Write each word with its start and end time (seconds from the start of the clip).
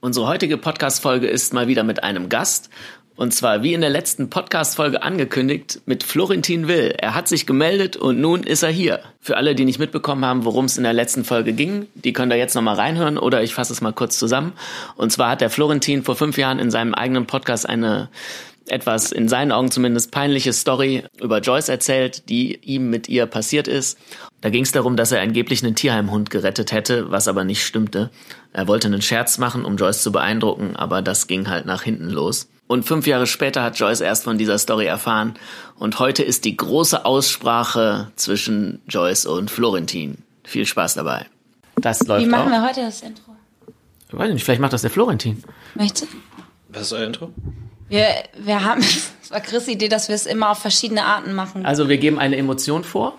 Unsere 0.00 0.28
heutige 0.28 0.58
Podcast-Folge 0.58 1.26
ist 1.26 1.52
mal 1.52 1.66
wieder 1.66 1.82
mit 1.82 2.04
einem 2.04 2.28
Gast. 2.28 2.70
Und 3.16 3.34
zwar, 3.34 3.64
wie 3.64 3.74
in 3.74 3.80
der 3.80 3.90
letzten 3.90 4.30
Podcast-Folge 4.30 5.02
angekündigt, 5.02 5.80
mit 5.86 6.04
Florentin 6.04 6.68
Will. 6.68 6.94
Er 6.96 7.16
hat 7.16 7.26
sich 7.26 7.48
gemeldet 7.48 7.96
und 7.96 8.20
nun 8.20 8.44
ist 8.44 8.62
er 8.62 8.70
hier. 8.70 9.00
Für 9.20 9.36
alle, 9.36 9.56
die 9.56 9.64
nicht 9.64 9.80
mitbekommen 9.80 10.24
haben, 10.24 10.44
worum 10.44 10.66
es 10.66 10.76
in 10.76 10.84
der 10.84 10.92
letzten 10.92 11.24
Folge 11.24 11.52
ging, 11.52 11.88
die 11.96 12.12
können 12.12 12.30
da 12.30 12.36
jetzt 12.36 12.54
nochmal 12.54 12.76
reinhören 12.76 13.18
oder 13.18 13.42
ich 13.42 13.54
fasse 13.54 13.72
es 13.72 13.80
mal 13.80 13.92
kurz 13.92 14.20
zusammen. 14.20 14.52
Und 14.94 15.10
zwar 15.10 15.30
hat 15.30 15.40
der 15.40 15.50
Florentin 15.50 16.04
vor 16.04 16.14
fünf 16.14 16.38
Jahren 16.38 16.60
in 16.60 16.70
seinem 16.70 16.94
eigenen 16.94 17.26
Podcast 17.26 17.68
eine 17.68 18.08
etwas 18.70 19.12
in 19.12 19.28
seinen 19.28 19.52
Augen 19.52 19.70
zumindest 19.70 20.10
peinliche 20.10 20.52
Story 20.52 21.04
über 21.20 21.40
Joyce 21.40 21.68
erzählt, 21.68 22.28
die 22.28 22.56
ihm 22.56 22.90
mit 22.90 23.08
ihr 23.08 23.26
passiert 23.26 23.68
ist. 23.68 23.98
Da 24.40 24.50
ging 24.50 24.64
es 24.64 24.72
darum, 24.72 24.96
dass 24.96 25.12
er 25.12 25.20
angeblich 25.20 25.64
einen 25.64 25.74
Tierheimhund 25.74 26.30
gerettet 26.30 26.72
hätte, 26.72 27.10
was 27.10 27.28
aber 27.28 27.44
nicht 27.44 27.64
stimmte. 27.64 28.10
Er 28.52 28.68
wollte 28.68 28.88
einen 28.88 29.02
Scherz 29.02 29.38
machen, 29.38 29.64
um 29.64 29.76
Joyce 29.76 30.02
zu 30.02 30.12
beeindrucken, 30.12 30.76
aber 30.76 31.02
das 31.02 31.26
ging 31.26 31.48
halt 31.48 31.66
nach 31.66 31.82
hinten 31.82 32.08
los. 32.08 32.48
Und 32.68 32.84
fünf 32.84 33.06
Jahre 33.06 33.26
später 33.26 33.62
hat 33.62 33.78
Joyce 33.78 34.02
erst 34.02 34.24
von 34.24 34.36
dieser 34.38 34.58
Story 34.58 34.86
erfahren. 34.86 35.34
Und 35.76 35.98
heute 35.98 36.22
ist 36.22 36.44
die 36.44 36.56
große 36.56 37.04
Aussprache 37.04 38.12
zwischen 38.16 38.82
Joyce 38.88 39.26
und 39.26 39.50
Florentin. 39.50 40.18
Viel 40.44 40.66
Spaß 40.66 40.94
dabei. 40.94 41.26
Das 41.76 42.06
läuft 42.06 42.24
Wie 42.24 42.28
machen 42.28 42.48
auch. 42.48 42.60
wir 42.60 42.62
heute 42.68 42.82
das 42.82 43.00
Intro? 43.02 43.34
Ich 44.08 44.18
weiß 44.18 44.32
nicht, 44.32 44.44
vielleicht 44.44 44.60
macht 44.60 44.72
das 44.72 44.82
der 44.82 44.90
Florentin. 44.90 45.42
Möchtest 45.74 46.12
du? 46.12 46.16
Was 46.68 46.82
ist 46.82 46.92
euer 46.92 47.06
Intro? 47.06 47.32
Wir, 47.88 48.06
wir 48.38 48.64
haben, 48.64 48.80
es 49.22 49.30
war 49.30 49.40
Chris' 49.40 49.68
Idee, 49.68 49.88
dass 49.88 50.08
wir 50.08 50.14
es 50.14 50.26
immer 50.26 50.50
auf 50.50 50.58
verschiedene 50.58 51.04
Arten 51.04 51.34
machen. 51.34 51.64
Also 51.64 51.88
wir 51.88 51.98
geben 51.98 52.18
eine 52.18 52.36
Emotion 52.36 52.84
vor 52.84 53.18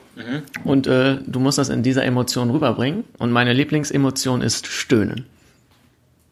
und 0.64 0.88
äh, 0.88 1.18
du 1.26 1.40
musst 1.40 1.58
das 1.58 1.70
in 1.70 1.82
dieser 1.82 2.04
Emotion 2.04 2.50
rüberbringen. 2.50 3.06
Und 3.18 3.32
meine 3.32 3.54
Lieblingsemotion 3.54 4.42
ist 4.42 4.68
Stöhnen. 4.68 5.26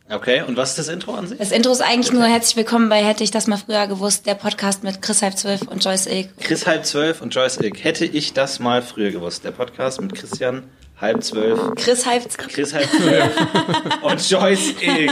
Okay, 0.10 0.42
und 0.48 0.56
was 0.56 0.70
ist 0.70 0.80
das 0.80 0.88
Intro 0.88 1.16
an 1.16 1.28
sich? 1.28 1.38
Das 1.38 1.52
Intro 1.52 1.72
ist 1.72 1.82
eigentlich 1.82 2.14
nur 2.14 2.24
herzlich 2.24 2.56
willkommen 2.56 2.88
bei 2.88 3.04
Hätte 3.04 3.26
ich 3.26 3.32
das 3.32 3.48
mal 3.48 3.58
früher 3.58 3.88
gewusst, 3.88 4.26
der 4.26 4.36
Podcast 4.36 4.84
mit 4.84 5.02
Chris 5.02 5.22
halb 5.22 5.38
zwölf 5.38 5.64
und 5.64 5.84
Joyce 5.84 6.08
Ilk. 6.08 6.38
Chris 6.40 6.66
halb 6.66 6.86
zwölf 6.86 7.22
und 7.22 7.36
Joyce 7.36 7.58
Ilk. 7.58 7.84
Hätte 7.84 8.06
ich 8.06 8.32
das 8.32 8.60
mal 8.60 8.82
früher 8.82 9.12
gewusst. 9.12 9.44
Der 9.44 9.52
Podcast 9.52 10.00
mit 10.00 10.16
Christian 10.16 10.64
halb 11.00 11.24
zwölf, 11.24 11.76
Chris 11.76 12.06
halb 12.06 12.30
Chris 12.38 12.74
halb 12.74 12.90
zwölf 12.90 13.36
und 14.02 14.30
Joyce 14.30 14.76
Ilk. 14.82 15.12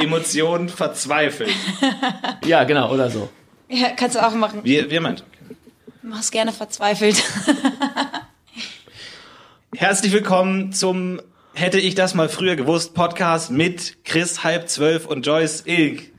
Emotionen 0.00 0.68
verzweifelt. 0.68 1.50
Ja, 2.44 2.64
genau, 2.64 2.92
oder 2.92 3.10
so. 3.10 3.28
Ja, 3.68 3.90
kannst 3.90 4.16
du 4.16 4.26
auch 4.26 4.34
machen. 4.34 4.60
Wie, 4.62 4.90
wie 4.90 4.94
ihr 4.94 5.00
meint. 5.00 5.24
Mach's 6.02 6.30
gerne 6.30 6.52
verzweifelt. 6.52 7.22
Herzlich 9.74 10.12
willkommen 10.12 10.72
zum 10.72 11.20
Hätte 11.54 11.78
ich 11.78 11.94
das 11.94 12.14
mal 12.14 12.30
früher 12.30 12.56
gewusst 12.56 12.94
Podcast 12.94 13.50
mit 13.50 14.04
Chris 14.04 14.42
halb 14.42 14.68
zwölf 14.68 15.06
und 15.06 15.26
Joyce 15.26 15.64
Ilk. 15.66 16.11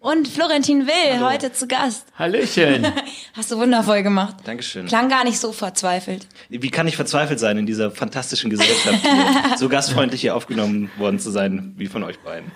Und 0.00 0.28
Florentin 0.28 0.86
Will, 0.86 1.20
heute 1.22 1.52
zu 1.52 1.68
Gast. 1.68 2.06
Hallöchen. 2.18 2.86
Hast 3.36 3.50
du 3.52 3.58
wundervoll 3.58 4.02
gemacht. 4.02 4.36
Dankeschön. 4.44 4.86
Klang 4.86 5.10
gar 5.10 5.24
nicht 5.24 5.38
so 5.38 5.52
verzweifelt. 5.52 6.26
Wie 6.48 6.70
kann 6.70 6.88
ich 6.88 6.96
verzweifelt 6.96 7.38
sein 7.38 7.58
in 7.58 7.66
dieser 7.66 7.90
fantastischen 7.90 8.48
Gesellschaft, 8.48 8.98
hier 9.02 9.56
so 9.58 9.68
gastfreundlich 9.68 10.22
hier 10.22 10.34
aufgenommen 10.34 10.90
worden 10.96 11.18
zu 11.18 11.30
sein 11.30 11.74
wie 11.76 11.86
von 11.86 12.02
euch 12.02 12.18
beiden? 12.20 12.50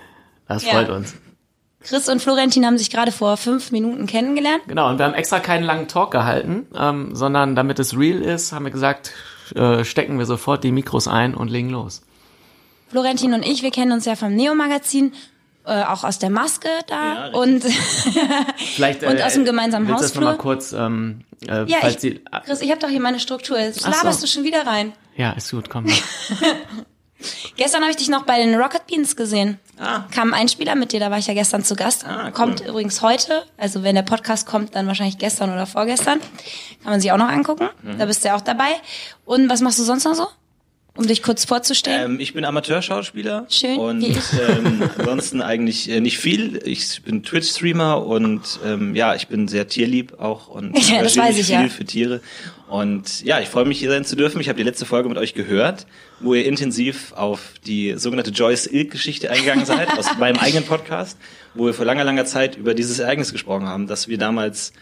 Das 0.49 0.65
Ja. 0.65 0.73
freut 0.73 0.89
uns. 0.89 1.15
Chris 1.83 2.09
und 2.09 2.23
Florentin 2.23 2.65
haben 2.65 2.79
sich 2.79 2.89
gerade 2.91 3.13
vor 3.13 3.37
fünf 3.37 3.71
Minuten 3.73 4.07
kennengelernt. 4.07 4.63
Genau, 4.67 4.89
und 4.89 4.97
wir 4.99 5.05
haben 5.05 5.13
extra 5.13 5.39
keinen 5.39 5.65
langen 5.65 5.87
Talk 5.87 6.13
gehalten, 6.13 6.67
ähm, 6.75 7.15
sondern 7.15 7.55
damit 7.55 7.79
es 7.79 7.95
real 7.95 8.23
ist, 8.23 8.53
haben 8.53 8.65
wir 8.65 8.73
gesagt, 8.73 9.13
äh, 9.55 9.85
stecken 9.85 10.19
wir 10.19 10.25
sofort 10.25 10.65
die 10.65 10.73
Mikros 10.73 11.09
ein 11.09 11.35
und 11.35 11.51
legen 11.51 11.69
los. 11.69 12.01
Florentin 12.89 13.35
und 13.35 13.43
ich, 13.45 13.63
wir 13.63 13.71
kennen 13.71 13.93
uns 13.93 14.07
ja 14.07 14.17
vom 14.17 14.35
Neo-Magazin, 14.35 15.13
äh, 15.65 15.83
auch 15.85 16.05
aus 16.05 16.19
der 16.19 16.31
Maske 16.31 16.69
da 16.87 17.29
Ja, 17.29 17.39
und 17.39 17.65
Vielleicht, 18.57 19.03
äh, 19.03 19.07
Und 19.07 19.23
aus 19.23 19.35
dem 19.35 19.45
gemeinsamen 19.45 19.89
willst 19.89 20.01
du 20.01 20.07
das 20.07 20.15
nochmal 20.15 20.37
kurz, 20.37 20.73
ähm, 20.73 21.23
äh, 21.47 21.65
ja, 21.65 21.79
falls 21.81 22.03
ich, 22.05 22.15
die, 22.15 22.25
Chris, 22.45 22.61
ich 22.61 22.71
habe 22.71 22.81
doch 22.81 22.89
hier 22.89 23.01
meine 23.01 23.21
Struktur. 23.21 23.59
Jetzt 23.59 23.81
Ach 23.85 23.93
so. 23.93 23.99
laberst 23.99 24.23
du 24.23 24.27
schon 24.27 24.45
wieder 24.45 24.67
rein. 24.67 24.93
ja, 25.17 25.33
ist 25.33 25.51
gut, 25.51 25.71
komm. 25.71 25.87
Gestern 27.57 27.81
habe 27.83 27.91
ich 27.91 27.97
dich 27.97 28.09
noch 28.09 28.25
bei 28.25 28.37
den 28.37 28.55
Rocket 28.55 28.87
Beans 28.87 29.17
gesehen. 29.17 29.59
Ah. 29.79 30.01
Kam 30.11 30.35
ein 30.35 30.49
Spieler 30.49 30.75
mit 30.75 30.93
dir, 30.93 31.01
da 31.01 31.11
war 31.11 31.19
ich 31.19 31.27
ja 31.27 31.33
gestern 31.35 31.65
zu 31.65 31.75
Gast. 31.75 32.05
Ah, 32.07 32.25
cool. 32.27 32.33
Kommt 32.33 32.61
übrigens 32.61 33.01
heute, 33.01 33.45
also 33.57 33.83
wenn 33.83 33.95
der 33.95 34.03
Podcast 34.03 34.47
kommt, 34.47 34.75
dann 34.75 34.87
wahrscheinlich 34.87 35.17
gestern 35.19 35.51
oder 35.53 35.67
vorgestern. 35.67 36.21
Kann 36.83 36.93
man 36.93 37.01
sich 37.01 37.13
auch 37.13 37.17
noch 37.17 37.29
angucken. 37.29 37.71
Mhm. 37.83 37.99
Da 37.99 38.05
bist 38.07 38.25
du 38.25 38.29
ja 38.29 38.37
auch 38.37 38.43
dabei. 38.43 38.73
Und 39.25 39.49
was 39.49 39.63
machst 39.63 39.79
du 39.79 39.85
sonst 39.85 40.05
noch 40.05 40.15
so? 40.15 40.27
Um 40.97 41.09
dich 41.09 41.25
kurz 41.25 41.45
vorzustellen. 41.45 42.13
Ähm, 42.13 42.21
ich 42.21 42.35
bin 42.35 42.45
Amateurschauspieler. 42.45 43.47
Schön, 43.51 43.79
Und 43.79 44.05
ähm, 44.05 44.89
ansonsten 44.97 45.43
eigentlich 45.43 45.91
äh, 45.91 46.01
nicht 46.01 46.19
viel. 46.19 46.61
Ich 46.65 47.03
bin 47.03 47.25
Twitch-Streamer 47.25 48.07
und 48.07 48.61
ähm, 48.65 48.95
ja, 48.95 49.17
ich 49.17 49.27
bin 49.27 49.49
sehr 49.49 49.67
tierlieb 49.67 50.21
auch 50.21 50.47
und 50.47 50.79
Ja, 50.89 51.03
das 51.03 51.17
weiß 51.17 51.37
ich, 51.37 51.47
viel 51.47 51.55
ja. 51.55 51.69
für 51.69 51.85
Tiere. 51.85 52.21
Und 52.69 53.25
ja, 53.25 53.41
ich 53.41 53.49
freue 53.49 53.65
mich 53.65 53.81
hier 53.81 53.91
sein 53.91 54.05
zu 54.05 54.15
dürfen. 54.15 54.41
Ich 54.41 54.49
habe 54.49 54.57
die 54.57 54.63
letzte 54.63 54.87
Folge 54.87 55.09
mit 55.09 55.19
euch 55.19 55.35
gehört, 55.35 55.87
wo 56.21 56.33
ihr 56.33 56.47
intensiv 56.47 57.13
auf 57.15 57.41
die 57.67 57.95
sogenannte 57.97 58.31
Joyce 58.31 58.69
Ilk-Geschichte 58.69 59.31
eingegangen 59.31 59.67
seid, 59.67 59.91
aus 59.99 60.17
meinem 60.19 60.39
eigenen 60.39 60.65
Podcast, 60.65 61.19
wo 61.55 61.67
wir 61.67 61.75
vor 61.75 61.87
langer, 61.87 62.05
langer 62.05 62.25
Zeit 62.25 62.57
über 62.57 62.73
dieses 62.73 63.01
Ereignis 63.01 63.33
gesprochen 63.33 63.67
haben, 63.67 63.89
dass 63.89 64.07
wir 64.07 64.19
damals 64.19 64.73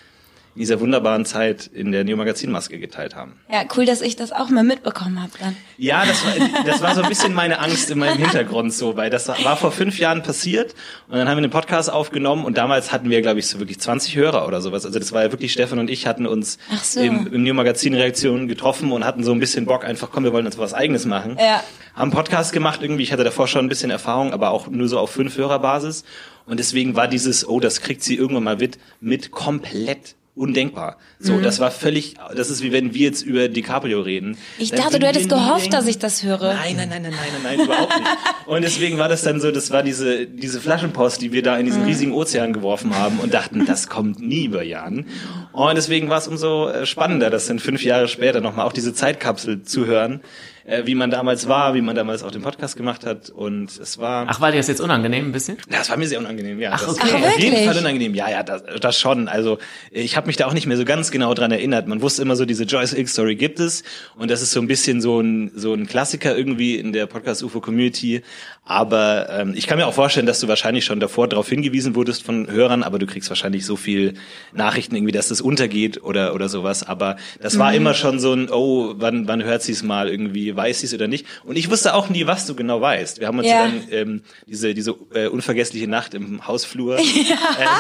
in 0.55 0.61
dieser 0.61 0.81
wunderbaren 0.81 1.25
Zeit 1.25 1.67
in 1.67 1.93
der 1.93 2.05
Neo-Magazin-Maske 2.05 2.79
geteilt 2.79 3.17
haben. 3.17 3.41
ja, 3.51 3.65
cool, 3.77 3.87
dass 3.87 4.03
ich 4.03 4.17
das 4.17 4.33
auch 4.33 4.51
mal 4.51 4.63
mitbekommen 4.63 5.21
habe 5.21 5.33
dann. 5.41 5.57
Ja, 5.79 6.05
das 6.05 6.25
war, 6.25 6.33
das 6.67 6.83
war 6.83 6.95
so 6.95 7.03
ein 7.03 7.09
bisschen 7.09 7.33
meine 7.33 7.59
Angst 7.59 7.91
in 7.91 7.99
meinem 7.99 8.19
Hintergrund 8.19 8.73
so, 8.75 8.97
weil 8.97 9.09
das 9.09 9.29
war 9.29 9.57
vor 9.57 9.73
fünf 9.73 9.99
Jahren 9.99 10.23
passiert 10.23 10.75
und 11.09 11.17
dann 11.17 11.29
haben 11.29 11.39
wir 11.39 11.43
den 11.43 11.51
Podcast 11.51 11.91
aufgenommen 11.91 12.45
und 12.45 12.59
damals 12.59 12.93
hatten 12.93 13.09
wir, 13.09 13.23
glaube 13.23 13.39
ich, 13.39 13.47
so 13.47 13.59
wirklich 13.61 13.81
20 13.81 14.17
Hörer 14.17 14.47
oder 14.47 14.61
sowas. 14.61 14.85
Also 14.85 14.99
das 14.99 15.13
war 15.13 15.23
ja 15.23 15.33
wirklich, 15.33 15.53
Stefan 15.53 15.79
und 15.79 15.89
ich 15.89 16.07
hatten 16.07 16.27
uns 16.27 16.59
so. 16.83 17.01
im, 17.01 17.33
im 17.33 17.43
New 17.43 17.55
Magazin 17.55 17.95
Reaktionen 17.95 18.47
getroffen 18.47 18.93
und 18.93 19.05
hatten 19.05 19.25
so 19.25 19.33
ein 19.33 19.41
bisschen 19.41 19.65
Bock, 19.65 19.85
einfach, 19.85 20.11
komm, 20.11 20.25
wir 20.25 20.33
wollen 20.33 20.47
uns 20.47 20.59
was 20.59 20.75
eigenes 20.75 21.07
machen. 21.07 21.39
Ja. 21.39 21.63
Haben 21.95 22.11
Podcast 22.11 22.53
gemacht 22.53 22.81
irgendwie, 22.83 23.03
ich 23.03 23.13
hatte 23.13 23.25
davor 23.25 23.49
schon 23.49 23.67
ein 23.67 23.69
bisschen 23.69 23.91
Erfahrung, 23.91 24.33
aber 24.33 24.51
auch 24.51 24.67
nur 24.67 24.89
so 24.89 24.99
auf 24.99 25.11
fünf 25.11 25.37
Hörerbasis 25.37 26.05
und 26.45 26.59
deswegen 26.59 26.97
war 26.97 27.09
dieses, 27.09 27.49
oh, 27.49 27.61
das 27.61 27.81
kriegt 27.81 28.03
sie 28.03 28.17
irgendwann 28.17 28.45
mal 28.45 28.57
mit, 28.57 28.79
mit 29.01 29.31
komplett 29.31 30.17
undenkbar. 30.35 30.97
So, 31.19 31.35
Mhm. 31.35 31.43
das 31.43 31.61
war 31.61 31.71
völlig, 31.71 32.15
das 32.35 32.49
ist 32.49 32.63
wie 32.63 32.73
wenn 32.73 32.95
wir 32.95 33.03
jetzt 33.03 33.23
über 33.23 33.49
DiCaprio 33.49 34.01
reden. 34.01 34.39
Ich 34.59 34.71
Dann 34.71 34.81
dachte, 34.81 34.99
du 34.99 35.07
hättest 35.07 35.29
gehofft, 35.29 35.65
denken- 35.65 35.73
dass 35.73 35.87
ich 35.87 35.99
das 35.99 36.23
höre. 36.23 36.55
Nein, 36.55 36.77
nein, 36.77 36.89
nein, 36.89 37.03
nein, 37.03 37.13
nein, 37.13 37.43
nein, 37.43 37.57
nein, 37.59 37.67
überhaupt 37.67 37.95
nicht. 37.95 38.09
Und 38.47 38.63
deswegen 38.63 38.97
war 38.99 39.11
das 39.11 39.23
dann 39.23 39.41
so, 39.41 39.51
das 39.51 39.71
war 39.71 39.83
diese, 39.83 40.27
diese 40.27 40.59
Flaschenpost, 40.61 41.21
die 41.21 41.33
wir 41.33 41.43
da 41.43 41.57
in 41.57 41.63
Mhm. 41.63 41.67
diesen 41.67 41.85
riesigen 41.85 42.13
Ozean 42.13 42.55
geworfen 42.55 42.97
haben 42.97 43.19
und 43.21 43.35
dachten, 43.35 43.67
das 43.67 43.89
kommt 43.89 44.21
nie 44.21 44.47
über 44.47 44.63
Jan. 44.63 45.05
Und 45.53 45.75
deswegen 45.77 46.09
war 46.09 46.17
es 46.19 46.29
umso 46.29 46.69
äh, 46.69 46.87
spannender, 46.87 47.29
das 47.29 47.47
dann 47.47 47.59
fünf 47.59 47.85
Jahre 47.85 48.09
später 48.09 48.41
nochmal 48.41 48.67
auch 48.67 48.73
diese 48.73 48.95
Zeitkapsel 48.95 49.63
zu 49.65 49.85
hören, 49.85 50.23
äh, 50.65 50.83
wie 50.87 50.95
man 50.95 51.11
damals 51.11 51.49
war, 51.49 51.75
wie 51.75 51.81
man 51.81 51.97
damals 51.97 52.23
auch 52.23 52.31
den 52.31 52.43
Podcast 52.43 52.77
gemacht 52.77 53.05
hat. 53.05 53.31
Und 53.31 53.79
es 53.79 53.99
war, 53.99 54.27
Ach, 54.29 54.41
war 54.41 54.51
dir 54.53 54.59
das 54.59 54.69
jetzt 54.69 54.81
unangenehm 54.81 55.27
ein 55.27 55.33
bisschen? 55.33 55.57
das 55.69 55.91
war 55.91 55.97
mir 55.97 56.07
sehr 56.07 56.19
unangenehm, 56.19 56.61
ja. 56.61 56.73
Ach, 56.75 56.81
das 56.81 56.99
okay. 56.99 57.13
war 57.13 57.21
Ach, 57.23 57.29
auf 57.29 57.39
jeden? 57.39 57.65
Fall 57.67 57.79
unangenehm. 57.79 58.15
Ja, 58.15 58.31
ja, 58.31 58.43
das, 58.43 58.63
das 58.81 58.99
schon. 58.99 59.29
Also 59.29 59.59
ich 59.91 60.17
habe 60.17 60.27
mich 60.27 60.37
da 60.37 60.47
auch 60.47 60.55
nicht 60.55 60.67
mehr 60.67 60.77
so 60.77 60.85
ganz 60.85 61.11
genau 61.11 61.35
dran 61.35 61.51
erinnert. 61.51 61.87
Man 61.89 62.03
wusste 62.03 62.23
immer 62.23 62.37
so, 62.37 62.45
diese 62.45 62.65
Joyce 62.65 62.95
Ilk 62.95 63.09
Story 63.09 63.37
gibt 63.37 63.61
es 63.61 63.83
und 64.17 64.31
das 64.31 64.43
ist 64.43 64.53
so 64.53 64.61
ein 64.61 64.67
bisschen 64.67 65.01
so 65.01 65.21
ein 65.21 65.53
so 65.55 65.75
ein 65.75 65.87
Klassiker 65.87 66.37
irgendwie 66.37 66.77
in 66.77 66.93
der 66.93 67.07
Podcast 67.07 67.43
UFO 67.43 67.61
Community. 67.61 68.23
Aber 68.65 69.29
ähm, 69.31 69.55
ich 69.57 69.67
kann 69.67 69.79
mir 69.79 69.87
auch 69.87 69.95
vorstellen, 69.95 70.27
dass 70.27 70.39
du 70.39 70.47
wahrscheinlich 70.47 70.85
schon 70.85 71.01
davor 71.01 71.27
darauf 71.27 71.49
hingewiesen 71.49 71.97
wurdest 71.97 72.23
von 72.23 72.49
Hörern, 72.49 72.85
aber 72.85 73.01
du 73.01 73.07
kriegst 73.07 73.29
wahrscheinlich 73.29 73.67
so 73.67 73.75
viel 73.75 74.15
Nachrichten 74.53 74.95
irgendwie, 74.95 75.13
dass 75.13 75.29
das 75.29 75.41
untergeht 75.41 76.03
oder 76.03 76.35
oder 76.35 76.49
sowas. 76.49 76.85
Aber 76.85 77.17
das 77.41 77.59
war 77.59 77.75
immer 77.75 77.95
schon 77.95 78.21
so 78.21 78.33
ein, 78.33 78.49
oh, 78.51 78.95
wann 78.97 79.27
wann 79.27 79.43
hört 79.43 79.63
sie 79.63 79.73
es 79.73 79.83
mal 79.83 80.09
irgendwie, 80.09 80.52
weiß 80.57 80.81
sie 80.81 80.87
es 80.87 80.95
oder 80.95 81.09
nicht? 81.09 81.27
Und 81.45 81.57
ich 81.57 81.71
wusste 81.71 81.95
auch 81.95 82.09
nie, 82.09 82.27
was 82.27 82.47
du 82.47 82.55
genau 82.55 82.81
weißt. 82.81 83.21
Wir 83.21 83.27
haben 83.27 83.39
uns 83.39 83.49
Ja. 83.49 83.65
dann 83.65 83.87
ähm, 83.91 84.23
diese 84.47 84.75
diese 84.75 84.95
äh, 85.15 85.27
unvergessliche 85.29 85.89
Nacht 85.89 86.15
im 86.15 86.47
Hausflur 86.47 86.99
äh, 86.99 87.03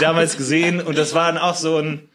damals 0.00 0.36
gesehen 0.36 0.80
und 0.80 0.96
das 0.98 1.14
war 1.14 1.32
dann 1.32 1.38
auch 1.40 1.54
so 1.56 1.78
ein 1.78 2.08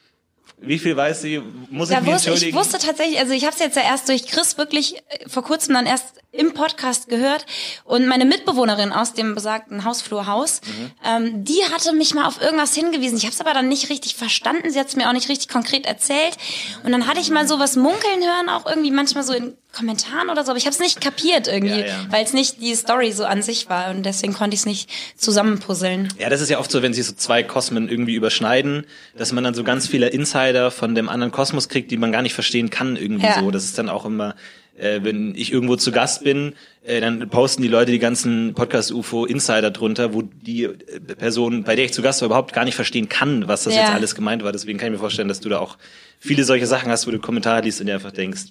wie 0.59 0.80
viel 0.80 0.98
weiß 0.98 1.21
sie? 1.21 1.39
Muss 1.69 1.92
ich 1.92 1.95
Da 1.95 2.01
mich 2.01 2.13
wusste, 2.13 2.30
ich 2.30 2.33
entschuldigen? 2.33 2.57
wusste 2.57 2.80
tatsächlich, 2.80 3.19
also 3.19 3.31
ich 3.31 3.44
habe 3.45 3.54
es 3.54 3.59
jetzt 3.59 3.75
ja 3.75 3.83
erst 3.83 4.09
durch 4.09 4.25
Chris 4.25 4.57
wirklich 4.57 4.95
äh, 4.95 5.30
vor 5.30 5.44
kurzem 5.44 5.75
dann 5.75 5.86
erst 5.86 6.15
im 6.38 6.54
Podcast 6.54 7.10
gehört 7.10 7.45
und 7.84 8.07
meine 8.07 8.25
Mitbewohnerin 8.25 8.92
aus 8.92 9.13
dem 9.13 9.36
besagten 9.36 9.84
Hausflurhaus, 9.84 10.62
Mhm. 10.62 10.92
ähm, 11.06 11.44
die 11.44 11.60
hatte 11.74 11.94
mich 11.94 12.13
mal 12.13 12.25
auf 12.25 12.42
irgendwas 12.42 12.74
hingewiesen. 12.75 13.18
Ich 13.18 13.24
habe 13.24 13.34
es 13.34 13.42
aber 13.42 13.54
dann 13.54 13.68
nicht 13.68 13.89
richtig 13.89 14.16
verstanden. 14.16 14.72
Sie 14.72 14.80
hat 14.80 14.88
es 14.88 14.95
mir 14.95 15.07
auch 15.10 15.13
nicht 15.13 15.30
richtig 15.30 15.50
konkret 15.50 15.86
erzählt 15.86 16.38
und 16.84 16.92
dann 16.92 17.07
hatte 17.07 17.19
ich 17.19 17.30
mal 17.30 17.48
sowas 17.48 17.75
munkeln 17.75 18.22
hören, 18.22 18.50
auch 18.50 18.66
irgendwie 18.66 18.92
manchmal 18.92 19.24
so 19.24 19.34
in 19.34 19.56
Kommentaren 19.75 20.30
oder 20.30 20.44
so, 20.44 20.51
aber 20.51 20.57
ich 20.57 20.66
habe 20.66 20.74
es 20.74 20.80
nicht 20.80 21.01
kapiert 21.01 21.48
irgendwie, 21.48 21.81
Ja, 21.81 21.86
ja. 21.86 22.06
weil 22.10 22.24
es 22.24 22.34
nicht 22.34 22.62
die 22.62 22.74
Story 22.74 23.12
so 23.12 23.25
an 23.25 23.44
sich 23.44 23.69
war 23.69 23.92
und 23.92 24.04
deswegen 24.04 24.34
konnte 24.34 24.56
ich 24.56 24.62
es 24.62 24.66
nicht 24.66 24.89
zusammenpuzzeln. 25.18 26.12
Ja, 26.18 26.30
das 26.30 26.42
ist 26.42 26.50
ja 26.50 26.57
oft 26.60 26.72
so, 26.72 26.81
wenn 26.81 26.94
sich 26.94 27.06
so 27.06 27.13
zwei 27.13 27.44
Kosmen 27.44 27.88
irgendwie 27.89 28.16
überschneiden, 28.16 28.86
dass 29.18 29.31
man 29.34 29.44
dann 29.44 29.54
so 29.54 29.63
ganz 29.63 29.88
viele 29.88 30.07
Insider 30.07 30.72
von 30.72 30.95
dem 30.95 31.10
anderen 31.10 31.31
Kosmos 31.31 31.69
kriegt, 31.69 31.92
die 31.92 31.98
man 31.98 32.12
gar 32.12 32.22
nicht 32.24 32.34
verstehen 32.34 32.69
kann 32.72 32.95
irgendwie 32.95 33.28
Ja. 33.28 33.39
so. 33.39 33.51
Das 33.51 33.66
ist 33.66 33.78
dann 33.78 33.89
auch 33.89 34.06
immer 34.06 34.36
äh, 34.77 35.00
wenn 35.03 35.33
ich 35.35 35.51
irgendwo 35.51 35.75
zu 35.75 35.91
Gast 35.91 36.24
bin, 36.24 36.53
äh, 36.85 37.01
dann 37.01 37.27
posten 37.29 37.62
die 37.62 37.68
Leute 37.68 37.91
die 37.91 38.00
ganzen 38.00 38.53
Podcast-UFO-Insider 38.53 39.71
drunter, 39.71 40.13
wo 40.13 40.21
die 40.21 40.63
äh, 40.63 41.00
Person, 41.18 41.63
bei 41.63 41.75
der 41.75 41.85
ich 41.85 41.94
zu 41.94 42.01
Gast 42.01 42.21
war, 42.21 42.27
überhaupt 42.27 42.53
gar 42.53 42.65
nicht 42.65 42.75
verstehen 42.75 43.09
kann, 43.09 43.47
was 43.47 43.63
das 43.63 43.74
Ja. 43.75 43.81
jetzt 43.81 43.91
alles 43.91 44.15
gemeint 44.15 44.44
war. 44.44 44.51
Deswegen 44.51 44.77
kann 44.77 44.88
ich 44.88 44.94
mir 44.94 45.00
vorstellen, 45.00 45.27
dass 45.27 45.39
du 45.39 45.50
da 45.50 45.59
auch 45.59 45.77
viele 46.19 46.44
solche 46.44 46.68
Sachen 46.68 46.91
hast, 46.91 47.07
wo 47.07 47.12
du 47.12 47.19
Kommentare 47.19 47.62
liest 47.62 47.79
und 47.81 47.88
dir 47.88 47.95
einfach 47.95 48.12
denkst, 48.12 48.44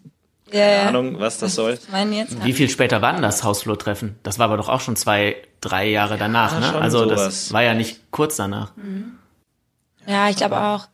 Ja, 0.52 0.60
keine 0.60 0.72
ja. 0.82 0.88
Ahnung, 0.88 1.18
was 1.18 1.38
das 1.38 1.54
soll. 1.54 1.78
Wie 2.44 2.52
viel 2.52 2.68
später 2.70 3.02
war 3.02 3.12
denn 3.12 3.22
das 3.22 3.42
Hausflurtreffen? 3.42 4.16
Das 4.22 4.38
war 4.38 4.46
aber 4.46 4.56
doch 4.56 4.68
auch 4.68 4.80
schon 4.80 4.94
zwei, 4.96 5.36
drei 5.60 5.88
Jahre 5.88 6.18
danach, 6.18 6.52
Ja, 6.52 6.72
ne? 6.72 6.74
Also 6.80 7.04
sowas. 7.04 7.24
das 7.24 7.52
war 7.52 7.62
ja 7.64 7.74
nicht 7.74 8.00
kurz 8.12 8.36
danach. 8.36 8.72
Ja, 10.06 10.28
ich 10.30 10.36
glaube 10.36 10.60
auch. 10.60 10.86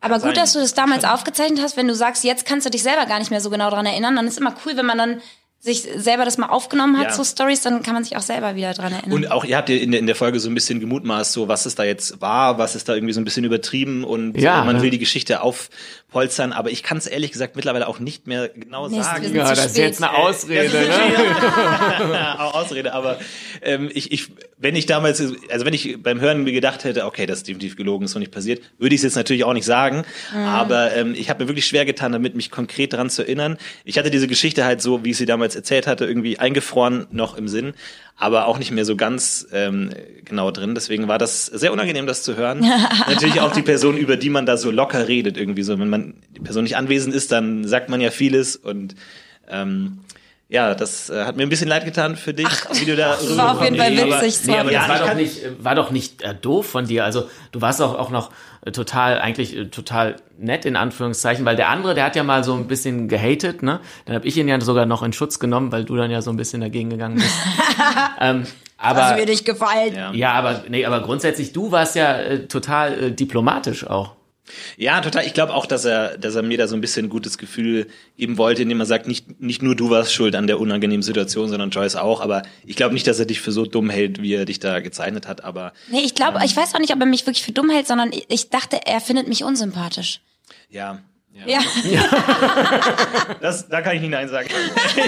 Aber 0.00 0.14
gut, 0.16 0.22
sein. 0.22 0.34
dass 0.34 0.52
du 0.54 0.60
das 0.60 0.74
damals 0.74 1.04
aufgezeichnet 1.04 1.60
hast. 1.62 1.76
Wenn 1.76 1.88
du 1.88 1.94
sagst, 1.94 2.24
jetzt 2.24 2.46
kannst 2.46 2.66
du 2.66 2.70
dich 2.70 2.82
selber 2.82 3.06
gar 3.06 3.18
nicht 3.18 3.30
mehr 3.30 3.40
so 3.40 3.50
genau 3.50 3.68
dran 3.70 3.84
erinnern, 3.86 4.16
dann 4.16 4.26
ist 4.26 4.38
immer 4.38 4.54
cool, 4.64 4.76
wenn 4.76 4.86
man 4.86 4.98
dann 4.98 5.20
sich 5.62 5.82
selber 5.94 6.24
das 6.24 6.38
mal 6.38 6.46
aufgenommen 6.48 6.96
hat, 6.98 7.08
Ja. 7.08 7.12
so 7.12 7.22
Stories, 7.22 7.60
dann 7.60 7.82
kann 7.82 7.92
man 7.92 8.02
sich 8.02 8.16
auch 8.16 8.22
selber 8.22 8.54
wieder 8.56 8.72
dran 8.72 8.94
erinnern. 8.94 9.12
Und 9.12 9.30
auch 9.30 9.44
ihr 9.44 9.58
habt 9.58 9.68
ja 9.68 9.76
in 9.76 9.90
der, 9.90 10.00
in 10.00 10.06
der 10.06 10.16
Folge 10.16 10.40
so 10.40 10.48
ein 10.48 10.54
bisschen 10.54 10.80
gemutmaßt, 10.80 11.32
so 11.34 11.48
was 11.48 11.66
es 11.66 11.74
da 11.74 11.84
jetzt 11.84 12.18
war, 12.22 12.56
was 12.56 12.74
ist 12.74 12.88
da 12.88 12.94
irgendwie 12.94 13.12
so 13.12 13.20
ein 13.20 13.24
bisschen 13.24 13.44
übertrieben 13.44 14.02
und 14.04 14.38
Ja, 14.40 14.62
äh, 14.62 14.64
man 14.64 14.76
ne? 14.76 14.82
will 14.82 14.88
die 14.88 14.98
Geschichte 14.98 15.42
aufpolstern, 15.42 16.54
aber 16.54 16.70
ich 16.70 16.82
kann 16.82 16.96
es 16.96 17.06
ehrlich 17.06 17.30
gesagt 17.32 17.56
mittlerweile 17.56 17.88
auch 17.88 17.98
nicht 17.98 18.26
mehr 18.26 18.48
genau 18.48 18.88
Nee, 18.88 19.02
sagen. 19.02 19.22
sind 19.22 19.46
zu 19.46 19.54
spät. 19.68 20.02
Ausrede, 20.02 20.78
ne? 20.78 22.40
Ausrede, 22.54 22.94
aber 22.94 23.18
ähm, 23.60 23.90
ich, 23.92 24.12
ich, 24.12 24.28
wenn 24.60 24.76
ich 24.76 24.84
damals, 24.84 25.22
also 25.48 25.64
wenn 25.64 25.72
ich 25.72 26.02
beim 26.02 26.20
Hören 26.20 26.44
mir 26.44 26.52
gedacht 26.52 26.84
hätte, 26.84 27.06
okay, 27.06 27.24
das 27.24 27.38
ist 27.38 27.48
definitiv 27.48 27.76
gelogen, 27.76 28.04
ist 28.04 28.12
so 28.12 28.18
nicht 28.18 28.30
passiert, 28.30 28.60
würde 28.78 28.94
ich 28.94 28.98
es 28.98 29.04
jetzt 29.04 29.16
natürlich 29.16 29.44
auch 29.44 29.54
nicht 29.54 29.64
sagen. 29.64 30.04
Aber 30.34 30.94
ähm, 30.94 31.14
ich 31.16 31.30
habe 31.30 31.42
mir 31.42 31.48
wirklich 31.48 31.66
schwer 31.66 31.86
getan, 31.86 32.12
damit 32.12 32.34
mich 32.34 32.50
konkret 32.50 32.92
daran 32.92 33.08
zu 33.08 33.22
erinnern. 33.22 33.56
Ich 33.84 33.96
hatte 33.96 34.10
diese 34.10 34.28
Geschichte 34.28 34.66
halt 34.66 34.82
so, 34.82 35.02
wie 35.02 35.10
ich 35.10 35.16
sie 35.16 35.24
damals 35.24 35.56
erzählt 35.56 35.86
hatte, 35.86 36.04
irgendwie 36.04 36.38
eingefroren 36.38 37.06
noch 37.10 37.38
im 37.38 37.48
Sinn, 37.48 37.72
aber 38.16 38.46
auch 38.46 38.58
nicht 38.58 38.70
mehr 38.70 38.84
so 38.84 38.96
ganz 38.96 39.46
ähm, 39.50 39.94
genau 40.26 40.50
drin. 40.50 40.74
Deswegen 40.74 41.08
war 41.08 41.16
das 41.16 41.46
sehr 41.46 41.72
unangenehm, 41.72 42.06
das 42.06 42.22
zu 42.22 42.36
hören. 42.36 42.60
natürlich 43.08 43.40
auch 43.40 43.52
die 43.52 43.62
Person, 43.62 43.96
über 43.96 44.18
die 44.18 44.28
man 44.28 44.44
da 44.44 44.58
so 44.58 44.70
locker 44.70 45.08
redet, 45.08 45.38
irgendwie 45.38 45.62
so. 45.62 45.78
Wenn 45.78 45.88
man 45.88 46.14
die 46.36 46.40
Person 46.40 46.64
nicht 46.64 46.76
anwesend 46.76 47.14
ist, 47.14 47.32
dann 47.32 47.66
sagt 47.66 47.88
man 47.88 48.02
ja 48.02 48.10
vieles 48.10 48.56
und 48.56 48.94
ähm, 49.48 50.00
ja, 50.50 50.74
das 50.74 51.08
äh, 51.10 51.24
hat 51.24 51.36
mir 51.36 51.44
ein 51.44 51.48
bisschen 51.48 51.68
leid 51.68 51.84
getan 51.84 52.16
für 52.16 52.34
dich, 52.34 52.48
wie 52.72 52.84
du 52.84 52.96
da 52.96 53.10
das 53.10 53.36
war 53.36 53.52
auf 53.52 53.62
jeden 53.62 53.76
Fall 53.76 53.92
witzig. 53.92 54.20
bist. 54.20 54.46
Nee, 54.48 54.58
aber 54.58 54.72
Ja, 54.72 54.80
das 54.80 54.88
war 54.88 54.96
ich 54.96 55.08
doch 55.08 55.14
nicht, 55.14 55.64
war 55.64 55.74
doch 55.76 55.90
nicht 55.92 56.22
äh, 56.22 56.34
doof 56.34 56.66
von 56.66 56.86
dir. 56.86 57.04
Also 57.04 57.30
du 57.52 57.60
warst 57.60 57.80
auch, 57.80 57.96
auch 57.96 58.10
noch 58.10 58.32
äh, 58.66 58.72
total, 58.72 59.20
eigentlich 59.20 59.56
äh, 59.56 59.66
total 59.66 60.16
nett 60.38 60.64
in 60.64 60.74
Anführungszeichen, 60.74 61.44
weil 61.44 61.54
der 61.54 61.68
andere, 61.68 61.94
der 61.94 62.04
hat 62.04 62.16
ja 62.16 62.24
mal 62.24 62.42
so 62.42 62.54
ein 62.54 62.66
bisschen 62.66 63.06
gehatet, 63.06 63.62
ne? 63.62 63.78
Dann 64.06 64.16
habe 64.16 64.26
ich 64.26 64.36
ihn 64.36 64.48
ja 64.48 64.60
sogar 64.60 64.86
noch 64.86 65.04
in 65.04 65.12
Schutz 65.12 65.38
genommen, 65.38 65.70
weil 65.70 65.84
du 65.84 65.94
dann 65.94 66.10
ja 66.10 66.20
so 66.20 66.30
ein 66.30 66.36
bisschen 66.36 66.60
dagegen 66.60 66.90
gegangen 66.90 67.14
bist. 67.14 67.36
ähm, 68.20 68.44
aber 68.76 69.00
Was 69.00 69.14
mir 69.14 69.26
nicht 69.26 69.44
gefallen. 69.44 69.94
Ja. 69.94 70.12
ja, 70.12 70.32
aber 70.32 70.64
nee, 70.68 70.84
aber 70.84 71.00
grundsätzlich 71.02 71.52
du 71.52 71.70
warst 71.70 71.94
ja 71.94 72.16
äh, 72.16 72.48
total 72.48 73.04
äh, 73.04 73.12
diplomatisch 73.12 73.86
auch. 73.86 74.16
Ja, 74.76 75.00
total. 75.00 75.26
Ich 75.26 75.34
glaube 75.34 75.54
auch, 75.54 75.66
dass 75.66 75.84
er, 75.84 76.16
dass 76.18 76.34
er 76.34 76.42
mir 76.42 76.58
da 76.58 76.66
so 76.68 76.74
ein 76.74 76.80
bisschen 76.80 77.06
ein 77.06 77.08
gutes 77.08 77.38
Gefühl 77.38 77.86
geben 78.16 78.38
wollte, 78.38 78.62
indem 78.62 78.80
er 78.80 78.86
sagt, 78.86 79.06
nicht, 79.08 79.40
nicht 79.40 79.62
nur 79.62 79.74
du 79.76 79.90
warst 79.90 80.12
schuld 80.12 80.34
an 80.34 80.46
der 80.46 80.60
unangenehmen 80.60 81.02
Situation, 81.02 81.48
sondern 81.48 81.70
Joyce 81.70 81.96
auch. 81.96 82.20
Aber 82.20 82.42
ich 82.64 82.76
glaube 82.76 82.94
nicht, 82.94 83.06
dass 83.06 83.18
er 83.18 83.26
dich 83.26 83.40
für 83.40 83.52
so 83.52 83.64
dumm 83.66 83.90
hält, 83.90 84.22
wie 84.22 84.34
er 84.34 84.44
dich 84.44 84.58
da 84.60 84.80
gezeichnet 84.80 85.26
hat. 85.28 85.44
Aber 85.44 85.72
Nee, 85.90 86.00
ich 86.04 86.14
glaube, 86.14 86.40
ich 86.44 86.56
weiß 86.56 86.74
auch 86.74 86.78
nicht, 86.80 86.92
ob 86.92 87.00
er 87.00 87.06
mich 87.06 87.26
wirklich 87.26 87.42
für 87.44 87.52
dumm 87.52 87.70
hält, 87.70 87.86
sondern 87.86 88.12
ich- 88.12 88.26
ich 88.28 88.50
dachte, 88.50 88.80
er 88.86 89.00
findet 89.00 89.28
mich 89.28 89.44
unsympathisch. 89.44 90.20
ja. 90.68 90.98
ja. 91.32 91.46
Ja. 91.90 92.02
Das, 93.40 93.68
da 93.68 93.80
kann 93.80 93.94
ich 93.96 94.00
nicht 94.02 94.10
Nein 94.10 94.28
sagen. 94.28 94.48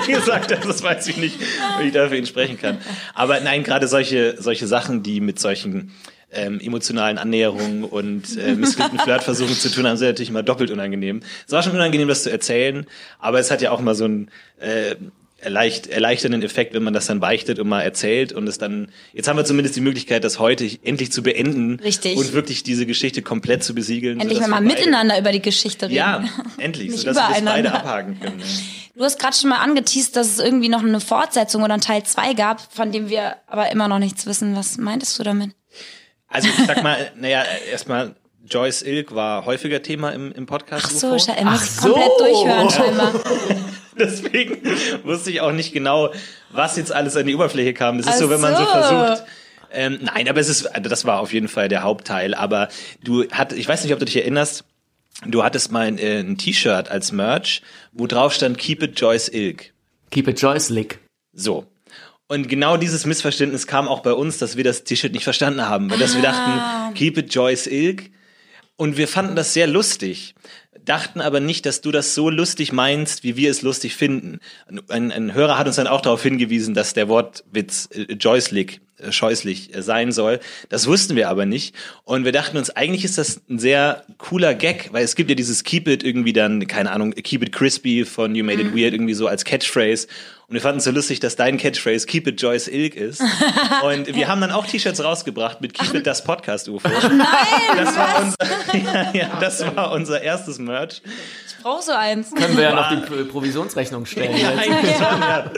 Wie 0.06 0.12
gesagt, 0.12 0.50
das 0.50 0.82
weiß 0.82 1.06
ich 1.08 1.16
nicht, 1.16 1.36
wie 1.80 1.86
ich 1.88 1.92
da 1.92 2.08
für 2.08 2.16
ihn 2.16 2.26
sprechen 2.26 2.58
kann. 2.58 2.78
Aber 3.14 3.40
nein, 3.40 3.62
gerade 3.62 3.88
solche, 3.88 4.36
solche 4.40 4.66
Sachen, 4.66 5.02
die 5.02 5.20
mit 5.20 5.38
solchen 5.38 5.92
ähm, 6.32 6.60
emotionalen 6.60 7.18
Annäherungen 7.18 7.84
und 7.84 8.36
äh, 8.38 8.54
missglückten 8.54 8.98
Flirtversuchen 8.98 9.54
zu 9.54 9.70
tun 9.70 9.86
haben, 9.86 9.96
sind 9.96 10.08
natürlich 10.08 10.30
immer 10.30 10.42
doppelt 10.42 10.70
unangenehm. 10.70 11.20
Es 11.46 11.52
war 11.52 11.62
schon 11.62 11.72
unangenehm, 11.72 12.08
das 12.08 12.22
zu 12.22 12.30
erzählen, 12.30 12.86
aber 13.18 13.38
es 13.38 13.50
hat 13.50 13.62
ja 13.62 13.70
auch 13.70 13.80
mal 13.80 13.94
so 13.94 14.04
einen 14.04 14.30
äh, 14.60 14.94
erleicht, 15.38 15.88
erleichternden 15.88 16.42
Effekt, 16.42 16.72
wenn 16.74 16.82
man 16.82 16.94
das 16.94 17.06
dann 17.06 17.20
beichtet 17.20 17.58
und 17.58 17.68
mal 17.68 17.82
erzählt 17.82 18.32
und 18.32 18.46
es 18.48 18.58
dann, 18.58 18.88
jetzt 19.12 19.28
haben 19.28 19.36
wir 19.36 19.44
zumindest 19.44 19.76
die 19.76 19.80
Möglichkeit, 19.80 20.24
das 20.24 20.38
heute 20.38 20.68
endlich 20.82 21.12
zu 21.12 21.22
beenden 21.22 21.80
Richtig. 21.80 22.16
und 22.16 22.32
wirklich 22.32 22.62
diese 22.62 22.86
Geschichte 22.86 23.22
komplett 23.22 23.64
zu 23.64 23.74
besiegeln. 23.74 24.20
Endlich 24.20 24.40
mal 24.40 24.50
beide- 24.50 24.64
miteinander 24.64 25.18
über 25.18 25.32
die 25.32 25.42
Geschichte 25.42 25.86
reden. 25.86 25.96
Ja, 25.96 26.24
endlich, 26.58 26.90
Nicht 26.90 27.00
sodass 27.00 27.16
wir 27.16 27.34
das 27.34 27.44
beide 27.44 27.72
abhaken 27.74 28.20
können. 28.20 28.38
Ja. 28.38 28.46
Du 28.94 29.04
hast 29.04 29.18
gerade 29.18 29.34
schon 29.34 29.50
mal 29.50 29.58
angeteased, 29.58 30.14
dass 30.16 30.28
es 30.28 30.38
irgendwie 30.38 30.68
noch 30.68 30.82
eine 30.82 31.00
Fortsetzung 31.00 31.62
oder 31.62 31.72
einen 31.72 31.80
Teil 31.82 32.04
2 32.04 32.34
gab, 32.34 32.60
von 32.72 32.92
dem 32.92 33.08
wir 33.08 33.36
aber 33.46 33.72
immer 33.72 33.88
noch 33.88 33.98
nichts 33.98 34.26
wissen. 34.26 34.54
Was 34.54 34.76
meintest 34.76 35.18
du 35.18 35.22
damit? 35.22 35.50
Also 36.32 36.48
ich 36.48 36.66
sag 36.66 36.82
mal, 36.82 37.10
naja, 37.16 37.44
erstmal 37.70 38.14
Joyce 38.48 38.82
Ilk 38.82 39.14
war 39.14 39.46
häufiger 39.46 39.82
Thema 39.82 40.10
im, 40.10 40.32
im 40.32 40.46
Podcast. 40.46 40.86
Ach 40.86 40.90
so, 40.90 41.06
er 41.08 41.14
muss 41.14 41.28
Ach 41.28 41.62
es 41.62 41.76
komplett 41.78 42.10
so. 42.18 42.24
durchhören 42.24 42.70
scheinbar. 42.70 43.12
Deswegen 43.98 44.62
wusste 45.04 45.30
ich 45.30 45.40
auch 45.40 45.52
nicht 45.52 45.72
genau, 45.72 46.12
was 46.50 46.76
jetzt 46.76 46.92
alles 46.92 47.16
an 47.16 47.26
die 47.26 47.34
Oberfläche 47.34 47.74
kam. 47.74 47.98
Das 47.98 48.06
ist 48.06 48.12
Ach 48.14 48.18
so, 48.18 48.30
wenn 48.30 48.40
man 48.40 48.56
so 48.56 48.64
so. 48.64 48.70
versucht. 48.70 49.24
Ähm, 49.70 50.00
nein, 50.02 50.28
aber 50.28 50.40
es 50.40 50.48
ist, 50.48 50.66
also 50.66 50.88
das 50.88 51.04
war 51.04 51.20
auf 51.20 51.32
jeden 51.32 51.48
Fall 51.48 51.68
der 51.68 51.82
Hauptteil. 51.82 52.34
Aber 52.34 52.68
du 53.02 53.28
hat, 53.30 53.52
ich 53.52 53.68
weiß 53.68 53.84
nicht, 53.84 53.92
ob 53.92 53.98
du 53.98 54.04
dich 54.04 54.16
erinnerst, 54.16 54.64
du 55.26 55.42
hattest 55.44 55.72
mal 55.72 55.86
ein, 55.86 55.98
äh, 55.98 56.20
ein 56.20 56.36
T-Shirt 56.36 56.90
als 56.90 57.12
Merch, 57.12 57.62
wo 57.92 58.06
drauf 58.06 58.34
stand 58.34 58.58
Keep 58.58 58.82
it 58.82 59.00
Joyce 59.00 59.28
Ilk. 59.28 59.72
Keep 60.10 60.28
it 60.28 60.40
Joyce 60.40 60.68
Lick. 60.70 60.98
So. 61.32 61.66
Und 62.32 62.48
genau 62.48 62.78
dieses 62.78 63.04
Missverständnis 63.04 63.66
kam 63.66 63.88
auch 63.88 64.00
bei 64.00 64.14
uns, 64.14 64.38
dass 64.38 64.56
wir 64.56 64.64
das 64.64 64.84
T-Shirt 64.84 65.12
nicht 65.12 65.24
verstanden 65.24 65.68
haben, 65.68 65.90
weil 65.90 65.98
dass 65.98 66.14
wir 66.14 66.22
dachten, 66.22 66.94
keep 66.94 67.18
it 67.18 67.34
Joyce 67.34 67.66
Ilk. 67.66 68.10
Und 68.76 68.96
wir 68.96 69.06
fanden 69.06 69.36
das 69.36 69.52
sehr 69.52 69.66
lustig, 69.66 70.34
dachten 70.82 71.20
aber 71.20 71.40
nicht, 71.40 71.66
dass 71.66 71.82
du 71.82 71.90
das 71.90 72.14
so 72.14 72.30
lustig 72.30 72.72
meinst, 72.72 73.22
wie 73.22 73.36
wir 73.36 73.50
es 73.50 73.60
lustig 73.60 73.94
finden. 73.96 74.40
Ein, 74.88 75.12
ein 75.12 75.34
Hörer 75.34 75.58
hat 75.58 75.66
uns 75.66 75.76
dann 75.76 75.86
auch 75.86 76.00
darauf 76.00 76.22
hingewiesen, 76.22 76.72
dass 76.72 76.94
der 76.94 77.10
Wortwitz 77.10 77.90
äh, 77.92 78.14
Joyce-lig, 78.14 78.80
äh, 78.96 79.12
scheußlich 79.12 79.74
äh, 79.74 79.82
sein 79.82 80.10
soll. 80.10 80.40
Das 80.70 80.86
wussten 80.86 81.16
wir 81.16 81.28
aber 81.28 81.44
nicht. 81.44 81.74
Und 82.04 82.24
wir 82.24 82.32
dachten 82.32 82.56
uns, 82.56 82.70
eigentlich 82.70 83.04
ist 83.04 83.18
das 83.18 83.42
ein 83.50 83.58
sehr 83.58 84.04
cooler 84.16 84.54
Gag, 84.54 84.88
weil 84.92 85.04
es 85.04 85.16
gibt 85.16 85.28
ja 85.28 85.36
dieses 85.36 85.64
Keep 85.64 85.86
it 85.86 86.02
irgendwie 86.02 86.32
dann, 86.32 86.66
keine 86.66 86.92
Ahnung, 86.92 87.12
Keep 87.12 87.42
it 87.42 87.52
crispy 87.52 88.06
von 88.06 88.34
You 88.34 88.42
Made 88.42 88.62
It 88.62 88.74
Weird 88.74 88.94
irgendwie 88.94 89.14
so 89.14 89.26
als 89.26 89.44
Catchphrase. 89.44 90.08
Und 90.52 90.56
wir 90.56 90.60
fanden 90.60 90.80
es 90.80 90.84
so 90.84 90.90
lustig, 90.90 91.18
dass 91.18 91.34
dein 91.34 91.56
Catchphrase 91.56 92.04
Keep 92.06 92.26
it 92.26 92.42
Joyce 92.42 92.68
Ilk 92.68 92.94
ist. 92.94 93.22
Und 93.84 94.14
wir 94.14 94.28
haben 94.28 94.42
dann 94.42 94.50
auch 94.50 94.66
T-Shirts 94.66 95.02
rausgebracht 95.02 95.62
mit 95.62 95.72
Keep 95.72 95.94
it 95.94 96.06
das 96.06 96.22
Podcast 96.24 96.68
UFO. 96.68 96.90
Nein, 96.90 97.24
Das 97.74 97.96
war 97.96 98.20
unser, 98.20 98.36
ja, 98.92 99.10
ja, 99.14 99.38
das 99.40 99.74
war 99.74 99.92
unser 99.92 100.20
erstes 100.20 100.58
Merch. 100.58 101.00
ich 101.48 101.62
brauche 101.62 101.82
so 101.82 101.92
eins. 101.92 102.34
Können 102.34 102.54
wir 102.58 102.64
ja 102.64 102.74
noch 102.74 102.90
die 102.90 102.96
Pro- 102.96 103.24
Provisionsrechnung 103.24 104.04
stellen. 104.04 104.36
Ja, 104.36 104.52
ja. 104.52 105.50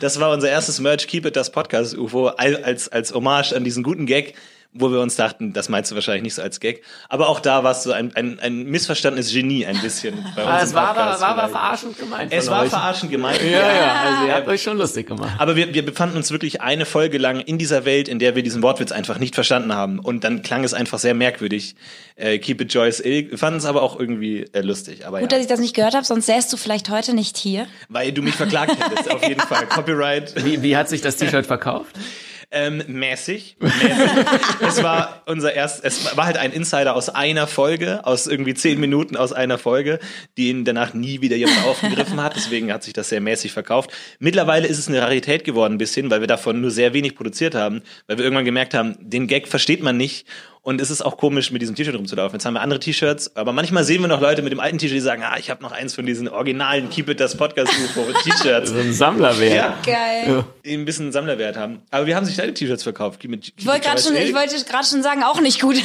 Das 0.00 0.18
war 0.18 0.32
unser 0.32 0.50
erstes 0.50 0.80
Merch, 0.80 1.06
Keep 1.06 1.26
It, 1.26 1.36
das 1.36 1.52
Podcast 1.52 1.96
UFO, 1.96 2.26
als, 2.26 2.88
als 2.88 3.14
Hommage 3.14 3.52
an 3.52 3.62
diesen 3.62 3.84
guten 3.84 4.06
Gag, 4.06 4.34
wo 4.74 4.90
wir 4.90 5.00
uns 5.00 5.16
dachten, 5.16 5.52
das 5.52 5.68
meinst 5.68 5.90
du 5.90 5.94
wahrscheinlich 5.94 6.22
nicht 6.22 6.34
so 6.34 6.42
als 6.42 6.58
Gag. 6.58 6.82
Aber 7.10 7.28
auch 7.28 7.40
da 7.40 7.62
warst 7.62 7.84
du 7.84 7.92
ein, 7.92 8.14
ein, 8.16 8.38
ein 8.40 8.64
missverstandenes 8.64 9.30
Genie 9.32 9.66
ein 9.66 9.78
bisschen 9.80 10.14
bei 10.36 10.42
uns. 10.42 10.50
Ah, 10.50 10.60
es 10.62 10.74
war, 10.74 10.96
war 10.96 11.14
vielleicht. 11.14 11.50
verarschend 11.50 11.98
gemeint. 11.98 12.32
Es 12.32 12.48
war 12.48 12.62
euch. 12.62 12.70
verarschend 12.70 13.10
gemeint. 13.10 13.42
Ja, 13.42 13.50
ja, 13.50 13.92
also 14.02 14.26
ihr 14.26 14.34
habt 14.34 14.48
euch 14.48 14.62
schon 14.62 14.78
lustig 14.78 15.08
gemacht. 15.08 15.32
Aber 15.38 15.56
wir, 15.56 15.74
wir 15.74 15.84
befanden 15.84 16.16
uns 16.16 16.30
wirklich 16.30 16.62
eine 16.62 16.86
Folge 16.86 17.18
lang 17.18 17.40
in 17.40 17.58
dieser 17.58 17.84
Welt, 17.84 18.08
in 18.08 18.18
der 18.18 18.34
wir 18.34 18.42
diesen 18.42 18.62
Wortwitz 18.62 18.92
einfach 18.92 19.18
nicht 19.18 19.34
verstanden 19.34 19.74
haben. 19.74 19.98
Und 19.98 20.24
dann 20.24 20.42
klang 20.42 20.64
es 20.64 20.72
einfach 20.72 20.98
sehr 20.98 21.14
merkwürdig. 21.14 21.74
Äh, 22.16 22.38
Keep 22.38 22.62
it 22.62 22.72
Joyce 22.72 23.00
Ilk. 23.00 23.30
Wir 23.32 23.38
fanden 23.38 23.58
es 23.58 23.66
aber 23.66 23.82
auch 23.82 24.00
irgendwie 24.00 24.46
äh, 24.52 24.60
lustig. 24.62 25.06
Aber 25.06 25.20
Gut, 25.20 25.32
ja, 25.32 25.36
dass 25.36 25.44
ich 25.44 25.50
das 25.50 25.60
nicht 25.60 25.74
gehört 25.74 25.94
habe, 25.94 26.06
sonst 26.06 26.26
säst 26.26 26.50
du 26.52 26.56
vielleicht 26.56 26.88
heute 26.88 27.14
nicht 27.14 27.36
hier. 27.36 27.66
weil 27.88 28.12
du 28.12 28.22
mich 28.22 28.34
verklagt 28.34 28.76
hättest, 28.78 29.10
auf 29.10 29.22
jeden 29.28 29.40
Fall. 29.40 29.66
Copyright. 29.66 30.44
Wie, 30.44 30.62
wie 30.62 30.76
hat 30.76 30.88
sich 30.88 31.02
das 31.02 31.16
T-Shirt 31.16 31.44
verkauft? 31.46 31.96
Ähm, 32.54 32.82
mäßig. 32.86 33.56
mäßig. 33.58 34.10
es 34.60 34.82
war 34.82 35.22
unser 35.24 35.54
erst, 35.54 35.82
es 35.84 36.16
war 36.16 36.26
halt 36.26 36.36
ein 36.36 36.52
Insider 36.52 36.94
aus 36.94 37.08
einer 37.08 37.46
Folge, 37.46 38.04
aus 38.04 38.26
irgendwie 38.26 38.52
zehn 38.52 38.78
Minuten 38.78 39.16
aus 39.16 39.32
einer 39.32 39.56
Folge, 39.56 39.98
die 40.36 40.50
ihn 40.50 40.66
danach 40.66 40.92
nie 40.92 41.22
wieder 41.22 41.36
jemand 41.36 41.64
aufgegriffen 41.64 42.22
hat. 42.22 42.36
Deswegen 42.36 42.70
hat 42.70 42.82
sich 42.82 42.92
das 42.92 43.08
sehr 43.08 43.22
mäßig 43.22 43.52
verkauft. 43.52 43.90
Mittlerweile 44.18 44.68
ist 44.68 44.78
es 44.78 44.88
eine 44.88 45.00
Rarität 45.00 45.44
geworden 45.44 45.74
ein 45.74 45.78
bisschen, 45.78 46.10
weil 46.10 46.20
wir 46.20 46.26
davon 46.26 46.60
nur 46.60 46.70
sehr 46.70 46.92
wenig 46.92 47.14
produziert 47.14 47.54
haben, 47.54 47.82
weil 48.06 48.18
wir 48.18 48.24
irgendwann 48.24 48.44
gemerkt 48.44 48.74
haben, 48.74 48.96
den 49.00 49.28
Gag 49.28 49.48
versteht 49.48 49.82
man 49.82 49.96
nicht 49.96 50.26
Und 50.64 50.80
es 50.80 50.90
ist 50.92 51.02
auch 51.02 51.16
komisch, 51.16 51.50
mit 51.50 51.60
diesem 51.60 51.74
T-Shirt 51.74 51.96
rumzulaufen. 51.96 52.36
Jetzt 52.36 52.46
haben 52.46 52.54
wir 52.54 52.60
andere 52.60 52.78
T-Shirts, 52.78 53.34
aber 53.34 53.52
manchmal 53.52 53.82
sehen 53.82 54.00
wir 54.00 54.06
noch 54.06 54.20
Leute 54.20 54.42
mit 54.42 54.52
dem 54.52 54.60
alten 54.60 54.78
T-Shirt, 54.78 54.94
die 54.96 55.00
sagen, 55.00 55.24
ah, 55.24 55.36
ich 55.36 55.50
habe 55.50 55.60
noch 55.60 55.72
eins 55.72 55.92
von 55.94 56.06
diesen 56.06 56.28
originalen 56.28 56.88
Keep 56.88 57.08
It 57.08 57.18
Das 57.20 57.36
Podcast 57.36 57.72
T-Shirts. 58.24 58.70
So 58.70 58.78
ein 58.78 58.92
Sammlerwert. 58.92 59.54
Ja, 59.56 59.76
Geil. 59.84 60.44
die 60.64 60.74
ein 60.74 60.84
bisschen 60.84 61.10
Sammlerwert 61.10 61.56
haben. 61.56 61.82
Aber 61.90 62.06
wir 62.06 62.14
haben 62.14 62.24
sich 62.26 62.36
deine 62.36 62.54
T-Shirts 62.54 62.84
verkauft. 62.84 63.18
Keep 63.18 63.32
It, 63.32 63.42
Keep 63.42 63.54
Ich 63.58 63.66
wollte 63.66 63.80
gerade 63.80 63.96
Choice 64.00 64.06
schon, 64.06 64.16
ich 64.16 64.34
wollte 64.34 64.64
gerade 64.64 64.86
schon 64.86 65.02
sagen, 65.02 65.24
auch 65.24 65.40
nicht 65.40 65.60
gut. 65.60 65.76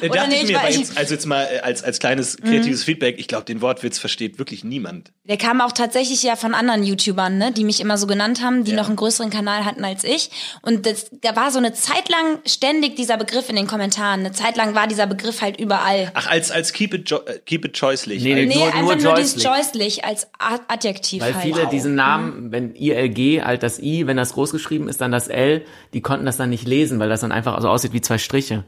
Äh, 0.00 0.06
Oder 0.10 0.16
dachte 0.20 0.30
nee, 0.30 0.36
ich 0.42 0.48
mir, 0.48 0.60
ich, 0.68 0.76
jetzt, 0.78 0.98
also 0.98 1.14
jetzt 1.14 1.26
mal 1.26 1.44
äh, 1.50 1.60
als, 1.60 1.82
als 1.82 1.98
kleines 1.98 2.38
Mhm. 2.38 2.44
kreatives 2.44 2.84
Feedback, 2.84 3.18
ich 3.18 3.26
glaube, 3.28 3.44
den 3.44 3.60
Wortwitz 3.62 3.98
versteht 3.98 4.38
wirklich 4.38 4.62
niemand. 4.64 5.12
der 5.24 5.36
kam 5.36 5.60
auch 5.60 5.72
tatsächlich 5.72 6.22
ja 6.22 6.36
von 6.36 6.54
anderen 6.54 6.82
YouTubern, 6.84 7.36
ne, 7.38 7.52
die 7.52 7.64
mich 7.64 7.80
immer 7.80 7.96
so 7.98 8.06
genannt 8.06 8.42
haben, 8.42 8.64
die 8.64 8.72
Ja. 8.72 8.76
noch 8.76 8.86
einen 8.88 8.96
größeren 8.96 9.30
Kanal 9.30 9.64
hatten 9.64 9.84
als 9.84 10.04
ich. 10.04 10.30
Und 10.62 10.86
das, 10.86 11.06
da 11.22 11.34
war 11.36 11.50
so 11.50 11.58
eine 11.58 11.72
Zeit 11.72 12.08
lang 12.08 12.38
ständig 12.46 12.96
dieser 12.96 13.16
Begriff 13.16 13.48
in 13.48 13.56
den 13.56 13.66
Kommentaren. 13.66 13.97
Eine 14.00 14.32
Zeit 14.32 14.56
lang 14.56 14.74
war 14.74 14.86
dieser 14.86 15.06
Begriff 15.06 15.40
halt 15.42 15.58
überall. 15.60 16.10
Ach, 16.14 16.26
als, 16.28 16.50
als 16.50 16.72
Keep 16.72 16.94
It, 16.94 17.10
jo 17.10 17.18
äh, 17.26 17.38
keep 17.44 17.64
it 17.64 17.78
Choicelig. 17.78 18.22
Nee, 18.22 18.34
als, 18.34 18.48
Nee, 18.48 18.54
Nur- 18.54 18.66
einfach 18.66 18.80
nur 18.80 18.96
nur, 18.96 19.14
dieses 19.14 19.42
joystick 19.42 20.04
als 20.04 20.26
A- 20.38 20.60
Adjektiv 20.68 21.22
Weil 21.22 21.34
halt. 21.34 21.44
viele 21.44 21.66
diesen 21.68 21.94
Namen, 21.94 22.52
wenn 22.52 22.74
ILG, 22.74 23.42
halt 23.44 23.62
das 23.62 23.78
I, 23.80 24.06
wenn 24.06 24.16
das 24.16 24.32
groß 24.34 24.50
geschrieben 24.52 24.88
ist, 24.88 25.00
dann 25.00 25.12
das 25.12 25.28
L, 25.28 25.64
die 25.92 26.00
konnten 26.00 26.26
das 26.26 26.36
dann 26.36 26.50
nicht 26.50 26.66
lesen, 26.66 26.98
weil 27.00 27.08
das 27.08 27.20
dann 27.20 27.32
einfach 27.32 27.60
so 27.60 27.68
aussieht 27.68 27.92
wie 27.92 28.00
zwei 28.00 28.18
Striche. 28.18 28.64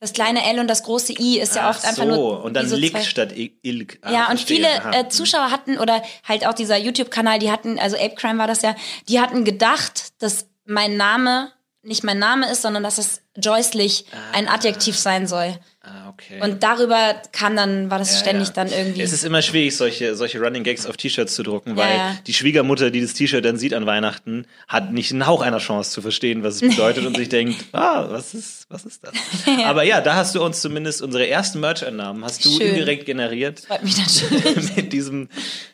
Das 0.00 0.12
kleine 0.12 0.44
L 0.50 0.58
und 0.58 0.68
das 0.68 0.82
große 0.82 1.14
I 1.18 1.38
ist 1.40 1.56
ja 1.56 1.62
Ach 1.70 1.76
oft 1.76 1.86
einfach 1.86 2.04
so, 2.04 2.10
nur. 2.14 2.44
und 2.44 2.54
dann 2.54 2.68
so 2.68 2.76
Lick 2.76 2.98
statt 3.04 3.32
Ilk. 3.62 3.98
Ah, 4.02 4.12
Ja, 4.12 4.20
und 4.30 4.38
verstehe. 4.38 4.56
viele 4.56 4.68
äh, 4.98 5.08
Zuschauer 5.08 5.50
hatten, 5.50 5.78
oder 5.78 6.02
halt 6.28 6.46
auch 6.46 6.52
dieser 6.52 6.76
YouTube-Kanal, 6.76 7.38
die 7.38 7.50
hatten, 7.50 7.78
also 7.78 7.96
Ape 7.96 8.14
Crime 8.14 8.38
war 8.38 8.46
das 8.46 8.60
ja, 8.62 8.74
die 9.08 9.20
hatten 9.20 9.44
gedacht, 9.44 10.12
dass 10.22 10.46
mein 10.66 10.96
Name 10.98 11.52
nicht 11.82 12.04
mein 12.04 12.18
Name 12.18 12.50
ist, 12.50 12.62
sondern 12.62 12.82
dass 12.82 12.98
es 12.98 13.22
joystick 13.36 14.04
ein 14.32 14.48
Adjektiv 14.48 14.98
sein 14.98 15.26
soll. 15.26 15.58
Ah, 15.86 16.08
okay. 16.08 16.40
Und 16.40 16.62
darüber 16.62 17.14
kam 17.32 17.56
dann, 17.56 17.90
war 17.90 17.98
das 17.98 18.12
Ja, 18.12 18.20
ständig 18.20 18.48
ja. 18.48 18.54
dann 18.54 18.72
irgendwie. 18.72 19.02
Es 19.02 19.12
ist 19.12 19.22
immer 19.22 19.42
schwierig, 19.42 19.76
solche, 19.76 20.14
solche 20.14 20.40
Running 20.40 20.64
Gags 20.64 20.86
auf 20.86 20.96
T-Shirts 20.96 21.34
zu 21.34 21.42
drucken, 21.42 21.76
weil 21.76 21.96
ja. 21.96 22.16
die 22.26 22.32
Schwiegermutter, 22.32 22.90
die 22.90 23.02
das 23.02 23.12
T-Shirt 23.12 23.44
dann 23.44 23.58
sieht 23.58 23.74
an 23.74 23.84
Weihnachten, 23.84 24.46
hat 24.66 24.92
nicht 24.92 25.12
einen 25.12 25.26
Hauch 25.26 25.42
einer 25.42 25.58
Chance 25.58 25.90
zu 25.90 26.00
verstehen, 26.00 26.42
was 26.42 26.54
es 26.54 26.60
bedeutet 26.70 27.04
und 27.04 27.18
sich 27.18 27.28
denkt, 27.28 27.66
ah, 27.72 28.06
was 28.08 28.32
ist, 28.32 28.64
was 28.70 28.86
ist 28.86 29.04
das? 29.04 29.12
Aber 29.66 29.82
ja, 29.82 30.00
da 30.00 30.14
hast 30.14 30.34
du 30.34 30.42
uns 30.42 30.62
zumindest 30.62 31.02
unsere 31.02 31.28
ersten 31.28 31.60
Merch-Annahmen, 31.60 32.24
hast 32.24 32.42
du 32.46 32.48
Schön. 32.48 32.68
indirekt 32.68 33.04
generiert 33.04 33.60
Freut 33.60 33.82
mich 33.82 33.98
natürlich. 33.98 34.76
mit 34.76 34.92
diesem 34.92 35.28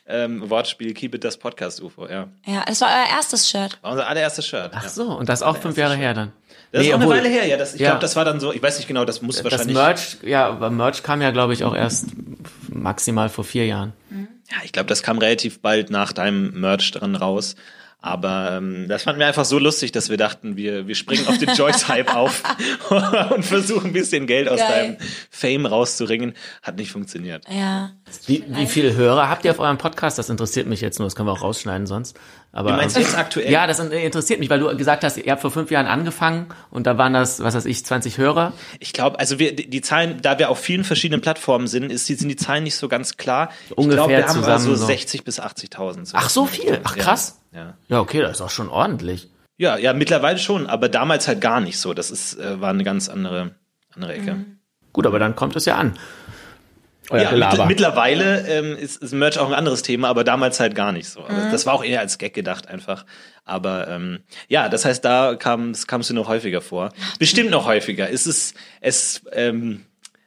ähm, 0.07 0.49
Wortspiel 0.49 0.93
Keep 0.93 1.15
It 1.15 1.23
Das 1.23 1.37
Podcast 1.37 1.81
UFO, 1.81 2.07
ja. 2.07 2.27
ja, 2.45 2.65
es 2.67 2.81
war 2.81 2.89
euer 2.89 3.15
erstes 3.15 3.49
Shirt. 3.49 3.79
War 3.81 3.91
unser 3.91 4.07
allererstes 4.07 4.45
Shirt. 4.45 4.71
Ach 4.73 4.83
ja. 4.83 4.89
so, 4.89 5.05
und 5.05 5.29
das 5.29 5.41
auch 5.41 5.55
fünf 5.55 5.77
Jahre 5.77 5.95
her 5.95 6.13
dann. 6.13 6.33
Das 6.71 6.81
Nee, 6.83 6.87
ist 6.87 6.93
auch 6.93 6.99
obwohl- 6.99 7.13
eine 7.15 7.23
Weile 7.25 7.33
her, 7.33 7.47
ja. 7.47 7.57
Das, 7.57 7.73
ich 7.73 7.81
Ja. 7.81 7.89
glaube, 7.89 8.01
das 8.01 8.15
war 8.15 8.23
dann 8.25 8.39
so, 8.39 8.53
ich 8.53 8.61
weiß 8.63 8.77
nicht 8.77 8.87
genau, 8.87 9.03
das 9.05 9.21
muss 9.21 9.35
Das 9.37 9.43
wahrscheinlich. 9.43 9.75
Merch, 9.75 10.17
ja, 10.23 10.47
aber 10.47 10.69
Merch 10.69 11.03
kam 11.03 11.21
ja, 11.21 11.31
glaube 11.31 11.53
ich, 11.53 11.63
auch 11.63 11.75
erst 11.75 12.05
maximal 12.69 13.29
vor 13.29 13.43
vier 13.43 13.65
Jahren. 13.65 13.93
Ja, 14.49 14.57
ich 14.63 14.71
glaube, 14.71 14.87
das 14.87 15.03
kam 15.03 15.17
relativ 15.17 15.59
bald 15.61 15.89
nach 15.89 16.13
deinem 16.13 16.59
Merch 16.59 16.91
dran 16.91 17.15
raus. 17.15 17.55
Aber 18.03 18.53
ähm, 18.57 18.87
das 18.89 19.03
fanden 19.03 19.19
wir 19.19 19.27
einfach 19.27 19.45
so 19.45 19.59
lustig, 19.59 19.91
dass 19.91 20.09
wir 20.09 20.17
dachten, 20.17 20.57
wir, 20.57 20.87
wir 20.87 20.95
springen 20.95 21.27
auf 21.27 21.37
den 21.37 21.49
Joyce-Hype 21.55 22.15
auf 22.15 22.41
und 23.35 23.45
versuchen 23.45 23.87
ein 23.91 23.93
bisschen 23.93 24.25
Geld 24.25 24.49
aus 24.49 24.57
Geil. 24.59 24.97
deinem 24.97 24.97
Fame 25.29 25.67
rauszuringen. 25.67 26.33
Hat 26.63 26.77
nicht 26.77 26.91
funktioniert. 26.91 27.45
Ja. 27.47 27.91
Wie, 28.25 28.43
wie 28.47 28.65
viele 28.65 28.95
Hörer 28.95 29.29
habt 29.29 29.45
ihr 29.45 29.51
auf 29.51 29.59
eurem 29.59 29.77
Podcast? 29.77 30.17
Das 30.17 30.29
interessiert 30.31 30.65
mich 30.65 30.81
jetzt 30.81 30.97
nur, 30.97 31.05
das 31.05 31.15
können 31.15 31.27
wir 31.27 31.33
auch 31.33 31.43
rausschneiden 31.43 31.85
sonst. 31.85 32.19
Aber, 32.53 32.71
Wie 32.71 32.73
meinst 32.73 32.97
du 32.97 32.99
jetzt 32.99 33.17
aktuell? 33.17 33.49
Ja, 33.49 33.65
das 33.65 33.79
interessiert 33.79 34.41
mich, 34.41 34.49
weil 34.49 34.59
du 34.59 34.75
gesagt 34.75 35.05
hast, 35.05 35.15
ihr 35.17 35.31
habt 35.31 35.41
vor 35.41 35.51
fünf 35.51 35.71
Jahren 35.71 35.87
angefangen 35.87 36.47
und 36.69 36.85
da 36.85 36.97
waren 36.97 37.13
das, 37.13 37.41
was 37.41 37.55
weiß 37.55 37.65
ich, 37.65 37.85
20 37.85 38.17
Hörer. 38.17 38.51
Ich 38.79 38.91
glaube, 38.91 39.19
also 39.19 39.39
wir, 39.39 39.55
die 39.55 39.81
Zahlen, 39.81 40.21
da 40.21 40.37
wir 40.37 40.49
auf 40.49 40.59
vielen 40.59 40.83
verschiedenen 40.83 41.21
Plattformen 41.21 41.67
sind, 41.67 41.89
ist, 41.91 42.07
sind 42.07 42.27
die 42.27 42.35
Zahlen 42.35 42.63
nicht 42.65 42.75
so 42.75 42.89
ganz 42.89 43.15
klar. 43.15 43.51
ich 43.69 43.77
Ungefähr 43.77 43.95
glaube, 43.95 44.17
wir 44.17 44.27
haben 44.27 44.43
also 44.43 44.75
so. 44.75 44.85
60 44.85 45.23
bis 45.23 45.39
80.000. 45.41 46.11
Ach, 46.13 46.29
so 46.29 46.45
viel? 46.45 46.81
Ach, 46.83 46.97
krass. 46.97 47.39
Ja. 47.53 47.75
Ja, 47.87 47.99
okay, 48.01 48.21
das 48.21 48.31
ist 48.31 48.41
auch 48.41 48.49
schon 48.49 48.67
ordentlich. 48.67 49.29
ja, 49.57 49.77
ja, 49.77 49.93
mittlerweile 49.93 50.37
schon, 50.37 50.67
aber 50.67 50.89
damals 50.89 51.29
halt 51.29 51.39
gar 51.39 51.61
nicht 51.61 51.79
so. 51.79 51.93
Das 51.93 52.11
ist, 52.11 52.37
äh, 52.37 52.59
war 52.59 52.71
eine 52.71 52.83
ganz 52.83 53.07
andere, 53.07 53.55
andere 53.95 54.13
Ecke. 54.13 54.45
Gut, 54.91 55.07
aber 55.07 55.19
dann 55.19 55.37
kommt 55.37 55.55
es 55.55 55.63
ja 55.63 55.77
an. 55.77 55.93
Euer 57.11 57.23
Ja, 57.23 57.29
Gelaber. 57.31 57.57
mit, 57.59 57.67
mittlerweile 57.67 58.47
ähm, 58.47 58.75
ist, 58.77 59.01
ist 59.01 59.13
Merch 59.13 59.37
auch 59.37 59.47
ein 59.47 59.53
anderes 59.53 59.81
Thema, 59.83 60.07
aber 60.09 60.23
damals 60.23 60.59
halt 60.59 60.75
gar 60.75 60.91
nicht 60.91 61.07
so. 61.09 61.21
Also 61.21 61.51
Das 61.51 61.65
war 61.65 61.73
auch 61.73 61.83
eher 61.83 61.99
als 61.99 62.17
Gag 62.17 62.33
gedacht 62.33 62.67
einfach. 62.67 63.05
Aber 63.45 63.87
ähm, 63.87 64.19
ja, 64.47 64.69
das 64.69 64.85
heißt, 64.85 65.03
da 65.03 65.35
kam 65.35 65.71
es 65.71 65.87
kamst 65.87 66.09
du 66.09 66.13
noch 66.13 66.27
häufiger 66.27 66.61
vor. 66.61 66.91
Bestimmt 67.19 67.49
noch 67.51 67.65
häufiger. 67.65 68.09
Es 68.09 68.25
ist 68.27 68.55
es 68.79 69.21
ähm, 69.33 69.85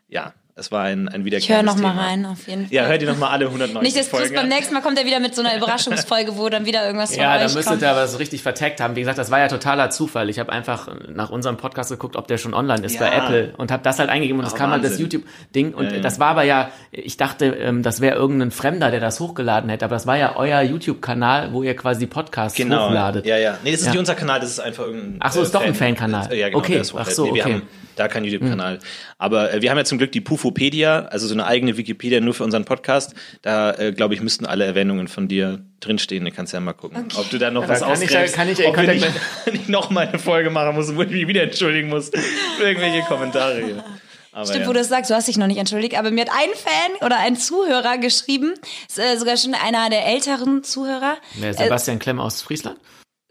ja, 0.09 0.35
es 0.57 0.71
war 0.71 0.83
ein 0.85 1.09
ein 1.09 1.15
Ich 1.15 1.17
höre 1.19 1.25
wiederkehrendes 1.25 1.75
noch 1.75 1.83
mal 1.83 1.91
Thema. 1.91 2.03
rein, 2.03 2.27
auf 2.27 2.47
jeden 2.47 2.67
Fall. 2.67 2.73
Ja, 2.75 2.87
hört 2.87 3.03
ihr 3.03 3.09
noch 3.09 3.19
mal 3.19 3.31
alle 3.31 3.47
190 3.47 3.83
Nicht, 3.83 3.97
dass 3.97 4.09
Chris 4.17 4.33
beim 4.33 4.49
nächsten 4.49 4.73
Mal 4.73 4.83
kommt 4.83 4.97
er 4.99 5.05
wieder 5.05 5.19
mit 5.19 5.35
so 5.35 5.43
einer 5.43 5.57
Überraschungsfolge, 5.57 6.37
wo 6.37 6.49
dann 6.49 6.65
wieder 6.65 6.87
irgendwas 6.87 7.17
Ja, 7.17 7.31
von 7.33 7.39
da 7.39 7.43
müsstet 7.45 7.65
kommt. 7.67 7.83
ihr 7.83 7.91
aber 7.91 8.07
so 8.07 8.19
richtig 8.19 8.43
vertaggt 8.45 8.81
haben. 8.81 8.95
Wie 8.95 9.01
gesagt, 9.01 9.19
das 9.19 9.33
war 9.33 9.41
ja 9.41 9.49
totaler 9.49 9.91
Zufall. 9.91 10.31
Ich 10.31 10.39
habe 10.39 10.53
einfach 10.53 10.89
nach 11.09 11.31
unserem 11.31 11.57
Podcast 11.57 11.91
geguckt, 11.91 12.15
ob 12.15 12.29
der 12.29 12.39
schon 12.39 12.55
online 12.55 12.85
ist 12.87 12.95
Ja. 12.95 13.01
bei 13.01 13.17
Apple 13.17 13.55
und 13.57 13.73
habe 13.73 13.83
das 13.83 13.99
halt 13.99 14.11
eingegeben 14.11 14.39
und 14.39 14.47
es 14.47 14.53
Oh, 14.55 14.57
kam 14.57 14.71
halt 14.71 14.85
das 14.85 14.93
Wahnsinn. 14.93 15.07
YouTube-Ding 15.07 15.75
und 15.75 15.87
Ja, 15.87 15.93
ja. 15.95 16.01
das 16.01 16.21
war 16.21 16.29
aber 16.29 16.45
ja, 16.45 16.71
ich 16.93 17.17
dachte, 17.17 17.47
ähm, 17.47 17.83
das 17.83 18.01
wäre 18.01 18.15
irgendein 18.15 18.53
Fremder, 18.53 18.93
der 18.93 19.01
das 19.01 19.19
hochgeladen 19.19 19.69
hätte, 19.71 19.85
aber 19.87 19.97
das 19.97 20.07
war 20.07 20.17
ja 20.17 20.37
euer 20.37 20.61
YouTube-Kanal, 20.63 21.53
wo 21.53 21.65
ihr 21.65 21.75
quasi 21.75 22.07
Podcasts 22.07 22.57
Genau. 22.57 22.87
hochladet. 22.87 23.27
Ja, 23.27 23.39
ja. 23.39 23.59
Nee, 23.65 23.73
das 23.73 23.81
ist 23.81 23.87
Ja. 23.87 23.93
nicht 23.93 23.99
unser 23.99 24.15
Kanal, 24.15 24.39
das 24.39 24.51
ist 24.51 24.61
einfach 24.61 24.85
irgendein. 24.85 25.17
Ach 25.19 25.33
so, 25.33 25.43
ist 25.43 25.53
doch 25.53 25.63
ein 25.65 25.75
Fankanal. 25.75 26.33
Äh, 26.33 26.39
Ja, 26.39 26.47
genau. 26.49 26.59
Okay. 26.61 26.81
Ach 26.97 27.07
so, 27.11 27.25
nee, 27.33 27.43
okay. 27.43 27.63
Da 27.97 28.09
keinen 28.09 28.25
YouTube-Kanal. 28.25 28.79
Aber 29.19 29.53
äh, 29.53 29.63
wir 29.63 29.71
haben 29.71 29.79
ja 29.79 29.85
zum 29.85 29.99
Glück 29.99 30.13
die 30.13 30.21
Pufopedia, 30.21 31.07
also 31.07 31.27
so 31.27 31.35
eine 31.35 31.47
eigene 31.47 31.77
Wikipedia 31.77 32.21
nur 32.21 32.35
für 32.35 32.45
unseren 32.45 32.65
Podcast. 32.65 33.15
Da, 33.43 33.73
äh, 33.73 33.93
glaube 33.93 34.15
ich, 34.15 34.21
müssten 34.23 34.47
alle 34.47 34.65
Erwähnungen 34.65 35.09
von 35.09 35.29
dir 35.29 35.65
drinstehen. 35.81 36.25
Da 36.25 36.31
kannst 36.31 36.53
du 36.53 36.57
ja 36.57 36.61
mal 36.61 36.73
gucken, 36.73 37.09
ob 37.17 37.31
du 37.31 37.39
da 37.39 37.51
noch 37.51 37.69
was 37.69 37.81
kann 37.81 37.93
ich 38.03 38.11
ja- 38.11 38.21
ausgräbst. 38.21 38.35
kann 38.37 38.49
ich- 38.49 38.67
ob 38.67 38.77
wir 38.77 38.85
ihr 38.85 38.95
nicht, 38.95 39.13
nicht 39.53 39.69
noch 39.69 39.91
mal 39.91 40.09
eine 40.09 40.19
Folge 40.19 40.51
machen 40.51 40.75
musst, 40.75 40.95
wo 40.97 41.03
ich 41.03 41.11
mich 41.11 41.27
wieder 41.27 41.43
entschuldigen 41.43 41.89
muss 41.89 42.11
für 42.57 42.63
irgendwelche 42.65 43.03
Kommentare 43.07 43.63
hier. 43.65 43.85
Aber 44.33 44.47
Stimmt, 44.47 44.63
ja. 44.63 44.67
wo 44.69 44.73
du 44.73 44.81
das 44.81 44.89
sagst, 44.89 45.11
du 45.11 45.15
hast 45.15 45.29
dich 45.29 45.37
noch 45.37 45.47
nicht 45.47 45.59
entschuldigt, 45.59 45.97
aber 45.97 46.11
mir 46.11 46.23
hat 46.23 46.31
ein 46.31 46.49
Fan 46.57 47.07
oder 47.07 47.21
ein 47.21 47.37
Zuhörer 47.37 47.99
geschrieben, 47.99 48.55
ist, 48.89 48.99
äh, 48.99 49.17
sogar 49.17 49.37
schon 49.37 49.55
einer 49.55 49.89
der 49.91 50.07
älteren 50.07 50.65
Zuhörer. 50.65 51.19
Wer 51.35 51.55
Sebastian 51.55 52.01
Klemm 52.01 52.19
aus 52.19 52.43
Friesland? 52.43 52.77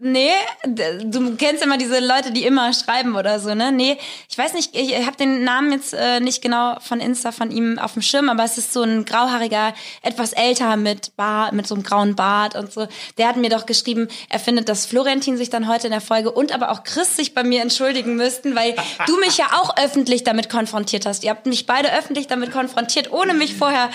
Nee, 0.06 0.32
du 0.66 1.38
kennst 1.38 1.64
immer 1.64 1.78
diese 1.78 2.06
Leute, 2.06 2.34
die 2.34 2.44
immer 2.44 2.74
schreiben 2.74 3.16
oder 3.16 3.40
so, 3.40 3.56
ne? 3.56 3.72
Nee, 3.72 3.98
ich 4.30 4.38
weiß 4.38 4.54
nicht, 4.54 4.76
ich 4.76 4.94
habe 5.06 5.16
den 5.16 5.46
Namen 5.46 5.72
jetzt 5.72 5.94
äh, 5.94 6.20
nicht 6.20 6.42
genau 6.42 6.78
von 6.82 7.00
Insta 7.00 7.32
von 7.32 7.52
ihm 7.52 7.80
auf 7.80 7.94
dem 7.94 8.02
Schirm, 8.02 8.28
aber 8.28 8.44
es 8.44 8.58
ist 8.58 8.74
so 8.74 8.82
ein 8.82 9.06
grauhaariger, 9.06 9.74
etwas 10.02 10.34
älter 10.34 10.76
mit 10.76 11.16
Bart, 11.16 11.54
mit 11.54 11.68
so 11.68 11.76
einem 11.76 11.86
grauen 11.86 12.16
Bart 12.16 12.56
und 12.56 12.74
so. 12.74 12.86
Der 13.18 13.30
hat 13.30 13.38
mir 13.38 13.50
doch 13.50 13.66
geschrieben, 13.66 14.10
er 14.28 14.40
findet, 14.40 14.68
dass 14.68 14.86
Florentin 14.86 15.38
sich 15.38 15.50
dann 15.50 15.70
heute 15.70 15.88
in 15.88 15.92
der 15.92 16.02
Folge 16.02 16.32
und 16.32 16.54
aber 16.54 16.72
auch 16.72 16.84
Chris 16.84 17.16
sich 17.16 17.34
bei 17.34 17.46
mir 17.46 17.62
entschuldigen 17.62 18.18
müssten, 18.18 18.56
weil 18.58 18.76
du 19.08 19.18
mich 19.22 19.38
ja 19.38 19.52
auch 19.54 19.78
öffentlich 19.78 20.26
damit 20.26 20.50
konfrontiert 20.50 21.06
hast. 21.06 21.24
Ihr 21.24 21.30
habt 21.30 21.46
mich 21.46 21.66
beide 21.66 21.94
öffentlich 21.98 22.28
damit 22.28 22.52
konfrontiert, 22.52 23.14
ohne 23.14 23.34
mich 23.34 23.56
vorher 23.56 23.90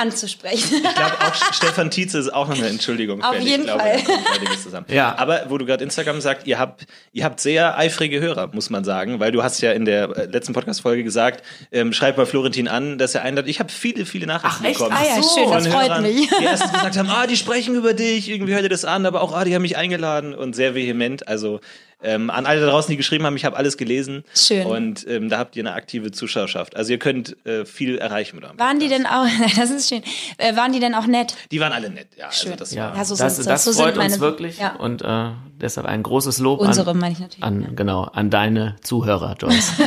anzusprechen. 0.00 0.82
Ich 0.82 0.94
glaube 0.94 1.16
auch 1.20 1.34
Stefan 1.52 1.90
Tietze 1.90 2.18
ist 2.18 2.32
auch 2.32 2.48
noch 2.48 2.56
eine 2.56 2.68
Entschuldigung. 2.68 3.22
Auf 3.22 3.38
jeden 3.38 3.62
ich 3.62 3.66
glaube, 3.66 3.80
Fall. 3.80 4.84
Ja. 4.88 5.16
Aber 5.16 5.46
wo 5.48 5.58
du 5.58 5.66
gerade 5.66 5.84
Instagram 5.84 6.20
sagt, 6.20 6.46
ihr 6.46 6.58
habt, 6.58 6.86
ihr 7.12 7.24
habt 7.24 7.40
sehr 7.40 7.76
eifrige 7.76 8.20
Hörer, 8.20 8.50
muss 8.52 8.70
man 8.70 8.84
sagen, 8.84 9.20
weil 9.20 9.32
du 9.32 9.42
hast 9.42 9.60
ja 9.60 9.72
in 9.72 9.84
der 9.84 10.10
äh, 10.16 10.26
letzten 10.26 10.52
Podcast-Folge 10.52 11.04
gesagt, 11.04 11.44
ähm, 11.72 11.92
schreib 11.92 12.16
mal 12.16 12.26
Florentin 12.26 12.68
an, 12.68 12.98
dass 12.98 13.14
er 13.14 13.22
einladet. 13.22 13.50
Ich 13.50 13.60
habe 13.60 13.70
viele, 13.70 14.06
viele 14.06 14.26
Nachrichten 14.26 14.64
Ach, 14.66 14.72
bekommen. 14.72 14.96
Ah 14.96 15.04
ja, 15.04 15.22
so, 15.22 15.40
schön, 15.40 15.50
das 15.50 15.64
von 15.64 15.72
freut 15.72 15.88
Hörern, 15.88 16.02
mich. 16.02 16.28
Die 16.28 16.44
erstens 16.44 16.72
gesagt 16.72 16.96
haben, 16.96 17.10
ah, 17.10 17.26
die 17.26 17.36
sprechen 17.36 17.74
über 17.74 17.94
dich, 17.94 18.28
irgendwie 18.28 18.54
hört 18.54 18.62
ihr 18.62 18.68
das 18.68 18.84
an, 18.84 19.06
aber 19.06 19.22
auch, 19.22 19.32
ah, 19.32 19.44
die 19.44 19.54
haben 19.54 19.62
mich 19.62 19.76
eingeladen 19.76 20.34
und 20.34 20.54
sehr 20.54 20.74
vehement. 20.74 21.28
Also 21.28 21.60
ähm, 22.02 22.30
an 22.30 22.46
alle 22.46 22.60
da 22.60 22.66
draußen, 22.68 22.90
die 22.90 22.96
geschrieben 22.96 23.24
haben, 23.26 23.36
ich 23.36 23.44
habe 23.44 23.56
alles 23.56 23.76
gelesen. 23.76 24.24
Schön. 24.34 24.66
Und 24.66 25.06
ähm, 25.08 25.28
da 25.28 25.38
habt 25.38 25.54
ihr 25.56 25.62
eine 25.62 25.74
aktive 25.74 26.10
Zuschauerschaft. 26.12 26.76
Also 26.76 26.92
ihr 26.92 26.98
könnt 26.98 27.36
äh, 27.46 27.64
viel 27.66 27.98
erreichen 27.98 28.36
mit 28.36 28.44
eurem 28.44 28.58
Waren 28.58 28.78
die 28.80 28.88
Podcast. 28.88 29.04
denn 29.04 29.46
auch, 29.46 29.54
das 29.56 29.70
ist 29.70 29.88
schön, 29.88 30.02
äh, 30.38 30.56
waren 30.56 30.72
die 30.72 30.80
denn 30.80 30.94
auch 30.94 31.06
nett? 31.06 31.34
Die 31.50 31.60
waren 31.60 31.72
alle 31.72 31.90
nett, 31.90 32.08
ja. 32.16 32.26
Also 32.26 32.48
Schön. 32.48 32.56
das 32.56 32.72
Ja, 32.72 32.94
Ja, 32.96 33.04
so 33.04 33.16
das, 33.16 33.36
sind- 33.36 33.48
das 33.48 33.64
so 33.64 33.72
sind 33.72 33.82
freut 33.82 33.96
uns 33.98 34.10
meine- 34.12 34.20
wirklich 34.20 34.58
ja. 34.58 34.76
und 34.76 35.02
äh, 35.02 35.30
deshalb 35.60 35.86
ein 35.86 36.02
großes 36.02 36.38
Lob 36.38 36.60
Unsere 36.60 36.90
an, 36.92 36.98
meine 36.98 37.12
ich 37.12 37.18
natürlich. 37.20 37.44
an 37.44 37.76
genau 37.76 38.04
an 38.04 38.30
deine 38.30 38.76
Zuhörer, 38.82 39.36
Joyce. 39.38 39.72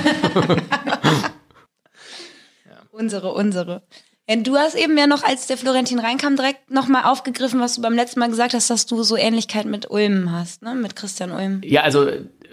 Unsere, 2.92 3.34
unsere. 3.34 3.82
Ja, 4.30 4.38
du 4.38 4.56
hast 4.56 4.76
eben 4.76 4.98
ja 4.98 5.08
noch, 5.08 5.24
als 5.24 5.48
der 5.48 5.58
Florentin 5.58 6.00
reinkam, 6.00 6.36
direkt 6.36 6.72
nochmal 6.72 7.04
aufgegriffen, 7.06 7.60
was 7.60 7.76
du 7.76 7.82
beim 7.82 7.94
letzten 7.94 8.20
Mal 8.20 8.30
gesagt 8.30 8.54
hast, 8.54 8.70
dass 8.70 8.86
du 8.86 9.04
so 9.04 9.18
Ähnlichkeit 9.18 9.66
mit 9.66 9.90
Ulm 9.90 10.32
hast, 10.32 10.62
ne? 10.62 10.76
Mit 10.76 10.96
Christian 10.96 11.32
Ulm. 11.32 11.62
Ja, 11.66 11.82
also 11.82 12.08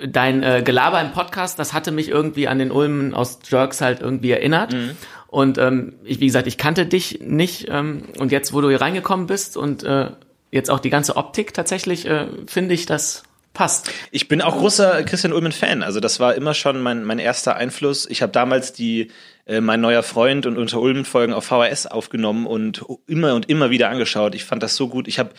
dein 0.07 0.43
äh, 0.43 0.63
Gelaber 0.65 1.01
im 1.01 1.13
Podcast, 1.13 1.59
das 1.59 1.73
hatte 1.73 1.93
mich 1.93 2.09
irgendwie 2.09 2.49
an 2.49 2.59
den 2.59 2.71
Ulmen 2.71 3.15
aus 3.15 3.39
Jerks 3.49 3.81
halt 3.81 4.01
irgendwie 4.01 4.33
erinnert. 4.33 4.75
Und 5.29 5.59
ähm, 5.59 5.95
ich, 6.03 6.19
wie 6.19 6.27
gesagt, 6.27 6.49
ich 6.49 6.59
kannte 6.59 6.87
dich 6.87 7.21
nicht. 7.23 7.69
Ähm, 7.69 8.05
und 8.19 8.33
jetzt, 8.33 8.53
wo 8.53 8.61
du 8.61 8.69
hier 8.69 8.81
reingekommen 8.81 9.27
bist 9.27 9.57
und 9.57 9.85
äh, 9.85 10.11
jetzt 10.51 10.71
auch 10.71 10.81
die 10.81 10.91
ganze 10.91 11.17
Optik 11.17 11.55
tatsächlich, 11.55 12.07
äh, 12.07 12.27
finde 12.47 12.75
ich 12.75 12.87
das 12.87 13.23
passt. 13.53 13.91
Ich 14.11 14.29
bin 14.29 14.43
auch 14.43 14.57
großer 14.59 15.03
Christian 15.05 15.33
Ulmen-Fan. 15.33 15.83
Also 15.83 16.01
das 16.01 16.19
war 16.19 16.35
immer 16.35 16.55
schon 16.55 16.81
mein, 16.81 17.05
mein 17.05 17.19
erster 17.19 17.57
Einfluss. 17.57 18.07
Ich 18.09 18.23
habe 18.23 18.33
damals 18.33 18.73
die 18.73 19.11
äh, 19.51 19.61
mein 19.61 19.81
neuer 19.81 20.05
Freund 20.05 20.47
und 20.47 20.57
unter 20.57 20.81
Ulmen-Folgen 20.81 21.33
auf 21.33 21.45
VHS 21.45 21.87
aufgenommen 21.87 22.47
und 22.47 22.85
immer 23.09 23.35
und 23.35 23.51
immer 23.51 23.71
wieder 23.71 23.91
angeschaut. 23.91 24.37
Ich 24.37 24.45
fand 24.45 24.63
das 24.63 24.77
so 24.77 24.89
gut. 24.89 25.09
Ich 25.09 25.19
habe 25.19 25.31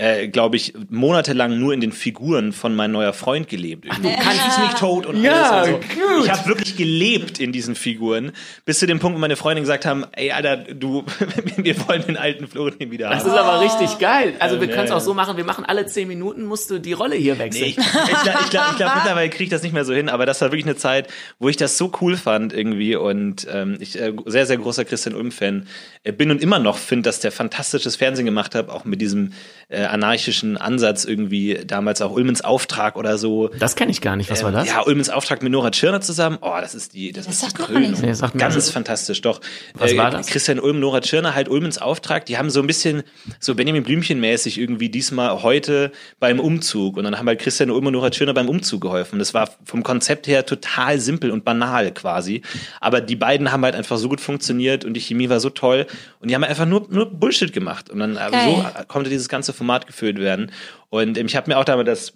äh, 0.00 0.28
glaube 0.28 0.54
ich, 0.56 0.74
monatelang 0.90 1.58
nur 1.58 1.74
in 1.74 1.80
den 1.80 1.90
Figuren 1.90 2.52
von 2.52 2.76
mein 2.76 2.92
neuer 2.92 3.12
Freund 3.12 3.48
gelebt. 3.48 3.84
Ach, 3.90 3.98
du 3.98 4.08
kannst 4.14 4.40
es 4.48 4.58
nicht 4.58 4.78
tot 4.78 5.06
und 5.06 5.20
ja, 5.20 5.50
alles 5.50 5.74
und 5.74 5.82
so. 5.82 6.24
Ich 6.24 6.30
habe 6.30 6.46
wirklich 6.48 6.76
gelebt 6.76 7.40
in 7.40 7.50
diesen 7.50 7.74
Figuren, 7.74 8.30
bis 8.64 8.78
zu 8.78 8.86
dem 8.86 9.00
Punkt, 9.00 9.16
wo 9.16 9.20
meine 9.20 9.34
Freundin 9.34 9.64
gesagt 9.64 9.84
haben, 9.86 10.04
ey, 10.12 10.30
Alter, 10.30 10.56
du, 10.58 11.04
wir 11.56 11.88
wollen 11.88 12.02
den 12.06 12.16
alten 12.16 12.46
Florentin 12.46 12.92
wieder 12.92 13.10
Das 13.10 13.24
haben. 13.24 13.30
ist 13.32 13.36
aber 13.38 13.60
richtig 13.60 13.98
geil. 13.98 14.34
Also 14.38 14.60
wir 14.60 14.68
Ja, 14.68 14.72
können 14.74 14.84
es 14.84 14.90
ja. 14.90 14.96
auch 14.96 15.00
so 15.00 15.14
machen, 15.14 15.36
wir 15.36 15.44
machen 15.44 15.64
alle 15.64 15.84
zehn 15.86 16.06
Minuten, 16.06 16.44
musst 16.44 16.70
du 16.70 16.78
die 16.78 16.92
Rolle 16.92 17.16
hier 17.16 17.36
wechseln. 17.40 17.64
Nee, 17.64 17.70
ich 17.70 17.76
ich 17.78 18.22
glaube, 18.22 18.38
ich 18.44 18.50
glaub, 18.50 18.70
ich 18.70 18.76
glaub, 18.76 18.94
mittlerweile 18.94 19.28
kriege 19.30 19.44
ich 19.44 19.50
das 19.50 19.64
nicht 19.64 19.72
mehr 19.72 19.84
so 19.84 19.94
hin, 19.94 20.08
aber 20.08 20.26
das 20.26 20.40
war 20.40 20.52
wirklich 20.52 20.66
eine 20.66 20.76
Zeit, 20.76 21.08
wo 21.40 21.48
ich 21.48 21.56
das 21.56 21.76
so 21.76 21.90
cool 22.00 22.16
fand 22.16 22.52
irgendwie 22.52 22.94
und 22.94 23.48
ähm, 23.52 23.76
ich 23.80 24.00
äh, 24.00 24.12
sehr, 24.26 24.46
sehr 24.46 24.58
großer 24.58 24.84
Christian 24.84 25.16
Ulm-Fan 25.16 25.66
äh, 26.04 26.12
bin 26.12 26.30
und 26.30 26.40
immer 26.40 26.60
noch 26.60 26.78
finde, 26.78 27.08
dass 27.08 27.18
der 27.18 27.32
fantastisches 27.32 27.96
Fernsehen 27.96 28.26
gemacht 28.26 28.54
hat, 28.54 28.68
auch 28.68 28.84
mit 28.84 29.00
diesem 29.00 29.32
äh, 29.68 29.87
anarchischen 29.88 30.56
Ansatz 30.56 31.04
irgendwie, 31.04 31.60
damals 31.66 32.00
auch 32.02 32.10
Ulmens 32.12 32.40
Auftrag 32.42 32.96
oder 32.96 33.18
so. 33.18 33.48
Das 33.58 33.76
kenne 33.76 33.90
ich 33.90 34.00
gar 34.00 34.16
nicht. 34.16 34.30
Was 34.30 34.42
war 34.42 34.52
das? 34.52 34.68
Ja, 34.68 34.82
Ulmens 34.86 35.10
Auftrag 35.10 35.42
mit 35.42 35.52
Nora 35.52 35.70
Tschirner 35.70 36.00
zusammen. 36.00 36.38
Oh, 36.40 36.56
das 36.60 36.74
ist 36.74 36.94
die, 36.94 37.12
das, 37.12 37.26
Das 37.26 37.34
ist 37.34 37.40
sagt 37.40 37.58
die. 37.58 37.62
Krönung. 37.62 37.92
Nee, 38.00 38.14
Ganz 38.38 38.54
nichts. 38.54 38.70
fantastisch, 38.70 39.20
doch. 39.20 39.40
Was 39.74 39.96
war 39.96 40.10
das? 40.10 40.26
Christian 40.28 40.60
Ulm, 40.60 40.80
Nora 40.80 41.00
Tschirner, 41.00 41.34
halt 41.34 41.48
Ulmens 41.48 41.78
Auftrag. 41.78 42.26
Die 42.26 42.38
haben 42.38 42.50
so 42.50 42.60
ein 42.60 42.66
bisschen 42.66 43.02
so 43.40 43.54
Benjamin 43.54 43.82
Blümchen 43.82 44.20
mäßig 44.20 44.58
irgendwie 44.58 44.88
diesmal 44.88 45.42
heute 45.42 45.92
beim 46.20 46.40
Umzug. 46.40 46.96
Und 46.96 47.04
dann 47.04 47.18
haben 47.18 47.26
halt 47.26 47.40
Christian 47.40 47.70
Ulm 47.70 47.86
und 47.86 47.92
Nora 47.92 48.10
Tschirner 48.10 48.34
beim 48.34 48.48
Umzug 48.48 48.80
geholfen. 48.80 49.18
Das 49.18 49.34
war 49.34 49.50
vom 49.64 49.82
Konzept 49.82 50.26
her 50.26 50.44
total 50.46 50.98
simpel 51.00 51.30
und 51.30 51.44
banal 51.44 51.92
quasi. 51.92 52.42
Aber 52.80 53.00
die 53.00 53.16
beiden 53.16 53.52
haben 53.52 53.64
halt 53.64 53.74
einfach 53.74 53.96
so 53.98 54.08
gut 54.08 54.20
funktioniert 54.20 54.84
und 54.84 54.94
die 54.94 55.00
Chemie 55.00 55.28
war 55.28 55.40
so 55.40 55.50
toll. 55.50 55.86
Und 56.20 56.30
die 56.30 56.34
haben 56.34 56.44
einfach 56.44 56.66
nur, 56.66 56.86
nur 56.90 57.06
Bullshit 57.10 57.52
gemacht. 57.52 57.90
Und 57.90 58.00
dann 58.00 58.16
äh, 58.16 58.30
Geil. 58.30 58.64
so 58.76 58.84
konnte 58.88 59.10
dieses 59.10 59.28
ganze 59.28 59.52
Format 59.52 59.67
gefüllt 59.86 60.18
werden. 60.18 60.52
Und 60.90 61.18
ähm, 61.18 61.26
ich 61.26 61.36
habe 61.36 61.50
mir 61.50 61.58
auch 61.58 61.64
damals 61.64 61.86
das 61.86 62.12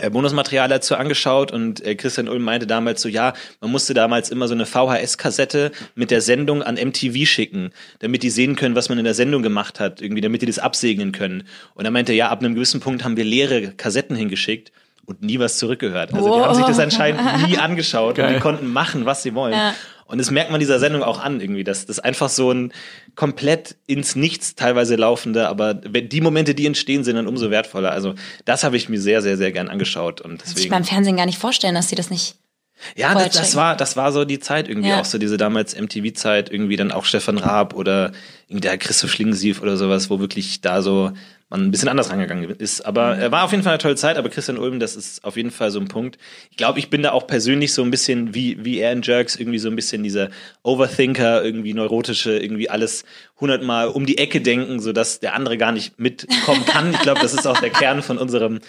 äh, 0.00 0.08
Bonusmaterial 0.08 0.68
dazu 0.68 0.96
angeschaut 0.96 1.52
und 1.52 1.84
äh, 1.84 1.94
Christian 1.94 2.26
Ulm 2.26 2.42
meinte 2.42 2.66
damals 2.66 3.02
so, 3.02 3.10
ja, 3.10 3.34
man 3.60 3.70
musste 3.70 3.92
damals 3.92 4.30
immer 4.30 4.48
so 4.48 4.54
eine 4.54 4.64
VHS-Kassette 4.64 5.70
mit 5.94 6.10
der 6.10 6.22
Sendung 6.22 6.62
an 6.62 6.76
MTV 6.76 7.26
schicken, 7.26 7.72
damit 7.98 8.22
die 8.22 8.30
sehen 8.30 8.56
können, 8.56 8.74
was 8.74 8.88
man 8.88 8.96
in 8.96 9.04
der 9.04 9.12
Sendung 9.12 9.42
gemacht 9.42 9.80
hat, 9.80 10.00
irgendwie, 10.00 10.22
damit 10.22 10.40
die 10.40 10.46
das 10.46 10.58
absegnen 10.58 11.12
können. 11.12 11.46
Und 11.74 11.84
er 11.84 11.90
meinte, 11.90 12.14
ja, 12.14 12.30
ab 12.30 12.40
einem 12.40 12.54
gewissen 12.54 12.80
Punkt 12.80 13.04
haben 13.04 13.18
wir 13.18 13.24
leere 13.24 13.72
Kassetten 13.72 14.16
hingeschickt 14.16 14.72
und 15.04 15.22
nie 15.22 15.38
was 15.38 15.58
zurückgehört. 15.58 16.14
Also 16.14 16.32
die 16.32 16.40
haben 16.40 16.54
sich 16.54 16.64
das 16.64 16.78
anscheinend 16.78 17.46
nie 17.46 17.58
angeschaut 17.58 18.18
und 18.18 18.24
Geil. 18.24 18.34
die 18.34 18.40
konnten 18.40 18.72
machen, 18.72 19.04
was 19.04 19.22
sie 19.22 19.34
wollen. 19.34 19.52
Ja. 19.52 19.74
Und 20.12 20.18
das 20.18 20.30
merkt 20.30 20.50
man 20.50 20.60
dieser 20.60 20.78
Sendung 20.78 21.02
auch 21.02 21.18
an, 21.18 21.40
irgendwie, 21.40 21.64
dass 21.64 21.86
das 21.86 21.98
einfach 21.98 22.28
so 22.28 22.52
ein 22.52 22.72
komplett 23.14 23.76
ins 23.86 24.14
Nichts 24.14 24.54
teilweise 24.54 24.96
laufende, 24.96 25.48
aber 25.48 25.80
wenn 25.88 26.10
die 26.10 26.20
Momente, 26.20 26.54
die 26.54 26.66
entstehen, 26.66 27.02
sind 27.02 27.16
dann 27.16 27.26
umso 27.26 27.50
wertvoller. 27.50 27.92
Also 27.92 28.14
das 28.44 28.62
habe 28.62 28.76
ich 28.76 28.90
mir 28.90 29.00
sehr, 29.00 29.22
sehr, 29.22 29.38
sehr 29.38 29.52
gern 29.52 29.68
angeschaut. 29.68 30.20
Und 30.20 30.38
Kann 30.38 30.46
sich 30.46 30.54
deswegen. 30.54 30.70
beim 30.70 30.84
Fernsehen 30.84 31.16
gar 31.16 31.24
nicht 31.24 31.38
vorstellen, 31.38 31.74
dass 31.74 31.88
sie 31.88 31.96
das 31.96 32.10
nicht. 32.10 32.36
Ja, 32.96 33.14
das, 33.14 33.36
das 33.36 33.54
war, 33.56 33.76
das 33.76 33.96
war 33.96 34.12
so 34.12 34.24
die 34.24 34.38
Zeit 34.40 34.68
irgendwie 34.68 34.88
Ja. 34.90 35.00
auch 35.00 35.04
so 35.04 35.16
diese 35.16 35.36
damals 35.36 35.74
MTV-Zeit, 35.80 36.50
irgendwie 36.50 36.76
dann 36.76 36.92
auch 36.92 37.04
Stefan 37.04 37.38
Raab 37.38 37.74
oder 37.74 38.12
irgendwie 38.48 38.60
der 38.60 38.76
Christoph 38.76 39.12
Schlingensief 39.12 39.62
oder 39.62 39.76
sowas, 39.76 40.10
wo 40.10 40.20
wirklich 40.20 40.60
da 40.60 40.82
so 40.82 41.12
man 41.52 41.66
ein 41.66 41.70
bisschen 41.70 41.88
anders 41.88 42.10
rangegangen 42.10 42.50
ist. 42.50 42.80
Aber 42.80 43.16
er 43.16 43.30
war 43.30 43.44
auf 43.44 43.52
jeden 43.52 43.62
Fall 43.62 43.72
eine 43.72 43.78
tolle 43.78 43.94
Zeit, 43.94 44.16
aber 44.16 44.30
Christian 44.30 44.58
Ulm, 44.58 44.80
das 44.80 44.96
ist 44.96 45.22
auf 45.24 45.36
jeden 45.36 45.50
Fall 45.50 45.70
so 45.70 45.78
ein 45.78 45.86
Punkt. 45.86 46.18
Ich 46.50 46.56
glaube, 46.56 46.78
ich 46.78 46.90
bin 46.90 47.02
da 47.02 47.12
auch 47.12 47.26
persönlich 47.26 47.72
so 47.72 47.82
ein 47.82 47.90
bisschen 47.90 48.34
wie, 48.34 48.64
wie 48.64 48.78
er 48.78 48.92
in 48.92 49.02
Jerks, 49.02 49.36
irgendwie 49.36 49.58
so 49.58 49.68
ein 49.68 49.76
bisschen 49.76 50.02
dieser 50.02 50.30
Overthinker, 50.62 51.44
irgendwie 51.44 51.74
neurotische, 51.74 52.38
irgendwie 52.38 52.70
alles 52.70 53.04
hundertmal 53.38 53.88
um 53.88 54.06
die 54.06 54.18
Ecke 54.18 54.40
denken, 54.40 54.80
sodass 54.80 55.20
der 55.20 55.34
andere 55.34 55.58
gar 55.58 55.72
nicht 55.72 55.98
mitkommen 55.98 56.64
kann. 56.64 56.92
Ich 56.92 57.00
glaube, 57.00 57.20
das 57.20 57.34
ist 57.34 57.46
auch 57.46 57.60
der 57.60 57.70
Kern 57.70 58.02
von 58.02 58.18
unserem 58.18 58.60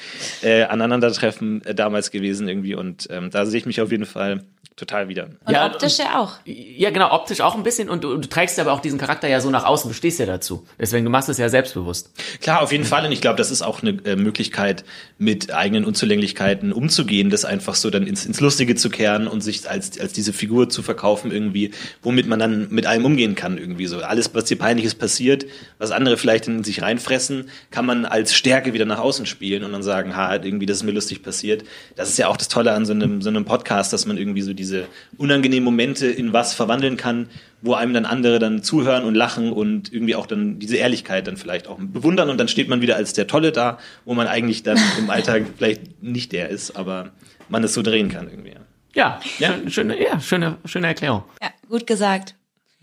äh, 0.41 0.63
Aneinandertreffen 0.63 1.63
äh, 1.65 1.73
damals 1.73 2.11
gewesen 2.11 2.47
irgendwie 2.47 2.75
und 2.75 3.07
ähm, 3.09 3.29
da 3.29 3.45
sehe 3.45 3.59
ich 3.59 3.65
mich 3.65 3.81
auf 3.81 3.91
jeden 3.91 4.05
Fall 4.05 4.43
total 4.75 5.07
wieder. 5.07 5.29
Und 5.45 5.51
Ja, 5.51 5.65
optisch 5.67 5.99
ja 5.99 6.19
auch. 6.19 6.33
Ja, 6.45 6.89
genau, 6.89 7.11
optisch 7.11 7.41
auch 7.41 7.55
ein 7.55 7.63
bisschen 7.63 7.89
und 7.89 8.03
du, 8.03 8.17
du 8.17 8.27
trägst 8.27 8.59
aber 8.59 8.73
auch 8.73 8.79
diesen 8.79 8.97
Charakter 8.97 9.27
ja 9.27 9.39
so 9.39 9.49
nach 9.49 9.65
außen, 9.65 9.89
du 9.89 9.95
stehst 9.95 10.19
ja 10.19 10.25
dazu. 10.25 10.65
Deswegen, 10.79 11.05
du 11.05 11.11
machst 11.11 11.29
es 11.29 11.37
ja 11.37 11.49
selbstbewusst. 11.49 12.11
Klar, 12.41 12.61
auf 12.61 12.71
jeden 12.71 12.85
Fall. 12.85 13.05
Und 13.05 13.11
ich 13.11 13.21
glaube, 13.21 13.37
das 13.37 13.51
ist 13.51 13.61
auch 13.61 13.81
eine 13.81 13.91
äh, 14.05 14.15
Möglichkeit, 14.15 14.83
mit 15.17 15.53
eigenen 15.53 15.85
Unzulänglichkeiten 15.85 16.73
umzugehen, 16.73 17.29
das 17.29 17.45
einfach 17.45 17.75
so 17.75 17.89
dann 17.89 18.07
ins, 18.07 18.25
ins 18.25 18.39
Lustige 18.39 18.75
zu 18.75 18.89
kehren 18.89 19.27
und 19.27 19.41
sich 19.41 19.69
als, 19.69 19.99
als 19.99 20.13
diese 20.13 20.33
Figur 20.33 20.69
zu 20.69 20.81
verkaufen 20.81 21.31
irgendwie, 21.31 21.71
womit 22.01 22.27
man 22.27 22.39
dann 22.39 22.67
mit 22.69 22.85
allem 22.85 23.05
umgehen 23.05 23.35
kann 23.35 23.57
irgendwie 23.57 23.85
so. 23.85 23.99
Alles, 23.99 24.33
was 24.33 24.45
dir 24.45 24.57
peinliches 24.57 24.95
passiert, 24.95 25.45
was 25.77 25.91
andere 25.91 26.17
vielleicht 26.17 26.47
in 26.47 26.63
sich 26.63 26.81
reinfressen, 26.81 27.49
kann 27.71 27.85
man 27.85 28.05
als 28.05 28.33
Stärke 28.33 28.73
wieder 28.73 28.85
nach 28.85 28.99
außen 28.99 29.25
spielen 29.25 29.63
und 29.63 29.71
dann 29.71 29.83
sagen, 29.83 30.15
ha, 30.15 30.33
irgendwie, 30.35 30.65
das 30.65 30.77
ist 30.77 30.83
mir 30.83 30.91
lustig 30.91 31.21
passiert. 31.21 31.63
Das 31.95 32.09
ist 32.09 32.17
ja 32.17 32.27
auch 32.27 32.37
das 32.37 32.47
Tolle 32.47 32.73
an 32.73 32.85
so 32.85 32.93
einem, 32.93 33.21
so 33.21 33.29
einem 33.29 33.45
Podcast, 33.45 33.93
dass 33.93 34.05
man 34.05 34.17
irgendwie 34.17 34.41
so 34.41 34.53
diese 34.63 34.87
unangenehmen 35.17 35.65
Momente 35.65 36.07
in 36.07 36.31
was 36.31 36.53
verwandeln 36.53 36.95
kann, 36.95 37.27
wo 37.61 37.73
einem 37.73 37.93
dann 37.93 38.05
andere 38.05 38.39
dann 38.39 38.63
zuhören 38.63 39.03
und 39.03 39.13
lachen 39.13 39.51
und 39.51 39.91
irgendwie 39.91 40.15
auch 40.15 40.25
dann 40.25 40.59
diese 40.59 40.77
Ehrlichkeit 40.77 41.27
dann 41.27 41.35
vielleicht 41.37 41.67
auch 41.67 41.77
bewundern 41.79 42.29
und 42.29 42.37
dann 42.37 42.47
steht 42.47 42.69
man 42.69 42.81
wieder 42.81 42.95
als 42.95 43.11
der 43.13 43.27
Tolle 43.27 43.51
da, 43.51 43.77
wo 44.05 44.13
man 44.13 44.27
eigentlich 44.27 44.63
dann 44.63 44.79
im 44.97 45.09
Alltag 45.09 45.43
vielleicht 45.57 46.01
nicht 46.01 46.31
der 46.31 46.49
ist, 46.49 46.75
aber 46.77 47.11
man 47.49 47.63
es 47.63 47.73
so 47.73 47.81
drehen 47.81 48.09
kann 48.09 48.29
irgendwie. 48.29 48.53
Ja, 48.95 49.19
ja. 49.39 49.53
Schön, 49.53 49.69
schöne, 49.69 50.01
ja, 50.01 50.19
schöne, 50.19 50.57
schöne 50.65 50.87
Erklärung. 50.87 51.23
Ja, 51.41 51.49
gut 51.67 51.85
gesagt. 51.85 52.35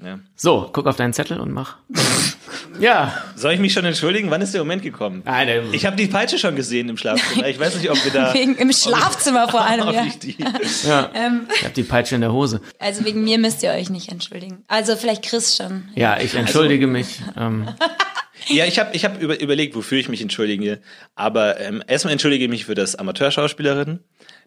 Ja. 0.02 0.18
So, 0.36 0.70
guck 0.72 0.86
auf 0.86 0.96
deinen 0.96 1.12
Zettel 1.12 1.38
und 1.40 1.52
mach. 1.52 1.76
ja. 2.80 3.12
Soll 3.36 3.52
ich 3.52 3.60
mich 3.60 3.72
schon 3.72 3.84
entschuldigen? 3.84 4.30
Wann 4.30 4.40
ist 4.40 4.54
der 4.54 4.60
Moment 4.62 4.82
gekommen? 4.82 5.22
Nein, 5.24 5.46
der- 5.46 5.72
Ich 5.72 5.84
habe 5.86 5.96
die 5.96 6.06
Peitsche 6.06 6.38
schon 6.38 6.56
gesehen 6.56 6.88
im 6.88 6.96
Schlafzimmer. 6.96 7.46
Ich 7.48 7.58
weiß 7.58 7.76
nicht, 7.76 7.90
ob 7.90 8.02
wir 8.04 8.12
da. 8.12 8.32
Wegen, 8.34 8.56
Im 8.56 8.72
Schlafzimmer 8.72 9.48
vor 9.48 9.62
allem, 9.62 9.88
ja. 9.94 10.06
ich 10.06 10.38
Ja. 10.84 11.10
Ähm. 11.14 11.42
Ich 11.54 11.64
hab 11.64 11.74
die 11.74 11.82
Peitsche 11.82 12.14
in 12.14 12.20
der 12.22 12.32
Hose. 12.32 12.60
Also 12.78 13.04
wegen 13.04 13.22
mir 13.24 13.38
müsst 13.38 13.62
ihr 13.62 13.70
euch 13.72 13.90
nicht 13.90 14.10
entschuldigen. 14.10 14.64
Also 14.68 14.96
vielleicht 14.96 15.24
Chris 15.24 15.56
schon. 15.56 15.88
Ja, 15.94 16.18
ich 16.20 16.34
entschuldige 16.34 16.86
mich. 16.86 17.20
Ähm, 17.36 17.68
Ja, 18.48 18.64
ich 18.64 18.78
habe 18.78 18.96
ich 18.96 19.04
hab 19.04 19.20
über, 19.20 19.38
überlegt, 19.38 19.76
wofür 19.76 19.98
ich 19.98 20.08
mich 20.08 20.22
entschuldige. 20.22 20.80
Aber 21.14 21.60
ähm, 21.60 21.84
erstmal 21.86 22.12
entschuldige 22.12 22.44
ich 22.44 22.50
mich 22.50 22.64
für 22.64 22.74
das 22.74 22.96
Amateurschauspielerin. 22.96 24.00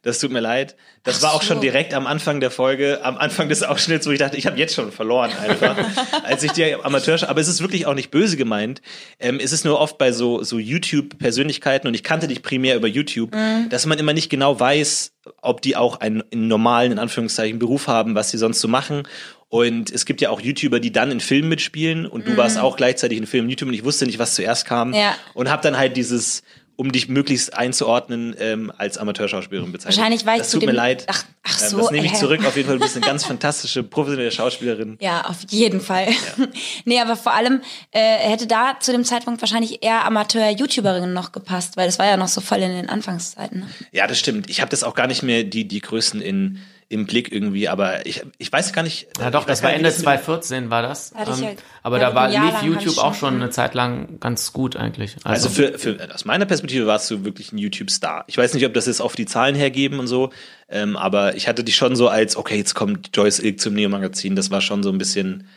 Das 0.03 0.19
tut 0.19 0.31
mir 0.31 0.41
leid. 0.41 0.75
Das 1.03 1.21
war 1.21 1.33
auch 1.33 1.41
so. 1.41 1.47
schon 1.47 1.61
direkt 1.61 1.93
am 1.93 2.07
Anfang 2.07 2.41
der 2.41 2.51
Folge, 2.51 2.99
am 3.03 3.17
Anfang 3.17 3.47
des 3.47 3.63
Ausschnitts, 3.63 4.05
wo 4.05 4.11
ich 4.11 4.19
dachte, 4.19 4.35
ich 4.37 4.45
habe 4.45 4.57
jetzt 4.57 4.75
schon 4.75 4.91
verloren 4.91 5.31
einfach, 5.41 5.77
als 6.23 6.43
ich 6.43 6.51
die 6.51 6.75
Amateurschau. 6.75 7.27
Aber 7.27 7.39
es 7.39 7.47
ist 7.47 7.61
wirklich 7.61 7.85
auch 7.85 7.93
nicht 7.93 8.11
böse 8.11 8.35
gemeint. 8.35 8.81
Ähm, 9.19 9.39
es 9.41 9.53
ist 9.53 9.63
nur 9.63 9.79
oft 9.79 9.97
bei 9.97 10.11
so 10.11 10.43
so 10.43 10.59
YouTube-Persönlichkeiten 10.59 11.87
und 11.87 11.93
ich 11.93 12.03
kannte 12.03 12.27
dich 12.27 12.41
primär 12.41 12.75
über 12.75 12.87
YouTube, 12.87 13.33
dass 13.69 13.85
man 13.85 13.97
immer 13.97 14.13
nicht 14.13 14.29
genau 14.29 14.59
weiß, 14.59 15.13
ob 15.41 15.61
die 15.61 15.77
auch 15.77 16.01
einen, 16.01 16.21
einen 16.33 16.49
normalen 16.49 16.91
in 16.91 16.99
Anführungszeichen 16.99 17.57
Beruf 17.57 17.87
haben, 17.87 18.13
was 18.13 18.29
sie 18.29 18.37
sonst 18.37 18.59
so 18.59 18.67
machen. 18.67 19.03
Und 19.47 19.91
es 19.91 20.05
gibt 20.05 20.19
ja 20.19 20.31
auch 20.31 20.41
YouTuber, 20.41 20.79
die 20.79 20.91
dann 20.91 21.11
in 21.11 21.19
Filmen 21.19 21.47
mitspielen 21.47 22.07
und 22.07 22.27
du 22.27 22.35
warst 22.37 22.57
auch 22.57 22.75
gleichzeitig 22.75 23.19
in 23.19 23.27
Filmen 23.27 23.49
YouTube 23.49 23.69
und 23.69 23.75
ich 23.75 23.83
wusste 23.83 24.05
nicht, 24.07 24.17
was 24.17 24.33
zuerst 24.33 24.65
kam. 24.65 24.93
Ja. 24.93 25.15
Und 25.35 25.49
habe 25.51 25.61
dann 25.61 25.77
halt 25.77 25.95
dieses, 25.95 26.41
um 26.75 26.91
dich 26.91 27.07
möglichst 27.07 27.53
einzuordnen, 27.55 28.35
ähm, 28.39 28.71
als 28.77 28.97
Amateurschauspielerin 28.97 29.71
bezeichnet. 29.71 29.97
Wahrscheinlich 29.97 30.25
war 30.25 30.33
ich 30.33 30.39
Das 30.39 30.49
zu 30.49 30.57
tut 30.59 30.65
mir 30.67 30.71
leid. 30.73 31.05
Ach- 31.07 31.23
ach 31.43 31.61
Ähm, 31.61 31.69
so, 31.69 31.77
Das 31.77 31.91
nehme 31.91 32.05
ich 32.07 32.13
äh. 32.13 32.15
zurück. 32.15 32.43
Auf 32.45 32.55
jeden 32.55 32.67
Fall, 32.67 32.77
du 32.79 32.83
bist 32.83 32.95
eine 32.95 33.05
ganz 33.05 33.25
fantastische, 33.25 33.83
professionelle 33.83 34.31
Schauspielerin. 34.31 34.97
Ja, 34.99 35.21
auf 35.25 35.37
jeden 35.49 35.81
Fall. 35.81 36.07
nee, 36.85 36.99
aber 36.99 37.15
vor 37.15 37.33
allem 37.33 37.61
äh, 37.91 37.99
hätte 37.99 38.47
da 38.47 38.77
zu 38.79 38.91
dem 38.91 39.03
Zeitpunkt 39.05 39.41
wahrscheinlich 39.41 39.83
eher 39.83 40.05
Amateur-YouTuberin 40.05 41.13
noch 41.13 41.31
gepasst, 41.31 41.77
weil 41.77 41.85
das 41.85 41.99
war 41.99 42.07
ja 42.07 42.17
noch 42.17 42.27
so 42.27 42.41
voll 42.41 42.59
in 42.59 42.71
den 42.75 42.89
Anfangszeiten. 42.89 43.61
Ne? 43.61 43.67
Ja, 43.91 44.07
das 44.07 44.17
stimmt. 44.19 44.49
Ich 44.49 44.59
habe 44.61 44.69
das 44.71 44.83
auch 44.83 44.95
gar 44.95 45.07
nicht 45.07 45.23
mehr, 45.23 45.43
die, 45.43 45.67
die 45.67 45.79
Größen 45.79 46.21
in, 46.21 46.59
im 46.93 47.05
Blick 47.05 47.31
irgendwie, 47.31 47.67
aber 47.67 48.05
ich, 48.05 48.23
ich 48.37 48.51
weiß 48.51 48.71
gar 48.71 48.83
nicht. 48.83 49.07
ja 49.19 49.29
doch, 49.31 49.41
ich 49.41 49.47
weiß 49.49 49.59
das 49.59 49.63
war 49.63 49.71
Ende 49.71 49.81
wie 49.81 49.83
das 49.89 49.97
mit- 49.97 50.03
2014 50.05 50.69
war 50.69 50.81
das. 50.81 51.13
Hatte 51.15 51.31
Ähm, 51.31 51.43
ja- 51.43 51.49
aber 51.81 51.99
ja, 51.99 52.09
da 52.09 52.15
war 52.15 52.29
lief 52.29 52.61
YouTube 52.63 52.97
auch 52.99 53.13
schon- 53.15 53.35
eine 53.35 53.49
Zeit 53.49 53.73
lang 53.73 54.19
ganz 54.21 54.53
gut 54.53 54.75
eigentlich. 54.77 55.15
Also 55.23 55.49
für, 55.49 55.77
für 55.77 55.97
aus 56.13 56.23
meiner 56.25 56.45
Perspektive 56.45 56.85
warst 56.87 57.11
du 57.11 57.25
wirklich 57.25 57.51
ein 57.51 57.57
YouTube-Star. 57.57 58.23
Ich 58.27 58.37
weiß 58.37 58.53
nicht, 58.53 58.65
ob 58.65 58.73
das 58.73 58.85
jetzt 58.85 59.01
auf 59.01 59.15
die 59.15 59.25
Zahlen 59.25 59.55
hergeben 59.55 59.99
und 59.99 60.07
so, 60.07 60.31
ähm, 60.69 60.95
aber 60.95 61.35
ich 61.35 61.47
hatte 61.49 61.63
dich 61.63 61.75
schon 61.75 61.95
so 61.95 62.07
als, 62.07 62.37
okay, 62.37 62.55
jetzt 62.57 62.73
kommt 62.75 63.09
Joyce 63.17 63.39
Ilk 63.39 63.59
zum 63.59 63.73
Neo-Magazin. 63.73 64.35
Das 64.35 64.51
war 64.51 64.61
schon 64.61 64.83
so 64.83 64.89
ein 64.91 64.97
bisschen 64.97 65.47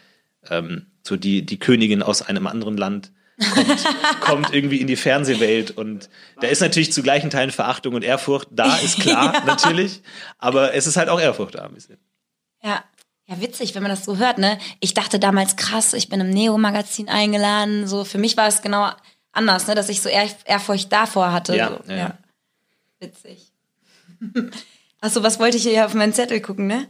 ähm, 0.51 0.87
so 1.03 1.17
die, 1.17 1.45
die 1.45 1.59
Königin 1.59 2.03
aus 2.03 2.23
einem 2.23 2.47
anderen 2.47 2.77
Land. 2.77 3.13
Kommt, 3.39 4.21
kommt 4.21 4.55
irgendwie 4.55 4.81
in 4.81 4.87
die 4.87 4.97
Fernsehwelt 4.97 5.71
und 5.71 6.09
da 6.41 6.47
ist 6.47 6.61
natürlich 6.61 6.93
zu 6.93 7.03
gleichen 7.03 7.29
Teilen 7.29 7.51
Verachtung 7.51 7.95
und 7.95 8.03
Ehrfurcht 8.03 8.49
da, 8.51 8.77
ist 8.85 9.01
klar, 9.01 9.45
natürlich, 9.45 10.03
aber 10.39 10.75
es 10.75 10.87
ist 10.87 10.97
halt 10.97 11.11
auch 11.11 11.21
Ehrfurcht 11.21 11.55
da 11.55 11.65
ein 11.65 11.75
bisschen. 11.75 11.99
Ja. 12.63 12.85
Ja, 13.29 13.41
witzig, 13.41 13.75
wenn 13.75 13.83
man 13.83 13.91
das 13.91 14.05
so 14.05 14.19
hört, 14.19 14.39
ne? 14.39 14.57
Ich 14.79 14.95
dachte 14.95 15.19
damals 15.19 15.57
krass, 15.57 15.95
ich 15.95 16.09
bin 16.09 16.21
im 16.21 16.31
Neo-Magazin 16.31 17.09
eingeladen. 17.09 17.89
So, 17.89 18.05
für 18.05 18.19
mich 18.19 18.37
war 18.37 18.47
es 18.47 18.63
genau 18.63 18.93
anders, 19.33 19.67
ne? 19.67 19.75
Dass 19.75 19.89
ich 19.89 20.01
so 20.01 20.09
Ehr 20.09 20.31
Ehrfurcht 20.45 20.93
davor 20.93 21.33
hatte. 21.33 21.57
Ja, 21.57 21.71
so, 21.71 21.91
ja, 21.91 21.97
ja. 21.97 22.19
Witzig. 23.01 23.51
Achso, 25.01 25.25
was 25.25 25.41
wollte 25.41 25.57
ich 25.57 25.65
hier 25.65 25.87
auf 25.87 25.95
meinen 25.95 26.13
Zettel 26.13 26.41
gucken, 26.41 26.69
ne? 26.69 26.89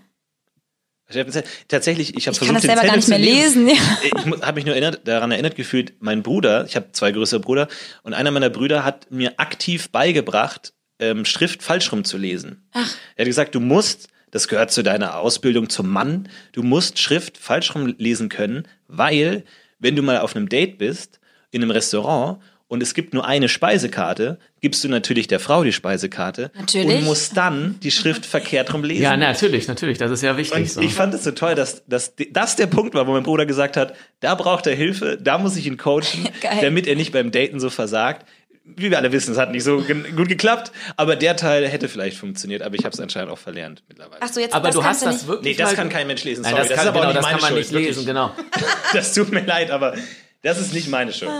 Ich 1.08 1.16
hab- 1.16 1.44
Tatsächlich, 1.68 2.16
ich 2.16 2.26
habe 2.26 2.36
versucht, 2.36 2.56
das 2.56 2.62
den 2.62 2.68
selber 2.68 2.80
Zettel 2.82 2.90
gar 2.90 2.96
nicht 2.96 3.08
mehr 3.08 3.18
lesen. 3.18 3.68
Ja. 3.68 3.74
Ich 4.02 4.42
habe 4.42 4.54
mich 4.56 4.64
nur 4.64 4.74
erinnert, 4.74 5.06
daran 5.06 5.30
erinnert 5.30 5.54
gefühlt, 5.54 5.94
mein 6.00 6.22
Bruder, 6.22 6.64
ich 6.66 6.74
habe 6.74 6.90
zwei 6.92 7.12
größere 7.12 7.40
Brüder, 7.40 7.68
und 8.02 8.12
einer 8.14 8.30
meiner 8.32 8.50
Brüder 8.50 8.84
hat 8.84 9.10
mir 9.10 9.34
aktiv 9.38 9.90
beigebracht, 9.90 10.72
ähm, 10.98 11.24
Schrift 11.24 11.62
falsch 11.62 11.92
rum 11.92 12.04
zu 12.04 12.16
lesen. 12.18 12.68
Er 12.72 12.82
hat 13.22 13.26
gesagt, 13.26 13.54
du 13.54 13.60
musst, 13.60 14.08
das 14.32 14.48
gehört 14.48 14.72
zu 14.72 14.82
deiner 14.82 15.18
Ausbildung 15.18 15.68
zum 15.68 15.88
Mann, 15.90 16.28
du 16.52 16.62
musst 16.64 16.98
Schrift 16.98 17.38
falsch 17.38 17.74
rum 17.74 17.94
lesen 17.98 18.28
können, 18.28 18.66
weil, 18.88 19.44
wenn 19.78 19.94
du 19.94 20.02
mal 20.02 20.18
auf 20.18 20.34
einem 20.34 20.48
Date 20.48 20.78
bist, 20.78 21.20
in 21.52 21.62
einem 21.62 21.70
Restaurant, 21.70 22.38
und 22.68 22.82
es 22.82 22.94
gibt 22.94 23.14
nur 23.14 23.24
eine 23.24 23.48
Speisekarte, 23.48 24.40
gibst 24.66 24.82
du 24.82 24.88
natürlich 24.88 25.28
der 25.28 25.38
Frau 25.38 25.62
die 25.62 25.72
Speisekarte 25.72 26.50
Natürlich. 26.58 26.98
und 26.98 27.04
musst 27.04 27.36
dann 27.36 27.78
die 27.84 27.92
Schrift 27.92 28.26
verkehrt 28.36 28.74
rum 28.74 28.82
lesen. 28.82 29.00
Ja, 29.00 29.16
natürlich, 29.16 29.68
natürlich. 29.68 29.96
Das 29.96 30.10
ist 30.10 30.22
ja 30.22 30.36
wichtig. 30.36 30.58
Und 30.58 30.68
So. 30.68 30.80
ich 30.80 30.92
fand 30.92 31.14
es 31.14 31.22
so 31.22 31.30
toll, 31.30 31.54
dass, 31.54 31.84
dass 31.86 32.14
das 32.32 32.56
der 32.56 32.66
Punkt 32.66 32.94
war, 32.96 33.06
wo 33.06 33.12
mein 33.12 33.22
Bruder 33.22 33.46
gesagt 33.46 33.76
hat, 33.76 33.94
da 34.18 34.34
braucht 34.34 34.66
er 34.66 34.74
Hilfe, 34.74 35.18
da 35.22 35.38
muss 35.38 35.54
ich 35.54 35.68
ihn 35.68 35.76
coachen, 35.76 36.28
damit 36.62 36.88
er 36.88 36.96
nicht 36.96 37.12
beim 37.12 37.30
Daten 37.30 37.60
so 37.60 37.70
versagt. 37.70 38.26
Wie 38.64 38.90
wir 38.90 38.98
alle 38.98 39.12
wissen, 39.12 39.30
es 39.30 39.38
hat 39.38 39.52
nicht 39.52 39.62
so 39.62 39.84
gut 40.16 40.28
geklappt, 40.28 40.72
aber 40.96 41.14
der 41.14 41.36
Teil 41.36 41.68
hätte 41.68 41.88
vielleicht 41.88 42.16
funktioniert, 42.18 42.62
aber 42.62 42.74
ich 42.74 42.84
habe 42.84 42.92
es 42.92 42.98
anscheinend 42.98 43.30
auch 43.30 43.38
verlernt 43.38 43.84
mittlerweile. 43.88 44.20
Achso, 44.20 44.40
jetzt 44.40 44.52
aber 44.56 44.66
das 44.66 44.74
du 44.74 44.82
hast 44.82 45.02
du 45.02 45.06
das 45.06 45.14
nicht. 45.18 45.28
wirklich. 45.28 45.56
nee, 45.56 45.62
das 45.62 45.74
kann 45.76 45.88
kein 45.88 46.08
Mensch 46.08 46.24
lesen, 46.24 46.42
Nein, 46.42 46.56
sorry. 46.56 46.68
das, 46.68 46.76
kann, 46.76 46.84
ist 46.86 46.88
aber 46.90 46.98
genau, 46.98 47.10
auch 47.10 47.14
nicht 47.14 47.16
das 47.18 47.22
meine 47.24 47.34
kann 47.36 47.42
man 47.54 47.62
Schuld. 47.62 47.72
nicht 47.72 47.86
lesen, 47.86 48.06
wirklich. 48.06 48.06
genau. 48.06 48.30
Das 48.92 49.14
tut 49.14 49.30
mir 49.30 49.44
leid, 49.46 49.70
aber 49.70 49.94
das 50.42 50.60
ist 50.60 50.74
nicht 50.74 50.88
meine 50.88 51.12
Schuld. 51.12 51.30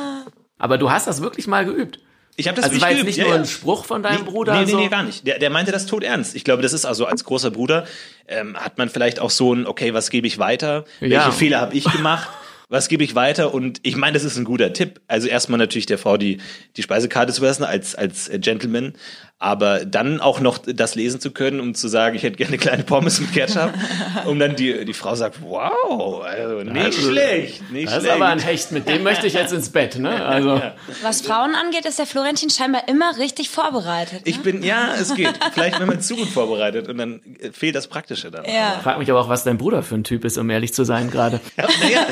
Aber 0.58 0.78
du 0.78 0.88
hast 0.92 1.08
das 1.08 1.20
wirklich 1.20 1.48
mal 1.48 1.64
geübt. 1.64 1.98
Ich 2.37 2.49
habe 2.49 2.57
das 2.61 2.70
Also 2.70 2.81
war 2.81 2.90
jetzt 2.92 3.05
nicht 3.05 3.16
ja, 3.16 3.25
nur 3.25 3.35
ein 3.35 3.46
Spruch 3.46 3.85
von 3.87 4.03
deinem 4.03 4.25
Nee, 4.25 4.31
Bruder. 4.31 4.53
Nee, 4.55 4.66
nee, 4.66 4.70
so. 4.70 4.79
nee, 4.79 4.88
gar 4.88 5.03
nicht. 5.03 5.27
Der, 5.27 5.38
der 5.38 5.51
meinte 5.51 5.72
das 5.72 5.87
tot 5.87 6.05
ernst. 6.05 6.37
Ich 6.37 6.44
glaube, 6.44 6.62
das 6.62 6.72
ist 6.72 6.85
also 6.85 7.07
als 7.07 7.25
großer 7.25 7.51
Bruder, 7.51 7.87
ähm, 8.29 8.57
hat 8.57 8.77
man 8.79 8.88
vielleicht 8.90 9.20
auch 9.20 9.31
so 9.31 9.55
ein, 9.55 9.66
okay, 9.66 9.94
was 9.94 10.11
gebe 10.11 10.27
ich 10.27 10.38
weiter? 10.38 10.85
Ja. 11.01 11.11
Welche 11.11 11.33
Fehler 11.33 11.61
habe 11.61 11.75
ich 11.75 11.85
gemacht? 11.85 12.29
Was 12.68 12.88
gebe 12.88 13.05
ich 13.05 13.14
weiter? 13.14 13.55
Und 13.55 13.79
ich 13.85 13.94
meine, 13.94 14.14
das 14.14 14.25
ist 14.25 14.37
ein 14.37 14.44
guter 14.44 14.72
Tipp. 14.72 15.01
Also 15.07 15.29
erstmal 15.29 15.57
natürlich 15.57 15.87
der 15.87 15.99
Frau 15.99 16.16
die, 16.16 16.38
die 16.77 16.83
Speisekarte 16.83 17.33
zu 17.33 17.40
lassen 17.44 17.62
als, 17.62 17.94
als 17.94 18.27
äh, 18.29 18.40
Gentleman. 18.40 18.94
Aber 19.38 19.85
dann 19.85 20.18
auch 20.20 20.40
noch 20.40 20.57
das 20.64 20.94
lesen 20.94 21.20
zu 21.20 21.31
können, 21.31 21.61
um 21.61 21.75
zu 21.75 21.88
sagen, 21.88 22.16
ich 22.16 22.22
hätte 22.22 22.37
gerne 22.37 22.49
eine 22.55 22.59
kleine 22.59 22.85
Pommes 22.85 23.20
mit 23.20 23.35
Ketchup. 23.35 23.70
um 24.25 24.38
dann 24.38 24.57
die, 24.57 24.87
die 24.87 24.94
Frau 24.94 25.14
sagt, 25.14 25.42
wow, 25.42 26.25
also 26.25 26.62
nicht 26.62 26.87
Also, 26.87 27.11
schlecht, 27.11 27.70
nicht 27.70 27.87
Das 27.87 27.96
ist 27.99 28.01
schlecht. 28.05 28.14
aber 28.16 28.27
ein 28.29 28.38
Hecht, 28.38 28.72
mit 28.72 28.88
dem 28.88 29.03
möchte 29.03 29.27
ich 29.27 29.35
jetzt 29.35 29.53
ins 29.53 29.68
Bett, 29.68 29.99
ne? 29.99 30.25
Also. 30.27 30.62
Was 31.03 31.20
Frauen 31.20 31.55
angeht, 31.55 31.85
ist 31.85 31.99
der 31.99 32.07
Florentin 32.07 32.49
scheinbar 32.49 32.88
immer 32.88 33.18
richtig 33.18 33.51
vorbereitet. 33.51 34.22
ich 34.25 34.40
bin, 34.40 34.62
ja, 34.62 34.94
es 34.99 35.14
geht. 35.14 35.38
Vielleicht, 35.53 35.81
wenn 35.81 35.87
man 35.87 36.01
zu 36.01 36.16
gut 36.16 36.29
vorbereitet 36.29 36.88
und 36.88 36.96
dann 36.96 37.20
äh, 37.38 37.53
fehlt 37.53 37.75
das 37.75 37.88
Praktische 37.88 38.31
dann. 38.31 38.46
Ja. 38.46 38.81
Frag 38.83 38.99
mich 38.99 39.11
aber 39.11 39.20
auch, 39.20 39.29
was 39.29 39.44
dein 39.44 39.59
Bruder 39.59 39.83
für 39.83 39.96
ein 39.96 40.05
Typ 40.05 40.25
ist, 40.25 40.38
um 40.38 40.49
ehrlich 40.49 40.72
zu 40.72 40.85
sein 40.85 41.11
gerade. 41.11 41.40
Ja, 41.59 41.68
naja, 41.83 42.07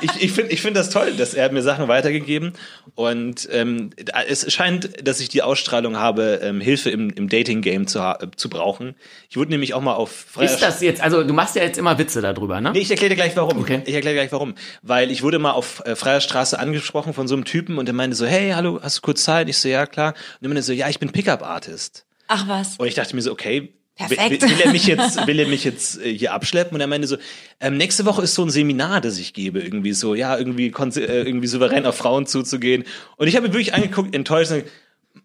ich, 0.00 0.22
ich 0.22 0.32
finde 0.32 0.52
ich 0.52 0.62
find 0.62 0.76
das 0.76 0.88
toll, 0.90 1.12
dass 1.12 1.34
er 1.34 1.52
mir 1.52 1.62
Sachen 1.62 1.88
weitergegeben 1.88 2.54
und 2.94 3.46
ähm, 3.52 3.90
es 4.28 4.50
scheint, 4.52 5.06
dass 5.06 5.20
ich 5.20 5.28
die 5.28 5.42
Ausstrahlung 5.42 5.96
habe, 5.98 6.40
ähm, 6.42 6.60
Hilfe 6.62 6.90
im, 6.90 7.10
im 7.10 7.28
Dating-Game 7.28 7.86
zu, 7.86 8.00
ha- 8.02 8.18
äh, 8.22 8.28
zu 8.36 8.48
brauchen. 8.48 8.94
Ich 9.28 9.36
wurde 9.36 9.50
nämlich 9.50 9.74
auch 9.74 9.80
mal 9.82 9.94
auf 9.94 10.10
freier 10.30 10.46
Ist 10.46 10.60
das 10.60 10.80
jetzt, 10.80 11.00
also 11.02 11.22
du 11.24 11.34
machst 11.34 11.56
ja 11.56 11.62
jetzt 11.62 11.76
immer 11.78 11.98
Witze 11.98 12.20
darüber, 12.22 12.60
ne? 12.60 12.70
Nee, 12.72 12.78
ich 12.80 12.90
erkläre 12.90 13.10
dir 13.10 13.16
gleich 13.16 13.36
warum. 13.36 13.58
Okay. 13.58 13.82
Ich 13.84 13.94
erkläre 13.94 14.14
gleich 14.14 14.32
warum. 14.32 14.54
Weil 14.82 15.10
ich 15.10 15.22
wurde 15.22 15.38
mal 15.38 15.52
auf 15.52 15.82
äh, 15.84 15.94
freier 15.96 16.20
Straße 16.20 16.58
angesprochen 16.58 17.12
von 17.14 17.28
so 17.28 17.34
einem 17.34 17.44
Typen 17.44 17.78
und 17.78 17.86
der 17.86 17.94
meinte 17.94 18.16
so, 18.16 18.24
hey, 18.26 18.50
hallo, 18.52 18.80
hast 18.82 18.98
du 18.98 19.00
kurz 19.02 19.22
Zeit? 19.24 19.48
Ich 19.48 19.58
so, 19.58 19.68
ja, 19.68 19.86
klar. 19.86 20.14
Und 20.40 20.46
er 20.46 20.48
meinte 20.48 20.62
so, 20.62 20.72
ja, 20.72 20.88
ich 20.88 20.98
bin 20.98 21.10
Pickup-Artist. 21.12 22.06
Ach 22.28 22.48
was. 22.48 22.76
Und 22.78 22.86
ich 22.86 22.94
dachte 22.94 23.14
mir 23.16 23.22
so, 23.22 23.32
okay, 23.32 23.72
Perfekt. 23.94 24.40
Will, 24.42 24.48
will 24.50 24.60
er 24.64 24.72
mich 24.72 24.86
jetzt, 24.86 25.26
will 25.26 25.38
er 25.38 25.46
mich 25.46 25.64
jetzt 25.64 26.00
äh, 26.02 26.16
hier 26.16 26.32
abschleppen? 26.32 26.74
Und 26.74 26.80
er 26.80 26.86
meinte 26.86 27.06
so, 27.06 27.18
ähm, 27.60 27.76
nächste 27.76 28.06
Woche 28.06 28.22
ist 28.22 28.34
so 28.34 28.42
ein 28.42 28.48
Seminar, 28.48 29.02
das 29.02 29.18
ich 29.18 29.34
gebe, 29.34 29.60
irgendwie 29.60 29.92
so, 29.92 30.14
ja, 30.14 30.36
irgendwie, 30.38 30.70
konse- 30.70 31.02
äh, 31.04 31.22
irgendwie 31.24 31.46
souverän 31.46 31.84
auf 31.84 31.94
Frauen 31.98 32.24
zuzugehen. 32.26 32.84
Und 33.18 33.26
ich 33.28 33.36
habe 33.36 33.46
mir 33.48 33.52
wirklich 33.52 33.74
angeguckt, 33.74 34.14
enttäuscht, 34.14 34.50
und 34.50 34.60
gesagt, 34.60 34.72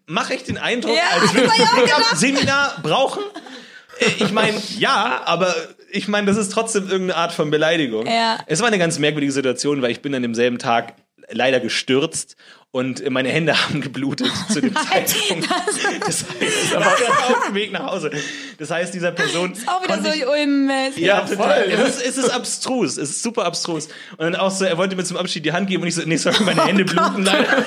mache 0.08 0.34
ich 0.34 0.42
den 0.44 0.58
Eindruck, 0.58 0.96
Ja, 0.96 1.02
als 1.20 1.32
würde 1.34 1.46
das 1.48 1.56
ich 1.56 1.94
ein 1.94 2.16
Seminar 2.18 2.76
brauchen? 2.82 3.22
Äh, 4.00 4.24
Ich 4.24 4.32
meine, 4.32 4.60
ja, 4.78 5.22
aber 5.24 5.54
ich 5.90 6.08
meine, 6.08 6.26
das 6.26 6.36
ist 6.36 6.50
trotzdem 6.52 6.84
irgendeine 6.88 7.16
Art 7.16 7.32
von 7.32 7.50
Beleidigung. 7.50 8.06
Ja. 8.06 8.38
Es 8.46 8.60
war 8.60 8.66
eine 8.68 8.78
ganz 8.78 8.98
merkwürdige 8.98 9.32
Situation, 9.32 9.80
weil 9.82 9.90
ich 9.90 10.02
bin 10.02 10.14
an 10.14 10.22
demselben 10.22 10.58
Tag 10.58 10.94
leider 11.30 11.60
gestürzt 11.60 12.36
und 12.70 13.06
meine 13.10 13.28
Hände 13.30 13.54
haben 13.64 13.80
geblutet 13.82 14.30
zu 14.50 14.60
dem 14.62 14.74
Zeitpunkt. 14.74 15.48
Das 16.06 16.24
heißt, 16.24 16.24
ich 16.40 16.74
war 16.74 16.86
auf 16.86 17.46
dem 17.46 17.54
Weg 17.54 17.72
nach 17.72 17.90
Hause. 17.92 18.10
Das 18.58 18.70
heißt, 18.70 18.92
dieser 18.94 19.12
Person. 19.12 19.52
Auch 19.66 19.82
wieder 19.82 20.02
so 20.02 20.08
ich- 20.10 20.26
ulmäßig. 20.26 21.02
ja, 21.02 21.20
total. 21.20 21.64
Es 21.70 21.96
ist, 21.98 22.06
es 22.06 22.18
ist 22.18 22.30
abstrus. 22.30 22.96
Es 22.98 23.10
ist 23.10 23.22
super 23.22 23.44
abstrus. 23.44 23.88
Und 24.12 24.20
dann 24.20 24.36
auch 24.36 24.50
so, 24.50 24.64
er 24.64 24.76
wollte 24.78 24.96
mir 24.96 25.04
zum 25.04 25.16
Abschied 25.18 25.44
die 25.44 25.52
Hand 25.52 25.68
geben 25.68 25.82
und 25.82 25.88
ich 25.88 25.94
so, 25.94 26.02
nee, 26.04 26.16
sorry, 26.16 26.42
meine 26.44 26.64
Hände 26.64 26.84
bluten 26.84 27.24
leider. 27.24 27.64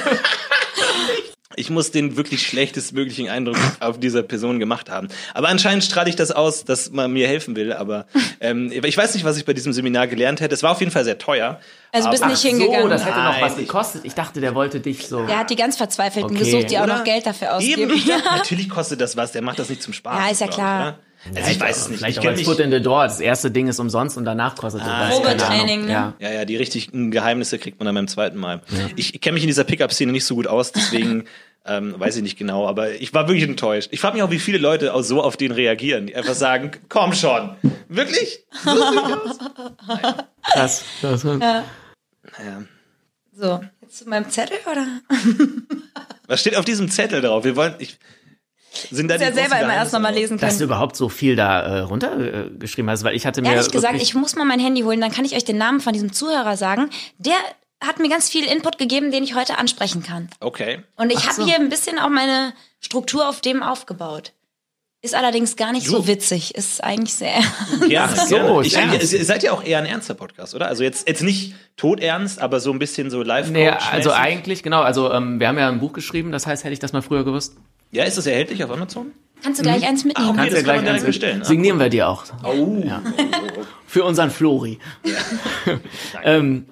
Ich 1.55 1.69
muss 1.69 1.91
den 1.91 2.17
wirklich 2.17 2.45
schlechtestmöglichen 2.45 3.29
Eindruck 3.29 3.57
auf 3.79 3.99
dieser 3.99 4.23
Person 4.23 4.59
gemacht 4.59 4.89
haben. 4.89 5.07
Aber 5.33 5.49
anscheinend 5.49 5.83
strahle 5.83 6.09
ich 6.09 6.15
das 6.15 6.31
aus, 6.31 6.63
dass 6.65 6.91
man 6.91 7.11
mir 7.11 7.27
helfen 7.27 7.55
will. 7.55 7.73
Aber 7.73 8.05
ähm, 8.39 8.71
ich 8.71 8.97
weiß 8.97 9.13
nicht, 9.15 9.23
was 9.25 9.37
ich 9.37 9.45
bei 9.45 9.53
diesem 9.53 9.73
Seminar 9.73 10.07
gelernt 10.07 10.41
hätte. 10.41 10.53
Es 10.53 10.63
war 10.63 10.71
auf 10.71 10.79
jeden 10.79 10.91
Fall 10.91 11.03
sehr 11.03 11.17
teuer. 11.17 11.59
Also 11.91 12.09
bist 12.09 12.25
nicht 12.25 12.37
So, 12.37 12.47
hingegangen. 12.47 12.89
das 12.89 13.05
hätte 13.05 13.19
noch 13.21 13.41
was 13.41 13.57
gekostet. 13.57 14.01
Ich 14.05 14.13
dachte, 14.13 14.39
der 14.39 14.55
wollte 14.55 14.79
dich 14.79 15.07
so. 15.07 15.25
Der 15.25 15.39
hat 15.39 15.49
die 15.49 15.55
ganz 15.57 15.75
Verzweifelten 15.77 16.35
Okay. 16.35 16.43
gesucht, 16.45 16.71
die 16.71 16.77
auch 16.77 16.83
Oder? 16.83 16.97
noch 16.99 17.03
Geld 17.03 17.25
dafür 17.25 17.55
ausgeben. 17.55 17.91
Eben, 17.91 18.07
ja, 18.07 18.17
natürlich 18.37 18.69
kostet 18.69 19.01
das 19.01 19.17
was. 19.17 19.31
Der 19.33 19.41
macht 19.41 19.59
das 19.59 19.69
nicht 19.69 19.83
zum 19.83 19.93
Spaß. 19.93 20.17
Ja, 20.17 20.31
ist 20.31 20.41
ja 20.41 20.47
klar. 20.47 20.79
Ich, 20.81 20.87
oder? 20.87 20.99
Also 21.35 21.51
ich 21.51 21.59
weiß 21.59 21.77
es 21.77 21.89
nicht. 21.89 21.97
Vielleicht 21.99 22.17
Ich 22.17 22.19
auch 22.19 22.23
kenn 22.23 22.31
als 22.37 22.41
Foot 22.43 22.59
in 22.59 22.71
the 22.71 22.81
Door. 22.81 23.03
Das 23.03 23.19
erste 23.19 23.51
Ding 23.51 23.67
ist 23.67 23.79
umsonst 23.79 24.17
und 24.17 24.25
danach 24.25 24.55
kostet 24.55 24.81
es 24.81 24.87
Ah. 24.87 25.09
Keine 25.09 25.15
Probetraining, 25.21 25.85
ne? 25.85 25.91
Ja. 25.91 26.13
Ja, 26.19 26.31
ja, 26.31 26.45
die 26.45 26.57
richtigen 26.57 27.11
Geheimnisse 27.11 27.59
kriegt 27.59 27.79
man 27.79 27.85
dann 27.85 27.95
beim 27.95 28.07
zweiten 28.07 28.37
Mal. 28.39 28.61
Ich 28.95 29.19
kenne 29.21 29.35
mich 29.35 29.43
in 29.43 29.47
dieser 29.47 29.63
Pickup-Szene 29.63 30.11
nicht 30.11 30.25
so 30.25 30.35
gut 30.35 30.47
aus, 30.47 30.71
deswegen 30.71 31.25
ähm, 31.65 31.93
weiß 31.99 32.15
ich 32.17 32.23
nicht 32.23 32.37
genau, 32.37 32.67
aber 32.67 32.91
ich 32.93 33.13
war 33.13 33.27
wirklich 33.27 33.47
enttäuscht. 33.47 33.89
Ich 33.91 33.99
frage 33.99 34.15
mich 34.15 34.23
auch, 34.23 34.31
wie 34.31 34.39
viele 34.39 34.57
Leute 34.57 34.93
auch 34.93 35.03
so 35.03 35.21
auf 35.23 35.37
den 35.37 35.51
reagieren, 35.51 36.07
die 36.07 36.15
einfach 36.15 36.33
sagen, 36.33 36.71
komm 36.89 37.13
schon. 37.13 37.55
Wirklich? 37.87 38.43
So 38.63 38.71
sieht 38.71 38.99
aus? 38.99 39.37
Krass. 40.53 40.83
Das, 41.01 41.23
Naja. 41.23 41.63
So, 43.33 43.61
jetzt 43.81 43.97
zu 43.99 44.09
meinem 44.09 44.29
Zettel, 44.29 44.57
oder? 44.69 44.85
Was 46.27 46.41
steht 46.41 46.55
auf 46.55 46.65
diesem 46.65 46.89
Zettel 46.89 47.21
drauf? 47.21 47.43
Wir 47.43 47.55
wollen, 47.55 47.75
ich, 47.79 47.97
sind 48.89 49.09
da 49.09 49.15
Ich 49.15 49.21
ja 49.21 49.29
die 49.29 49.35
selber 49.35 49.59
immer 49.59 49.73
erst 49.73 49.93
noch 49.93 49.99
mal 49.99 50.09
Geheimnisse 50.09 50.33
lesen 50.33 50.37
dass 50.39 50.53
du 50.53 50.59
können. 50.59 50.69
überhaupt 50.69 50.95
so 50.95 51.09
viel 51.09 51.35
da 51.35 51.61
äh, 51.61 51.79
runtergeschrieben 51.81 52.89
hast, 52.89 53.03
weil 53.03 53.15
ich 53.15 53.25
hatte 53.25 53.41
mir 53.41 53.49
Ehrlich 53.53 53.71
gesagt, 53.71 54.01
ich 54.01 54.13
muss 54.15 54.35
mal 54.35 54.45
mein 54.45 54.59
Handy 54.59 54.81
holen, 54.81 55.01
dann 55.01 55.11
kann 55.11 55.25
ich 55.25 55.35
euch 55.35 55.43
den 55.43 55.57
Namen 55.57 55.79
von 55.81 55.93
diesem 55.93 56.13
Zuhörer 56.13 56.57
sagen. 56.57 56.89
Der 57.17 57.35
hat 57.83 57.99
mir 57.99 58.09
ganz 58.09 58.29
viel 58.29 58.45
Input 58.45 58.77
gegeben, 58.77 59.11
den 59.11 59.23
ich 59.23 59.35
heute 59.35 59.57
ansprechen 59.57 60.03
kann. 60.03 60.29
Okay. 60.39 60.79
Und 60.95 61.11
ich 61.11 61.23
habe 61.25 61.33
so. 61.33 61.45
hier 61.45 61.55
ein 61.55 61.69
bisschen 61.69 61.97
auch 61.99 62.09
meine 62.09 62.53
Struktur 62.79 63.27
auf 63.27 63.41
dem 63.41 63.63
aufgebaut. 63.63 64.33
Ist 65.03 65.15
allerdings 65.15 65.55
gar 65.55 65.71
nicht 65.71 65.87
Du. 65.87 65.91
so 65.93 66.07
witzig. 66.07 66.53
Ist 66.53 66.83
eigentlich 66.83 67.15
sehr. 67.15 67.39
Ach 67.97 68.15
so, 68.27 68.61
Ich, 68.61 68.75
ernst. 68.77 69.13
ihr 69.13 69.25
seid 69.25 69.41
ja 69.41 69.51
auch 69.51 69.63
eher 69.63 69.79
ein 69.79 69.87
ernster 69.87 70.13
Podcast, 70.13 70.53
oder? 70.53 70.67
Also 70.67 70.83
jetzt, 70.83 71.07
jetzt 71.07 71.23
nicht 71.23 71.55
todernst, 71.75 72.39
aber 72.39 72.59
so 72.59 72.71
ein 72.71 72.77
bisschen 72.77 73.09
so 73.09 73.23
live 73.23 73.49
Nee, 73.49 73.67
also 73.69 74.11
eigentlich, 74.11 74.61
genau, 74.61 74.81
also 74.83 75.11
ähm, 75.11 75.39
wir 75.39 75.47
haben 75.47 75.57
ja 75.57 75.67
ein 75.69 75.79
Buch 75.79 75.93
geschrieben, 75.93 76.31
das 76.31 76.45
heißt, 76.45 76.63
hätte 76.63 76.73
ich 76.73 76.79
das 76.79 76.93
mal 76.93 77.01
früher 77.01 77.23
gewusst. 77.25 77.55
Ja, 77.91 78.03
ist 78.05 78.17
das 78.17 78.25
erhältlich 78.27 78.63
auf 78.63 78.71
Amazon? 78.71 79.11
Kannst 79.43 79.59
du 79.59 79.63
gleich 79.63 79.87
eins 79.87 80.05
mitnehmen? 80.05 80.29
okay. 80.29 80.37
Kannst 80.39 80.57
du 80.57 80.63
gleich 80.63 80.87
eins- 80.87 81.03
bestellen, 81.03 81.41
ah, 81.41 81.45
Signieren 81.45 81.79
wir 81.79 81.89
dir 81.89 82.07
auch. 82.09 82.23
Oh. 82.43 82.83
Für 83.87 84.03
unseren 84.03 84.29
Flori. 84.29 84.77
ähm, 86.23 86.65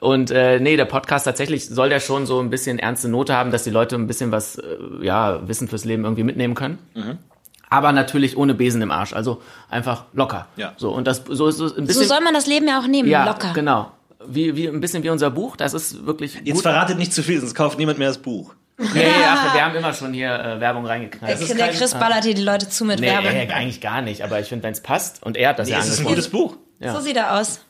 und 0.00 0.30
äh, 0.30 0.58
nee, 0.60 0.76
der 0.76 0.84
Podcast 0.84 1.26
tatsächlich 1.26 1.68
soll 1.68 1.88
der 1.88 2.00
schon 2.00 2.26
so 2.26 2.40
ein 2.40 2.50
bisschen 2.50 2.78
ernste 2.78 3.08
Note 3.08 3.34
haben, 3.36 3.50
dass 3.50 3.64
die 3.64 3.70
Leute 3.70 3.96
ein 3.96 4.06
bisschen 4.06 4.32
was, 4.32 4.56
äh, 4.56 4.62
ja, 5.00 5.46
Wissen 5.48 5.68
fürs 5.68 5.84
Leben 5.84 6.04
irgendwie 6.04 6.24
mitnehmen 6.24 6.54
können. 6.54 6.78
Mhm. 6.94 7.18
Aber 7.70 7.92
natürlich 7.92 8.36
ohne 8.36 8.54
Besen 8.54 8.82
im 8.82 8.90
Arsch, 8.90 9.12
also 9.14 9.40
einfach 9.70 10.04
locker. 10.12 10.46
Ja. 10.56 10.74
So 10.76 10.90
und 10.90 11.06
das 11.06 11.22
so 11.28 11.46
ist 11.48 11.58
es 11.58 11.72
ein 11.72 11.86
So 11.86 11.86
bisschen 11.86 12.06
soll 12.08 12.20
man 12.20 12.34
das 12.34 12.46
Leben 12.46 12.68
ja 12.68 12.78
auch 12.80 12.86
nehmen, 12.86 13.08
ja, 13.08 13.24
locker. 13.24 13.52
genau. 13.54 13.92
Wie, 14.26 14.54
wie 14.56 14.68
ein 14.68 14.80
bisschen 14.80 15.02
wie 15.02 15.10
unser 15.10 15.30
Buch, 15.30 15.56
das 15.56 15.72
ist 15.74 16.04
wirklich 16.06 16.34
Jetzt 16.44 16.54
gut. 16.56 16.62
verratet 16.62 16.98
nicht 16.98 17.12
zu 17.12 17.22
viel, 17.22 17.40
sonst 17.40 17.54
kauft 17.54 17.78
niemand 17.78 17.98
mehr 17.98 18.08
das 18.08 18.18
Buch. 18.18 18.54
Nee, 18.94 19.06
ach, 19.26 19.54
wir 19.54 19.64
haben 19.64 19.74
immer 19.74 19.92
schon 19.94 20.12
hier 20.12 20.32
äh, 20.34 20.60
Werbung 20.60 20.84
reingeknallt. 20.86 21.40
ist 21.40 21.48
Der 21.48 21.66
kein- 21.68 21.74
Chris 21.76 21.94
ballert 21.94 22.24
hier 22.24 22.34
die 22.34 22.42
Leute 22.42 22.68
zu 22.68 22.84
mit 22.84 23.00
Nee, 23.00 23.06
Werbung. 23.06 23.30
äh, 23.30 23.48
eigentlich 23.52 23.80
gar 23.80 24.02
nicht, 24.02 24.22
aber 24.22 24.40
ich 24.40 24.48
finde, 24.48 24.64
wenn 24.64 24.72
es 24.72 24.80
passt 24.82 25.22
und 25.22 25.36
er 25.36 25.50
hat 25.50 25.58
das 25.58 25.68
ja 25.68 25.78
es 25.78 25.88
ist 25.88 26.00
ein 26.00 26.06
angesprochen. 26.06 26.14
gutes 26.14 26.28
Buch. 26.30 26.56
ja. 26.80 26.92
So 26.94 27.00
sieht 27.00 27.16
er 27.16 27.38
aus. 27.38 27.60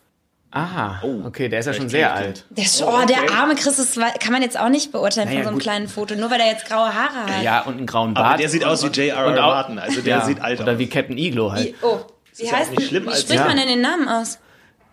Aha, 0.55 1.01
Oh. 1.03 1.25
okay, 1.27 1.49
der 1.49 1.61
ist 1.61 1.67
ja 1.67 1.73
schon 1.73 1.89
sehr 1.89 2.13
alt. 2.15 2.45
Der, 2.51 2.65
ist, 2.65 2.83
oh, 2.83 3.07
der 3.09 3.33
arme 3.35 3.55
Chris 3.55 3.79
ist, 3.79 3.99
kann 4.21 4.33
man 4.33 4.43
jetzt 4.43 4.61
auch 4.61 4.69
nicht 4.69 4.93
beurteilen 4.93 5.29
Naja, 5.29 5.39
von 5.39 5.45
so 5.45 5.49
einem 5.49 5.55
gut. 5.59 5.63
kleinen 5.63 5.89
Foto, 5.89 6.15
nur 6.15 6.31
weil 6.31 6.41
er 6.41 6.49
jetzt 6.49 6.67
graue 6.67 6.93
Haare 6.95 7.25
hat. 7.37 7.43
Ja, 7.43 7.61
und 7.63 7.79
einen 7.79 7.87
grauen 7.87 8.13
Bart. 8.13 8.27
Aber 8.27 8.37
der 8.37 8.51
sieht 8.51 8.63
aus 8.63 8.83
wie 8.85 8.89
J.R.R. 8.89 9.35
Martin, 9.35 9.79
also 9.79 10.03
der 10.03 10.19
ja, 10.19 10.25
sieht 10.27 10.43
alt 10.43 10.61
Oder 10.61 10.73
aus. 10.73 10.79
wie 10.79 10.89
Captain 10.89 11.17
Iglo 11.17 11.53
halt. 11.53 11.69
Wie, 11.69 11.75
oh, 11.81 12.01
wie 12.37 12.45
ja 12.45 12.53
auch 12.53 12.57
heißt 12.59 12.71
nicht 12.73 12.89
schlimm 12.89 13.07
wie 13.07 13.15
spricht 13.17 13.33
Ja. 13.41 13.47
man 13.47 13.57
denn 13.57 13.67
den 13.69 13.81
Namen 13.81 14.09
aus? 14.09 14.39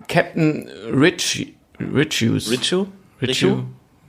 Captain 0.08 0.70
Rich, 0.94 1.54
Richius. 1.80 2.50
Richu? 2.52 2.86
Richu? 3.22 3.64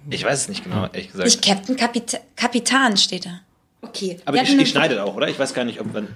Ich 0.08 0.24
weiß 0.24 0.42
es 0.42 0.48
nicht 0.48 0.64
genau, 0.64 0.84
ehrlich 0.92 1.12
gesagt. 1.12 1.26
Nicht 1.26 1.44
Captain, 1.44 1.76
Kapita 1.76 2.18
Kapitan 2.36 2.96
steht 2.96 3.26
da. 3.26 3.40
Okay. 3.82 4.18
Aber 4.24 4.36
Wir 4.38 4.44
ihr, 4.44 4.58
ihr 4.60 4.66
schneidet 4.66 4.98
auch, 4.98 5.14
oder? 5.14 5.28
Ich 5.28 5.38
weiß 5.38 5.52
gar 5.54 5.64
nicht, 5.64 5.80
ob 5.80 5.92
man. 5.92 6.08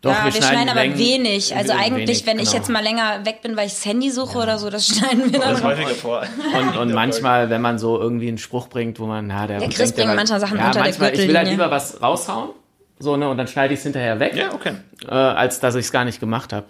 Doch, 0.00 0.10
ja, 0.12 0.24
wir, 0.26 0.32
schneiden, 0.32 0.68
aber 0.68 0.80
Längen- 0.82 0.98
wenig. 0.98 1.56
Also 1.56 1.72
wenig, 1.72 1.82
eigentlich, 1.86 2.26
wenn 2.26 2.38
ich 2.38 2.44
genau. 2.50 2.56
jetzt 2.58 2.68
mal 2.68 2.82
länger 2.82 3.24
weg 3.24 3.40
bin, 3.40 3.56
weil 3.56 3.66
ich 3.68 3.72
das 3.72 3.86
Handy 3.86 4.10
suche 4.10 4.36
oder 4.38 4.58
so, 4.58 4.68
das 4.68 4.86
schneiden 4.94 5.32
wir 5.32 5.40
dann. 5.40 5.52
Das 5.54 5.62
häufiger 5.64 5.88
vor. 5.94 6.22
Und, 6.58 6.76
und 6.76 6.92
manchmal, 6.92 7.48
wenn 7.48 7.62
man 7.62 7.78
so 7.78 7.98
irgendwie 7.98 8.28
einen 8.28 8.36
Spruch 8.38 8.68
bringt, 8.68 9.00
wo 9.00 9.06
man, 9.06 9.26
na, 9.28 9.46
der. 9.46 9.60
Der 9.60 9.68
Chris 9.70 9.92
bringt 9.92 10.08
war- 10.08 10.14
manchmal 10.14 10.40
Sachen 10.40 10.58
ja, 10.58 10.66
unter 10.66 10.74
der 10.74 10.82
manchmal, 10.84 11.08
Ich 11.12 11.18
will 11.20 11.26
halt 11.28 11.28
Gürtellinie. 11.46 11.50
lieber 11.52 11.70
was 11.70 12.02
raushauen, 12.02 12.50
so, 12.98 13.16
ne, 13.16 13.28
und 13.28 13.38
dann 13.38 13.48
schneide 13.48 13.72
ich 13.72 13.78
es 13.78 13.84
hinterher 13.84 14.20
weg, 14.20 14.36
Ja, 14.36 14.52
okay. 14.52 14.74
äh, 15.08 15.10
als 15.14 15.58
dass 15.60 15.74
ich 15.74 15.86
es 15.86 15.92
gar 15.92 16.04
nicht 16.04 16.20
gemacht 16.20 16.52
habe. 16.52 16.66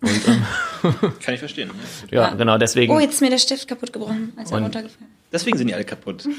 Und, 0.00 0.10
ähm, 0.28 0.44
Kann 1.24 1.34
ich 1.34 1.40
verstehen. 1.40 1.70
ja, 2.10 2.30
genau, 2.34 2.56
deswegen. 2.58 2.92
Oh, 2.94 3.00
jetzt 3.00 3.14
ist 3.14 3.20
mir 3.20 3.30
der 3.30 3.38
Stift 3.38 3.66
kaputt 3.66 3.92
gebrochen, 3.92 4.32
als 4.36 4.52
er 4.52 4.58
runtergefallen 4.60 5.10
Deswegen 5.36 5.58
sind 5.58 5.68
die 5.68 5.74
alle 5.74 5.84
kaputt. 5.84 6.26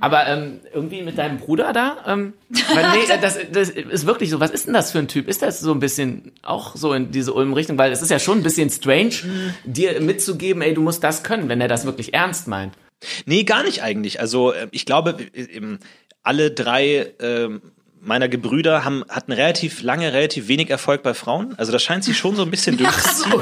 Aber 0.00 0.26
ähm, 0.26 0.60
irgendwie 0.72 1.02
mit 1.02 1.18
deinem 1.18 1.38
Bruder 1.38 1.72
da, 1.72 1.98
ähm, 2.06 2.34
weil, 2.74 2.90
nee, 2.92 3.06
das, 3.20 3.38
das 3.52 3.68
ist 3.70 4.06
wirklich 4.06 4.30
so. 4.30 4.40
Was 4.40 4.50
ist 4.50 4.66
denn 4.66 4.74
das 4.74 4.90
für 4.90 4.98
ein 4.98 5.08
Typ? 5.08 5.28
Ist 5.28 5.42
das 5.42 5.60
so 5.60 5.72
ein 5.72 5.80
bisschen 5.80 6.32
auch 6.42 6.74
so 6.74 6.92
in 6.92 7.12
diese 7.12 7.32
Ulm-Richtung? 7.32 7.78
Weil 7.78 7.92
es 7.92 8.02
ist 8.02 8.10
ja 8.10 8.18
schon 8.18 8.38
ein 8.38 8.42
bisschen 8.42 8.70
strange, 8.70 9.14
dir 9.64 10.00
mitzugeben, 10.00 10.62
ey, 10.62 10.74
du 10.74 10.82
musst 10.82 11.04
das 11.04 11.22
können, 11.22 11.48
wenn 11.48 11.60
er 11.60 11.68
das 11.68 11.84
wirklich 11.84 12.14
ernst 12.14 12.48
meint. 12.48 12.74
Nee, 13.26 13.44
gar 13.44 13.62
nicht 13.62 13.82
eigentlich. 13.82 14.20
Also 14.20 14.52
äh, 14.52 14.68
ich 14.72 14.86
glaube, 14.86 15.16
äh, 15.34 15.78
alle 16.22 16.50
drei 16.50 17.14
ähm, 17.20 17.62
meiner 18.02 18.28
Gebrüder 18.28 18.84
haben, 18.84 19.04
hatten 19.08 19.32
relativ 19.32 19.82
lange, 19.82 20.12
relativ 20.12 20.48
wenig 20.48 20.70
Erfolg 20.70 21.02
bei 21.02 21.12
Frauen. 21.12 21.54
Also 21.58 21.70
das 21.70 21.82
scheint 21.82 22.02
sich 22.02 22.16
schon 22.16 22.34
so 22.34 22.42
ein 22.42 22.50
bisschen 22.50 22.76
durchzuziehen. 22.78 23.32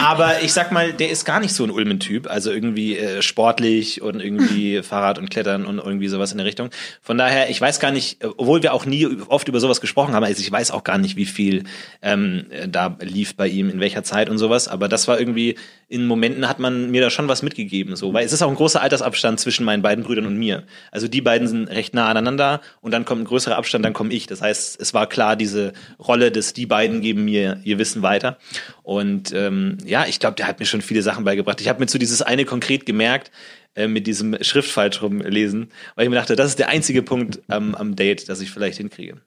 Aber 0.00 0.42
ich 0.42 0.52
sag 0.52 0.72
mal, 0.72 0.92
der 0.92 1.10
ist 1.10 1.24
gar 1.24 1.40
nicht 1.40 1.52
so 1.52 1.64
ein 1.64 1.70
Ulmen-Typ. 1.70 2.30
Also 2.30 2.50
irgendwie 2.50 2.96
äh, 2.96 3.20
sportlich 3.20 4.00
und 4.00 4.20
irgendwie 4.20 4.82
Fahrrad 4.82 5.18
und 5.18 5.28
Klettern 5.30 5.66
und 5.66 5.78
irgendwie 5.78 6.08
sowas 6.08 6.32
in 6.32 6.38
der 6.38 6.46
Richtung. 6.46 6.70
Von 7.02 7.18
daher, 7.18 7.50
ich 7.50 7.60
weiß 7.60 7.78
gar 7.78 7.90
nicht, 7.90 8.24
obwohl 8.24 8.62
wir 8.62 8.72
auch 8.72 8.86
nie 8.86 9.06
oft 9.28 9.48
über 9.48 9.60
sowas 9.60 9.80
gesprochen 9.80 10.14
haben, 10.14 10.24
also 10.24 10.40
ich 10.40 10.50
weiß 10.50 10.70
auch 10.70 10.84
gar 10.84 10.98
nicht, 10.98 11.16
wie 11.16 11.26
viel 11.26 11.64
ähm, 12.00 12.46
äh, 12.50 12.68
da 12.68 12.96
lief 13.00 13.36
bei 13.36 13.48
ihm, 13.48 13.68
in 13.68 13.80
welcher 13.80 14.02
Zeit 14.02 14.30
und 14.30 14.38
sowas. 14.38 14.66
Aber 14.68 14.88
das 14.88 15.08
war 15.08 15.18
irgendwie, 15.18 15.56
in 15.88 16.06
Momenten 16.06 16.48
hat 16.48 16.58
man 16.58 16.90
mir 16.90 17.02
da 17.02 17.10
schon 17.10 17.28
was 17.28 17.42
mitgegeben. 17.42 17.96
So, 17.96 18.14
weil 18.14 18.24
es 18.24 18.32
ist 18.32 18.40
auch 18.40 18.48
ein 18.48 18.56
großer 18.56 18.80
Altersabstand 18.80 19.40
zwischen 19.40 19.64
meinen 19.64 19.82
beiden 19.82 20.04
Brüdern 20.04 20.24
und 20.24 20.38
mir. 20.38 20.62
Also 20.90 21.06
die 21.06 21.20
beiden 21.20 21.48
sind 21.48 21.68
recht 21.68 21.92
nah 21.92 22.08
aneinander 22.08 22.62
und 22.80 22.92
dann 22.92 23.04
kommt 23.04 23.22
ein 23.22 23.26
größerer 23.26 23.56
Abstand, 23.56 23.84
dann 23.90 23.94
komme 23.94 24.12
ich. 24.12 24.26
Das 24.26 24.40
heißt, 24.40 24.80
es 24.80 24.94
war 24.94 25.08
klar, 25.08 25.36
diese 25.36 25.72
Rolle 25.98 26.30
des 26.30 26.52
die 26.52 26.66
beiden 26.66 27.00
geben 27.00 27.24
mir 27.24 27.60
ihr 27.64 27.78
Wissen 27.78 28.02
weiter. 28.02 28.38
Und 28.82 29.32
ähm, 29.32 29.78
ja, 29.84 30.06
ich 30.06 30.20
glaube, 30.20 30.36
der 30.36 30.46
hat 30.46 30.60
mir 30.60 30.66
schon 30.66 30.80
viele 30.80 31.02
Sachen 31.02 31.24
beigebracht. 31.24 31.60
Ich 31.60 31.68
habe 31.68 31.80
mir 31.80 31.86
zu 31.86 31.98
dieses 31.98 32.22
eine 32.22 32.44
konkret 32.44 32.86
gemerkt, 32.86 33.30
äh, 33.74 33.88
mit 33.88 34.06
diesem 34.06 34.42
Schriftfalsch 34.42 35.02
rumlesen, 35.02 35.70
weil 35.94 36.04
ich 36.04 36.10
mir 36.10 36.16
dachte, 36.16 36.36
das 36.36 36.48
ist 36.48 36.58
der 36.58 36.68
einzige 36.68 37.02
Punkt 37.02 37.40
ähm, 37.50 37.74
am 37.74 37.96
Date, 37.96 38.28
das 38.28 38.40
ich 38.40 38.50
vielleicht 38.50 38.78
hinkriege. 38.78 39.20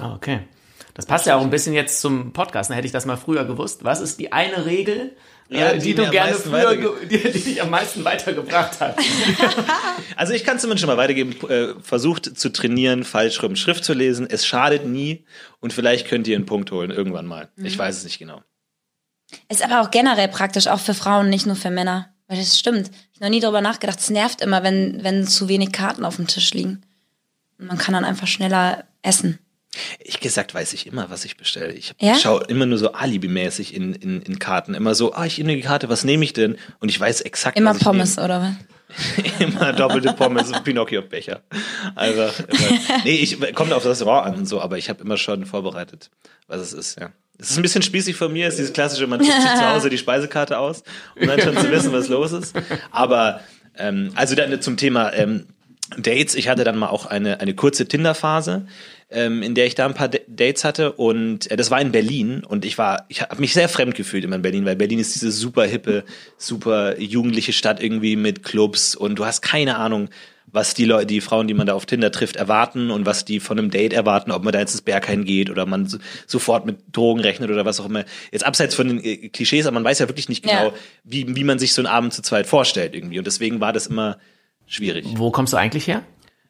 Ah, 0.00 0.14
okay. 0.14 0.40
Das 0.94 1.04
passt 1.04 1.26
ja 1.26 1.36
auch 1.36 1.42
ein 1.42 1.50
bisschen 1.50 1.74
jetzt 1.74 2.00
zum 2.00 2.32
Podcast. 2.32 2.70
Dann 2.70 2.76
hätte 2.76 2.86
ich 2.86 2.92
das 2.92 3.04
mal 3.04 3.16
früher 3.16 3.44
gewusst. 3.44 3.84
Was 3.84 4.00
ist 4.00 4.18
die 4.18 4.32
eine 4.32 4.64
Regel, 4.64 5.14
Ja, 5.48 5.70
äh, 5.70 5.78
die, 5.78 5.86
die 5.86 5.94
du 5.94 6.10
gerne 6.10 6.34
früher, 6.34 6.76
die, 7.10 7.18
die 7.18 7.40
dich 7.40 7.62
am 7.62 7.70
meisten 7.70 8.04
weitergebracht 8.04 8.80
hat? 8.80 8.96
Also 10.18 10.32
ich 10.32 10.44
kann 10.44 10.58
zumindest 10.58 10.80
schon 10.80 10.88
mal 10.88 10.96
weitergeben, 10.96 11.36
äh, 11.50 11.74
versucht 11.82 12.38
zu 12.38 12.48
trainieren, 12.48 13.04
falsch 13.04 13.42
rum 13.42 13.54
Schrift 13.54 13.84
zu 13.84 13.92
lesen. 13.92 14.26
Es 14.26 14.46
schadet 14.46 14.86
nie 14.86 15.26
und 15.60 15.74
vielleicht 15.74 16.08
könnt 16.08 16.26
ihr 16.26 16.36
einen 16.36 16.46
Punkt 16.46 16.70
holen 16.72 16.90
irgendwann 16.90 17.26
mal. 17.26 17.50
Ich 17.56 17.78
weiß 17.78 17.98
es 17.98 18.04
nicht 18.04 18.18
genau. 18.18 18.40
Ist 19.50 19.62
aber 19.62 19.82
auch 19.82 19.90
generell 19.90 20.28
praktisch, 20.28 20.68
auch 20.68 20.80
für 20.80 20.94
Frauen, 20.94 21.28
nicht 21.28 21.44
nur 21.44 21.56
für 21.56 21.70
Männer. 21.70 22.14
Weil 22.28 22.38
das 22.38 22.58
stimmt. 22.58 22.90
Ich 23.12 23.20
habe 23.20 23.26
noch 23.26 23.30
nie 23.30 23.40
drüber 23.40 23.60
nachgedacht. 23.60 24.00
Es 24.00 24.10
nervt 24.10 24.40
immer, 24.40 24.62
wenn, 24.62 25.04
wenn 25.04 25.26
zu 25.26 25.48
wenig 25.48 25.72
Karten 25.72 26.04
auf 26.04 26.16
dem 26.16 26.26
Tisch 26.26 26.54
liegen. 26.54 26.82
Und 27.58 27.66
man 27.66 27.78
kann 27.78 27.94
dann 27.94 28.04
einfach 28.04 28.26
schneller 28.26 28.84
essen. 29.02 29.38
Ich 30.00 30.20
gesagt 30.20 30.54
weiß 30.54 30.72
ich 30.72 30.86
immer, 30.86 31.10
was 31.10 31.24
ich 31.24 31.36
bestelle. 31.36 31.72
Ich 31.72 31.94
Ja? 32.00 32.14
schaue 32.14 32.44
immer 32.44 32.66
nur 32.66 32.78
so 32.78 32.92
alibimäßig 32.92 33.74
in, 33.74 33.94
in, 33.94 34.22
in 34.22 34.38
Karten. 34.38 34.74
Immer 34.74 34.94
so, 34.94 35.12
ah, 35.14 35.26
ich 35.26 35.38
nehme 35.38 35.56
die 35.56 35.62
Karte, 35.62 35.88
was 35.88 36.04
nehme 36.04 36.24
ich 36.24 36.32
denn? 36.32 36.56
Und 36.80 36.88
ich 36.88 36.98
weiß 36.98 37.20
exakt, 37.22 37.56
Immer 37.58 37.70
was 37.70 37.78
ich 37.78 37.82
Pommes, 37.84 38.18
oder 38.18 38.40
was? 38.40 38.48
nehme. 38.50 38.58
immer 39.40 39.72
doppelte 39.72 40.12
Pommes 40.12 40.48
und 40.52 40.62
Pinocchio-Becher. 40.64 41.42
Also, 41.94 42.22
immer. 42.22 42.80
nee, 43.04 43.16
ich 43.16 43.38
kommt 43.54 43.72
auf 43.72 43.82
das 43.82 43.92
Restaurant 43.92 44.26
an 44.28 44.34
und 44.36 44.46
so, 44.46 44.60
aber 44.60 44.78
ich 44.78 44.88
habe 44.88 45.02
immer 45.02 45.16
schon 45.16 45.44
vorbereitet, 45.44 46.10
was 46.46 46.60
es 46.60 46.72
ist, 46.72 47.00
ja. 47.00 47.10
Es 47.38 47.50
ist 47.50 47.58
ein 47.58 47.62
bisschen 47.62 47.82
spießig 47.82 48.16
von 48.16 48.32
mir, 48.32 48.46
es 48.46 48.54
ist 48.54 48.58
dieses 48.60 48.72
klassische, 48.72 49.06
man 49.06 49.18
druckt 49.18 49.32
sich 49.32 49.42
zu 49.50 49.68
Hause 49.68 49.90
die 49.90 49.98
Speisekarte 49.98 50.56
aus, 50.58 50.82
um 51.20 51.26
dann 51.26 51.38
schon 51.40 51.54
zu 51.56 51.70
wissen, 51.70 51.92
was 51.92 52.08
los 52.08 52.32
ist. 52.32 52.54
Aber, 52.90 53.40
ähm, 53.76 54.10
also 54.14 54.34
dann 54.34 54.58
zum 54.62 54.78
Thema 54.78 55.12
ähm, 55.12 55.46
Dates, 55.96 56.34
ich 56.34 56.48
hatte 56.48 56.64
dann 56.64 56.78
mal 56.78 56.88
auch 56.88 57.06
eine, 57.06 57.40
eine 57.40 57.54
kurze 57.54 57.86
Tinder-Phase, 57.86 58.66
ähm, 59.10 59.42
in 59.42 59.54
der 59.54 59.66
ich 59.66 59.74
da 59.76 59.86
ein 59.86 59.94
paar 59.94 60.08
D 60.08 60.20
Dates 60.26 60.64
hatte 60.64 60.92
und 60.92 61.48
äh, 61.50 61.56
das 61.56 61.70
war 61.70 61.80
in 61.80 61.92
Berlin 61.92 62.42
und 62.44 62.64
ich 62.64 62.76
war, 62.76 63.04
ich 63.08 63.22
habe 63.22 63.40
mich 63.40 63.52
sehr 63.52 63.68
fremd 63.68 63.94
gefühlt 63.94 64.24
immer 64.24 64.36
in 64.36 64.42
Berlin, 64.42 64.64
weil 64.64 64.76
Berlin 64.76 64.98
ist 64.98 65.14
diese 65.14 65.30
super 65.30 65.64
hippe, 65.64 66.04
super 66.38 66.98
jugendliche 67.00 67.52
Stadt 67.52 67.80
irgendwie 67.82 68.16
mit 68.16 68.42
Clubs 68.42 68.96
und 68.96 69.16
du 69.18 69.24
hast 69.26 69.42
keine 69.42 69.76
Ahnung, 69.76 70.08
was 70.48 70.74
die 70.74 70.84
Leute, 70.84 71.06
die 71.06 71.20
Frauen, 71.20 71.48
die 71.48 71.54
man 71.54 71.66
da 71.66 71.74
auf 71.74 71.86
Tinder 71.86 72.10
trifft, 72.10 72.36
erwarten 72.36 72.90
und 72.90 73.04
was 73.04 73.24
die 73.24 73.40
von 73.40 73.58
einem 73.58 73.70
Date 73.70 73.92
erwarten, 73.92 74.30
ob 74.30 74.42
man 74.44 74.52
da 74.52 74.60
jetzt 74.60 74.72
ins 74.72 74.82
Berghain 74.82 75.24
geht 75.24 75.50
oder 75.50 75.66
man 75.66 75.86
so, 75.86 75.98
sofort 76.26 76.66
mit 76.66 76.78
Drogen 76.92 77.20
rechnet 77.20 77.50
oder 77.50 77.64
was 77.64 77.78
auch 77.80 77.86
immer. 77.86 78.04
Jetzt 78.32 78.46
abseits 78.46 78.74
von 78.74 78.88
den 78.88 79.04
äh, 79.04 79.28
Klischees, 79.28 79.66
aber 79.66 79.74
man 79.74 79.84
weiß 79.84 79.98
ja 79.98 80.08
wirklich 80.08 80.28
nicht 80.28 80.42
genau, 80.42 80.66
Ja. 80.68 80.72
wie, 81.04 81.34
wie 81.36 81.44
man 81.44 81.58
sich 81.58 81.72
so 81.74 81.80
einen 81.82 81.88
Abend 81.88 82.12
zu 82.14 82.22
zweit 82.22 82.46
vorstellt 82.46 82.94
irgendwie. 82.94 83.18
Und 83.18 83.26
deswegen 83.26 83.60
war 83.60 83.72
das 83.72 83.86
immer 83.86 84.18
schwierig. 84.66 85.06
Wo 85.14 85.30
kommst 85.30 85.52
du 85.52 85.56
eigentlich 85.56 85.86
her? 85.86 86.02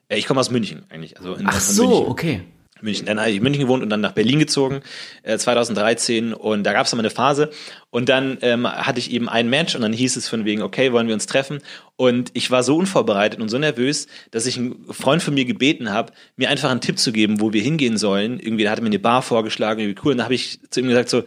Äh, 0.08 0.18
Ich 0.18 0.26
komme 0.26 0.40
aus 0.40 0.50
München 0.50 0.84
eigentlich. 0.88 1.16
Also 1.18 1.34
in, 1.34 1.46
Ach 1.46 1.60
so, 1.60 1.86
München. 1.88 2.06
okay. 2.08 2.40
München. 2.82 3.06
Dann 3.06 3.18
habe 3.18 3.30
ich 3.30 3.36
in 3.38 3.42
München 3.42 3.62
gewohnt 3.62 3.82
und 3.82 3.88
dann 3.88 4.02
nach 4.02 4.12
Berlin 4.12 4.38
gezogen, 4.38 4.82
äh, 5.22 5.38
2013. 5.38 6.34
Und 6.34 6.64
da 6.64 6.74
gab 6.74 6.84
es 6.84 6.92
mal 6.92 6.98
eine 6.98 7.08
Phase. 7.10 7.50
Und 7.88 8.10
dann 8.10 8.36
ähm, 8.42 8.66
hatte 8.68 8.98
ich 8.98 9.10
eben 9.12 9.30
ein 9.30 9.48
Match 9.48 9.74
und 9.74 9.80
dann 9.80 9.94
hieß 9.94 10.14
es 10.16 10.28
von 10.28 10.44
wegen, 10.44 10.60
okay, 10.60 10.92
wollen 10.92 11.06
wir 11.06 11.14
uns 11.14 11.24
treffen? 11.26 11.60
Und 11.96 12.30
ich 12.34 12.50
war 12.50 12.62
so 12.62 12.76
unvorbereitet 12.76 13.40
und 13.40 13.48
so 13.48 13.56
nervös, 13.58 14.08
dass 14.30 14.44
ich 14.44 14.58
einen 14.58 14.84
Freund 14.90 15.22
von 15.22 15.32
mir 15.32 15.46
gebeten 15.46 15.90
habe, 15.90 16.12
mir 16.36 16.50
einfach 16.50 16.70
einen 16.70 16.82
Tipp 16.82 16.98
zu 16.98 17.12
geben, 17.12 17.40
wo 17.40 17.54
wir 17.54 17.62
hingehen 17.62 17.96
sollen. 17.96 18.38
Irgendwie, 18.38 18.64
der 18.64 18.72
hatte 18.72 18.82
mir 18.82 18.88
eine 18.88 18.98
Bar 18.98 19.22
vorgeschlagen, 19.22 19.80
irgendwie 19.80 20.00
cool. 20.04 20.12
Und 20.12 20.18
da 20.18 20.24
habe 20.24 20.34
ich 20.34 20.60
zu 20.68 20.80
ihm 20.80 20.88
gesagt 20.88 21.08
so, 21.08 21.22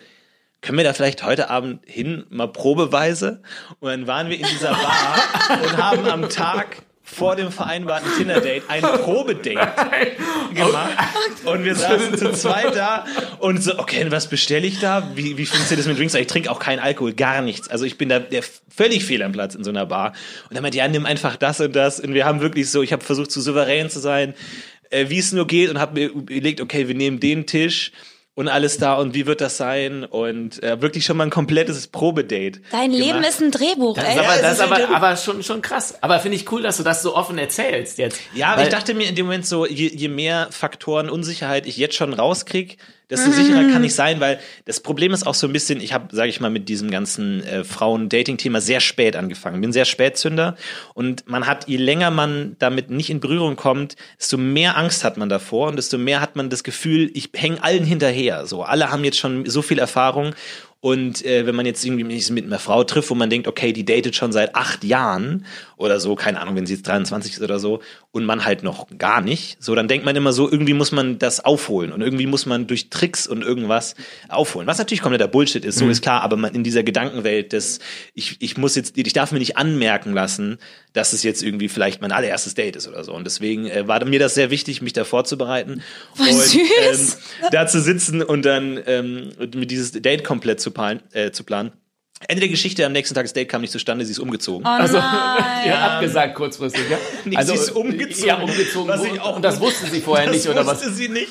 können 0.61 0.77
wir 0.77 0.83
da 0.83 0.93
vielleicht 0.93 1.23
heute 1.23 1.49
Abend 1.49 1.81
hin, 1.85 2.25
mal 2.29 2.47
probeweise? 2.47 3.41
Und 3.79 3.89
dann 3.89 4.07
waren 4.07 4.29
wir 4.29 4.37
in 4.37 4.45
dieser 4.45 4.71
Bar 4.71 5.15
und 5.63 5.77
haben 5.77 6.05
am 6.05 6.29
Tag 6.29 6.83
vor 7.09 7.35
dem 7.35 7.51
vereinbarten 7.51 8.09
Tinder-Date 8.17 8.63
ein 8.67 8.81
Probedate 8.81 9.71
gemacht. 10.53 10.97
Und 11.43 11.63
wir 11.65 11.75
saßen 11.75 12.17
zu 12.17 12.31
zweit 12.33 12.75
da 12.75 13.05
und 13.39 13.63
so, 13.63 13.79
okay, 13.79 14.05
was 14.09 14.27
bestelle 14.27 14.67
ich 14.67 14.79
da? 14.79 15.11
Wie, 15.15 15.37
wie 15.37 15.45
funktioniert 15.45 15.79
das 15.79 15.87
mit 15.87 15.97
Drinks? 15.97 16.13
Ich 16.13 16.27
trinke 16.27 16.51
auch 16.51 16.59
keinen 16.59 16.79
Alkohol, 16.79 17.13
gar 17.13 17.41
nichts. 17.41 17.67
Also 17.67 17.85
ich 17.85 17.97
bin 17.97 18.09
da 18.09 18.19
der 18.19 18.43
völlig 18.69 19.05
fehl 19.05 19.23
am 19.23 19.31
Platz 19.31 19.55
in 19.55 19.63
so 19.63 19.71
einer 19.71 19.85
Bar. 19.85 20.13
Und 20.49 20.55
dann 20.55 20.61
meinte, 20.61 20.77
ja, 20.77 20.87
nimm 20.87 21.05
einfach 21.05 21.35
das 21.35 21.59
und 21.59 21.75
das. 21.75 21.99
Und 21.99 22.13
wir 22.13 22.25
haben 22.25 22.41
wirklich 22.41 22.69
so, 22.69 22.83
ich 22.83 22.93
habe 22.93 23.03
versucht, 23.03 23.31
so 23.31 23.41
souverän 23.41 23.89
zu 23.89 23.99
sein, 23.99 24.35
äh, 24.91 25.09
wie 25.09 25.19
es 25.19 25.31
nur 25.31 25.47
geht 25.47 25.69
und 25.69 25.79
habe 25.79 25.99
mir 25.99 26.09
überlegt, 26.09 26.61
okay, 26.61 26.87
wir 26.87 26.95
nehmen 26.95 27.19
den 27.19 27.47
Tisch 27.47 27.91
und 28.39 28.47
alles 28.47 28.77
da 28.77 28.93
und 28.93 29.13
wie 29.13 29.25
wird 29.25 29.41
das 29.41 29.57
sein? 29.57 30.05
Und 30.05 30.63
äh, 30.63 30.81
wirklich 30.81 31.03
schon 31.03 31.17
mal 31.17 31.25
ein 31.25 31.29
komplettes 31.29 31.87
Probedate. 31.87 32.61
Dein 32.71 32.89
Leben 32.91 33.07
gemacht. 33.17 33.27
ist 33.27 33.41
ein 33.41 33.51
Drehbuch, 33.51 33.95
Das 33.95 34.05
ey. 34.05 34.13
ist 34.13 34.19
aber, 34.19 34.41
das 34.41 34.53
ist 34.53 34.61
aber, 34.61 34.95
aber 34.95 35.17
schon, 35.17 35.43
schon 35.43 35.61
krass. 35.61 35.97
Aber 35.99 36.21
finde 36.21 36.37
ich 36.37 36.49
cool, 36.49 36.61
dass 36.61 36.77
du 36.77 36.83
das 36.83 37.01
so 37.01 37.17
offen 37.17 37.37
erzählst 37.37 37.97
jetzt. 37.97 38.17
Ja, 38.33 38.53
aber 38.53 38.63
ich 38.63 38.69
dachte 38.69 38.93
mir 38.93 39.09
in 39.09 39.15
dem 39.15 39.25
Moment 39.25 39.45
so, 39.45 39.65
je, 39.65 39.91
je 39.93 40.07
mehr 40.07 40.47
Faktoren 40.51 41.09
Unsicherheit 41.09 41.65
ich 41.67 41.75
jetzt 41.75 41.95
schon 41.95 42.13
rauskrieg, 42.13 42.77
desto 43.09 43.31
sicherer 43.31 43.71
kann 43.71 43.83
ich 43.83 43.95
sein, 43.95 44.19
weil 44.19 44.39
das 44.65 44.79
Problem 44.79 45.13
ist 45.13 45.25
auch 45.25 45.33
so 45.33 45.47
ein 45.47 45.53
bisschen, 45.53 45.81
ich 45.81 45.93
habe, 45.93 46.15
sage 46.15 46.29
ich 46.29 46.39
mal, 46.39 46.49
mit 46.49 46.69
diesem 46.69 46.91
ganzen 46.91 47.43
äh, 47.43 47.63
Frauen-Dating-Thema 47.63 48.61
sehr 48.61 48.79
spät 48.79 49.15
angefangen, 49.15 49.61
bin 49.61 49.73
sehr 49.73 49.85
Spätzünder 49.85 50.55
und 50.93 51.27
man 51.27 51.47
hat, 51.47 51.67
je 51.67 51.77
länger 51.77 52.11
man 52.11 52.55
damit 52.59 52.89
nicht 52.89 53.09
in 53.09 53.19
Berührung 53.19 53.55
kommt, 53.55 53.95
desto 54.19 54.37
mehr 54.37 54.77
Angst 54.77 55.03
hat 55.03 55.17
man 55.17 55.29
davor 55.29 55.69
und 55.69 55.75
desto 55.75 55.97
mehr 55.97 56.21
hat 56.21 56.35
man 56.35 56.49
das 56.49 56.63
Gefühl, 56.63 57.09
ich 57.13 57.29
hänge 57.35 57.63
allen 57.63 57.83
hinterher. 57.83 58.45
So, 58.45 58.63
alle 58.63 58.91
haben 58.91 59.03
jetzt 59.03 59.17
schon 59.17 59.45
so 59.49 59.61
viel 59.61 59.79
Erfahrung 59.79 60.35
und 60.81 61.25
äh, 61.25 61.45
wenn 61.45 61.55
man 61.55 61.65
jetzt 61.65 61.83
irgendwie 61.83 62.05
mit 62.31 62.45
einer 62.45 62.59
Frau 62.59 62.85
trifft, 62.85 63.09
wo 63.09 63.15
man 63.15 63.29
denkt, 63.29 63.49
okay, 63.49 63.73
die 63.73 63.83
datet 63.83 64.15
schon 64.15 64.31
seit 64.31 64.55
acht 64.55 64.85
Jahren 64.85 65.45
oder 65.75 65.99
so, 65.99 66.15
keine 66.15 66.39
Ahnung, 66.39 66.55
wenn 66.55 66.65
sie 66.65 66.75
jetzt 66.75 66.87
23 66.87 67.33
ist 67.33 67.41
oder 67.41 67.59
so, 67.59 67.81
und 68.11 68.25
man 68.25 68.45
halt 68.45 68.63
noch 68.63 68.87
gar 68.97 69.21
nicht, 69.21 69.61
so, 69.61 69.75
dann 69.75 69.87
denkt 69.87 70.05
man 70.05 70.15
immer 70.15 70.31
so, 70.31 70.49
irgendwie 70.49 70.73
muss 70.73 70.91
man 70.91 71.19
das 71.19 71.43
aufholen 71.43 71.91
und 71.91 72.01
irgendwie 72.01 72.27
muss 72.27 72.45
man 72.45 72.65
durch 72.65 72.89
Tricks 72.89 73.27
und 73.27 73.43
irgendwas 73.43 73.95
aufholen. 74.29 74.67
Was 74.67 74.77
natürlich 74.77 75.01
kompletter 75.01 75.27
Bullshit 75.27 75.65
ist, 75.65 75.77
so 75.77 75.87
ist 75.87 76.01
klar, 76.01 76.21
aber 76.21 76.37
man 76.37 76.55
in 76.55 76.63
dieser 76.63 76.83
Gedankenwelt 76.83 77.51
des, 77.51 77.79
ich, 78.13 78.37
ich 78.39 78.57
muss 78.57 78.75
jetzt, 78.75 78.97
ich 78.97 79.13
darf 79.13 79.31
mir 79.33 79.39
nicht 79.39 79.57
anmerken 79.57 80.13
lassen, 80.13 80.59
dass 80.93 81.13
es 81.13 81.21
jetzt 81.23 81.43
irgendwie 81.43 81.69
vielleicht 81.69 82.01
mein 82.01 82.11
allererstes 82.11 82.55
Date 82.55 82.75
ist 82.75 82.87
oder 82.87 83.03
so. 83.03 83.13
Und 83.13 83.23
deswegen 83.25 83.67
äh, 83.67 83.87
war 83.87 84.03
mir 84.05 84.19
das 84.19 84.33
sehr 84.33 84.49
wichtig, 84.49 84.81
mich 84.81 84.93
da 84.93 85.03
vorzubereiten. 85.03 85.83
Voll 86.15 86.29
und, 86.29 86.41
süß. 86.41 86.57
Ähm, 87.43 87.49
da 87.51 87.67
zu 87.67 87.79
sitzen 87.79 88.23
und 88.23 88.43
dann 88.43 88.79
ähm, 88.87 89.29
mit 89.53 89.69
dieses 89.69 89.91
Date 89.91 90.23
komplett 90.23 90.59
zu, 90.59 90.68
plan, 90.71 91.01
äh, 91.13 91.31
zu 91.31 91.43
planen. 91.43 91.71
Ende 92.27 92.41
der 92.41 92.49
Geschichte, 92.49 92.85
am 92.85 92.91
nächsten 92.91 93.15
Tag 93.15 93.23
das 93.23 93.31
Date 93.31 93.47
kam 93.47 93.61
nicht 93.61 93.71
zustande, 93.71 94.03
sie 94.03 94.11
ist 94.11 94.19
umgezogen. 94.19 94.65
Oh 94.67 94.69
Also, 94.69 94.97
nein. 94.97 95.67
ihr 95.67 95.81
habt 95.81 96.01
gesagt 96.01 96.35
kurzfristig, 96.35 96.81
ja? 96.89 96.97
Nee, 97.25 97.37
also, 97.37 97.53
sie 97.53 97.59
ist 97.59 97.71
umgezogen. 97.71 98.27
Ja, 98.27 98.35
umgezogen. 98.41 98.89
Was 98.89 99.03
ich 99.05 99.21
auch 99.21 99.37
und 99.37 99.41
das 99.41 99.59
wussten 99.61 99.89
sie 99.89 100.01
vorher 100.01 100.25
das 100.25 100.35
nicht, 100.35 100.49
oder 100.49 100.65
was? 100.67 100.79
wusste 100.81 100.91
sie 100.93 101.07
nicht. 101.07 101.29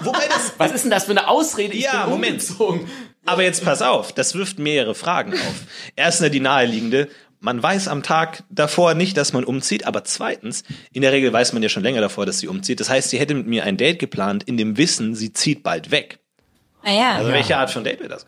Wobei 0.00 0.26
das, 0.28 0.54
Was 0.56 0.72
ist 0.72 0.84
denn 0.84 0.90
das 0.90 1.04
für 1.04 1.10
eine 1.10 1.28
Ausrede? 1.28 1.74
Ich 1.74 1.84
Ja, 1.84 2.04
bin 2.04 2.12
Moment. 2.14 2.32
umgezogen. 2.48 2.88
Aber 3.26 3.42
jetzt 3.42 3.62
pass 3.62 3.82
auf, 3.82 4.12
das 4.14 4.34
wirft 4.34 4.58
mehrere 4.58 4.94
Fragen 4.94 5.34
auf. 5.34 5.54
Erstens 5.96 6.30
die 6.30 6.40
naheliegende, 6.40 7.08
man 7.40 7.62
weiß 7.62 7.88
am 7.88 8.02
Tag 8.02 8.42
davor 8.48 8.94
nicht, 8.94 9.18
dass 9.18 9.34
man 9.34 9.44
umzieht, 9.44 9.84
aber 9.86 10.02
zweitens, 10.04 10.64
in 10.92 11.02
der 11.02 11.12
Regel 11.12 11.30
weiß 11.30 11.52
man 11.52 11.62
ja 11.62 11.68
schon 11.68 11.82
länger 11.82 12.00
davor, 12.00 12.24
dass 12.24 12.38
sie 12.38 12.48
umzieht. 12.48 12.80
Das 12.80 12.88
heißt, 12.88 13.10
sie 13.10 13.18
hätte 13.18 13.34
mit 13.34 13.46
mir 13.46 13.64
ein 13.64 13.76
Date 13.76 13.98
geplant, 13.98 14.44
in 14.44 14.56
dem 14.56 14.78
Wissen, 14.78 15.14
sie 15.14 15.32
zieht 15.34 15.62
bald 15.62 15.90
weg. 15.90 16.20
Naja, 16.82 17.16
Also 17.16 17.32
welche 17.32 17.56
Art 17.58 17.70
von 17.70 17.84
Date 17.84 18.00
wäre 18.00 18.08
das? 18.08 18.24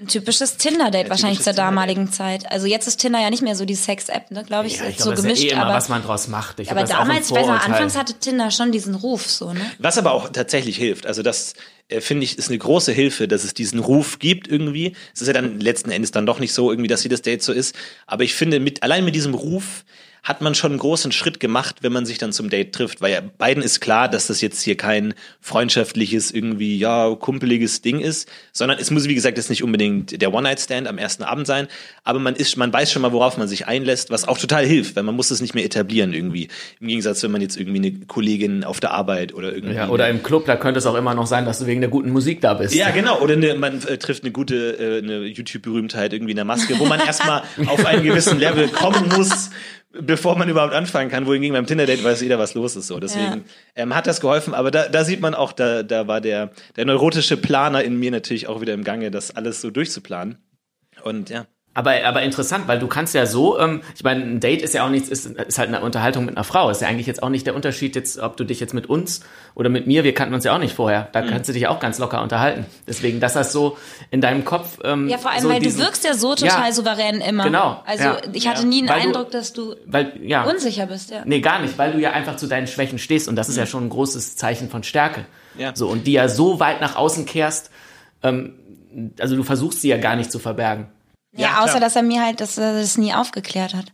Ein 0.00 0.06
typisches 0.06 0.56
Tinder-Date 0.56 1.10
wahrscheinlich 1.10 1.40
zur 1.40 1.54
damaligen 1.54 2.12
Zeit. 2.12 2.50
Also 2.52 2.66
jetzt 2.66 2.86
ist 2.86 2.98
Tinder 3.00 3.20
ja 3.20 3.30
nicht 3.30 3.42
mehr 3.42 3.56
so 3.56 3.64
die 3.64 3.74
Sex-App, 3.74 4.30
ne, 4.30 4.44
glaube 4.44 4.68
ich, 4.68 4.76
Ja, 4.76 4.84
ich 4.86 4.98
so 4.98 5.04
glaube, 5.04 5.16
das 5.16 5.22
gemischt. 5.24 5.38
ist 5.42 5.44
ja 5.44 5.50
eh 5.50 5.52
immer, 5.54 5.66
aber 5.66 5.74
was 5.74 5.88
man 5.88 6.02
draus 6.02 6.28
macht. 6.28 6.60
Ich 6.60 6.70
aber 6.70 6.80
ein 6.80 6.88
damals, 6.88 7.30
noch, 7.30 7.38
Vorurteil. 7.38 7.72
anfangs 7.72 7.96
hatte 7.96 8.14
Tinder 8.14 8.50
schon 8.52 8.70
diesen 8.70 8.94
Ruf, 8.94 9.26
so, 9.28 9.52
ne? 9.52 9.60
Was 9.78 9.98
aber 9.98 10.12
auch 10.12 10.28
tatsächlich 10.28 10.76
hilft, 10.76 11.06
also 11.06 11.22
das 11.22 11.54
äh, 11.88 12.00
finde 12.00 12.24
ich 12.24 12.38
ist 12.38 12.48
eine 12.48 12.58
große 12.58 12.92
Hilfe, 12.92 13.26
dass 13.26 13.42
es 13.44 13.54
diesen 13.54 13.80
Ruf 13.80 14.18
gibt 14.20 14.46
irgendwie. 14.46 14.94
Es 15.14 15.22
ist 15.22 15.26
ja 15.26 15.32
dann 15.32 15.58
letzten 15.58 15.90
Endes 15.90 16.12
dann 16.12 16.26
doch 16.26 16.38
nicht 16.38 16.52
so 16.52 16.70
irgendwie, 16.70 16.88
dass 16.88 17.02
jedes 17.02 17.22
Date 17.22 17.42
so 17.42 17.52
ist. 17.52 17.74
Aber 18.06 18.22
ich 18.22 18.34
finde, 18.34 18.60
mit 18.60 18.82
allein 18.82 19.04
mit 19.04 19.14
diesem 19.14 19.34
Ruf 19.34 19.84
hat 20.22 20.40
man 20.40 20.54
schon 20.54 20.72
einen 20.72 20.80
großen 20.80 21.12
Schritt 21.12 21.40
gemacht, 21.40 21.76
wenn 21.82 21.92
man 21.92 22.06
sich 22.06 22.18
dann 22.18 22.32
zum 22.32 22.50
Date 22.50 22.74
trifft, 22.74 23.00
weil 23.00 23.12
ja 23.12 23.20
beiden 23.20 23.62
ist 23.62 23.80
klar, 23.80 24.08
dass 24.08 24.26
das 24.26 24.40
jetzt 24.40 24.62
hier 24.62 24.76
kein 24.76 25.14
freundschaftliches 25.40 26.30
irgendwie 26.30 26.78
ja 26.78 27.14
kumpeliges 27.14 27.82
Ding 27.82 28.00
ist, 28.00 28.28
sondern 28.52 28.78
es 28.78 28.90
muss 28.90 29.08
wie 29.08 29.14
gesagt 29.14 29.36
jetzt 29.36 29.50
nicht 29.50 29.62
unbedingt 29.62 30.20
der 30.20 30.32
One 30.32 30.42
Night 30.42 30.60
Stand 30.60 30.86
am 30.88 30.98
ersten 30.98 31.22
Abend 31.22 31.46
sein, 31.46 31.68
aber 32.04 32.18
man 32.18 32.34
ist 32.34 32.56
man 32.56 32.72
weiß 32.72 32.92
schon 32.92 33.02
mal, 33.02 33.12
worauf 33.12 33.36
man 33.36 33.48
sich 33.48 33.66
einlässt, 33.66 34.10
was 34.10 34.26
auch 34.26 34.38
total 34.38 34.64
hilft, 34.66 34.96
weil 34.96 35.02
man 35.02 35.14
muss 35.14 35.30
es 35.30 35.40
nicht 35.40 35.54
mehr 35.54 35.64
etablieren 35.64 36.12
irgendwie. 36.12 36.48
Im 36.80 36.88
Gegensatz, 36.88 37.22
wenn 37.22 37.30
man 37.30 37.40
jetzt 37.40 37.56
irgendwie 37.56 37.78
eine 37.78 38.06
Kollegin 38.06 38.64
auf 38.64 38.80
der 38.80 38.92
Arbeit 38.92 39.34
oder 39.34 39.52
irgendwie 39.54 39.74
Ja, 39.74 39.88
oder 39.88 40.08
im 40.08 40.22
Club, 40.22 40.46
da 40.46 40.56
könnte 40.56 40.78
es 40.78 40.86
auch 40.86 40.94
immer 40.94 41.14
noch 41.14 41.26
sein, 41.26 41.44
dass 41.44 41.58
du 41.58 41.66
wegen 41.66 41.80
der 41.80 41.90
guten 41.90 42.10
Musik 42.10 42.40
da 42.40 42.54
bist. 42.54 42.74
ja, 42.74 42.90
genau. 42.90 43.20
Oder 43.20 43.34
eine, 43.34 43.54
man 43.54 43.82
äh, 43.86 43.98
trifft 43.98 44.24
eine 44.24 44.32
gute 44.32 44.56
äh, 44.78 44.98
eine 44.98 45.26
YouTube-Berühmtheit 45.26 46.12
irgendwie 46.12 46.32
in 46.32 46.36
der 46.36 46.44
Maske, 46.44 46.78
wo 46.78 46.86
man 46.86 47.00
erstmal 47.00 47.42
auf 47.66 47.84
einen 47.86 48.04
gewissen 48.04 48.38
Level 48.38 48.68
kommen 48.68 49.08
muss, 49.16 49.50
bevor 49.92 50.36
man 50.36 50.48
überhaupt 50.48 50.74
anfangen 50.74 51.10
kann. 51.10 51.26
Wohingegen 51.26 51.54
beim 51.54 51.66
Tinder-Date 51.66 52.04
weiß 52.04 52.20
jeder, 52.20 52.38
was 52.38 52.54
los 52.54 52.76
ist. 52.76 52.88
So. 52.88 53.00
Deswegen 53.00 53.44
ähm, 53.74 53.94
hat 53.94 54.06
das 54.06 54.20
geholfen. 54.20 54.54
Aber 54.54 54.70
da, 54.70 54.88
da 54.88 55.04
sieht 55.04 55.20
man 55.20 55.34
auch, 55.34 55.52
da, 55.52 55.82
da 55.82 56.06
war 56.06 56.20
der, 56.20 56.50
der 56.76 56.84
neurotische 56.84 57.36
Planer 57.36 57.82
in 57.82 57.98
mir 57.98 58.10
natürlich 58.10 58.48
auch 58.48 58.60
wieder 58.60 58.74
im 58.74 58.84
Gange, 58.84 59.10
das 59.10 59.34
alles 59.34 59.60
so 59.60 59.70
durchzuplanen. 59.70 60.38
Und 61.02 61.30
ja. 61.30 61.46
Aber, 61.78 61.92
aber 62.04 62.22
interessant, 62.22 62.66
weil 62.66 62.80
du 62.80 62.88
kannst 62.88 63.14
ja 63.14 63.24
so, 63.24 63.56
ähm, 63.56 63.82
ich 63.94 64.02
meine, 64.02 64.24
ein 64.24 64.40
Date 64.40 64.62
ist 64.62 64.74
ja 64.74 64.84
auch 64.84 64.90
nichts, 64.90 65.08
ist, 65.08 65.26
ist 65.26 65.58
halt 65.58 65.68
eine 65.68 65.80
Unterhaltung 65.80 66.24
mit 66.24 66.36
einer 66.36 66.42
Frau. 66.42 66.70
Ist 66.70 66.82
ja 66.82 66.88
eigentlich 66.88 67.06
jetzt 67.06 67.22
auch 67.22 67.28
nicht 67.28 67.46
der 67.46 67.54
Unterschied, 67.54 67.94
jetzt, 67.94 68.18
ob 68.18 68.36
du 68.36 68.42
dich 68.42 68.58
jetzt 68.58 68.74
mit 68.74 68.86
uns 68.90 69.20
oder 69.54 69.68
mit 69.68 69.86
mir, 69.86 70.02
wir 70.02 70.12
kannten 70.12 70.34
uns 70.34 70.42
ja 70.42 70.52
auch 70.56 70.58
nicht 70.58 70.74
vorher. 70.74 71.06
Da 71.12 71.22
kannst 71.22 71.48
du 71.48 71.52
dich 71.52 71.68
auch 71.68 71.78
ganz 71.78 72.00
locker 72.00 72.20
unterhalten. 72.20 72.66
Deswegen, 72.88 73.20
dass 73.20 73.34
das 73.34 73.52
so 73.52 73.78
in 74.10 74.20
deinem 74.20 74.44
Kopf. 74.44 74.80
Ähm, 74.82 75.08
Ja, 75.08 75.18
vor 75.18 75.30
allem, 75.30 75.40
so 75.42 75.48
weil 75.50 75.60
diesen- 75.60 75.78
du 75.78 75.84
wirkst 75.86 76.02
ja 76.04 76.14
so 76.14 76.34
total 76.34 76.66
Ja. 76.66 76.72
souverän 76.72 77.20
immer. 77.20 77.44
Genau, 77.44 77.80
Also 77.86 78.02
ja. 78.02 78.16
ich 78.32 78.48
hatte 78.48 78.62
Ja. 78.62 78.66
nie 78.66 78.80
den 78.80 78.88
Weil 78.88 79.00
du- 79.02 79.06
Eindruck, 79.06 79.30
dass 79.30 79.52
du 79.52 79.76
Weil, 79.86 80.14
ja. 80.20 80.42
unsicher 80.50 80.86
bist, 80.86 81.12
ja. 81.12 81.22
Nee, 81.26 81.38
gar 81.40 81.60
nicht, 81.60 81.78
weil 81.78 81.92
du 81.92 82.00
ja 82.00 82.10
einfach 82.10 82.34
zu 82.34 82.48
deinen 82.48 82.66
Schwächen 82.66 82.98
stehst 82.98 83.28
und 83.28 83.36
das 83.36 83.48
ist 83.48 83.56
ja 83.56 83.66
schon 83.66 83.84
ein 83.84 83.88
großes 83.90 84.34
Zeichen 84.34 84.68
von 84.68 84.82
Stärke. 84.82 85.26
Ja. 85.56 85.76
So, 85.76 85.86
und 85.86 86.08
die 86.08 86.12
ja 86.14 86.28
so 86.28 86.58
weit 86.58 86.80
nach 86.80 86.96
außen 86.96 87.24
kehrst, 87.24 87.70
ähm, 88.24 88.54
also 89.20 89.36
du 89.36 89.44
versuchst 89.44 89.80
sie 89.80 89.88
ja 89.90 89.96
gar 89.98 90.16
nicht 90.16 90.32
zu 90.32 90.40
verbergen. 90.40 90.88
Ja, 91.32 91.40
Ja, 91.40 91.58
außer 91.60 91.68
klar. 91.70 91.80
dass 91.80 91.96
er 91.96 92.02
mir 92.02 92.22
halt 92.24 92.40
das, 92.40 92.54
das 92.56 92.96
nie 92.98 93.12
aufgeklärt 93.14 93.74
hat. 93.74 93.86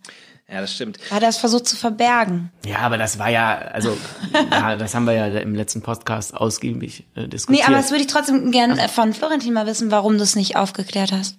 Ja, 0.48 0.60
das 0.60 0.74
stimmt. 0.74 0.98
Er 1.08 1.16
hat 1.16 1.22
das 1.22 1.38
versucht 1.38 1.66
zu 1.66 1.74
verbergen. 1.74 2.52
Ja, 2.66 2.78
aber 2.80 2.98
das 2.98 3.18
war 3.18 3.30
ja, 3.30 3.56
also, 3.56 3.96
ja, 4.50 4.76
das 4.76 4.94
haben 4.94 5.06
wir 5.06 5.14
ja 5.14 5.26
im 5.26 5.54
letzten 5.54 5.80
Podcast 5.82 6.34
ausgiebig 6.34 7.04
äh, 7.14 7.26
diskutiert. 7.28 7.66
Nee, 7.66 7.66
aber 7.66 7.80
das 7.80 7.90
würde 7.90 8.02
ich 8.02 8.08
trotzdem 8.08 8.50
gern 8.50 8.78
äh, 8.78 8.88
von 8.88 9.14
Florentin 9.14 9.54
mal 9.54 9.66
wissen, 9.66 9.90
warum 9.90 10.18
du 10.18 10.22
es 10.22 10.36
nicht 10.36 10.56
aufgeklärt 10.56 11.12
hast. 11.12 11.38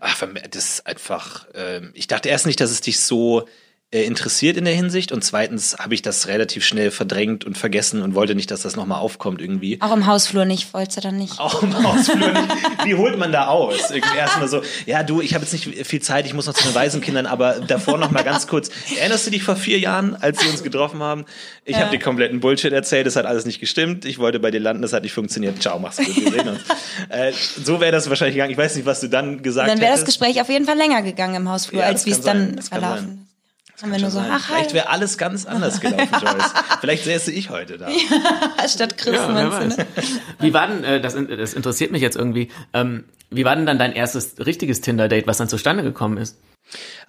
Ach, 0.00 0.22
das 0.50 0.64
ist 0.64 0.86
einfach. 0.86 1.46
Ähm, 1.54 1.90
ich 1.94 2.06
dachte 2.06 2.28
erst 2.28 2.46
nicht, 2.46 2.60
dass 2.60 2.70
es 2.70 2.80
dich 2.80 3.00
so 3.00 3.42
äh, 3.42 3.44
interessiert 3.92 4.56
in 4.56 4.64
der 4.64 4.74
Hinsicht 4.74 5.12
und 5.12 5.22
zweitens 5.22 5.78
habe 5.78 5.94
ich 5.94 6.02
das 6.02 6.26
relativ 6.26 6.64
schnell 6.64 6.90
verdrängt 6.90 7.44
und 7.44 7.56
vergessen 7.56 8.02
und 8.02 8.16
wollte 8.16 8.34
nicht, 8.34 8.50
dass 8.50 8.62
das 8.62 8.74
nochmal 8.74 8.98
aufkommt 8.98 9.40
irgendwie. 9.40 9.80
Auch 9.80 9.92
im 9.94 10.06
Hausflur 10.06 10.44
nicht, 10.44 10.74
wolltest 10.74 10.96
du 10.96 11.00
dann 11.02 11.16
nicht. 11.16 11.38
Auch 11.40 11.62
im 11.62 11.72
Hausflur 11.82 12.16
nicht. 12.32 12.48
Wie 12.84 12.94
holt 12.96 13.16
man 13.16 13.30
da 13.30 13.46
aus? 13.46 13.90
Irgendwie 13.92 14.16
erstmal 14.16 14.48
so, 14.48 14.62
ja 14.86 15.04
du, 15.04 15.20
ich 15.20 15.34
habe 15.34 15.44
jetzt 15.44 15.52
nicht 15.52 15.86
viel 15.86 16.02
Zeit, 16.02 16.26
ich 16.26 16.34
muss 16.34 16.46
noch 16.46 16.54
zu 16.54 16.64
den 16.64 16.74
Waisenkindern, 16.74 17.26
aber 17.26 17.60
davor 17.60 17.96
noch 17.96 18.10
mal 18.10 18.24
ganz 18.24 18.48
kurz. 18.48 18.70
Erinnerst 18.98 19.26
du 19.28 19.30
dich 19.30 19.44
vor 19.44 19.54
vier 19.54 19.78
Jahren, 19.78 20.16
als 20.16 20.42
wir 20.42 20.50
uns 20.50 20.64
getroffen 20.64 21.00
haben? 21.00 21.24
Ich 21.64 21.76
habe 21.76 21.90
dir 21.90 22.00
kompletten 22.00 22.40
Bullshit 22.40 22.72
erzählt, 22.72 23.06
das 23.06 23.14
hat 23.14 23.24
alles 23.24 23.46
nicht 23.46 23.60
gestimmt. 23.60 24.04
Ich 24.04 24.18
wollte 24.18 24.40
bei 24.40 24.50
dir 24.50 24.60
landen, 24.60 24.82
das 24.82 24.92
hat 24.92 25.04
nicht 25.04 25.12
funktioniert. 25.12 25.62
Ciao, 25.62 25.78
mach's 25.78 25.98
gut, 25.98 26.16
wir 26.16 26.32
sehen 26.32 26.48
uns. 26.48 26.60
äh, 27.08 27.32
so 27.64 27.80
wäre 27.80 27.92
das 27.92 28.08
wahrscheinlich 28.08 28.34
gegangen. 28.34 28.50
Ich 28.52 28.58
weiß 28.58 28.74
nicht, 28.74 28.84
was 28.86 29.00
du 29.00 29.08
dann 29.08 29.42
gesagt 29.42 29.68
Dann 29.70 29.80
wäre 29.80 29.92
das. 29.92 30.04
Gespräch 30.04 30.40
auf 30.40 30.48
jeden 30.48 30.64
Fall 30.64 30.76
länger 30.76 31.02
gegangen 31.02 31.36
im 31.36 31.48
Hausflur, 31.48 31.82
Ja, 31.82 31.86
als 31.86 32.04
wie 32.04 32.10
es 32.10 32.20
dann 32.20 32.60
verlaufen 32.60 33.06
sein. 33.06 33.25
Ist. 33.76 33.82
Haben 33.82 33.92
wir 33.92 34.00
nur 34.00 34.10
so, 34.10 34.18
Sein. 34.18 34.30
ach, 34.32 34.46
Vielleicht 34.46 34.74
wäre 34.74 34.88
alles 34.88 35.18
ganz 35.18 35.46
anders 35.46 35.80
gelaufen, 35.80 36.08
Joyce. 36.20 36.52
Vielleicht 36.80 37.04
säße 37.04 37.32
ich 37.32 37.50
heute 37.50 37.78
da. 37.78 37.88
statt 38.68 38.96
Chris, 38.96 39.14
ja, 39.14 39.28
meinst 39.28 39.78
du, 39.78 39.82
ne? 39.82 39.88
Wie 40.40 40.52
war 40.54 40.66
denn, 40.68 40.84
äh, 40.84 41.00
das, 41.00 41.14
das 41.14 41.54
interessiert 41.54 41.92
mich 41.92 42.02
jetzt 42.02 42.16
irgendwie, 42.16 42.50
ähm, 42.72 43.04
wie 43.30 43.44
war 43.44 43.56
denn 43.56 43.66
dann 43.66 43.78
dein 43.78 43.92
erstes 43.92 44.34
richtiges 44.44 44.80
Tinder-Date, 44.80 45.26
was 45.26 45.38
dann 45.38 45.48
zustande 45.48 45.82
gekommen 45.82 46.16
ist? 46.16 46.36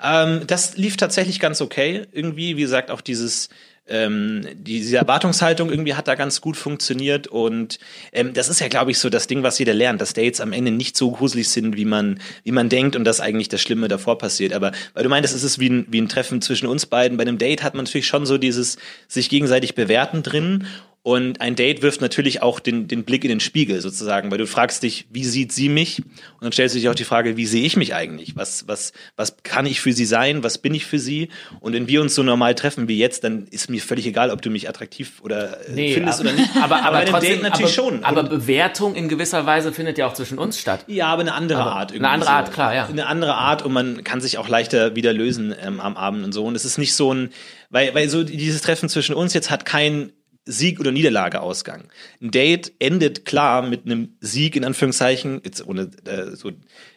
Ähm, 0.03 0.45
das 0.47 0.77
lief 0.77 0.97
tatsächlich 0.97 1.39
ganz 1.39 1.62
okay. 1.62 2.06
Irgendwie, 2.12 2.58
wie 2.58 2.62
gesagt, 2.62 2.91
auch 2.91 3.01
dieses 3.01 3.49
ähm, 3.89 4.45
diese 4.54 4.97
Erwartungshaltung 4.97 5.69
irgendwie 5.69 5.95
hat 5.95 6.08
da 6.08 6.15
ganz 6.15 6.41
gut 6.41 6.58
funktioniert 6.58 7.28
und 7.28 7.80
ähm, 8.12 8.34
das 8.34 8.50
ist 8.50 8.60
ja, 8.60 8.67
glaube 8.67 8.91
ich, 8.91 9.00
so 9.00 9.10
das 9.10 9.28
Ding, 9.28 9.43
was 9.43 9.60
jeder 9.60 9.73
lernt, 9.73 10.02
dass 10.02 10.13
Dates 10.13 10.41
am 10.41 10.54
Ende 10.54 10.71
nicht 10.71 10.97
so 10.97 11.12
gruselig 11.12 11.50
sind, 11.50 11.78
wie 11.78 11.86
man 11.86 12.19
wie 12.43 12.52
man 12.52 12.69
denkt 12.69 12.95
und 12.95 13.04
dass 13.04 13.19
eigentlich 13.19 13.50
das 13.50 13.62
Schlimme 13.62 13.88
davor 13.88 14.17
passiert. 14.17 14.54
Aber 14.54 14.71
weil 14.93 15.04
du 15.04 15.10
meintest, 15.10 15.36
es 15.36 15.43
ist 15.43 15.60
wie 15.60 15.69
ein, 15.69 15.86
wie 15.89 16.02
ein 16.02 16.10
Treffen 16.10 16.41
zwischen 16.41 16.67
uns 16.67 16.86
beiden. 16.86 17.17
Bei 17.17 17.23
einem 17.23 17.38
Date 17.38 17.63
hat 17.63 17.76
man 17.76 17.86
natürlich 17.86 18.08
schon 18.08 18.26
so 18.26 18.38
dieses 18.38 18.78
sich 19.08 19.30
gegenseitig 19.30 19.76
bewerten 19.76 20.23
drin 20.23 20.67
und 21.08 21.39
ein 21.39 21.56
Date 21.56 21.84
wirft 21.84 22.02
natürlich 22.02 22.41
auch 22.41 22.60
den, 22.60 22.89
den 22.89 23.06
Blick 23.06 23.24
in 23.24 23.30
den 23.30 23.39
Spiegel 23.39 23.80
sozusagen, 23.80 24.30
weil 24.30 24.39
du 24.39 24.46
fragst 24.46 24.84
dich, 24.84 25.08
wie 25.10 25.24
sieht 25.24 25.54
sie 25.54 25.70
mich? 25.70 26.00
Und 26.00 26.41
dann 26.41 26.52
stellst 26.52 26.76
du 26.76 26.80
dich 26.80 26.89
auch 26.89 26.96
die 26.96 27.06
Frage, 27.06 27.38
wie 27.38 27.46
sehe 27.46 27.63
ich 27.63 27.78
mich 27.78 27.96
eigentlich? 27.96 28.36
Was, 28.36 28.67
was, 28.67 28.91
was 29.15 29.38
kann 29.41 29.65
ich 29.65 29.80
für 29.80 29.93
sie 29.93 30.04
sein? 30.04 30.43
Was 30.43 30.58
bin 30.58 30.74
ich 30.76 30.86
für 30.86 31.00
sie? 31.00 31.30
Und 31.62 31.72
wenn 31.72 31.88
wir 31.88 32.02
uns 32.02 32.13
so 32.13 32.24
normal 32.24 32.56
treffen 32.56 32.89
wie 32.89 32.98
jetzt, 32.98 33.24
dann 33.24 33.48
ist 33.52 33.70
mir 33.70 33.80
völlig 33.80 34.06
egal, 34.06 34.32
ob 34.32 34.41
du 34.41 34.50
mich 34.50 34.67
attraktiv 34.67 35.22
oder 35.22 35.65
äh, 35.70 35.93
findest 35.93 36.20
aber, 36.20 36.30
oder 36.30 36.38
nicht. 36.41 36.50
Aber, 36.62 36.84
aber, 36.84 36.98
einem 36.98 37.10
trotzdem, 37.10 37.32
Date 37.36 37.41
natürlich 37.43 37.80
aber, 37.80 37.89
schon. 37.89 38.04
Aber 38.04 38.20
Und- 38.20 38.30
Bewertung 38.30 38.96
in 38.96 39.08
gewisser 39.08 39.46
Weise 39.46 39.72
findet 39.72 39.98
ja 39.98 40.08
auch 40.08 40.13
zwischen 40.13 40.38
uns 40.38 40.60
statt. 40.60 40.84
ja, 40.88 41.08
aber 41.08 41.22
eine 41.22 41.36
andere 41.36 41.62
Aber 41.62 41.72
Art. 41.72 41.91
eine 41.91 42.00
irgendwie 42.00 42.12
andere 42.15 42.32
Art, 42.32 42.52
klar, 42.52 42.76
ja. 42.76 42.86
Eine 42.86 43.06
andere 43.08 43.36
Art 43.36 43.62
und 43.62 43.72
man 43.72 44.04
kann 44.04 44.20
sich 44.20 44.38
auch 44.39 44.50
leichter 44.50 44.98
wieder 44.98 45.13
lösen 45.13 45.56
ähm, 45.63 45.80
am 45.80 45.96
Abend 45.96 46.26
und 46.26 46.34
so. 46.34 46.43
Und 46.43 46.56
es 46.56 46.65
ist 46.65 46.78
nicht 46.78 46.96
so 46.96 47.13
ein, 47.13 47.30
weil, 47.70 47.96
weil 47.96 48.10
so 48.10 48.26
dieses 48.26 48.62
Treffen 48.62 48.89
zwischen 48.89 49.15
uns 49.15 49.34
jetzt 49.34 49.50
hat 49.50 49.63
kein 49.63 50.12
Sieg- 50.47 50.79
oder 50.79 50.91
Niederlage-Ausgang. 50.91 51.83
Ein 52.21 52.31
Date 52.31 52.71
endet 52.79 53.25
klar 53.25 53.62
mit 53.62 53.86
einem 53.86 54.17
Sieg, 54.21 54.55
in 54.55 54.65
Anführungszeichen, 54.65 55.41
jetzt 55.43 55.65
ohne 55.65 55.89
äh, 56.05 56.36
so 56.36 56.51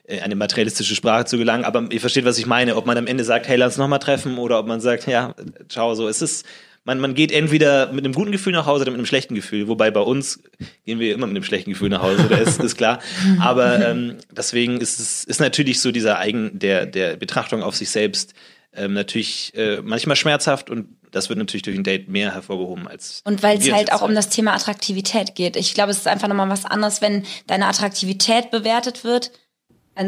äh, 0.05 0.21
eine 0.21 0.37
materialistische 0.37 0.95
Sprache 0.95 1.25
zu 1.25 1.37
gelangen, 1.37 1.65
aber 1.65 1.89
ihr 1.91 2.01
versteht, 2.01 2.25
was 2.25 2.39
ich 2.39 2.47
meine. 2.47 2.77
Ob 2.77 2.87
man 2.87 2.97
am 2.97 3.07
Ende 3.07 3.25
sagt, 3.25 3.49
hey, 3.49 3.57
lass 3.57 3.75
uns 3.75 3.79
nochmal 3.79 3.99
treffen 3.99 4.39
oder 4.39 4.59
ob 4.59 4.67
man 4.67 4.81
sagt, 4.81 5.07
ja, 5.07 5.35
ciao, 5.69 5.95
so. 5.95 6.09
Es 6.09 6.23
ist, 6.23 6.47
man, 6.85 7.01
man 7.01 7.15
geht 7.15 7.33
entweder 7.33 7.93
mit 7.93 8.05
einem 8.05 8.15
guten 8.15 8.33
Gefühl 8.33 8.53
nach 8.53 8.67
Hause 8.67 8.83
oder 8.83 8.93
mit 8.93 8.99
einem 8.99 9.07
schlechten 9.07 9.35
Gefühl. 9.35 9.69
Wobei 9.69 9.91
bei 9.91 10.01
uns 10.01 10.41
gehen 10.87 10.99
wir 10.99 11.15
immer 11.15 11.27
mit 11.27 11.37
einem 11.37 11.45
schlechten 11.45 11.71
Gefühl 11.71 11.91
nach 11.91 12.03
Hause, 12.03 12.27
das 12.29 12.41
ist, 12.41 12.63
ist 12.63 12.77
klar. 12.77 13.01
Aber 13.41 13.87
ähm, 13.87 14.17
deswegen 14.31 14.81
ist 14.81 14.99
es 14.99 15.25
ist 15.25 15.41
natürlich 15.41 15.81
so 15.81 15.93
dieser 15.93 16.19
Eigen, 16.19 16.59
der, 16.59 16.87
der 16.87 17.17
Betrachtung 17.17 17.63
auf 17.63 17.77
sich 17.77 17.91
selbst 17.91 18.35
ähm, 18.75 18.93
natürlich 18.95 19.53
äh, 19.55 19.81
manchmal 19.83 20.17
schmerzhaft 20.17 20.71
und 20.71 21.00
das 21.11 21.29
wird 21.29 21.39
natürlich 21.39 21.63
durch 21.63 21.77
ein 21.77 21.85
Date 21.85 22.09
mehr 22.09 22.35
hervorgehoben 22.35 22.89
als. 22.89 23.21
Und 23.25 23.43
weil 23.43 23.59
es 23.59 23.73
halt 23.73 23.93
auch 23.93 24.03
um 24.03 24.15
das 24.15 24.29
Thema 24.29 24.55
Attraktivität 24.55 25.35
geht. 25.35 25.57
Ich 25.57 25.75
glaube, 25.75 25.91
es 25.91 25.99
ist 25.99 26.09
einfach 26.09 26.29
nochmal 26.29 26.49
was 26.51 26.65
anderes, 26.65 27.01
wenn 27.03 27.25
deine 27.47 27.67
Attraktivität 27.67 28.51
bewertet 28.51 29.05
wird. 29.05 29.33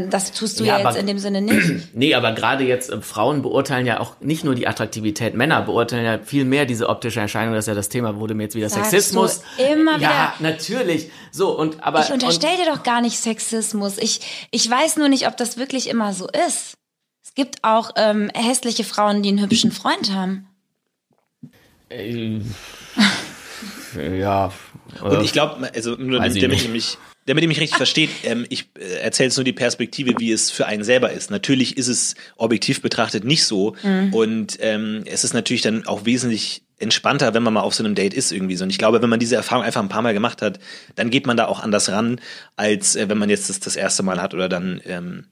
Das 0.09 0.33
tust 0.33 0.59
du 0.59 0.65
Ja, 0.65 0.79
ja, 0.79 0.81
aber- 0.81 0.91
jetzt 0.91 1.01
in 1.01 1.07
dem 1.07 1.19
Sinne 1.19 1.43
nicht. 1.43 1.89
Nee, 1.95 2.15
aber 2.15 2.33
gerade 2.33 2.65
jetzt 2.65 2.89
äh, 2.91 3.03
Frauen 3.03 3.43
beurteilen 3.43 3.85
ja 3.85 4.01
auch 4.01 4.19
nicht 4.21 4.43
nur 4.43 4.55
die 4.55 4.67
Attraktivität, 4.67 5.35
Männer 5.35 5.61
beurteilen 5.63 6.05
ja 6.05 6.19
viel 6.25 6.45
mehr 6.47 6.65
diese 6.65 6.89
optische 6.89 7.21
Erscheinung, 7.21 7.53
das 7.55 7.65
ist 7.65 7.69
ja 7.69 7.75
das 7.75 7.91
Thema, 7.91 8.17
wurde 8.19 8.33
mir 8.35 8.45
jetzt 8.45 8.55
wieder 8.55 8.71
Sagst 8.71 8.91
Sexismus. 8.93 9.43
du 9.59 9.65
immer 9.65 9.99
Ja, 9.99 10.35
natürlich. 10.39 11.11
So, 11.31 11.59
und 11.59 11.83
aber. 11.83 12.01
Ich 12.01 12.11
unterstelle 12.13 12.57
dir 12.65 12.73
doch 12.73 12.85
gar 12.85 13.03
nicht 13.03 13.19
Sexismus. 13.19 13.99
Ich, 13.99 14.21
ich 14.51 14.71
weiß 14.71 14.97
nur 14.97 15.09
nicht, 15.09 15.27
ob 15.27 15.37
das 15.37 15.59
wirklich 15.59 15.89
immer 15.91 16.15
so 16.15 16.27
ist. 16.47 16.75
Es 17.23 17.35
gibt 17.35 17.63
auch 17.63 17.91
ähm, 17.97 18.31
hässliche 18.35 18.85
Frauen, 18.85 19.23
die 19.23 19.29
einen 19.31 19.43
hübschen 19.43 19.73
Freund 19.73 20.13
haben. 20.15 20.49
Äh, 21.93 22.41
ja. 24.19 24.53
Und 25.01 25.23
ich 25.25 25.33
glaube, 25.33 25.71
also 25.75 25.97
nur 25.97 26.19
damit, 26.19 26.37
ich 26.37 26.43
damit 26.43 26.63
ihr 26.63 26.71
mich 26.71 26.99
damit 27.27 27.43
ihr 27.43 27.49
mich 27.49 27.61
richtig 27.61 27.77
versteht, 27.77 28.11
ähm, 28.25 28.47
ich 28.49 28.69
äh, 28.79 29.01
erzähle 29.01 29.29
jetzt 29.29 29.37
nur 29.37 29.45
die 29.45 29.53
Perspektive, 29.53 30.15
wie 30.19 30.33
es 30.33 30.51
für 30.51 30.67
einen 30.67 30.83
selber 30.83 31.13
ist. 31.13 31.31
Natürlich 31.31 31.77
ist 31.77 31.89
es 31.89 32.15
objektiv 32.37 32.83
betrachtet 32.83 33.25
nicht 33.25 33.45
so. 33.45 33.77
Mhm. 33.83 34.13
Und 34.13 34.59
ähm, 34.61 35.03
es 35.07 35.23
ist 35.23 35.33
natürlich 35.33 35.63
dann 35.63 35.87
auch 35.87 36.05
wesentlich 36.05 36.65
entspannter, 36.79 37.33
wenn 37.33 37.45
man 37.45 37.55
mal 37.55 37.61
auf 37.61 37.75
so 37.75 37.85
einem 37.85 37.95
Date 37.95 38.13
ist 38.13 38.33
irgendwie 38.33 38.57
so. 38.57 38.65
Und 38.65 38.71
ich 38.71 38.79
glaube, 38.79 39.03
wenn 39.03 39.11
man 39.11 39.21
diese 39.21 39.37
Erfahrung 39.37 39.65
einfach 39.65 39.81
ein 39.81 39.89
paar 39.89 40.03
Mal 40.03 40.15
gemacht 40.15 40.43
hat, 40.43 40.59
dann 40.97 41.11
geht 41.11 41.27
man 41.27 41.37
da 41.37 41.47
auch 41.47 41.61
anders 41.61 41.91
ran, 41.91 42.21
als 42.57 42.97
äh, 42.97 43.09
wenn 43.09 43.19
man 43.19 43.31
jetzt 43.31 43.49
das 43.49 43.61
das 43.61 43.77
erste 43.77 44.03
Mal 44.03 44.21
hat 44.21 44.35
oder 44.35 44.49
dann 44.49 44.81
ähm, 44.85 45.27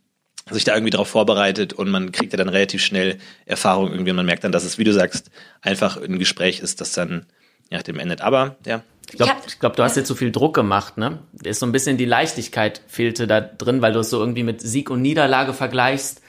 sich 0.54 0.64
da 0.64 0.74
irgendwie 0.74 0.90
darauf 0.90 1.08
vorbereitet 1.08 1.72
und 1.72 1.90
man 1.90 2.12
kriegt 2.12 2.32
ja 2.32 2.36
dann 2.36 2.48
relativ 2.48 2.82
schnell 2.82 3.18
Erfahrung 3.46 3.90
irgendwie 3.90 4.10
und 4.10 4.16
man 4.16 4.26
merkt 4.26 4.44
dann, 4.44 4.52
dass 4.52 4.64
es, 4.64 4.78
wie 4.78 4.84
du 4.84 4.92
sagst, 4.92 5.30
einfach 5.62 5.96
ein 5.96 6.18
Gespräch 6.18 6.60
ist, 6.60 6.80
das 6.80 6.92
dann 6.92 7.26
nach 7.70 7.82
dem 7.82 7.98
endet. 7.98 8.20
Aber 8.20 8.56
ja. 8.66 8.82
Ich 9.12 9.16
glaube, 9.16 9.32
glaub, 9.58 9.76
du 9.76 9.82
hast 9.82 9.96
jetzt 9.96 10.06
so 10.06 10.14
viel 10.14 10.30
Druck 10.30 10.54
gemacht, 10.54 10.96
ne? 10.96 11.18
Ist 11.42 11.58
so 11.58 11.66
ein 11.66 11.72
bisschen 11.72 11.96
die 11.96 12.04
Leichtigkeit 12.04 12.80
fehlte 12.86 13.26
da 13.26 13.40
drin, 13.40 13.82
weil 13.82 13.92
du 13.92 13.98
es 14.00 14.10
so 14.10 14.20
irgendwie 14.20 14.44
mit 14.44 14.60
Sieg 14.60 14.88
und 14.88 15.02
Niederlage 15.02 15.52
vergleichst. 15.52 16.22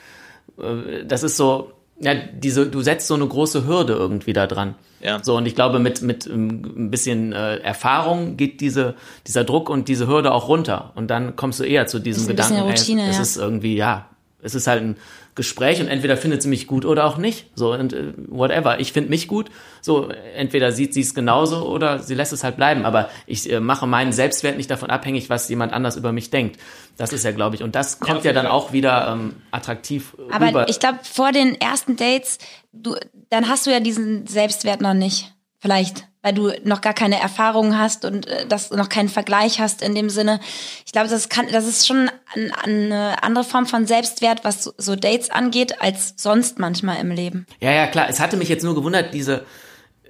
Äh, 0.57 1.05
das 1.05 1.21
ist 1.21 1.37
so, 1.37 1.73
ja, 1.99 2.15
diese, 2.15 2.67
du 2.67 2.81
setzt 2.81 3.07
so 3.07 3.13
eine 3.13 3.27
große 3.27 3.67
Hürde 3.67 3.93
irgendwie 3.93 4.33
da 4.33 4.47
dran. 4.47 4.75
Ja. 5.03 5.23
So, 5.23 5.37
und 5.37 5.45
ich 5.45 5.55
glaube, 5.55 5.79
mit, 5.79 6.01
mit 6.01 6.27
ähm, 6.27 6.61
ein 6.75 6.91
bisschen 6.91 7.33
äh, 7.33 7.57
Erfahrung 7.57 8.37
geht 8.37 8.61
diese, 8.61 8.95
dieser 9.27 9.43
Druck 9.43 9.69
und 9.69 9.87
diese 9.87 10.07
Hürde 10.07 10.31
auch 10.31 10.47
runter. 10.47 10.91
Und 10.95 11.09
dann 11.09 11.35
kommst 11.35 11.59
du 11.59 11.63
eher 11.63 11.87
zu 11.87 11.99
diesem 11.99 12.27
Gedanken, 12.27 12.59
Routine, 12.59 13.03
ey, 13.03 13.09
es 13.09 13.15
ja. 13.17 13.21
ist 13.21 13.37
irgendwie, 13.37 13.75
ja, 13.75 14.07
es 14.41 14.55
ist 14.55 14.67
halt 14.67 14.81
ein 14.81 14.95
Gespräch 15.33 15.79
und 15.79 15.87
entweder 15.87 16.17
findet 16.17 16.41
sie 16.41 16.49
mich 16.49 16.67
gut 16.67 16.83
oder 16.83 17.05
auch 17.05 17.17
nicht. 17.17 17.45
So, 17.55 17.73
und 17.73 17.93
äh, 17.93 18.13
whatever. 18.27 18.79
Ich 18.79 18.91
finde 18.91 19.09
mich 19.09 19.27
gut. 19.27 19.49
So, 19.81 20.09
entweder 20.35 20.71
sieht 20.71 20.93
sie 20.93 21.01
es 21.01 21.13
genauso 21.13 21.67
oder 21.67 21.99
sie 21.99 22.15
lässt 22.15 22.33
es 22.33 22.43
halt 22.43 22.57
bleiben. 22.57 22.83
Aber 22.85 23.09
ich 23.27 23.49
äh, 23.49 23.61
mache 23.61 23.87
meinen 23.87 24.11
Selbstwert 24.11 24.57
nicht 24.57 24.69
davon 24.69 24.89
abhängig, 24.89 25.29
was 25.29 25.47
jemand 25.47 25.71
anders 25.71 25.95
über 25.95 26.11
mich 26.11 26.31
denkt. 26.31 26.59
Das 26.97 27.13
ist 27.13 27.23
ja, 27.23 27.31
glaube 27.31 27.55
ich. 27.55 27.63
Und 27.63 27.75
das 27.75 27.99
kommt 27.99 28.25
ja, 28.25 28.31
ja 28.31 28.33
dann 28.33 28.47
auch 28.47 28.73
wieder 28.73 29.07
ähm, 29.13 29.35
attraktiv 29.51 30.15
Aber 30.31 30.47
rüber. 30.47 30.69
ich 30.69 30.79
glaube, 30.79 30.99
vor 31.03 31.31
den 31.31 31.59
ersten 31.59 31.95
Dates, 31.95 32.37
du, 32.73 32.95
dann 33.29 33.47
hast 33.47 33.65
du 33.65 33.71
ja 33.71 33.79
diesen 33.79 34.27
Selbstwert 34.27 34.81
noch 34.81 34.93
nicht. 34.93 35.33
Vielleicht 35.61 36.05
weil 36.21 36.33
du 36.33 36.51
noch 36.63 36.81
gar 36.81 36.93
keine 36.93 37.19
Erfahrung 37.19 37.77
hast 37.77 38.05
und 38.05 38.27
äh, 38.27 38.45
das 38.47 38.71
noch 38.71 38.89
keinen 38.89 39.09
Vergleich 39.09 39.59
hast 39.59 39.81
in 39.81 39.95
dem 39.95 40.09
Sinne. 40.09 40.39
Ich 40.85 40.91
glaube, 40.91 41.09
das 41.09 41.29
kann, 41.29 41.47
das 41.51 41.67
ist 41.67 41.87
schon 41.87 42.09
an, 42.33 42.51
eine 42.63 43.23
andere 43.23 43.43
Form 43.43 43.65
von 43.65 43.85
Selbstwert, 43.87 44.43
was 44.43 44.63
so, 44.63 44.73
so 44.77 44.95
Dates 44.95 45.29
angeht, 45.31 45.81
als 45.81 46.13
sonst 46.17 46.59
manchmal 46.59 46.99
im 46.99 47.11
Leben. 47.11 47.45
Ja, 47.59 47.71
ja, 47.71 47.87
klar. 47.87 48.07
Es 48.09 48.19
hatte 48.19 48.37
mich 48.37 48.49
jetzt 48.49 48.63
nur 48.63 48.75
gewundert, 48.75 49.13
diese, 49.13 49.45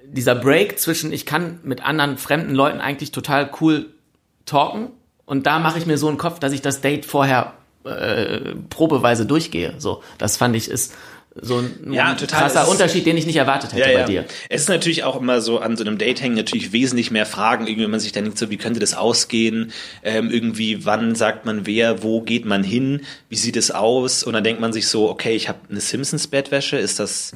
dieser 0.04 0.34
Break 0.34 0.78
zwischen, 0.78 1.12
ich 1.12 1.24
kann 1.24 1.60
mit 1.62 1.82
anderen 1.82 2.18
fremden 2.18 2.54
Leuten 2.54 2.80
eigentlich 2.80 3.12
total 3.12 3.50
cool 3.60 3.94
talken 4.44 4.90
und 5.24 5.46
da 5.46 5.58
mache 5.58 5.78
ich 5.78 5.86
mir 5.86 5.96
so 5.96 6.08
einen 6.08 6.18
Kopf, 6.18 6.38
dass 6.40 6.52
ich 6.52 6.60
das 6.60 6.82
Date 6.82 7.06
vorher 7.06 7.54
äh, 7.84 8.54
probeweise 8.68 9.24
durchgehe. 9.24 9.74
So, 9.78 10.02
das 10.18 10.36
fand 10.36 10.54
ich 10.56 10.68
ist 10.68 10.94
so 11.40 11.58
ein 11.58 11.92
ja, 11.92 12.14
total. 12.14 12.40
krasser 12.40 12.68
Unterschied, 12.68 13.06
den 13.06 13.16
ich 13.16 13.24
nicht 13.26 13.36
erwartet 13.36 13.72
hätte 13.72 13.90
ja, 13.90 14.00
bei 14.00 14.04
dir. 14.04 14.24
Es 14.50 14.62
ist 14.62 14.68
natürlich 14.68 15.04
auch 15.04 15.18
immer 15.18 15.40
so, 15.40 15.60
an 15.60 15.76
so 15.76 15.84
einem 15.84 15.96
Date 15.96 16.20
hängen 16.20 16.34
natürlich 16.34 16.72
wesentlich 16.72 17.10
mehr 17.10 17.24
Fragen, 17.24 17.66
irgendwie, 17.66 17.84
wenn 17.84 17.90
man 17.90 18.00
sich 18.00 18.12
dann 18.12 18.24
denkt, 18.24 18.38
so, 18.38 18.50
wie 18.50 18.58
könnte 18.58 18.80
das 18.80 18.94
ausgehen? 18.94 19.72
Ähm, 20.02 20.30
irgendwie, 20.30 20.84
wann 20.84 21.14
sagt 21.14 21.46
man 21.46 21.66
wer, 21.66 22.02
wo 22.02 22.20
geht 22.20 22.44
man 22.44 22.62
hin? 22.62 23.00
Wie 23.30 23.36
sieht 23.36 23.56
es 23.56 23.70
aus? 23.70 24.22
Und 24.24 24.34
dann 24.34 24.44
denkt 24.44 24.60
man 24.60 24.72
sich 24.74 24.88
so, 24.88 25.08
okay, 25.08 25.34
ich 25.34 25.48
habe 25.48 25.58
eine 25.70 25.80
Simpsons-Bettwäsche, 25.80 26.76
ist 26.76 26.98
das, 26.98 27.32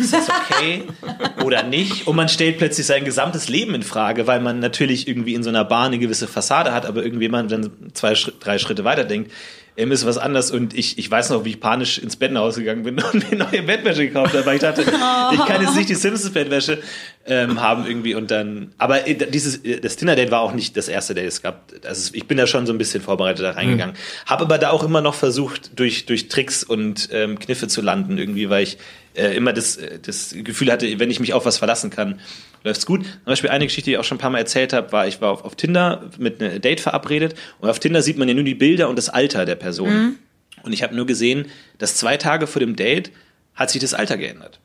ist 0.00 0.12
das 0.12 0.28
okay 0.28 0.82
oder 1.44 1.62
nicht? 1.62 2.08
Und 2.08 2.16
man 2.16 2.28
stellt 2.28 2.58
plötzlich 2.58 2.86
sein 2.86 3.04
gesamtes 3.04 3.48
Leben 3.48 3.74
in 3.74 3.84
Frage, 3.84 4.26
weil 4.26 4.40
man 4.40 4.58
natürlich 4.58 5.06
irgendwie 5.06 5.34
in 5.34 5.44
so 5.44 5.50
einer 5.50 5.64
Bar 5.64 5.86
eine 5.86 5.98
gewisse 5.98 6.26
Fassade 6.26 6.72
hat, 6.72 6.86
aber 6.86 7.04
irgendwie 7.04 7.28
man 7.28 7.46
dann 7.48 7.70
zwei, 7.92 8.14
drei 8.40 8.58
Schritte 8.58 8.82
weiter 8.82 9.04
denkt, 9.04 9.30
M 9.78 9.92
ist 9.92 10.04
was 10.04 10.18
anders 10.18 10.50
und 10.50 10.74
ich, 10.74 10.98
ich 10.98 11.08
weiß 11.08 11.30
noch, 11.30 11.44
wie 11.44 11.50
ich 11.50 11.60
panisch 11.60 11.98
ins 11.98 12.16
Bett 12.16 12.32
nach 12.32 12.40
Hause 12.40 12.60
gegangen 12.60 12.82
bin 12.82 13.00
und 13.12 13.30
mir 13.30 13.38
neue 13.38 13.62
Bettwäsche 13.62 14.06
gekauft 14.08 14.34
habe, 14.34 14.44
weil 14.44 14.56
ich 14.56 14.60
dachte, 14.60 14.82
ich 15.32 15.46
kann 15.46 15.62
jetzt 15.62 15.76
nicht 15.76 15.88
die 15.88 15.94
Simpsons-Bettwäsche 15.94 16.82
ähm, 17.28 17.60
haben 17.60 17.86
irgendwie 17.86 18.14
und 18.14 18.30
dann, 18.30 18.72
aber 18.78 19.06
äh, 19.06 19.14
dieses, 19.14 19.58
äh, 19.64 19.80
das 19.80 19.96
Dinner-Date 19.96 20.30
war 20.30 20.40
auch 20.40 20.52
nicht 20.52 20.76
das 20.76 20.88
erste 20.88 21.14
Date, 21.14 21.26
es 21.26 21.42
gab, 21.42 21.70
also 21.84 22.10
ich 22.14 22.26
bin 22.26 22.38
da 22.38 22.46
schon 22.46 22.66
so 22.66 22.72
ein 22.72 22.78
bisschen 22.78 23.02
vorbereitet 23.02 23.44
da 23.44 23.50
reingegangen, 23.50 23.94
mhm. 23.94 24.28
habe 24.30 24.44
aber 24.44 24.58
da 24.58 24.70
auch 24.70 24.82
immer 24.82 25.00
noch 25.00 25.14
versucht, 25.14 25.78
durch, 25.78 26.06
durch 26.06 26.28
Tricks 26.28 26.64
und 26.64 27.10
ähm, 27.12 27.38
Kniffe 27.38 27.68
zu 27.68 27.82
landen 27.82 28.18
irgendwie, 28.18 28.48
weil 28.48 28.62
ich 28.62 28.78
äh, 29.14 29.36
immer 29.36 29.52
das, 29.52 29.76
äh, 29.76 29.98
das 30.00 30.34
Gefühl 30.36 30.72
hatte, 30.72 30.98
wenn 30.98 31.10
ich 31.10 31.20
mich 31.20 31.34
auf 31.34 31.44
was 31.44 31.58
verlassen 31.58 31.90
kann, 31.90 32.20
läuft's 32.64 32.86
gut. 32.86 33.04
Zum 33.04 33.24
Beispiel 33.26 33.50
eine 33.50 33.66
Geschichte, 33.66 33.90
die 33.90 33.92
ich 33.92 33.98
auch 33.98 34.04
schon 34.04 34.16
ein 34.16 34.20
paar 34.20 34.30
Mal 34.30 34.38
erzählt 34.38 34.72
habe, 34.72 34.90
war, 34.92 35.06
ich 35.06 35.20
war 35.20 35.30
auf, 35.30 35.44
auf 35.44 35.54
Tinder 35.54 36.08
mit 36.18 36.42
einem 36.42 36.60
Date 36.60 36.80
verabredet 36.80 37.34
und 37.60 37.68
auf 37.68 37.78
Tinder 37.78 38.02
sieht 38.02 38.16
man 38.16 38.28
ja 38.28 38.34
nur 38.34 38.44
die 38.44 38.54
Bilder 38.54 38.88
und 38.88 38.96
das 38.96 39.08
Alter 39.10 39.44
der 39.44 39.56
Person. 39.56 39.90
Mhm. 39.90 40.16
Und 40.62 40.72
ich 40.72 40.82
habe 40.82 40.94
nur 40.94 41.06
gesehen, 41.06 41.46
dass 41.78 41.96
zwei 41.96 42.16
Tage 42.16 42.46
vor 42.46 42.60
dem 42.60 42.74
Date 42.74 43.12
hat 43.54 43.70
sich 43.70 43.80
das 43.80 43.94
Alter 43.94 44.16
geändert. 44.16 44.60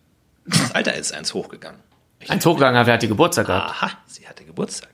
Das 0.46 0.74
Alter 0.74 0.96
ist 0.96 1.14
eins 1.14 1.34
hochgegangen. 1.34 1.80
Ich 2.24 2.30
eins 2.30 2.46
hochgegangen, 2.46 2.86
wer 2.86 2.94
hatte 2.94 3.08
Geburtstag 3.08 3.48
gehabt? 3.48 3.70
Aha, 3.70 3.92
sie 4.08 4.28
hatte 4.28 4.46
Geburtstag. 4.46 4.90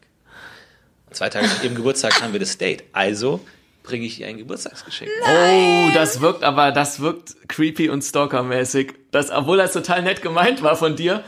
Und 1.08 1.16
zwei 1.16 1.30
Tage 1.30 1.48
nach 1.48 1.64
ihrem 1.64 1.76
Geburtstag 1.76 2.22
haben 2.22 2.34
wir 2.34 2.40
das 2.40 2.58
Date. 2.58 2.84
Also 2.92 3.40
bringe 3.84 4.06
ich 4.06 4.20
ihr 4.20 4.28
ein 4.28 4.38
Geburtstagsgeschenk. 4.38 5.10
Nein. 5.26 5.90
Oh, 5.90 5.94
das 5.94 6.22
wirkt 6.22 6.44
aber, 6.44 6.72
das 6.72 7.00
wirkt 7.00 7.36
creepy 7.48 7.90
und 7.90 8.04
stalkermäßig. 8.04 8.94
Das, 9.12 9.32
obwohl 9.32 9.58
das 9.58 9.74
total 9.74 10.04
nett 10.04 10.22
gemeint 10.22 10.62
war 10.62 10.76
von 10.76 10.96
dir, 10.96 11.24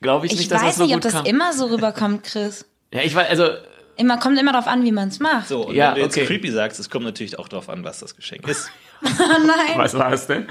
glaube 0.00 0.26
ich, 0.26 0.32
ich 0.32 0.38
nicht, 0.38 0.50
dass 0.50 0.62
das 0.62 0.76
so 0.76 0.84
nicht, 0.84 0.94
gut 0.94 1.04
Ich 1.04 1.06
weiß 1.06 1.12
nicht, 1.12 1.20
ob 1.20 1.24
das 1.24 1.32
immer 1.32 1.52
so 1.52 1.66
rüberkommt, 1.66 2.24
Chris. 2.24 2.66
ja, 2.92 3.02
ich 3.02 3.14
weiß, 3.14 3.28
also. 3.28 3.48
Immer, 3.96 4.18
kommt 4.18 4.38
immer 4.38 4.52
darauf 4.52 4.68
an, 4.68 4.84
wie 4.84 4.92
man 4.92 5.08
es 5.08 5.18
macht. 5.18 5.48
So, 5.48 5.66
und 5.66 5.74
ja, 5.74 5.88
wenn 5.88 5.96
du 5.96 6.00
jetzt 6.02 6.16
okay. 6.16 6.26
creepy 6.26 6.52
sagst, 6.52 6.78
es 6.78 6.88
kommt 6.88 7.04
natürlich 7.04 7.36
auch 7.38 7.48
darauf 7.48 7.68
an, 7.68 7.82
was 7.82 7.98
das 7.98 8.14
Geschenk 8.14 8.46
ist. 8.46 8.70
Nein. 9.02 9.76
Was 9.76 9.94
war 9.94 10.12
es 10.12 10.26
denn? 10.28 10.46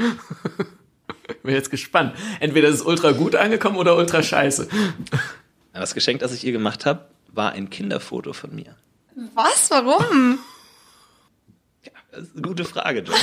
Bin 1.44 1.54
jetzt 1.54 1.72
gespannt. 1.72 2.16
Entweder 2.40 2.68
ist 2.68 2.76
es 2.76 2.82
ultra 2.82 3.12
gut 3.12 3.36
angekommen 3.36 3.78
oder 3.78 3.96
ultra 3.96 4.24
scheiße. 4.24 4.68
Das 5.74 5.94
Geschenk, 5.94 6.22
das 6.22 6.34
ich 6.34 6.44
ihr 6.44 6.54
gemacht 6.54 6.88
habe, 6.88 7.06
war 7.32 7.52
ein 7.52 7.70
Kinderfoto 7.70 8.34
von 8.34 8.56
mir. 8.56 8.76
Was? 9.36 9.70
Warum? 9.70 10.40
Das 12.10 12.24
ist 12.26 12.34
eine 12.34 12.42
gute 12.42 12.66
Frage, 12.66 13.04
John. 13.06 13.16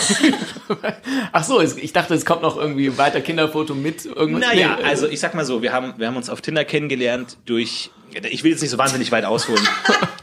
Ach 1.33 1.43
so, 1.43 1.61
ich 1.61 1.93
dachte, 1.93 2.15
es 2.15 2.25
kommt 2.25 2.43
noch 2.43 2.57
irgendwie 2.57 2.97
weiter 2.97 3.21
Kinderfoto 3.21 3.75
mit 3.75 4.05
irgendwas. 4.05 4.49
Naja, 4.49 4.77
nee, 4.77 4.85
also 4.85 5.09
ich 5.09 5.19
sag 5.19 5.35
mal 5.35 5.45
so, 5.45 5.63
wir 5.63 5.73
haben, 5.73 5.95
wir 5.97 6.07
haben 6.07 6.17
uns 6.17 6.31
auf 6.31 6.43
Tinder 6.43 6.65
kennengelernt 6.65 7.39
durch, 7.45 7.91
ich 8.31 8.45
will 8.45 8.53
jetzt 8.53 8.61
nicht 8.61 8.71
so 8.71 8.79
wahnsinnig 8.79 9.11
weit 9.11 9.25
ausholen, 9.25 9.67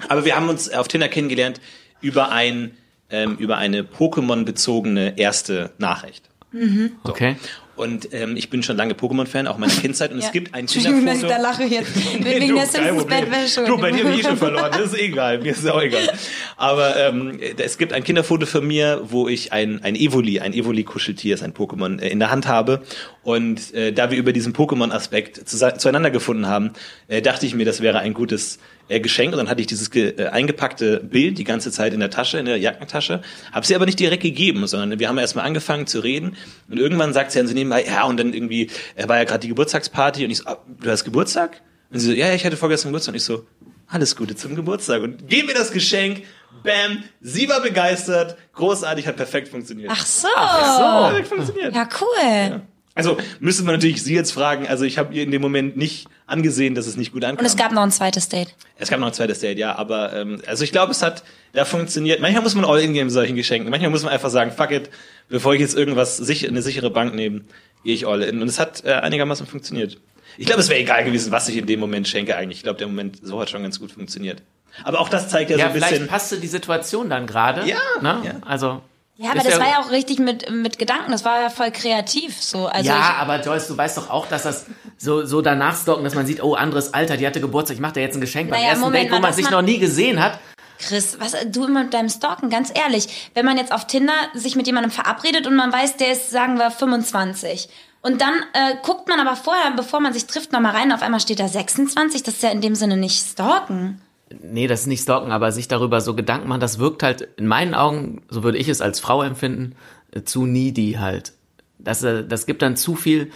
aber 0.07 0.23
wir 0.23 0.38
haben 0.38 0.47
uns 0.47 0.71
auf 0.71 0.88
Tinder 0.88 1.09
kennengelernt 1.09 1.59
über 1.99 2.32
ein, 2.32 2.77
ähm, 3.09 3.36
über 3.38 3.57
eine 3.57 3.84
Pokémon-bezogene 3.84 5.17
erste 5.17 5.71
Nachricht. 5.77 6.29
Mhm. 6.53 6.93
So. 7.03 7.11
Okay. 7.11 7.36
Und 7.76 8.13
ähm, 8.13 8.36
ich 8.38 8.49
bin 8.49 8.63
schon 8.63 8.78
lange 8.78 8.93
Pokémon-Fan, 8.93 9.47
auch 9.47 9.57
meiner 9.57 9.74
Kindheit. 9.74 10.11
Und 10.11 10.19
ja. 10.19 10.28
es 10.28 10.32
gibt 10.32 10.53
ein 10.53 10.65
Kinderfoto. 10.67 11.05
dass 11.05 11.22
ich 11.22 11.28
da 11.28 11.38
lache 11.38 11.63
jetzt. 11.63 11.95
Wegen 12.24 12.49
du, 12.49 12.55
der 12.55 12.65
Simpsons-Bettwäsche. 12.65 13.63
Du, 13.65 13.78
bei 13.78 13.91
dir 13.91 14.03
bin 14.03 14.13
ich 14.13 14.24
schon 14.24 14.38
verloren. 14.38 14.72
Das 14.72 14.93
ist 14.93 14.99
egal. 14.99 15.39
Mir 15.39 15.51
ist 15.51 15.67
auch 15.67 15.82
egal. 15.82 16.11
Aber 16.57 16.95
ähm, 16.97 17.39
es 17.57 17.78
gibt 17.78 17.93
ein 17.93 18.03
Kinderfoto 18.03 18.45
von 18.45 18.65
mir, 18.67 19.01
wo 19.03 19.28
ich 19.28 19.53
ein, 19.53 19.84
ein 19.84 19.95
Evoli, 19.95 20.39
ein 20.39 20.53
Evoli-Kuscheltier, 20.53 21.36
ist 21.36 21.43
ein 21.43 21.53
Pokémon, 21.53 21.99
äh, 21.99 22.09
in 22.09 22.19
der 22.19 22.32
Hand 22.32 22.47
habe. 22.47 22.82
Und 23.24 23.74
äh, 23.74 23.91
da 23.91 24.09
wir 24.09 24.17
über 24.17 24.34
diesen 24.34 24.53
Pokémon-Aspekt 24.53 25.47
zu, 25.47 25.57
zueinander 25.78 26.09
gefunden 26.09 26.47
haben, 26.47 26.72
äh, 27.07 27.22
dachte 27.22 27.45
ich 27.45 27.53
mir, 27.53 27.65
das 27.65 27.82
wäre 27.82 27.99
ein 27.99 28.15
gutes 28.15 28.57
äh, 28.88 28.99
Geschenk 28.99 29.32
und 29.32 29.38
dann 29.38 29.47
hatte 29.47 29.61
ich 29.61 29.67
dieses 29.67 29.93
äh, 29.95 30.28
eingepackte 30.28 30.99
Bild 30.99 31.38
die 31.38 31.43
ganze 31.43 31.72
Zeit 31.72 31.93
in 31.93 31.99
der 31.99 32.09
Tasche, 32.09 32.39
in 32.39 32.45
der 32.45 32.57
Jackentasche, 32.57 33.22
habe 33.51 33.65
sie 33.65 33.76
aber 33.76 33.86
nicht 33.86 33.99
direkt 33.99 34.24
gegeben, 34.24 34.65
sondern 34.65 34.99
wir 34.99 35.07
haben 35.07 35.19
erstmal 35.19 35.45
angefangen 35.45 35.86
zu 35.86 35.99
reden 35.99 36.36
und 36.67 36.80
irgendwann 36.80 37.13
sagt 37.13 37.32
sie 37.32 37.38
dann 37.38 37.47
so 37.47 37.53
nebenbei, 37.53 37.86
ja 37.86 38.05
und 38.05 38.19
dann 38.19 38.34
irgendwie, 38.34 38.72
er 38.95 39.07
war 39.07 39.17
ja 39.17 39.24
gerade 39.24 39.41
die 39.41 39.49
Geburtstagsparty 39.49 40.26
und 40.26 40.32
ich 40.32 40.39
so, 40.39 40.45
ah, 40.47 40.57
du 40.82 40.89
hast 40.89 41.03
Geburtstag? 41.03 41.61
Und 41.91 41.99
sie 41.99 42.07
so, 42.07 42.13
ja, 42.13 42.28
ja, 42.28 42.34
ich 42.34 42.43
hatte 42.43 42.57
vorgestern 42.57 42.89
Geburtstag 42.89 43.13
und 43.13 43.17
ich 43.17 43.24
so, 43.24 43.45
alles 43.88 44.15
Gute 44.15 44.36
zum 44.36 44.55
Geburtstag 44.55 45.03
und 45.03 45.28
gib 45.28 45.45
mir 45.45 45.53
das 45.53 45.72
Geschenk. 45.72 46.24
Bam, 46.63 47.03
sie 47.22 47.49
war 47.49 47.61
begeistert, 47.61 48.38
großartig, 48.53 49.07
hat 49.07 49.15
perfekt 49.15 49.47
funktioniert. 49.47 49.89
Ach 49.91 50.05
so. 50.05 50.28
Ach 50.36 50.78
so. 50.78 51.07
Perfekt 51.09 51.28
funktioniert. 51.28 51.76
Ja, 51.76 51.89
cool. 51.99 52.07
Ja. 52.24 52.61
Also 52.93 53.17
müssen 53.39 53.65
wir 53.65 53.71
natürlich 53.71 54.03
Sie 54.03 54.13
jetzt 54.13 54.31
fragen. 54.31 54.67
Also 54.67 54.83
ich 54.83 54.97
habe 54.97 55.13
ihr 55.13 55.23
in 55.23 55.31
dem 55.31 55.41
Moment 55.41 55.77
nicht 55.77 56.07
angesehen, 56.27 56.75
dass 56.75 56.87
es 56.87 56.97
nicht 56.97 57.13
gut 57.13 57.23
ankam. 57.23 57.39
Und 57.39 57.45
es 57.45 57.55
gab 57.55 57.71
noch 57.71 57.83
ein 57.83 57.91
zweites 57.91 58.27
Date. 58.27 58.53
Es 58.77 58.89
gab 58.89 58.99
noch 58.99 59.07
ein 59.07 59.13
zweites 59.13 59.39
Date, 59.39 59.57
ja. 59.57 59.75
Aber 59.75 60.13
ähm, 60.13 60.41
also 60.45 60.63
ich 60.63 60.71
glaube, 60.71 60.91
es 60.91 61.01
hat 61.01 61.23
da 61.53 61.63
funktioniert. 61.63 62.19
Manchmal 62.19 62.43
muss 62.43 62.55
man 62.55 62.65
all 62.65 62.79
in 62.81 62.93
gehen 62.93 63.05
mit 63.05 63.13
solchen 63.13 63.35
Geschenken. 63.35 63.69
Manchmal 63.69 63.91
muss 63.91 64.03
man 64.03 64.11
einfach 64.11 64.29
sagen, 64.29 64.51
fuck 64.51 64.71
it, 64.71 64.89
bevor 65.29 65.53
ich 65.53 65.61
jetzt 65.61 65.75
irgendwas 65.75 66.17
sich 66.17 66.47
eine 66.47 66.61
sichere 66.61 66.89
Bank 66.89 67.15
nehme, 67.15 67.41
gehe 67.83 67.93
ich 67.93 68.05
all 68.05 68.21
in. 68.23 68.41
Und 68.41 68.47
es 68.47 68.59
hat 68.59 68.83
äh, 68.83 68.93
einigermaßen 68.93 69.47
funktioniert. 69.47 69.97
Ich 70.37 70.45
glaube, 70.45 70.61
es 70.61 70.69
wäre 70.69 70.79
egal 70.79 71.03
gewesen, 71.03 71.31
was 71.31 71.47
ich 71.49 71.57
in 71.57 71.65
dem 71.65 71.79
Moment 71.79 72.07
schenke 72.07 72.35
eigentlich. 72.35 72.59
Ich 72.59 72.63
glaube, 72.63 72.77
der 72.77 72.87
Moment 72.87 73.19
so 73.21 73.39
hat 73.39 73.49
schon 73.49 73.63
ganz 73.63 73.79
gut 73.79 73.91
funktioniert. 73.91 74.41
Aber 74.83 74.99
auch 74.99 75.09
das 75.09 75.29
zeigt 75.29 75.49
ja, 75.49 75.57
ja 75.57 75.65
so 75.65 75.67
ein 75.69 75.73
bisschen. 75.73 75.89
Vielleicht 75.89 76.09
passte 76.09 76.39
die 76.39 76.47
Situation 76.47 77.09
dann 77.09 77.27
gerade. 77.27 77.67
Ja, 77.67 77.79
ne? 78.01 78.21
ja. 78.23 78.33
Also 78.45 78.81
ja, 79.22 79.32
aber 79.32 79.41
das 79.41 79.53
ja 79.53 79.59
war 79.59 79.69
ja 79.69 79.80
auch 79.80 79.91
richtig 79.91 80.17
mit, 80.17 80.49
mit 80.49 80.80
Gedanken, 80.80 81.11
das 81.11 81.24
war 81.24 81.41
ja 81.41 81.49
voll 81.49 81.72
kreativ 81.72 82.41
so. 82.41 82.65
Also 82.65 82.89
ja, 82.89 83.15
aber 83.19 83.39
Joyce, 83.39 83.67
du 83.67 83.78
weißt 83.78 83.97
doch 83.97 84.09
auch, 84.09 84.26
dass 84.28 84.43
das 84.43 84.65
so, 84.97 85.26
so 85.26 85.41
danach 85.41 85.80
stalken, 85.80 86.03
dass 86.03 86.15
man 86.15 86.26
sieht, 86.26 86.41
oh, 86.41 86.55
anderes 86.55 86.93
Alter, 86.93 87.17
die 87.17 87.28
hatte 87.28 87.39
Geburtstag, 87.39 87.76
ich 87.76 87.82
mache 87.82 87.93
dir 87.93 88.01
jetzt 88.01 88.15
ein 88.15 88.22
Geschenk 88.22 88.49
naja, 88.49 88.61
beim 88.61 88.69
ersten 88.69 88.82
Moment 88.84 89.05
Date, 89.05 89.17
wo 89.17 89.22
man 89.22 89.34
sich 89.34 89.49
noch 89.51 89.61
nie 89.61 89.78
gesehen 89.78 90.19
hat. 90.19 90.39
Chris, 90.80 91.19
was 91.19 91.36
du 91.45 91.65
immer 91.65 91.84
mit 91.84 91.93
deinem 91.93 92.09
Stalken, 92.09 92.49
ganz 92.49 92.72
ehrlich, 92.74 93.30
wenn 93.36 93.45
man 93.45 93.57
jetzt 93.57 93.72
auf 93.72 93.86
Tinder 93.86 94.13
sich 94.34 94.55
mit 94.55 94.65
jemandem 94.65 94.91
verabredet 94.91 95.45
und 95.45 95.55
man 95.55 95.72
weiß, 95.72 95.97
der 95.97 96.13
ist, 96.13 96.32
sagen 96.32 96.57
wir, 96.57 96.72
25. 96.72 97.69
Und 98.01 98.22
dann 98.22 98.34
äh, 98.53 98.76
guckt 98.82 99.07
man 99.07 99.19
aber 99.19 99.36
vorher, 99.36 99.72
bevor 99.76 99.99
man 99.99 100.13
sich 100.13 100.26
trifft, 100.26 100.51
nochmal 100.51 100.76
rein, 100.76 100.91
auf 100.91 101.03
einmal 101.03 101.19
steht 101.19 101.39
da 101.39 101.47
26, 101.47 102.24
das 102.24 102.36
ist 102.36 102.43
ja 102.43 102.49
in 102.49 102.61
dem 102.61 102.74
Sinne 102.74 102.97
nicht 102.97 103.24
stalken. 103.24 104.01
Nee, 104.41 104.67
das 104.67 104.82
ist 104.82 104.88
nicht 104.88 105.01
stalken, 105.03 105.32
aber 105.32 105.51
sich 105.51 105.67
darüber 105.67 106.01
so 106.01 106.15
Gedanken 106.15 106.47
machen, 106.47 106.61
das 106.61 106.79
wirkt 106.79 107.03
halt 107.03 107.21
in 107.38 107.47
meinen 107.47 107.73
Augen, 107.73 108.21
so 108.29 108.43
würde 108.43 108.57
ich 108.57 108.67
es 108.67 108.82
als 108.82 108.99
Frau 108.99 109.23
empfinden, 109.23 109.75
äh, 110.11 110.23
zu 110.23 110.45
needy 110.45 110.93
halt. 110.99 111.34
Das, 111.79 112.03
äh, 112.03 112.23
das 112.25 112.45
gibt 112.45 112.61
dann 112.61 112.75
zu 112.77 112.95
viel 112.95 113.32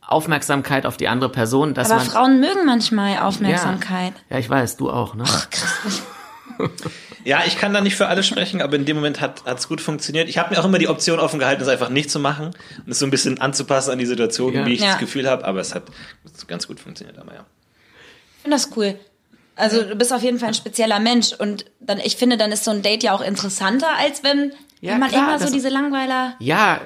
Aufmerksamkeit 0.00 0.86
auf 0.86 0.96
die 0.96 1.08
andere 1.08 1.30
Person, 1.30 1.74
dass 1.74 1.90
Aber 1.90 2.00
man. 2.00 2.08
Frauen 2.10 2.40
mögen 2.40 2.64
manchmal 2.64 3.18
Aufmerksamkeit. 3.18 4.14
Ja, 4.30 4.36
ja, 4.36 4.38
ich 4.38 4.48
weiß, 4.48 4.76
du 4.78 4.90
auch, 4.90 5.14
ne? 5.14 5.24
Ja, 7.24 7.42
ich 7.46 7.58
kann 7.58 7.74
da 7.74 7.80
nicht 7.80 7.94
für 7.96 8.06
alle 8.08 8.22
sprechen, 8.22 8.62
aber 8.62 8.76
in 8.76 8.84
dem 8.84 8.96
Moment 8.96 9.20
hat 9.20 9.42
es 9.44 9.68
gut 9.68 9.80
funktioniert. 9.80 10.28
Ich 10.28 10.38
habe 10.38 10.54
mir 10.54 10.60
auch 10.60 10.64
immer 10.64 10.78
die 10.78 10.88
Option 10.88 11.20
offen 11.20 11.38
gehalten, 11.38 11.60
es 11.62 11.68
einfach 11.68 11.90
nicht 11.90 12.10
zu 12.10 12.18
machen 12.18 12.46
und 12.84 12.90
es 12.90 12.98
so 12.98 13.04
ein 13.06 13.10
bisschen 13.10 13.40
anzupassen 13.40 13.90
an 13.90 13.98
die 13.98 14.06
Situation, 14.06 14.54
Ja. 14.54 14.64
wie 14.66 14.72
ich 14.74 14.80
Ja. 14.80 14.88
das 14.92 14.98
Gefühl 14.98 15.28
habe, 15.28 15.44
aber 15.44 15.60
es 15.60 15.74
hat 15.74 15.84
ganz 16.46 16.66
gut 16.66 16.80
funktioniert, 16.80 17.18
aber 17.18 17.34
ja. 17.34 17.44
Ich 18.36 18.42
finde 18.42 18.56
das 18.56 18.70
cool. 18.76 18.98
Also 19.58 19.82
du 19.82 19.94
bist 19.96 20.12
auf 20.12 20.22
jeden 20.22 20.38
Fall 20.38 20.48
ein 20.48 20.54
spezieller 20.54 21.00
Mensch 21.00 21.32
und 21.38 21.64
dann, 21.80 21.98
ich 21.98 22.16
finde, 22.16 22.36
dann 22.36 22.52
ist 22.52 22.64
so 22.64 22.70
ein 22.70 22.82
Date 22.82 23.02
ja 23.02 23.12
auch 23.12 23.20
interessanter, 23.20 23.88
als 23.98 24.22
wenn, 24.22 24.52
Ja, 24.80 24.96
man 24.98 25.08
klar, 25.10 25.28
immer 25.28 25.38
so 25.38 25.44
das- 25.46 25.52
diese 25.52 25.68
Langweiler. 25.68 26.34
Ja, 26.38 26.80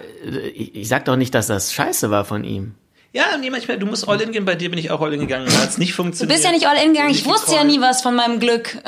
ich, 0.55 0.75
ich 0.75 0.89
sag 0.89 1.05
doch 1.05 1.17
nicht, 1.17 1.35
dass 1.35 1.47
das 1.47 1.73
scheiße 1.73 2.11
war 2.11 2.25
von 2.25 2.45
ihm. 2.45 2.75
Ja, 3.13 3.37
nee, 3.39 3.51
manchmal, 3.51 3.79
du 3.79 3.85
musst 3.85 4.09
all 4.09 4.19
in 4.23 4.33
gehen, 4.33 4.47
bei 4.47 4.55
dir 4.55 4.71
bin 4.71 4.79
ich 4.79 4.91
auch 4.91 5.03
all 5.03 5.13
in 5.13 5.21
gegangen, 5.21 5.47
hat 5.59 5.69
es 5.69 5.77
nicht 5.77 5.91
Du 5.93 5.97
funktioniert. 5.97 6.33
bist 6.35 6.45
ja 6.47 6.51
nicht 6.51 6.67
all 6.67 6.77
in 6.83 6.95
gegangen, 6.95 7.11
ich 7.11 7.27
wusste 7.27 7.55
ja 7.55 7.63
nie 7.63 7.79
was 7.81 8.01
von 8.01 8.15
meinem 8.15 8.41
Glück. 8.41 8.79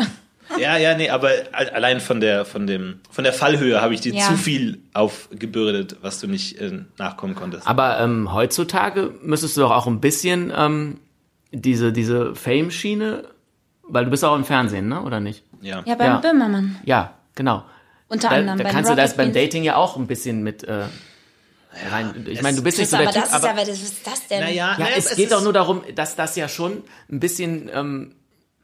Ja, 0.59 0.76
ja, 0.78 0.95
nee, 0.97 1.11
aber 1.11 1.30
al- 1.53 1.70
allein 1.70 2.01
von 2.01 2.20
der, 2.20 2.45
von 2.47 2.66
dem, 2.66 3.01
von 3.11 3.24
der 3.24 3.32
Fallhöhe 3.35 3.82
habe 3.82 3.93
ich 3.93 4.01
dir 4.01 4.14
Ja. 4.14 4.26
zu 4.28 4.37
viel 4.37 4.78
aufgebürdet, 4.95 5.97
was 6.01 6.20
du 6.20 6.26
nicht 6.26 6.59
äh, 6.61 6.80
nachkommen 6.99 7.35
konntest. 7.35 7.66
Aber 7.66 7.99
ähm, 8.01 8.32
heutzutage 8.32 9.12
müsstest 9.22 9.57
du 9.57 9.62
doch 9.62 9.70
auch 9.72 9.87
ein 9.87 10.01
bisschen 10.01 10.53
ähm, 10.57 11.01
diese, 11.53 11.93
diese 11.93 12.35
Fame-Schiene, 12.35 13.24
weil 13.89 14.05
du 14.05 14.11
bist 14.11 14.24
auch 14.24 14.35
im 14.37 14.45
Fernsehen, 14.45 14.89
ne? 14.89 15.03
Oder 15.03 15.20
nicht? 15.20 15.43
Ja. 15.61 15.82
Ja, 15.87 15.95
beim 15.95 16.07
Ja. 16.07 16.16
Böhmermann. 16.18 16.76
Ja, 16.85 17.14
genau. 17.35 17.64
Unter 18.09 18.28
Da, 18.28 18.37
anderem. 18.37 18.59
da 18.59 18.64
kannst 18.70 18.91
du 18.91 18.95
das 18.97 19.16
beim. 19.16 19.32
Dating 19.32 19.62
ja 19.64 19.76
auch 19.76 19.97
ein 19.97 20.07
bisschen 20.07 20.43
mit 20.43 20.62
äh, 20.64 20.85
rein. 21.91 22.26
Ich 22.28 22.43
meine, 22.43 22.57
du 22.57 22.62
bist 22.62 22.78
nicht 22.78 22.91
so 22.91 22.97
aber 22.97 23.07
der 23.07 23.14
das 23.14 23.24
Typ, 23.30 23.39
ist 23.39 23.45
aber, 23.45 23.51
aber, 23.51 23.61
das, 23.61 23.68
was 23.70 23.82
ist 23.82 24.07
das 24.07 24.26
denn? 24.28 24.41
Naja, 24.41 24.55
ja, 24.72 24.78
naja, 24.78 24.95
es 24.97 25.11
geht 25.16 25.26
ist- 25.26 25.32
doch 25.32 25.43
nur 25.43 25.53
darum, 25.53 25.82
dass 25.95 26.14
das 26.16 26.37
ja 26.37 26.49
schon 26.49 26.82
ein 27.11 27.20
bisschen 27.20 27.70
ähm, 27.72 28.14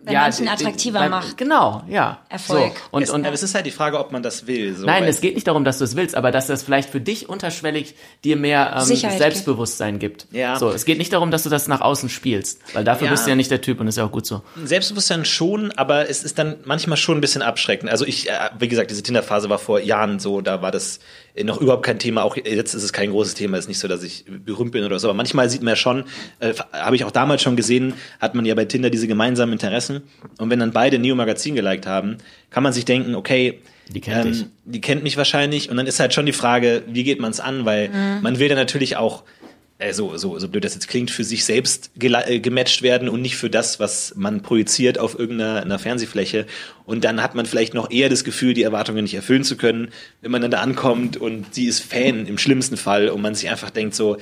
Bei 0.03 0.13
ja, 0.13 0.21
manchen 0.23 0.49
attraktiver 0.49 0.99
beim- 1.01 1.11
macht. 1.11 1.37
Genau, 1.37 1.83
ja. 1.89 2.21
Erfolg. 2.31 2.73
So. 2.75 2.83
Und, 2.97 3.03
es, 3.03 3.11
und 3.11 3.27
aber 3.27 3.35
es 3.35 3.43
ist 3.43 3.55
halt 3.55 3.67
die 3.67 3.71
Frage, 3.71 3.99
ob 3.99 4.13
man 4.13 4.23
das 4.23 4.47
will. 4.47 4.75
So, 4.75 4.87
Nein, 4.87 5.03
weil- 5.03 5.11
es 5.11 5.21
geht 5.21 5.35
nicht 5.35 5.47
darum, 5.47 5.63
dass 5.63 5.77
du 5.77 5.85
es 5.85 5.95
willst, 5.95 6.15
aber 6.15 6.31
dass 6.31 6.47
das 6.47 6.63
vielleicht 6.63 6.89
für 6.89 7.01
dich 7.03 7.29
unterschwellig 7.29 7.95
dir 8.25 8.37
mehr 8.37 8.73
ähm, 8.79 8.83
Sicherheit 8.83 9.19
Selbstbewusstsein 9.19 9.99
gibt. 9.99 10.27
Ja. 10.33 10.59
So, 10.59 10.71
es 10.71 10.87
geht 10.87 10.97
nicht 10.97 11.13
darum, 11.13 11.31
dass 11.31 11.43
du 11.43 11.51
das 11.51 11.69
nach 11.69 11.83
außen 11.83 12.09
spielst, 12.09 12.61
weil 12.73 12.83
dafür 12.85 13.07
Ja. 13.09 13.11
bist 13.13 13.27
du 13.27 13.31
ja 13.31 13.37
nicht 13.37 13.51
der 13.51 13.61
Typ 13.61 13.79
und 13.79 13.89
ist 13.89 13.97
ja 13.99 14.07
auch 14.07 14.11
gut 14.11 14.25
so. 14.25 14.43
Selbstbewusstsein 14.65 15.27
schon, 15.27 15.71
aber 15.73 16.09
es 16.09 16.23
ist 16.25 16.39
dann 16.39 16.57
manchmal 16.65 16.97
schon 16.97 17.19
ein 17.19 17.21
bisschen 17.21 17.43
abschreckend. 17.43 17.91
Also 17.91 18.07
ich, 18.07 18.31
äh, 18.31 18.33
wie 18.59 18.69
gesagt, 18.69 18.91
diese 18.91 19.03
Tinder-Phase 19.03 19.51
war 19.51 19.59
vor 19.59 19.81
Jahren 19.81 20.19
so, 20.19 20.41
da 20.41 20.63
war 20.63 20.71
das 20.71 21.01
äh, 21.35 21.45
noch 21.45 21.61
überhaupt 21.61 21.85
kein 21.85 21.99
Thema. 21.99 22.23
Auch 22.25 22.37
jetzt 22.37 22.73
ist 22.73 22.83
es 22.85 22.93
kein 22.95 23.11
großes 23.11 23.35
Thema. 23.35 23.59
Es 23.59 23.65
ist 23.65 23.69
nicht 23.69 23.79
so, 23.79 23.87
dass 23.87 24.03
ich 24.03 24.25
berühmt 24.27 24.73
bin 24.73 24.83
oder 24.85 24.99
so. 24.99 25.09
Aber 25.09 25.15
manchmal 25.17 25.51
sieht 25.51 25.61
man 25.63 25.73
ja 25.73 25.77
schon, 25.77 26.05
äh, 26.39 26.55
habe 26.73 26.97
ich 26.97 27.05
auch 27.05 27.11
damals 27.11 27.43
schon 27.43 27.57
gesehen, 27.57 27.93
hat 28.19 28.35
man 28.35 28.47
ja 28.47 28.55
bei 28.55 28.65
Tinder 28.65 28.89
diese 28.89 29.07
gemeinsamen 29.07 29.53
Interessen. 29.53 29.90
Und 30.39 30.51
wenn 30.51 30.59
dann 30.59 30.73
beide 30.73 30.99
Neo 30.99 31.15
Magazin 31.15 31.55
geliked 31.55 31.87
haben, 31.87 32.19
kann 32.51 32.63
man 32.63 32.73
sich 32.73 32.85
denken, 32.85 33.15
okay, 33.15 33.61
Die 33.89 34.01
kennt 34.01 34.25
dich. 34.25 34.45
die 34.65 34.81
kennt 34.81 35.03
mich 35.03 35.17
wahrscheinlich. 35.17 35.71
Und 35.71 35.77
dann 35.77 35.87
ist 35.87 36.01
halt 36.01 36.15
schon 36.15 36.27
die 36.27 36.33
Frage, 36.33 36.83
wie 36.89 37.05
geht 37.05 37.21
man 37.21 37.31
es 37.31 37.41
an? 37.41 37.65
Weil 37.65 37.91
man 38.23 38.39
will 38.39 38.49
dann 38.49 38.59
natürlich 38.59 38.97
auch 38.97 39.25
äh, 39.81 39.95
so, 39.95 40.17
so, 40.17 40.39
so 40.39 40.49
blöd 40.49 40.63
das 40.65 40.75
jetzt 40.75 40.89
klingt, 40.89 41.11
für 41.11 41.25
sich 41.25 41.45
selbst 41.45 41.91
äh, 41.99 42.39
gematcht 42.39 42.83
werden 42.83 43.09
und 43.09 43.23
nicht 43.23 43.37
für 43.37 43.49
das, 43.51 43.81
was 43.81 44.13
man 44.15 44.43
projiziert 44.43 44.99
auf 44.99 45.19
irgendeiner 45.19 45.63
einer 45.63 45.79
Fernsehfläche. 45.79 46.47
Und 46.85 47.03
dann 47.05 47.23
hat 47.23 47.35
man 47.35 47.47
vielleicht 47.47 47.73
noch 47.73 47.91
eher 47.91 48.09
das 48.11 48.23
Gefühl, 48.25 48.53
die 48.53 48.63
Erwartungen 48.63 49.03
nicht 49.05 49.15
erfüllen 49.15 49.43
zu 49.43 49.57
können, 49.57 49.89
wenn 50.21 50.31
man 50.31 50.43
dann 50.43 50.51
da 50.51 50.61
ankommt 50.61 51.17
und 51.17 51.55
sie 51.55 51.65
ist 51.65 51.81
Fan 51.81 52.27
im 52.27 52.37
schlimmsten 52.37 52.77
Fall 52.77 53.09
und 53.09 53.23
man 53.23 53.35
sich 53.35 53.49
einfach 53.49 53.71
denkt 53.71 53.95
so, 53.95 54.19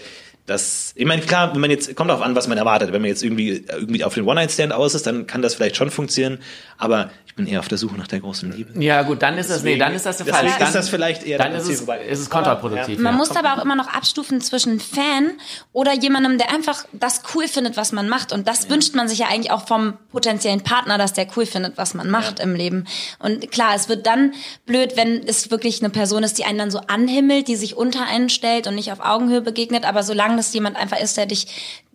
das, 0.49 0.93
ich 0.97 1.05
meine, 1.05 1.21
klar, 1.21 1.53
wenn 1.53 1.61
man 1.61 1.71
jetzt, 1.71 1.95
kommt 1.95 2.09
darauf 2.09 2.25
an, 2.25 2.35
was 2.35 2.49
man 2.49 2.57
erwartet. 2.57 2.91
Wenn 2.93 3.03
man 3.03 3.09
jetzt 3.11 3.23
irgendwie, 3.23 3.65
irgendwie 3.69 4.03
auf 4.03 4.15
den 4.15 4.25
One-Night-Stand 4.25 4.73
aus 4.73 4.95
ist, 4.95 5.07
dann 5.07 5.27
kann 5.27 5.43
das 5.43 5.55
vielleicht 5.55 5.77
schon 5.77 5.91
funktionieren. 5.91 6.39
Aber 6.79 7.11
bin 7.39 7.47
eher 7.47 7.61
auf 7.61 7.69
der 7.69 7.79
Suche 7.79 7.97
nach 7.97 8.09
der 8.09 8.19
großen 8.19 8.51
Liebe. 8.51 8.83
Ja, 8.83 9.03
gut, 9.03 9.23
dann 9.23 9.39
ist 9.39 9.49
das, 9.49 9.63
nee, 9.63 9.79
dann 9.79 9.95
ist 9.95 10.05
das 10.05 10.17
der 10.17 10.27
Fall. 10.27 10.43
Deswegen 10.43 10.59
Dann, 10.59 10.69
ist 10.69 10.75
das 10.75 10.89
vielleicht 10.89 11.25
eher 11.25 11.39
dann 11.39 11.53
der 11.53 11.61
ist 11.61 11.69
es, 11.69 11.81
ist 11.81 12.19
es 12.19 12.31
kontraproduktiv. 12.31 12.99
Man 12.99 13.15
ja. 13.15 13.17
muss 13.17 13.31
aber 13.31 13.55
auch 13.55 13.65
immer 13.65 13.77
noch 13.77 13.87
abstufen 13.87 14.41
zwischen 14.41 14.81
Fan 14.81 15.31
oder 15.73 15.95
jemandem, 15.95 16.37
der 16.37 16.53
einfach 16.53 16.85
das 16.93 17.23
cool 17.35 17.47
findet, 17.47 17.77
was 17.77 17.93
man 17.93 18.09
macht. 18.09 18.33
Und 18.33 18.49
das 18.49 18.69
wünscht 18.69 18.97
man 18.97 19.09
sich 19.09 19.21
ja 19.21 19.29
eigentlich 19.29 19.53
auch 19.53 19.69
vom 19.69 19.95
potenziellen 20.11 20.63
Partner, 20.63 20.99
dass 20.99 21.13
der 21.13 21.29
cool 21.37 21.47
findet, 21.47 21.79
was 21.79 21.95
man 21.95 22.11
macht 22.11 22.41
im 22.41 22.57
Leben. 22.57 22.87
Und 23.21 23.51
klar, 23.53 23.73
es 23.77 23.89
wird 23.89 24.05
dann 24.07 24.35
blöd, 24.67 24.97
wenn 24.97 25.23
es 25.25 25.53
wirklich 25.53 25.81
eine 25.81 25.91
Person 25.91 26.25
ist, 26.25 26.39
die 26.39 26.45
einen 26.45 26.59
dann 26.59 26.71
so 26.73 26.81
anhimmelt, 26.89 27.47
die 27.47 27.57
sich 27.57 27.77
unter 27.77 28.05
einen 28.05 28.31
stellt 28.31 28.67
und 28.67 28.75
nicht 28.75 28.91
auf 28.91 28.99
Augenhöhe 29.01 29.43
begegnet. 29.43 29.85
Aber 29.85 30.03
solange 30.03 30.37
das 30.37 30.53
jemand 30.53 30.77
einfach 30.77 30.99
ist, 31.01 31.17
der 31.17 31.27
dich, 31.27 31.47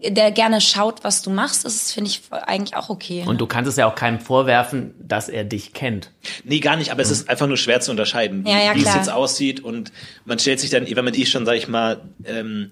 der 0.09 0.31
gerne 0.31 0.61
schaut, 0.61 1.03
was 1.03 1.21
du 1.21 1.29
machst, 1.29 1.65
ist 1.65 1.75
es, 1.87 1.91
finde 1.93 2.09
ich, 2.09 2.21
eigentlich 2.31 2.75
auch 2.75 2.89
okay. 2.89 3.23
Und 3.25 3.39
du 3.41 3.47
kannst 3.47 3.69
es 3.69 3.75
ja 3.77 3.87
auch 3.87 3.95
keinem 3.95 4.19
vorwerfen, 4.19 4.93
dass 4.99 5.29
er 5.29 5.43
dich 5.43 5.73
kennt. 5.73 6.11
Nee, 6.43 6.59
gar 6.59 6.75
nicht, 6.75 6.91
aber 6.91 7.01
es 7.01 7.11
ist 7.11 7.29
einfach 7.29 7.47
nur 7.47 7.57
schwer 7.57 7.79
zu 7.81 7.91
unterscheiden, 7.91 8.45
wie, 8.45 8.49
Ja, 8.49 8.57
ja, 8.59 8.75
wie 8.75 8.83
es 8.83 8.93
jetzt 8.93 9.11
aussieht. 9.11 9.61
Und 9.63 9.91
man 10.25 10.39
stellt 10.39 10.59
sich 10.59 10.69
dann, 10.69 10.85
wenn 10.89 11.05
man 11.05 11.13
eh 11.13 11.25
schon, 11.25 11.45
sag 11.45 11.55
ich 11.55 11.67
mal, 11.67 12.01
ähm, 12.25 12.71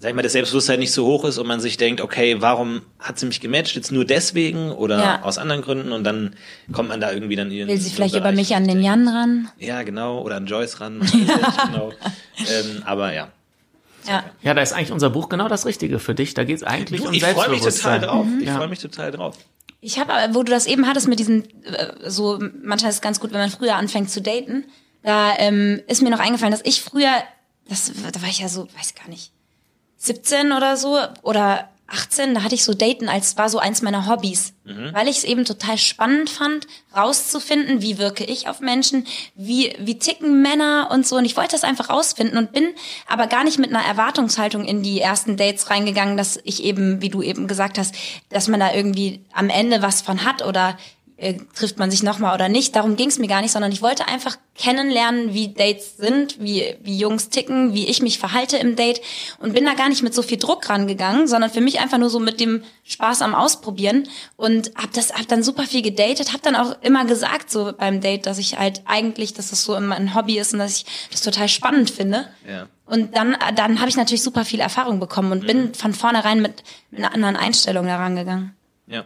sag 0.00 0.10
ich 0.10 0.14
mal, 0.14 0.22
das 0.22 0.32
Selbstbewusstsein 0.32 0.78
nicht 0.78 0.92
so 0.92 1.06
hoch 1.06 1.24
ist 1.24 1.38
und 1.38 1.46
man 1.48 1.58
sich 1.58 1.76
denkt, 1.76 2.00
okay, 2.00 2.36
warum 2.40 2.82
hat 3.00 3.18
sie 3.18 3.26
mich 3.26 3.40
gematcht? 3.40 3.74
Jetzt 3.74 3.90
nur 3.90 4.04
deswegen 4.04 4.70
oder 4.70 4.98
Ja. 4.98 5.22
aus 5.22 5.38
anderen 5.38 5.60
Gründen 5.62 5.90
und 5.90 6.04
dann 6.04 6.36
kommt 6.72 6.88
man 6.88 7.00
da 7.00 7.10
irgendwie 7.12 7.34
dann 7.34 7.50
in 7.50 7.66
Will 7.66 7.80
sie 7.80 7.90
vielleicht 7.90 8.14
über 8.14 8.30
mich 8.30 8.54
an 8.54 8.68
den 8.68 8.80
Jan 8.80 9.08
ran? 9.08 9.48
Ja, 9.58 9.82
genau, 9.82 10.20
oder 10.22 10.36
an 10.36 10.46
Joyce 10.46 10.80
ran. 10.80 11.00
genau. 11.10 11.92
ähm, 12.38 12.82
aber 12.84 13.12
ja. 13.12 13.32
Ja. 14.08 14.24
Ja, 14.42 14.54
da 14.54 14.62
ist 14.62 14.72
eigentlich 14.72 14.92
unser 14.92 15.10
Buch 15.10 15.28
genau 15.28 15.48
das 15.48 15.66
Richtige 15.66 15.98
für 15.98 16.14
dich. 16.14 16.34
Da 16.34 16.44
geht 16.44 16.56
es 16.56 16.62
eigentlich 16.64 17.02
Du, 17.02 17.08
um 17.08 17.14
ich 17.14 17.22
freue 17.22 17.48
mich 17.50 17.60
total 17.60 17.72
Selbstbewusstsein. 17.72 18.02
drauf. 18.02 18.26
Ich 18.40 18.46
Ja. 18.46 18.56
freue 18.56 18.68
mich 18.68 18.78
total 18.78 19.10
drauf. 19.10 19.36
Ich 19.80 19.98
habe, 20.00 20.12
wo 20.34 20.42
du 20.42 20.50
das 20.50 20.66
eben 20.66 20.86
hattest 20.88 21.06
mit 21.08 21.18
diesen, 21.20 21.44
äh, 21.64 21.92
so 22.10 22.38
manchmal 22.62 22.90
ist 22.90 22.96
es 22.96 23.00
ganz 23.00 23.20
gut, 23.20 23.32
wenn 23.32 23.38
man 23.40 23.50
früher 23.50 23.76
anfängt 23.76 24.10
zu 24.10 24.20
daten. 24.20 24.64
Da 25.02 25.34
ähm, 25.38 25.80
ist 25.86 26.02
mir 26.02 26.10
noch 26.10 26.18
eingefallen, 26.18 26.50
dass 26.52 26.62
ich 26.64 26.82
früher, 26.82 27.12
das, 27.68 27.92
da 28.12 28.20
war 28.22 28.28
ich 28.28 28.40
ja 28.40 28.48
so, 28.48 28.66
weiß 28.76 28.94
gar 28.96 29.08
nicht, 29.08 29.30
17 29.98 30.52
oder 30.52 30.76
so 30.76 30.98
oder 31.22 31.68
18, 31.90 32.34
da 32.34 32.42
hatte 32.42 32.54
ich 32.54 32.64
so 32.64 32.74
Daten 32.74 33.08
als 33.08 33.38
war 33.38 33.48
so 33.48 33.58
eins 33.58 33.80
meiner 33.80 34.06
Hobbys, 34.06 34.52
weil 34.92 35.08
ich 35.08 35.18
es 35.18 35.24
eben 35.24 35.46
total 35.46 35.78
spannend 35.78 36.28
fand, 36.28 36.66
rauszufinden, 36.94 37.80
wie 37.80 37.96
wirke 37.96 38.24
ich 38.24 38.46
auf 38.46 38.60
Menschen, 38.60 39.06
wie 39.34 39.74
wie 39.78 39.98
ticken 39.98 40.42
Männer 40.42 40.90
und 40.92 41.06
so. 41.06 41.16
Und 41.16 41.24
ich 41.24 41.36
wollte 41.36 41.52
das 41.52 41.64
einfach 41.64 41.88
rausfinden 41.88 42.36
und 42.36 42.52
bin 42.52 42.68
aber 43.06 43.26
gar 43.26 43.42
nicht 43.42 43.58
mit 43.58 43.70
einer 43.70 43.84
Erwartungshaltung 43.84 44.66
in 44.66 44.82
die 44.82 45.00
ersten 45.00 45.38
Dates 45.38 45.70
reingegangen, 45.70 46.18
dass 46.18 46.38
ich 46.44 46.62
eben, 46.62 47.00
wie 47.00 47.08
du 47.08 47.22
eben 47.22 47.48
gesagt 47.48 47.78
hast, 47.78 47.94
dass 48.28 48.48
man 48.48 48.60
da 48.60 48.74
irgendwie 48.74 49.24
am 49.32 49.48
Ende 49.48 49.80
was 49.80 50.02
von 50.02 50.24
hat 50.24 50.44
oder 50.44 50.76
äh, 51.18 51.34
trifft 51.54 51.78
man 51.78 51.90
sich 51.90 52.04
nochmal 52.04 52.34
oder 52.34 52.48
nicht. 52.48 52.76
Darum 52.76 52.94
ging 52.94 53.08
es 53.08 53.18
mir 53.18 53.26
gar 53.26 53.42
nicht, 53.42 53.50
sondern 53.50 53.72
ich 53.72 53.82
wollte 53.82 54.06
einfach 54.06 54.38
kennenlernen, 54.54 55.34
wie 55.34 55.52
Dates 55.52 55.96
sind, 55.96 56.40
wie, 56.40 56.76
wie 56.82 56.96
Jungs 56.96 57.28
ticken, 57.28 57.74
wie 57.74 57.86
ich 57.86 58.02
mich 58.02 58.18
verhalte 58.18 58.56
im 58.56 58.76
Date 58.76 59.00
und 59.38 59.52
bin 59.52 59.64
da 59.64 59.74
gar 59.74 59.88
nicht 59.88 60.02
mit 60.02 60.14
so 60.14 60.22
viel 60.22 60.38
Druck 60.38 60.68
rangegangen, 60.68 61.26
sondern 61.26 61.50
für 61.50 61.60
mich 61.60 61.80
einfach 61.80 61.98
nur 61.98 62.08
so 62.08 62.20
mit 62.20 62.38
dem 62.38 62.62
Spaß 62.84 63.22
am 63.22 63.34
Ausprobieren 63.34 64.08
und 64.36 64.70
hab 64.76 64.92
das 64.92 65.12
hab 65.12 65.26
dann 65.26 65.42
super 65.42 65.64
viel 65.64 65.82
gedatet, 65.82 66.32
hab 66.32 66.42
dann 66.42 66.54
auch 66.54 66.76
immer 66.82 67.04
gesagt 67.04 67.50
so 67.50 67.72
beim 67.76 68.00
Date, 68.00 68.26
dass 68.26 68.38
ich 68.38 68.56
halt 68.56 68.82
eigentlich, 68.86 69.34
dass 69.34 69.50
das 69.50 69.64
so 69.64 69.74
immer 69.74 69.96
ein 69.96 70.14
Hobby 70.14 70.38
ist 70.38 70.52
und 70.52 70.60
dass 70.60 70.76
ich 70.76 70.86
das 71.10 71.22
total 71.22 71.48
spannend 71.48 71.90
finde. 71.90 72.28
Ja. 72.48 72.68
Und 72.86 73.16
dann, 73.16 73.36
dann 73.56 73.80
habe 73.80 73.90
ich 73.90 73.96
natürlich 73.96 74.22
super 74.22 74.44
viel 74.44 74.60
Erfahrung 74.60 75.00
bekommen 75.00 75.32
und 75.32 75.46
bin 75.46 75.74
von 75.74 75.92
vornherein 75.92 76.40
mit, 76.40 76.62
mit 76.90 77.00
einer 77.00 77.12
anderen 77.12 77.36
Einstellung 77.36 77.86
da 77.86 77.96
rangegangen. 77.96 78.56
Ja. 78.86 79.04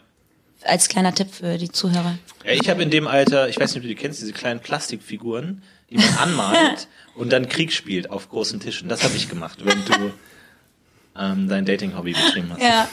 Als 0.64 0.88
kleiner 0.88 1.14
Tipp 1.14 1.28
für 1.32 1.58
die 1.58 1.70
Zuhörer. 1.70 2.18
Ja, 2.44 2.52
ich 2.52 2.68
habe 2.68 2.82
in 2.82 2.90
dem 2.90 3.06
Alter, 3.06 3.48
ich 3.48 3.58
weiß 3.58 3.70
nicht, 3.70 3.78
ob 3.78 3.82
du 3.82 3.88
die 3.88 3.94
kennst, 3.94 4.20
diese 4.20 4.32
kleinen 4.32 4.60
Plastikfiguren, 4.60 5.62
die 5.90 5.96
man 5.96 6.14
anmalt 6.18 6.88
und 7.14 7.32
dann 7.32 7.48
Krieg 7.48 7.72
spielt 7.72 8.10
auf 8.10 8.28
großen 8.28 8.60
Tischen. 8.60 8.88
Das 8.88 9.02
habe 9.02 9.16
ich 9.16 9.28
gemacht, 9.28 9.58
wenn 9.64 9.84
du 9.84 10.12
ähm, 11.18 11.48
dein 11.48 11.64
Dating-Hobby 11.64 12.12
betrieben 12.12 12.50
hast. 12.52 12.62
Ja. 12.62 12.88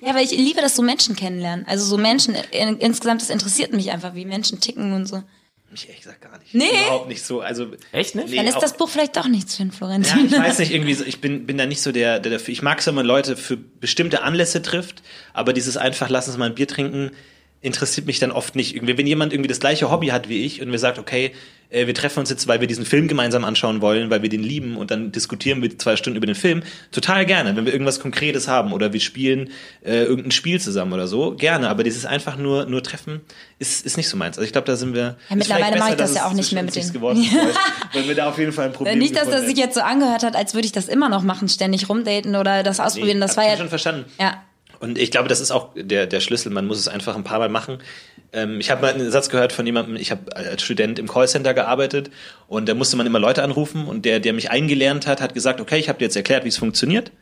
Ja, 0.00 0.10
aber 0.10 0.22
ich 0.22 0.30
liebe 0.30 0.60
das 0.60 0.76
so 0.76 0.82
Menschen 0.82 1.16
kennenlernen. 1.16 1.66
Also 1.66 1.84
so 1.84 1.98
Menschen 1.98 2.34
in, 2.52 2.78
insgesamt, 2.78 3.20
das 3.20 3.28
interessiert 3.28 3.72
mich 3.72 3.90
einfach, 3.90 4.14
wie 4.14 4.24
Menschen 4.24 4.60
ticken 4.60 4.92
und 4.92 5.06
so. 5.06 5.22
Mich 5.70 5.86
ehrlich 5.88 6.02
gesagt 6.02 6.20
gar 6.20 6.36
nicht. 6.38 6.52
Nee? 6.52 6.64
Überhaupt 6.68 7.08
nicht 7.08 7.22
so. 7.22 7.40
Also, 7.42 7.68
Echt 7.92 8.16
nicht? 8.16 8.28
Nee, 8.28 8.36
Dann 8.36 8.46
ist 8.46 8.56
auch- 8.56 8.60
das 8.60 8.76
Buch 8.76 8.88
vielleicht 8.88 9.16
doch 9.16 9.28
nichts 9.28 9.54
für 9.54 9.62
den 9.62 9.70
Ja, 9.70 9.76
Florentin. 9.76 10.26
ich 10.26 10.32
weiß 10.32 10.58
nicht, 10.58 10.72
irgendwie 10.72 10.94
so, 10.94 11.04
ich 11.04 11.20
bin, 11.20 11.46
bin 11.46 11.56
da 11.58 11.66
nicht 11.66 11.80
so 11.80 11.92
der, 11.92 12.18
der 12.18 12.32
dafür. 12.32 12.52
Ich 12.52 12.62
mag 12.62 12.80
es, 12.80 12.86
wenn 12.88 12.94
man 12.96 13.06
Leute 13.06 13.36
für 13.36 13.56
bestimmte 13.56 14.22
Anlässe 14.22 14.62
trifft, 14.62 15.02
aber 15.32 15.52
dieses 15.52 15.76
einfach, 15.76 16.08
lass 16.08 16.26
uns 16.26 16.36
mal 16.38 16.46
ein 16.46 16.56
Bier 16.56 16.66
trinken, 16.66 17.12
interessiert 17.60 18.06
mich 18.06 18.18
dann 18.18 18.32
oft 18.32 18.56
nicht. 18.56 18.74
Irgendwie, 18.74 18.98
wenn 18.98 19.06
jemand 19.06 19.32
irgendwie 19.32 19.48
das 19.48 19.60
gleiche 19.60 19.90
Hobby 19.92 20.08
hat 20.08 20.28
wie 20.28 20.44
ich 20.44 20.60
und 20.60 20.70
mir 20.70 20.78
sagt, 20.78 20.98
okay, 20.98 21.32
äh, 21.70 21.86
wir 21.86 21.94
treffen 21.94 22.20
uns 22.20 22.30
jetzt, 22.30 22.46
weil 22.48 22.60
wir 22.60 22.66
diesen 22.66 22.84
Film 22.84 23.08
gemeinsam 23.08 23.44
anschauen 23.44 23.80
wollen, 23.80 24.10
weil 24.10 24.22
wir 24.22 24.28
den 24.28 24.42
lieben 24.42 24.76
und 24.76 24.90
dann 24.90 25.12
diskutieren 25.12 25.62
wir 25.62 25.78
zwei 25.78 25.96
Stunden 25.96 26.16
über 26.16 26.26
den 26.26 26.34
Film, 26.34 26.62
total 26.92 27.26
gerne. 27.26 27.56
Wenn 27.56 27.64
wir 27.64 27.72
irgendwas 27.72 28.00
Konkretes 28.00 28.48
haben 28.48 28.72
oder 28.72 28.92
wir 28.92 29.00
spielen 29.00 29.50
äh, 29.84 30.02
irgendein 30.02 30.32
Spiel 30.32 30.60
zusammen 30.60 30.92
oder 30.92 31.06
so, 31.06 31.34
gerne. 31.34 31.68
Aber 31.68 31.84
dieses 31.84 32.04
einfach 32.04 32.36
nur 32.36 32.66
nur 32.66 32.82
treffen 32.82 33.20
ist 33.58 33.86
ist 33.86 33.96
nicht 33.96 34.08
so 34.08 34.16
meins. 34.16 34.36
Also 34.36 34.46
ich 34.46 34.52
glaube, 34.52 34.66
da 34.66 34.76
sind 34.76 34.94
wir. 34.94 35.16
Ja, 35.28 35.36
mittlerweile 35.36 35.78
mache 35.78 35.90
ich 35.90 35.96
das 35.96 36.14
ja 36.14 36.26
auch 36.26 36.32
nicht 36.32 36.52
mehr 36.52 36.62
mit 36.62 36.74
den. 36.74 36.90
Geworden, 36.90 37.24
weil 37.92 38.08
wir 38.08 38.14
da 38.14 38.28
auf 38.28 38.38
jeden 38.38 38.52
Fall 38.52 38.66
ein 38.66 38.72
Problem. 38.72 38.98
Nicht, 38.98 39.14
dass 39.14 39.28
das 39.28 39.46
sich 39.46 39.56
jetzt 39.56 39.74
so 39.74 39.80
angehört 39.80 40.24
hat, 40.24 40.34
als 40.34 40.54
würde 40.54 40.66
ich 40.66 40.72
das 40.72 40.88
immer 40.88 41.08
noch 41.08 41.22
machen, 41.22 41.48
ständig 41.48 41.88
rumdaten 41.88 42.34
oder 42.34 42.62
das 42.62 42.80
ausprobieren. 42.80 43.18
Nee, 43.18 43.26
das 43.26 43.36
war 43.36 43.46
ja 43.46 43.56
schon 43.56 43.68
verstanden. 43.68 44.06
Ja. 44.18 44.42
Und 44.80 44.96
ich 44.98 45.10
glaube, 45.10 45.28
das 45.28 45.40
ist 45.40 45.50
auch 45.50 45.68
der, 45.76 46.06
der 46.06 46.20
Schlüssel. 46.20 46.50
Man 46.50 46.66
muss 46.66 46.78
es 46.78 46.88
einfach 46.88 47.14
ein 47.14 47.22
paar 47.22 47.38
Mal 47.38 47.50
machen. 47.50 47.78
Ähm, 48.32 48.60
ich 48.60 48.70
habe 48.70 48.80
mal 48.80 48.94
einen 48.94 49.10
Satz 49.10 49.28
gehört 49.28 49.52
von 49.52 49.66
jemandem, 49.66 49.96
ich 49.96 50.10
habe 50.10 50.34
als 50.34 50.62
Student 50.62 50.98
im 50.98 51.06
Callcenter 51.06 51.52
gearbeitet 51.52 52.10
und 52.48 52.68
da 52.68 52.74
musste 52.74 52.96
man 52.96 53.06
immer 53.06 53.18
Leute 53.18 53.42
anrufen 53.42 53.86
und 53.86 54.04
der, 54.04 54.20
der 54.20 54.32
mich 54.32 54.50
eingelernt 54.50 55.06
hat, 55.06 55.20
hat 55.20 55.34
gesagt, 55.34 55.60
okay, 55.60 55.78
ich 55.78 55.88
habe 55.88 55.98
dir 55.98 56.06
jetzt 56.06 56.16
erklärt, 56.16 56.44
wie 56.44 56.48
es 56.48 56.56
funktioniert. 56.56 57.12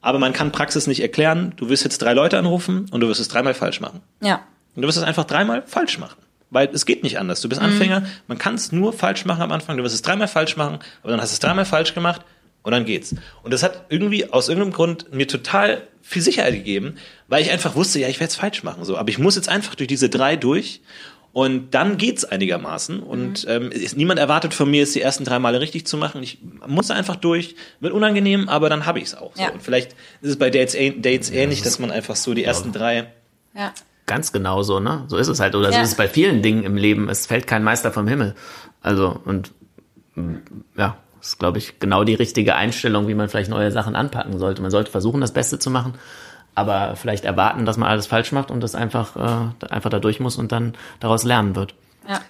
Aber 0.00 0.18
man 0.18 0.32
kann 0.32 0.52
Praxis 0.52 0.86
nicht 0.86 1.00
erklären. 1.00 1.52
Du 1.56 1.68
wirst 1.68 1.84
jetzt 1.84 1.98
drei 2.00 2.14
Leute 2.14 2.38
anrufen 2.38 2.86
und 2.90 3.00
du 3.00 3.08
wirst 3.08 3.20
es 3.20 3.28
dreimal 3.28 3.52
falsch 3.52 3.80
machen. 3.80 4.00
Ja. 4.22 4.40
Und 4.74 4.82
du 4.82 4.88
wirst 4.88 4.96
es 4.96 5.04
einfach 5.04 5.24
dreimal 5.24 5.62
falsch 5.66 5.98
machen. 5.98 6.16
Weil 6.48 6.70
es 6.72 6.86
geht 6.86 7.02
nicht 7.02 7.18
anders. 7.18 7.42
Du 7.42 7.48
bist 7.48 7.60
Anfänger, 7.60 8.04
man 8.26 8.38
kann 8.38 8.54
es 8.54 8.72
nur 8.72 8.92
falsch 8.92 9.26
machen 9.26 9.42
am 9.42 9.52
Anfang. 9.52 9.76
Du 9.76 9.84
wirst 9.84 9.94
es 9.94 10.02
dreimal 10.02 10.28
falsch 10.28 10.56
machen, 10.56 10.78
aber 11.02 11.12
dann 11.12 11.20
hast 11.20 11.32
du 11.32 11.34
es 11.34 11.40
dreimal 11.40 11.66
falsch 11.66 11.94
gemacht 11.94 12.22
und 12.62 12.72
dann 12.72 12.84
geht's. 12.84 13.14
Und 13.42 13.52
das 13.52 13.62
hat 13.62 13.86
irgendwie 13.88 14.30
aus 14.32 14.48
irgendeinem 14.48 14.72
Grund 14.72 15.12
mir 15.14 15.26
total 15.28 15.82
viel 16.02 16.22
Sicherheit 16.22 16.54
gegeben, 16.54 16.96
weil 17.28 17.42
ich 17.42 17.50
einfach 17.50 17.76
wusste, 17.76 18.00
ja, 18.00 18.08
ich 18.08 18.20
werde 18.20 18.30
es 18.30 18.36
falsch 18.36 18.62
machen. 18.62 18.84
So, 18.84 18.96
aber 18.96 19.08
ich 19.10 19.18
muss 19.18 19.36
jetzt 19.36 19.48
einfach 19.48 19.74
durch 19.74 19.88
diese 19.88 20.08
drei 20.08 20.36
durch 20.36 20.80
und 21.32 21.74
dann 21.74 21.96
geht's 21.98 22.24
einigermaßen. 22.24 23.00
Und 23.00 23.46
ähm, 23.48 23.70
ist, 23.70 23.96
niemand 23.96 24.18
erwartet 24.18 24.52
von 24.52 24.68
mir, 24.70 24.82
es 24.82 24.92
die 24.92 25.00
ersten 25.00 25.24
drei 25.24 25.38
Male 25.38 25.60
richtig 25.60 25.86
zu 25.86 25.96
machen. 25.96 26.22
Ich 26.22 26.38
muss 26.66 26.90
einfach 26.90 27.14
durch, 27.16 27.54
wird 27.78 27.92
unangenehm, 27.92 28.48
aber 28.48 28.68
dann 28.68 28.86
habe 28.86 28.98
ich 28.98 29.04
es 29.06 29.14
auch. 29.14 29.36
So. 29.36 29.42
Ja. 29.42 29.50
Und 29.50 29.62
vielleicht 29.62 29.92
ist 30.22 30.30
es 30.30 30.36
bei 30.38 30.50
Dates, 30.50 30.74
ähn- 30.74 31.00
Dates 31.02 31.30
ähnlich, 31.30 31.62
dass 31.62 31.78
man 31.78 31.90
einfach 31.92 32.16
so 32.16 32.34
die 32.34 32.42
ersten 32.44 32.72
drei 32.72 33.06
Ja. 33.54 33.72
Ganz 34.06 34.32
genau 34.32 34.62
so, 34.64 34.80
ne? 34.80 35.04
So 35.06 35.18
ist 35.18 35.28
es 35.28 35.38
halt. 35.38 35.54
Oder 35.54 35.68
so 35.70 35.76
Ja. 35.76 35.82
ist 35.82 35.90
es 35.90 35.94
bei 35.94 36.08
vielen 36.08 36.42
Dingen 36.42 36.64
im 36.64 36.76
Leben. 36.76 37.08
Es 37.08 37.26
fällt 37.26 37.46
kein 37.46 37.62
Meister 37.62 37.92
vom 37.92 38.08
Himmel. 38.08 38.34
Also, 38.80 39.20
und 39.24 39.52
ja, 40.76 40.96
das 41.20 41.28
ist, 41.28 41.38
glaube 41.38 41.58
ich, 41.58 41.78
genau 41.78 42.02
die 42.02 42.14
richtige 42.14 42.54
Einstellung, 42.54 43.06
wie 43.06 43.14
man 43.14 43.28
vielleicht 43.28 43.50
neue 43.50 43.70
Sachen 43.70 43.94
anpacken 43.94 44.38
sollte. 44.38 44.62
Man 44.62 44.70
sollte 44.70 44.90
versuchen, 44.90 45.20
das 45.20 45.32
Beste 45.32 45.58
zu 45.58 45.70
machen, 45.70 45.94
aber 46.54 46.96
vielleicht 46.96 47.26
erwarten, 47.26 47.66
dass 47.66 47.76
man 47.76 47.90
alles 47.90 48.06
falsch 48.06 48.32
macht 48.32 48.50
und 48.50 48.60
das 48.62 48.74
einfach, 48.74 49.16
äh, 49.16 49.66
einfach 49.66 49.90
da 49.90 49.98
durch 49.98 50.18
muss 50.18 50.36
und 50.36 50.50
dann 50.50 50.74
daraus 50.98 51.24
lernen 51.24 51.56
wird. 51.56 51.74
Ja. 52.08 52.20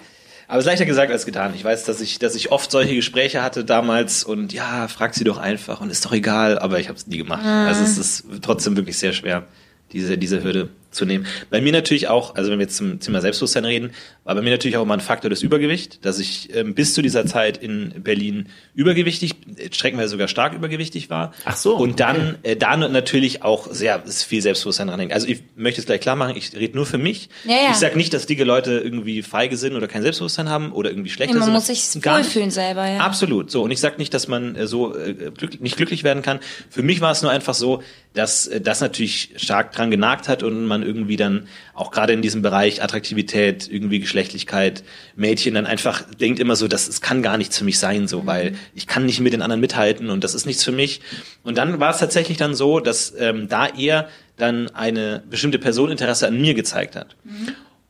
Aber 0.48 0.58
es 0.58 0.64
ist 0.64 0.70
leichter 0.70 0.86
gesagt 0.86 1.12
als 1.12 1.24
getan. 1.24 1.52
Ich 1.54 1.62
weiß, 1.62 1.84
dass 1.84 2.00
ich, 2.00 2.18
dass 2.18 2.34
ich 2.34 2.50
oft 2.50 2.72
solche 2.72 2.96
Gespräche 2.96 3.40
hatte 3.40 3.64
damals 3.64 4.24
und 4.24 4.52
ja, 4.52 4.88
frag 4.88 5.14
sie 5.14 5.22
doch 5.22 5.38
einfach 5.38 5.80
und 5.80 5.90
ist 5.90 6.04
doch 6.04 6.12
egal, 6.12 6.58
aber 6.58 6.80
ich 6.80 6.88
habe 6.88 6.98
es 6.98 7.06
nie 7.06 7.18
gemacht. 7.18 7.44
Also 7.44 7.84
es 7.84 7.96
ist 7.96 8.24
trotzdem 8.42 8.76
wirklich 8.76 8.98
sehr 8.98 9.12
schwer, 9.12 9.44
diese, 9.92 10.18
diese 10.18 10.42
Hürde 10.42 10.70
zu 10.90 11.04
nehmen. 11.04 11.26
Bei 11.50 11.60
mir 11.60 11.72
natürlich 11.72 12.08
auch, 12.08 12.34
also 12.34 12.50
wenn 12.50 12.58
wir 12.58 12.64
jetzt 12.66 12.76
zum 12.76 13.00
Thema 13.00 13.20
Selbstbewusstsein 13.20 13.64
reden, 13.64 13.90
war 14.24 14.34
bei 14.34 14.42
mir 14.42 14.50
natürlich 14.50 14.76
auch 14.76 14.82
immer 14.82 14.94
ein 14.94 15.00
Faktor 15.00 15.30
das 15.30 15.42
Übergewicht, 15.42 16.04
dass 16.04 16.18
ich 16.18 16.54
ähm, 16.54 16.74
bis 16.74 16.94
zu 16.94 17.02
dieser 17.02 17.26
Zeit 17.26 17.56
in 17.58 17.94
Berlin 18.02 18.48
übergewichtig, 18.74 19.34
äh, 19.56 19.68
streckenweise 19.72 20.08
sogar 20.10 20.28
stark 20.28 20.54
übergewichtig 20.54 21.10
war. 21.10 21.32
Ach 21.44 21.56
so, 21.56 21.76
Und 21.76 22.00
dann, 22.00 22.38
äh, 22.42 22.56
da 22.56 22.76
natürlich 22.76 23.42
auch 23.42 23.68
sehr 23.70 24.02
viel 24.06 24.42
Selbstbewusstsein 24.42 24.88
dran 24.88 25.00
hängt. 25.00 25.12
Also 25.12 25.26
ich 25.28 25.42
möchte 25.56 25.80
es 25.80 25.86
gleich 25.86 26.00
klar 26.00 26.16
machen, 26.16 26.36
ich 26.36 26.54
rede 26.54 26.76
nur 26.76 26.86
für 26.86 26.98
mich. 26.98 27.28
Ja, 27.44 27.52
ja. 27.52 27.58
Ich 27.70 27.76
sage 27.76 27.96
nicht, 27.96 28.12
dass 28.14 28.26
dicke 28.26 28.44
Leute 28.44 28.72
irgendwie 28.80 29.22
feige 29.22 29.56
sind 29.56 29.74
oder 29.76 29.86
kein 29.88 30.02
Selbstbewusstsein 30.02 30.48
haben 30.48 30.72
oder 30.72 30.90
irgendwie 30.90 31.10
schlechter 31.10 31.34
Man 31.34 31.44
sind. 31.44 31.52
muss 31.52 31.66
sich 31.66 32.02
Gar 32.02 32.18
nicht. 32.18 32.26
wohlfühlen 32.28 32.50
selber, 32.50 32.86
ja. 32.88 32.98
Absolut. 33.00 33.50
So. 33.50 33.62
Und 33.62 33.70
ich 33.70 33.80
sage 33.80 33.96
nicht, 33.98 34.12
dass 34.14 34.28
man 34.28 34.56
äh, 34.56 34.66
so 34.66 34.96
äh, 34.96 35.14
glück, 35.36 35.60
nicht 35.60 35.76
glücklich 35.76 36.04
werden 36.04 36.22
kann. 36.22 36.40
Für 36.68 36.82
mich 36.82 37.00
war 37.00 37.12
es 37.12 37.22
nur 37.22 37.30
einfach 37.30 37.54
so, 37.54 37.82
dass 38.14 38.46
äh, 38.46 38.60
das 38.60 38.80
natürlich 38.80 39.34
stark 39.36 39.72
dran 39.72 39.90
genagt 39.90 40.28
hat 40.28 40.42
und 40.42 40.66
man 40.66 40.82
irgendwie 40.82 41.16
dann 41.16 41.46
auch 41.74 41.90
gerade 41.90 42.12
in 42.12 42.22
diesem 42.22 42.42
Bereich 42.42 42.82
Attraktivität, 42.82 43.68
irgendwie 43.70 44.00
Geschlechtlichkeit, 44.00 44.82
Mädchen 45.16 45.54
dann 45.54 45.66
einfach 45.66 46.02
denkt 46.20 46.40
immer 46.40 46.56
so, 46.56 46.68
das 46.68 46.88
es 46.88 47.00
kann 47.00 47.22
gar 47.22 47.38
nichts 47.38 47.58
für 47.58 47.64
mich 47.64 47.78
sein, 47.78 48.08
so, 48.08 48.26
weil 48.26 48.54
ich 48.74 48.86
kann 48.86 49.06
nicht 49.06 49.20
mit 49.20 49.32
den 49.32 49.42
anderen 49.42 49.60
mithalten 49.60 50.10
und 50.10 50.24
das 50.24 50.34
ist 50.34 50.46
nichts 50.46 50.64
für 50.64 50.72
mich. 50.72 51.00
Und 51.42 51.58
dann 51.58 51.80
war 51.80 51.90
es 51.90 51.98
tatsächlich 51.98 52.36
dann 52.36 52.54
so, 52.54 52.80
dass 52.80 53.14
ähm, 53.18 53.48
da 53.48 53.66
eher 53.66 54.08
dann 54.36 54.68
eine 54.74 55.22
bestimmte 55.28 55.58
Person 55.58 55.90
Interesse 55.90 56.26
an 56.26 56.40
mir 56.40 56.54
gezeigt 56.54 56.96
hat 56.96 57.16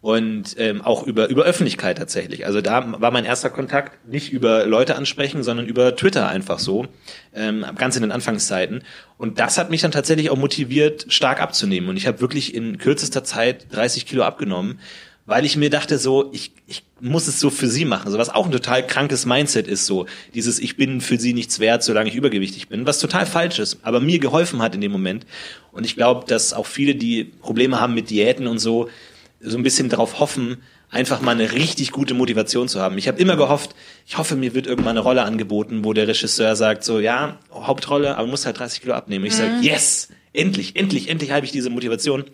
und 0.03 0.57
ähm, 0.59 0.81
auch 0.81 1.07
über 1.07 1.29
über 1.29 1.45
Öffentlichkeit 1.45 1.99
tatsächlich. 1.99 2.47
Also 2.47 2.61
da 2.63 3.01
war 3.01 3.11
mein 3.11 3.27
erster 3.27 3.51
Kontakt 3.51 4.09
nicht 4.09 4.33
über 4.33 4.65
Leute 4.65 4.97
ansprechen, 4.97 5.43
sondern 5.43 5.67
über 5.67 5.95
Twitter 5.95 6.29
einfach 6.29 6.59
so, 6.59 6.87
ähm, 7.35 7.67
ganz 7.77 7.97
in 7.97 8.03
den 8.03 8.13
Anfangszeiten. 8.13 8.83
Und 9.19 9.39
das 9.39 9.59
hat 9.59 9.71
mich 9.71 9.83
dann 9.83 9.93
tatsächlich 9.93 10.31
auch 10.31 10.39
motiviert, 10.39 11.07
stark 11.09 11.43
abzunehmen. 11.43 11.91
Und 11.91 11.99
ich 11.99 12.07
habe 12.07 12.21
wirklich 12.21 12.55
in 12.55 12.79
kürzester 12.79 13.25
Zeit 13.25 13.67
30 13.75 14.07
Kilo 14.07 14.23
abgenommen, 14.23 14.81
weil 15.27 15.45
ich 15.45 15.57
mir 15.57 15.69
dachte 15.69 15.99
so, 15.99 16.31
ich, 16.33 16.53
ich 16.67 16.83
muss 16.99 17.29
es 17.29 17.39
so 17.39 17.51
für 17.51 17.69
sie 17.69 17.85
machen. 17.85 18.11
So 18.11 18.17
was 18.17 18.31
auch 18.31 18.47
ein 18.47 18.53
total 18.53 18.87
krankes 18.87 19.27
Mindset 19.27 19.69
ist 19.69 19.85
so, 19.85 20.07
dieses 20.35 20.59
ich 20.59 20.77
bin 20.79 21.03
für 21.03 21.21
sie 21.21 21.35
nichts 21.35 21.61
wert, 21.61 21.83
solange 21.83 22.09
ich 22.09 22.17
übergewichtig 22.17 22.69
bin, 22.69 22.87
was 22.87 23.01
total 23.01 23.27
falsch 23.27 23.59
ist, 23.59 23.79
aber 23.83 24.01
mir 24.01 24.19
geholfen 24.19 24.63
hat 24.63 24.75
in 24.75 24.81
dem 24.81 24.93
Moment. 24.93 25.27
Und 25.73 25.85
ich 25.85 25.95
glaube, 25.95 26.27
dass 26.27 26.55
auch 26.55 26.67
viele, 26.67 26.95
die 26.95 27.25
Probleme 27.25 27.81
haben 27.81 27.95
mit 27.95 28.09
Diäten 28.09 28.47
und 28.47 28.59
so, 28.59 28.89
so 29.41 29.57
ein 29.57 29.63
bisschen 29.63 29.89
darauf 29.89 30.21
hoffen, 30.21 30.59
einfach 30.91 31.21
mal 31.21 31.33
eine 31.33 31.53
richtig 31.53 31.93
gute 31.93 32.15
Motivation 32.15 32.69
zu 32.69 32.81
haben. 32.81 32.99
Ich 32.99 33.09
habe 33.09 33.21
immer 33.21 33.37
gehofft, 33.37 33.75
ich 34.07 34.19
hoffe, 34.19 34.37
mir 34.37 34.55
wird 34.55 34.67
irgendwann 34.67 34.91
eine 34.91 35.01
Rolle 35.01 35.23
angeboten, 35.23 35.85
wo 35.85 35.93
der 35.93 36.09
Regisseur 36.09 36.57
sagt, 36.57 36.85
so 36.85 36.99
ja, 37.01 37.39
Hauptrolle, 37.53 38.17
aber 38.17 38.25
du 38.25 38.31
musst 38.31 38.47
halt 38.47 38.59
30 38.59 38.83
Kilo 38.83 38.95
abnehmen. 38.95 39.25
Ich 39.25 39.37
sage, 39.37 39.59
yes, 39.63 40.09
endlich, 40.33 40.77
endlich, 40.77 41.09
endlich 41.09 41.31
habe 41.31 41.47
ich 41.47 41.53
diese 41.53 41.71
Motivation. 41.71 42.25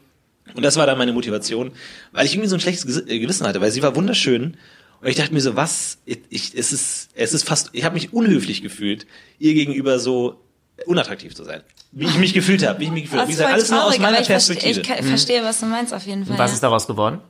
Und 0.55 0.65
das 0.65 0.77
war 0.77 0.87
dann 0.87 0.99
meine 0.99 1.13
Motivation, 1.13 1.73
weil 2.13 2.25
ich 2.27 2.35
irgendwie 2.35 2.49
so 2.49 2.57
ein 2.57 2.61
schlechtes 2.61 2.97
äh, 3.07 3.19
Gewissen 3.19 3.47
hatte, 3.47 3.61
weil 3.61 3.73
sie 3.73 3.83
war 3.83 3.97
wunderschön. 3.97 4.57
Und 5.01 5.09
ich 5.09 5.17
dachte 5.17 5.35
mir 5.35 5.41
so, 5.41 5.57
was, 5.57 5.99
ich, 6.07 6.21
ich, 6.31 6.55
es 6.55 6.73
ist, 6.73 7.11
es 7.15 7.35
ist 7.35 7.47
fast, 7.47 7.71
ich 7.73 7.85
habe 7.85 7.95
mich 7.95 8.13
unhöflich 8.13 8.63
gefühlt, 8.63 9.07
ihr 9.39 9.55
gegenüber 9.55 9.99
so 9.99 10.41
unattraktiv 10.85 11.35
zu 11.35 11.45
sein. 11.45 11.63
Wie 11.93 12.05
ich 12.05 12.19
mich 12.19 12.35
gefühlt 12.35 12.67
habe, 12.67 12.81
wie 12.81 12.85
ich 12.85 12.91
mich 12.91 13.05
gefühlt 13.05 13.23
habe. 13.23 13.31
Wie 13.31 13.35
gesagt, 13.35 13.53
alles 13.53 13.71
nur 13.71 13.85
aus 13.85 13.99
meiner 13.99 14.21
ich, 14.21 14.29
verste- 14.29 14.55
Perspektive. 14.55 14.81
ich 14.81 14.87
ka- 14.87 15.03
verstehe, 15.03 15.43
was 15.43 15.61
du 15.61 15.67
meinst 15.67 15.95
auf 15.95 16.05
jeden 16.07 16.25
Fall. 16.25 16.33
Und 16.33 16.39
was 16.39 16.51
ja. 16.51 16.55
ist 16.57 16.63
daraus 16.63 16.87
geworden? 16.87 17.21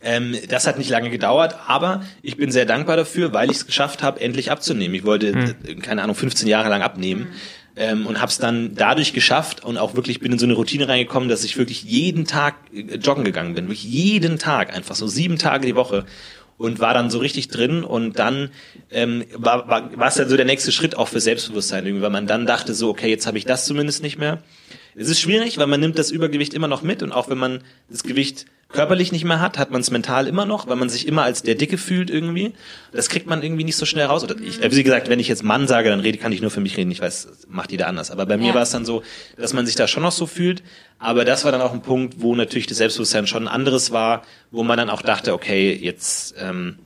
Ähm, 0.00 0.36
das 0.48 0.66
hat 0.68 0.78
nicht 0.78 0.90
lange 0.90 1.10
gedauert, 1.10 1.56
aber 1.66 2.04
ich 2.22 2.36
bin 2.36 2.52
sehr 2.52 2.66
dankbar 2.66 2.96
dafür, 2.96 3.32
weil 3.32 3.50
ich 3.50 3.56
es 3.56 3.66
geschafft 3.66 4.02
habe, 4.02 4.20
endlich 4.20 4.52
abzunehmen. 4.52 4.94
Ich 4.94 5.04
wollte, 5.04 5.28
äh, 5.66 5.74
keine 5.74 6.02
Ahnung, 6.04 6.14
15 6.14 6.46
Jahre 6.46 6.68
lang 6.68 6.82
abnehmen. 6.82 7.28
Ähm, 7.74 8.06
und 8.06 8.20
habe 8.20 8.30
es 8.30 8.36
dann 8.36 8.74
dadurch 8.74 9.14
geschafft 9.14 9.64
und 9.64 9.78
auch 9.78 9.94
wirklich 9.94 10.20
bin 10.20 10.30
in 10.30 10.38
so 10.38 10.44
eine 10.44 10.52
Routine 10.52 10.88
reingekommen, 10.88 11.30
dass 11.30 11.42
ich 11.42 11.56
wirklich 11.56 11.82
jeden 11.84 12.26
Tag 12.26 12.54
äh, 12.72 12.96
joggen 12.96 13.24
gegangen 13.24 13.54
bin. 13.54 13.64
Wirklich 13.64 13.84
jeden 13.84 14.38
Tag, 14.38 14.74
einfach 14.74 14.94
so 14.94 15.06
sieben 15.06 15.38
Tage 15.38 15.66
die 15.66 15.74
Woche. 15.74 16.04
Und 16.62 16.78
war 16.78 16.94
dann 16.94 17.10
so 17.10 17.18
richtig 17.18 17.48
drin 17.48 17.82
und 17.82 18.20
dann 18.20 18.50
ähm, 18.92 19.24
war, 19.34 19.68
war, 19.68 19.98
war 19.98 20.06
es 20.06 20.14
dann 20.14 20.28
so 20.28 20.36
der 20.36 20.46
nächste 20.46 20.70
Schritt 20.70 20.96
auch 20.96 21.08
für 21.08 21.20
Selbstbewusstsein, 21.20 21.84
irgendwie, 21.84 22.04
weil 22.04 22.10
man 22.10 22.28
dann 22.28 22.46
dachte 22.46 22.72
so, 22.72 22.88
okay, 22.88 23.10
jetzt 23.10 23.26
habe 23.26 23.36
ich 23.36 23.44
das 23.44 23.66
zumindest 23.66 24.00
nicht 24.00 24.16
mehr. 24.16 24.44
Es 24.94 25.08
ist 25.08 25.18
schwierig, 25.18 25.58
weil 25.58 25.66
man 25.66 25.80
nimmt 25.80 25.98
das 25.98 26.12
Übergewicht 26.12 26.54
immer 26.54 26.68
noch 26.68 26.82
mit 26.82 27.02
und 27.02 27.10
auch 27.10 27.28
wenn 27.28 27.38
man 27.38 27.64
das 27.90 28.04
Gewicht 28.04 28.46
körperlich 28.72 29.12
nicht 29.12 29.24
mehr 29.24 29.40
hat, 29.40 29.58
hat 29.58 29.70
man 29.70 29.80
es 29.80 29.90
mental 29.90 30.26
immer 30.26 30.46
noch, 30.46 30.66
weil 30.66 30.76
man 30.76 30.88
sich 30.88 31.06
immer 31.06 31.22
als 31.22 31.42
der 31.42 31.54
Dicke 31.54 31.78
fühlt 31.78 32.10
irgendwie. 32.10 32.52
Das 32.92 33.08
kriegt 33.08 33.26
man 33.26 33.42
irgendwie 33.42 33.64
nicht 33.64 33.76
so 33.76 33.86
schnell 33.86 34.06
raus. 34.06 34.24
Oder 34.24 34.36
ich, 34.40 34.60
wie 34.60 34.82
gesagt, 34.82 35.08
wenn 35.08 35.20
ich 35.20 35.28
jetzt 35.28 35.42
Mann 35.44 35.68
sage, 35.68 35.90
dann 35.90 36.00
rede, 36.00 36.18
kann 36.18 36.32
ich 36.32 36.40
nur 36.40 36.50
für 36.50 36.60
mich 36.60 36.76
reden. 36.76 36.90
Ich 36.90 37.00
weiß, 37.00 37.46
macht 37.48 37.70
jeder 37.72 37.86
anders. 37.88 38.10
Aber 38.10 38.26
bei 38.26 38.36
mir 38.36 38.48
Ja. 38.48 38.54
war 38.54 38.62
es 38.62 38.70
dann 38.70 38.84
so, 38.84 39.02
dass 39.36 39.52
man 39.52 39.66
sich 39.66 39.74
da 39.74 39.86
schon 39.86 40.02
noch 40.02 40.12
so 40.12 40.26
fühlt. 40.26 40.62
Aber 40.98 41.24
das 41.24 41.44
war 41.44 41.52
dann 41.52 41.60
auch 41.60 41.72
ein 41.72 41.82
Punkt, 41.82 42.14
wo 42.20 42.34
natürlich 42.34 42.66
das 42.66 42.78
Selbstbewusstsein 42.78 43.26
schon 43.26 43.44
ein 43.44 43.48
anderes 43.54 43.90
war, 43.92 44.22
wo 44.50 44.62
man 44.62 44.76
dann 44.78 44.90
auch 44.90 45.02
dachte, 45.02 45.32
okay, 45.34 45.72
jetzt 45.74 46.34
ähm, 46.38 46.78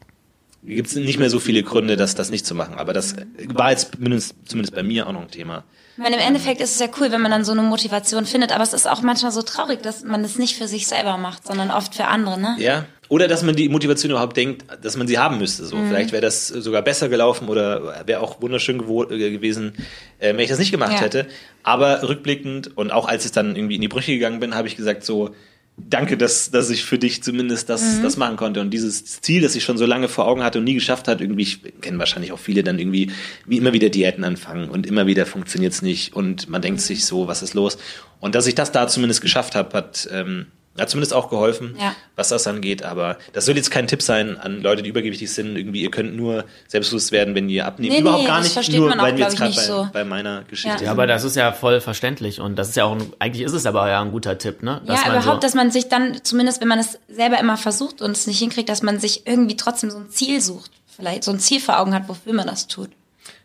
gibt 0.65 0.89
es 0.89 0.97
nicht 0.97 1.19
mehr 1.19 1.31
so 1.31 1.39
viele 1.39 1.63
Gründe, 1.63 1.97
das, 1.97 2.15
das 2.15 2.31
nicht 2.31 2.45
zu 2.47 2.55
machen. 2.55 2.75
Aber 2.77 2.93
das 2.93 3.15
war 3.49 3.71
jetzt 3.71 3.93
zumindest, 3.95 4.35
zumindest 4.47 4.75
bei 4.75 4.83
mir 4.83 5.07
auch 5.07 5.13
noch 5.13 5.23
ein 5.23 5.31
Thema. 5.31 5.65
Ich 5.97 6.03
meine, 6.03 6.17
im 6.17 6.23
Endeffekt 6.23 6.61
ist 6.61 6.73
es 6.75 6.79
ja 6.79 6.89
cool, 7.01 7.11
wenn 7.11 7.23
man 7.23 7.31
dann 7.31 7.43
so 7.45 7.53
eine 7.53 7.63
Motivation 7.63 8.27
findet, 8.27 8.53
aber 8.53 8.63
es 8.63 8.75
ist 8.75 8.87
auch 8.87 9.01
manchmal 9.01 9.33
so 9.33 9.41
traurig, 9.41 9.83
dass 9.83 10.05
man 10.05 10.23
es 10.25 10.37
nicht 10.37 10.55
für 10.55 10.69
sich 10.69 10.87
selber 10.87 11.17
macht, 11.17 11.47
sondern 11.47 11.71
oft 11.71 11.95
für 11.95 12.05
andere, 12.05 12.39
ne? 12.39 12.55
Ja. 12.59 12.85
Oder 13.09 13.29
dass 13.29 13.43
man 13.43 13.57
die 13.57 13.69
Motivation 13.71 14.11
überhaupt 14.11 14.37
denkt, 14.37 14.65
dass 14.83 14.97
man 14.99 15.07
sie 15.09 15.17
haben 15.19 15.39
müsste. 15.39 15.65
So, 15.65 15.77
Mhm. 15.77 15.89
vielleicht 15.89 16.13
wäre 16.13 16.21
das 16.21 16.49
sogar 16.49 16.83
besser 16.83 17.09
gelaufen 17.09 17.49
oder 17.49 18.05
wäre 18.07 18.21
auch 18.21 18.43
wunderschön 18.43 18.81
äh, 18.81 19.31
gewesen, 19.31 19.73
äh, 20.19 20.31
wenn 20.35 20.41
ich 20.41 20.49
das 20.51 20.59
nicht 20.59 20.73
gemacht 20.73 20.93
Ja. 20.95 21.01
hätte. 21.01 21.27
Aber 21.63 22.03
rückblickend 22.07 22.77
und 22.77 22.91
auch 22.93 23.07
als 23.09 23.25
ich 23.25 23.33
dann 23.33 23.57
irgendwie 23.57 23.77
in 23.77 23.81
die 23.81 23.89
Brüche 23.89 24.13
gegangen 24.13 24.41
bin, 24.41 24.55
habe 24.55 24.69
ich 24.69 24.77
gesagt 24.77 25.03
so, 25.05 25.35
danke, 25.77 26.17
dass, 26.17 26.51
dass 26.51 26.71
ich 26.71 26.85
für 26.85 26.99
dich 26.99 27.23
zumindest 27.23 27.69
das, 27.69 27.83
Mhm. 27.83 28.03
das 28.03 28.17
machen 28.17 28.37
konnte. 28.37 28.61
Und 28.61 28.71
dieses 28.71 29.21
Ziel, 29.21 29.43
das 29.43 29.55
ich 29.55 29.65
schon 29.65 29.79
so 29.79 29.87
lange 29.87 30.09
vor 30.09 30.27
Augen 30.27 30.43
hatte 30.43 30.59
und 30.59 30.65
nie 30.65 30.75
geschafft 30.75 31.07
hat, 31.09 31.21
irgendwie, 31.21 31.43
ich 31.43 31.61
kenne 31.81 31.99
wahrscheinlich 31.99 32.33
auch 32.33 32.39
viele 32.39 32.63
dann 32.63 32.79
irgendwie, 32.79 33.11
wie 33.47 33.59
immer 33.59 33.73
wieder 33.73 33.89
Diäten 33.89 34.25
anfangen 34.25 34.69
und 34.69 34.87
immer 34.87 35.07
wieder 35.07 35.27
funktioniert's 35.27 35.83
nicht 35.83 36.15
und 36.15 36.49
man 36.49 36.63
denkt 36.63 36.81
sich 36.81 37.05
so, 37.05 37.29
was 37.29 37.43
ist 37.43 37.55
los? 37.55 37.79
Und 38.21 38.35
dass 38.35 38.47
ich 38.47 38.55
das 38.55 38.73
da 38.73 38.89
zumindest 38.89 39.21
geschafft 39.21 39.55
habe, 39.55 39.77
hat, 39.77 40.09
ähm, 40.11 40.47
Hat 40.79 40.91
zumindest 40.91 41.13
auch 41.15 41.31
geholfen, 41.31 41.77
Ja. 41.81 41.95
was 42.15 42.29
das 42.29 42.47
angeht. 42.47 42.83
Aber 42.83 43.17
das 43.33 43.45
soll 43.47 43.57
jetzt 43.57 43.71
kein 43.71 43.87
Tipp 43.87 44.03
sein 44.03 44.37
an 44.39 44.61
Leute, 44.63 44.83
die 44.83 44.91
übergewichtig 44.91 45.33
sind. 45.33 45.57
Irgendwie, 45.57 45.83
ihr 45.83 45.91
könnt 45.91 46.17
nur 46.17 46.45
selbstbewusst 46.69 47.13
werden, 47.13 47.35
wenn 47.35 47.49
ihr 47.49 47.67
abnehmt. 47.67 47.95
Nee, 47.95 48.01
Überhaupt 48.01 48.23
nee, 48.23 48.29
gar 48.29 48.39
das 48.43 48.55
nicht, 48.57 48.73
nur 48.73 48.93
auch, 48.93 48.99
weil 48.99 49.17
wir 49.17 49.25
jetzt 49.25 49.37
gerade 49.37 49.51
nicht 49.51 49.57
bei, 49.59 49.65
so. 49.65 49.89
bei 49.93 50.05
meiner 50.05 50.43
Geschichte 50.45 50.79
Ja. 50.79 50.85
Ja, 50.87 50.91
aber 50.91 51.07
das 51.07 51.25
ist 51.25 51.37
ja 51.37 51.53
voll 51.53 51.81
verständlich 51.81 52.41
und 52.41 52.57
das 52.57 52.69
ist 52.71 52.77
ja 52.77 52.85
auch, 52.85 52.93
ein, 52.93 53.13
eigentlich 53.19 53.45
ist 53.45 53.53
es 53.53 53.67
aber 53.67 53.89
ja 53.89 54.01
ein 54.03 54.13
guter 54.13 54.39
Tipp, 54.39 54.63
ne? 54.63 54.83
Dass 54.87 55.01
ja, 55.01 55.09
man 55.09 55.17
überhaupt, 55.23 55.43
so, 55.43 55.47
dass 55.47 55.55
man 55.55 55.71
sich 55.71 55.89
dann, 55.89 56.19
zumindest 56.23 56.61
wenn 56.61 56.69
man 56.69 56.79
es 56.79 56.99
selber 57.09 57.39
immer 57.39 57.57
versucht 57.57 58.03
und 58.03 58.11
es 58.13 58.27
nicht 58.27 58.39
hinkriegt, 58.39 58.69
dass 58.69 58.83
man 58.83 58.99
sich 58.99 59.27
irgendwie 59.27 59.57
trotzdem 59.57 59.91
so 59.91 59.99
ein 59.99 60.11
Ziel 60.11 60.41
sucht. 60.41 60.71
Vielleicht 60.97 61.25
so 61.25 61.31
ein 61.31 61.39
Ziel 61.39 61.61
vor 61.61 61.79
Augen 61.79 61.95
hat, 61.95 62.09
wofür 62.09 62.33
man 62.33 62.47
das 62.47 62.69
tut. 62.69 62.89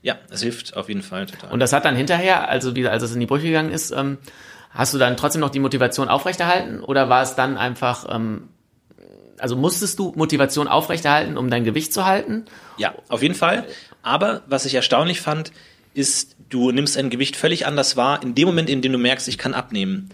Ja, 0.03 0.15
es 0.31 0.41
hilft 0.41 0.75
auf 0.77 0.87
jeden 0.89 1.01
Fall 1.03 1.25
total. 1.25 1.51
Und 1.51 1.59
das 1.59 1.73
hat 1.73 1.85
dann 1.85 1.95
hinterher, 1.95 2.49
also 2.49 2.75
wieder, 2.75 2.91
als 2.91 3.03
es 3.03 3.13
in 3.13 3.19
die 3.19 3.25
Brüche 3.25 3.47
gegangen 3.47 3.71
ist, 3.71 3.91
ähm, 3.91 4.17
hast 4.73 4.93
du 4.93 4.97
dann 4.97 5.17
trotzdem 5.17 5.41
noch 5.41 5.49
die 5.49 5.59
Motivation 5.59 6.07
aufrechterhalten 6.07 6.81
oder 6.81 7.09
war 7.09 7.21
es 7.21 7.35
dann 7.35 7.57
einfach, 7.57 8.05
ähm, 8.09 8.49
also 9.37 9.55
musstest 9.55 9.99
du 9.99 10.13
Motivation 10.15 10.67
aufrechterhalten, 10.67 11.37
um 11.37 11.49
dein 11.49 11.63
Gewicht 11.63 11.93
zu 11.93 12.05
halten? 12.05 12.45
Ja, 12.77 12.93
auf 13.09 13.21
jeden 13.21 13.35
Fall. 13.35 13.65
Aber 14.01 14.41
was 14.47 14.65
ich 14.65 14.75
erstaunlich 14.75 15.21
fand, 15.21 15.51
ist, 15.93 16.35
du 16.49 16.71
nimmst 16.71 16.97
ein 16.97 17.09
Gewicht 17.09 17.35
völlig 17.35 17.65
anders 17.65 17.97
wahr, 17.97 18.23
in 18.23 18.35
dem 18.35 18.47
Moment, 18.47 18.69
in 18.69 18.81
dem 18.81 18.91
du 18.91 18.97
merkst, 18.97 19.27
ich 19.27 19.37
kann 19.37 19.53
abnehmen. 19.53 20.09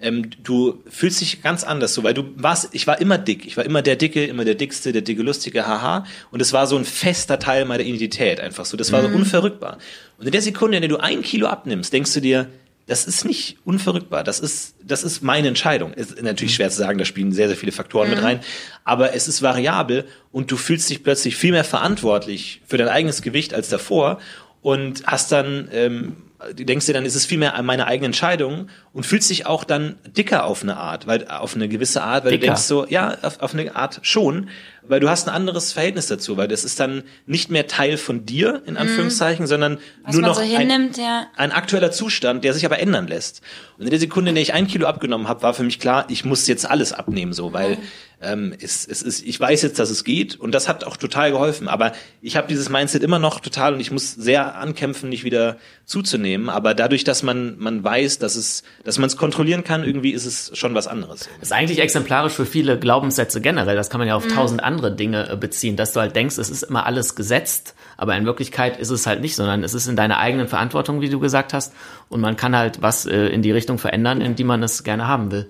Ähm, 0.00 0.30
du 0.42 0.82
fühlst 0.88 1.20
dich 1.20 1.42
ganz 1.42 1.64
anders 1.64 1.92
so, 1.92 2.04
weil 2.04 2.14
du 2.14 2.24
warst, 2.36 2.68
ich 2.72 2.86
war 2.86 3.00
immer 3.00 3.18
dick, 3.18 3.44
ich 3.46 3.56
war 3.56 3.64
immer 3.64 3.82
der 3.82 3.96
Dicke, 3.96 4.24
immer 4.24 4.44
der 4.44 4.54
Dickste, 4.54 4.92
der 4.92 5.02
dicke 5.02 5.22
Lustige, 5.22 5.66
haha. 5.66 6.06
Und 6.30 6.40
es 6.40 6.52
war 6.52 6.66
so 6.68 6.76
ein 6.76 6.84
fester 6.84 7.38
Teil 7.40 7.64
meiner 7.64 7.82
Identität 7.82 8.40
einfach 8.40 8.64
so. 8.64 8.76
Das 8.76 8.92
war 8.92 9.02
so 9.02 9.08
unverrückbar. 9.08 9.78
Und 10.16 10.26
in 10.26 10.32
der 10.32 10.42
Sekunde, 10.42 10.76
in 10.76 10.82
der 10.82 10.88
du 10.88 10.98
ein 10.98 11.22
Kilo 11.22 11.48
abnimmst, 11.48 11.92
denkst 11.92 12.14
du 12.14 12.20
dir, 12.20 12.48
das 12.88 13.06
ist 13.06 13.26
nicht 13.26 13.58
unverrückbar. 13.64 14.24
Das 14.24 14.40
ist, 14.40 14.74
das 14.82 15.04
ist 15.04 15.22
meine 15.22 15.48
Entscheidung. 15.48 15.92
Ist 15.92 16.20
natürlich 16.22 16.54
schwer 16.54 16.70
zu 16.70 16.78
sagen, 16.78 16.98
da 16.98 17.04
spielen 17.04 17.32
sehr, 17.32 17.46
sehr 17.48 17.56
viele 17.56 17.70
Faktoren 17.70 18.08
mit 18.08 18.22
rein. 18.22 18.40
Aber 18.82 19.14
es 19.14 19.28
ist 19.28 19.42
variabel 19.42 20.06
und 20.32 20.50
du 20.50 20.56
fühlst 20.56 20.88
dich 20.88 21.04
plötzlich 21.04 21.36
viel 21.36 21.52
mehr 21.52 21.64
verantwortlich 21.64 22.62
für 22.66 22.78
dein 22.78 22.88
eigenes 22.88 23.20
Gewicht 23.20 23.52
als 23.52 23.68
davor 23.68 24.18
und 24.62 25.06
hast 25.06 25.30
dann, 25.32 25.68
ähm, 25.70 26.16
denkst 26.52 26.86
dir 26.86 26.92
dann, 26.92 27.04
ist 27.04 27.16
es 27.16 27.26
viel 27.26 27.38
mehr 27.38 27.60
meine 27.62 27.86
eigene 27.86 28.06
Entscheidung 28.06 28.68
und 28.92 29.04
fühlst 29.04 29.28
dich 29.30 29.46
auch 29.46 29.64
dann 29.64 29.96
dicker 30.16 30.44
auf 30.44 30.62
eine 30.62 30.76
Art, 30.76 31.06
weil, 31.06 31.26
auf 31.26 31.54
eine 31.54 31.68
gewisse 31.68 32.02
Art, 32.02 32.24
weil 32.24 32.32
Dicker. 32.32 32.40
du 32.40 32.46
denkst 32.46 32.62
so, 32.62 32.86
ja, 32.86 33.16
auf, 33.22 33.40
auf 33.40 33.54
eine 33.54 33.74
Art 33.74 34.00
schon, 34.02 34.48
weil 34.82 35.00
du 35.00 35.08
hast 35.10 35.28
ein 35.28 35.34
anderes 35.34 35.72
Verhältnis 35.72 36.06
dazu, 36.06 36.36
weil 36.36 36.48
das 36.48 36.64
ist 36.64 36.78
dann 36.80 37.02
nicht 37.26 37.50
mehr 37.50 37.66
Teil 37.66 37.96
von 37.96 38.24
dir, 38.24 38.62
in 38.66 38.76
Anführungszeichen, 38.76 39.46
sondern 39.46 39.78
Mhm. 39.78 39.78
Was 40.04 40.14
nur 40.14 40.22
noch 40.22 40.34
so 40.36 40.40
ein, 40.40 40.48
hinnimmt, 40.48 40.96
ja. 40.96 41.26
ein 41.36 41.52
aktueller 41.52 41.90
Zustand, 41.90 42.44
der 42.44 42.54
sich 42.54 42.64
aber 42.64 42.78
ändern 42.78 43.06
lässt. 43.06 43.42
Und 43.76 43.84
in 43.84 43.90
der 43.90 43.98
Sekunde, 43.98 44.30
in 44.30 44.34
der 44.34 44.42
ich 44.42 44.54
ein 44.54 44.66
Kilo 44.66 44.86
abgenommen 44.86 45.28
habe, 45.28 45.42
war 45.42 45.54
für 45.54 45.62
mich 45.62 45.78
klar, 45.78 46.06
ich 46.08 46.24
muss 46.24 46.46
jetzt 46.46 46.68
alles 46.68 46.92
abnehmen, 46.92 47.32
so, 47.32 47.52
weil 47.52 47.78
ähm, 48.20 48.52
es, 48.60 48.86
es 48.86 49.02
ist, 49.02 49.24
ich 49.24 49.38
weiß 49.38 49.62
jetzt, 49.62 49.78
dass 49.78 49.90
es 49.90 50.02
geht 50.02 50.36
und 50.36 50.52
das 50.52 50.68
hat 50.68 50.84
auch 50.84 50.96
total 50.96 51.30
geholfen. 51.30 51.68
Aber 51.68 51.92
ich 52.20 52.36
habe 52.36 52.48
dieses 52.48 52.68
Mindset 52.68 53.02
immer 53.02 53.18
noch 53.18 53.40
total 53.40 53.74
und 53.74 53.80
ich 53.80 53.90
muss 53.90 54.14
sehr 54.14 54.56
ankämpfen, 54.56 55.08
nicht 55.08 55.24
wieder 55.24 55.56
zuzunehmen. 55.84 56.48
Aber 56.48 56.74
dadurch, 56.74 57.04
dass 57.04 57.22
man 57.22 57.58
man 57.58 57.84
weiß, 57.84 58.18
dass 58.18 58.34
es, 58.34 58.64
dass 58.84 58.98
man 58.98 59.06
es 59.06 59.16
kontrollieren 59.16 59.62
kann, 59.62 59.84
irgendwie 59.84 60.10
ist 60.10 60.26
es 60.26 60.50
schon 60.58 60.74
was 60.74 60.88
anderes. 60.88 61.28
Das 61.40 61.48
ist 61.48 61.52
eigentlich 61.52 61.78
exemplarisch 61.78 62.32
für 62.32 62.46
viele 62.46 62.78
Glaubenssätze 62.78 63.40
generell. 63.40 63.76
Das 63.76 63.88
kann 63.88 63.98
man 63.98 64.08
ja 64.08 64.16
auf 64.16 64.26
tausend 64.26 64.62
andere 64.62 64.94
Dinge 64.94 65.30
äh, 65.30 65.36
beziehen, 65.36 65.76
dass 65.76 65.92
du 65.92 66.00
halt 66.00 66.16
denkst, 66.16 66.38
es 66.38 66.50
ist 66.50 66.64
immer 66.64 66.86
alles 66.86 67.14
gesetzt, 67.14 67.74
aber 67.96 68.16
in 68.16 68.26
Wirklichkeit 68.26 68.78
ist 68.78 68.90
es 68.90 69.06
halt 69.06 69.20
nicht, 69.20 69.36
sondern 69.36 69.62
es 69.62 69.74
ist 69.74 69.86
in 69.86 69.96
deiner 69.96 70.18
eigenen 70.18 70.48
Verantwortung, 70.48 71.00
wie 71.00 71.08
du 71.08 71.20
gesagt 71.20 71.52
hast. 71.54 71.72
Und 72.08 72.20
man 72.20 72.36
kann 72.36 72.56
halt 72.56 72.82
was 72.82 73.06
äh, 73.06 73.26
in 73.28 73.42
die 73.42 73.52
Richtung 73.52 73.78
verändern, 73.78 74.20
in 74.20 74.34
die 74.34 74.44
man 74.44 74.62
es 74.62 74.82
gerne 74.82 75.06
haben 75.06 75.30
will. 75.30 75.48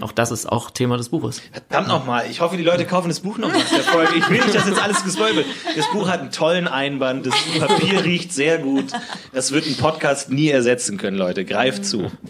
Auch 0.00 0.12
das 0.12 0.30
ist 0.30 0.50
auch 0.50 0.70
Thema 0.70 0.96
des 0.96 1.08
Buches. 1.08 1.40
Verdammt 1.52 1.88
nochmal, 1.88 2.24
ich 2.30 2.40
hoffe, 2.40 2.56
die 2.56 2.62
Leute 2.62 2.84
kaufen 2.84 3.08
das 3.08 3.20
Buch 3.20 3.38
noch 3.38 3.52
nach 3.52 3.68
der 3.68 3.80
Folge. 3.80 4.14
Ich 4.16 4.28
will 4.28 4.40
nicht, 4.40 4.54
dass 4.54 4.66
jetzt 4.66 4.82
alles 4.82 5.04
gespoilt 5.04 5.36
wird. 5.36 5.46
Das 5.76 5.90
Buch 5.90 6.08
hat 6.08 6.20
einen 6.20 6.30
tollen 6.30 6.68
Einband, 6.68 7.26
das 7.26 7.34
Papier 7.58 8.04
riecht 8.04 8.32
sehr 8.32 8.58
gut. 8.58 8.86
Das 9.32 9.52
wird 9.52 9.66
ein 9.66 9.76
Podcast 9.76 10.30
nie 10.30 10.48
ersetzen 10.48 10.98
können, 10.98 11.16
Leute. 11.16 11.44
Greift 11.44 11.84
zu. 11.84 12.10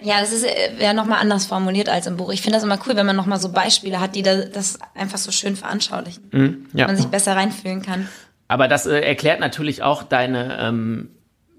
Ja, 0.00 0.20
das 0.20 0.32
ist 0.32 0.44
äh, 0.44 0.80
ja 0.80 0.92
nochmal 0.92 1.18
anders 1.20 1.46
formuliert 1.46 1.88
als 1.88 2.06
im 2.06 2.16
Buch. 2.16 2.30
Ich 2.30 2.42
finde 2.42 2.56
das 2.56 2.62
immer 2.64 2.78
cool, 2.86 2.94
wenn 2.94 3.06
man 3.06 3.16
nochmal 3.16 3.40
so 3.40 3.50
Beispiele 3.50 3.98
hat, 4.00 4.14
die 4.14 4.22
da, 4.22 4.42
das 4.42 4.78
einfach 4.94 5.18
so 5.18 5.32
schön 5.32 5.56
veranschaulichen. 5.56 6.68
Ja. 6.72 6.86
Man 6.86 6.96
sich 6.96 7.06
besser 7.06 7.34
reinfühlen 7.34 7.82
kann. 7.82 8.08
Aber 8.46 8.68
das 8.68 8.86
äh, 8.86 9.00
erklärt 9.00 9.40
natürlich 9.40 9.82
auch 9.82 10.02
deine, 10.04 10.58
ähm, 10.60 11.10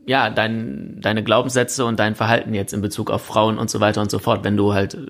ja, 0.05 0.29
dein, 0.29 0.99
deine 1.01 1.23
Glaubenssätze 1.23 1.85
und 1.85 1.99
dein 1.99 2.15
Verhalten 2.15 2.53
jetzt 2.53 2.73
in 2.73 2.81
Bezug 2.81 3.11
auf 3.11 3.23
Frauen 3.23 3.57
und 3.57 3.69
so 3.69 3.79
weiter 3.79 4.01
und 4.01 4.11
so 4.11 4.19
fort, 4.19 4.43
wenn 4.43 4.57
du 4.57 4.73
halt 4.73 4.95
äh, 4.95 5.07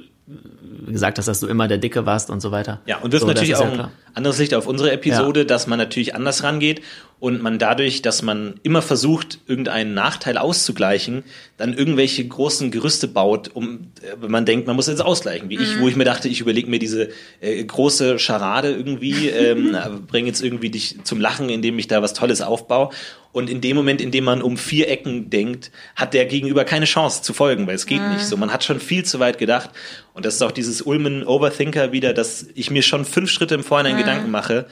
gesagt 0.87 1.17
hast, 1.17 1.27
dass 1.27 1.39
du 1.39 1.47
immer 1.47 1.67
der 1.67 1.77
Dicke 1.77 2.05
warst 2.05 2.29
und 2.29 2.41
so 2.41 2.51
weiter. 2.51 2.81
Ja, 2.85 2.97
und 2.97 3.11
wirft 3.11 3.21
so, 3.21 3.27
das 3.27 3.35
natürlich 3.35 3.53
ist 3.53 3.59
auch 3.59 3.73
ja 3.73 3.85
ein 3.85 3.91
anderes 4.13 4.37
Licht 4.39 4.53
auf 4.53 4.67
unsere 4.67 4.91
Episode, 4.91 5.45
dass 5.45 5.67
man 5.67 5.79
natürlich 5.79 6.15
anders 6.15 6.43
rangeht 6.43 6.81
und 7.19 7.41
man 7.41 7.59
dadurch, 7.59 8.01
dass 8.01 8.21
man 8.21 8.55
immer 8.63 8.81
versucht, 8.81 9.39
irgendeinen 9.45 9.93
Nachteil 9.93 10.37
auszugleichen, 10.37 11.23
dann 11.57 11.73
irgendwelche 11.73 12.25
großen 12.25 12.71
Gerüste 12.71 13.09
baut, 13.09 13.49
um, 13.53 13.91
äh, 14.01 14.15
wenn 14.21 14.31
man 14.31 14.45
denkt, 14.45 14.67
man 14.67 14.75
muss 14.75 14.87
jetzt 14.87 15.03
ausgleichen. 15.03 15.49
Wie 15.49 15.57
ich, 15.57 15.79
wo 15.81 15.87
ich 15.89 15.97
mir 15.97 16.05
dachte, 16.05 16.29
ich 16.29 16.39
überlege 16.39 16.69
mir 16.69 16.79
diese 16.79 17.09
äh, 17.41 17.61
große 17.63 18.19
Scharade 18.19 18.71
irgendwie, 18.71 19.27
ähm, 19.27 19.75
bringe 20.07 20.27
jetzt 20.27 20.41
irgendwie 20.41 20.69
dich 20.69 20.97
zum 21.03 21.19
Lachen, 21.19 21.49
indem 21.49 21.77
ich 21.77 21.87
da 21.87 22.01
was 22.01 22.13
Tolles 22.13 22.41
aufbaue. 22.41 22.89
Und 23.31 23.49
in 23.49 23.61
dem 23.61 23.75
Moment, 23.75 24.01
in 24.01 24.11
dem 24.11 24.23
man 24.23 24.41
um 24.41 24.57
vier 24.57 24.89
Ecken 24.89 25.29
denkt, 25.29 25.71
hat 25.95 26.13
der 26.13 26.25
Gegenüber 26.25 26.63
keine 26.63 26.85
Chance 26.85 27.21
zu 27.21 27.33
folgen, 27.33 27.67
weil 27.67 27.75
es 27.75 27.85
geht 27.85 28.01
nicht 28.09 28.25
so. 28.25 28.37
Man 28.37 28.51
hat 28.51 28.63
schon 28.63 28.79
viel 28.79 29.05
zu 29.05 29.19
weit 29.19 29.37
gedacht. 29.37 29.69
Und 30.13 30.25
das 30.25 30.35
ist 30.35 30.41
auch 30.41 30.51
dieses 30.51 30.68
Ulmen 30.81 31.23
Overthinker 31.25 31.91
wieder, 31.91 32.13
dass 32.13 32.45
ich 32.55 32.71
mir 32.71 32.81
schon 32.83 33.05
fünf 33.05 33.29
Schritte 33.31 33.55
im 33.55 33.63
Vorhinein 33.63 33.97
Gedanken 33.97 34.31
mache. 34.31 34.65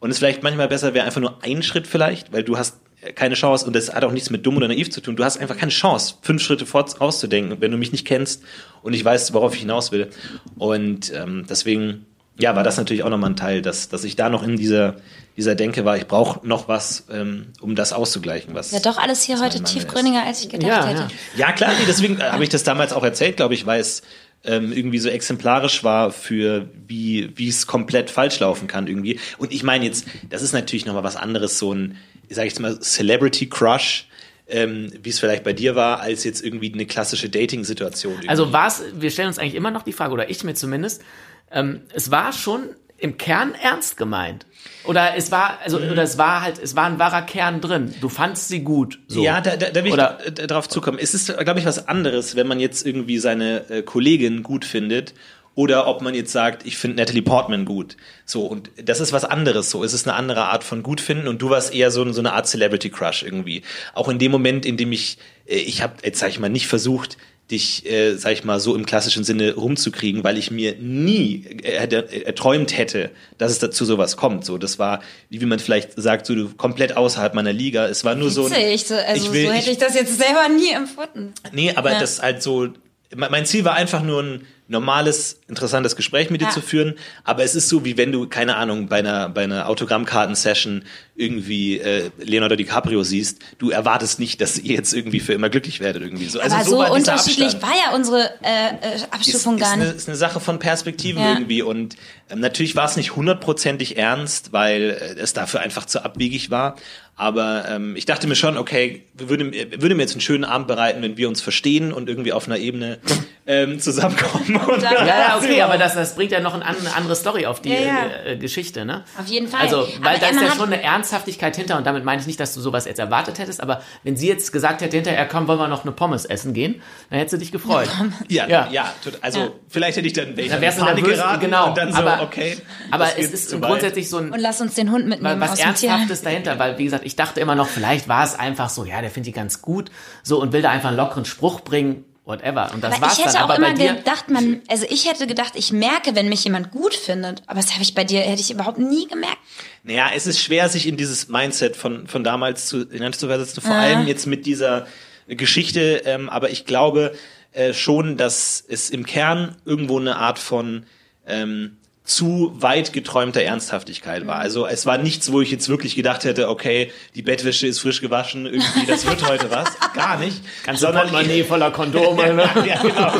Und 0.00 0.10
es 0.10 0.18
vielleicht 0.18 0.42
manchmal 0.42 0.68
besser 0.68 0.94
wäre 0.94 1.04
einfach 1.06 1.20
nur 1.20 1.42
ein 1.42 1.62
Schritt 1.62 1.86
vielleicht, 1.86 2.32
weil 2.32 2.44
du 2.44 2.56
hast 2.56 2.76
keine 3.14 3.34
Chance 3.34 3.64
und 3.66 3.74
das 3.76 3.92
hat 3.94 4.04
auch 4.04 4.12
nichts 4.12 4.30
mit 4.30 4.44
dumm 4.46 4.56
oder 4.56 4.68
naiv 4.68 4.90
zu 4.90 5.00
tun. 5.00 5.16
Du 5.16 5.24
hast 5.24 5.38
einfach 5.38 5.56
keine 5.56 5.70
Chance, 5.72 6.14
fünf 6.22 6.42
Schritte 6.42 6.66
vorauszudenken, 6.66 7.60
wenn 7.60 7.70
du 7.70 7.76
mich 7.78 7.92
nicht 7.92 8.06
kennst 8.06 8.42
und 8.82 8.92
ich 8.92 9.04
weiß, 9.04 9.32
worauf 9.34 9.54
ich 9.54 9.60
hinaus 9.60 9.92
will. 9.92 10.08
Und 10.56 11.12
ähm, 11.14 11.46
deswegen, 11.48 12.06
ja, 12.38 12.54
war 12.56 12.62
das 12.64 12.76
natürlich 12.76 13.02
auch 13.04 13.08
nochmal 13.10 13.30
ein 13.30 13.36
Teil, 13.36 13.62
dass, 13.62 13.88
dass 13.88 14.04
ich 14.04 14.16
da 14.16 14.28
noch 14.28 14.42
in 14.42 14.56
dieser, 14.56 14.96
dieser 15.36 15.54
Denke 15.54 15.84
war, 15.84 15.96
ich 15.96 16.06
brauche 16.06 16.46
noch 16.46 16.66
was, 16.68 17.06
ähm, 17.12 17.46
um 17.60 17.74
das 17.76 17.92
auszugleichen. 17.92 18.54
Was 18.54 18.72
Ja, 18.72 18.80
doch 18.80 18.98
alles 18.98 19.22
hier 19.22 19.40
heute 19.40 19.58
ist. 19.58 19.66
tiefgründiger, 19.72 20.24
als 20.24 20.42
ich 20.42 20.48
gedacht 20.48 20.68
Ja, 20.68 20.86
hätte. 20.86 21.00
ja. 21.36 21.46
Ja, 21.48 21.52
klar, 21.52 21.70
nee, 21.78 21.84
deswegen 21.86 22.20
habe 22.22 22.42
ich 22.42 22.50
das 22.50 22.64
damals 22.64 22.92
auch 22.92 23.04
erzählt, 23.04 23.36
glaube 23.36 23.54
ich, 23.54 23.64
weil 23.66 23.80
es 23.80 24.02
ähm, 24.44 24.72
irgendwie 24.72 24.98
so 24.98 25.08
exemplarisch 25.08 25.84
war 25.84 26.10
für 26.10 26.68
wie 26.86 27.30
wie 27.36 27.48
es 27.48 27.66
komplett 27.66 28.10
falsch 28.10 28.40
laufen 28.40 28.68
kann 28.68 28.86
irgendwie. 28.86 29.18
Und 29.38 29.52
ich 29.52 29.62
meine 29.62 29.84
jetzt, 29.84 30.06
das 30.30 30.42
ist 30.42 30.52
natürlich 30.52 30.86
noch 30.86 30.94
mal 30.94 31.04
was 31.04 31.16
anderes, 31.16 31.58
so 31.58 31.72
ein, 31.74 31.96
sage 32.30 32.46
ich 32.46 32.52
jetzt 32.54 32.60
mal, 32.60 32.78
Celebrity 32.80 33.48
Crush, 33.48 34.06
ähm, 34.46 34.92
wie 35.02 35.10
es 35.10 35.18
vielleicht 35.18 35.44
bei 35.44 35.52
dir 35.52 35.74
war, 35.74 36.00
als 36.00 36.24
jetzt 36.24 36.42
irgendwie 36.42 36.72
eine 36.72 36.86
klassische 36.86 37.28
Dating-Situation. 37.28 38.16
Also 38.28 38.52
war 38.52 38.68
es, 38.68 38.82
wir 38.94 39.10
stellen 39.10 39.28
uns 39.28 39.38
eigentlich 39.38 39.54
immer 39.54 39.70
noch 39.70 39.82
die 39.82 39.92
Frage, 39.92 40.12
oder 40.12 40.30
ich 40.30 40.44
mir 40.44 40.54
zumindest, 40.54 41.02
ähm, 41.50 41.80
es 41.92 42.10
war 42.10 42.32
schon 42.32 42.70
im 42.98 43.16
Kern 43.16 43.54
ernst 43.54 43.96
gemeint. 43.96 44.44
Oder 44.84 45.16
es 45.16 45.30
war, 45.30 45.58
also, 45.62 45.78
oder 45.78 46.02
es 46.02 46.18
war 46.18 46.42
halt, 46.42 46.58
es 46.58 46.74
war 46.76 46.84
ein 46.84 46.98
wahrer 46.98 47.22
Kern 47.22 47.60
drin. 47.60 47.94
Du 48.00 48.08
fandst 48.08 48.48
sie 48.48 48.60
gut. 48.60 48.98
So. 49.06 49.22
Ja, 49.22 49.40
da, 49.40 49.56
da, 49.56 49.70
da 49.70 49.84
will 49.84 49.92
Oder- 49.92 50.18
ich 50.26 50.34
drauf 50.46 50.68
zukommen. 50.68 50.98
Es 51.00 51.14
ist, 51.14 51.36
glaube 51.38 51.60
ich, 51.60 51.66
was 51.66 51.88
anderes, 51.88 52.36
wenn 52.36 52.46
man 52.46 52.58
jetzt 52.60 52.86
irgendwie 52.86 53.18
seine 53.18 53.68
äh, 53.70 53.82
Kollegin 53.82 54.42
gut 54.42 54.64
findet 54.64 55.14
oder 55.54 55.88
ob 55.88 56.02
man 56.02 56.14
jetzt 56.14 56.32
sagt, 56.32 56.64
ich 56.66 56.76
finde 56.76 56.98
Natalie 56.98 57.22
Portman 57.22 57.64
gut. 57.64 57.96
So, 58.24 58.46
und 58.46 58.70
das 58.82 59.00
ist 59.00 59.12
was 59.12 59.24
anderes. 59.24 59.70
So, 59.70 59.82
es 59.82 59.92
ist 59.92 60.06
eine 60.06 60.16
andere 60.16 60.44
Art 60.44 60.64
von 60.64 60.82
gut 60.82 61.00
finden 61.00 61.28
und 61.28 61.42
du 61.42 61.50
warst 61.50 61.74
eher 61.74 61.90
so, 61.90 62.10
so 62.12 62.20
eine 62.20 62.32
Art 62.32 62.46
Celebrity 62.46 62.90
Crush 62.90 63.22
irgendwie. 63.22 63.62
Auch 63.92 64.08
in 64.08 64.18
dem 64.18 64.30
Moment, 64.30 64.64
in 64.64 64.76
dem 64.76 64.92
ich, 64.92 65.18
äh, 65.46 65.56
ich 65.56 65.82
habe, 65.82 65.94
jetzt 66.04 66.20
sag 66.20 66.28
ich 66.30 66.38
mal, 66.38 66.48
nicht 66.48 66.68
versucht, 66.68 67.18
dich, 67.50 67.86
äh, 67.90 68.16
sag 68.16 68.32
ich 68.32 68.44
mal, 68.44 68.60
so 68.60 68.74
im 68.76 68.84
klassischen 68.84 69.24
Sinne 69.24 69.54
rumzukriegen, 69.54 70.22
weil 70.24 70.36
ich 70.36 70.50
mir 70.50 70.74
nie 70.78 71.44
äh, 71.62 71.84
äh, 71.86 72.22
erträumt 72.24 72.76
hätte, 72.76 73.10
dass 73.38 73.50
es 73.52 73.58
dazu 73.58 73.84
sowas 73.84 74.16
kommt. 74.16 74.44
So, 74.44 74.58
das 74.58 74.78
war, 74.78 75.00
wie 75.30 75.38
man 75.46 75.58
vielleicht 75.58 75.92
sagt, 75.96 76.26
so 76.26 76.34
komplett 76.56 76.96
außerhalb 76.96 77.34
meiner 77.34 77.52
Liga. 77.52 77.86
Es 77.86 78.04
war 78.04 78.14
nur 78.14 78.30
so 78.30 78.46
ein, 78.46 78.52
Witzig, 78.52 78.86
so, 78.86 78.94
also 78.94 79.26
ich 79.26 79.32
will- 79.32 79.46
so 79.46 79.52
hätte 79.52 79.70
ich 79.70 79.78
das 79.78 79.94
jetzt 79.94 80.18
selber 80.18 80.48
nie 80.48 80.72
empfunden. 80.72 81.32
Nee, 81.52 81.72
aber 81.74 81.92
Ja. 81.92 82.00
das 82.00 82.20
halt 82.22 82.42
so. 82.42 82.68
Mein 83.16 83.46
Ziel 83.46 83.64
war 83.64 83.74
einfach 83.74 84.02
nur 84.02 84.22
ein 84.22 84.46
normales, 84.68 85.40
interessantes 85.48 85.96
Gespräch 85.96 86.30
mit 86.30 86.40
dir 86.42 86.46
Ja. 86.46 86.50
zu 86.50 86.60
führen. 86.60 86.94
Aber 87.24 87.42
es 87.42 87.54
ist 87.54 87.68
so, 87.68 87.84
wie 87.84 87.96
wenn 87.96 88.12
du, 88.12 88.28
keine 88.28 88.56
Ahnung, 88.56 88.88
bei 88.88 88.98
einer, 88.98 89.28
bei 89.30 89.44
einer 89.44 89.68
Autogrammkarten-Session 89.68 90.84
irgendwie 91.16 91.78
äh, 91.80 92.10
Leonardo 92.18 92.54
DiCaprio 92.54 93.02
siehst. 93.02 93.38
Du 93.58 93.70
erwartest 93.70 94.20
nicht, 94.20 94.40
dass 94.40 94.58
ihr 94.58 94.74
jetzt 94.76 94.92
irgendwie 94.92 95.20
für 95.20 95.32
immer 95.32 95.48
glücklich 95.48 95.80
werdet 95.80 96.02
irgendwie 96.02 96.26
so. 96.26 96.38
Also 96.38 96.54
Aber 96.54 96.64
so 96.64 96.70
so, 96.84 96.92
unterschiedlich 96.94 97.54
Abstand. 97.54 97.62
war 97.64 97.72
ja 97.90 97.96
unsere 97.96 98.30
äh, 98.42 98.92
äh, 98.92 98.94
ist, 98.96 99.12
Abstufung 99.12 99.54
ist, 99.56 99.60
gar 99.62 99.72
eine, 99.72 99.86
nicht. 99.86 99.96
ist 99.96 100.08
eine 100.08 100.16
Sache 100.16 100.38
von 100.38 100.58
Perspektiven 100.58 101.20
Ja. 101.22 101.32
irgendwie 101.32 101.62
und 101.62 101.96
ähm, 102.30 102.40
natürlich 102.40 102.76
war 102.76 102.84
es 102.86 102.96
nicht 102.96 103.16
hundertprozentig 103.16 103.96
ernst, 103.96 104.52
weil 104.52 104.90
äh, 104.90 105.20
es 105.20 105.32
dafür 105.32 105.60
einfach 105.60 105.84
zu 105.86 106.04
abwegig 106.04 106.50
war. 106.50 106.76
Aber 107.20 107.64
ähm, 107.68 107.96
ich 107.96 108.06
dachte 108.06 108.28
mir 108.28 108.36
schon, 108.36 108.56
okay, 108.56 109.02
würde, 109.14 109.50
würde 109.80 109.96
mir 109.96 110.02
jetzt 110.02 110.12
einen 110.12 110.20
schönen 110.20 110.44
Abend 110.44 110.68
bereiten, 110.68 111.02
wenn 111.02 111.16
wir 111.16 111.26
uns 111.28 111.40
verstehen 111.40 111.92
und 111.92 112.08
irgendwie 112.08 112.32
auf 112.32 112.46
einer 112.46 112.58
Ebene 112.58 112.98
ähm, 113.44 113.80
zusammenkommen. 113.80 114.54
Und 114.68 114.82
ja, 114.82 115.04
ja, 115.04 115.36
okay, 115.36 115.62
aber 115.62 115.78
das, 115.78 115.94
das 115.94 116.14
bringt 116.14 116.30
ja 116.30 116.38
noch 116.38 116.54
eine 116.54 116.64
andere 116.94 117.16
Story 117.16 117.46
auf 117.46 117.60
die 117.60 117.70
Ja, 117.70 117.80
ja. 117.80 118.06
Äh, 118.24 118.36
Geschichte, 118.36 118.84
ne? 118.84 119.02
Auf 119.18 119.26
jeden 119.26 119.48
Fall. 119.48 119.62
Also, 119.62 119.88
weil 120.00 120.10
Aber 120.16 120.18
da 120.18 120.28
ist 120.28 120.40
ja 120.40 120.48
hat- 120.50 120.56
schon 120.58 120.72
eine 120.72 120.80
Ernsthaftigkeit 120.80 121.56
hinter 121.56 121.76
und 121.78 121.86
damit 121.88 122.04
meine 122.04 122.20
ich 122.20 122.26
nicht, 122.28 122.38
dass 122.38 122.54
du 122.54 122.60
sowas 122.60 122.84
jetzt 122.84 122.98
erwartet 123.00 123.40
hättest, 123.40 123.60
aber 123.62 123.82
wenn 124.04 124.16
sie 124.16 124.28
jetzt 124.28 124.52
gesagt 124.52 124.80
hätte 124.82 124.94
hinterher, 124.96 125.26
komm, 125.26 125.48
wollen 125.48 125.58
wir 125.58 125.66
noch 125.66 125.82
eine 125.82 125.90
Pommes 125.92 126.24
essen 126.24 126.52
gehen, 126.54 126.80
dann 127.10 127.18
hättest 127.18 127.32
du 127.32 127.38
dich 127.38 127.50
gefreut. 127.50 127.88
Ja, 128.28 128.46
Ja. 128.46 128.68
ja, 128.70 128.94
also 129.22 129.40
Ja. 129.40 129.48
vielleicht 129.68 129.96
hätte 129.96 130.06
ich 130.06 130.12
dann, 130.12 130.28
ich 130.30 130.36
Dann 130.36 130.48
dann 130.50 130.60
wärst 130.60 130.78
du 130.78 130.84
Panik 130.84 131.02
nervös, 131.02 131.18
geraten 131.18 131.40
genau. 131.40 131.68
und 131.70 131.78
dann 131.78 131.90
so, 131.92 131.98
aber, 131.98 132.17
okay. 132.22 132.58
aber 132.90 133.18
es 133.18 133.30
ist 133.32 133.60
grundsätzlich 133.60 134.08
so 134.08 134.18
ein 134.18 134.30
Und 134.30 134.40
lass 134.40 134.60
uns 134.60 134.74
den 134.74 134.90
Hund 134.90 135.06
mitnehmen 135.06 135.40
was 135.40 135.52
aus 135.52 135.58
dem 135.58 135.74
Tierheim. 135.74 136.00
Ernsthaftes 136.00 136.22
dahinter, 136.22 136.58
weil 136.58 136.78
wie 136.78 136.84
gesagt, 136.84 137.04
ich 137.06 137.16
dachte 137.16 137.40
immer 137.40 137.54
noch, 137.54 137.68
vielleicht 137.68 138.08
war 138.08 138.24
es 138.24 138.34
einfach 138.38 138.68
so, 138.70 138.84
ja, 138.84 139.00
der 139.00 139.10
findet 139.10 139.28
die 139.28 139.32
ganz 139.32 139.62
gut, 139.62 139.90
so 140.22 140.40
und 140.40 140.52
will 140.52 140.62
da 140.62 140.70
einfach 140.70 140.88
einen 140.88 140.96
lockeren 140.96 141.24
Spruch 141.24 141.60
bringen, 141.60 142.04
whatever. 142.24 142.70
Und 142.74 142.84
das 142.84 142.94
Aber 142.94 143.02
war's 143.06 143.18
ich 143.18 143.24
hätte 143.24 143.34
dann. 143.34 143.42
auch 143.44 143.48
Aber 143.50 143.56
immer 143.56 143.72
dir, 143.74 143.94
gedacht, 143.94 144.28
man, 144.30 144.60
also 144.68 144.84
ich 144.90 145.08
hätte 145.10 145.26
gedacht, 145.26 145.52
ich 145.54 145.72
merke, 145.72 146.14
wenn 146.14 146.28
mich 146.28 146.44
jemand 146.44 146.70
gut 146.70 146.94
findet. 146.94 147.42
Aber 147.46 147.60
das 147.60 147.72
habe 147.72 147.82
ich 147.82 147.94
bei 147.94 148.04
dir, 148.04 148.20
hätte 148.20 148.40
ich 148.42 148.50
überhaupt 148.50 148.78
nie 148.78 149.06
gemerkt. 149.08 149.38
Naja, 149.82 150.10
es 150.14 150.26
ist 150.26 150.38
schwer, 150.40 150.68
sich 150.68 150.86
in 150.86 150.96
dieses 150.98 151.28
Mindset 151.28 151.74
von, 151.76 152.06
von 152.06 152.22
damals 152.24 152.66
zu, 152.66 152.86
hineinzuversetzen, 152.90 153.62
vor 153.62 153.72
Ah. 153.74 153.80
allem 153.80 154.06
jetzt 154.06 154.26
mit 154.26 154.44
dieser 154.44 154.86
Geschichte. 155.26 156.02
Ähm, 156.04 156.28
aber 156.28 156.50
ich 156.50 156.66
glaube 156.66 157.14
äh, 157.52 157.72
schon, 157.72 158.16
dass 158.18 158.62
es 158.68 158.90
im 158.90 159.06
Kern 159.06 159.56
irgendwo 159.64 159.98
eine 159.98 160.16
Art 160.16 160.38
von 160.38 160.84
ähm, 161.26 161.78
zu 162.08 162.54
weit 162.56 162.94
geträumter 162.94 163.42
Ernsthaftigkeit 163.42 164.26
war. 164.26 164.36
Also 164.36 164.66
es 164.66 164.86
war 164.86 164.96
nichts, 164.96 165.30
wo 165.30 165.42
ich 165.42 165.50
jetzt 165.50 165.68
wirklich 165.68 165.94
gedacht 165.94 166.24
hätte, 166.24 166.48
okay, 166.48 166.90
die 167.14 167.20
Bettwäsche 167.20 167.66
ist 167.66 167.80
frisch 167.80 168.00
gewaschen, 168.00 168.46
irgendwie, 168.46 168.86
das 168.86 169.06
wird 169.06 169.28
heute 169.28 169.50
was. 169.50 169.68
Gar 169.94 170.18
nicht. 170.18 170.42
Ganze 170.64 170.86
Portemonnaie 170.86 171.44
voller 171.44 171.70
Kondome. 171.70 172.18
Ne? 172.38 172.44
ja, 172.66 172.80
genau. 172.80 173.12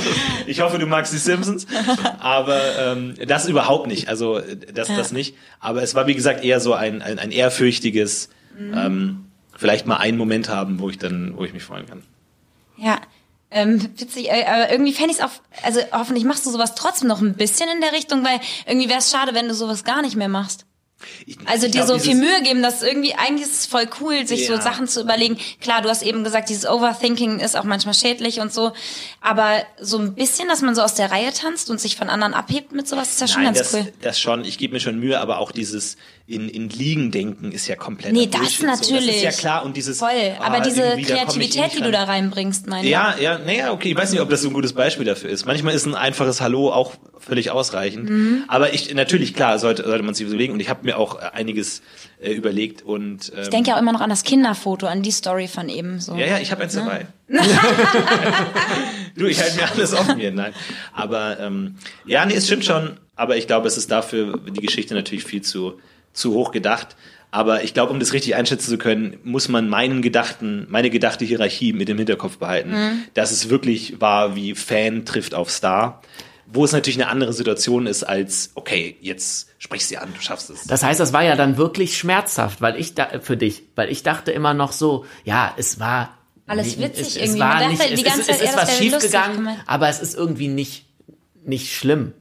Ich 0.47 0.61
hoffe, 0.61 0.79
du 0.79 0.87
magst 0.87 1.13
die 1.13 1.19
Simpsons. 1.19 1.67
Aber 2.19 2.61
ähm, 2.79 3.15
das 3.27 3.49
überhaupt 3.49 3.87
nicht. 3.87 4.09
Also 4.09 4.41
das, 4.73 4.89
das 4.89 5.13
nicht. 5.13 5.35
Aber 5.61 5.83
es 5.83 5.95
war, 5.95 6.07
wie 6.07 6.15
gesagt, 6.15 6.45
eher 6.45 6.61
so 6.61 6.75
ein, 6.75 7.03
ein, 7.03 7.19
ein 7.19 7.31
ehrfürchtiges, 7.31 8.29
ähm, 8.59 9.27
vielleicht 9.57 9.87
mal 9.87 9.97
einen 9.97 10.19
Moment 10.19 10.49
haben, 10.49 10.79
wo 10.79 10.89
ich 10.89 10.99
dann, 10.99 11.37
wo 11.37 11.45
ich 11.45 11.53
mich 11.53 11.63
freuen 11.63 11.87
kann. 11.87 12.03
Ja. 12.77 13.01
Ähm, 13.51 13.91
witzig, 13.97 14.29
äh, 14.29 14.45
aber 14.45 14.71
irgendwie 14.71 14.93
fände 14.93 15.11
ich 15.13 15.19
es 15.19 15.25
auch, 15.25 15.31
also 15.63 15.81
hoffentlich 15.93 16.25
machst 16.25 16.45
du 16.45 16.51
sowas 16.51 16.75
trotzdem 16.75 17.09
noch 17.09 17.21
ein 17.23 17.35
bisschen 17.35 17.69
in 17.71 17.81
der 17.81 17.93
Richtung, 17.93 18.23
weil 18.25 18.41
irgendwie 18.67 18.89
wäre 18.89 18.99
es 18.99 19.11
schade, 19.11 19.35
wenn 19.35 19.49
du 19.49 19.55
sowas 19.55 19.85
gar 19.85 20.03
nicht 20.03 20.17
mehr 20.17 20.29
machst. 20.29 20.67
Ich, 21.27 21.39
Also 21.47 21.67
ich 21.67 21.73
dir 21.73 21.85
glaub, 21.85 21.99
so 22.01 22.05
viel 22.05 22.17
Mühe 22.17 22.43
geben, 22.43 22.61
dass 22.61 22.83
irgendwie, 22.83 23.15
eigentlich 23.15 23.47
ist 23.47 23.55
es 23.61 23.67
voll 23.67 23.89
cool, 24.01 24.27
sich 24.27 24.47
so 24.49 24.55
Ja. 24.55 24.61
Sachen 24.61 24.89
zu 24.89 25.01
überlegen. 25.01 25.39
Klar, 25.61 25.81
du 25.81 25.89
hast 25.89 26.03
eben 26.03 26.25
gesagt, 26.25 26.49
dieses 26.49 26.67
Overthinking 26.69 27.39
ist 27.39 27.57
auch 27.57 27.63
manchmal 27.65 27.95
schädlich 27.95 28.41
und 28.41 28.53
so. 28.53 28.73
Aber 29.21 29.63
so 29.81 29.99
ein 29.99 30.15
bisschen, 30.17 30.49
dass 30.49 30.61
man 30.61 30.75
so 30.75 30.83
aus 30.83 30.95
der 30.95 31.11
Reihe 31.13 31.33
tanzt 31.33 31.71
und 31.71 31.81
sich 31.81 31.97
von 31.97 32.11
anderen 32.11 32.35
abhebt 32.35 32.73
mit 32.73 32.89
sowas, 32.89 33.11
ist 33.11 33.21
ja 33.21 33.29
schon 33.29 33.45
Nein, 33.45 33.55
ganz 33.55 33.71
das, 33.71 33.75
cool. 33.81 33.93
das 34.03 34.19
schon. 34.19 34.45
Ich 34.45 34.59
gebe 34.59 34.75
mir 34.75 34.81
schon 34.81 34.99
Mühe, 34.99 35.21
aber 35.21 35.39
auch 35.39 35.53
dieses 35.53 35.97
in, 36.29 36.51
in 36.51 36.69
Liegen 36.69 37.11
denken 37.11 37.53
ist 37.53 37.69
ja 37.69 37.77
komplett. 37.77 38.13
Nee, 38.13 38.27
das 38.27 38.61
natürlich. 38.61 39.07
Das 39.07 39.17
ist 39.17 39.23
ja 39.23 39.31
klar 39.31 39.65
und 39.65 39.79
dieses. 39.79 39.99
Voll. 39.99 40.11
Aber 40.39 40.57
ah, 40.57 40.61
diese 40.61 40.83
eh 40.83 41.03
Kreativität, 41.03 41.73
die 41.75 41.81
du 41.81 41.91
da 41.91 42.05
reinbringst, 42.05 42.67
meine 42.67 42.85
ich. 42.85 42.91
Ja, 42.91 43.15
ja, 43.19 43.39
naja, 43.39 43.73
okay. 43.73 43.93
Ich 43.93 43.97
weiß 43.97 44.13
nicht, 44.13 44.21
ob 44.21 44.29
das 44.29 44.43
so 44.43 44.49
ein 44.49 44.53
gutes 44.53 44.75
Beispiel 44.75 45.07
dafür 45.07 45.31
ist. 45.31 45.47
Manchmal 45.47 45.73
ist 45.75 45.87
ein 45.87 45.95
einfaches 45.95 46.43
Hallo 46.43 46.71
auch 46.71 46.93
völlig 47.19 47.51
ausreichend. 47.51 48.11
Mhm. 48.11 48.45
Aber 48.47 48.75
ich, 48.75 48.93
natürlich, 48.93 49.33
klar, 49.33 49.59
sollte, 49.59 49.85
sollte 49.85 50.05
man 50.05 50.13
sich 50.15 50.27
überlegen. 50.27 50.53
Und 50.53 50.61
ich 50.61 50.69
habe 50.69 50.85
mir 50.85 50.99
auch 50.99 51.19
äh, 51.19 51.31
einiges 51.33 51.81
äh, 52.21 52.33
überlegt 52.33 52.83
und 52.83 53.33
ähm, 53.35 53.43
Ich 53.45 53.49
denke 53.49 53.71
ja 53.71 53.77
auch 53.77 53.81
immer 53.81 53.95
noch 53.95 54.03
an 54.03 54.11
das 54.11 54.23
Kinderfoto, 54.23 54.87
an 54.87 55.03
die 55.03 55.13
Story 55.13 55.49
von 55.49 55.71
eben 55.71 55.99
so. 55.99 56.15
ja, 56.15 56.27
ja, 56.27 56.39
ich 56.41 56.51
habe 56.53 56.63
eins 56.63 56.75
dabei. 56.75 57.07
du, 59.17 59.25
ich 59.25 59.41
halte 59.41 59.57
mir 59.57 59.71
alles 59.71 59.95
offen 59.95 60.19
hier, 60.19 60.33
nein. 60.33 60.53
Aber 60.93 61.41
ähm, 61.41 61.77
ja, 62.05 62.27
nee, 62.27 62.35
es 62.35 62.45
stimmt 62.45 62.67
schon. 62.67 62.99
Aber 63.17 63.39
ich 63.39 63.47
glaube, 63.47 63.67
es 63.67 63.79
ist 63.79 63.91
dafür 63.91 64.39
die 64.47 64.61
Geschichte 64.61 64.93
natürlich 64.93 65.25
viel 65.25 65.41
zu 65.41 65.81
zu 66.19 66.35
hoch 66.35 66.51
gedacht. 66.53 66.97
Aber 67.31 67.63
ich 67.63 67.75
glaube, 67.75 67.93
um 67.93 68.01
das 68.01 68.15
richtig 68.15 68.37
einschätzen 68.37 68.71
zu 68.71 68.79
können, 68.79 69.19
muss 69.23 69.49
man 69.49 69.69
meinen 69.69 70.01
Gedachten, 70.01 70.67
meine 70.71 70.89
gedachte 70.89 71.27
Hierarchie 71.27 71.75
mit 71.75 71.89
im 71.91 71.99
Hinterkopf 71.99 72.39
behalten, 72.39 72.71
Mhm. 72.71 73.03
dass 73.15 73.33
es 73.33 73.51
wirklich 73.51 74.01
war 74.01 74.35
wie 74.35 74.55
Fan 74.55 75.05
trifft 75.05 75.35
auf 75.35 75.51
Star, 75.51 76.01
wo 76.47 76.65
es 76.65 76.73
natürlich 76.73 76.99
eine 77.01 77.11
andere 77.11 77.35
Situation 77.35 77.87
ist 77.87 78.03
als 78.05 78.53
okay, 78.55 78.97
jetzt 79.03 79.49
sprichst 79.59 79.91
sie 79.91 79.99
an, 79.99 80.09
du 80.15 80.23
schaffst 80.23 80.49
es. 80.49 80.65
Das 80.65 80.83
heißt, 80.83 80.99
das 81.01 81.13
war 81.13 81.23
ja 81.23 81.37
dann 81.37 81.59
wirklich 81.59 81.99
schmerzhaft, 81.99 82.63
weil 82.63 82.77
ich 82.81 82.95
da 82.95 83.21
für 83.21 83.37
dich, 83.37 83.65
weil 83.75 83.91
ich 83.91 84.03
dachte 84.03 84.33
immer 84.33 84.55
noch 84.55 84.73
so, 84.73 85.05
ja, 85.25 85.53
es 85.59 85.79
war 85.79 86.17
Alles 86.47 86.79
witzig 86.79 87.09
es, 87.09 87.17
irgendwie. 87.17 87.33
Es 87.35 87.39
war 87.41 87.55
Man 87.57 87.69
nicht, 87.69 87.81
dachte 87.83 87.93
es, 87.93 88.01
die 88.01 88.07
ganze 88.07 88.21
es, 88.23 88.29
es 88.29 88.41
ist 88.43 88.57
was 88.57 88.61
das 88.63 88.69
wäre 88.71 88.79
schief 88.83 88.93
lustig 88.95 89.11
gegangen, 89.13 89.37
gemeint. 89.37 89.59
aber 89.67 89.89
es 89.91 90.01
ist 90.01 90.15
irgendwie 90.15 90.49
nicht 90.49 90.87
nicht 91.45 91.75
schlimm. 91.75 92.13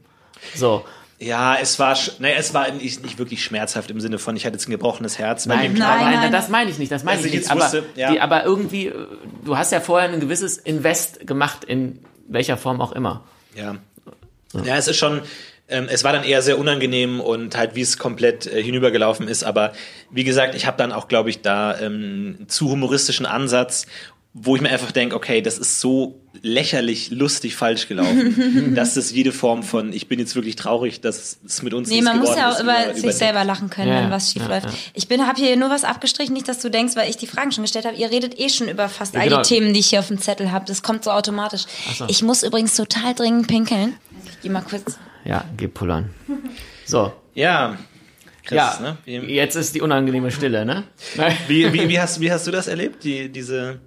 So. 0.54 0.84
Ja, 1.20 1.58
es 1.60 1.80
war, 1.80 1.98
naja, 2.20 2.36
es 2.38 2.54
war 2.54 2.72
nicht, 2.72 3.04
nicht 3.04 3.18
wirklich 3.18 3.44
schmerzhaft 3.44 3.90
im 3.90 4.00
Sinne 4.00 4.20
von, 4.20 4.36
ich 4.36 4.46
hatte 4.46 4.56
jetzt 4.56 4.68
ein 4.68 4.72
gebrochenes 4.72 5.18
Herz. 5.18 5.48
Nein, 5.48 5.74
nein, 5.74 6.00
nein, 6.00 6.14
nein. 6.14 6.32
das 6.32 6.50
meine 6.50 6.70
ich 6.70 6.78
nicht, 6.78 6.92
das 6.92 7.04
meine 7.04 7.20
ich 7.20 7.26
ich 7.26 7.32
nicht. 7.32 7.42
jetzt 7.42 7.52
Aber, 7.52 7.62
wusste, 7.62 7.86
ja. 7.96 8.12
die, 8.12 8.22
aber 8.22 8.44
irgendwie, 8.44 8.88
äh, 8.88 9.08
du 9.44 9.58
hast 9.58 9.72
ja 9.72 9.80
vorher 9.80 10.10
ein 10.10 10.20
gewisses 10.20 10.60
Invest 10.60 11.26
gemacht, 11.26 11.64
in 11.64 12.00
welcher 12.28 12.56
Form 12.56 12.82
auch 12.82 12.92
immer. 12.92 13.24
Ja. 13.56 13.76
Ja, 14.64 14.78
es 14.78 14.88
ist 14.88 14.98
schon, 14.98 15.22
ähm, 15.70 15.88
es 15.90 16.04
war 16.04 16.14
dann 16.14 16.24
eher 16.24 16.42
sehr 16.42 16.58
unangenehm 16.58 17.20
und 17.20 17.58
halt, 17.58 17.76
wie 17.76 17.82
es 17.82 17.98
komplett 17.98 18.46
äh, 18.46 18.62
hinübergelaufen 18.62 19.28
ist. 19.28 19.44
Aber 19.44 19.74
wie 20.12 20.24
gesagt, 20.24 20.56
ich 20.56 20.66
habe 20.66 20.78
dann 20.78 20.92
auch, 20.92 21.08
glaube 21.08 21.30
ich, 21.30 21.42
da 21.42 21.78
ähm, 21.80 22.38
einen 22.40 22.50
zu 22.50 22.70
humoristischen 22.70 23.26
Ansatz, 23.26 23.88
wo 24.40 24.56
ich 24.56 24.62
mir 24.62 24.70
einfach 24.70 24.92
denke, 24.92 25.16
okay, 25.16 25.42
das 25.42 25.58
ist 25.58 25.80
so 25.82 26.22
lächerlich, 26.44 27.10
lustig 27.10 27.56
falsch 27.56 27.88
gelaufen, 27.88 28.76
dass 28.76 28.94
das 28.94 29.12
jede 29.12 29.32
Form 29.32 29.64
von, 29.64 29.92
ich 29.94 30.08
bin 30.08 30.20
jetzt 30.20 30.36
wirklich 30.36 30.56
traurig, 30.56 31.02
dass 31.02 31.40
es 31.44 31.64
mit 31.64 31.74
uns 31.74 31.90
Nee, 31.90 32.02
man 32.02 32.20
muss 32.20 32.36
ja 32.36 32.50
auch 32.52 32.56
ist, 32.56 32.62
über, 32.62 32.74
über- 32.74 32.94
sich 32.94 33.00
überdeckt. 33.04 33.18
selber 33.18 33.44
lachen 33.44 33.70
können, 33.72 33.88
Ja, 33.92 34.04
wenn 34.04 34.12
was 34.12 34.32
schief 34.32 34.44
ja, 34.44 34.48
läuft. 34.50 34.68
ja. 34.68 34.74
Ich 34.94 35.08
bin, 35.08 35.26
habe 35.26 35.42
hier 35.42 35.56
nur 35.58 35.70
was 35.72 35.84
abgestrichen, 35.84 36.34
nicht, 36.34 36.48
dass 36.48 36.60
du 36.60 36.70
denkst, 36.70 36.96
weil 36.96 37.10
ich 37.10 37.18
die 37.18 37.26
Fragen 37.26 37.52
schon 37.52 37.64
gestellt 37.64 37.86
habe. 37.86 37.96
Ihr 37.98 38.12
redet 38.12 38.40
eh 38.40 38.50
schon 38.50 38.68
über 38.70 38.88
fast 38.90 39.16
Ja, 39.16 39.22
all 39.22 39.30
genau. 39.30 39.42
die 39.42 39.48
Themen, 39.48 39.74
die 39.74 39.80
ich 39.80 39.88
hier 39.88 40.00
auf 40.00 40.08
dem 40.08 40.20
Zettel 40.20 40.52
habe. 40.52 40.66
Das 40.66 40.84
kommt 40.84 41.04
so 41.04 41.12
automatisch. 41.12 41.64
so. 41.98 42.06
Ich 42.08 42.22
muss 42.22 42.44
übrigens 42.44 42.76
total 42.76 43.16
dringend 43.16 43.48
pinkeln. 43.48 43.96
Ich 44.30 44.42
geh 44.44 44.50
mal 44.50 44.62
kurz. 44.62 45.00
Ja, 45.26 45.44
geh 45.58 45.68
pullern. 45.68 46.12
So. 46.86 47.12
Ja, 47.34 47.78
Chris, 48.46 48.58
ja, 48.58 48.98
ne? 49.06 49.24
Jetzt 49.28 49.56
ist 49.56 49.76
die 49.76 49.82
unangenehme 49.82 50.32
Stille, 50.32 50.64
ne? 50.66 50.84
wie, 51.48 51.74
wie, 51.74 51.90
wie, 51.90 52.00
hast, 52.00 52.20
wie 52.22 52.32
hast 52.32 52.48
du 52.48 52.52
das 52.52 52.68
erlebt, 52.68 53.04
die, 53.04 53.30
diese, 53.30 53.80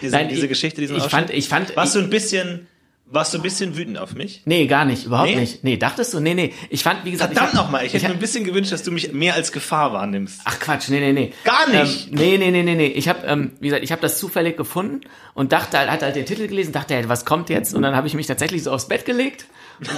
diese, 0.00 0.16
Nein, 0.16 0.28
diese 0.28 0.42
ich- 0.42 0.48
Geschichte, 0.48 0.80
diesen 0.80 0.96
ich 0.96 1.02
Ausschnitt? 1.04 1.26
fand- 1.26 1.30
ich 1.34 1.48
fand- 1.48 1.76
Warst 1.76 1.94
du 1.94 1.98
ich- 2.00 2.04
ein 2.06 2.10
bisschen, 2.10 2.66
warst 3.10 3.32
du 3.32 3.38
ein 3.38 3.42
bisschen 3.42 3.76
wütend 3.76 3.96
auf 3.98 4.14
mich? 4.14 4.42
Nee, 4.44 4.66
gar 4.66 4.84
nicht, 4.84 5.06
überhaupt 5.06 5.30
Nee? 5.30 5.36
nicht. 5.36 5.64
Nee, 5.64 5.76
dachtest 5.78 6.12
du? 6.12 6.20
Nee, 6.20 6.34
nee. 6.34 6.52
Ich 6.68 6.82
fand, 6.82 7.04
wie 7.06 7.10
gesagt, 7.10 7.32
Verdammt 7.32 7.54
ich, 7.54 7.58
nochmal, 7.58 7.86
ich 7.86 7.94
hätte 7.94 8.04
hab- 8.04 8.10
mir 8.10 8.16
ein 8.18 8.20
bisschen 8.20 8.44
gewünscht, 8.44 8.70
dass 8.72 8.82
du 8.82 8.90
mich 8.92 9.12
mehr 9.12 9.34
als 9.34 9.50
Gefahr 9.52 9.92
wahrnimmst. 9.94 10.40
Ach 10.44 10.58
Quatsch, 10.58 10.88
nee, 10.90 11.00
nee, 11.00 11.12
nee. 11.12 11.32
Gar 11.44 11.68
nicht? 11.70 12.08
Ähm, 12.08 12.14
nee, 12.14 12.36
nee, 12.38 12.50
nee, 12.50 12.62
nee, 12.62 12.74
nee. 12.74 12.86
Ich 12.88 13.08
habe, 13.08 13.26
ähm, 13.26 13.52
wie 13.60 13.68
gesagt, 13.68 13.82
ich 13.84 13.92
habe 13.92 14.02
das 14.02 14.18
zufällig 14.18 14.56
gefunden 14.58 15.00
und 15.34 15.52
dachte, 15.52 15.78
halt, 15.78 15.90
hatte 15.90 16.04
halt 16.04 16.16
den 16.16 16.26
Titel 16.26 16.48
gelesen, 16.48 16.72
dachte, 16.72 16.94
halt, 16.94 17.08
was 17.08 17.24
kommt 17.24 17.48
jetzt? 17.48 17.74
Und 17.74 17.80
dann 17.82 17.96
habe 17.96 18.06
ich 18.06 18.14
mich 18.14 18.26
tatsächlich 18.26 18.62
so 18.62 18.72
aufs 18.72 18.88
Bett 18.88 19.06
gelegt. 19.06 19.46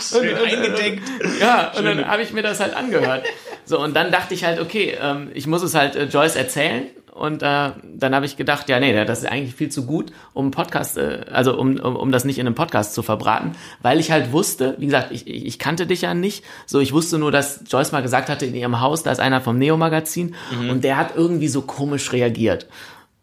Schön 0.00 0.36
eingedeckt. 0.44 1.02
Ja, 1.40 1.72
und 1.76 1.84
dann 1.84 2.06
habe 2.06 2.22
ich 2.22 2.32
mir 2.32 2.42
das 2.42 2.60
halt 2.60 2.74
angehört. 2.74 3.24
So, 3.64 3.80
und 3.80 3.94
dann 3.96 4.12
dachte 4.12 4.34
ich 4.34 4.44
halt, 4.44 4.60
okay, 4.60 4.96
ähm, 5.00 5.30
ich 5.34 5.46
muss 5.46 5.62
es 5.62 5.74
halt 5.74 5.96
äh, 5.96 6.04
Joyce 6.04 6.36
erzählen. 6.36 6.84
Und 7.16 7.42
äh, 7.42 7.70
dann 7.82 8.14
habe 8.14 8.26
ich 8.26 8.36
gedacht, 8.36 8.68
ja, 8.68 8.78
nee, 8.78 9.04
das 9.04 9.20
ist 9.20 9.26
eigentlich 9.26 9.54
viel 9.54 9.70
zu 9.70 9.86
gut, 9.86 10.12
um 10.34 10.50
Podcast, 10.50 10.98
äh, 10.98 11.24
also 11.30 11.58
um, 11.58 11.76
um, 11.80 11.96
um 11.96 12.12
das 12.12 12.26
nicht 12.26 12.38
in 12.38 12.46
einem 12.46 12.54
Podcast 12.54 12.92
zu 12.92 13.02
verbraten, 13.02 13.52
weil 13.80 14.00
ich 14.00 14.10
halt 14.10 14.32
wusste, 14.32 14.74
wie 14.78 14.86
gesagt, 14.86 15.12
ich, 15.12 15.26
ich 15.26 15.46
ich 15.46 15.58
kannte 15.58 15.86
dich 15.86 16.02
ja 16.02 16.12
nicht, 16.12 16.44
so 16.66 16.78
ich 16.78 16.92
wusste 16.92 17.18
nur, 17.18 17.32
dass 17.32 17.60
Joyce 17.68 17.92
mal 17.92 18.02
gesagt 18.02 18.28
hatte, 18.28 18.44
in 18.44 18.54
ihrem 18.54 18.82
Haus, 18.82 19.02
da 19.02 19.12
ist 19.12 19.20
einer 19.20 19.40
vom 19.40 19.58
Neo-Magazin 19.58 20.34
und 20.70 20.84
der 20.84 20.98
hat 20.98 21.16
irgendwie 21.16 21.48
so 21.48 21.62
komisch 21.62 22.12
reagiert. 22.12 22.66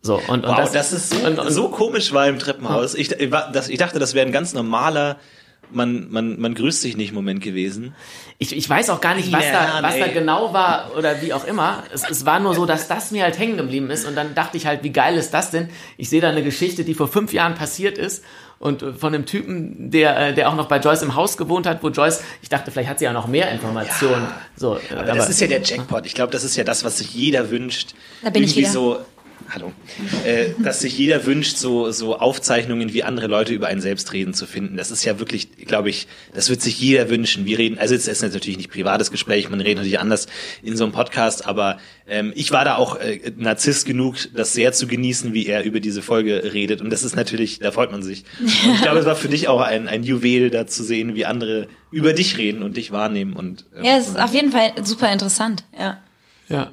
So, 0.01 0.15
und, 0.15 0.43
und 0.43 0.57
Wow, 0.57 0.71
das, 0.71 0.91
ist 0.91 1.11
so, 1.11 1.25
und, 1.25 1.39
und, 1.39 1.51
so 1.51 1.69
komisch 1.69 2.11
war 2.11 2.27
im 2.27 2.39
Treppenhaus. 2.39 2.95
Ich, 2.95 3.09
das, 3.09 3.69
ich 3.69 3.77
dachte, 3.77 3.99
das 3.99 4.13
wäre 4.13 4.25
ein 4.25 4.33
ganz 4.33 4.53
normaler, 4.53 5.17
man, 5.73 6.11
man, 6.11 6.39
man 6.39 6.53
grüßt 6.53 6.81
sich 6.81 6.97
nicht 6.97 7.13
Moment 7.13 7.41
gewesen. 7.41 7.95
Ich, 8.37 8.55
ich 8.55 8.69
weiß 8.69 8.89
auch 8.89 9.01
gar 9.01 9.15
nicht, 9.15 9.31
was, 9.31 9.45
Ja, 9.45 9.81
da, 9.81 9.87
was 9.87 9.97
da 9.97 10.07
genau 10.07 10.53
war 10.53 10.91
oder 10.97 11.21
wie 11.21 11.33
auch 11.33 11.45
immer. 11.45 11.83
Es, 11.93 12.03
es 12.09 12.25
war 12.25 12.39
nur 12.39 12.55
so, 12.55 12.65
dass 12.65 12.87
das 12.87 13.11
mir 13.11 13.23
halt 13.23 13.37
hängen 13.37 13.57
geblieben 13.57 13.89
ist. 13.89 14.05
Und 14.05 14.15
dann 14.15 14.35
dachte 14.35 14.57
ich 14.57 14.65
halt, 14.65 14.83
wie 14.83 14.91
geil 14.91 15.15
ist 15.15 15.33
das 15.33 15.51
denn? 15.51 15.69
Ich 15.97 16.09
sehe 16.09 16.21
da 16.21 16.29
eine 16.29 16.43
Geschichte, 16.43 16.83
die 16.83 16.93
vor 16.93 17.07
fünf 17.07 17.33
Jahren 17.33 17.55
passiert 17.55 17.97
ist. 17.97 18.23
Und 18.59 18.81
äh, 18.81 18.93
von 18.93 19.13
einem 19.13 19.25
Typen, 19.25 19.91
der, 19.91 20.29
äh, 20.29 20.33
der 20.33 20.49
auch 20.49 20.55
noch 20.55 20.67
bei 20.67 20.79
Joyce 20.79 21.01
im 21.03 21.15
Haus 21.15 21.35
gewohnt 21.37 21.65
hat, 21.67 21.83
wo 21.83 21.89
Joyce, 21.89 22.23
ich 22.41 22.49
dachte, 22.49 22.71
vielleicht 22.71 22.89
hat 22.89 22.99
sie 22.99 23.05
ja 23.05 23.11
noch 23.13 23.27
mehr 23.27 23.51
Informationen. 23.51 24.27
So, 24.55 24.77
äh, 24.77 24.95
Aber, 24.95 25.03
das 25.03 25.29
ist 25.29 25.41
ja 25.41 25.47
der 25.47 25.61
Jackpot. 25.61 26.05
Ich 26.05 26.13
glaube, 26.13 26.31
das 26.31 26.43
ist 26.43 26.55
ja 26.55 26.63
das, 26.63 26.85
was 26.85 26.99
sich 26.99 27.13
jeder 27.13 27.49
wünscht. 27.49 27.93
Da 28.23 28.29
bin 28.29 28.43
ich 28.43 28.51
Irgendwie 28.51 28.61
wieder. 28.61 28.71
so, 28.71 28.99
hallo, 29.49 29.71
äh, 30.25 30.49
dass 30.59 30.81
sich 30.81 30.97
jeder 30.97 31.25
wünscht, 31.25 31.57
so, 31.57 31.91
so 31.91 32.17
Aufzeichnungen, 32.17 32.93
wie 32.93 33.03
andere 33.03 33.27
Leute 33.27 33.53
über 33.53 33.67
einen 33.67 33.81
selbst 33.81 34.13
reden 34.13 34.33
zu 34.33 34.45
finden. 34.45 34.77
Das 34.77 34.91
ist 34.91 35.03
ja 35.03 35.19
wirklich, 35.19 35.55
glaube 35.65 35.89
ich, 35.89 36.07
das 36.33 36.49
wird 36.49 36.61
sich 36.61 36.79
jeder 36.79 37.09
wünschen. 37.09 37.45
Wir 37.45 37.57
reden, 37.57 37.77
also 37.77 37.95
es 37.95 38.07
ist 38.07 38.21
natürlich 38.21 38.57
nicht 38.57 38.71
privates 38.71 39.11
Gespräch, 39.11 39.49
man 39.49 39.61
redet 39.61 39.77
natürlich 39.77 39.99
anders 39.99 40.27
in 40.61 40.77
so 40.77 40.83
einem 40.83 40.93
Podcast, 40.93 41.45
aber 41.45 41.79
ähm, 42.07 42.33
ich 42.35 42.51
war 42.51 42.65
da 42.65 42.75
auch 42.75 42.95
äh, 42.97 43.31
Narzisst 43.37 43.85
genug, 43.85 44.15
das 44.33 44.53
sehr 44.53 44.73
zu 44.73 44.87
genießen, 44.87 45.33
wie 45.33 45.47
er 45.47 45.63
über 45.63 45.79
diese 45.79 46.01
Folge 46.01 46.53
redet. 46.53 46.81
Und 46.81 46.89
das 46.89 47.03
ist 47.03 47.15
natürlich, 47.15 47.59
da 47.59 47.71
freut 47.71 47.91
man 47.91 48.03
sich. 48.03 48.23
Und 48.39 48.75
ich 48.75 48.81
glaube, 48.81 48.99
es 48.99 49.05
war 49.05 49.15
für 49.15 49.29
dich 49.29 49.47
auch 49.47 49.61
ein, 49.61 49.87
ein 49.87 50.03
Juwel, 50.03 50.49
da 50.49 50.67
zu 50.67 50.83
sehen, 50.83 51.15
wie 51.15 51.25
andere 51.25 51.67
über 51.91 52.13
dich 52.13 52.37
reden 52.37 52.63
und 52.63 52.77
dich 52.77 52.91
wahrnehmen. 52.91 53.33
Und, 53.33 53.65
äh, 53.75 53.85
Ja, 53.85 53.97
es 53.97 54.09
ist 54.09 54.19
auf 54.19 54.33
jeden 54.33 54.51
Fall 54.51 54.73
super 54.83 55.11
interessant, 55.11 55.63
ja. 55.77 55.99
Ja. 56.49 56.71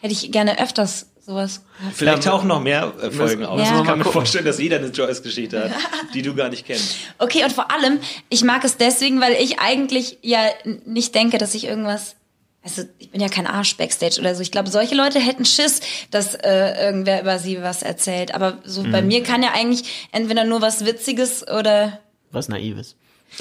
Hätte 0.00 0.12
ich 0.12 0.30
gerne 0.30 0.60
öfters 0.60 1.10
sowas. 1.28 1.60
Vielleicht 1.94 2.24
tauchen 2.24 2.48
noch 2.48 2.60
mehr 2.60 2.92
äh, 3.02 3.10
Folgen 3.10 3.44
auf. 3.44 3.60
Ja. 3.60 3.80
Ich 3.80 3.86
kann 3.86 3.98
mir 3.98 4.04
vorstellen, 4.04 4.44
dass 4.46 4.58
jeder 4.58 4.78
eine 4.78 4.88
Joyce-Geschichte 4.88 5.64
hat, 5.64 5.72
die 6.14 6.22
du 6.22 6.34
gar 6.34 6.48
nicht 6.48 6.66
kennst. 6.66 6.96
Okay, 7.18 7.44
und 7.44 7.52
vor 7.52 7.70
allem, 7.70 8.00
ich 8.30 8.42
mag 8.42 8.64
es 8.64 8.76
deswegen, 8.78 9.20
weil 9.20 9.34
ich 9.34 9.60
eigentlich 9.60 10.18
ja 10.22 10.40
nicht 10.86 11.14
denke, 11.14 11.38
dass 11.38 11.54
ich 11.54 11.64
irgendwas. 11.66 12.16
Also 12.64 12.82
ich 12.98 13.10
bin 13.10 13.20
ja 13.20 13.28
kein 13.28 13.46
Arsch 13.46 13.76
Backstage 13.76 14.18
oder 14.20 14.34
so. 14.34 14.42
Ich 14.42 14.50
glaube, 14.50 14.68
solche 14.68 14.94
Leute 14.94 15.20
hätten 15.20 15.44
Schiss, 15.44 15.80
dass 16.10 16.34
äh, 16.34 16.84
irgendwer 16.86 17.20
über 17.22 17.38
sie 17.38 17.62
was 17.62 17.82
erzählt. 17.82 18.34
Aber 18.34 18.58
so 18.64 18.82
bei 18.82 19.00
mir 19.00 19.22
kann 19.22 19.42
ja 19.42 19.52
eigentlich 19.54 20.08
entweder 20.12 20.44
nur 20.44 20.60
was 20.60 20.84
Witziges 20.84 21.46
oder 21.46 22.00
Was 22.32 22.48
Naives. 22.48 22.96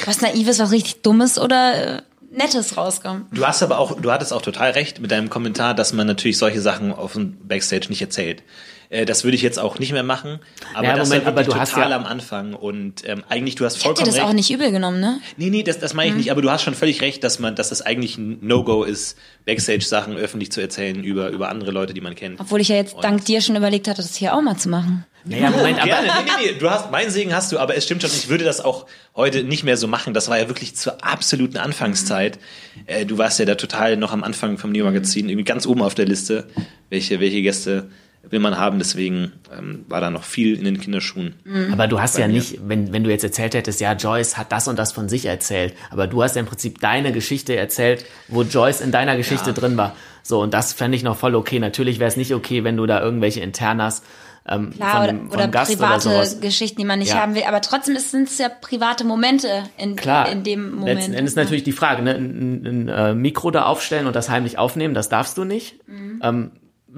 was 0.06 0.22
Naives, 0.22 0.60
was 0.60 0.72
richtig 0.72 1.02
Dummes 1.02 1.40
oder 1.40 1.98
äh, 1.98 2.02
Nettes 2.30 2.78
rauskommen. 2.78 3.26
Du 3.32 3.46
hast 3.46 3.64
aber 3.64 3.80
auch, 3.80 4.00
du 4.00 4.12
hattest 4.12 4.34
auch 4.34 4.42
total 4.42 4.72
recht 4.72 5.00
mit 5.00 5.12
deinem 5.12 5.30
Kommentar, 5.30 5.74
dass 5.74 5.94
man 5.94 6.08
natürlich 6.08 6.38
solche 6.38 6.62
Sachen 6.62 6.92
auf 6.94 7.14
dem 7.14 7.38
Backstage 7.48 7.88
nicht 7.90 8.02
erzählt. 8.02 8.44
Äh, 8.90 9.06
Das 9.06 9.24
würde 9.24 9.36
ich 9.36 9.42
jetzt 9.42 9.60
auch 9.60 9.80
nicht 9.80 9.92
mehr 9.92 10.04
machen. 10.04 10.40
Aber 10.74 10.88
Ja, 10.88 10.96
das 10.96 11.10
Moment, 11.10 11.26
war 11.26 11.34
aber 11.34 11.44
du 11.44 11.56
hast 11.56 11.72
total 11.74 11.90
ja- 11.92 11.96
am 11.98 12.06
Anfang. 12.06 12.54
Und 12.54 13.08
ähm, 13.08 13.24
eigentlich, 13.30 13.56
du 13.56 13.66
hast 13.66 13.78
Ich 13.78 13.86
hab 13.86 13.92
dir 13.92 13.96
vollkommen 14.02 14.06
das 14.08 14.16
recht. 14.16 14.26
auch 14.26 14.34
nicht 14.34 14.50
übel 14.52 14.72
genommen, 14.72 15.00
ne? 15.00 15.20
Nee, 15.38 15.50
nee, 15.50 15.64
das, 15.64 15.80
das 15.80 15.94
meine 15.94 16.12
ich 16.12 16.16
nicht, 16.16 16.32
aber 16.32 16.42
du 16.42 16.50
hast 16.52 16.64
schon 16.64 16.74
völlig 16.76 17.02
recht, 17.02 17.24
dass 17.24 17.40
man, 17.40 17.56
dass 17.56 17.70
das 17.70 17.82
eigentlich 17.82 18.18
ein 18.18 18.38
No-Go 18.42 18.84
ist, 18.84 19.18
Backstage-Sachen 19.46 20.16
öffentlich 20.18 20.52
zu 20.52 20.62
erzählen 20.62 21.04
über, 21.04 21.30
über 21.30 21.50
andere 21.50 21.72
Leute, 21.72 21.94
die 21.94 22.02
man 22.02 22.16
kennt. 22.16 22.40
Obwohl 22.40 22.62
ich 22.62 22.68
ja 22.70 22.76
jetzt 22.76 22.96
dank 23.02 23.26
dir 23.26 23.42
schon 23.42 23.56
überlegt 23.56 23.88
hatte, 23.88 24.02
das 24.02 24.16
hier 24.16 24.34
auch 24.36 24.42
mal 24.42 24.58
zu 24.58 24.70
machen. 24.70 25.06
Naja, 25.26 25.50
Moment, 25.50 25.78
aber 25.80 25.88
Gerne, 25.88 26.08
nee, 26.08 26.32
nee, 26.46 26.52
nee, 26.54 26.58
du 26.60 26.70
hast, 26.70 26.90
meinen 26.90 27.10
Segen 27.12 27.36
hast 27.36 27.52
du, 27.52 27.60
aber 27.60 27.76
es 27.76 27.84
stimmt 27.84 28.02
schon, 28.02 28.12
ich 28.12 28.30
würde 28.30 28.46
das 28.46 28.62
auch 28.62 28.86
heute 29.14 29.44
nicht 29.44 29.66
mehr 29.66 29.76
so 29.76 29.88
machen. 29.88 30.14
Das 30.14 30.30
war 30.30 30.38
ja 30.40 30.48
wirklich 30.48 30.76
zur 30.78 31.04
absoluten 31.04 31.58
Anfangszeit. 31.58 32.40
Äh, 32.86 33.06
du 33.06 33.18
warst 33.18 33.38
ja 33.40 33.44
da 33.46 33.56
total 33.56 33.98
noch 33.98 34.14
am 34.14 34.24
Anfang 34.24 34.58
vom 34.58 34.72
Neo-Magazin, 34.72 35.28
irgendwie 35.28 35.44
ganz 35.44 35.66
oben 35.66 35.82
auf 35.82 35.96
der 35.96 36.06
Liste, 36.06 36.48
welche, 36.90 37.20
welche 37.20 37.42
Gäste 37.42 37.90
will 38.30 38.40
man 38.40 38.58
haben, 38.58 38.78
deswegen 38.80 39.32
ähm, 39.58 39.86
war 39.88 40.02
da 40.02 40.10
noch 40.10 40.24
viel 40.24 40.58
in 40.58 40.66
den 40.66 40.80
Kinderschuhen. 40.80 41.34
Aber 41.72 41.88
du 41.88 42.00
hast 42.02 42.18
ja 42.18 42.28
nicht, 42.28 42.60
wenn, 42.68 42.92
wenn 42.94 43.04
du 43.04 43.10
jetzt 43.10 43.24
erzählt 43.24 43.54
hättest, 43.54 43.80
ja, 43.82 43.94
Joyce 43.94 44.38
hat 44.38 44.52
das 44.52 44.68
und 44.68 44.78
das 44.78 44.92
von 44.92 45.10
sich 45.10 45.26
erzählt, 45.26 45.74
aber 45.92 46.08
du 46.08 46.24
hast 46.24 46.36
ja 46.36 46.42
im 46.42 46.46
Prinzip 46.48 46.80
deine 46.82 47.12
Geschichte 47.12 47.56
erzählt, 47.56 48.06
wo 48.28 48.44
Joyce 48.44 48.82
in 48.82 48.92
deiner 48.92 49.16
Geschichte 49.18 49.52
Ja. 49.52 49.54
drin 49.56 49.78
war. 49.78 49.96
So, 50.24 50.42
und 50.42 50.54
das 50.54 50.74
fände 50.74 50.98
ich 50.98 51.04
noch 51.04 51.16
voll 51.18 51.36
okay. 51.36 51.60
Natürlich 51.60 52.00
wäre 52.00 52.10
es 52.10 52.18
nicht 52.18 52.34
okay, 52.34 52.64
wenn 52.64 52.76
du 52.76 52.86
da 52.86 53.02
irgendwelche 53.02 53.40
Internas 53.40 54.04
ähm, 54.50 54.72
Klar, 54.76 54.92
von, 54.92 55.04
oder, 55.04 55.14
vom 55.18 55.30
oder 55.32 55.48
Gast 55.50 55.72
oder 55.78 55.88
private 55.88 56.02
sowas. 56.04 56.40
Geschichten, 56.40 56.78
die 56.80 56.86
man 56.86 57.00
nicht 57.00 57.10
Ja. 57.14 57.22
haben 57.22 57.36
will. 57.36 57.44
Aber 57.48 57.60
trotzdem 57.62 57.98
sind 57.98 58.30
es 58.30 58.38
ja 58.38 58.48
private 58.50 59.04
Momente 59.04 59.64
in, 59.78 59.96
Klar, 59.98 60.30
in 60.32 60.44
dem 60.44 60.72
Moment. 60.76 61.00
letzten 61.00 61.14
Endes 61.14 61.36
natürlich 61.36 61.64
die 61.64 61.72
Frage, 61.74 62.02
ne? 62.02 62.16
ein, 62.16 62.66
ein, 62.66 62.66
ein 62.66 62.88
äh, 62.90 63.14
Mikro 63.14 63.52
da 63.52 63.64
aufstellen 63.66 64.08
und 64.08 64.16
das 64.16 64.30
heimlich 64.30 64.58
aufnehmen, 64.58 64.94
das 64.94 65.10
darfst 65.10 65.38
du 65.38 65.44
nicht. 65.44 65.76
Mhm. 65.88 66.22
Ähm, 66.24 66.52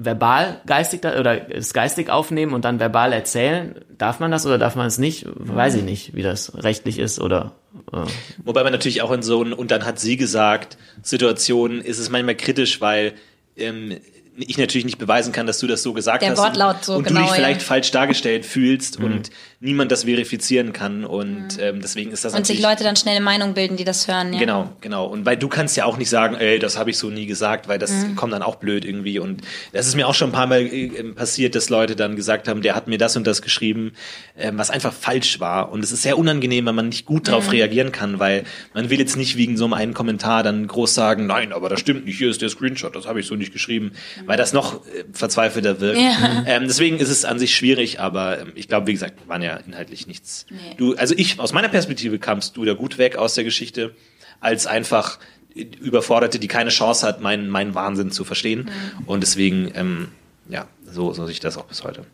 verbal 0.04 0.60
geistig 0.66 1.04
oder 1.04 1.54
es 1.54 1.72
geistig 1.72 2.10
aufnehmen 2.10 2.54
und 2.54 2.64
dann 2.64 2.80
verbal 2.80 3.12
erzählen, 3.12 3.74
darf 3.96 4.20
man 4.20 4.30
das 4.30 4.46
oder 4.46 4.58
darf 4.58 4.76
man 4.76 4.86
es 4.86 4.98
nicht? 4.98 5.26
Weiß 5.34 5.74
ich 5.74 5.82
nicht, 5.82 6.14
wie 6.14 6.22
das 6.22 6.52
rechtlich 6.62 6.98
ist 6.98 7.20
oder 7.20 7.52
äh, 7.92 8.04
Wobei 8.44 8.62
man 8.62 8.72
natürlich 8.72 9.02
auch 9.02 9.12
in 9.12 9.22
so 9.22 9.40
einen, 9.40 9.52
und 9.52 9.70
dann 9.70 9.84
hat 9.84 9.98
sie 9.98 10.16
gesagt, 10.16 10.78
Situationen 11.02 11.80
ist 11.80 11.98
es 11.98 12.10
manchmal 12.10 12.34
kritisch, 12.34 12.80
weil 12.80 13.14
ähm, 13.56 13.96
ich 14.36 14.56
natürlich 14.58 14.84
nicht 14.84 14.98
beweisen 14.98 15.32
kann, 15.32 15.46
dass 15.46 15.58
du 15.58 15.66
das 15.66 15.82
so 15.82 15.92
gesagt 15.92 16.22
Der 16.22 16.30
hast. 16.30 16.38
Wortlaut 16.38 16.84
so 16.84 16.94
und 16.94 17.04
genau, 17.04 17.20
du 17.20 17.26
dich 17.26 17.30
ja. 17.30 17.36
vielleicht 17.36 17.62
falsch 17.62 17.90
dargestellt 17.90 18.46
fühlst 18.46 18.98
und 18.98 19.30
niemand 19.60 19.92
das 19.92 20.04
verifizieren 20.04 20.72
kann. 20.72 21.04
Und 21.04 21.58
ähm, 21.60 21.80
deswegen 21.82 22.10
ist 22.12 22.24
das 22.24 22.32
Mhm. 22.32 22.38
und 22.38 22.46
sich 22.46 22.60
Leute 22.62 22.82
dann 22.84 22.96
schnell 22.96 23.16
eine 23.16 23.24
Meinung 23.24 23.52
bilden, 23.54 23.76
die 23.76 23.84
das 23.84 24.08
hören. 24.08 24.32
Ja. 24.32 24.38
Genau, 24.38 24.72
genau. 24.80 25.06
Und 25.06 25.26
weil 25.26 25.36
du 25.36 25.48
kannst 25.48 25.76
ja 25.76 25.84
auch 25.84 25.98
nicht 25.98 26.08
sagen, 26.08 26.36
ey, 26.36 26.58
das 26.58 26.78
habe 26.78 26.90
ich 26.90 26.96
so 26.98 27.10
nie 27.10 27.26
gesagt, 27.26 27.68
weil 27.68 27.78
das 27.78 27.90
Mhm. 27.92 28.16
kommt 28.16 28.32
dann 28.32 28.42
auch 28.42 28.56
blöd 28.56 28.84
irgendwie. 28.84 29.18
Und 29.18 29.42
das 29.72 29.86
ist 29.86 29.96
mir 29.96 30.08
auch 30.08 30.14
schon 30.14 30.30
ein 30.30 30.32
paar 30.32 30.46
Mal 30.46 30.62
äh, 30.62 30.88
passiert, 31.14 31.54
dass 31.54 31.68
Leute 31.68 31.94
dann 31.96 32.16
gesagt 32.16 32.48
haben, 32.48 32.62
der 32.62 32.74
hat 32.74 32.88
mir 32.88 32.96
das 32.98 33.16
und 33.16 33.26
das 33.26 33.42
geschrieben, 33.42 33.92
ähm, 34.38 34.56
was 34.58 34.70
einfach 34.70 34.92
falsch 34.92 35.40
war. 35.40 35.70
Und 35.72 35.84
es 35.84 35.92
ist 35.92 36.02
sehr 36.02 36.16
unangenehm, 36.16 36.64
wenn 36.66 36.74
man 36.74 36.88
nicht 36.88 37.04
gut 37.04 37.28
darauf 37.28 37.44
Mhm. 37.46 37.50
reagieren 37.50 37.92
kann, 37.92 38.18
weil 38.18 38.44
man 38.72 38.88
will 38.88 38.98
jetzt 38.98 39.16
nicht 39.16 39.36
wegen 39.36 39.56
so 39.58 39.64
einem 39.64 39.74
einen 39.74 39.94
Kommentar 39.94 40.42
dann 40.42 40.66
groß 40.66 40.94
sagen, 40.94 41.26
nein, 41.26 41.52
aber 41.52 41.68
das 41.68 41.80
stimmt 41.80 42.06
nicht, 42.06 42.16
hier 42.18 42.30
ist 42.30 42.40
der 42.40 42.48
Screenshot, 42.48 42.96
das 42.96 43.06
habe 43.06 43.20
ich 43.20 43.26
so 43.26 43.34
nicht 43.34 43.52
geschrieben, 43.52 43.92
weil 44.26 44.36
das 44.36 44.52
noch 44.52 44.86
äh, 44.86 45.04
verzweifelter 45.12 45.80
wirkt. 45.80 45.98
Ja. 45.98 46.44
Ähm, 46.46 46.64
deswegen 46.66 46.98
ist 46.98 47.08
es 47.08 47.24
an 47.24 47.38
sich 47.38 47.54
schwierig, 47.54 48.00
aber 48.00 48.40
ähm, 48.40 48.52
ich 48.54 48.68
glaube, 48.68 48.86
wie 48.86 48.92
gesagt, 48.92 49.28
waren 49.28 49.42
ja 49.42 49.56
inhaltlich 49.56 50.06
nichts. 50.06 50.46
Du, 50.76 50.94
also 50.96 51.14
ich, 51.16 51.38
aus 51.38 51.52
meiner 51.52 51.68
Perspektive 51.68 52.18
kamst 52.18 52.56
du 52.56 52.64
da 52.64 52.74
gut 52.74 52.98
weg 52.98 53.16
aus 53.16 53.34
der 53.34 53.44
Geschichte, 53.44 53.94
als 54.40 54.66
einfach 54.66 55.18
Überforderte, 55.54 56.38
die 56.38 56.48
keine 56.48 56.70
Chance 56.70 57.06
hat, 57.06 57.20
meinen, 57.20 57.48
meinen 57.48 57.74
Wahnsinn 57.74 58.10
zu 58.10 58.24
verstehen. 58.24 58.70
Und 59.06 59.22
deswegen, 59.22 59.72
ähm, 59.74 60.08
ja, 60.48 60.66
so, 60.84 61.12
so 61.12 61.24
sehe 61.24 61.32
ich 61.32 61.40
das 61.40 61.56
auch 61.56 61.64
bis 61.64 61.84
heute. 61.84 62.04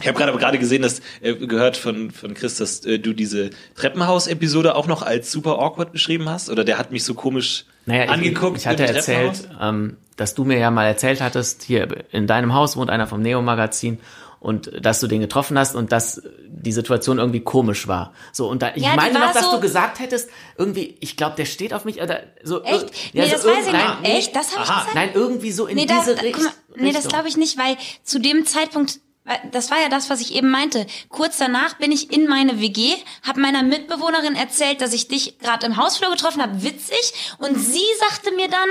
Ich 0.00 0.06
habe 0.08 0.16
gerade 0.16 0.30
aber 0.32 0.40
gerade 0.40 0.58
gesehen, 0.58 0.82
dass 0.82 1.00
äh, 1.20 1.34
gehört 1.34 1.76
von 1.76 2.10
von 2.10 2.32
Chris, 2.34 2.56
dass 2.56 2.84
äh, 2.86 2.98
du 2.98 3.12
diese 3.12 3.50
Treppenhaus-Episode 3.76 4.74
auch 4.76 4.86
noch 4.86 5.02
als 5.02 5.30
super 5.32 5.58
awkward 5.58 5.92
beschrieben 5.92 6.28
hast, 6.28 6.48
oder 6.48 6.64
der 6.64 6.78
hat 6.78 6.90
mich 6.92 7.04
so 7.04 7.14
komisch 7.14 7.66
Naja, 7.86 8.04
ich, 8.04 8.10
angeguckt. 8.10 8.56
ich 8.58 8.66
hatte 8.66 8.84
im 8.84 8.94
erzählt, 8.94 9.48
ähm, 9.60 9.96
dass 10.16 10.34
du 10.34 10.44
mir 10.44 10.58
ja 10.58 10.70
mal 10.70 10.86
erzählt 10.86 11.20
hattest, 11.20 11.62
hier 11.64 11.88
in 12.12 12.26
deinem 12.26 12.54
Haus 12.54 12.76
wohnt 12.76 12.88
einer 12.90 13.06
vom 13.06 13.20
Neo-Magazin 13.20 13.98
und 14.38 14.70
dass 14.82 15.00
du 15.00 15.06
den 15.06 15.20
getroffen 15.20 15.58
hast 15.58 15.74
und 15.74 15.92
dass 15.92 16.22
die 16.48 16.72
Situation 16.72 17.18
irgendwie 17.18 17.40
komisch 17.40 17.86
war. 17.88 18.14
So, 18.32 18.48
und 18.48 18.62
da, 18.62 18.72
ich 18.74 18.82
Ja, 18.82 18.94
meine 18.96 19.18
noch, 19.18 19.32
dass 19.34 19.44
so- 19.50 19.56
du 19.56 19.60
gesagt 19.60 19.98
hättest, 19.98 20.30
irgendwie, 20.56 20.96
ich 21.00 21.18
glaube, 21.18 21.36
der 21.36 21.44
steht 21.44 21.74
auf 21.74 21.84
mich, 21.84 22.00
oder 22.00 22.20
so. 22.42 22.62
Echt? 22.62 22.86
ir- 22.86 22.90
nee, 23.12 23.24
so 23.26 23.30
das 23.32 23.44
weiß 23.46 23.66
ich 23.66 23.72
nicht. 23.72 24.14
Echt? 24.16 24.36
Das 24.36 24.52
habe 24.56 24.62
ich 24.64 24.68
gesagt? 24.70 24.94
Nein, 24.94 25.10
irgendwie 25.12 25.50
so 25.52 25.66
in 25.66 25.76
Nee, 25.76 25.84
das, 25.84 26.04
diese 26.04 26.14
guck 26.14 26.24
Richt 26.24 26.38
mal, 26.38 26.52
nee, 26.76 26.86
das 26.88 26.96
Richtung. 27.04 27.10
glaube 27.12 27.28
ich 27.28 27.36
nicht, 27.36 27.58
weil 27.58 27.76
zu 28.02 28.18
dem 28.18 28.46
Zeitpunkt, 28.46 29.00
das 29.52 29.70
war 29.70 29.80
ja 29.80 29.88
das, 29.88 30.10
was 30.10 30.20
ich 30.20 30.34
eben 30.34 30.50
meinte. 30.50 30.86
Kurz 31.08 31.38
danach 31.38 31.74
bin 31.74 31.92
ich 31.92 32.12
in 32.12 32.26
meine 32.26 32.60
WG, 32.60 32.94
habe 33.26 33.40
meiner 33.40 33.62
Mitbewohnerin 33.62 34.34
erzählt, 34.34 34.80
dass 34.80 34.92
ich 34.92 35.08
dich 35.08 35.38
gerade 35.38 35.66
im 35.66 35.76
Hausflur 35.76 36.10
getroffen 36.10 36.42
habe, 36.42 36.62
witzig, 36.62 37.36
und 37.38 37.56
sie 37.56 37.84
sagte 37.98 38.34
mir 38.34 38.48
dann, 38.48 38.68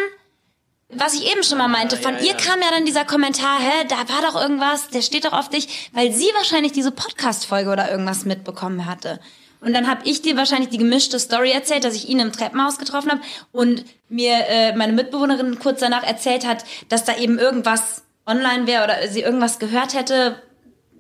was 0.92 1.14
ich 1.14 1.32
eben 1.32 1.44
schon 1.44 1.60
mal 1.60 1.68
meinte, 1.68 1.98
von 1.98 2.16
ja, 2.16 2.22
ihr 2.22 2.32
ja. 2.32 2.38
kam 2.38 2.62
ja 2.62 2.72
dann 2.72 2.86
dieser 2.86 3.06
Kommentar, 3.06 3.60
hä, 3.60 3.86
da 3.88 3.98
war 3.98 4.22
doch 4.24 4.42
irgendwas, 4.42 4.90
der 4.90 5.04
steht 5.04 5.26
doch 5.26 5.34
auf 5.34 5.50
dich, 5.50 5.90
weil 5.94 6.12
sie 6.12 6.28
wahrscheinlich 6.34 6.72
diese 6.72 6.92
Podcast-Folge 6.92 7.70
oder 7.70 7.92
irgendwas 7.92 8.26
mitbekommen 8.26 8.88
hatte. 8.88 9.20
Und 9.62 9.74
dann 9.74 9.88
habe 9.88 10.02
ich 10.06 10.22
dir 10.22 10.38
wahrscheinlich 10.38 10.70
die 10.70 10.78
gemischte 10.78 11.20
Story 11.20 11.52
erzählt, 11.52 11.84
dass 11.84 11.94
ich 11.94 12.08
ihn 12.08 12.20
im 12.20 12.32
Treppenhaus 12.32 12.78
getroffen 12.78 13.12
habe 13.12 13.22
und 13.52 13.84
mir 14.08 14.48
äh, 14.48 14.76
meine 14.76 14.94
Mitbewohnerin 14.94 15.60
kurz 15.60 15.82
danach 15.82 16.04
erzählt 16.04 16.48
hat, 16.48 16.64
dass 16.88 17.04
da 17.04 17.18
eben 17.18 17.38
irgendwas 17.38 18.04
online 18.30 18.68
wäre 18.68 18.84
oder 18.84 18.96
sie 19.10 19.22
irgendwas 19.22 19.60
gehört 19.60 19.94
hätte, 19.94 20.42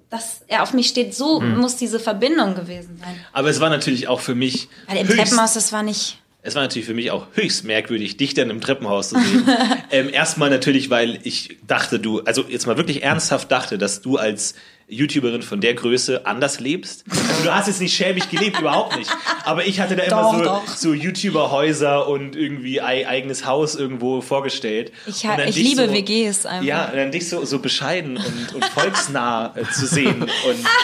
dass 0.10 0.42
er 0.48 0.64
auf 0.64 0.74
mich 0.74 0.88
steht. 0.88 1.14
So 1.14 1.40
Hm. 1.40 1.58
muss 1.60 1.76
diese 1.78 2.00
Verbindung 2.00 2.56
gewesen 2.56 2.98
sein. 3.00 3.16
Aber 3.32 3.50
es 3.50 3.60
war 3.60 3.70
natürlich 3.70 4.08
auch 4.08 4.20
für 4.20 4.36
mich 4.36 4.68
Weil 4.88 4.98
im 4.98 5.08
höchst- 5.08 5.18
Treppenhaus, 5.18 5.54
das 5.54 5.72
war 5.72 5.84
nicht... 5.84 6.18
Es 6.42 6.56
war 6.56 6.62
natürlich 6.64 6.86
für 6.88 6.94
mich 6.94 7.12
auch 7.12 7.28
höchst 7.34 7.66
merkwürdig, 7.66 8.16
dich 8.16 8.34
dann 8.34 8.50
im 8.50 8.62
Treppenhaus 8.62 9.10
zu 9.10 9.20
sehen. 9.20 9.46
ähm, 9.92 10.10
erstmal 10.12 10.50
natürlich, 10.50 10.90
weil 10.90 11.20
ich 11.24 11.58
dachte, 11.68 12.00
du, 12.00 12.22
also 12.22 12.46
jetzt 12.48 12.66
mal 12.66 12.78
wirklich 12.78 13.04
ernsthaft 13.04 13.52
dachte, 13.52 13.78
dass 13.78 14.02
du 14.02 14.16
als 14.18 14.56
YouTuberin 14.90 15.42
von 15.44 15.62
der 15.62 15.74
Größe 15.76 16.26
anders 16.26 16.60
lebst. 16.60 17.04
Also 17.30 17.44
du 17.44 17.54
hast 17.56 17.68
jetzt 17.68 17.80
nicht 17.82 17.96
schäbig 17.96 18.30
gelebt, 18.30 18.60
überhaupt 18.60 18.98
nicht. 18.98 19.10
Aber 19.46 19.66
ich 19.66 19.80
hatte 19.80 19.96
da 19.96 20.04
immer 20.04 20.22
Doch, 20.22 20.34
so, 20.38 20.44
doch. 20.44 20.68
so 20.68 20.94
YouTuber-Häuser 20.94 22.08
und 22.08 22.36
irgendwie 22.36 22.82
ei 22.82 23.08
eigenes 23.08 23.46
Haus 23.46 23.76
irgendwo 23.76 24.22
vorgestellt. 24.22 24.92
Ich, 25.06 25.26
ha- 25.26 25.38
ich 25.46 25.56
liebe 25.56 25.88
so, 25.88 25.94
WGs 25.94 26.46
einfach. 26.46 26.64
Ja, 26.66 26.86
und 26.86 26.96
dann 26.98 27.12
dich 27.12 27.30
so, 27.30 27.46
so 27.46 27.60
bescheiden 27.60 28.18
und, 28.18 28.56
und 28.56 28.66
volksnah 28.66 29.54
äh, 29.56 29.64
zu 29.72 29.86
sehen. 29.86 30.24
Und 30.24 30.30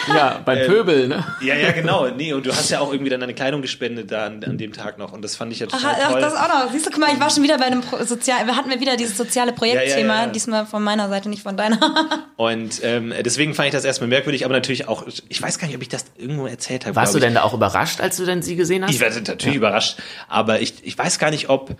Ja, 0.14 0.40
beim 0.44 0.58
Ähm, 0.58 0.66
Pöbel, 0.66 1.08
ne? 1.08 1.24
ja, 1.42 1.54
ja, 1.56 1.72
genau. 1.72 2.06
Nee, 2.08 2.32
und 2.32 2.46
du 2.46 2.52
hast 2.52 2.70
ja 2.70 2.80
auch 2.80 2.92
irgendwie 2.92 3.10
dann 3.10 3.20
deine 3.20 3.34
Kleidung 3.34 3.60
gespendet 3.62 4.10
da 4.12 4.26
an, 4.26 4.42
an 4.44 4.56
dem 4.56 4.72
Tag 4.72 4.98
noch. 4.98 5.12
Und 5.12 5.22
das 5.22 5.36
fand 5.36 5.52
ich 5.52 5.58
ja 5.58 5.66
Ach, 5.70 5.76
total 5.80 5.96
ach, 6.02 6.10
toll. 6.12 6.20
das 6.20 6.34
auch 6.34 6.48
noch. 6.48 6.72
Siehst 6.72 6.86
du, 6.86 6.90
guck 6.90 7.00
mal, 7.00 7.10
ich 7.12 7.20
war 7.20 7.28
schon 7.30 7.42
wieder 7.42 7.58
bei 7.58 7.64
einem 7.64 7.80
Pro 7.80 8.02
Sozial, 8.04 8.46
wir 8.46 8.56
hatten 8.56 8.70
wir 8.70 8.80
wieder 8.80 8.96
dieses 8.96 9.16
soziale 9.16 9.52
Projektthema, 9.52 10.14
Ja, 10.14 10.20
ja, 10.20 10.26
ja. 10.26 10.32
diesmal 10.32 10.66
von 10.66 10.82
meiner 10.82 11.08
Seite, 11.08 11.28
nicht 11.28 11.42
von 11.42 11.56
deiner. 11.56 11.78
Und 12.36 12.80
ähm, 12.84 13.12
deswegen 13.24 13.54
fand 13.54 13.68
ich 13.68 13.72
das 13.74 13.84
erstmal 13.96 14.08
merkwürdig, 14.08 14.44
aber 14.44 14.54
natürlich 14.54 14.88
auch, 14.88 15.04
ich 15.28 15.42
weiß 15.42 15.58
gar 15.58 15.66
nicht, 15.66 15.76
ob 15.76 15.82
ich 15.82 15.88
das 15.88 16.04
irgendwo 16.16 16.46
erzählt 16.46 16.86
habe. 16.86 16.96
Warst 16.96 17.14
du 17.14 17.18
denn 17.18 17.34
da 17.34 17.42
auch 17.42 17.54
überrascht, 17.54 18.00
als 18.00 18.16
du 18.16 18.24
denn 18.24 18.42
sie 18.42 18.56
gesehen 18.56 18.84
hast? 18.84 18.90
Ich, 18.94 19.00
war 19.00 19.10
natürlich 19.10 19.56
überrascht, 19.56 19.98
aber 20.28 20.60
ich, 20.60 20.74
ich 20.82 20.96
weiß 20.96 21.18
gar 21.18 21.30
nicht, 21.30 21.48
ob 21.48 21.76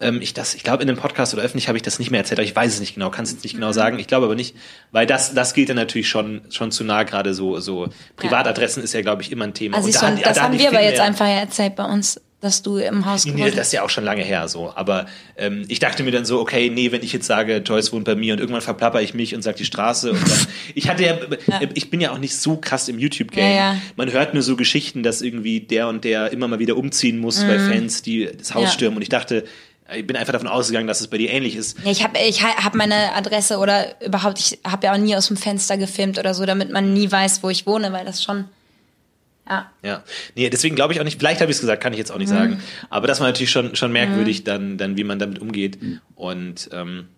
ähm, 0.00 0.20
ich 0.20 0.34
das, 0.34 0.54
ich 0.54 0.62
glaube 0.62 0.82
in 0.82 0.88
einem 0.88 0.98
Podcast 0.98 1.32
oder 1.34 1.42
öffentlich 1.42 1.68
habe 1.68 1.78
ich 1.78 1.82
das 1.82 1.98
nicht 1.98 2.10
mehr 2.10 2.20
erzählt, 2.20 2.38
aber 2.38 2.44
ich 2.44 2.54
weiß 2.54 2.74
es 2.74 2.80
nicht 2.80 2.94
genau, 2.94 3.10
kann 3.10 3.24
es 3.24 3.32
jetzt 3.32 3.44
nicht 3.44 3.54
genau 3.54 3.72
sagen. 3.72 3.98
Ich 3.98 4.06
glaube 4.06 4.26
aber 4.26 4.34
nicht, 4.34 4.54
weil 4.92 5.06
das, 5.06 5.32
das 5.34 5.54
geht 5.54 5.68
dann 5.70 5.76
natürlich 5.76 6.08
schon, 6.08 6.42
schon 6.50 6.70
zu 6.70 6.84
nah, 6.84 7.02
gerade 7.04 7.32
so, 7.34 7.58
so 7.60 7.88
Privatadressen 8.16 8.82
ist 8.82 8.92
ja, 8.92 9.00
glaube 9.00 9.22
ich, 9.22 9.32
immer 9.32 9.44
ein 9.44 9.54
Thema. 9.54 9.76
Also 9.78 9.88
Und 9.88 9.94
da 9.94 10.00
hat- 10.08 10.26
das 10.26 10.36
da 10.36 10.42
haben 10.42 10.58
wir 10.58 10.68
aber 10.68 10.82
jetzt 10.82 10.98
ja- 10.98 11.04
einfach 11.04 11.26
erzählt 11.26 11.76
bei 11.76 11.84
uns, 11.84 12.20
dass 12.40 12.62
du 12.62 12.76
im 12.76 13.06
Haus 13.06 13.24
Nee, 13.24 13.32
gewohnt 13.32 13.56
das 13.56 13.68
ist 13.68 13.72
ja 13.72 13.82
auch 13.82 13.88
schon 13.90 14.04
lange 14.04 14.22
her 14.22 14.46
so. 14.48 14.72
Aber 14.76 15.06
ähm, 15.36 15.64
ich 15.68 15.78
dachte 15.78 16.02
mir 16.02 16.10
dann 16.12 16.24
so, 16.24 16.38
okay, 16.40 16.70
nee, 16.70 16.92
wenn 16.92 17.02
ich 17.02 17.12
jetzt 17.12 17.26
sage, 17.26 17.56
Joyce 17.58 17.92
wohnt 17.92 18.04
bei 18.04 18.14
mir 18.14 18.34
und 18.34 18.40
irgendwann 18.40 18.60
verplapper 18.62 19.00
ich 19.00 19.14
mich 19.14 19.34
und 19.34 19.42
sag 19.42 19.56
die 19.56 19.64
Straße 19.64 20.10
und 20.12 20.22
dann. 20.22 20.46
Ich 20.74 20.88
hatte 20.88 21.04
ja, 21.04 21.12
äh, 21.60 21.68
ich 21.74 21.88
bin 21.90 22.00
ja 22.00 22.10
auch 22.12 22.18
nicht 22.18 22.36
so 22.36 22.56
krass 22.58 22.88
im 22.88 22.98
YouTube-Game. 22.98 23.44
Ja, 23.50 23.54
ja. 23.72 23.76
Man 23.96 24.12
hört 24.12 24.34
nur 24.34 24.42
so 24.42 24.54
Geschichten, 24.56 25.02
dass 25.02 25.22
irgendwie 25.22 25.60
der 25.60 25.88
und 25.88 26.04
der 26.04 26.30
immer 26.32 26.46
mal 26.48 26.58
wieder 26.58 26.76
umziehen 26.76 27.18
muss, 27.18 27.46
weil 27.46 27.58
Fans 27.58 28.02
die 28.02 28.28
das 28.36 28.52
Haus 28.54 28.60
Mhm. 28.62 28.66
Ja. 28.66 28.70
stürmen. 28.72 28.96
Und 28.96 29.02
ich 29.02 29.08
dachte, 29.08 29.44
ich 29.96 30.06
bin 30.06 30.16
einfach 30.16 30.32
davon 30.32 30.48
ausgegangen, 30.48 30.88
dass 30.88 31.00
es 31.00 31.06
bei 31.08 31.16
dir 31.18 31.30
ähnlich 31.30 31.54
ist. 31.56 31.78
Ja, 31.84 31.90
ich 31.92 32.02
habe 32.04 32.18
ich 32.18 32.42
ha- 32.42 32.64
hab 32.64 32.74
meine 32.74 33.14
Adresse 33.14 33.58
oder 33.58 33.94
überhaupt, 34.04 34.38
ich 34.40 34.58
habe 34.66 34.86
ja 34.86 34.92
auch 34.92 34.98
nie 34.98 35.14
aus 35.16 35.28
dem 35.28 35.36
Fenster 35.36 35.76
gefilmt 35.78 36.18
oder 36.18 36.34
so, 36.34 36.44
damit 36.44 36.70
man 36.72 36.92
nie 36.92 37.10
weiß, 37.10 37.42
wo 37.44 37.50
ich 37.50 37.66
wohne, 37.66 37.92
weil 37.92 38.04
das 38.04 38.22
schon, 38.22 38.44
ja. 39.48 39.70
Ja, 39.82 40.02
nee, 40.34 40.50
deswegen 40.50 40.74
glaube 40.76 40.92
ich 40.92 41.00
auch 41.00 41.04
nicht, 41.04 41.18
vielleicht 41.18 41.40
habe 41.40 41.50
ich 41.50 41.56
es 41.56 41.60
gesagt, 41.60 41.82
kann 41.82 41.92
ich 41.92 41.98
jetzt 41.98 42.10
auch 42.12 42.18
nicht 42.18 42.30
Mhm. 42.30 42.34
sagen. 42.34 42.62
Aber 42.90 43.06
das 43.06 43.20
war 43.20 43.26
natürlich 43.26 43.50
schon, 43.50 43.76
schon 43.76 43.92
merkwürdig, 43.92 44.44
dann, 44.44 44.78
dann, 44.78 44.96
wie 44.96 45.04
man 45.04 45.18
damit 45.18 45.38
umgeht. 45.40 45.78
Und 46.14 46.68
ähm, 46.72 47.08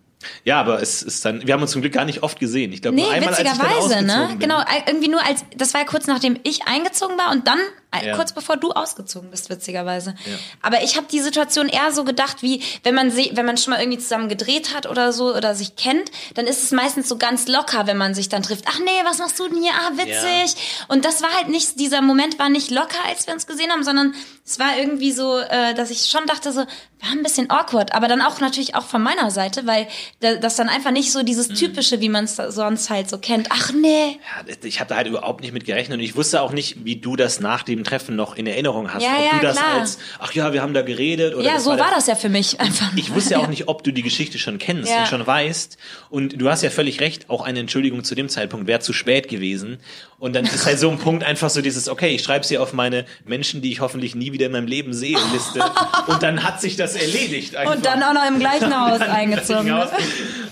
ja, 0.45 0.59
aber 0.61 0.83
es 0.83 1.01
ist 1.03 1.25
dann, 1.25 1.47
wir 1.47 1.55
haben 1.55 1.63
uns 1.63 1.71
zum 1.71 1.81
Glück 1.81 1.93
gar 1.93 2.05
nicht 2.05 2.25
oft 2.25 2.41
gesehen. 2.41 2.73
Ich 2.73 2.83
glaube, 2.83 2.97
Nee, 2.97 3.03
nur 3.03 3.13
einmal, 3.13 3.29
als 3.31 3.39
ich 3.39 3.45
dann 3.47 3.57
witzigerweise, 3.59 4.05
ne? 4.05 4.27
bin. 4.31 4.39
Genau, 4.41 4.61
äh, 4.61 4.65
irgendwie 4.89 5.09
nur 5.09 5.25
als, 5.25 5.45
das 5.57 5.75
war 5.75 5.83
ja 5.83 5.87
kurz 5.87 6.07
nachdem 6.09 6.39
ich 6.43 6.67
eingezogen 6.67 7.17
war 7.17 7.31
und 7.31 7.47
dann 7.47 7.59
Ja. 8.05 8.15
kurz 8.17 8.33
bevor 8.33 8.57
du 8.59 8.73
ausgezogen 8.73 9.31
bist, 9.31 9.49
witzigerweise. 9.51 10.15
Aber 10.63 10.83
ich 10.83 10.97
habe 10.97 11.07
die 11.11 11.21
Situation 11.21 11.69
eher 11.69 11.91
so 11.93 12.05
gedacht, 12.05 12.43
wie 12.43 12.63
wenn 12.83 12.95
man 12.95 13.11
se 13.11 13.31
wenn 13.33 13.47
man 13.47 13.57
schon 13.57 13.73
mal 13.73 13.81
irgendwie 13.81 13.99
zusammen 13.99 14.29
gedreht 14.29 14.75
hat 14.75 14.87
oder 14.87 15.13
so 15.13 15.35
oder 15.35 15.55
sich 15.55 15.75
kennt, 15.77 16.11
dann 16.35 16.47
ist 16.47 16.63
es 16.63 16.71
meistens 16.71 17.09
so 17.09 17.17
ganz 17.17 17.49
locker, 17.49 17.87
wenn 17.87 17.97
man 17.97 18.15
sich 18.15 18.29
dann 18.29 18.43
trifft. 18.43 18.65
Ach 18.69 18.79
nee, 18.81 18.91
was 19.05 19.19
machst 19.19 19.39
du 19.39 19.49
denn 19.49 19.63
hier? 19.63 19.73
Ah, 19.73 19.93
witzig. 19.97 20.61
Und 20.89 21.05
das 21.07 21.23
war 21.23 21.33
halt 21.35 21.49
nicht, 21.49 21.81
dieser 21.81 22.03
Moment 22.03 22.39
war 22.39 22.51
nicht 22.51 22.71
locker, 22.71 22.99
als 23.09 23.27
wir 23.27 23.33
uns 23.35 23.47
gesehen 23.47 23.71
haben, 23.71 23.85
sondern 23.85 24.15
es 24.45 24.59
war 24.59 24.77
irgendwie 24.79 25.13
so, 25.13 25.39
äh, 25.39 25.75
dass 25.75 25.91
ich 25.91 26.11
schon 26.11 26.27
dachte 26.27 26.53
so, 26.53 26.61
war 26.61 27.11
ein 27.13 27.23
bisschen 27.23 27.49
awkward, 27.49 27.95
aber 27.95 28.09
dann 28.09 28.21
auch 28.23 28.41
natürlich 28.41 28.75
auch 28.75 28.85
von 28.85 29.01
meiner 29.03 29.31
Seite, 29.31 29.67
weil 29.67 29.87
da- 30.21 30.35
das 30.35 30.57
dann 30.57 30.69
einfach 30.69 30.91
nicht 30.91 31.13
so 31.13 31.21
Mhm. 31.21 31.27
dieses 31.27 31.49
typische, 31.49 32.01
wie 32.01 32.09
man 32.09 32.25
es 32.25 32.37
sonst 32.37 32.91
halt 32.91 33.09
so 33.09 33.19
kennt. 33.19 33.49
Ach 33.51 33.73
nee. 33.73 34.19
Ja, 34.47 34.55
ich 34.65 34.81
habe 34.81 34.89
da 34.89 34.97
halt 34.97 35.07
überhaupt 35.07 35.41
nicht 35.43 35.53
mit 35.53 35.65
gerechnet 35.65 35.99
und 35.99 36.05
ich 36.05 36.17
wusste 36.17 36.43
auch 36.43 36.51
nicht, 36.53 36.85
wie 36.85 36.97
du 36.97 37.15
das 37.17 37.39
nach 37.41 37.63
dem 37.63 37.78
Treffen 37.85 38.17
noch 38.17 38.37
in 38.37 38.47
Erinnerung 38.47 38.93
hast. 38.93 39.03
Ja, 39.03 39.17
ob 39.17 39.25
ja, 39.25 39.39
du 39.39 39.47
das 39.47 39.57
klar. 39.57 39.81
als, 39.81 39.99
ach 40.19 40.33
ja, 40.33 40.53
wir 40.53 40.63
haben 40.63 40.75
da 40.75 40.83
geredet 40.83 41.35
oder 41.35 41.45
Ja, 41.45 41.59
so 41.61 41.71
der- 41.75 41.85
war 41.85 41.91
das 41.95 42.07
ja 42.07 42.15
für 42.15 42.29
mich 42.29 42.61
einfach. 42.61 42.91
Ich 42.97 43.15
wusste 43.15 43.35
ja 43.35 43.39
auch 43.41 43.49
nicht, 43.49 43.69
ob 43.69 43.83
du 43.85 43.93
die 43.93 44.03
Geschichte 44.03 44.39
schon 44.39 44.59
kennst 44.59 44.91
Ja. 44.91 45.01
und 45.01 45.09
schon 45.09 45.27
weißt. 45.27 45.79
Und 46.11 46.41
du 46.41 46.49
hast 46.51 46.63
ja 46.63 46.71
völlig 46.71 47.01
recht, 47.01 47.31
auch 47.31 47.43
eine 47.43 47.61
Entschuldigung 47.61 48.05
zu 48.05 48.15
dem 48.15 48.29
Zeitpunkt 48.29 48.67
wäre 48.67 48.81
zu 48.81 48.93
spät 48.93 49.29
gewesen. 49.29 49.79
Und 50.19 50.35
dann 50.35 50.45
ist 50.45 50.67
halt 50.67 50.79
so 50.79 50.91
ein 50.91 50.99
Punkt 50.99 51.23
einfach 51.25 51.51
so 51.51 51.61
dieses, 51.63 51.89
okay, 51.89 52.09
ich 52.15 52.23
schreibe 52.23 52.45
sie 52.45 52.59
auf 52.59 52.73
meine 52.73 53.05
Menschen, 53.25 53.63
die 53.63 53.71
ich 53.73 53.81
hoffentlich 53.81 54.15
nie 54.15 54.33
wieder 54.33 54.47
in 54.47 54.53
meinem 54.53 54.67
Leben 54.67 54.93
sehe, 54.93 55.17
Liste. 55.33 55.61
Und 56.09 56.23
dann 56.23 56.43
hat 56.45 56.61
sich 56.61 56.77
das 56.77 56.95
erledigt. 56.97 57.55
Einfach. 57.57 57.77
Und 57.77 57.87
dann 57.87 58.03
auch 58.03 58.13
noch 58.15 58.27
im 58.27 58.39
gleichen 58.39 58.77
Haus 58.79 59.01
eingezogen. 59.01 59.67
gleich 59.67 59.91
ne? 59.91 59.99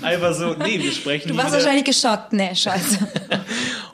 Einfach 0.02 0.34
so, 0.34 0.54
nee, 0.54 0.80
wir 0.80 0.92
sprechen 0.92 1.28
Du 1.28 1.36
warst 1.36 1.48
wieder. 1.48 1.58
wahrscheinlich 1.58 1.84
geschockt. 1.84 2.32
Nee, 2.32 2.54
scheiße. 2.54 2.98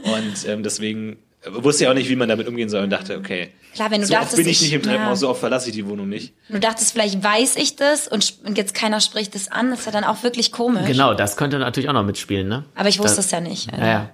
Und 0.02 0.46
ähm, 0.48 0.62
deswegen 0.62 1.16
wusste 1.50 1.84
ich 1.84 1.90
auch 1.90 1.94
nicht, 1.94 2.08
wie 2.08 2.16
man 2.16 2.28
damit 2.28 2.46
umgehen 2.48 2.68
soll 2.68 2.82
und 2.84 2.90
dachte, 2.90 3.16
okay. 3.18 3.48
Klar, 3.74 3.90
wenn 3.90 4.00
du 4.02 4.06
so 4.06 4.12
oft 4.14 4.22
dachtest, 4.22 4.36
bin 4.36 4.46
ich 4.46 4.52
ich- 4.58 4.62
nicht 4.62 4.72
im 4.74 4.82
Treppenhaus, 4.82 5.08
ja. 5.10 5.16
so 5.16 5.28
oft 5.30 5.40
verlasse 5.40 5.68
ich 5.70 5.74
die 5.74 5.86
Wohnung 5.86 6.08
nicht. 6.08 6.34
Du 6.48 6.58
dachtest, 6.60 6.92
vielleicht 6.92 7.22
weiß 7.22 7.56
ich 7.56 7.76
das 7.76 8.06
und 8.08 8.34
und 8.44 8.58
jetzt 8.58 8.74
keiner 8.74 9.00
spricht 9.00 9.34
es 9.34 9.50
an. 9.50 9.70
Das 9.70 9.80
ist 9.80 9.86
ja 9.86 9.92
dann 9.92 10.04
auch 10.04 10.22
wirklich 10.22 10.52
komisch. 10.52 10.86
Genau, 10.86 11.14
das 11.14 11.36
könnte 11.36 11.58
natürlich 11.58 11.88
auch 11.88 11.94
noch 11.94 12.04
mitspielen, 12.04 12.48
ne? 12.48 12.64
Aber 12.74 12.88
ich 12.88 12.98
wusste 12.98 13.16
Das- 13.16 13.26
es 13.26 13.30
ja 13.30 13.40
nicht. 13.40 13.70
Ja, 13.72 13.86
ja. 13.86 14.10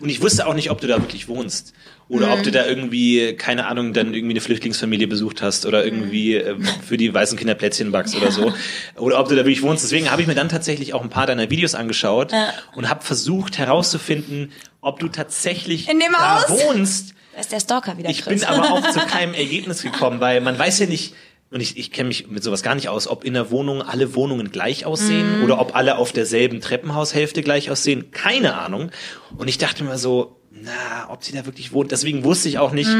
Und 0.00 0.08
ich 0.08 0.20
wusste 0.20 0.46
auch 0.46 0.54
nicht, 0.54 0.70
ob 0.70 0.80
du 0.80 0.86
da 0.86 1.00
wirklich 1.00 1.28
wohnst. 1.28 1.72
Oder 2.10 2.32
ob 2.32 2.42
du 2.42 2.50
da 2.50 2.64
irgendwie, 2.64 3.34
keine 3.34 3.66
Ahnung, 3.66 3.92
dann 3.92 4.14
irgendwie 4.14 4.32
eine 4.32 4.40
Flüchtlingsfamilie 4.40 5.06
besucht 5.08 5.42
hast 5.42 5.66
oder 5.66 5.84
irgendwie 5.84 6.36
äh, 6.36 6.56
für 6.86 6.96
die 6.96 7.12
weißen 7.12 7.36
Kinder 7.36 7.54
Plätzchen 7.54 7.92
backst 7.92 8.16
oder 8.16 8.32
so. 8.32 8.52
Oder 8.96 9.20
ob 9.20 9.28
du 9.28 9.34
da 9.36 9.42
wirklich 9.44 9.60
wohnst. 9.62 9.84
Deswegen 9.84 10.10
habe 10.10 10.22
ich 10.22 10.26
mir 10.28 10.34
dann 10.34 10.48
tatsächlich 10.48 10.94
auch 10.94 11.02
ein 11.02 11.10
paar 11.10 11.26
deiner 11.26 11.50
Videos 11.50 11.74
angeschaut 11.74 12.32
Ja. 12.32 12.54
und 12.74 12.88
habe 12.88 13.04
versucht 13.04 13.58
herauszufinden, 13.58 14.52
ob 14.80 15.00
du 15.00 15.08
tatsächlich 15.08 15.86
da 15.86 16.42
Haus? 16.42 16.48
wohnst. 16.50 17.14
Da 17.34 17.40
ist 17.40 17.52
der 17.52 17.60
Stalker 17.60 17.98
wieder 17.98 18.08
Ich 18.08 18.22
Chris. 18.22 18.40
bin 18.40 18.48
aber 18.48 18.72
auch 18.72 18.90
zu 18.90 18.98
keinem 19.06 19.34
Ergebnis 19.34 19.82
gekommen, 19.82 20.18
weil 20.20 20.40
man 20.40 20.58
weiß 20.58 20.78
ja 20.80 20.86
nicht, 20.86 21.14
und 21.50 21.60
ich, 21.60 21.78
ich 21.78 21.92
kenne 21.92 22.08
mich 22.08 22.28
mit 22.28 22.44
sowas 22.44 22.62
gar 22.62 22.74
nicht 22.74 22.88
aus, 22.88 23.08
ob 23.08 23.24
in 23.24 23.34
der 23.34 23.50
Wohnung 23.50 23.80
alle 23.80 24.14
Wohnungen 24.14 24.50
gleich 24.50 24.84
aussehen 24.84 25.42
oder 25.42 25.58
ob 25.60 25.74
alle 25.74 25.96
auf 25.96 26.12
derselben 26.12 26.60
Treppenhaushälfte 26.60 27.42
gleich 27.42 27.70
aussehen. 27.70 28.10
Keine 28.10 28.58
Ahnung. 28.58 28.90
Und 29.36 29.48
ich 29.48 29.56
dachte 29.56 29.82
mir 29.84 29.96
so, 29.96 30.36
na, 30.50 31.10
ob 31.10 31.24
sie 31.24 31.32
da 31.32 31.46
wirklich 31.46 31.72
wohnt. 31.72 31.90
Deswegen 31.90 32.22
wusste 32.24 32.50
ich 32.50 32.58
auch 32.58 32.72
nicht, 32.72 32.90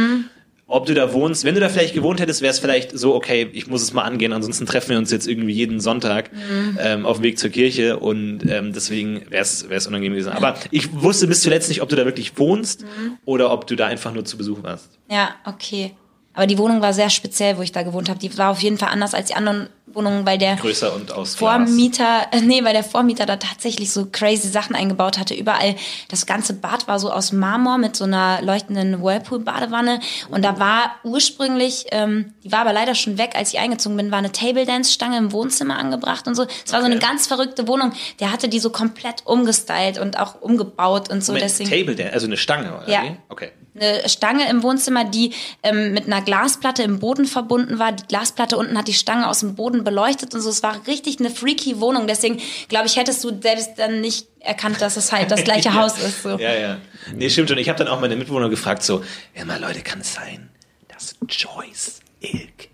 ob 0.67 0.87
du 0.87 0.95
da 0.95 1.13
wohnst. 1.13 1.45
Wenn 1.45 1.55
du 1.55 1.61
da 1.61 1.69
vielleicht 1.69 1.93
gewohnt 1.95 2.21
hättest, 2.21 2.41
wäre 2.41 2.51
es 2.51 2.59
vielleicht 2.59 2.97
so, 2.97 3.15
okay, 3.15 3.51
ich 3.53 3.67
muss 3.67 3.83
es 3.83 3.93
mal 3.93 4.03
angehen, 4.03 4.33
ansonsten 4.33 4.65
treffen 4.65 4.91
wir 4.91 4.99
uns 4.99 5.11
jetzt 5.11 5.27
irgendwie 5.27 5.53
jeden 5.53 5.81
Sonntag 5.81 6.31
ähm, 6.79 7.05
auf 7.05 7.19
dem 7.19 7.25
Weg 7.25 7.39
zur 7.39 7.51
Kirche 7.51 7.99
und 7.99 8.49
ähm, 8.49 8.73
deswegen 8.73 9.31
wäre 9.31 9.43
es 9.43 9.87
unangenehm 9.87 10.13
gewesen. 10.13 10.33
Aber 10.33 10.55
ich 10.71 10.93
wusste 10.93 11.27
bis 11.27 11.43
zuletzt 11.43 11.69
nicht, 11.69 11.83
ob 11.83 11.89
du 11.89 11.97
da 11.97 12.05
wirklich 12.05 12.39
wohnst 12.39 12.85
oder 13.25 13.51
ob 13.51 13.67
du 13.67 13.77
da 13.77 13.87
einfach 13.87 14.13
nur 14.13 14.25
zu 14.25 14.39
Besuch 14.39 14.63
warst. 14.63 14.99
Ja, 15.11 15.35
okay. 15.45 15.93
Aber 16.39 16.47
die 16.47 16.57
Wohnung 16.57 16.81
war 16.81 16.93
sehr 16.93 17.11
speziell, 17.11 17.59
wo 17.59 17.63
ich 17.63 17.73
da 17.73 17.83
gewohnt 17.83 18.09
habe. 18.09 18.21
Die 18.21 18.39
war 18.39 18.53
auf 18.53 18.61
jeden 18.63 18.79
Fall 18.79 18.91
anders 18.91 19.13
als 19.13 19.27
die 19.27 19.35
anderen 19.35 19.69
Wohnungen, 19.87 20.25
weil 20.25 20.39
der 20.39 20.55
größer 20.55 20.95
und 20.95 21.11
aus 21.11 21.37
Glas. 21.37 21.67
Vormieter, 21.67 22.29
äh, 22.31 22.41
nee, 22.43 22.63
weil 22.63 22.75
der 22.75 22.85
Vormieter 22.85 23.27
da 23.27 23.39
tatsächlich 23.39 23.91
so 23.91 24.07
crazy 24.13 24.47
Sachen 24.47 24.77
eingebaut 24.77 25.19
hatte. 25.19 25.35
Überall, 25.35 25.75
das 26.09 26.27
ganze 26.27 26.53
Bad 26.55 26.87
war 26.87 27.01
so 27.01 27.11
aus 27.11 27.33
Marmor 27.33 27.79
mit 27.79 27.97
so 27.97 28.05
einer 28.05 28.41
leuchtenden 28.43 29.03
Whirlpool-Badewanne. 29.03 29.99
Und 30.31 30.45
da 30.45 30.61
war 30.61 30.93
ursprünglich, 31.03 31.87
ähm, 31.91 32.33
die 32.45 32.53
war 32.53 32.61
aber 32.61 32.73
leider 32.73 32.95
schon 32.95 33.19
weg, 33.19 33.33
als 33.35 33.53
ich 33.53 33.59
eingezogen 33.59 33.97
bin, 33.97 34.13
war 34.13 34.19
eine 34.19 34.31
Table 34.31 34.65
Dance-Stange 34.65 35.19
im 35.19 35.33
Wohnzimmer 35.33 35.77
angebracht 35.77 36.29
und 36.29 36.37
so. 36.37 36.45
Es 36.65 36.73
war 36.73 36.79
so 36.79 36.87
eine 36.87 36.99
Okay. 36.99 37.05
ganz 37.05 37.27
verrückte 37.27 37.67
Wohnung. 37.67 37.93
Der 38.21 38.31
hatte 38.31 38.49
die 38.49 38.61
so 38.61 38.71
komplett 38.71 39.27
umgestylt 39.27 39.99
und 39.99 40.21
auch 40.21 40.41
umgebaut 40.41 41.09
und 41.11 41.25
so. 41.25 41.33
Moment, 41.33 41.51
deswegen 41.51 41.69
Table 41.69 41.97
Dance, 41.97 42.13
also 42.13 42.27
eine 42.29 42.37
Stange, 42.37 42.77
oder 42.77 42.89
Ja. 42.89 43.03
Okay. 43.29 43.51
Eine 43.81 44.09
Stange 44.09 44.49
im 44.49 44.63
Wohnzimmer, 44.63 45.05
die 45.05 45.33
ähm, 45.63 45.93
mit 45.93 46.07
einer 46.07 46.23
Glasplatte 46.23 46.83
im 46.83 46.99
Boden 46.99 47.27
verbunden 47.27 47.79
war. 47.79 47.93
Die 47.93 48.07
Glasplatte 48.07 48.57
unten 48.57 48.77
hat 48.77 48.89
die 48.89 48.95
Stange 48.95 49.29
aus 49.29 49.41
dem 49.41 49.55
Boden 49.55 49.85
beleuchtet 49.85 50.35
und 50.35 50.41
so. 50.41 50.51
Es 50.51 50.63
war 50.63 50.87
richtig 50.87 51.21
eine 51.21 51.31
freaky 51.31 51.81
Wohnung. 51.81 52.07
Deswegen 52.07 52.41
glaube 52.69 52.87
ich, 52.87 52.97
hättest 52.97 53.23
du 53.25 53.41
selbst 53.41 53.73
dann 53.77 54.01
nicht 54.01 54.27
erkannt, 54.41 54.81
dass 54.81 54.97
es 54.97 55.13
halt 55.13 55.31
das 55.31 55.45
gleiche 55.45 55.75
Haus 55.81 55.99
ist. 55.99 56.23
So. 56.23 56.39
Ja, 56.39 56.55
ja. 56.55 56.79
Nee, 57.15 57.31
stimmt 57.31 57.49
schon. 57.49 57.59
Ich 57.59 57.69
habe 57.69 57.79
dann 57.79 57.89
auch 57.89 58.01
meine 58.01 58.17
Mitwohner 58.17 58.49
gefragt, 58.49 58.83
so, 58.83 59.05
ja 59.37 59.45
mal 59.45 59.61
Leute, 59.61 59.81
kann 59.83 60.01
es 60.01 60.15
sein, 60.15 60.51
dass 60.89 61.17
Joyce 61.29 62.01
Ilk 62.21 62.69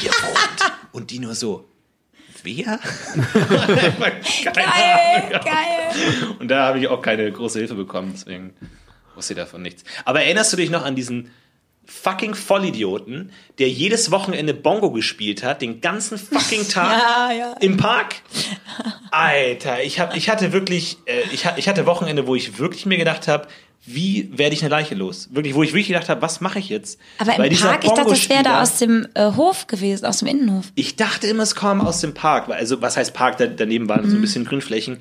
hier 0.00 0.10
wohnt? 0.10 0.72
Und 0.92 1.10
die 1.10 1.18
nur 1.18 1.34
so, 1.34 1.64
wer? 2.42 2.78
Geil, 4.44 5.40
geil. 5.44 5.92
Und 6.38 6.48
da 6.48 6.66
habe 6.66 6.78
ich 6.78 6.88
auch 6.88 7.00
keine 7.00 7.30
große 7.32 7.58
Hilfe 7.60 7.74
bekommen, 7.74 8.10
deswegen 8.14 8.52
wusste 9.16 9.34
davon 9.34 9.62
nichts. 9.62 9.84
Aber 10.04 10.22
erinnerst 10.22 10.52
du 10.52 10.56
dich 10.56 10.70
noch 10.70 10.84
an 10.84 10.94
diesen 10.96 11.30
fucking 11.84 12.34
Vollidioten, 12.34 13.32
der 13.58 13.68
jedes 13.68 14.10
Wochenende 14.10 14.54
Bongo 14.54 14.90
gespielt 14.92 15.42
hat, 15.42 15.62
den 15.62 15.80
ganzen 15.80 16.16
fucking 16.16 16.68
Tag 16.68 16.98
Ja, 16.98 17.32
ja. 17.32 17.52
im 17.60 17.76
Park? 17.76 18.16
Alter, 19.10 19.82
ich, 19.82 20.00
hab, 20.00 20.16
ich 20.16 20.28
hatte 20.30 20.52
wirklich, 20.52 20.98
äh, 21.06 21.20
ich, 21.32 21.44
ich 21.56 21.68
hatte 21.68 21.86
Wochenende, 21.86 22.26
wo 22.26 22.34
ich 22.34 22.58
wirklich 22.58 22.86
mir 22.86 22.98
gedacht 22.98 23.28
habe, 23.28 23.48
wie 23.84 24.30
werde 24.38 24.54
ich 24.54 24.62
eine 24.62 24.70
Leiche 24.70 24.94
los? 24.94 25.28
Wirklich, 25.32 25.54
wo 25.56 25.62
ich 25.64 25.70
wirklich 25.72 25.88
gedacht 25.88 26.08
habe, 26.08 26.22
was 26.22 26.40
mache 26.40 26.60
ich 26.60 26.68
jetzt? 26.68 27.00
Aber 27.18 27.36
Weil 27.36 27.52
im 27.52 27.58
Park, 27.58 27.84
ich 27.84 27.90
dachte, 27.90 28.10
das 28.10 28.28
wäre 28.28 28.44
da 28.44 28.62
aus 28.62 28.78
dem 28.78 29.08
äh, 29.14 29.32
Hof 29.32 29.66
gewesen, 29.66 30.06
aus 30.06 30.18
dem 30.18 30.28
Innenhof. 30.28 30.66
ich 30.76 30.94
dachte 30.94 31.26
immer, 31.26 31.42
es 31.42 31.56
kam 31.56 31.80
aus 31.80 32.00
dem 32.00 32.14
Park. 32.14 32.48
Also, 32.48 32.80
was 32.80 32.96
heißt 32.96 33.12
Park? 33.12 33.38
Da, 33.38 33.46
daneben 33.46 33.88
waren 33.88 34.04
Mhm. 34.06 34.10
so 34.10 34.16
ein 34.16 34.20
bisschen 34.20 34.44
Grünflächen. 34.44 34.98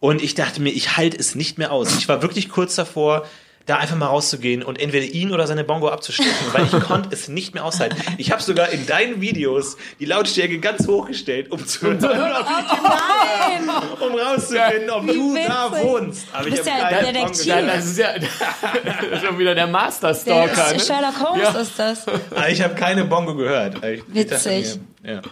Und 0.00 0.22
ich 0.22 0.34
dachte 0.34 0.60
mir, 0.62 0.70
ich 0.70 0.96
halte 0.96 1.16
es 1.18 1.34
nicht 1.34 1.58
mehr 1.58 1.72
aus. 1.72 1.96
Ich 1.98 2.08
war 2.08 2.22
wirklich 2.22 2.48
kurz 2.48 2.74
davor, 2.74 3.26
da 3.66 3.76
einfach 3.76 3.94
mal 3.96 4.06
rauszugehen 4.06 4.62
und 4.62 4.80
entweder 4.80 5.04
ihn 5.04 5.30
oder 5.30 5.46
seine 5.46 5.62
Bongo 5.62 5.90
abzustechen, 5.90 6.32
weil 6.52 6.64
ich 6.64 6.70
konnte 6.86 7.10
es 7.12 7.28
nicht 7.28 7.52
mehr 7.54 7.64
aushalten. 7.64 7.94
Ich 8.16 8.32
habe 8.32 8.42
sogar 8.42 8.70
in 8.70 8.86
deinen 8.86 9.20
Videos 9.20 9.76
die 10.00 10.06
Lautstärke 10.06 10.58
ganz 10.58 10.88
hochgestellt, 10.88 11.52
um 11.52 11.64
zu 11.64 11.82
hören, 11.82 12.02
ob 12.02 12.46
ich 12.48 12.72
die 12.72 12.82
Nein! 12.82 13.76
um 14.00 14.18
rauszufinden, 14.18 14.90
ob 14.90 15.06
Wie 15.06 15.12
du 15.12 15.34
da 15.46 15.70
witzig. 15.70 15.84
wohnst. 15.84 16.26
Aber 16.32 16.42
Du 16.44 16.48
ich 16.48 16.54
bist 16.56 16.70
hab 16.70 16.78
ja 16.80 16.88
keinen 16.88 17.14
Detektiv. 17.14 17.54
Das 17.66 17.84
ist 17.86 17.98
ja 17.98 18.08
schon 19.24 19.38
wieder 19.38 19.54
der 19.54 19.66
Master-Stalker. 19.66 20.54
Der 20.64 20.72
Ne? 20.72 20.80
Sherlock 20.80 21.20
Holmes 21.22 21.42
Ja. 21.54 21.60
ist 21.60 21.78
das. 21.78 22.08
Aber 22.08 22.48
ich 22.48 22.62
habe 22.62 22.74
keine 22.74 23.04
Bongo 23.04 23.34
gehört. 23.36 23.84
Ich- 23.84 24.02
ich 24.14 24.26
dachte 24.26 24.50
Witzig. 24.50 24.80
Ja. 25.02 25.22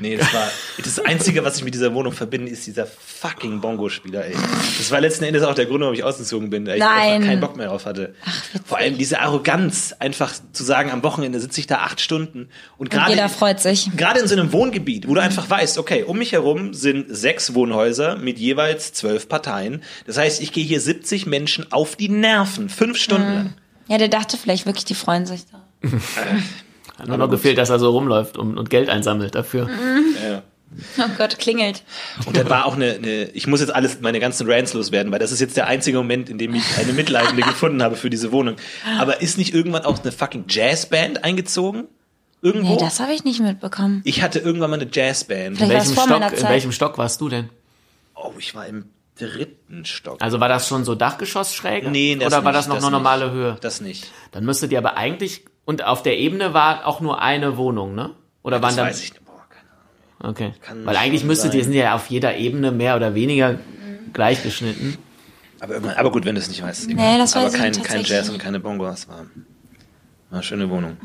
Nee, 0.00 0.16
das 0.16 0.32
war 0.32 0.48
das 0.78 0.98
Einzige, 1.00 1.44
was 1.44 1.58
ich 1.58 1.64
mit 1.64 1.74
dieser 1.74 1.92
Wohnung 1.92 2.12
verbinde, 2.12 2.50
ist 2.50 2.66
dieser 2.66 2.86
fucking 2.86 3.60
Bongo-Spieler, 3.60 4.24
ey. 4.24 4.34
Das 4.78 4.90
war 4.90 5.00
letzten 5.00 5.24
Endes 5.24 5.42
auch 5.42 5.54
der 5.54 5.66
Grund, 5.66 5.82
warum 5.82 5.94
ich 5.94 6.02
ausgezogen 6.02 6.48
bin, 6.48 6.66
weil 6.66 6.76
ich 6.76 6.80
Nein. 6.80 7.12
einfach 7.12 7.28
keinen 7.28 7.40
Bock 7.40 7.56
mehr 7.56 7.66
drauf 7.66 7.84
hatte. 7.84 8.14
Vor 8.64 8.78
allem 8.78 8.96
diese 8.96 9.20
Arroganz, 9.20 9.94
einfach 9.98 10.32
zu 10.52 10.64
sagen, 10.64 10.90
am 10.90 11.02
Wochenende 11.02 11.38
sitze 11.38 11.60
ich 11.60 11.66
da 11.66 11.78
acht 11.80 12.00
Stunden 12.00 12.48
und 12.78 12.88
gerade 12.88 13.10
jeder 13.10 13.28
freut 13.28 13.60
sich. 13.60 13.90
gerade 13.94 14.20
in 14.20 14.26
so 14.26 14.34
einem 14.34 14.52
Wohngebiet, 14.52 15.06
wo 15.06 15.14
du 15.14 15.20
einfach 15.20 15.50
weißt, 15.50 15.76
okay, 15.76 16.02
um 16.02 16.16
mich 16.16 16.32
herum 16.32 16.72
sind 16.72 17.14
sechs 17.14 17.52
Wohnhäuser 17.54 18.16
mit 18.16 18.38
jeweils 18.38 18.94
zwölf 18.94 19.28
Parteien. 19.28 19.82
Das 20.06 20.16
heißt, 20.16 20.40
ich 20.40 20.52
gehe 20.52 20.64
hier 20.64 20.80
70 20.80 21.26
Menschen 21.26 21.70
auf 21.72 21.94
die 21.94 22.08
Nerven, 22.08 22.70
fünf 22.70 22.96
Stunden 22.96 23.34
lang. 23.34 23.54
Ja, 23.88 23.98
der 23.98 24.08
dachte 24.08 24.38
vielleicht 24.38 24.64
wirklich, 24.64 24.86
die 24.86 24.94
freuen 24.94 25.26
sich 25.26 25.42
da. 25.50 25.66
Hat 27.00 27.08
nur 27.08 27.16
noch 27.18 27.30
gefehlt, 27.30 27.58
dass 27.58 27.70
er 27.70 27.78
so 27.78 27.90
rumläuft 27.90 28.36
und, 28.38 28.56
und 28.58 28.70
Geld 28.70 28.88
einsammelt 28.88 29.34
dafür. 29.34 29.68
Ja. 30.24 30.42
Oh 30.98 31.02
Gott, 31.18 31.36
klingelt. 31.40 31.82
Und 32.26 32.36
dann 32.36 32.48
war 32.48 32.64
auch 32.64 32.76
eine, 32.76 32.92
eine, 32.92 33.24
ich 33.30 33.48
muss 33.48 33.58
jetzt 33.58 33.74
alles, 33.74 34.00
meine 34.02 34.20
ganzen 34.20 34.48
Rants 34.48 34.72
loswerden, 34.72 35.10
weil 35.10 35.18
das 35.18 35.32
ist 35.32 35.40
jetzt 35.40 35.56
der 35.56 35.66
einzige 35.66 35.98
Moment, 35.98 36.30
in 36.30 36.38
dem 36.38 36.54
ich 36.54 36.62
eine 36.78 36.92
Mitleidende 36.92 37.42
gefunden 37.42 37.82
habe 37.82 37.96
für 37.96 38.08
diese 38.08 38.30
Wohnung. 38.30 38.54
Aber 39.00 39.20
ist 39.20 39.36
nicht 39.36 39.52
irgendwann 39.52 39.84
auch 39.84 39.98
eine 40.00 40.12
fucking 40.12 40.44
Jazzband 40.48 41.24
eingezogen? 41.24 41.88
Irgendwo? 42.40 42.74
Nee, 42.74 42.78
das 42.78 43.00
habe 43.00 43.12
ich 43.12 43.24
nicht 43.24 43.40
mitbekommen. 43.40 44.00
ich 44.04 44.22
hatte 44.22 44.38
irgendwann 44.38 44.70
mal 44.70 44.80
eine 44.80 44.88
Jazzband. 44.90 45.56
Vielleicht- 45.56 45.60
In 45.60 45.68
welchem, 45.70 45.94
vor 45.94 46.04
Stock, 46.04 46.38
in 46.40 46.48
welchem 46.48 46.70
Stock 46.72 46.98
warst 46.98 47.20
du 47.20 47.28
denn? 47.28 47.50
Oh, 48.14 48.32
ich 48.38 48.54
war 48.54 48.64
im 48.66 48.84
dritten 49.18 49.84
Stock. 49.84 50.22
Also 50.22 50.38
war 50.38 50.48
das 50.48 50.68
schon 50.68 50.84
so 50.84 50.94
Dachgeschossschräge? 50.94 51.90
Nee, 51.90 52.14
das 52.14 52.28
Oder 52.28 52.44
war 52.44 52.52
nicht, 52.52 52.58
das 52.60 52.68
noch 52.68 52.76
das 52.76 52.84
eine 52.84 52.96
nicht. 52.96 53.02
normale 53.02 53.30
Höhe? 53.32 53.56
Das 53.60 53.80
nicht. 53.80 54.06
Dann 54.30 54.44
müsstet 54.44 54.70
ihr 54.70 54.78
aber 54.78 54.96
eigentlich, 54.96 55.44
und 55.70 55.84
auf 55.84 56.02
der 56.02 56.18
Ebene 56.18 56.52
war 56.52 56.84
auch 56.86 57.00
nur 57.00 57.22
eine 57.22 57.56
Wohnung, 57.56 57.94
ne? 57.94 58.10
Oder 58.42 58.56
waren 58.60 58.68
Das 58.70 58.76
dann, 58.76 58.86
weiß 58.88 59.02
ich 59.02 59.12
nicht. 59.12 59.24
Boah, 59.24 59.46
keine 59.48 59.70
Ahnung. 60.18 60.30
okay. 60.32 60.52
Kann 60.60 60.84
Weil 60.84 60.96
eigentlich 60.96 61.24
müsstet 61.24 61.54
ihr, 61.54 61.62
sind 61.64 61.72
ja 61.74 61.94
auf 61.94 62.08
jeder 62.10 62.36
Ebene 62.36 62.72
mehr 62.72 62.96
oder 62.96 63.14
weniger 63.14 63.58
gleichgeschnitten. 64.12 64.98
Aber, 65.60 65.74
irgendwann- 65.74 65.96
aber 65.96 66.10
gut, 66.10 66.24
wenn 66.24 66.34
du 66.34 66.40
es 66.40 66.48
nicht 66.48 66.62
weißt. 66.62 66.88
Nee, 66.88 67.18
das 67.18 67.36
aber 67.36 67.46
weiß 67.46 67.54
ich 67.54 67.60
kein, 67.60 67.72
kein 67.82 68.02
Jazz 68.04 68.28
und 68.30 68.38
keine 68.38 68.58
Bongos. 68.60 69.08
War, 69.08 69.18
war 69.18 69.26
eine 70.32 70.42
schöne 70.42 70.68
Wohnung. 70.70 70.96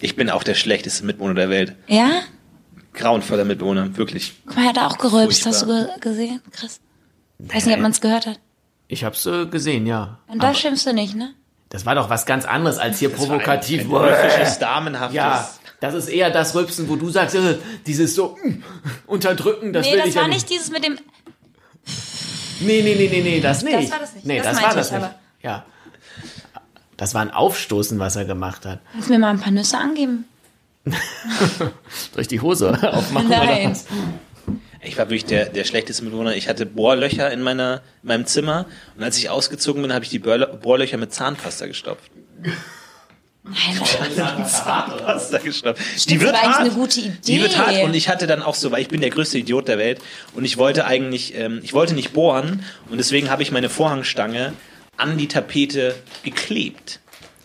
Ich 0.00 0.16
bin 0.16 0.30
auch 0.30 0.42
der 0.42 0.54
schlechteste 0.54 1.04
Mitbewohner 1.04 1.34
der 1.34 1.50
Welt. 1.50 1.76
Ja? 1.86 2.22
Grauenvoller 2.94 3.44
Mitbewohner, 3.44 3.96
wirklich. 3.96 4.34
Guck 4.46 4.56
mal, 4.56 4.62
er 4.62 4.68
hat 4.70 4.78
auch 4.78 4.98
gerülpst. 4.98 5.44
Hast 5.46 5.62
du 5.62 5.66
ge 5.66 5.86
gesehen, 6.00 6.40
Chris? 6.50 6.80
Weiß 7.38 7.66
nicht, 7.66 7.74
ob 7.76 7.82
man 7.82 7.90
es 7.90 8.00
gehört 8.00 8.26
hat. 8.26 8.40
Ich 8.88 9.04
hab's 9.04 9.26
äh, 9.26 9.46
gesehen, 9.46 9.86
ja. 9.86 10.20
Und 10.28 10.42
da 10.42 10.54
schimpfst 10.54 10.86
du 10.86 10.94
nicht, 10.94 11.14
ne? 11.14 11.34
Das 11.76 11.84
war 11.84 11.94
doch 11.94 12.08
was 12.08 12.24
ganz 12.24 12.46
anderes 12.46 12.78
als 12.78 13.00
hier 13.00 13.10
Das 13.10 13.20
war 13.20 13.26
provokativ. 13.26 13.82
Ein, 13.82 13.94
ein 13.94 14.02
höfisches, 14.08 14.58
damenhaftes. 14.60 15.14
Ja, 15.14 15.46
das 15.80 15.92
ist 15.92 16.08
eher 16.08 16.30
das 16.30 16.54
Rülpsen, 16.54 16.88
wo 16.88 16.96
du 16.96 17.10
sagst, 17.10 17.34
äh, 17.34 17.58
dieses 17.86 18.14
so 18.14 18.38
mm, 18.42 18.62
unterdrücken, 19.06 19.74
das 19.74 19.84
Nee, 19.84 19.92
will 19.92 19.98
das 19.98 20.08
ich 20.08 20.14
war 20.16 20.22
ja 20.22 20.28
nicht 20.28 20.48
dieses 20.48 20.70
mit 20.70 20.82
dem. 20.82 20.98
Nee, 22.60 22.80
nee, 22.80 22.94
nee, 22.94 23.08
nee, 23.12 23.20
nee, 23.20 23.40
das 23.42 23.62
nicht. 23.62 23.90
war 23.90 23.98
das 23.98 24.14
nicht. 24.14 24.24
Nee, 24.24 24.38
Das 24.38 24.52
das, 24.54 24.62
war 24.62 24.74
das 24.74 24.86
ich 24.86 24.92
nicht. 24.94 25.04
aber. 25.04 25.14
Ja. 25.42 25.66
Das 26.96 27.12
war 27.12 27.20
ein 27.20 27.30
Aufstoßen, 27.30 27.98
was 27.98 28.16
er 28.16 28.24
gemacht 28.24 28.64
hat. 28.64 28.78
Kannst 28.92 29.08
du 29.10 29.12
mir 29.12 29.18
mal 29.18 29.28
ein 29.28 29.40
paar 29.40 29.52
Nüsse 29.52 29.76
angeben? 29.76 30.24
Durch 32.14 32.26
die 32.26 32.40
Hose 32.40 32.70
aufmachen. 32.90 33.28
Nein. 33.28 33.72
Oder? 33.72 33.76
Ich 34.86 34.96
war 34.98 35.06
wirklich 35.06 35.24
der, 35.24 35.46
der 35.46 35.64
schlechteste 35.64 36.02
Mitbewohner. 36.04 36.34
Ich 36.36 36.48
hatte 36.48 36.64
Bohrlöcher 36.66 37.30
in, 37.32 37.42
meiner, 37.42 37.82
in 38.02 38.08
meinem 38.08 38.26
Zimmer 38.26 38.66
und 38.96 39.02
als 39.04 39.18
ich 39.18 39.28
ausgezogen 39.30 39.82
bin, 39.82 39.92
habe 39.92 40.04
ich 40.04 40.10
die 40.10 40.20
Bohrlö- 40.20 40.46
Bohrlöcher 40.56 40.96
mit 40.96 41.12
Zahnpasta 41.12 41.66
gestopft. 41.66 42.10
Nein, 43.44 44.46
Zahnpasta 44.46 45.38
gestopft. 45.38 45.80
Stimmt, 45.96 46.24
war 46.24 46.34
eigentlich 46.34 46.56
eine 46.56 46.70
gute 46.70 47.00
Die 47.00 47.40
wird 47.40 47.56
hart 47.56 47.72
Idee. 47.72 47.84
und 47.84 47.94
ich 47.94 48.08
hatte 48.08 48.26
dann 48.26 48.42
auch 48.42 48.56
so, 48.56 48.72
weil 48.72 48.82
ich 48.82 48.88
bin 48.88 49.00
der 49.00 49.10
größte 49.10 49.38
Idiot 49.38 49.68
der 49.68 49.78
Welt 49.78 50.00
und 50.34 50.44
ich 50.44 50.56
wollte 50.56 50.84
eigentlich, 50.84 51.34
ähm, 51.36 51.60
ich 51.62 51.72
wollte 51.72 51.94
nicht 51.94 52.12
bohren 52.12 52.64
und 52.90 52.98
deswegen 52.98 53.30
habe 53.30 53.42
ich 53.44 53.52
meine 53.52 53.68
Vorhangstange 53.68 54.52
an 54.96 55.16
die 55.16 55.28
Tapete 55.28 55.94
geklebt. 56.24 56.98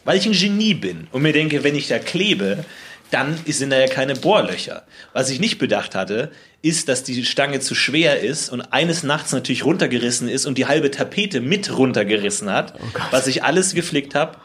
Weil 0.04 0.18
ich 0.18 0.26
ein 0.26 0.32
Genie 0.32 0.74
bin 0.74 1.08
und 1.12 1.22
mir 1.22 1.34
denke, 1.34 1.64
wenn 1.64 1.76
ich 1.76 1.88
da 1.88 2.00
klebe, 2.00 2.66
dann 3.12 3.38
sind 3.46 3.70
da 3.70 3.78
ja 3.80 3.86
keine 3.88 4.16
Bohrlöcher. 4.16 4.84
Was 5.14 5.30
ich 5.30 5.40
nicht 5.40 5.60
bedacht 5.60 5.94
hatte, 5.94 6.32
ist, 6.64 6.90
dass 6.90 7.04
die 7.04 7.26
Stange 7.26 7.60
zu 7.60 7.74
schwer 7.74 8.20
ist 8.22 8.50
und 8.50 8.62
eines 8.72 9.02
Nachts 9.04 9.32
natürlich 9.32 9.66
runtergerissen 9.66 10.28
ist 10.30 10.46
und 10.46 10.58
die 10.60 10.68
halbe 10.68 10.92
Tapete 10.92 11.42
mit 11.42 11.76
runtergerissen 11.76 12.52
hat, 12.52 12.76
was 13.10 13.26
ich 13.28 13.44
alles 13.44 13.74
geflickt 13.74 14.14
habe 14.14 14.38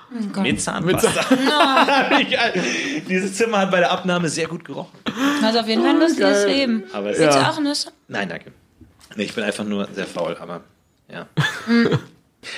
mit 0.43 0.61
Zahnpasta. 0.61 1.11
Ich- 2.21 3.03
Dieses 3.09 3.35
Zimmer 3.35 3.59
hat 3.59 3.71
bei 3.71 3.81
der 3.81 3.91
Abnahme 3.91 4.29
sehr 4.31 4.47
gut 4.49 4.65
gerochen. 4.65 4.97
Also 5.43 5.61
auf 5.61 5.69
jeden 5.69 5.83
Fall 5.83 5.91
ein 5.91 6.01
lustiges 6.01 6.47
Leben. 6.47 6.85
Aber 6.93 7.11
es- 7.11 7.19
Willst 7.19 7.37
du 7.37 7.41
Ja. 7.41 7.51
auch 7.51 7.61
Nüsse? 7.61 7.93
Nein, 8.09 8.29
danke. 8.29 8.53
Nee, 9.15 9.25
ich 9.25 9.35
bin 9.35 9.45
einfach 9.45 9.65
nur 9.65 9.87
sehr 9.95 10.07
faul, 10.07 10.37
aber 10.41 10.63
ja. 11.13 11.27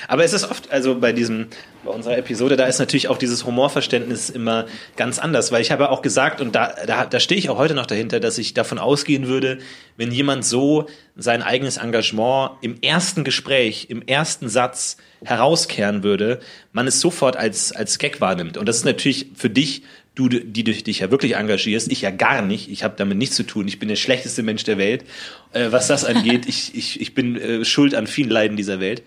Aber 0.06 0.24
es 0.24 0.32
ist 0.32 0.50
oft, 0.50 0.70
also 0.70 0.98
bei 0.98 1.12
diesem, 1.12 1.46
bei 1.84 1.90
unserer 1.90 2.18
Episode, 2.18 2.56
da 2.56 2.66
ist 2.66 2.78
natürlich 2.78 3.08
auch 3.08 3.18
dieses 3.18 3.44
Humorverständnis 3.44 4.30
immer 4.30 4.66
ganz 4.96 5.18
anders, 5.18 5.52
weil 5.52 5.62
ich 5.62 5.70
habe 5.70 5.90
auch 5.90 6.02
gesagt, 6.02 6.40
und 6.40 6.54
da, 6.54 6.74
da, 6.86 7.06
da 7.06 7.20
stehe 7.20 7.38
ich 7.38 7.50
auch 7.50 7.58
heute 7.58 7.74
noch 7.74 7.86
dahinter, 7.86 8.20
dass 8.20 8.38
ich 8.38 8.54
davon 8.54 8.78
ausgehen 8.78 9.26
würde, 9.26 9.58
wenn 9.96 10.10
jemand 10.10 10.44
so 10.44 10.86
sein 11.16 11.42
eigenes 11.42 11.76
Engagement 11.76 12.52
im 12.60 12.80
ersten 12.82 13.24
Gespräch, 13.24 13.86
im 13.90 14.02
ersten 14.02 14.48
Satz 14.48 14.96
herauskehren 15.24 16.02
würde, 16.02 16.40
man 16.72 16.86
es 16.86 17.00
sofort 17.00 17.36
als, 17.36 17.72
als 17.72 17.98
Gag 17.98 18.20
wahrnimmt. 18.20 18.56
Und 18.56 18.68
das 18.68 18.76
ist 18.76 18.84
natürlich 18.84 19.26
für 19.34 19.50
dich, 19.50 19.82
du, 20.18 20.28
die 20.28 20.64
du 20.64 20.72
dich 20.72 20.98
ja 20.98 21.10
wirklich 21.10 21.36
engagierst, 21.36 21.92
ich 21.92 22.00
ja 22.00 22.10
gar 22.10 22.42
nicht. 22.42 22.70
Ich 22.70 22.82
habe 22.82 22.94
damit 22.96 23.16
nichts 23.18 23.36
zu 23.36 23.44
tun. 23.44 23.68
Ich 23.68 23.78
bin 23.78 23.88
der 23.88 23.96
schlechteste 23.96 24.42
Mensch 24.42 24.64
der 24.64 24.76
Welt, 24.76 25.04
äh, 25.52 25.70
was 25.70 25.86
das 25.86 26.04
angeht. 26.04 26.46
Ich, 26.48 26.74
ich, 26.74 27.00
ich 27.00 27.14
bin 27.14 27.36
äh, 27.36 27.64
schuld 27.64 27.94
an 27.94 28.08
vielen 28.08 28.28
Leiden 28.28 28.56
dieser 28.56 28.80
Welt, 28.80 29.04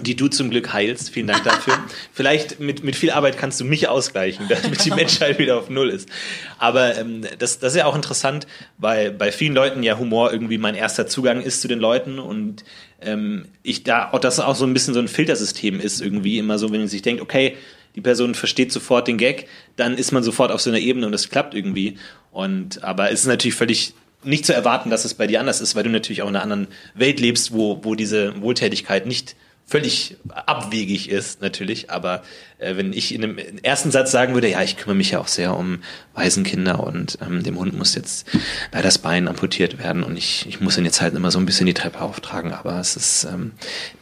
die 0.00 0.14
du 0.14 0.28
zum 0.28 0.50
Glück 0.50 0.72
heilst. 0.72 1.10
Vielen 1.10 1.26
Dank 1.26 1.42
dafür. 1.42 1.78
Vielleicht 2.12 2.60
mit, 2.60 2.84
mit 2.84 2.94
viel 2.94 3.10
Arbeit 3.10 3.38
kannst 3.38 3.60
du 3.60 3.64
mich 3.64 3.88
ausgleichen, 3.88 4.46
damit 4.62 4.84
die 4.84 4.90
Menschheit 4.90 5.38
wieder 5.40 5.58
auf 5.58 5.68
Null 5.68 5.90
ist. 5.90 6.08
Aber 6.58 6.96
ähm, 6.96 7.22
das, 7.38 7.58
das 7.58 7.72
ist 7.72 7.78
ja 7.78 7.86
auch 7.86 7.96
interessant, 7.96 8.46
weil 8.78 9.10
bei 9.10 9.32
vielen 9.32 9.54
Leuten 9.54 9.82
ja 9.82 9.98
Humor 9.98 10.32
irgendwie 10.32 10.58
mein 10.58 10.76
erster 10.76 11.08
Zugang 11.08 11.42
ist 11.42 11.60
zu 11.60 11.66
den 11.66 11.80
Leuten 11.80 12.20
und 12.20 12.64
ähm, 13.00 13.46
ich 13.62 13.82
da 13.82 14.10
auch 14.12 14.20
das 14.20 14.38
auch 14.40 14.54
so 14.54 14.64
ein 14.64 14.72
bisschen 14.72 14.94
so 14.94 15.00
ein 15.00 15.08
Filtersystem 15.08 15.80
ist 15.80 16.00
irgendwie 16.00 16.38
immer 16.38 16.58
so, 16.58 16.70
wenn 16.72 16.80
man 16.80 16.88
sich 16.88 17.02
denkt, 17.02 17.20
okay, 17.20 17.56
die 17.96 18.00
Person 18.02 18.34
versteht 18.34 18.70
sofort 18.70 19.08
den 19.08 19.18
Gag, 19.18 19.48
dann 19.74 19.96
ist 19.96 20.12
man 20.12 20.22
sofort 20.22 20.52
auf 20.52 20.60
so 20.60 20.70
einer 20.70 20.78
Ebene 20.78 21.06
und 21.06 21.12
das 21.12 21.30
klappt 21.30 21.54
irgendwie. 21.54 21.98
Und 22.30 22.84
aber 22.84 23.10
es 23.10 23.20
ist 23.20 23.26
natürlich 23.26 23.56
völlig 23.56 23.94
nicht 24.22 24.44
zu 24.44 24.54
erwarten, 24.54 24.90
dass 24.90 25.04
es 25.04 25.14
bei 25.14 25.26
dir 25.26 25.40
anders 25.40 25.60
ist, 25.60 25.74
weil 25.74 25.84
du 25.84 25.90
natürlich 25.90 26.22
auch 26.22 26.28
in 26.28 26.36
einer 26.36 26.42
anderen 26.42 26.68
Welt 26.94 27.20
lebst, 27.20 27.52
wo, 27.52 27.80
wo 27.82 27.94
diese 27.94 28.40
Wohltätigkeit 28.42 29.06
nicht 29.06 29.36
völlig 29.66 30.16
abwegig 30.28 31.10
ist, 31.10 31.40
natürlich. 31.40 31.90
Aber 31.90 32.22
äh, 32.58 32.76
wenn 32.76 32.92
ich 32.92 33.12
in 33.12 33.20
dem 33.20 33.38
ersten 33.62 33.90
Satz 33.90 34.12
sagen 34.12 34.34
würde, 34.34 34.48
ja, 34.48 34.62
ich 34.62 34.76
kümmere 34.76 34.94
mich 34.96 35.10
ja 35.10 35.18
auch 35.18 35.26
sehr 35.26 35.56
um 35.56 35.80
Waisenkinder 36.14 36.82
und 36.82 37.18
ähm, 37.20 37.42
dem 37.42 37.58
Hund 37.58 37.76
muss 37.76 37.96
jetzt 37.96 38.28
leider 38.72 38.84
das 38.84 38.98
Bein 38.98 39.26
amputiert 39.26 39.78
werden 39.78 40.04
und 40.04 40.16
ich, 40.16 40.46
ich 40.48 40.60
muss 40.60 40.78
ihn 40.78 40.84
jetzt 40.84 41.00
halt 41.00 41.14
immer 41.14 41.32
so 41.32 41.40
ein 41.40 41.46
bisschen 41.46 41.66
die 41.66 41.74
Treppe 41.74 42.00
auftragen, 42.00 42.52
aber 42.52 42.78
es 42.78 42.94
ist 42.94 43.24
ähm, 43.24 43.52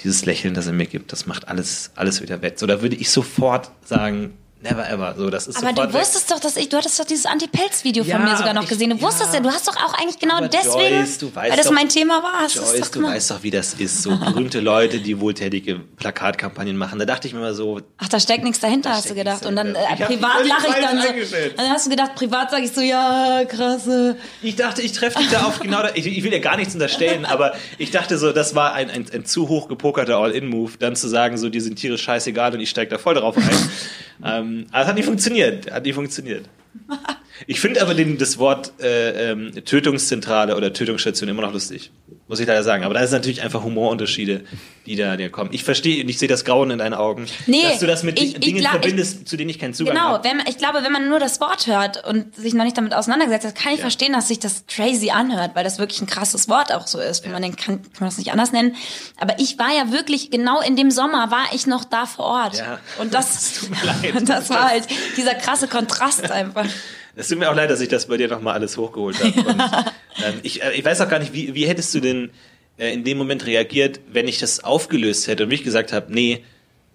dieses 0.02 0.26
Lächeln, 0.26 0.52
das 0.52 0.66
er 0.66 0.74
mir 0.74 0.86
gibt, 0.86 1.12
das 1.12 1.26
macht 1.26 1.48
alles, 1.48 1.92
alles 1.94 2.20
wieder 2.20 2.42
wett. 2.42 2.58
So, 2.58 2.66
da 2.66 2.82
würde 2.82 2.96
ich 2.96 3.10
sofort 3.10 3.70
sagen, 3.84 4.34
never 4.64 4.88
ever. 4.88 5.14
So, 5.16 5.30
das 5.30 5.46
ist 5.46 5.56
Aber 5.62 5.72
du 5.72 5.82
weg. 5.82 6.00
wusstest 6.00 6.30
doch, 6.30 6.40
dass 6.40 6.56
ich, 6.56 6.68
du 6.68 6.76
hattest 6.76 6.98
doch 6.98 7.04
dieses 7.04 7.26
Anti-Pelz-Video 7.26 8.02
Ja, 8.04 8.16
von 8.16 8.24
mir 8.24 8.36
sogar 8.36 8.54
noch 8.54 8.62
ich- 8.64 8.68
gesehen. 8.70 8.90
Du 8.90 8.96
ja. 8.96 9.02
wusstest 9.02 9.32
ja, 9.34 9.40
du 9.40 9.50
hast 9.50 9.68
doch 9.68 9.76
auch 9.76 9.94
eigentlich 9.94 10.18
genau 10.18 10.36
Aber 10.38 10.48
deswegen, 10.48 10.96
Joyce, 10.96 11.18
du 11.18 11.34
weißt 11.34 11.50
weil 11.50 11.56
das 11.56 11.66
doch- 11.66 11.72
mein 11.72 11.88
Thema 11.88 12.22
war. 12.22 12.46
Joyce, 12.48 12.90
du 12.90 13.02
weißt 13.02 13.30
doch, 13.30 13.42
wie 13.42 13.50
das 13.50 13.74
ist. 13.74 14.02
So 14.02 14.16
berühmte 14.16 14.60
Leute, 14.60 14.98
die 15.00 15.20
wohltätige 15.20 15.76
Plakatkampagnen 15.96 16.76
machen. 16.76 16.98
Da 16.98 17.04
dachte 17.04 17.28
ich 17.28 17.34
mir 17.34 17.40
mal 17.40 17.54
so, 17.54 17.80
Ach, 17.98 18.08
da 18.08 18.18
steckt 18.18 18.42
nichts 18.44 18.60
dahinter, 18.60 18.90
hast 18.90 19.10
du 19.10 19.14
gedacht. 19.14 19.46
Und 19.46 19.56
dann 19.56 19.74
äh, 19.74 19.96
privat 20.06 20.46
lache 20.46 20.68
ich 20.68 20.84
dann 20.84 21.00
so. 21.00 21.08
Dann 21.56 21.68
hast 21.70 21.86
du 21.86 21.90
gedacht, 21.90 22.14
privat 22.14 22.50
sage 22.50 22.64
ich 22.64 22.72
so, 22.72 22.80
ja, 22.80 23.42
krasse. 23.46 24.16
Ich 24.42 24.56
dachte, 24.56 24.82
ich 24.82 24.92
treffe 24.92 25.18
dich 25.18 25.28
da 25.30 25.42
auf 25.44 25.60
genau 25.60 25.82
da. 25.82 25.90
Ich, 25.94 26.06
ich 26.06 26.24
will 26.24 26.32
ja 26.32 26.38
gar 26.38 26.56
nichts 26.56 26.74
unterstellen, 26.74 27.24
aber 27.24 27.52
ich 27.78 27.90
dachte 27.90 28.18
so, 28.18 28.32
das 28.32 28.54
war 28.54 28.72
ein, 28.72 28.90
ein, 28.90 29.06
ein 29.12 29.24
zu 29.26 29.48
hoch 29.48 29.68
gepokerter 29.68 30.16
All-In-Move, 30.18 30.72
dann 30.78 30.96
zu 30.96 31.08
sagen, 31.08 31.36
so, 31.36 31.48
die 31.48 31.60
sind 31.60 31.76
Tiere 31.76 31.98
scheißegal 31.98 32.54
und 32.54 32.60
ich 32.60 32.70
steige 32.70 32.90
da 32.90 32.98
voll 32.98 33.14
drauf 33.14 33.36
ein. 33.36 33.44
ähm, 34.24 34.53
aber 34.70 34.82
es 34.82 34.88
hat 34.88 34.96
nicht 34.96 35.06
funktioniert. 35.06 35.70
Hat 35.70 35.84
nicht 35.84 35.94
funktioniert. 35.94 36.48
Ich 37.46 37.60
finde 37.60 37.82
aber 37.82 37.94
den, 37.94 38.16
das 38.18 38.38
Wort 38.38 38.72
äh, 38.80 39.32
ähm, 39.32 39.52
Tötungszentrale 39.64 40.56
oder 40.56 40.72
Tötungsstation 40.72 41.28
immer 41.28 41.42
noch 41.42 41.52
lustig. 41.52 41.90
Muss 42.28 42.40
ich 42.40 42.46
leider 42.46 42.62
sagen. 42.62 42.84
Aber 42.84 42.94
da 42.94 43.00
ist 43.00 43.10
natürlich 43.10 43.42
einfach 43.42 43.62
Humorunterschiede, 43.64 44.44
die 44.86 44.96
da 44.96 45.16
dir 45.16 45.30
kommen. 45.30 45.50
Ich 45.52 45.62
verstehe 45.64 46.02
und 46.02 46.08
ich 46.08 46.18
sehe 46.18 46.28
das 46.28 46.44
Grauen 46.44 46.70
in 46.70 46.78
deinen 46.78 46.94
Augen, 46.94 47.26
Nee, 47.46 47.62
dass 47.62 47.80
du 47.80 47.86
das 47.86 48.02
mit 48.02 48.18
ich- 48.20 48.34
ich 48.34 48.40
Dingen 48.40 48.60
glaub, 48.60 48.72
verbindest, 48.72 49.28
zu 49.28 49.36
denen 49.36 49.50
ich 49.50 49.58
keinen 49.58 49.74
Zugang 49.74 49.94
Genau, 49.94 50.06
habe. 50.08 50.28
man, 50.28 50.46
ich 50.48 50.56
glaube, 50.58 50.78
wenn 50.84 50.92
man 50.92 51.08
nur 51.08 51.18
das 51.18 51.40
Wort 51.40 51.66
hört 51.66 52.06
und 52.06 52.34
sich 52.36 52.54
noch 52.54 52.64
nicht 52.64 52.78
damit 52.78 52.94
auseinandergesetzt 52.94 53.46
hat, 53.46 53.54
kann 53.56 53.72
ich 53.72 53.78
Ja. 53.78 53.82
verstehen, 53.82 54.12
dass 54.12 54.28
sich 54.28 54.38
das 54.38 54.64
crazy 54.68 55.10
anhört, 55.10 55.50
weil 55.54 55.64
das 55.64 55.78
wirklich 55.78 56.00
ein 56.00 56.06
krasses 56.06 56.48
Wort 56.48 56.72
auch 56.72 56.86
so 56.86 56.98
ist. 57.00 57.24
Wenn 57.24 57.32
man 57.32 57.42
den 57.42 57.56
kann, 57.56 57.82
kann 57.82 57.90
man 58.00 58.08
das 58.08 58.18
nicht 58.18 58.30
anders 58.32 58.52
nennen. 58.52 58.74
Aber 59.18 59.38
ich 59.38 59.58
war 59.58 59.74
ja 59.76 59.92
wirklich, 59.92 60.30
genau 60.30 60.60
in 60.62 60.76
dem 60.76 60.90
Sommer 60.90 61.30
war 61.30 61.44
ich 61.52 61.66
noch 61.66 61.84
da 61.84 62.06
vor 62.06 62.24
Ort. 62.26 62.58
Ja. 62.58 62.78
Und 63.00 63.12
das, 63.12 63.34
Es 63.54 63.60
tut 63.60 63.70
mir 63.70 63.84
leid. 63.84 64.14
und 64.16 64.28
das 64.28 64.48
war 64.50 64.68
halt 64.68 64.84
dieser 65.16 65.34
krasse 65.34 65.66
Kontrast 65.68 66.30
einfach. 66.30 66.66
Es 67.16 67.28
tut 67.28 67.38
mir 67.38 67.50
auch 67.50 67.54
leid, 67.54 67.70
dass 67.70 67.80
ich 67.80 67.88
das 67.88 68.06
bei 68.06 68.16
dir 68.16 68.28
nochmal 68.28 68.54
alles 68.54 68.76
hochgeholt 68.76 69.16
habe. 69.22 69.48
Und, 69.48 69.60
ähm, 70.24 70.40
ich, 70.42 70.62
äh, 70.62 70.72
ich 70.72 70.84
weiß 70.84 71.00
auch 71.00 71.08
gar 71.08 71.18
nicht, 71.18 71.32
wie, 71.32 71.54
wie 71.54 71.66
hättest 71.66 71.94
du 71.94 72.00
denn 72.00 72.30
äh, 72.76 72.92
in 72.92 73.04
dem 73.04 73.18
Moment 73.18 73.46
reagiert, 73.46 74.00
wenn 74.10 74.26
ich 74.28 74.38
das 74.38 74.62
aufgelöst 74.64 75.26
hätte 75.28 75.44
und 75.44 75.48
mich 75.50 75.62
gesagt 75.62 75.92
habe, 75.92 76.12
nee, 76.12 76.44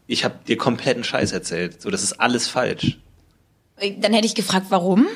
ich 0.07 0.23
habe 0.25 0.35
dir 0.47 0.57
kompletten 0.57 1.03
Scheiß 1.03 1.31
erzählt. 1.31 1.81
So, 1.81 1.89
das 1.89 2.03
ist 2.03 2.13
alles 2.13 2.47
falsch. 2.47 2.97
Dann 3.99 4.13
hätte 4.13 4.25
ich 4.25 4.35
gefragt, 4.35 4.65
warum? 4.69 5.07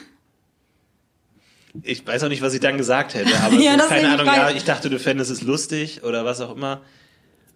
Ich 1.81 2.05
weiß 2.05 2.23
auch 2.23 2.29
nicht, 2.29 2.41
was 2.43 2.53
ich 2.53 2.59
dann 2.59 2.77
gesagt 2.77 3.13
hätte, 3.15 3.35
aber 3.39 3.55
Ja, 3.59 3.77
so, 3.79 3.87
keine 3.87 4.09
Ahnung, 4.09 4.27
ja, 4.27 4.51
ich 4.51 4.63
dachte, 4.63 4.89
du 4.89 4.99
fändest 4.99 5.31
es 5.31 5.41
lustig 5.41 6.03
oder 6.03 6.23
was 6.23 6.39
auch 6.39 6.55
immer. 6.55 6.81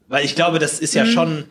Weil 0.08 0.26
ich 0.26 0.36
glaube, 0.36 0.58
das 0.60 0.80
ist 0.80 0.96
ja 0.96 1.04
Mhm. 1.06 1.12
schon, 1.12 1.46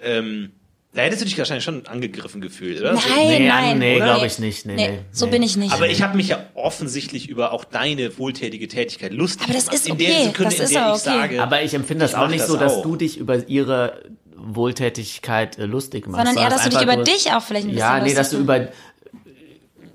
ähm, 0.00 0.52
da 0.92 1.02
hättest 1.02 1.20
du 1.20 1.24
dich 1.24 1.38
wahrscheinlich 1.38 1.64
schon 1.64 1.86
angegriffen 1.86 2.40
gefühlt, 2.40 2.80
oder? 2.80 2.96
So. 2.96 3.08
Nein, 3.08 3.28
Nee, 3.28 3.48
nein. 3.48 3.78
nee, 3.78 3.96
oder? 3.96 4.04
glaub 4.06 4.24
ich 4.26 4.38
nicht. 4.40 4.66
Nee, 4.66 4.74
nee, 4.74 4.98
so 5.12 5.26
nee. 5.26 5.32
bin 5.32 5.42
ich 5.44 5.56
nicht. 5.56 5.72
Aber 5.72 5.88
ich 5.88 6.02
habe 6.02 6.16
mich 6.16 6.28
ja 6.28 6.44
offensichtlich 6.54 7.28
über 7.28 7.52
auch 7.52 7.64
deine 7.64 8.18
wohltätige 8.18 8.66
Tätigkeit 8.66 9.12
lustig 9.12 9.44
Aber 9.44 9.52
das 9.54 9.66
gemacht. 9.66 9.76
ist 9.76 9.88
in 9.88 9.98
der 9.98 10.08
okay, 10.10 10.24
Sekunde, 10.24 10.44
das 10.44 10.54
in 10.58 10.64
ist 10.64 10.74
der 10.74 10.90
auch 10.92 10.96
ich 10.96 11.02
okay. 11.06 11.18
sage, 11.20 11.42
Aber 11.42 11.62
ich 11.62 11.74
empfinde 11.74 12.04
das 12.04 12.12
Ich 12.12 12.16
auch 12.16 12.28
nicht 12.28 12.40
das 12.40 12.48
so, 12.48 12.56
dass 12.56 12.72
auch. 12.74 12.82
du 12.82 12.96
dich 12.96 13.18
über 13.18 13.48
ihre 13.48 14.02
Wohltätigkeit 14.36 15.58
lustig 15.58 16.06
machst. 16.06 16.24
Sondern 16.26 16.42
eher, 16.42 16.50
dass 16.50 16.64
du 16.64 16.70
dich 16.70 16.82
über 16.82 16.96
dich 16.96 17.32
auch 17.32 17.42
vielleicht 17.42 17.66
ein 17.66 17.74
bisschen 17.74 17.78
Ja, 17.78 17.94
nee, 17.94 18.00
lustig 18.00 18.16
dass 18.16 18.30
du 18.30 18.36
machst. 18.38 18.44
über 18.44 18.68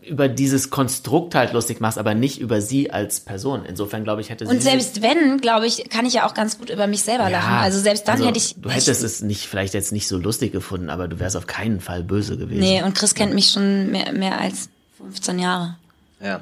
über 0.07 0.27
dieses 0.27 0.69
Konstrukt 0.69 1.35
halt 1.35 1.53
lustig 1.53 1.79
machst, 1.81 1.97
aber 1.97 2.13
nicht 2.13 2.39
über 2.39 2.61
sie 2.61 2.91
als 2.91 3.19
Person. 3.19 3.65
Insofern 3.65 4.03
glaube 4.03 4.21
ich, 4.21 4.29
hätte 4.29 4.45
sie 4.45 4.51
Und 4.51 4.61
selbst 4.61 5.01
wenn, 5.01 5.39
glaube 5.41 5.65
ich, 5.67 5.89
kann 5.89 6.05
ich 6.05 6.13
ja 6.13 6.27
auch 6.27 6.33
ganz 6.33 6.57
gut 6.59 6.69
über 6.69 6.87
mich 6.87 7.01
selber 7.01 7.29
lachen. 7.29 7.53
Also 7.55 7.79
selbst 7.79 8.07
dann 8.07 8.15
also, 8.15 8.27
hätte 8.27 8.37
ich. 8.37 8.55
Du 8.57 8.69
hättest 8.69 9.03
es 9.03 9.21
nicht, 9.21 9.45
vielleicht 9.47 9.73
jetzt 9.73 9.91
nicht 9.91 10.07
so 10.07 10.17
lustig 10.17 10.51
gefunden, 10.51 10.89
aber 10.89 11.07
du 11.07 11.19
wärst 11.19 11.35
auf 11.35 11.47
keinen 11.47 11.81
Fall 11.81 12.03
böse 12.03 12.37
gewesen. 12.37 12.59
Nee, 12.59 12.83
und 12.83 12.95
Chris 12.95 13.15
kennt 13.15 13.33
mich 13.33 13.49
schon 13.49 13.91
mehr, 13.91 14.11
mehr 14.13 14.39
als 14.39 14.69
15 14.97 15.39
Jahre. 15.39 15.77
Ja. 16.21 16.41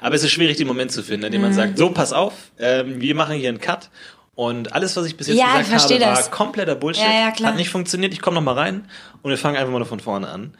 Aber 0.00 0.14
es 0.14 0.22
ist 0.22 0.30
schwierig, 0.32 0.56
den 0.56 0.66
Moment 0.66 0.92
zu 0.92 1.02
finden, 1.02 1.26
in 1.26 1.32
dem 1.32 1.40
Mhm. 1.40 1.48
man 1.48 1.54
sagt, 1.54 1.78
so, 1.78 1.90
pass 1.90 2.12
auf, 2.12 2.34
ähm, 2.58 3.00
wir 3.00 3.14
machen 3.14 3.36
hier 3.36 3.48
einen 3.48 3.60
Cut. 3.60 3.88
Und 4.34 4.72
alles, 4.72 4.96
was 4.96 5.04
ich 5.06 5.16
bis 5.16 5.26
jetzt 5.26 5.36
Ja, 5.36 5.44
gesagt 5.46 5.66
habe, 5.66 5.70
verstehe 5.78 6.00
war 6.00 6.14
das. 6.14 6.30
kompletter 6.30 6.74
Bullshit. 6.74 7.04
Ja, 7.04 7.12
ja, 7.26 7.30
klar. 7.30 7.50
Hat 7.50 7.56
nicht 7.56 7.68
funktioniert. 7.68 8.14
Ich 8.14 8.22
komme 8.22 8.36
noch 8.36 8.42
mal 8.42 8.54
rein 8.54 8.86
und 9.22 9.30
wir 9.30 9.36
fangen 9.36 9.56
einfach 9.56 9.72
mal 9.72 9.84
von 9.84 10.00
vorne 10.00 10.28
an. 10.28 10.54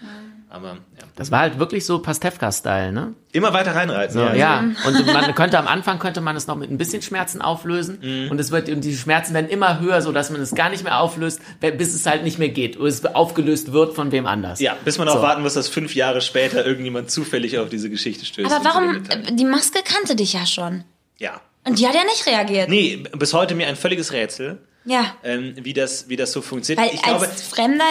Aber 0.54 0.72
ja. 0.72 1.04
Das 1.16 1.30
war 1.30 1.38
halt 1.40 1.58
wirklich 1.58 1.86
so 1.86 2.00
Pastewka-Style, 2.00 2.92
ne? 2.92 3.14
immer 3.32 3.54
weiter 3.54 3.74
reinreiten. 3.74 4.12
So, 4.12 4.20
ja. 4.20 4.34
ja. 4.34 4.58
Und 4.86 5.06
man 5.06 5.34
könnte 5.34 5.58
am 5.58 5.66
Anfang 5.66 5.98
könnte 5.98 6.20
man 6.20 6.36
es 6.36 6.46
noch 6.46 6.56
mit 6.56 6.70
ein 6.70 6.76
bisschen 6.76 7.00
Schmerzen 7.00 7.40
auflösen 7.40 7.98
Mhm. 8.02 8.30
und 8.30 8.38
es 8.38 8.50
wird 8.50 8.68
und 8.68 8.82
die 8.84 8.94
Schmerzen 8.94 9.32
werden 9.32 9.48
immer 9.48 9.80
höher, 9.80 10.02
so 10.02 10.12
dass 10.12 10.28
man 10.28 10.42
es 10.42 10.54
gar 10.54 10.68
nicht 10.68 10.84
mehr 10.84 11.00
auflöst, 11.00 11.40
bis 11.60 11.94
es 11.94 12.04
halt 12.04 12.22
nicht 12.24 12.38
mehr 12.38 12.50
geht 12.50 12.78
oder 12.78 12.88
es 12.88 13.02
aufgelöst 13.06 13.72
wird 13.72 13.94
von 13.94 14.12
wem 14.12 14.26
anders. 14.26 14.60
Ja, 14.60 14.76
bis 14.84 14.98
man 14.98 15.08
auch 15.08 15.14
So. 15.16 15.22
warten 15.22 15.40
muss, 15.40 15.54
dass 15.54 15.68
fünf 15.68 15.94
Jahre 15.94 16.20
später 16.20 16.66
irgendjemand 16.66 17.10
zufällig 17.10 17.58
auf 17.58 17.70
diese 17.70 17.88
Geschichte 17.88 18.26
stößt. 18.26 18.52
Aber 18.52 18.62
warum? 18.62 19.02
Die 19.34 19.46
Maske 19.46 19.78
kannte 19.82 20.16
dich 20.16 20.34
ja 20.34 20.44
schon. 20.44 20.84
Ja. 21.18 21.40
Und 21.64 21.78
die 21.78 21.88
hat 21.88 21.94
ja 21.94 22.04
nicht 22.04 22.26
reagiert. 22.26 22.68
Nee, 22.68 23.04
bis 23.16 23.32
heute 23.32 23.54
mir 23.54 23.68
ein 23.68 23.76
völliges 23.76 24.12
Rätsel, 24.12 24.58
Ja. 24.84 25.06
ähm, 25.24 25.54
wie, 25.62 25.72
das, 25.72 26.10
wie 26.10 26.16
das 26.16 26.32
so 26.32 26.42
funktioniert. 26.42 26.86
Weil 26.86 26.94
ich 26.94 27.00
glaube, 27.02 27.26
als 27.26 27.40
Fremder, 27.40 27.84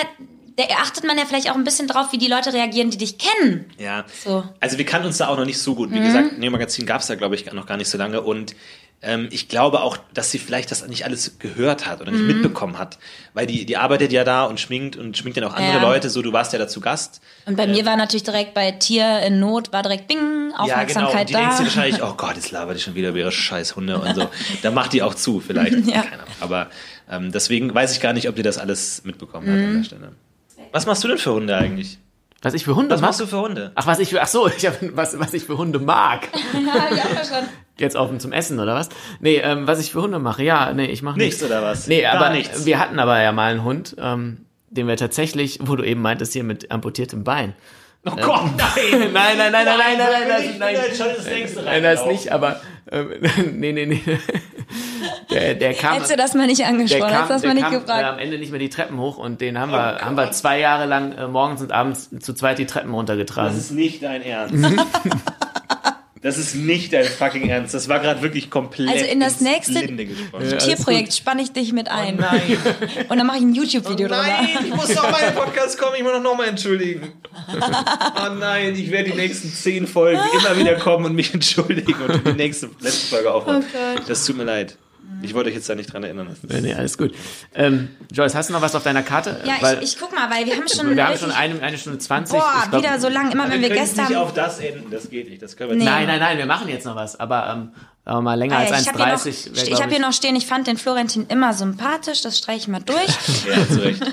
da 0.58 0.64
achtet 0.82 1.04
man 1.06 1.18
ja 1.18 1.26
vielleicht 1.26 1.50
auch 1.50 1.56
ein 1.56 1.64
bisschen 1.64 1.88
drauf, 1.88 2.08
wie 2.12 2.18
die 2.18 2.28
Leute 2.28 2.54
reagieren, 2.54 2.90
die 2.92 2.98
dich 2.98 3.18
kennen. 3.18 3.66
Ja. 3.78 4.06
So. 4.24 4.40
Mhm. 4.42 4.50
Also 4.60 4.78
wir 4.78 4.86
kannten 4.86 5.08
uns 5.08 5.18
da 5.18 5.28
auch 5.28 5.38
noch 5.38 5.46
nicht 5.46 5.60
so 5.60 5.76
gut. 5.76 5.92
Wie 5.92 6.00
gesagt, 6.00 6.38
Neo 6.38 6.52
Magazin 6.52 6.86
gab 6.86 7.02
es 7.02 7.08
da, 7.08 7.16
glaube 7.16 7.36
ich, 7.36 7.52
noch 7.54 7.66
gar 7.66 7.78
nicht 7.78 7.90
so 7.90 7.98
lange. 7.98 8.22
Und 8.22 8.56
ähm, 9.04 9.30
ich 9.32 9.48
glaube 9.48 9.82
auch, 9.82 9.98
dass 10.14 10.30
sie 10.30 10.38
vielleicht 10.38 10.70
das 10.70 10.88
nicht 10.88 11.06
alles 11.06 11.40
gehört 11.40 11.88
hat 11.88 12.02
oder 12.02 12.12
nicht 12.12 12.22
Mhm. 12.22 12.28
mitbekommen 12.28 12.78
hat. 12.78 13.00
Weil 13.34 13.48
die, 13.48 13.66
die 13.66 13.78
arbeitet 13.78 14.12
ja 14.12 14.24
da 14.24 14.44
und 14.46 14.60
schminkt 14.60 14.96
und 14.96 15.18
schminkt 15.18 15.38
dann 15.38 15.46
auch 15.46 15.54
andere 15.56 15.78
Ja. 15.78 15.82
Leute. 15.82 16.10
So, 16.10 16.22
du 16.22 16.32
warst 16.34 16.54
ja 16.54 16.60
dazu 16.60 16.82
Gast. 16.82 17.22
Und 17.46 17.56
bei 17.56 17.66
mir 17.66 17.86
war 17.86 17.96
natürlich 17.98 18.24
direkt 18.24 18.54
bei 18.54 18.72
Tier 18.72 19.20
in 19.22 19.40
Not, 19.40 19.72
war 19.74 19.82
direkt 19.82 20.08
Bing, 20.08 20.18
Ja, 20.20 20.28
genau. 20.28 20.64
Und 20.64 20.72
Aufmerksamkeit 20.72 21.30
die 21.30 21.34
da. 21.34 21.52
sich 21.54 21.66
wahrscheinlich, 21.68 22.04
oh 22.04 22.14
Gott, 22.16 22.36
jetzt 22.36 22.52
labert 22.52 22.76
die 22.78 22.82
schon 22.82 22.94
wieder 22.94 23.10
über 23.10 23.18
ihre 23.20 23.32
scheiß 23.32 23.76
Hunde 23.76 23.98
und 24.00 24.14
so. 24.16 24.30
Dann 24.62 24.74
macht 24.76 24.94
die 24.94 25.02
auch 25.02 25.16
zu, 25.16 25.40
vielleicht. 25.40 25.74
Ja. 25.88 26.02
Keine 26.04 26.14
Ahnung. 26.22 26.36
Aber 26.42 26.68
ähm, 27.10 27.32
deswegen 27.32 27.74
weiß 27.74 27.94
ich 27.94 28.02
gar 28.02 28.14
nicht, 28.14 28.30
ob 28.30 28.36
die 28.36 28.44
das 28.44 28.58
alles 28.60 29.04
mitbekommen 29.04 29.48
hat 29.48 29.56
Mhm. 29.56 29.66
an 29.66 29.78
der 29.78 29.84
Stelle. 29.84 30.12
Was 30.72 30.86
machst 30.86 31.04
du 31.04 31.08
denn 31.08 31.18
für 31.18 31.34
Hunde 31.34 31.56
eigentlich? 31.56 32.00
Was 32.42 32.56
ich 32.56 32.64
für 32.64 32.76
Hunde 32.76 32.96
Was 32.96 33.02
machst 33.02 33.20
du 33.20 33.28
für 33.28 33.40
Hunde? 33.40 33.72
Ach, 33.76 33.86
was 33.86 34.00
ich 34.00 34.10
für, 34.10 34.22
ach 34.22 34.28
so, 34.28 34.48
ich 34.58 34.66
hab, 34.66 34.76
was, 34.96 35.20
was 35.20 35.34
ich 35.34 35.44
für 35.44 35.58
Hunde 35.58 35.80
mag. 35.80 36.28
ja, 36.54 36.96
ja, 36.96 37.26
schon. 37.26 37.48
Jetzt 37.78 37.96
offen 37.96 38.20
zum 38.20 38.32
Essen 38.32 38.60
oder 38.60 38.76
was? 38.76 38.90
Nee, 39.20 39.38
ähm, 39.38 39.68
was 39.68 39.80
ich 39.80 39.92
für 39.92 40.02
Hunde 40.02 40.20
mache. 40.20 40.44
Ja, 40.44 40.74
nee, 40.74 40.86
ich 40.86 41.02
mache 41.02 41.18
Nichts 41.18 41.44
oder 41.44 41.62
was? 41.62 41.88
Nee, 41.88 42.02
Gar 42.02 42.16
aber 42.16 42.30
nichts. 42.32 42.66
wir 42.66 42.80
hatten 42.80 43.00
aber 43.00 43.22
ja 43.22 43.32
mal 43.32 43.52
einen 43.52 43.64
Hund, 43.64 43.96
ähm, 44.00 44.46
den 44.70 44.88
wir 44.88 44.98
tatsächlich, 44.98 45.60
wo 45.62 45.76
du 45.76 45.84
eben 45.84 46.02
meintest, 46.02 46.34
hier 46.34 46.44
mit 46.44 46.72
amputiertem 46.72 47.24
Bein. 47.24 47.54
Oh 48.06 48.16
Gott, 48.16 48.44
nein! 48.58 49.12
Nein, 49.14 49.38
nein, 49.38 49.38
nein, 49.38 49.52
nein, 49.52 49.66
nein, 49.66 49.78
nein, 49.78 49.98
nein, 49.98 50.28
nein, 50.28 50.58
nein, 50.60 50.74
nein. 50.74 50.96
Schon 50.96 51.08
das 51.16 51.26
nächste 51.26 51.62
Nein, 51.62 51.84
das 51.84 52.06
nicht, 52.06 52.32
aber 52.32 52.60
ähm, 52.92 53.10
nee, 53.60 53.72
nee, 53.72 53.86
nee. 53.86 54.02
Der, 55.30 55.56
der 55.56 55.74
kam, 55.74 55.94
Hättest 55.94 56.12
du 56.12 56.18
das 56.18 56.34
mal 56.34 56.46
nicht 56.48 56.66
angesprochen, 56.66 57.10
kam, 57.10 57.24
hättest 57.24 57.30
du 57.30 57.34
das 57.34 57.44
mal 57.44 57.54
nicht 57.54 57.64
kam 57.64 57.74
äh, 57.74 57.80
gefragt. 57.80 58.04
am 58.06 58.20
Ende 58.20 58.38
nicht 58.38 58.52
mehr 58.52 58.60
die 58.60 58.70
Treppen 58.70 59.00
hoch 59.00 59.18
und 59.18 59.40
den 59.42 59.58
haben 59.60 59.72
wir, 59.72 60.00
haben 60.00 60.16
wir 60.16 60.32
zwei 60.32 60.60
Jahre 60.60 60.86
lang 60.86 61.14
äh, 61.14 61.28
morgens 61.28 61.62
und 61.62 61.72
abends 61.72 62.10
zu 62.20 62.34
zweit 62.34 62.60
die 62.60 62.66
Treppen 62.66 62.90
Das 62.92 62.98
runtergetragen. 62.98 63.58
ist 63.58 63.72
nicht 63.72 64.04
dein 64.04 64.22
Ernst. 64.22 64.56
Das 66.22 66.38
ist 66.38 66.54
nicht 66.54 66.94
dein 66.94 67.06
fucking 67.06 67.50
Ernst. 67.50 67.74
Das 67.74 67.90
war 67.90 68.00
gerade 68.00 68.22
wirklich 68.22 68.52
komplett 68.52 68.90
Also 68.90 69.06
in 69.06 69.20
das 69.20 69.42
nächste 69.42 69.80
Tierprojekt 70.58 71.14
spanne 71.14 71.42
ich 71.42 71.52
dich 71.52 71.74
mit 71.74 71.90
ein. 71.90 72.20
Oh 72.20 72.22
Nein, 72.22 72.58
Und 73.10 73.18
dann 73.18 73.26
mache 73.26 73.38
ich 73.38 73.44
ein 73.44 73.56
YouTube-Video 73.56 74.08
drüber. 74.08 74.22
nein, 74.22 74.50
ich 74.66 74.76
muss 74.76 74.96
auf 74.98 75.10
meinen 75.12 75.34
Podcast 75.34 75.80
kommen, 75.80 75.96
ich 75.98 76.04
muss 76.04 76.22
noch 76.22 76.38
mal 76.38 76.48
entschuldigen. 76.48 77.14
Oh 77.34 78.34
nein, 78.40 78.76
ich 78.76 78.92
werde 78.92 79.10
die 79.12 79.18
nächsten 79.18 79.52
zehn 79.52 79.88
Folgen 79.88 80.22
immer 80.40 80.58
wieder 80.58 80.76
kommen 80.76 81.06
und 81.06 81.16
mich 81.16 81.34
entschuldigen 81.34 81.96
und 82.02 82.26
die 82.26 82.34
nächste, 82.34 82.70
letzte 82.80 83.08
Folge 83.08 83.34
aufhören. 83.34 83.64
Oh 83.68 83.96
Gott. 83.96 84.10
Das 84.10 84.26
tut 84.26 84.38
mir 84.38 84.44
leid. 84.44 84.78
Ich 85.24 85.36
wollte 85.36 85.50
euch 85.50 85.56
jetzt 85.56 85.70
da 85.70 85.76
nicht 85.76 85.94
dran 85.94 86.04
erinnern. 86.04 86.36
Nee, 86.50 86.62
nee, 86.62 86.74
alles 86.74 86.98
gut. 86.98 87.14
Ähm, 87.54 87.90
Joyce, 88.12 88.34
hast 88.34 88.50
du 88.50 88.54
noch 88.54 88.62
was 88.62 88.74
auf 88.74 88.82
deiner 88.82 89.04
Karte? 89.04 89.40
Ja, 89.46 89.54
Weil 89.62 89.78
ich, 89.84 89.94
ich 89.94 90.00
guck 90.00 90.16
mal, 90.16 90.30
weil 90.32 90.46
wir 90.48 90.56
haben 90.56 90.68
schon. 90.68 90.96
wir 90.96 91.08
haben 91.08 91.18
schon 91.18 91.32
eine, 91.32 91.62
eine 91.62 91.78
Stunde 91.78 92.00
zwanzig. 92.00 92.40
Boah, 92.40 92.62
Ich 92.64 92.70
glaub- 92.72 92.82
wieder 92.82 93.00
so 93.00 93.08
lang. 93.08 93.32
Immer 93.32 93.50
wenn 93.52 93.62
wir 93.62 93.68
können 93.70 93.82
Gäste 93.82 94.02
nicht 94.02 94.10
haben. 94.16 94.24
auf 94.24 94.34
das 94.34 94.60
enden, 94.60 94.90
das 94.90 95.10
geht 95.12 95.30
nicht. 95.30 95.42
Das 95.44 95.56
können 95.58 95.72
wir 95.72 95.78
Nee. 95.78 95.86
Nein, 95.86 96.08
nein, 96.08 96.20
nein, 96.20 96.38
wir 96.40 96.48
machen 96.48 96.70
jetzt 96.70 96.86
noch 96.88 96.96
was. 96.96 97.20
Aber, 97.20 97.48
ähm, 97.54 97.72
aber 98.04 98.22
mal 98.22 98.34
länger 98.34 98.56
Ah, 98.58 98.60
als 98.62 98.82
ich 98.82 98.88
habe 98.88 98.98
hier, 98.98 99.14
noch, 99.14 99.20
1,30 99.22 99.26
wär, 99.56 99.62
ich 99.64 99.70
glaub 99.70 99.82
hab 99.84 99.90
hier 99.92 100.00
noch 100.00 100.14
stehen, 100.14 100.36
ich 100.36 100.48
fand 100.48 100.66
den 100.66 100.78
Florentin 100.78 101.28
immer 101.28 101.54
sympathisch, 101.54 102.22
das 102.22 102.40
streiche 102.40 102.58
ich 102.62 102.68
mal 102.68 102.82
durch. 102.82 102.98
Ja, 103.48 103.68
zu 103.68 103.80
Recht. 103.84 104.04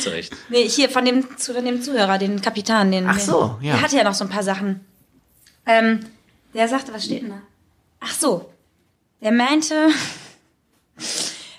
zu 0.00 0.08
Recht. 0.10 0.32
nee, 0.48 0.68
hier 0.68 0.88
von 0.90 1.04
dem, 1.04 1.26
zu- 1.38 1.54
von 1.54 1.64
dem 1.64 1.82
Zuhörer, 1.82 2.18
den 2.18 2.40
Kapitan, 2.40 2.92
den. 2.92 3.08
Ach 3.08 3.18
so, 3.18 3.56
ja. 3.62 3.72
Der 3.72 3.82
hatte 3.82 3.96
ja 3.96 4.04
noch 4.04 4.14
so 4.14 4.24
ein 4.24 4.30
paar 4.30 4.44
Sachen. 4.44 4.80
Ähm, 5.66 6.00
der 6.54 6.68
sagte, 6.68 6.94
was 6.94 7.04
steht 7.04 7.22
denn 7.22 7.30
da? 7.30 7.40
Ach 8.00 8.12
so. 8.14 8.48
Der 9.20 9.32
meinte, 9.32 9.90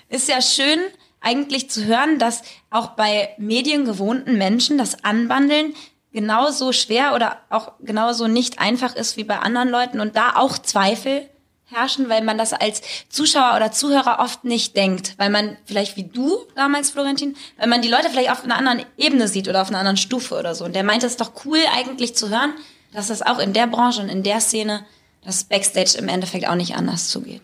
ist 0.08 0.28
ja 0.28 0.42
schön, 0.42 0.80
eigentlich 1.20 1.70
zu 1.70 1.84
hören, 1.84 2.18
dass 2.18 2.42
auch 2.70 2.88
bei 2.88 3.30
mediengewohnten 3.38 4.36
Menschen 4.36 4.78
das 4.78 5.04
Anbandeln 5.04 5.74
genauso 6.12 6.72
schwer 6.72 7.14
oder 7.14 7.38
auch 7.48 7.72
genauso 7.80 8.26
nicht 8.26 8.58
einfach 8.58 8.94
ist 8.94 9.16
wie 9.16 9.24
bei 9.24 9.38
anderen 9.38 9.68
Leuten 9.68 10.00
und 10.00 10.16
da 10.16 10.34
auch 10.36 10.58
Zweifel 10.58 11.28
herrschen, 11.66 12.08
weil 12.10 12.22
man 12.22 12.36
das 12.36 12.52
als 12.52 12.82
Zuschauer 13.08 13.56
oder 13.56 13.72
Zuhörer 13.72 14.18
oft 14.18 14.44
nicht 14.44 14.76
denkt, 14.76 15.14
weil 15.16 15.30
man 15.30 15.56
vielleicht 15.64 15.96
wie 15.96 16.04
du 16.04 16.36
damals, 16.54 16.90
Florentin, 16.90 17.34
weil 17.56 17.68
man 17.68 17.80
die 17.80 17.88
Leute 17.88 18.10
vielleicht 18.10 18.30
auf 18.30 18.44
einer 18.44 18.56
anderen 18.56 18.84
Ebene 18.98 19.26
sieht 19.26 19.48
oder 19.48 19.62
auf 19.62 19.68
einer 19.68 19.78
anderen 19.78 19.96
Stufe 19.96 20.38
oder 20.38 20.54
so. 20.54 20.66
Und 20.66 20.74
der 20.74 20.84
meinte, 20.84 21.06
es 21.06 21.12
ist 21.12 21.20
doch 21.20 21.32
cool 21.46 21.60
eigentlich 21.74 22.14
zu 22.14 22.28
hören, 22.28 22.52
dass 22.92 23.08
das 23.08 23.22
auch 23.22 23.38
in 23.38 23.54
der 23.54 23.66
Branche 23.68 24.02
und 24.02 24.10
in 24.10 24.22
der 24.22 24.40
Szene 24.40 24.84
das 25.24 25.44
Backstage 25.44 25.96
im 25.96 26.08
Endeffekt 26.08 26.46
auch 26.46 26.56
nicht 26.56 26.74
anders 26.74 27.08
zugeht. 27.08 27.40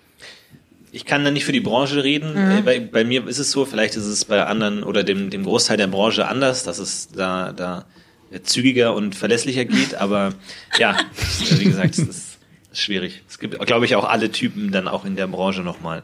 Ich 0.99 1.05
kann 1.05 1.25
da 1.25 1.31
nicht 1.31 1.45
für 1.45 1.53
die 1.53 1.61
Branche 1.61 2.03
reden. 2.03 2.33
Mhm. 2.33 2.59
Äh, 2.59 2.63
Bei, 2.63 2.81
bei 2.81 3.05
mir 3.05 3.25
ist 3.29 3.39
es 3.39 3.53
so, 3.53 3.65
vielleicht 3.65 3.95
ist 3.95 4.05
es 4.07 4.25
bei 4.25 4.45
anderen 4.45 4.83
oder 4.83 5.05
dem, 5.05 5.31
dem 5.31 5.45
Großteil 5.45 5.77
der 5.77 5.87
Branche 5.87 6.27
anders, 6.27 6.65
dass 6.65 6.79
es 6.79 7.09
da, 7.13 7.53
da 7.53 7.85
zügiger 8.43 8.95
und 8.95 9.15
verlässlicher 9.15 9.65
geht. 9.65 9.95
Aber 10.01 10.35
ja, 10.77 10.97
wie 11.51 11.65
gesagt, 11.65 11.93
es 11.97 12.01
ist 12.01 12.39
schwierig. 12.73 13.23
Es 13.29 13.39
gibt, 13.39 13.57
glaube 13.65 13.85
ich, 13.85 13.95
auch 13.95 14.05
alle 14.09 14.33
Typen 14.33 14.73
dann 14.73 14.89
auch 14.89 15.05
in 15.05 15.15
der 15.15 15.29
Branche 15.29 15.61
nochmal. 15.63 16.03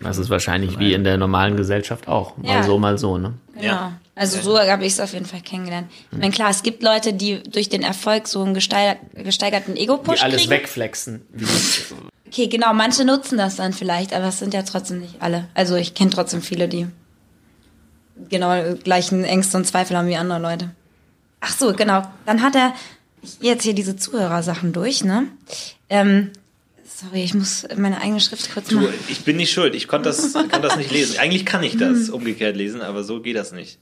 Das 0.00 0.18
ist 0.18 0.30
wahrscheinlich 0.30 0.78
wie 0.78 0.94
in 0.94 1.02
der 1.04 1.18
normalen 1.18 1.56
Gesellschaft 1.56 2.06
auch. 2.08 2.36
Mal 2.38 2.46
Ja. 2.58 2.62
so, 2.62 2.78
mal 2.78 2.96
so, 2.96 3.18
ne? 3.18 3.34
Genau. 3.54 3.64
Ja. 3.66 4.00
Also 4.14 4.40
so 4.40 4.58
habe 4.58 4.84
ich 4.86 4.92
es 4.94 5.00
auf 5.00 5.12
jeden 5.12 5.26
Fall 5.26 5.40
kennengelernt. 5.42 5.88
Ich 6.12 6.18
meine, 6.18 6.30
klar, 6.32 6.48
es 6.50 6.62
gibt 6.62 6.82
Leute, 6.82 7.12
die 7.12 7.42
durch 7.42 7.68
den 7.68 7.82
Erfolg 7.82 8.28
so 8.28 8.42
einen 8.42 8.54
gesteig 8.54 8.98
gesteigerten 9.14 9.74
Die 9.74 9.82
Ego-Push 9.82 10.22
alles 10.22 10.42
kriegen. 10.42 10.50
wegflexen. 10.52 11.22
Okay, 12.28 12.46
genau, 12.48 12.72
manche 12.74 13.04
nutzen 13.04 13.38
das 13.38 13.56
dann 13.56 13.72
vielleicht, 13.72 14.12
aber 14.12 14.26
es 14.28 14.38
sind 14.38 14.54
ja 14.54 14.62
trotzdem 14.62 15.00
nicht 15.00 15.16
alle. 15.20 15.48
Also 15.54 15.76
ich 15.76 15.94
kenne 15.94 16.10
trotzdem 16.10 16.42
viele, 16.42 16.68
die 16.68 16.86
genau 18.28 18.74
gleichen 18.84 19.24
Ängste 19.24 19.56
und 19.56 19.64
Zweifel 19.66 19.96
haben 19.96 20.08
wie 20.08 20.16
andere 20.16 20.38
Leute. 20.38 20.70
Ach 21.40 21.56
so, 21.56 21.72
genau. 21.72 22.02
Dann 22.26 22.42
hat 22.42 22.54
er, 22.56 22.74
ich 23.22 23.38
jetzt 23.40 23.62
hier 23.62 23.74
diese 23.74 23.96
Zuhörersachen 23.96 24.72
durch, 24.72 25.04
ne? 25.04 25.24
Ähm, 25.88 26.30
sorry, 26.84 27.22
ich 27.22 27.32
muss 27.34 27.66
meine 27.76 28.00
eigene 28.00 28.20
Schrift 28.20 28.52
kurz 28.52 28.68
Du, 28.68 28.76
machen. 28.80 28.94
ich 29.08 29.24
bin 29.24 29.36
nicht 29.36 29.52
schuld. 29.52 29.74
Ich 29.74 29.86
konnte 29.88 30.08
das, 30.08 30.32
kann 30.32 30.62
das 30.62 30.76
nicht 30.76 30.90
lesen. 30.90 31.18
Eigentlich 31.18 31.46
kann 31.46 31.62
ich 31.62 31.76
das 31.76 32.10
umgekehrt 32.10 32.56
lesen, 32.56 32.80
aber 32.82 33.04
so 33.04 33.20
geht 33.20 33.36
das 33.36 33.52
nicht. 33.52 33.78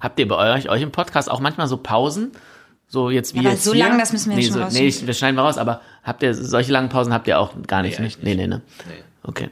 Habt 0.00 0.18
ihr 0.18 0.28
bei 0.28 0.54
euch, 0.56 0.68
euch 0.68 0.82
im 0.82 0.92
Podcast 0.92 1.30
auch 1.30 1.40
manchmal 1.40 1.66
so 1.68 1.76
Pausen, 1.76 2.32
So 2.88 3.10
jetzt 3.10 3.34
wie 3.34 3.38
Ja, 3.38 3.44
aber 3.44 3.50
jetzt 3.52 3.64
so 3.64 3.74
hier. 3.74 3.84
lang, 3.88 3.98
das 3.98 4.12
müssen 4.12 4.30
wir 4.30 4.36
nee, 4.36 4.44
schon 4.44 4.70
so, 4.70 4.78
Nee, 4.78 4.86
ich, 4.86 5.04
wir 5.06 5.12
schneiden 5.14 5.36
wir 5.36 5.42
raus, 5.42 5.58
aber 5.58 5.80
habt 6.06 6.22
ihr 6.22 6.32
solche 6.34 6.72
langen 6.72 6.88
Pausen 6.88 7.12
habt 7.12 7.26
ihr 7.28 7.38
auch 7.38 7.52
gar 7.66 7.82
nicht, 7.82 7.98
Nee, 7.98 8.04
nicht? 8.06 8.22
Nee, 8.22 8.34
nee, 8.34 8.46
ne? 8.46 8.62
Nee. 8.88 8.94
Okay. 9.22 9.48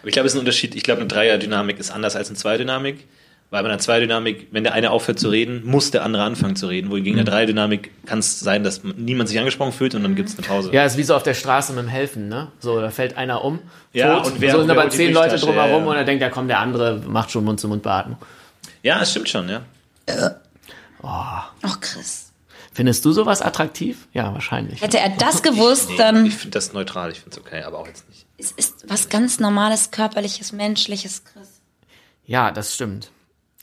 Aber 0.00 0.08
ich 0.08 0.12
glaube, 0.12 0.26
es 0.26 0.32
ist 0.32 0.36
ein 0.36 0.40
Unterschied. 0.40 0.74
Ich 0.74 0.82
glaube, 0.84 1.00
eine 1.00 1.08
Dreierdynamik 1.08 1.78
ist 1.78 1.90
anders 1.90 2.16
als 2.16 2.28
eine 2.28 2.36
Zweidynamik. 2.36 3.06
Weil 3.50 3.62
bei 3.62 3.70
einer 3.70 3.78
Zweidynamik, 3.78 4.48
wenn 4.50 4.62
der 4.62 4.74
eine 4.74 4.90
aufhört 4.90 5.18
zu 5.18 5.30
reden, 5.30 5.62
muss 5.64 5.90
der 5.90 6.04
andere 6.04 6.22
anfangen 6.22 6.54
zu 6.54 6.66
reden. 6.66 6.90
Wohingegen 6.90 7.14
Mhm. 7.14 7.20
in 7.20 7.24
der 7.24 7.32
Dreierdynamik 7.34 7.90
kann 8.04 8.18
es 8.18 8.40
sein, 8.40 8.62
dass 8.62 8.82
niemand 8.84 9.30
sich 9.30 9.38
angesprochen 9.38 9.72
fühlt 9.72 9.94
und 9.94 10.02
dann 10.02 10.14
gibt 10.16 10.28
es 10.28 10.36
eine 10.36 10.46
Pause. 10.46 10.70
Ja, 10.70 10.84
ist 10.84 10.98
wie 10.98 11.02
so 11.02 11.14
auf 11.16 11.22
der 11.22 11.32
Straße 11.32 11.72
mit 11.72 11.82
dem 11.82 11.88
Helfen, 11.88 12.28
ne? 12.28 12.48
So, 12.60 12.78
da 12.78 12.90
fällt 12.90 13.16
einer 13.16 13.42
um. 13.42 13.60
Ja, 13.94 14.18
tot, 14.18 14.32
und 14.32 14.40
wer- 14.42 14.52
so 14.52 14.60
sind 14.60 14.70
aber 14.70 14.90
zehn 14.90 15.14
Leute 15.14 15.36
drumherum 15.38 15.70
Ja, 15.70 15.78
ja. 15.78 15.86
und 15.92 15.96
er 15.96 16.04
denkt, 16.04 16.20
ja 16.20 16.28
komm, 16.28 16.46
der 16.46 16.58
andere 16.58 17.00
macht 17.06 17.30
schon 17.30 17.42
Mund-zu-Mund-Beatmung. 17.44 18.18
Ja, 18.82 19.00
es 19.00 19.12
stimmt 19.12 19.30
schon, 19.30 19.48
ja. 19.48 19.62
Ach, 21.02 21.80
Chris. 21.80 22.27
Findest 22.78 23.04
du 23.04 23.10
sowas 23.10 23.42
attraktiv? 23.42 24.06
Ja, 24.12 24.32
wahrscheinlich. 24.34 24.80
Hätte 24.82 25.00
er 25.00 25.08
das 25.08 25.42
gewusst, 25.42 25.88
Nee, 25.90 25.96
dann 25.96 26.26
ich 26.26 26.36
finde 26.36 26.50
das 26.54 26.72
neutral, 26.72 27.10
ich 27.10 27.18
finde 27.18 27.36
es 27.36 27.44
okay, 27.44 27.64
aber 27.64 27.80
auch 27.80 27.88
jetzt 27.88 28.08
nicht. 28.08 28.24
es 28.38 28.52
ist 28.52 28.88
was 28.88 29.08
ganz 29.08 29.40
Normales, 29.40 29.90
Körperliches, 29.90 30.52
Menschliches, 30.52 31.24
Chris. 31.24 31.60
Ja, 32.24 32.52
das 32.52 32.76
stimmt. 32.76 33.10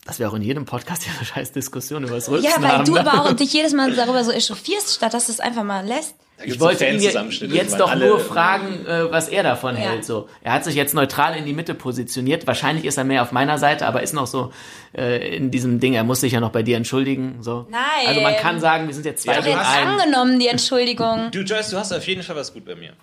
Dass 0.04 0.20
wir 0.20 0.30
auch 0.30 0.34
in 0.34 0.42
jedem 0.42 0.66
Podcast 0.66 1.04
hier 1.04 1.14
eine 1.16 1.24
scheiß 1.26 1.54
Diskussion 1.54 2.04
über 2.04 2.16
das 2.16 2.28
Rülpsen 2.30 2.52
Ja, 2.52 2.62
weil 2.62 2.74
haben. 2.80 2.84
du 2.84 2.96
ne? 2.96 3.00
aber 3.10 3.22
auch 3.24 3.32
dich 3.32 3.54
jedes 3.54 3.72
Mal 3.72 3.94
darüber 3.96 4.22
so 4.26 4.32
echauffierst, 4.32 4.94
statt 4.96 5.14
dass 5.14 5.28
du 5.28 5.32
es 5.32 5.40
einfach 5.40 5.64
mal 5.64 5.86
lässt. 5.86 6.16
Ich 6.44 6.60
wollte 6.60 6.86
ihn 6.86 7.00
jetzt 7.00 7.80
doch 7.80 7.96
nur 7.96 8.20
fragen, 8.20 8.86
äh, 8.86 9.10
was 9.12 9.30
er 9.30 9.42
davon 9.44 9.76
Ja. 9.76 9.82
hält. 9.84 10.04
So, 10.06 10.28
er 10.42 10.52
hat 10.54 10.64
sich 10.66 10.76
jetzt 10.76 10.94
neutral 10.94 11.36
in 11.38 11.46
die 11.46 11.54
Mitte 11.54 11.74
positioniert. 11.74 12.46
Wahrscheinlich 12.46 12.84
ist 12.86 12.98
er 12.98 13.06
mehr 13.06 13.22
auf 13.22 13.32
meiner 13.32 13.58
Seite, 13.58 13.88
aber 13.88 14.04
ist 14.04 14.14
noch 14.14 14.28
so 14.28 14.52
äh, 14.98 15.36
in 15.36 15.50
diesem 15.50 15.80
Ding. 15.80 15.94
Er 15.94 16.04
muss 16.04 16.20
sich 16.22 16.34
ja 16.34 16.40
noch 16.42 16.52
bei 16.52 16.62
dir 16.62 16.76
entschuldigen. 16.78 17.38
So. 17.42 17.66
Nein. 17.70 17.80
Also 18.08 18.22
man 18.22 18.36
kann 18.36 18.60
sagen, 18.60 18.88
wir 18.88 18.94
sind 18.94 19.06
jetzt 19.06 19.24
zwei 19.24 19.34
Ja, 19.36 19.42
gegen 19.42 19.58
jetzt 19.58 19.68
einen. 19.70 19.92
angenommen, 20.00 20.40
die 20.40 20.48
Entschuldigung. 20.48 21.32
Du, 21.32 21.40
Joyce, 21.40 21.70
du 21.70 21.78
hast 21.78 21.94
auf 21.94 22.06
jeden 22.06 22.22
Fall 22.22 22.36
was 22.36 22.54
gut 22.54 22.66
bei 22.66 22.76
mir. 22.76 22.94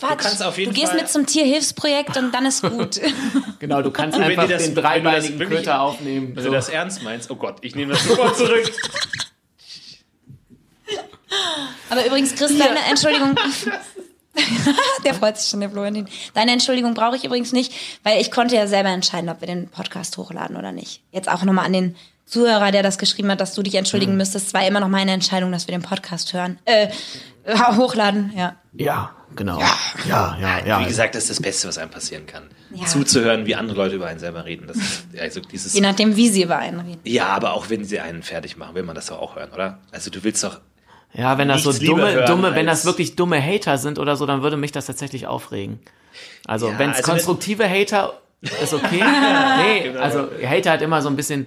Quatsch. 0.00 0.18
kannst 0.18 0.42
auf 0.44 0.58
jeden 0.58 0.72
du 0.74 0.80
gehst 0.80 0.92
Fall- 0.92 1.00
mit 1.02 1.08
zum 1.10 1.26
Tierhilfsprojekt 1.26 2.16
und 2.16 2.34
dann 2.34 2.44
ist 2.46 2.62
gut. 2.62 3.00
Genau, 3.60 3.82
du 3.82 3.92
kannst 3.92 4.18
einfach 4.18 4.48
das- 4.48 4.64
den 4.64 4.74
du 4.74 4.80
dreibeinigen 4.80 5.38
Köter 5.48 5.80
aufnehmen. 5.80 6.32
Wenn 6.34 6.42
So. 6.42 6.48
du 6.50 6.56
das 6.56 6.68
ernst 6.68 7.04
meinst, 7.04 7.30
oh 7.30 7.36
Gott, 7.36 7.58
ich 7.60 7.76
nehme 7.76 7.92
das 7.92 8.02
sofort 8.04 8.36
zurück. 8.36 8.72
Aber 11.90 12.06
übrigens, 12.06 12.34
Chris, 12.34 12.56
deine 12.58 12.80
Entschuldigung. 12.88 13.34
der 15.04 15.14
freut 15.14 15.38
sich 15.38 15.50
schon, 15.50 15.60
der 15.60 15.70
Florentin. 15.70 16.08
Deine 16.34 16.52
Entschuldigung 16.52 16.94
brauche 16.94 17.16
ich 17.16 17.24
übrigens 17.24 17.52
nicht, 17.52 17.72
weil 18.02 18.20
ich 18.20 18.30
konnte 18.30 18.56
ja 18.56 18.66
selber 18.66 18.88
entscheiden, 18.88 19.28
ob 19.28 19.40
wir 19.40 19.46
den 19.46 19.68
Podcast 19.68 20.16
hochladen 20.16 20.56
oder 20.56 20.72
nicht. 20.72 21.02
Jetzt 21.12 21.28
auch 21.28 21.44
nochmal 21.44 21.66
an 21.66 21.72
den 21.74 21.96
Zuhörer, 22.24 22.72
der 22.72 22.82
das 22.82 22.96
geschrieben 22.96 23.30
hat, 23.30 23.40
dass 23.40 23.54
du 23.54 23.62
dich 23.62 23.74
entschuldigen 23.74 24.16
müsstest. 24.16 24.48
Es 24.48 24.54
war 24.54 24.66
immer 24.66 24.80
noch 24.80 24.88
meine 24.88 25.12
Entscheidung, 25.12 25.52
dass 25.52 25.68
wir 25.68 25.72
den 25.72 25.82
Podcast 25.82 26.32
hören. 26.32 26.58
Äh, 26.64 26.88
hochladen, 27.76 28.32
ja. 28.34 28.56
Ja, 28.72 29.14
genau. 29.36 29.60
Ja, 29.60 29.76
ja, 30.08 30.38
ja. 30.40 30.66
ja. 30.66 30.80
Wie 30.80 30.86
gesagt, 30.86 31.14
das 31.14 31.24
ist 31.24 31.30
das 31.30 31.42
Beste, 31.42 31.68
was 31.68 31.76
einem 31.76 31.90
passieren 31.90 32.24
kann. 32.24 32.44
Ja. 32.74 32.86
Zuzuhören, 32.86 33.44
wie 33.44 33.54
andere 33.54 33.76
Leute 33.76 33.96
über 33.96 34.06
einen 34.06 34.18
selber 34.18 34.46
reden. 34.46 34.66
Das 34.66 34.78
ist, 34.78 35.04
also 35.20 35.40
dieses, 35.40 35.74
Je 35.74 35.82
nachdem, 35.82 36.16
wie 36.16 36.30
sie 36.30 36.44
über 36.44 36.56
einen 36.56 36.80
reden. 36.80 37.00
ja, 37.04 37.26
aber 37.26 37.52
auch 37.52 37.68
wenn 37.68 37.84
sie 37.84 38.00
einen 38.00 38.22
fertig 38.22 38.56
machen, 38.56 38.74
will 38.74 38.84
man 38.84 38.94
das 38.94 39.06
doch 39.06 39.20
auch 39.20 39.36
hören, 39.36 39.50
oder? 39.52 39.80
Also 39.90 40.10
du 40.10 40.24
willst 40.24 40.42
doch, 40.42 40.60
Ja, 41.14 41.36
wenn 41.38 41.48
das 41.48 41.62
so 41.62 41.72
dumme, 41.72 42.24
dumme, 42.24 42.54
wenn 42.54 42.66
das 42.66 42.84
wirklich 42.84 43.16
dumme 43.16 43.42
Hater 43.42 43.78
sind 43.78 43.98
oder 43.98 44.16
so, 44.16 44.24
dann 44.26 44.42
würde 44.42 44.56
mich 44.56 44.72
das 44.72 44.86
tatsächlich 44.86 45.26
aufregen. 45.26 45.80
Also, 46.46 46.68
Ja, 46.70 46.78
wenn 46.78 46.90
es 46.90 46.98
also 46.98 47.10
konstruktive 47.10 47.68
Hater 47.68 48.14
ist 48.40 48.74
okay. 48.74 49.02
nee, 49.58 49.96
also 49.96 50.28
Hater 50.44 50.72
hat 50.72 50.82
immer 50.82 51.02
so 51.02 51.08
ein 51.08 51.16
bisschen, 51.16 51.46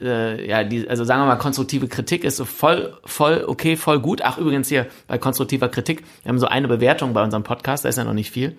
äh, 0.00 0.48
ja, 0.48 0.64
die, 0.64 0.88
also 0.88 1.04
sagen 1.04 1.22
wir 1.22 1.26
mal, 1.26 1.36
konstruktive 1.36 1.88
Kritik 1.88 2.24
ist 2.24 2.36
so 2.36 2.44
voll, 2.44 2.96
voll 3.04 3.44
okay, 3.46 3.76
voll 3.76 4.00
gut. 4.00 4.22
Ach, 4.22 4.38
übrigens 4.38 4.68
hier 4.68 4.86
bei 5.06 5.18
konstruktiver 5.18 5.68
Kritik, 5.68 6.04
wir 6.22 6.30
haben 6.30 6.38
so 6.38 6.46
eine 6.46 6.68
Bewertung 6.68 7.12
bei 7.14 7.22
unserem 7.22 7.42
Podcast, 7.42 7.84
da 7.84 7.88
ist 7.88 7.98
ja 7.98 8.04
noch 8.04 8.14
nicht 8.14 8.30
viel. 8.30 8.56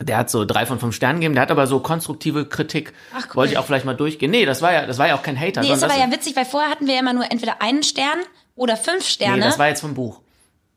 Der 0.00 0.16
hat 0.16 0.30
so 0.30 0.44
drei 0.44 0.66
von 0.66 0.80
fünf 0.80 0.94
Sternen 0.94 1.20
gegeben, 1.20 1.34
der 1.34 1.42
hat 1.42 1.50
aber 1.50 1.66
so 1.66 1.80
konstruktive 1.80 2.46
Kritik. 2.46 2.92
Ach, 3.14 3.26
cool. 3.28 3.36
Wollte 3.36 3.52
ich 3.52 3.58
auch 3.58 3.64
vielleicht 3.64 3.84
mal 3.84 3.94
durchgehen. 3.94 4.30
Nee, 4.30 4.44
das 4.44 4.60
war 4.60 4.72
ja, 4.72 4.86
das 4.86 4.98
war 4.98 5.06
ja 5.06 5.14
auch 5.16 5.22
kein 5.22 5.38
Hater. 5.38 5.60
Nee, 5.60 5.72
ist 5.72 5.82
aber 5.82 5.92
das, 5.92 6.02
ja 6.02 6.10
witzig, 6.10 6.34
weil 6.34 6.44
vorher 6.44 6.70
hatten 6.70 6.86
wir 6.86 6.94
ja 6.94 7.00
immer 7.00 7.12
nur 7.12 7.30
entweder 7.30 7.62
einen 7.62 7.82
Stern 7.82 8.18
oder 8.56 8.76
fünf 8.76 9.06
Sterne. 9.06 9.36
nee, 9.38 9.42
das 9.44 9.58
war 9.58 9.68
jetzt 9.68 9.80
vom 9.80 9.94
Buch. 9.94 10.20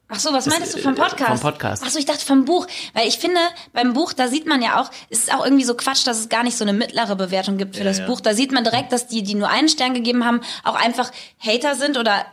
Ach 0.09 0.19
so, 0.19 0.31
was 0.31 0.45
meintest 0.45 0.75
du 0.75 0.79
äh, 0.79 0.81
vom 0.83 0.95
Podcast? 0.95 1.27
vom 1.31 1.39
Podcast. 1.39 1.83
Ach 1.85 1.89
so, 1.89 1.99
ich 1.99 2.05
dachte 2.05 2.25
vom 2.25 2.45
Buch, 2.45 2.65
weil 2.93 3.07
ich 3.09 3.17
finde, 3.17 3.41
beim 3.73 3.91
Buch, 3.93 4.13
da 4.13 4.29
sieht 4.29 4.47
man 4.47 4.61
ja 4.61 4.79
auch, 4.81 4.89
es 5.09 5.19
ist 5.19 5.33
auch 5.33 5.43
irgendwie 5.43 5.65
so 5.65 5.75
Quatsch, 5.75 6.07
dass 6.07 6.17
es 6.19 6.29
gar 6.29 6.43
nicht 6.43 6.57
so 6.57 6.63
eine 6.63 6.71
mittlere 6.71 7.17
Bewertung 7.17 7.57
gibt 7.57 7.75
für 7.75 7.83
Ja, 7.83 7.89
das 7.89 7.99
ja. 7.99 8.05
Buch. 8.07 8.21
Da 8.21 8.33
sieht 8.33 8.53
man 8.53 8.63
direkt, 8.63 8.93
dass 8.93 9.07
die, 9.07 9.21
die 9.21 9.35
nur 9.35 9.49
einen 9.49 9.67
Stern 9.67 9.93
gegeben 9.93 10.23
haben, 10.25 10.39
auch 10.63 10.75
einfach 10.75 11.11
Hater 11.39 11.75
sind 11.75 11.97
oder 11.97 12.25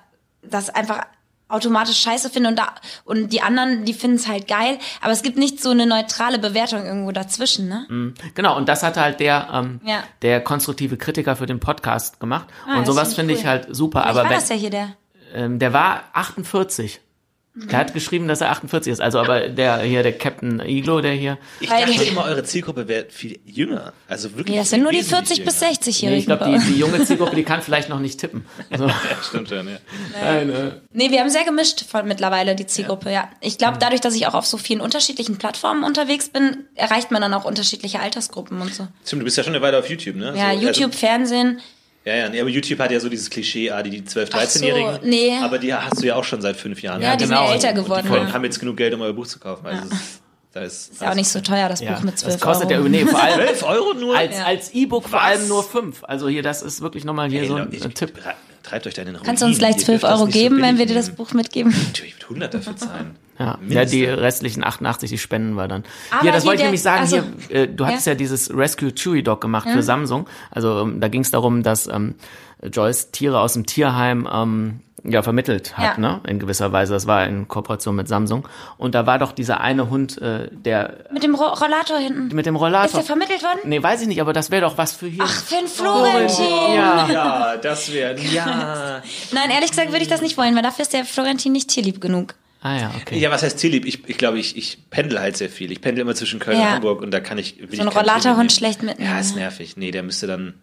das 0.43 0.71
einfach 0.71 1.01
automatisch 1.49 2.01
scheiße 2.01 2.31
finden 2.31 2.51
und, 2.51 2.59
da, 2.61 2.75
und 3.05 3.33
die 3.33 3.43
anderen, 3.43 3.85
die 3.85 3.93
finden 3.93 4.16
es 4.16 4.29
halt 4.29 4.47
geil. 4.47 4.79
Aber 5.01 5.12
es 5.12 5.23
gibt 5.23 5.37
nicht 5.37 5.61
so 5.61 5.71
eine 5.71 5.87
neutrale 5.87 6.39
Bewertung 6.39 6.85
irgendwo 6.87 7.11
dazwischen, 7.12 7.69
ne? 7.69 8.15
Genau, 8.35 8.57
und 8.57 8.69
das 8.69 8.83
hat 8.85 8.97
halt 8.97 9.19
der, 9.21 9.49
ähm, 9.53 9.81
Ja. 9.85 10.05
der 10.23 10.41
konstruktive 10.43 10.97
Kritiker 10.97 11.35
für 11.37 11.47
den 11.47 11.59
Podcast 11.61 12.21
gemacht. 12.21 12.47
Ah, 12.66 12.79
und 12.79 12.87
das 12.87 12.95
sowas 12.95 13.15
finde 13.15 13.35
finde 13.35 13.35
ich 13.35 13.41
cool. 13.41 13.51
halt 13.51 13.77
super. 13.77 14.01
Vielleicht 14.03 14.11
Aber 14.16 14.23
war 14.25 14.31
wenn, 14.31 14.39
das 14.39 14.49
ja 14.49 14.55
hier 14.57 14.71
der. 14.71 14.97
Ähm, 15.35 15.59
der 15.59 15.73
war 15.73 16.05
48. 16.12 17.01
Der 17.56 17.78
hat 17.78 17.94
geschrieben, 17.94 18.27
dass 18.27 18.40
er 18.40 18.51
48 18.51 18.93
ist. 18.94 19.01
Also 19.01 19.20
aber 19.20 19.48
der 19.48 19.78
hier, 19.78 20.02
der 20.02 20.19
Captain 20.19 20.59
Iglo, 20.59 21.01
der 21.01 21.12
hier. 21.12 21.39
ich 21.61 21.69
dachte 21.69 22.02
immer, 22.02 22.24
eure 22.24 22.43
Zielgruppe 22.43 22.89
wäre 22.89 23.06
viel 23.11 23.39
jünger. 23.44 23.93
Also 24.09 24.32
wirklich. 24.32 24.48
Nee, 24.48 24.56
das 24.56 24.70
sind 24.70 24.82
nur 24.82 24.90
die 24.90 24.98
wesentlich 24.98 25.44
40 25.44 25.44
bis 25.44 25.61
jünger. 25.61 25.73
60-Jährigen. 25.73 26.11
Nee, 26.11 26.19
ich 26.19 26.27
glaube, 26.27 26.47
die, 26.66 26.73
die 26.73 26.81
junge 26.81 27.05
Zielgruppe, 27.05 27.36
die 27.36 27.44
kann 27.44 27.62
vielleicht 27.62 27.89
noch 27.90 28.01
nicht 28.01 28.19
tippen. 28.19 28.44
Also, 28.70 28.86
Ja, 28.89 28.94
stimmt 29.23 29.48
schon, 29.51 29.69
ja. 29.69 29.77
nein, 30.20 30.51
äh, 30.51 30.70
Nee, 30.93 31.12
wir 31.12 31.20
haben 31.20 31.31
sehr 31.31 31.44
gemischt 31.44 31.85
von 31.89 32.09
mittlerweile 32.09 32.56
die 32.56 32.66
Zielgruppe, 32.66 33.12
ja. 33.12 33.28
Ich 33.40 33.55
Mhm. 33.55 33.59
glaube, 33.59 33.78
dadurch, 33.78 34.01
dass 34.01 34.16
ich 34.16 34.27
auch 34.27 34.35
auf 34.35 34.47
so 34.47 34.56
vielen 34.56 34.81
unterschiedlichen 34.81 35.39
Plattformen 35.39 35.85
unterwegs 35.85 36.31
bin, 36.31 36.65
erreicht 36.74 37.12
man 37.12 37.23
dann 37.23 37.35
auch 37.35 37.44
unterschiedliche 37.44 38.01
Altersgruppen 38.01 38.61
und 38.62 38.74
so. 38.74 38.89
Stimmt, 39.06 39.20
du 39.20 39.24
bist 39.27 39.36
ja 39.36 39.44
schon 39.44 39.55
eine 39.55 39.62
Weile 39.62 39.78
auf 39.78 39.89
YouTube, 39.89 40.16
ne? 40.16 40.35
Ja, 40.36 40.52
So, 40.55 40.59
YouTube, 40.61 40.93
Fernsehen. 40.93 41.61
Ja, 42.05 42.14
ja, 42.16 42.28
nee, 42.28 42.40
aber 42.40 42.51
YouTube 42.51 42.78
hat 42.81 42.90
ja 42.90 43.01
so 43.01 43.09
dieses 43.09 43.31
Klischee, 43.31 43.70
ah, 43.70 43.82
die, 43.82 43.89
die 43.90 44.02
12-, 44.02 44.28
Ach 44.32 44.40
so, 44.43 44.60
13-Jährigen. 44.60 44.98
nee. 45.05 45.39
Aber 45.43 45.59
die 45.59 45.72
hast 45.72 46.02
du 46.02 46.06
ja 46.06 46.16
auch 46.16 46.24
schon 46.24 46.43
seit 46.43 46.56
fünf 46.56 46.82
Jahren. 46.82 47.01
Ja, 47.01 47.16
die 47.16 47.24
genau. 47.24 47.48
sind 47.48 47.62
ja 47.62 47.68
älter 47.68 47.68
Und 47.81 47.85
geworden. 47.86 48.09
die 48.10 48.14
ja. 48.16 48.32
haben 48.32 48.44
jetzt 48.44 48.60
genug 48.60 48.76
Geld, 48.76 48.93
um 48.94 49.01
euer 49.01 49.14
Buch 49.14 49.26
zu 49.26 49.39
kaufen. 49.39 49.66
Also 49.66 49.85
es 49.86 49.93
ist, 49.93 50.22
da 50.52 50.60
ist, 50.60 50.93
Ist 50.93 51.01
ja 51.02 51.10
auch 51.10 51.14
nicht 51.14 51.28
so 51.28 51.40
teuer, 51.40 51.68
das 51.68 51.81
ja. 51.81 51.93
Buch 51.94 52.02
mit 52.02 52.18
12 52.18 52.35
Das 52.35 52.40
kostet 52.43 52.70
Euro. 52.72 52.82
ja, 52.85 52.89
nee, 52.90 53.06
vor 53.06 53.22
allem 53.22 53.40
12 53.40 53.62
Euro 53.62 53.94
nur? 53.94 54.16
als, 54.18 54.36
Ja. 54.36 54.44
als 54.44 54.74
E-Book 54.74 55.09
vor 55.09 55.20
allem 55.22 55.48
nur 55.48 55.64
5. 55.64 56.05
Also 56.05 56.28
hier, 56.28 56.43
das 56.43 56.60
ist 56.62 56.82
wirklich 56.82 57.05
nochmal 57.06 57.31
hier 57.31 57.43
Ey, 57.43 57.48
so 57.48 57.55
ein, 57.56 57.68
ich, 57.72 57.82
ein 57.82 57.94
Tipp. 57.94 58.12
Treibt 58.65 58.86
euch 58.86 58.95
da 58.95 59.03
in 59.03 59.12
den 59.12 59.23
Kannst 59.23 59.43
du 59.43 59.47
uns 59.47 59.59
gleich 59.59 59.77
Ihr 59.77 59.85
12 59.85 59.86
dürft 60.01 60.05
das 60.05 60.11
Euro 60.19 60.27
nicht 60.27 60.35
so 60.35 60.41
geben, 60.41 60.62
wenn 60.62 60.78
wir 60.78 60.86
dir 60.86 60.95
das. 60.95 61.11
Buch 61.11 61.32
mitgeben? 61.32 61.73
Natürlich, 61.86 62.15
ich 62.15 62.16
würde 62.16 62.24
100 62.47 62.55
dafür 62.55 62.77
zahlen. 62.77 63.16
Ja, 63.36 63.59
ja, 63.69 63.85
die 63.85 64.05
restlichen 64.05 64.62
88, 64.62 65.11
die 65.11 65.19
spenden 65.19 65.55
wir 65.55 65.66
dann. 65.66 65.82
Aber 66.12 66.23
hier, 66.23 66.31
das 66.31 66.45
wollte 66.47 66.59
ich 66.59 66.66
nämlich 66.66 66.82
sagen, 66.82 67.01
also- 67.01 67.20
hier, 67.49 67.62
äh, 67.62 67.66
du 67.66 67.85
hattest 67.85 68.07
ja, 68.07 68.15
dieses 68.15 68.57
Rescue 68.57 68.95
Chewy 68.95 69.24
Dog 69.24 69.41
gemacht 69.41 69.69
für 69.69 69.82
Samsung. 69.82 70.28
Also 70.53 70.82
ähm, 70.82 71.01
da 71.01 71.09
ging 71.09 71.23
es 71.23 71.32
darum, 71.32 71.65
dass 71.65 71.89
ähm, 71.89 72.15
Joyce 72.62 73.11
Tiere 73.11 73.41
aus 73.41 73.55
dem 73.55 73.66
Tierheim 73.66 74.28
ähm, 74.32 74.81
ja 75.05 75.22
vermittelt 75.22 75.76
hat, 75.76 75.97
Ja. 75.97 76.01
ne? 76.01 76.20
In 76.26 76.39
gewisser 76.39 76.72
Weise. 76.72 76.93
Das 76.94 77.06
war 77.06 77.26
in 77.26 77.47
Kooperation 77.47 77.94
mit 77.94 78.09
Samsung. 78.09 78.48
Und 78.78 78.94
da 78.94 79.06
war 79.06 79.18
doch 79.18 79.32
dieser 79.32 79.60
eine 79.60 79.90
Hund, 79.90 80.20
äh, 80.20 80.48
der 80.51 81.05
Mit 81.12 81.22
dem 81.22 81.35
Ro 81.35 81.44
Rollator 81.48 81.98
hinten. 81.98 82.35
mit 82.35 82.47
dem 82.47 82.56
Rollator. 82.56 82.86
Ist 82.86 82.94
der 82.97 83.02
vermittelt 83.05 83.43
worden? 83.43 83.60
nee, 83.64 83.82
weiß 83.82 84.02
ich 84.02 84.09
nicht, 84.09 84.20
aber 84.20 84.32
das 84.32 84.51
wäre 84.51 84.62
doch 84.62 84.78
was 84.78 84.93
für 84.94 85.06
hier. 85.06 85.22
Ach, 85.24 85.31
für 85.44 85.56
den 85.56 85.68
Florentin. 85.68 86.47
ja. 86.74 87.09
Ja, 87.10 87.56
das 87.56 87.93
wäre. 87.93 88.16
Ja. 88.35 89.02
Nein, 89.32 89.51
ehrlich 89.51 89.70
gesagt 89.70 89.90
würde 89.93 90.02
ich 90.02 90.09
das 90.09 90.20
nicht 90.22 90.36
wollen, 90.39 90.55
weil 90.56 90.62
dafür 90.62 90.82
ist 90.82 90.93
der 90.93 91.05
Florentin 91.05 91.52
nicht 91.52 91.68
tierlieb 91.68 92.01
genug. 92.01 92.35
Ah 92.62 92.76
ja, 92.78 92.90
okay. 93.01 93.18
Ja, 93.18 93.31
was 93.31 93.43
heißt 93.43 93.59
Tierlieb? 93.59 93.85
Ich, 93.85 94.09
ich 94.09 94.16
glaube, 94.16 94.39
ich, 94.39 94.56
ich 94.56 94.89
pendel 94.89 95.20
halt 95.20 95.36
sehr 95.36 95.51
viel. 95.51 95.70
Ich 95.70 95.82
pendel 95.82 96.01
immer 96.01 96.14
zwischen 96.14 96.40
Köln 96.40 96.56
Ja. 96.59 96.68
und 96.68 96.72
Hamburg 96.76 97.02
und 97.02 97.10
da 97.10 97.20
kann 97.20 97.36
ich. 97.36 97.62
So 97.70 97.82
ein 97.82 97.89
Rollatorhund 97.89 98.51
schlecht 98.52 98.82
mitnehmen, 98.82 99.10
Ja, 99.10 99.20
ist 99.20 99.35
ne? 99.35 99.43
nervig. 99.43 99.76
Nee, 99.76 99.90
der 99.90 100.02
müsste 100.02 100.26
dann. 100.26 100.55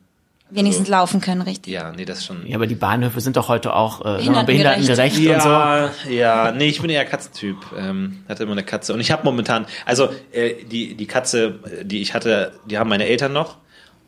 Wenigstens 0.52 0.88
laufen 0.90 1.22
können, 1.22 1.42
richtig. 1.42 1.74
Ja, 1.74 1.92
nee, 1.92 2.06
das 2.06 2.20
ist 2.20 2.26
schon. 2.26 2.46
Ja, 2.46 2.56
aber 2.58 2.68
die 2.68 2.76
Bahnhöfe 2.76 3.22
sind 3.22 3.38
doch 3.38 3.48
heute 3.48 3.74
auch 3.74 4.02
äh, 4.02 4.18
Behindertengerecht. 4.46 5.18
und 5.18 5.24
so. 5.42 5.50
Ja, 5.50 5.92
ja, 6.10 6.52
nee, 6.52 6.68
ich 6.68 6.82
bin 6.82 6.90
eher 6.90 7.06
Katzentyp. 7.06 7.58
Ähm, 7.78 8.24
hatte 8.28 8.44
immer 8.44 8.52
eine 8.52 8.64
Katze. 8.64 8.94
Und 8.94 9.00
ich 9.00 9.12
habe 9.12 9.24
momentan, 9.24 9.66
also 9.86 10.10
äh, 10.32 10.64
die, 10.66 10.96
die 10.96 11.06
Katze, 11.08 11.60
äh, 11.80 11.86
die 11.86 12.02
ich 12.02 12.14
hatte, 12.14 12.52
die 12.70 12.78
haben 12.78 12.90
meine 12.90 13.06
Eltern 13.06 13.34
noch. 13.34 13.58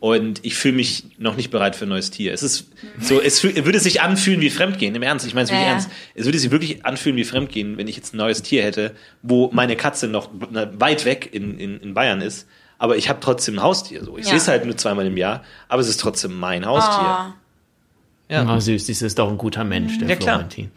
Und 0.00 0.44
ich 0.44 0.54
fühle 0.54 0.74
mich 0.74 1.04
noch 1.16 1.34
nicht 1.34 1.50
bereit 1.50 1.76
für 1.76 1.86
ein 1.86 1.88
neues 1.88 2.10
Tier. 2.10 2.34
Es 2.34 2.42
ist 2.42 2.68
so, 3.00 3.22
es 3.22 3.40
fühl, 3.40 3.64
würde 3.64 3.80
sich 3.80 4.02
anfühlen 4.02 4.42
wie 4.42 4.50
Fremdgehen. 4.50 4.94
Im 4.94 5.02
Ernst, 5.02 5.26
ich 5.26 5.32
meine 5.32 5.44
es 5.44 5.50
wirklich 5.50 5.62
Ja, 5.62 5.68
ja. 5.68 5.72
ernst. 5.76 5.88
Es 6.14 6.26
würde 6.26 6.38
sich 6.38 6.50
wirklich 6.50 6.84
anfühlen 6.84 7.16
wie 7.16 7.24
Fremdgehen, 7.24 7.78
wenn 7.78 7.88
ich 7.88 7.96
jetzt 7.96 8.12
ein 8.12 8.18
neues 8.18 8.42
Tier 8.42 8.62
hätte, 8.64 8.94
wo 9.22 9.50
meine 9.54 9.76
Katze 9.76 10.06
noch 10.08 10.28
weit 10.34 11.06
weg 11.06 11.30
in, 11.32 11.58
in, 11.58 11.80
in 11.80 11.94
Bayern 11.94 12.20
ist. 12.20 12.46
Aber 12.78 12.96
ich 12.96 13.08
habe 13.08 13.20
trotzdem 13.20 13.56
ein 13.56 13.62
Haustier. 13.62 14.04
So. 14.04 14.16
Ich 14.18 14.24
Ja. 14.24 14.30
sehe 14.30 14.38
es 14.38 14.48
halt 14.48 14.64
nur 14.64 14.76
zweimal 14.76 15.06
im 15.06 15.16
Jahr, 15.16 15.42
aber 15.68 15.80
es 15.80 15.88
ist 15.88 16.00
trotzdem 16.00 16.38
mein 16.38 16.66
Haustier. 16.66 17.28
Oh. 17.30 18.32
Ja. 18.32 18.54
Oh, 18.54 18.58
süß, 18.58 18.86
das 18.86 19.02
ist 19.02 19.18
doch 19.18 19.28
ein 19.30 19.38
guter 19.38 19.64
Mensch, 19.64 19.98
der 19.98 20.08
Ja, 20.08 20.16
klar. 20.16 20.36
Florentin. 20.36 20.70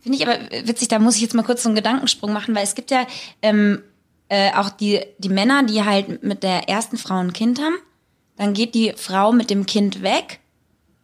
Finde 0.00 0.18
ich 0.18 0.26
aber 0.26 0.38
witzig, 0.66 0.88
da 0.88 0.98
muss 0.98 1.16
ich 1.16 1.22
jetzt 1.22 1.34
mal 1.34 1.42
kurz 1.42 1.62
so 1.62 1.68
einen 1.68 1.76
Gedankensprung 1.76 2.32
machen, 2.32 2.54
weil 2.54 2.64
es 2.64 2.74
gibt 2.74 2.90
ja 2.90 3.06
ähm, 3.42 3.82
äh, 4.28 4.52
auch 4.54 4.70
die, 4.70 5.00
die 5.18 5.28
Männer, 5.28 5.62
die 5.64 5.84
halt 5.84 6.22
mit 6.24 6.42
der 6.42 6.68
ersten 6.68 6.96
Frau 6.96 7.18
ein 7.18 7.32
Kind 7.32 7.60
haben. 7.60 7.76
Dann 8.36 8.54
geht 8.54 8.74
die 8.74 8.94
Frau 8.96 9.32
mit 9.32 9.50
dem 9.50 9.66
Kind 9.66 10.02
weg 10.02 10.40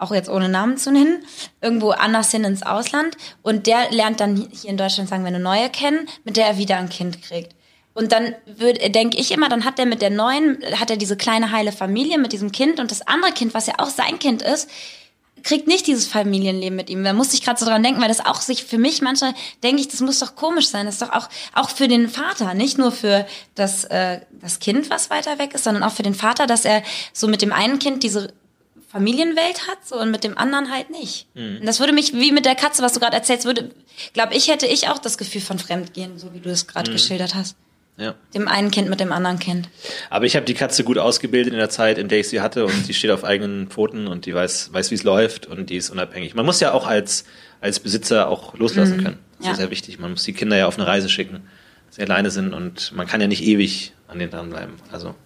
auch 0.01 0.13
jetzt 0.13 0.29
ohne 0.31 0.49
Namen 0.49 0.77
zu 0.77 0.93
nennen, 0.93 1.25
irgendwo 1.61 1.91
anders 1.91 2.31
hin 2.31 2.45
ins 2.45 2.63
Ausland 2.63 3.17
und 3.43 3.67
der 3.67 3.91
lernt 3.91 4.21
dann 4.21 4.37
hier 4.37 4.71
in 4.71 4.77
Deutschland, 4.77 5.09
sagen 5.09 5.25
wir, 5.25 5.29
eine 5.29 5.41
neue 5.41 5.69
kennen, 5.71 6.09
mit 6.23 6.37
der 6.37 6.47
er 6.47 6.57
wieder 6.57 6.77
ein 6.77 6.89
Kind 6.89 7.21
kriegt. 7.21 7.57
Und 7.99 8.13
dann 8.13 8.37
denke 8.47 9.19
ich 9.19 9.33
immer, 9.33 9.49
dann 9.49 9.65
hat 9.65 9.81
er 9.81 9.85
mit 9.85 10.03
der 10.03 10.11
neuen, 10.11 10.59
hat 10.79 10.89
er 10.89 10.97
diese 10.97 11.17
kleine 11.17 11.51
heile 11.51 11.73
Familie 11.73 12.17
mit 12.17 12.33
diesem 12.33 12.53
Kind 12.53 12.79
und 12.79 12.93
das 12.93 13.05
andere 13.05 13.33
Kind, 13.33 13.55
was 13.55 13.67
ja 13.67 13.75
auch 13.79 13.91
sein 13.91 14.21
Kind 14.21 14.41
ist, 14.41 14.71
kriegt 15.43 15.67
nicht 15.67 15.89
dieses 15.89 16.07
Familienleben 16.07 16.77
mit 16.77 16.91
ihm. 16.91 17.03
Da 17.03 17.13
musste 17.13 17.35
ich 17.35 17.43
gerade 17.43 17.59
so 17.59 17.67
dran 17.67 17.83
denken, 17.83 18.01
weil 18.01 18.07
das 18.07 18.25
auch 18.25 18.41
sich 18.41 18.63
für 18.63 18.79
mich 18.79 19.03
manchmal 19.03 19.35
denke 19.65 19.81
ich, 19.81 19.89
das 19.89 20.01
muss 20.01 20.21
doch 20.21 20.37
komisch 20.37 20.69
sein. 20.69 20.87
Das 20.87 20.95
ist 20.95 21.03
doch 21.03 21.13
auch 21.13 21.29
auch 21.55 21.71
für 21.71 21.89
den 21.89 22.09
Vater, 22.09 22.55
nicht 22.55 22.79
nur 22.79 22.93
für 22.93 23.27
das 23.57 23.83
äh, 23.87 24.21
das 24.31 24.61
Kind, 24.61 24.91
was 24.91 25.11
weiter 25.11 25.41
weg 25.41 25.55
ist, 25.55 25.65
sondern 25.65 25.83
auch 25.83 25.93
für 25.93 26.05
den 26.05 26.15
Vater, 26.15 26.47
dass 26.47 26.65
er 26.65 26.85
so 27.13 27.27
mit 27.27 27.43
dem 27.43 27.53
einen 27.53 27.81
Kind 27.81 28.05
diese 28.05 28.33
Familienwelt 28.93 29.67
hat 29.67 29.79
so 29.85 29.99
und 29.99 30.13
mit 30.13 30.23
dem 30.23 30.39
anderen 30.39 30.71
halt 30.71 30.91
nicht. 30.91 31.27
Mhm. 31.35 31.59
Und 31.59 31.67
das 31.67 31.81
würde 31.81 31.93
mich 31.93 32.13
wie 32.15 32.31
mit 32.31 32.45
der 32.45 32.55
Katze, 32.55 32.81
was 32.81 32.93
du 32.93 33.01
gerade 33.01 33.17
erzählst, 33.17 33.45
würde 33.45 33.73
glaube 34.13 34.35
ich 34.35 34.47
hätte 34.47 34.67
ich 34.67 34.87
auch 34.87 34.99
das 34.99 35.19
Gefühl 35.19 35.41
von 35.41 35.59
Fremdgehen, 35.59 36.17
so 36.17 36.33
wie 36.33 36.39
du 36.39 36.51
es 36.51 36.69
gerade 36.69 36.93
mhm. 36.93 36.95
geschildert 36.95 37.35
hast. 37.35 37.57
Ja. 37.99 38.15
Dem 38.33 38.47
einen 38.47 38.71
Kind 38.71 38.89
mit 38.89 39.01
dem 39.01 39.11
anderen 39.11 39.41
Kind. 39.41 39.69
Aber 40.09 40.25
ich 40.25 40.37
habe 40.37 40.47
die 40.47 40.55
Katze 40.55 40.85
gut 40.85 40.99
ausgebildet 40.99 41.53
in 41.53 41.59
der 41.59 41.69
Zeit, 41.69 41.99
in 41.99 42.07
der 42.07 42.21
ich 42.21 42.29
sie 42.29 42.41
hatte 42.41 42.65
und 42.65 42.87
die 42.87 42.95
steht 42.95 43.11
auf 43.11 43.25
eigenen 43.25 43.69
Pfoten 43.69 44.07
und 44.07 44.25
die 44.25 44.35
weiß, 44.35 44.73
weiß 44.73 44.93
wie 44.93 44.95
es 44.95 45.03
läuft 45.03 45.47
und 45.47 45.69
die 45.69 45.77
ist 45.77 45.91
unabhängig. 45.91 46.37
Man 46.37 46.47
muss 46.47 46.61
ja 46.61 46.73
auch 46.73 46.87
als, 46.87 47.25
als 47.61 47.81
Besitzer 47.81 48.29
auch 48.29 48.57
loslassen 48.57 48.99
mhm. 48.99 49.05
können. 49.05 49.19
Das 49.39 49.47
ja. 49.47 49.53
ist 49.53 49.59
sehr 49.59 49.71
wichtig. 49.73 49.99
Man 49.99 50.13
muss 50.13 50.23
die 50.23 50.33
Kinder 50.33 50.57
ja 50.57 50.67
auf 50.67 50.79
eine 50.79 50.87
Reise 50.87 51.09
schicken, 51.09 51.43
dass 51.87 51.97
sie 51.97 52.03
alleine 52.03 52.31
sind 52.31 52.55
und 52.55 52.93
man 52.93 53.09
kann 53.09 53.21
ja 53.21 53.27
nicht 53.27 53.43
ewig 53.43 53.93
an 54.07 54.21
denen 54.21 54.31
dranbleiben. 54.31 54.75
Also. 54.93 55.17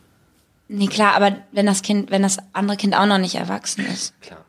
Nee, 0.68 0.86
klar, 0.86 1.14
aber 1.14 1.36
wenn 1.52 1.66
das 1.66 1.82
Kind, 1.82 2.10
wenn 2.10 2.22
das 2.22 2.38
andere 2.54 2.78
Kind 2.78 2.96
auch 2.96 3.04
noch 3.04 3.18
nicht 3.18 3.34
erwachsen 3.34 3.84
ist. 3.84 4.18
Klar. 4.22 4.46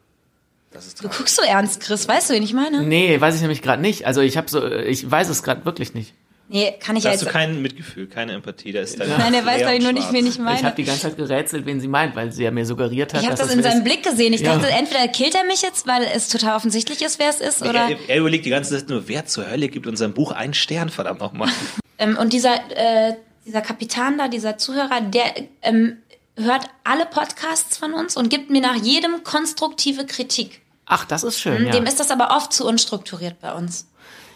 du 0.71 1.09
guckst 1.09 1.35
so 1.35 1.41
ernst, 1.41 1.81
Chris, 1.81 2.07
weißt 2.07 2.29
du, 2.29 2.35
wen 2.35 2.43
ich 2.43 2.53
meine? 2.53 2.83
Nee, 2.83 3.19
weiß 3.19 3.35
ich 3.35 3.41
nämlich 3.41 3.61
gerade 3.61 3.81
nicht. 3.81 4.07
Also 4.07 4.21
ich 4.21 4.37
habe 4.37 4.49
so, 4.49 4.65
ich 4.65 5.11
weiß 5.11 5.27
es 5.27 5.43
gerade 5.43 5.65
wirklich 5.65 5.93
nicht. 5.93 6.13
Nee, 6.49 6.75
kann 6.79 6.95
ich 6.95 7.03
da 7.03 7.09
hast 7.09 7.21
du 7.21 7.25
kein 7.25 7.61
Mitgefühl, 7.61 8.07
keine 8.07 8.33
Empathie. 8.33 8.73
Da 8.73 8.81
ist 8.81 8.99
deine 8.99 9.17
Nein, 9.17 9.33
er 9.33 9.45
weiß 9.45 9.59
glaube 9.59 9.75
ich 9.75 9.83
nur 9.83 9.93
nicht, 9.93 10.11
wen 10.11 10.27
ich 10.27 10.37
meine. 10.37 10.57
Ich 10.57 10.63
habe 10.63 10.75
die 10.75 10.83
ganze 10.83 11.01
Zeit 11.01 11.17
gerätselt, 11.17 11.65
wen 11.65 11.79
sie 11.79 11.87
meint, 11.87 12.15
weil 12.15 12.31
sie 12.31 12.43
ja 12.43 12.51
mir 12.51 12.65
suggeriert 12.65 13.13
hat. 13.13 13.21
Ich 13.21 13.27
habe 13.27 13.37
das 13.37 13.53
in 13.53 13.63
seinem 13.63 13.83
Blick 13.83 14.03
gesehen. 14.03 14.33
Ich 14.33 14.41
ja. 14.41 14.55
dachte, 14.55 14.69
entweder 14.69 15.07
killt 15.07 15.35
er 15.35 15.45
mich 15.45 15.61
jetzt, 15.61 15.87
weil 15.87 16.03
es 16.03 16.27
total 16.27 16.55
offensichtlich 16.55 17.01
ist, 17.01 17.17
wer 17.17 17.29
es 17.29 17.39
ist, 17.39 17.61
oder? 17.61 17.89
Er, 17.89 17.97
er, 18.09 18.17
überlegt 18.17 18.45
die 18.45 18.49
ganze 18.49 18.77
Zeit 18.77 18.89
nur, 18.89 19.07
wer 19.07 19.25
zur 19.25 19.49
Hölle 19.49 19.69
gibt 19.69 19.87
unserem 19.87 20.13
Buch 20.13 20.31
einen 20.31 20.53
Stern, 20.53 20.89
verdammt 20.89 21.21
nochmal. 21.21 21.49
ähm, 21.97 22.17
und 22.17 22.33
dieser, 22.33 22.55
äh, 22.75 23.15
dieser 23.45 23.61
Kapitan 23.61 24.17
da, 24.17 24.27
dieser 24.27 24.57
Zuhörer, 24.57 25.01
der 25.01 25.33
ähm, 25.61 25.97
hört 26.35 26.65
alle 26.83 27.05
Podcasts 27.05 27.77
von 27.77 27.93
uns 27.93 28.17
und 28.17 28.29
gibt 28.29 28.49
mir 28.49 28.61
nach 28.61 28.75
jedem 28.75 29.23
konstruktive 29.23 30.05
Kritik. 30.05 30.61
Ach, 30.85 31.05
das 31.05 31.23
ist 31.23 31.39
schön. 31.39 31.63
Mhm, 31.63 31.71
dem 31.71 31.83
ja. 31.83 31.89
ist 31.89 31.99
das 31.99 32.11
aber 32.11 32.35
oft 32.35 32.51
zu 32.51 32.67
unstrukturiert 32.67 33.39
bei 33.39 33.53
uns. 33.53 33.87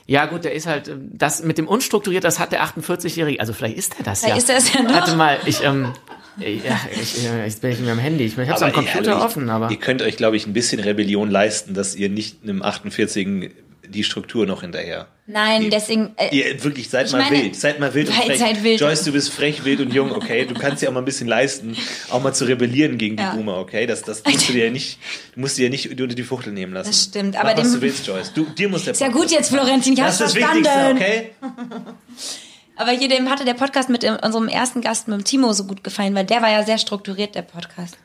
Ja, 0.08 0.26
gut, 0.26 0.46
der 0.46 0.54
ist 0.54 0.68
halt, 0.68 0.88
ähm, 0.88 1.10
das 1.14 1.44
mit 1.44 1.58
dem 1.58 1.68
unstrukturiert, 1.68 2.24
das 2.24 2.40
hat 2.40 2.54
der 2.54 2.64
48-Jährige, 2.64 3.40
also 3.40 3.54
vielleicht 3.54 3.78
ist 3.78 4.00
er 4.00 4.06
das 4.06 4.22
vielleicht 4.22 4.36
ja. 4.36 4.42
ist 4.42 4.50
er 4.50 4.58
es 4.58 4.74
ja 4.74 4.82
noch. 4.82 4.94
Warte 4.94 5.16
mal, 5.16 5.38
ich, 5.46 5.62
ähm, 5.64 5.94
ja, 6.38 6.80
ich, 6.92 7.26
äh, 7.26 7.44
jetzt 7.44 7.62
bin 7.62 7.72
ich 7.72 7.80
mit 7.80 7.88
meinem 7.88 8.00
Handy. 8.00 8.24
Ich, 8.24 8.38
ich 8.38 8.50
habe 8.50 8.66
am 8.66 8.72
Computer 8.72 9.12
ehrlich, 9.12 9.24
offen, 9.24 9.50
aber. 9.50 9.70
Ihr 9.70 9.78
könnt 9.78 10.02
euch, 10.02 10.18
glaube 10.18 10.38
ich, 10.38 10.48
ein 10.48 10.54
bisschen 10.54 10.80
Rebellion 10.80 11.30
leisten, 11.30 11.74
dass 11.74 11.96
ihr 11.96 12.10
nicht 12.10 12.44
einem 12.44 12.62
48-Jährigen 12.62 13.52
die 13.90 14.04
Struktur 14.04 14.46
noch 14.46 14.62
hinterher. 14.62 15.08
Nein, 15.26 15.64
ihr, 15.64 15.70
deswegen. 15.70 16.14
Äh, 16.18 16.36
ihr 16.36 16.64
wirklich 16.64 16.90
seid 16.90 17.12
mal 17.12 17.20
meine, 17.20 17.44
wild, 17.44 17.56
seid 17.56 17.80
mal 17.80 17.94
wild 17.94 18.08
und 18.08 18.16
frech. 18.26 18.40
Seid 18.40 18.64
wild. 18.64 18.80
Joyce, 18.80 19.04
du 19.04 19.12
bist 19.12 19.34
frech, 19.34 19.66
wild 19.66 19.82
und 19.82 19.94
jung, 19.94 20.12
okay? 20.12 20.46
Du 20.46 20.54
kannst 20.54 20.82
dir 20.82 20.90
auch 20.90 20.94
mal 20.94 21.02
ein 21.02 21.06
bisschen 21.06 21.28
leisten, 21.28 21.76
auch 22.10 22.22
mal 22.22 22.34
zu 22.34 22.46
rebellieren 22.46 22.98
gegen 22.98 23.18
die 23.18 23.24
ja. 23.24 23.34
Boomer, 23.34 23.58
okay? 23.58 23.86
Das, 23.86 24.04
das 24.04 24.24
musst 24.24 24.50
du 24.50 24.54
dir 24.54 24.66
ja 24.66 24.72
nicht, 24.72 25.00
du 25.34 25.42
musst 25.42 25.58
dir 25.58 25.64
ja 25.64 25.70
nicht 25.70 25.90
unter 25.90 26.08
die 26.08 26.24
Fuchtel 26.24 26.54
nehmen 26.54 26.74
lassen. 26.74 26.90
Das 26.90 27.04
stimmt, 27.04 27.36
aber 27.36 27.52
Mach, 27.52 27.58
was 27.58 27.74
du 27.74 27.82
willst, 27.82 28.08
Joyce. 28.08 28.34
Du, 28.34 28.46
dir 28.46 28.70
muss 28.70 28.86
der. 28.86 28.94
Ist 28.94 29.02
ja 29.02 29.10
gut 29.10 29.32
jetzt, 29.32 29.50
Florentin, 29.50 29.94
ich 29.94 30.02
hab's 30.02 30.18
das 30.18 30.34
verstanden. 30.34 30.64
Das 30.64 30.74
ist 30.74 30.80
das 30.80 31.00
Wichtigste, 31.00 31.46
okay? 31.46 31.94
Aber 32.80 32.92
hier 32.92 33.10
dem 33.10 33.30
hatte 33.30 33.44
der 33.44 33.56
Podcast 33.56 33.90
mit 33.90 34.04
unserem 34.04 34.48
ersten 34.48 34.82
Gast, 34.82 35.08
mit 35.08 35.18
dem 35.20 35.24
Timo, 35.24 35.52
so 35.54 35.64
gut 35.64 35.84
gefallen, 35.84 36.14
weil 36.14 36.26
der 36.26 36.44
war 36.44 36.52
ja 36.52 36.64
sehr 36.64 36.78
strukturiert, 36.78 37.34
der 37.34 37.42
Podcast. 37.42 37.98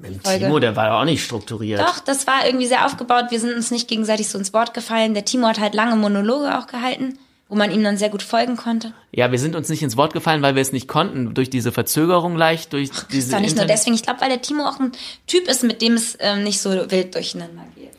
Mit 0.00 0.22
Timo, 0.22 0.60
der 0.60 0.76
war 0.76 0.86
ja 0.86 1.00
auch 1.00 1.04
nicht 1.04 1.24
strukturiert. 1.24 1.80
Doch, 1.80 1.98
das 1.98 2.26
war 2.28 2.46
irgendwie 2.46 2.66
sehr 2.66 2.86
aufgebaut. 2.86 3.26
Wir 3.30 3.40
sind 3.40 3.52
uns 3.52 3.72
nicht 3.72 3.88
gegenseitig 3.88 4.28
so 4.28 4.38
ins 4.38 4.52
Wort 4.52 4.72
gefallen. 4.72 5.12
Der 5.12 5.24
Timo 5.24 5.48
hat 5.48 5.58
halt 5.58 5.74
lange 5.74 5.96
Monologe 5.96 6.56
auch 6.56 6.68
gehalten, 6.68 7.18
wo 7.48 7.56
man 7.56 7.72
ihm 7.72 7.82
dann 7.82 7.96
sehr 7.96 8.08
gut 8.08 8.22
folgen 8.22 8.56
konnte. 8.56 8.92
Ja, 9.10 9.32
wir 9.32 9.40
sind 9.40 9.56
uns 9.56 9.68
nicht 9.68 9.82
ins 9.82 9.96
Wort 9.96 10.12
gefallen, 10.12 10.40
weil 10.40 10.54
wir 10.54 10.62
es 10.62 10.70
nicht 10.70 10.86
konnten, 10.86 11.34
durch 11.34 11.50
diese 11.50 11.72
Verzögerung 11.72 12.36
leicht, 12.36 12.72
durch 12.74 12.90
Ach, 12.94 13.08
diese. 13.08 13.26
Das 13.26 13.32
war 13.32 13.40
nicht 13.40 13.50
Internet 13.50 13.68
nur 13.68 13.76
deswegen. 13.76 13.96
Ich 13.96 14.04
glaube, 14.04 14.20
weil 14.20 14.28
der 14.28 14.40
Timo 14.40 14.68
auch 14.68 14.78
ein 14.78 14.92
Typ 15.26 15.48
ist, 15.48 15.64
mit 15.64 15.82
dem 15.82 15.94
es 15.94 16.16
ähm, 16.20 16.44
nicht 16.44 16.60
so 16.60 16.70
wild 16.70 17.14
durcheinander 17.16 17.64
geht. 17.74 17.90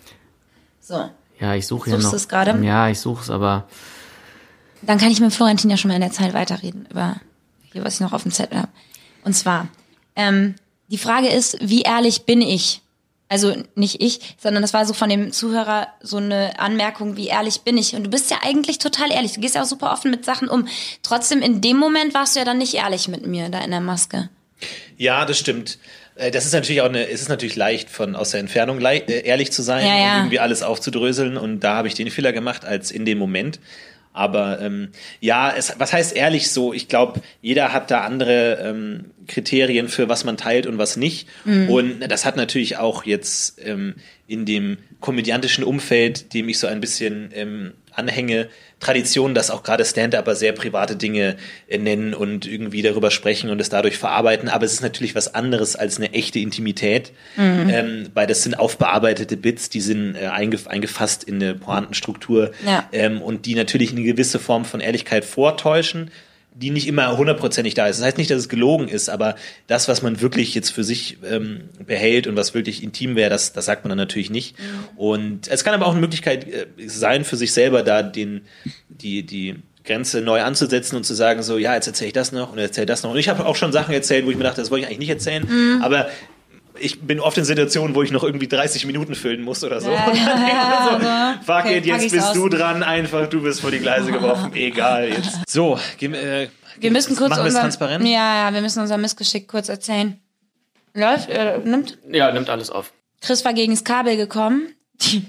So. 0.80 1.10
Ja, 1.38 1.56
ich 1.56 1.68
suche 1.68 1.90
ja 1.90 1.96
noch. 1.98 2.04
Suchst 2.04 2.14
du 2.14 2.18
es 2.18 2.28
gerade? 2.30 2.66
Ja, 2.66 2.88
ich 2.88 3.00
suche 3.00 3.24
es, 3.24 3.30
aber. 3.30 3.68
Dann 4.82 4.98
kann 4.98 5.12
ich 5.12 5.20
mit 5.20 5.34
Florentin 5.34 5.70
ja 5.70 5.76
schon 5.76 5.90
mal 5.90 5.96
in 5.96 6.02
der 6.02 6.12
Zeit 6.12 6.34
weiterreden 6.34 6.88
über 6.90 7.18
hier, 7.74 7.84
was 7.84 7.96
ich 7.96 8.00
noch 8.00 8.14
auf 8.14 8.24
dem 8.24 8.32
Zettel 8.32 8.60
habe. 8.60 8.70
Und 9.26 9.34
zwar, 9.34 9.68
ähm, 10.16 10.56
die 10.90 10.98
Frage 10.98 11.30
ist, 11.30 11.58
wie 11.62 11.82
ehrlich 11.82 12.24
bin 12.24 12.42
ich? 12.42 12.82
Also 13.32 13.56
nicht 13.76 14.02
ich, 14.02 14.36
sondern 14.40 14.64
das 14.64 14.74
war 14.74 14.88
so 14.88 14.94
von 14.94 15.08
dem 15.08 15.32
Zuhörer 15.32 15.88
so 16.02 16.18
eine 16.18 16.60
Anmerkung, 16.60 17.16
wie 17.16 17.28
ehrlich 17.28 17.62
bin 17.62 17.78
ich? 17.78 17.96
Und 17.96 18.04
du 18.04 18.10
bist 18.10 18.32
ja 18.32 18.40
eigentlich 18.44 18.80
total 18.80 19.12
ehrlich. 19.12 19.34
Du 19.34 19.42
gehst 19.42 19.54
ja 19.54 19.62
auch 19.62 19.68
super 19.68 19.94
offen 19.94 20.10
mit 20.10 20.26
Sachen 20.26 20.50
um. 20.50 20.68
Trotzdem 21.04 21.44
in 21.44 21.62
dem 21.62 21.78
Moment 21.78 22.16
warst 22.16 22.36
du 22.36 22.40
ja 22.40 22.46
dann 22.46 22.58
nicht 22.58 22.74
ehrlich 22.74 23.08
mit 23.08 23.28
mir 23.28 23.50
da 23.50 23.60
in 23.64 23.70
der 23.70 23.82
Maske. 23.82 24.30
Ja, 24.98 25.26
das 25.26 25.38
stimmt. 25.38 25.78
Äh, 26.16 26.32
das 26.32 26.46
ist 26.46 26.54
natürlich 26.54 26.82
auch 26.82 26.90
eine, 26.90 27.08
es 27.08 27.22
ist 27.22 27.30
natürlich 27.30 27.56
leicht, 27.56 27.92
von 27.92 28.16
aus 28.16 28.32
der 28.32 28.40
Entfernung 28.40 28.82
äh, 28.82 29.22
ehrlich 29.22 29.52
zu 29.52 29.62
sein 29.62 29.86
ja, 29.86 29.96
ja. 29.96 30.14
und 30.14 30.20
irgendwie 30.22 30.40
alles 30.40 30.64
aufzudröseln. 30.64 31.38
Und 31.38 31.60
da 31.60 31.76
habe 31.76 31.88
ich 31.88 31.94
den 31.94 32.10
Fehler 32.10 32.34
gemacht, 32.34 32.66
als 32.66 32.90
in 32.90 33.06
dem 33.06 33.20
Moment. 33.20 33.60
Aber 34.12 34.60
ähm, 34.60 34.90
ja, 35.20 35.54
es, 35.56 35.76
was 35.78 35.94
heißt 35.94 36.16
ehrlich 36.16 36.50
so? 36.50 36.74
Ich 36.74 36.88
glaube, 36.88 37.22
jeder 37.42 37.74
hat 37.74 37.92
da 37.92 38.02
andere 38.02 38.60
ähm, 38.64 39.12
Kriterien 39.28 39.88
für 39.88 40.10
was 40.10 40.24
man 40.24 40.36
teilt 40.36 40.66
und 40.66 40.78
was 40.78 40.98
nicht. 40.98 41.28
Mhm. 41.46 41.70
Und 41.70 42.00
das 42.02 42.26
hat 42.26 42.36
natürlich 42.36 42.78
auch 42.78 43.06
jetzt 43.06 43.62
ähm, 43.64 43.96
in 44.28 44.46
dem 44.46 44.78
komödiantischen 45.00 45.64
Umfeld, 45.64 46.34
dem 46.34 46.50
ich 46.50 46.60
so 46.60 46.68
ein 46.68 46.82
bisschen 46.82 47.32
ähm, 47.34 47.74
anhänge, 48.00 48.50
Tradition, 48.80 49.36
dass 49.36 49.52
auch 49.52 49.64
gerade 49.64 49.84
Stand-Upper 49.84 50.36
sehr 50.36 50.54
private 50.54 50.96
Dinge 50.96 51.36
äh, 51.68 51.78
nennen 51.78 52.14
und 52.14 52.46
irgendwie 52.46 52.82
darüber 52.82 53.12
sprechen 53.12 53.50
und 53.50 53.60
es 53.60 53.70
dadurch 53.70 53.98
verarbeiten. 53.98 54.48
Aber 54.48 54.66
es 54.66 54.74
ist 54.74 54.82
natürlich 54.82 55.16
was 55.16 55.36
anderes 55.36 55.76
als 55.76 55.98
eine 55.98 56.14
echte 56.14 56.40
Intimität, 56.40 57.12
mhm. 57.36 57.70
ähm, 57.70 58.10
weil 58.14 58.26
das 58.26 58.44
sind 58.44 58.58
aufbearbeitete 58.58 59.36
Bits, 59.38 59.70
die 59.70 59.82
sind 59.82 60.16
äh, 60.16 60.28
eingef 60.28 60.68
eingefasst 60.68 61.26
in 61.26 61.36
eine 61.36 61.56
Pointenstruktur 61.56 62.52
ja. 62.66 62.88
ähm, 62.94 63.22
und 63.22 63.46
die 63.46 63.56
natürlich 63.56 63.92
eine 63.92 64.04
gewisse 64.04 64.40
Form 64.40 64.66
von 64.66 64.80
Ehrlichkeit 64.80 65.26
vortäuschen 65.26 66.10
die 66.54 66.72
nicht 66.72 66.88
immer 66.88 67.18
hundertprozentig 67.18 67.74
da 67.74 67.88
ist. 67.88 68.00
Das 68.00 68.06
heißt 68.06 68.18
nicht, 68.18 68.30
dass 68.30 68.40
es 68.40 68.50
gelogen 68.50 68.88
ist, 68.88 69.10
aber 69.10 69.36
das, 69.68 69.88
was 69.88 70.02
man 70.02 70.22
wirklich 70.22 70.56
jetzt 70.56 70.72
für 70.72 70.84
sich 70.84 71.18
ähm, 71.30 71.62
behält 71.86 72.28
und 72.28 72.36
was 72.36 72.54
wirklich 72.54 72.84
intim 72.84 73.16
wäre, 73.16 73.30
das, 73.30 73.54
das 73.54 73.66
sagt 73.66 73.86
man 73.86 73.90
dann 73.90 73.98
natürlich 73.98 74.30
nicht. 74.30 74.58
Mhm. 74.60 74.98
Und 74.98 75.48
es 75.48 75.64
kann 75.64 75.74
aber 75.74 75.86
auch 75.86 75.92
eine 75.92 76.02
Möglichkeit 76.02 76.48
äh, 76.48 76.66
sein, 76.88 77.24
für 77.24 77.38
sich 77.38 77.54
selber 77.54 77.84
da 77.84 78.04
den, 78.04 78.42
die, 78.90 79.24
die 79.26 79.56
Grenze 79.86 80.22
neu 80.22 80.42
anzusetzen 80.42 80.96
und 80.96 81.04
zu 81.04 81.14
sagen, 81.14 81.44
so, 81.44 81.58
ja, 81.58 81.74
jetzt 81.76 81.88
erzähle 81.88 82.08
ich 82.10 82.14
das 82.14 82.32
noch 82.32 82.52
und 82.52 82.58
erzähle 82.58 82.86
das 82.86 83.04
noch. 83.04 83.12
Und 83.12 83.18
ich 83.18 83.30
habe 83.30 83.46
auch 83.46 83.56
schon 83.56 83.72
Sachen 83.72 83.94
erzählt, 83.94 84.26
wo 84.26 84.32
ich 84.32 84.38
mir 84.38 84.44
dachte, 84.44 84.62
das 84.62 84.70
wollte 84.70 84.84
ich 84.84 84.88
eigentlich 84.88 85.00
nicht 85.00 85.10
erzählen. 85.10 85.48
Mhm. 85.48 85.82
Aber 85.82 86.10
ich 86.80 87.02
bin 87.02 87.20
oft 87.20 87.38
in 87.38 87.46
Situationen, 87.46 87.96
wo 87.96 88.04
ich 88.04 88.12
noch 88.12 88.24
irgendwie 88.24 88.48
30 88.48 88.86
Minuten 88.86 89.16
füllen 89.16 89.44
muss 89.44 89.64
oder 89.64 89.82
so. 89.82 89.92
Ja, 89.92 90.06
und 90.08 90.18
dann 90.18 90.48
ja, 90.48 90.84
so, 90.84 90.90
also, 90.96 91.44
fuck 91.44 91.66
okay, 91.66 91.78
it, 91.78 91.86
jetzt 91.86 92.12
bist 92.12 92.36
du 92.36 92.50
dran, 92.50 92.84
einfach, 92.84 93.28
du 93.28 93.42
bist 93.42 93.62
vor 93.62 93.72
die 93.72 93.80
Gleise 93.80 94.12
geworfen, 94.12 94.52
egal 94.56 95.10
jetzt. 95.10 95.40
So, 95.48 95.80
geh, 95.98 96.08
äh, 96.08 96.50
wir 96.80 96.92
müssen 96.92 97.16
kurz 97.16 97.30
machen 97.30 97.44
unser, 97.44 97.62
transparent? 97.62 98.06
Ja, 98.06 98.46
ja, 98.48 98.54
wir 98.54 98.62
müssen 98.62 98.80
unser 98.82 98.98
Missgeschick 98.98 99.48
kurz 99.48 99.70
erzählen. 99.70 100.20
Läuft, 100.94 101.30
äh, 101.30 101.60
nimmt? 101.60 101.98
Ja, 102.10 102.32
nimmt 102.32 102.50
alles 102.50 102.70
auf. 102.70 102.92
Chris 103.22 103.44
war 103.44 103.54
gegen 103.54 103.74
das 103.74 103.84
Kabel 103.84 104.18
gekommen. 104.18 104.74
Die 105.02 105.26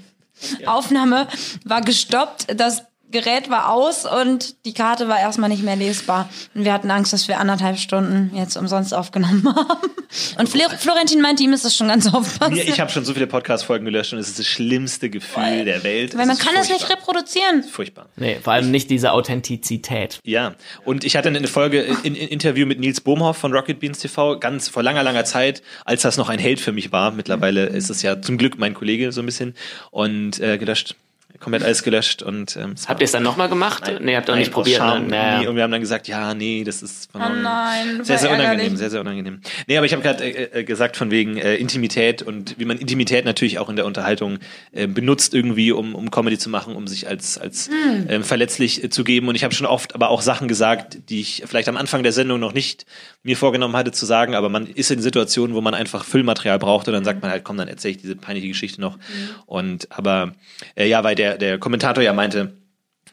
ja. 0.59 0.73
Aufnahme 0.73 1.27
war 1.65 1.81
gestoppt. 1.81 2.47
Das 2.59 2.83
Gerät 3.11 3.49
war 3.49 3.71
aus 3.71 4.05
und 4.05 4.55
die 4.65 4.73
Karte 4.73 5.07
war 5.07 5.19
erstmal 5.19 5.49
nicht 5.49 5.63
mehr 5.63 5.75
lesbar. 5.75 6.29
Und 6.55 6.65
wir 6.65 6.73
hatten 6.73 6.89
Angst, 6.89 7.13
dass 7.13 7.27
wir 7.27 7.39
anderthalb 7.39 7.77
Stunden 7.77 8.31
jetzt 8.35 8.57
umsonst 8.57 8.93
aufgenommen 8.93 9.43
haben. 9.55 9.89
Und 10.37 10.49
Fl 10.49 10.61
Florentin 10.77 11.21
meinte, 11.21 11.43
ihm 11.43 11.53
ist 11.53 11.65
das 11.65 11.75
schon 11.75 11.87
ganz 11.87 12.11
oft 12.13 12.39
passiert. 12.39 12.67
Ich 12.67 12.79
habe 12.79 12.91
schon 12.91 13.05
so 13.05 13.13
viele 13.13 13.27
Podcast-Folgen 13.27 13.85
gelöscht 13.85 14.13
und 14.13 14.19
es 14.19 14.29
ist 14.29 14.39
das 14.39 14.47
schlimmste 14.47 15.09
Gefühl 15.09 15.43
Weil, 15.43 15.65
der 15.65 15.83
Welt. 15.83 16.17
Weil 16.17 16.25
man 16.25 16.37
kann 16.37 16.55
es 16.59 16.69
nicht 16.69 16.89
reproduzieren. 16.89 17.63
Furchtbar. 17.63 18.07
Nee, 18.15 18.37
vor 18.41 18.53
allem 18.53 18.71
nicht 18.71 18.89
diese 18.89 19.11
Authentizität. 19.11 20.19
Ja, 20.23 20.55
und 20.85 21.03
ich 21.03 21.15
hatte 21.15 21.29
eine 21.29 21.47
Folge, 21.47 21.81
in, 22.03 22.15
in 22.15 22.27
Interview 22.27 22.65
mit 22.65 22.79
Nils 22.79 23.01
Bohmhoff 23.01 23.37
von 23.37 23.53
Rocket 23.53 23.79
Beans 23.79 23.99
TV, 23.99 24.39
ganz 24.39 24.69
vor 24.69 24.83
langer, 24.83 25.03
langer 25.03 25.25
Zeit, 25.25 25.61
als 25.85 26.01
das 26.01 26.17
noch 26.17 26.29
ein 26.29 26.39
Held 26.39 26.59
für 26.59 26.71
mich 26.71 26.91
war. 26.91 27.11
Mittlerweile 27.11 27.65
ist 27.67 27.89
es 27.89 28.01
ja 28.01 28.21
zum 28.21 28.37
Glück 28.37 28.57
mein 28.57 28.73
Kollege 28.73 29.11
so 29.11 29.21
ein 29.21 29.25
bisschen 29.25 29.55
und 29.91 30.39
äh, 30.39 30.57
gelöscht 30.57 30.95
komplett 31.39 31.63
alles 31.63 31.83
gelöscht 31.83 32.21
und 32.23 32.55
ähm, 32.57 32.75
Habt 32.87 33.01
ihr 33.01 33.05
es 33.05 33.11
dann 33.11 33.23
nochmal 33.23 33.49
gemacht? 33.49 33.91
nee, 34.01 34.15
habt 34.15 34.29
ihr 34.29 34.33
auch 34.33 34.37
nicht 34.37 34.51
probiert. 34.51 34.77
Scham, 34.77 35.07
ne? 35.07 35.39
Nie. 35.39 35.47
Und 35.47 35.55
wir 35.55 35.63
haben 35.63 35.71
dann 35.71 35.81
gesagt, 35.81 36.07
ja, 36.07 36.33
nee, 36.33 36.63
das 36.63 36.81
ist 36.81 37.11
von 37.11 37.21
Oh 37.21 37.29
nein, 37.29 38.03
sehr, 38.03 38.17
sehr 38.17 38.31
unangenehm, 38.31 38.75
sehr, 38.75 38.89
sehr 38.89 39.01
unangenehm. 39.01 39.41
Nee, 39.67 39.77
aber 39.77 39.85
ich 39.85 39.93
habe 39.93 40.01
gerade 40.03 40.23
äh, 40.23 40.59
äh, 40.59 40.63
gesagt 40.63 40.97
von 40.97 41.11
wegen 41.11 41.37
äh, 41.37 41.55
Intimität 41.55 42.21
und 42.21 42.59
wie 42.59 42.65
man 42.65 42.77
Intimität 42.77 43.25
natürlich 43.25 43.59
auch 43.59 43.69
in 43.69 43.75
der 43.75 43.85
Unterhaltung 43.85 44.39
äh, 44.71 44.87
benutzt 44.87 45.33
irgendwie, 45.33 45.71
um, 45.71 45.95
um 45.95 46.11
Comedy 46.11 46.37
zu 46.37 46.49
machen, 46.49 46.75
um 46.75 46.87
sich 46.87 47.07
als, 47.07 47.37
als 47.37 47.69
Hm. 47.69 48.05
ähm, 48.09 48.23
verletzlich 48.23 48.83
äh, 48.83 48.89
zu 48.89 49.03
geben. 49.03 49.27
Und 49.27 49.35
ich 49.35 49.43
habe 49.43 49.53
schon 49.53 49.65
oft 49.67 49.95
aber 49.95 50.09
auch 50.09 50.21
Sachen 50.21 50.47
gesagt, 50.47 51.09
die 51.09 51.21
ich 51.21 51.43
vielleicht 51.45 51.69
am 51.69 51.77
Anfang 51.77 52.03
der 52.03 52.11
Sendung 52.11 52.39
noch 52.39 52.53
nicht 52.53 52.85
mir 53.23 53.37
vorgenommen 53.37 53.75
hatte 53.75 53.91
zu 53.91 54.05
sagen, 54.05 54.33
aber 54.33 54.49
man 54.49 54.65
ist 54.65 54.89
in 54.89 55.01
Situationen, 55.01 55.55
wo 55.55 55.61
man 55.61 55.73
einfach 55.73 56.05
Füllmaterial 56.05 56.57
braucht 56.57 56.87
und 56.87 56.93
dann 56.93 57.05
sagt 57.05 57.21
man 57.21 57.29
halt, 57.29 57.43
komm, 57.43 57.57
dann 57.57 57.67
erzähle 57.67 57.91
ich 57.91 58.01
diese 58.01 58.15
peinliche 58.15 58.47
Geschichte 58.47 58.81
noch. 58.81 58.97
Und 59.45 59.91
aber 59.91 60.33
äh, 60.75 60.87
ja, 60.87 61.03
weil 61.03 61.15
der, 61.15 61.37
der 61.37 61.59
Kommentator 61.59 62.03
ja 62.03 62.13
meinte, 62.13 62.53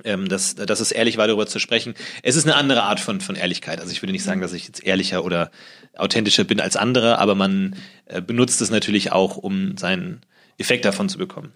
ähm, 0.05 0.28
dass, 0.28 0.55
dass 0.55 0.80
es 0.80 0.93
ehrlich 0.93 1.18
war, 1.18 1.26
darüber 1.26 1.47
zu 1.47 1.59
sprechen. 1.59 1.94
Es 2.22 2.36
ist 2.36 2.47
eine 2.47 2.55
andere 2.56 2.85
Art 2.85 3.01
von, 3.01 3.20
von 3.20 3.36
Ehrlichkeit. 3.36 3.80
Also 3.80 3.93
ich 3.93 4.02
würde 4.02 4.12
nicht 4.12 4.24
sagen, 4.24 4.40
dass 4.40 4.52
ich 4.52 4.66
jetzt 4.66 4.85
ehrlicher 4.85 5.24
oder 5.24 5.51
authentischer 5.97 6.44
bin 6.44 6.60
als 6.60 6.76
andere, 6.76 7.18
aber 7.18 7.35
man 7.35 7.76
äh, 8.06 8.22
benutzt 8.22 8.60
es 8.60 8.70
natürlich 8.70 9.12
auch, 9.12 9.36
um 9.36 9.76
seinen 9.76 10.20
Effekt 10.56 10.85
davon 10.85 11.09
zu 11.09 11.18
bekommen. 11.18 11.52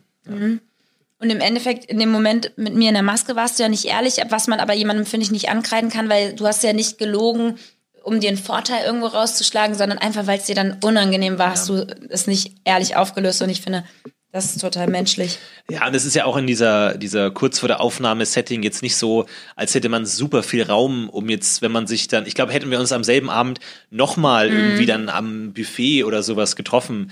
Und 1.19 1.31
im 1.31 1.41
Endeffekt, 1.41 1.85
in 1.85 2.01
dem 2.01 2.11
Moment 2.11 2.53
mit 2.57 2.75
mir 2.75 2.89
in 2.89 2.95
der 2.95 3.05
Maske 3.05 3.37
warst 3.37 3.59
du 3.59 3.63
ja 3.63 3.69
nicht 3.69 3.85
ehrlich, 3.85 4.17
was 4.29 4.49
man 4.49 4.59
aber 4.59 4.73
jemandem, 4.73 5.07
finde 5.07 5.25
ich, 5.25 5.31
nicht 5.31 5.49
ankreiden 5.49 5.89
kann, 5.89 6.09
weil 6.09 6.35
du 6.35 6.47
hast 6.47 6.65
ja 6.65 6.73
nicht 6.73 6.99
gelogen, 6.99 7.59
um 8.03 8.21
dir 8.21 8.29
einen 8.29 8.39
Vorteil 8.39 8.85
irgendwo 8.85 9.07
rauszuschlagen, 9.07 9.77
sondern 9.77 9.99
einfach, 9.99 10.27
weil 10.27 10.39
es 10.39 10.47
dir 10.47 10.55
dann 10.55 10.79
unangenehm 10.83 11.39
war, 11.39 11.51
hast 11.51 11.69
du 11.69 11.87
es 12.09 12.27
nicht 12.27 12.57
ehrlich 12.65 12.97
aufgelöst. 12.97 13.43
Und 13.43 13.51
ich 13.51 13.61
finde, 13.61 13.85
das 14.33 14.47
ist 14.47 14.63
total 14.63 14.89
menschlich. 14.89 15.39
Ja, 15.71 15.87
und 15.87 15.95
es 15.95 16.07
ist 16.07 16.17
ja 16.17 16.25
auch 16.25 16.39
in 16.39 16.47
dieser, 16.47 16.97
dieser 16.97 17.31
kurz 17.31 17.59
vor 17.59 17.69
der 17.69 17.83
Aufnahme-Setting 17.83 18.63
jetzt 18.63 18.83
nicht 18.83 18.97
so, 18.97 19.27
als 19.57 19.75
hätte 19.75 19.91
man 19.91 20.07
super 20.07 20.43
viel 20.43 20.63
Raum, 20.63 21.11
um 21.11 21.29
jetzt, 21.29 21.61
wenn 21.61 21.71
man 21.71 21.87
sich 21.87 22.09
dann, 22.09 22.27
ich 22.27 22.35
glaube, 22.35 22.53
hätten 22.53 22.71
wir 22.71 22.81
uns 22.81 22.93
am 22.93 23.05
selben 23.05 23.29
Abend 23.29 23.61
nochmal 23.91 24.49
irgendwie 24.49 24.87
dann 24.87 25.11
am 25.11 25.53
Buffet 25.53 26.05
oder 26.05 26.23
sowas 26.23 26.57
getroffen, 26.57 27.11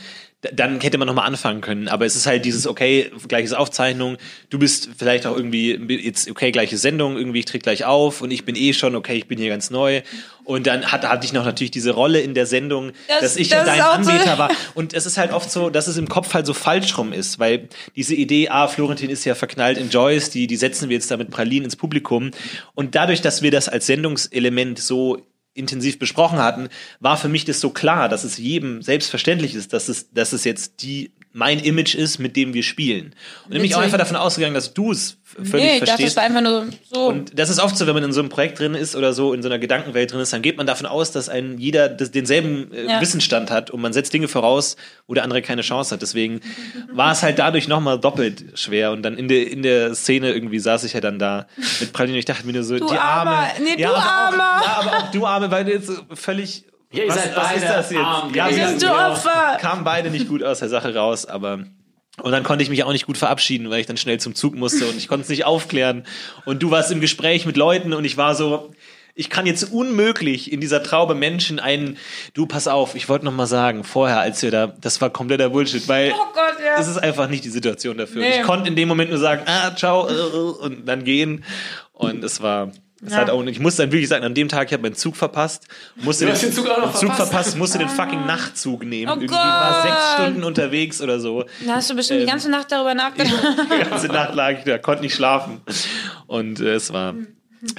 dann 0.55 0.81
hätte 0.81 0.97
man 0.97 1.07
nochmal 1.07 1.27
anfangen 1.27 1.61
können. 1.61 1.87
Aber 1.89 2.07
es 2.07 2.17
ist 2.17 2.27
halt 2.27 2.47
dieses, 2.47 2.67
okay, 2.67 3.11
gleiches 3.29 3.53
Aufzeichnung, 3.53 4.17
du 4.49 4.59
bist 4.59 4.89
vielleicht 4.97 5.27
auch 5.27 5.37
irgendwie, 5.37 5.73
jetzt, 6.03 6.31
okay, 6.31 6.51
gleiche 6.51 6.79
Sendung, 6.79 7.19
irgendwie, 7.19 7.41
ich 7.41 7.45
tritt 7.45 7.63
gleich 7.63 7.85
auf 7.85 8.23
und 8.23 8.31
ich 8.31 8.47
bin 8.47 8.57
eh 8.57 8.73
schon, 8.73 8.97
okay, 8.97 9.17
ich 9.17 9.27
bin 9.29 9.39
hier 9.39 9.51
ganz 9.51 9.69
neu. 9.71 10.01
Und 10.45 10.67
dann 10.67 10.91
hat, 10.91 11.07
hatte 11.07 11.27
ich 11.27 11.35
noch 11.35 11.45
natürlich 11.45 11.71
diese 11.71 11.91
Rolle 11.91 12.21
in 12.21 12.33
der 12.35 12.47
Sendung, 12.47 12.93
Das- 13.07 13.21
dass 13.21 13.37
ich 13.37 13.51
das 13.51 13.67
dein 13.67 13.83
auch 13.83 14.03
so- 14.03 14.11
war. 14.39 14.51
Und 14.75 14.95
es 14.95 15.05
ist 15.05 15.19
halt 15.19 15.33
oft 15.33 15.51
so, 15.51 15.69
dass 15.69 15.87
es 15.89 15.99
im 15.99 16.09
Kopf 16.09 16.33
halt 16.33 16.47
so 16.47 16.55
falsch 16.55 16.97
rum 16.97 17.13
ist, 17.13 17.39
weil 17.39 17.69
diese 17.95 18.15
Idee, 18.15 18.49
ah, 18.49 18.67
Florentin 18.67 19.11
ist 19.11 19.27
ja 19.27 19.35
verknallt 19.35 19.77
in 19.77 19.91
Joyce, 19.91 20.31
die, 20.31 20.47
die 20.47 20.57
setzen 20.57 20.89
wir 20.89 20.97
jetzt 20.97 21.11
da 21.11 21.19
mit 21.19 21.31
Pralinen 21.31 21.67
ins 21.67 21.77
Publikum. 21.77 22.31
Und 22.75 22.95
dadurch, 22.95 23.21
dass 23.21 23.43
wir 23.43 23.51
das 23.51 23.69
als 23.69 23.87
Sendungselement 23.87 24.79
so 24.79 25.19
intensiv 25.55 25.99
besprochen 25.99 26.39
hatten, 26.39 26.69
war 27.01 27.17
für 27.17 27.29
mich 27.29 27.45
das 27.45 27.61
so 27.61 27.71
klar, 27.71 28.09
dass 28.09 28.25
es 28.25 28.39
jedem 28.39 28.83
selbstverständlich 28.83 29.55
ist, 29.55 29.73
dass 29.73 29.89
es, 29.89 30.11
dass 30.13 30.33
es 30.33 30.45
jetzt 30.45 30.83
die 30.83 31.13
mein 31.33 31.61
Image 31.61 31.95
ist, 31.95 32.19
mit 32.19 32.35
dem 32.35 32.55
wir 32.55 32.65
spielen. 32.65 33.15
Und 33.45 33.53
nämlich 33.53 33.77
auch 33.77 33.81
einfach 33.81 33.99
davon 33.99 34.17
ausgegangen, 34.17 34.55
dass 34.55 34.75
du 34.75 34.91
es 34.91 35.17
völlig 35.23 35.53
Nee, 35.53 35.61
ich 35.75 35.79
dachte, 35.81 35.87
verstehst. 35.87 36.09
das 36.09 36.17
war 36.17 36.25
einfach 36.25 36.41
nur 36.41 36.67
so. 36.93 37.07
Und 37.07 37.39
das 37.39 37.51
ist 37.51 37.61
oft 37.61 37.77
so, 37.77 37.87
wenn 37.87 37.95
man 37.95 38.03
in 38.03 38.13
so 38.13 38.19
einem 38.19 38.31
Projekt 38.31 38.59
drin 38.59 38.75
ist 38.75 38.97
oder 38.97 39.13
so, 39.13 39.33
in 39.33 39.41
so 39.41 39.49
einer 39.49 39.61
Gedankenwelt 39.61 40.11
drin 40.13 40.19
ist, 40.21 40.33
dann 40.33 40.43
geht 40.43 40.57
man 40.57 40.67
davon 40.67 40.87
aus, 40.87 41.13
dass 41.13 41.29
ein 41.29 41.59
jeder 41.59 41.89
das, 41.89 42.11
denselben 42.11 42.73
äh, 42.73 42.87
Ja. 42.89 43.01
Wissensstand 43.01 43.53
hat 43.53 43.71
und 43.71 43.81
man 43.81 43.93
setzt 43.93 44.13
Dinge 44.13 44.27
voraus, 44.27 44.77
wo 45.07 45.15
der 45.15 45.23
andere 45.23 45.41
keine 45.41 45.63
Chance 45.63 45.95
hat. 45.95 46.03
Deswegen 46.03 46.41
war 46.93 47.13
es 47.13 47.23
halt 47.23 47.39
dadurch 47.39 47.69
nochmal 47.69 48.01
doppelt 48.01 48.45
schwer. 48.59 48.91
Und 48.91 49.03
dann 49.03 49.17
in 49.17 49.29
der, 49.29 49.49
in 49.53 49.63
der 49.63 49.95
Szene 49.95 50.33
irgendwie 50.33 50.59
saß 50.59 50.83
ich 50.83 50.95
ja 50.95 51.01
dann 51.01 51.21
da 51.21 51.47
mit 51.79 51.93
Praline 51.93 52.15
und 52.15 52.19
ich 52.19 52.25
dachte 52.25 52.45
mir 52.45 52.55
nur 52.55 52.65
so, 52.65 52.75
die 52.75 52.83
Arme. 52.83 53.31
Armer. 53.31 53.49
Nee, 53.63 53.77
du 53.81 53.89
aber 53.89 53.97
Auch, 53.99 54.05
Armer. 54.05 54.63
ja, 54.65 54.77
aber 54.81 54.97
auch 54.99 55.11
du 55.13 55.27
Arme, 55.27 55.51
weil 55.53 55.65
du 55.65 55.71
jetzt 55.73 55.87
so 55.87 55.95
völlig. 56.13 56.65
Ja, 56.93 57.05
ihr 57.05 57.09
was, 57.09 57.17
seid 57.17 57.37
was 57.37 57.45
beide 57.49 57.61
ist 57.65 57.69
das 57.69 57.91
jetzt? 57.91 58.01
arm 58.05 58.35
ja, 58.35 58.51
wir 58.51 58.79
Du 58.79 58.89
Opfer. 58.91 59.59
kamen 59.61 59.85
beide 59.85 60.11
nicht 60.11 60.29
gut 60.29 60.43
aus 60.43 60.59
der 60.59 60.69
Sache 60.69 60.95
raus, 60.95 61.27
aber 61.27 61.61
und 62.23 62.33
dann 62.33 62.43
konnte 62.43 62.63
ich 62.63 62.69
mich 62.71 62.85
auch 62.85 62.93
nicht 62.93 63.07
gut 63.07 63.17
verabschieden, 63.17 63.71
weil 63.71 63.81
ich 63.81 63.87
dann 63.87 63.97
schnell 63.97 64.19
zum 64.21 64.35
Zug 64.35 64.55
musste 64.55 64.87
und 64.87 64.97
ich 64.97 65.09
konnte 65.09 65.23
es 65.23 65.29
nicht 65.31 65.45
aufklären. 65.47 66.05
Und 66.45 66.63
du 66.63 66.71
warst 66.71 66.91
im 66.93 67.01
Gespräch 67.01 67.47
mit 67.47 67.57
Leuten 67.57 67.95
und 67.95 68.05
ich 68.05 68.17
war 68.19 68.35
so, 68.35 68.73
ich 69.15 69.31
kann 69.31 69.47
jetzt 69.47 69.73
unmöglich 69.73 70.53
in 70.53 70.61
dieser 70.61 70.83
Traube 70.83 71.15
Menschen 71.15 71.59
einen, 71.61 71.97
du 72.35 72.47
pass 72.47 72.69
auf, 72.69 72.95
ich 72.95 73.09
wollte 73.09 73.25
noch 73.25 73.33
mal 73.33 73.47
sagen, 73.47 73.85
vorher, 73.85 74.21
als 74.21 74.43
wir 74.43 74.51
da, 74.51 74.67
das 74.67 75.01
war 75.01 75.11
kompletter 75.11 75.49
Bullshit, 75.51 75.89
weil 75.89 76.13
Oh 76.13 76.27
Gott, 76.35 76.57
ja. 76.63 76.79
es 76.79 76.89
ist 76.89 76.99
einfach 76.99 77.29
nicht 77.29 77.45
die 77.45 77.51
Situation 77.51 77.97
dafür. 77.97 78.21
Nee. 78.23 78.41
Ich 78.41 78.43
konnte 78.43 78.69
in 78.69 78.77
dem 78.77 78.89
Moment 78.89 79.11
nur 79.11 79.19
sagen, 79.19 79.43
ah, 79.47 79.75
ciao, 79.75 80.09
äh, 80.09 80.13
und 80.65 80.87
dann 80.87 81.05
gehen. 81.05 81.45
Und 81.93 82.23
es 82.25 82.43
war, 82.43 82.73
es 83.05 83.13
Ja. 83.13 83.19
hat 83.19 83.31
auch, 83.31 83.43
ich 83.45 83.61
musste 83.61 83.83
dann 83.83 83.93
wirklich 83.93 84.09
sagen, 84.09 84.25
an 84.25 84.35
dem 84.35 84.49
Tag, 84.49 84.67
ich 84.69 84.73
habe 84.73 84.83
meinen 84.83 84.95
Zug 84.95 85.17
verpasst, 85.17 85.67
musste 85.97 86.27
Du 86.27 86.33
hast 86.33 86.43
den 86.43 86.53
Zug 86.53 86.69
auch 86.69 86.79
noch 86.79 86.93
den 86.93 87.01
Zug 87.01 87.09
verpasst? 87.15 87.31
verpasst, 87.31 87.57
musste 87.59 87.79
den 87.79 87.89
fucking 87.89 88.27
Nachtzug 88.27 88.85
nehmen. 88.85 89.11
Oh 89.11 89.15
Irgendwie 89.15 89.35
war 89.35 89.73
Gott. 89.83 89.91
sechs 89.91 90.13
Stunden 90.15 90.45
unterwegs 90.45 91.01
oder 91.01 91.19
so. 91.21 91.45
da 91.67 91.77
hast 91.77 91.89
du 91.91 91.95
bestimmt 91.97 92.21
die 92.21 92.25
Ähm, 92.25 92.31
ganze 92.31 92.51
Nacht 92.51 92.71
darüber 92.71 92.95
nachgedacht. 92.95 93.33
Die 93.85 93.89
ganze 93.91 94.07
Nacht 94.09 94.35
lag 94.35 94.59
ich 94.59 94.65
da, 94.65 94.79
konnte 94.79 95.03
nicht 95.03 95.15
schlafen. 95.15 95.61
Und 96.27 96.61
äh, 96.61 96.75
es 96.75 96.93
war, 96.93 97.15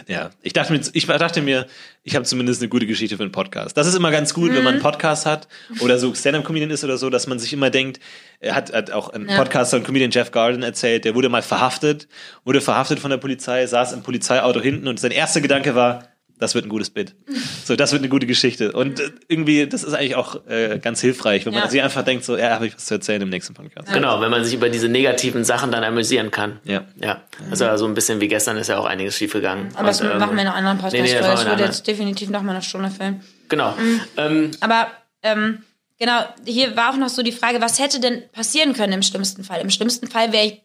ja, 0.07 0.29
ich 0.41 0.53
dachte 0.53 0.73
mir, 0.73 0.81
ich 0.93 1.05
dachte 1.05 1.41
mir, 1.41 1.67
ich 2.03 2.15
habe 2.15 2.25
zumindest 2.25 2.61
eine 2.61 2.69
gute 2.69 2.85
Geschichte 2.85 3.17
für 3.17 3.23
einen 3.23 3.31
Podcast. 3.31 3.75
Das 3.77 3.87
ist 3.87 3.95
immer 3.95 4.11
ganz 4.11 4.33
gut, 4.33 4.53
wenn 4.53 4.63
man 4.63 4.73
einen 4.73 4.81
Podcast 4.81 5.25
hat 5.25 5.47
oder 5.79 5.97
so 5.97 6.13
Stand-up-Comedian 6.13 6.69
ist 6.69 6.83
oder 6.83 6.97
so, 6.97 7.09
dass 7.09 7.27
man 7.27 7.39
sich 7.39 7.53
immer 7.53 7.69
denkt, 7.69 7.99
er 8.39 8.55
hat, 8.55 8.73
hat 8.73 8.91
auch 8.91 9.09
ein 9.09 9.27
Ja. 9.27 9.37
Podcaster 9.37 9.77
und 9.77 9.83
Comedian 9.83 10.11
Jeff 10.11 10.31
Garden 10.31 10.63
erzählt, 10.63 11.05
der 11.05 11.15
wurde 11.15 11.29
mal 11.29 11.41
verhaftet, 11.41 12.07
wurde 12.43 12.61
verhaftet 12.61 12.99
von 12.99 13.11
der 13.11 13.17
Polizei, 13.17 13.65
saß 13.65 13.93
im 13.93 14.03
Polizeiauto 14.03 14.61
hinten 14.61 14.87
und 14.87 14.99
sein 14.99 15.11
erster 15.11 15.41
Gedanke 15.41 15.75
war, 15.75 16.10
das 16.41 16.55
wird 16.55 16.65
ein 16.65 16.69
gutes 16.69 16.89
Bit. 16.89 17.15
So, 17.63 17.75
das 17.75 17.91
wird 17.91 18.01
eine 18.01 18.09
gute 18.09 18.25
Geschichte. 18.25 18.71
Und 18.73 18.99
äh, 18.99 19.11
irgendwie, 19.27 19.65
das 19.67 19.83
ist 19.83 19.93
eigentlich 19.93 20.15
auch 20.15 20.45
äh, 20.47 20.79
ganz 20.79 20.99
hilfreich, 20.99 21.45
wenn 21.45 21.53
man 21.53 21.63
Ja. 21.63 21.69
sich 21.69 21.81
einfach 21.81 22.03
denkt, 22.03 22.25
so, 22.25 22.35
ja, 22.35 22.49
habe 22.49 22.67
ich 22.67 22.75
was 22.75 22.85
zu 22.85 22.95
erzählen 22.95 23.21
im 23.21 23.29
nächsten 23.29 23.53
Podcast. 23.53 23.93
Genau, 23.93 24.19
wenn 24.19 24.31
man 24.31 24.43
sich 24.43 24.53
über 24.55 24.69
diese 24.69 24.89
negativen 24.89 25.43
Sachen 25.45 25.71
dann 25.71 25.83
amüsieren 25.83 26.31
kann. 26.31 26.59
Ja. 26.63 26.83
Ja. 27.01 27.21
Also 27.49 27.77
so 27.77 27.85
ein 27.85 27.93
bisschen 27.93 28.19
wie 28.19 28.27
gestern 28.27 28.57
ist 28.57 28.67
ja 28.67 28.77
auch 28.77 28.85
einiges 28.85 29.15
schiefgegangen. 29.15 29.69
Aber 29.75 29.87
das 29.87 30.01
ähm, 30.01 30.17
machen 30.17 30.35
wir 30.35 30.41
in 30.41 30.47
einer 30.47 30.55
anderen 30.55 30.77
Podcast. 30.79 30.95
nee, 30.95 31.01
nee, 31.03 31.13
das 31.19 31.27
das 31.27 31.45
würde 31.45 31.63
jetzt 31.63 31.85
definitiv 31.87 32.29
noch 32.29 32.41
mal 32.41 32.51
eine 32.53 32.61
Stunde 32.63 32.89
füllen. 32.89 33.21
Genau. 33.47 33.75
Ähm, 34.17 34.51
Aber 34.59 34.87
ähm, 35.23 35.63
genau, 35.99 36.25
hier 36.45 36.75
war 36.75 36.91
auch 36.91 36.97
noch 36.97 37.09
so 37.09 37.21
die 37.21 37.31
Frage, 37.31 37.61
was 37.61 37.79
hätte 37.79 37.99
denn 37.99 38.23
passieren 38.31 38.73
können 38.73 38.93
im 38.93 39.03
schlimmsten 39.03 39.43
Fall? 39.43 39.61
Im 39.61 39.69
schlimmsten 39.69 40.07
Fall 40.07 40.31
wäre 40.33 40.45
ich, 40.45 40.61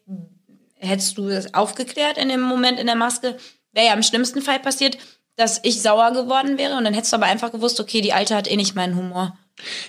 hättest 0.78 1.18
du 1.18 1.28
das 1.28 1.52
aufgeklärt 1.54 2.16
in 2.18 2.28
dem 2.28 2.40
Moment 2.40 2.78
in 2.80 2.86
der 2.86 2.96
Maske, 2.96 3.36
wäre 3.72 3.86
ja 3.88 3.92
im 3.94 4.02
schlimmsten 4.02 4.40
Fall 4.40 4.58
passiert, 4.60 4.96
dass 5.36 5.60
ich 5.62 5.82
sauer 5.82 6.12
geworden 6.12 6.58
wäre 6.58 6.76
und 6.76 6.84
dann 6.84 6.94
hättest 6.94 7.12
du 7.12 7.16
aber 7.16 7.26
einfach 7.26 7.52
gewusst, 7.52 7.78
okay, 7.80 8.00
die 8.00 8.12
Alte 8.12 8.34
hat 8.34 8.50
eh 8.50 8.56
nicht 8.56 8.74
meinen 8.74 8.96
Humor. 8.96 9.36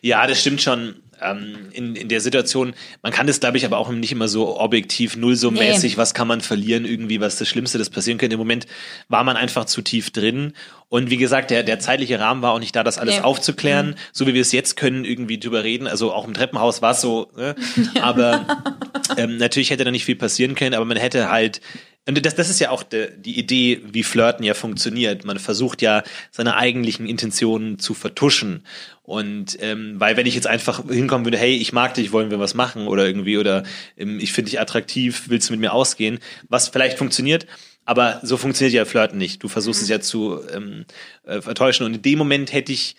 Ja, 0.02 0.28
das 0.28 0.40
stimmt 0.42 0.62
schon. 0.62 0.96
Ähm, 1.20 1.70
in, 1.72 1.96
in 1.96 2.10
der 2.10 2.22
Situation, 2.22 2.76
man 3.02 3.12
kann 3.12 3.26
das, 3.26 3.40
glaube 3.40 3.58
ich, 3.58 3.66
aber 3.66 3.80
auch 3.80 3.90
nicht 3.90 4.12
immer 4.12 4.28
so 4.28 4.60
objektiv, 4.60 5.16
nullsummäßig, 5.18 5.94
Nee. 5.94 5.98
was 5.98 6.14
kann 6.14 6.28
man 6.28 6.42
verlieren, 6.42 6.86
irgendwie, 6.86 7.20
was 7.20 7.38
das 7.38 7.48
Schlimmste, 7.48 7.80
das 7.80 7.90
passieren 7.90 8.20
könnte. 8.20 8.36
Im 8.36 8.40
Moment 8.40 8.68
war 9.10 9.24
man 9.24 9.36
einfach 9.36 9.66
zu 9.66 9.82
tief 9.82 10.12
drin. 10.12 10.54
Und 10.90 11.10
wie 11.10 11.18
gesagt, 11.18 11.50
der, 11.50 11.64
der 11.64 11.80
zeitliche 11.80 12.20
Rahmen 12.20 12.44
war 12.44 12.54
auch 12.54 12.60
nicht 12.60 12.76
da, 12.76 12.84
das 12.84 13.00
alles 13.00 13.16
Nee. 13.16 13.22
aufzuklären, 13.22 13.96
so 14.14 14.28
wie 14.28 14.36
wir 14.36 14.42
es 14.42 14.52
jetzt 14.52 14.78
können, 14.78 15.06
irgendwie 15.06 15.40
drüber 15.40 15.64
reden. 15.64 15.88
Also 15.88 16.14
auch 16.14 16.28
im 16.28 16.36
Treppenhaus 16.36 16.84
war 16.84 16.92
es 16.92 17.02
so, 17.02 17.32
ne? 17.36 17.56
aber 18.00 18.46
ähm, 19.18 19.38
natürlich 19.38 19.72
hätte 19.72 19.86
da 19.86 19.90
nicht 19.92 20.06
viel 20.06 20.18
passieren 20.18 20.54
können, 20.54 20.76
aber 20.76 20.86
man 20.86 20.98
hätte 20.98 21.32
halt 21.32 21.62
und 22.08 22.26
das, 22.26 22.36
das 22.36 22.50
ist 22.50 22.60
ja 22.60 22.70
auch 22.70 22.84
de, 22.84 23.12
die 23.18 23.38
Idee, 23.38 23.82
wie 23.92 24.04
Flirten 24.04 24.44
ja 24.44 24.54
funktioniert. 24.54 25.26
Man 25.26 25.40
versucht 25.40 25.82
ja, 25.82 26.04
seine 26.32 26.56
eigentlichen 26.56 27.06
Intentionen 27.06 27.80
zu 27.80 27.94
vertuschen. 27.94 28.64
Und 29.04 29.58
ähm, 29.62 30.00
weil 30.00 30.18
wenn 30.18 30.26
ich 30.26 30.36
jetzt 30.36 30.48
einfach 30.48 30.84
hinkommen 30.88 31.26
würde, 31.26 31.38
hey, 31.38 31.56
ich 31.56 31.74
mag 31.74 31.94
dich, 31.94 32.12
wollen 32.12 32.32
wir 32.32 32.40
was 32.40 32.54
machen 32.54 32.88
oder 32.88 33.06
irgendwie, 33.06 33.38
oder 33.38 33.64
ähm, 33.98 34.20
ich 34.20 34.34
finde 34.34 34.52
dich 34.52 34.60
attraktiv, 34.60 35.24
willst 35.28 35.50
du 35.50 35.54
mit 35.54 35.60
mir 35.60 35.74
ausgehen, 35.74 36.20
was 36.50 36.70
vielleicht 36.70 36.98
funktioniert, 36.98 37.46
aber 37.86 38.20
so 38.22 38.36
funktioniert 38.36 38.74
ja 38.74 38.86
Flirten 38.86 39.18
nicht. 39.18 39.44
Du 39.44 39.48
versuchst 39.48 39.82
es 39.82 39.88
ja 39.88 40.02
zu 40.02 40.42
ähm, 40.54 40.86
äh, 41.26 41.42
vertäuschen. 41.42 41.86
Und 41.86 41.96
in 41.96 42.02
dem 42.02 42.18
Moment 42.18 42.52
hätte 42.52 42.74
ich 42.74 42.98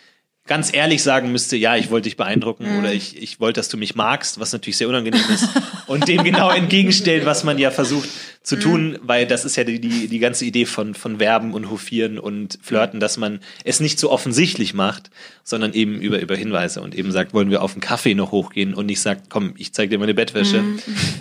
ganz 0.49 0.73
ehrlich 0.75 1.03
sagen 1.03 1.31
müsste, 1.31 1.57
ja, 1.57 1.77
ich 1.77 1.91
wollte 1.91 2.05
dich 2.05 2.17
beeindrucken 2.17 2.79
oder 2.79 2.93
ich, 2.93 3.21
ich 3.23 3.39
wollte, 3.39 3.61
dass 3.61 3.69
du 3.69 3.77
mich 3.77 3.95
magst, 3.95 4.41
was 4.41 4.53
natürlich 4.53 4.79
sehr 4.79 4.89
unangenehm 4.89 5.23
ist 5.33 5.49
und 5.87 6.09
dem 6.09 6.25
genau 6.25 6.51
entgegenstellt, 6.51 7.27
was 7.27 7.45
man 7.45 7.59
ja 7.59 7.71
versucht 7.71 8.09
zu 8.43 8.57
tun, 8.57 8.99
weil 9.03 9.27
das 9.27 9.45
ist 9.45 9.57
ja 9.57 9.65
die, 9.65 9.79
die, 9.79 10.09
die 10.09 10.19
ganze 10.19 10.47
Idee 10.47 10.65
von, 10.65 10.95
von 10.95 11.21
Werben 11.21 11.53
und 11.53 11.71
Hofieren 11.71 12.19
und 12.19 12.59
Flirten, 12.63 12.99
dass 12.99 13.19
man 13.19 13.41
es 13.63 13.79
nicht 13.79 13.99
so 13.99 14.11
offensichtlich 14.11 14.73
macht, 14.73 15.11
sondern 15.45 15.75
eben 15.75 16.01
über, 16.01 16.19
über 16.19 16.35
Hinweise 16.35 16.81
und 16.81 16.95
eben 16.95 17.13
sagt, 17.13 17.35
wollen 17.35 17.51
wir 17.51 17.63
auf 17.63 17.73
einen 17.73 17.83
Kaffee 17.83 18.15
noch 18.15 18.33
hochgehen 18.33 18.73
und 18.73 18.87
nicht 18.87 19.01
sagt, 19.01 19.29
komm, 19.29 19.53
ich 19.59 19.75
zeig 19.75 19.91
dir 19.91 19.99
meine 19.99 20.15
Bettwäsche. 20.15 20.65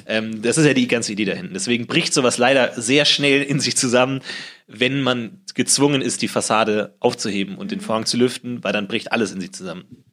Ähm, 0.10 0.42
das 0.42 0.58
ist 0.58 0.66
ja 0.66 0.74
die 0.74 0.88
ganze 0.88 1.12
Idee 1.12 1.26
dahinten. 1.26 1.54
Deswegen 1.54 1.86
bricht 1.86 2.14
sowas 2.14 2.38
leider 2.38 2.72
sehr 2.80 3.04
schnell 3.04 3.44
in 3.44 3.60
sich 3.60 3.76
zusammen, 3.76 4.22
wenn 4.68 5.02
man 5.02 5.42
gezwungen 5.56 6.02
ist, 6.02 6.22
die 6.22 6.28
Fassade 6.28 6.96
aufzuheben 7.00 7.58
und 7.58 7.72
den 7.72 7.82
Vorhang 7.82 8.06
zu 8.06 8.18
lüften, 8.18 8.64
weil 8.64 8.74
dann 8.74 8.88
bricht 8.88 9.12
alles 9.12 9.32
in 9.32 9.42
sich 9.42 9.54
zusammen. 9.54 10.04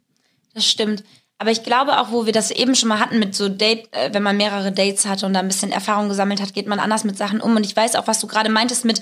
Das 0.55 0.67
stimmt. 0.67 1.03
Aber 1.39 1.51
ich 1.51 1.65
glaube 1.65 1.99
auch, 1.99 2.13
wo 2.13 2.27
wir 2.27 2.33
das 2.33 2.53
eben 2.53 2.77
schon 2.77 2.89
mal 2.89 3.01
hatten 3.01 3.19
mit 3.19 3.35
so 3.35 3.49
Date, 3.49 3.89
äh, 3.93 4.15
wenn 4.15 4.23
man 4.23 4.37
mehrere 4.37 4.71
Dates 4.71 5.05
hatte 5.05 5.27
und 5.27 5.35
da 5.35 5.41
ein 5.41 5.49
bisschen 5.49 5.73
Erfahrung 5.73 6.09
gesammelt 6.09 6.41
hat, 6.41 6.55
geht 6.55 6.69
man 6.69 6.79
anders 6.79 7.03
mit 7.03 7.19
Sachen 7.19 7.41
um. 7.41 7.57
Und 7.57 7.67
ich 7.67 7.75
weiß 7.75 7.97
auch, 7.97 8.07
was 8.07 8.21
du 8.21 8.29
gerade 8.29 8.51
meintest 8.51 8.85
mit, 8.85 9.01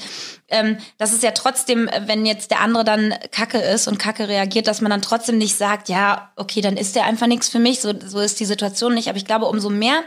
ähm, 0.48 0.78
dass 0.96 1.12
es 1.12 1.20
ja 1.20 1.32
trotzdem, 1.32 1.88
äh, 1.88 2.02
wenn 2.06 2.24
jetzt 2.24 2.50
der 2.50 2.60
andere 2.60 2.84
dann 2.84 3.14
Kacke 3.30 3.58
ist 3.58 3.86
und 3.86 3.98
Kacke 3.98 4.28
reagiert, 4.28 4.66
dass 4.66 4.80
man 4.80 4.90
dann 4.90 5.02
trotzdem 5.02 5.36
nicht 5.36 5.56
sagt, 5.56 5.90
ja, 5.90 6.32
okay, 6.36 6.62
dann 6.62 6.78
ist 6.78 6.96
der 6.96 7.04
einfach 7.04 7.26
nichts 7.26 7.50
für 7.50 7.58
mich. 7.58 7.80
So, 7.80 7.92
so 8.00 8.18
ist 8.20 8.40
die 8.40 8.46
Situation 8.46 8.94
nicht. 8.94 9.08
Aber 9.08 9.18
ich 9.18 9.26
glaube, 9.26 9.44
umso 9.44 9.68
mehr 9.68 10.02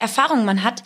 Erfahrung 0.00 0.44
man 0.44 0.64
hat, 0.64 0.82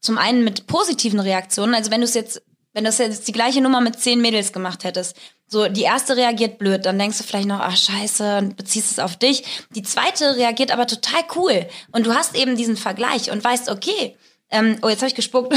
zum 0.00 0.18
einen 0.18 0.44
mit 0.44 0.66
positiven 0.66 1.20
Reaktionen, 1.20 1.74
also 1.74 1.90
wenn 1.90 2.00
du 2.00 2.04
es 2.04 2.14
jetzt, 2.14 2.42
wenn 2.72 2.84
du 2.84 2.90
jetzt 2.90 3.28
die 3.28 3.32
gleiche 3.32 3.60
Nummer 3.60 3.80
mit 3.80 4.00
zehn 4.00 4.20
Mädels 4.20 4.52
gemacht 4.52 4.84
hättest, 4.84 5.16
so 5.46 5.68
die 5.68 5.82
erste 5.82 6.16
reagiert 6.16 6.58
blöd, 6.58 6.86
dann 6.86 6.98
denkst 6.98 7.18
du 7.18 7.24
vielleicht 7.24 7.48
noch, 7.48 7.60
ach 7.60 7.76
scheiße, 7.76 8.38
und 8.38 8.56
beziehst 8.56 8.90
es 8.90 8.98
auf 8.98 9.16
dich. 9.16 9.44
Die 9.74 9.82
zweite 9.82 10.36
reagiert 10.36 10.70
aber 10.70 10.86
total 10.86 11.22
cool 11.36 11.66
und 11.92 12.06
du 12.06 12.14
hast 12.14 12.34
eben 12.34 12.56
diesen 12.56 12.76
Vergleich 12.76 13.30
und 13.30 13.44
weißt, 13.44 13.70
okay, 13.70 14.16
ähm, 14.50 14.78
oh 14.82 14.88
jetzt 14.88 15.00
habe 15.00 15.08
ich 15.08 15.14
gespuckt, 15.14 15.54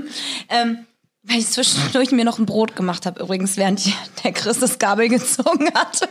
ähm, 0.48 0.86
weil 1.22 1.38
ich 1.38 1.48
zwischendurch 1.48 2.10
mir 2.12 2.24
noch 2.24 2.38
ein 2.38 2.46
Brot 2.46 2.76
gemacht 2.76 3.06
habe, 3.06 3.22
übrigens, 3.22 3.56
während 3.56 3.82
der 4.24 4.32
Chris 4.32 4.58
das 4.58 4.78
Gabel 4.78 5.08
gezogen 5.08 5.72
hat. 5.74 6.08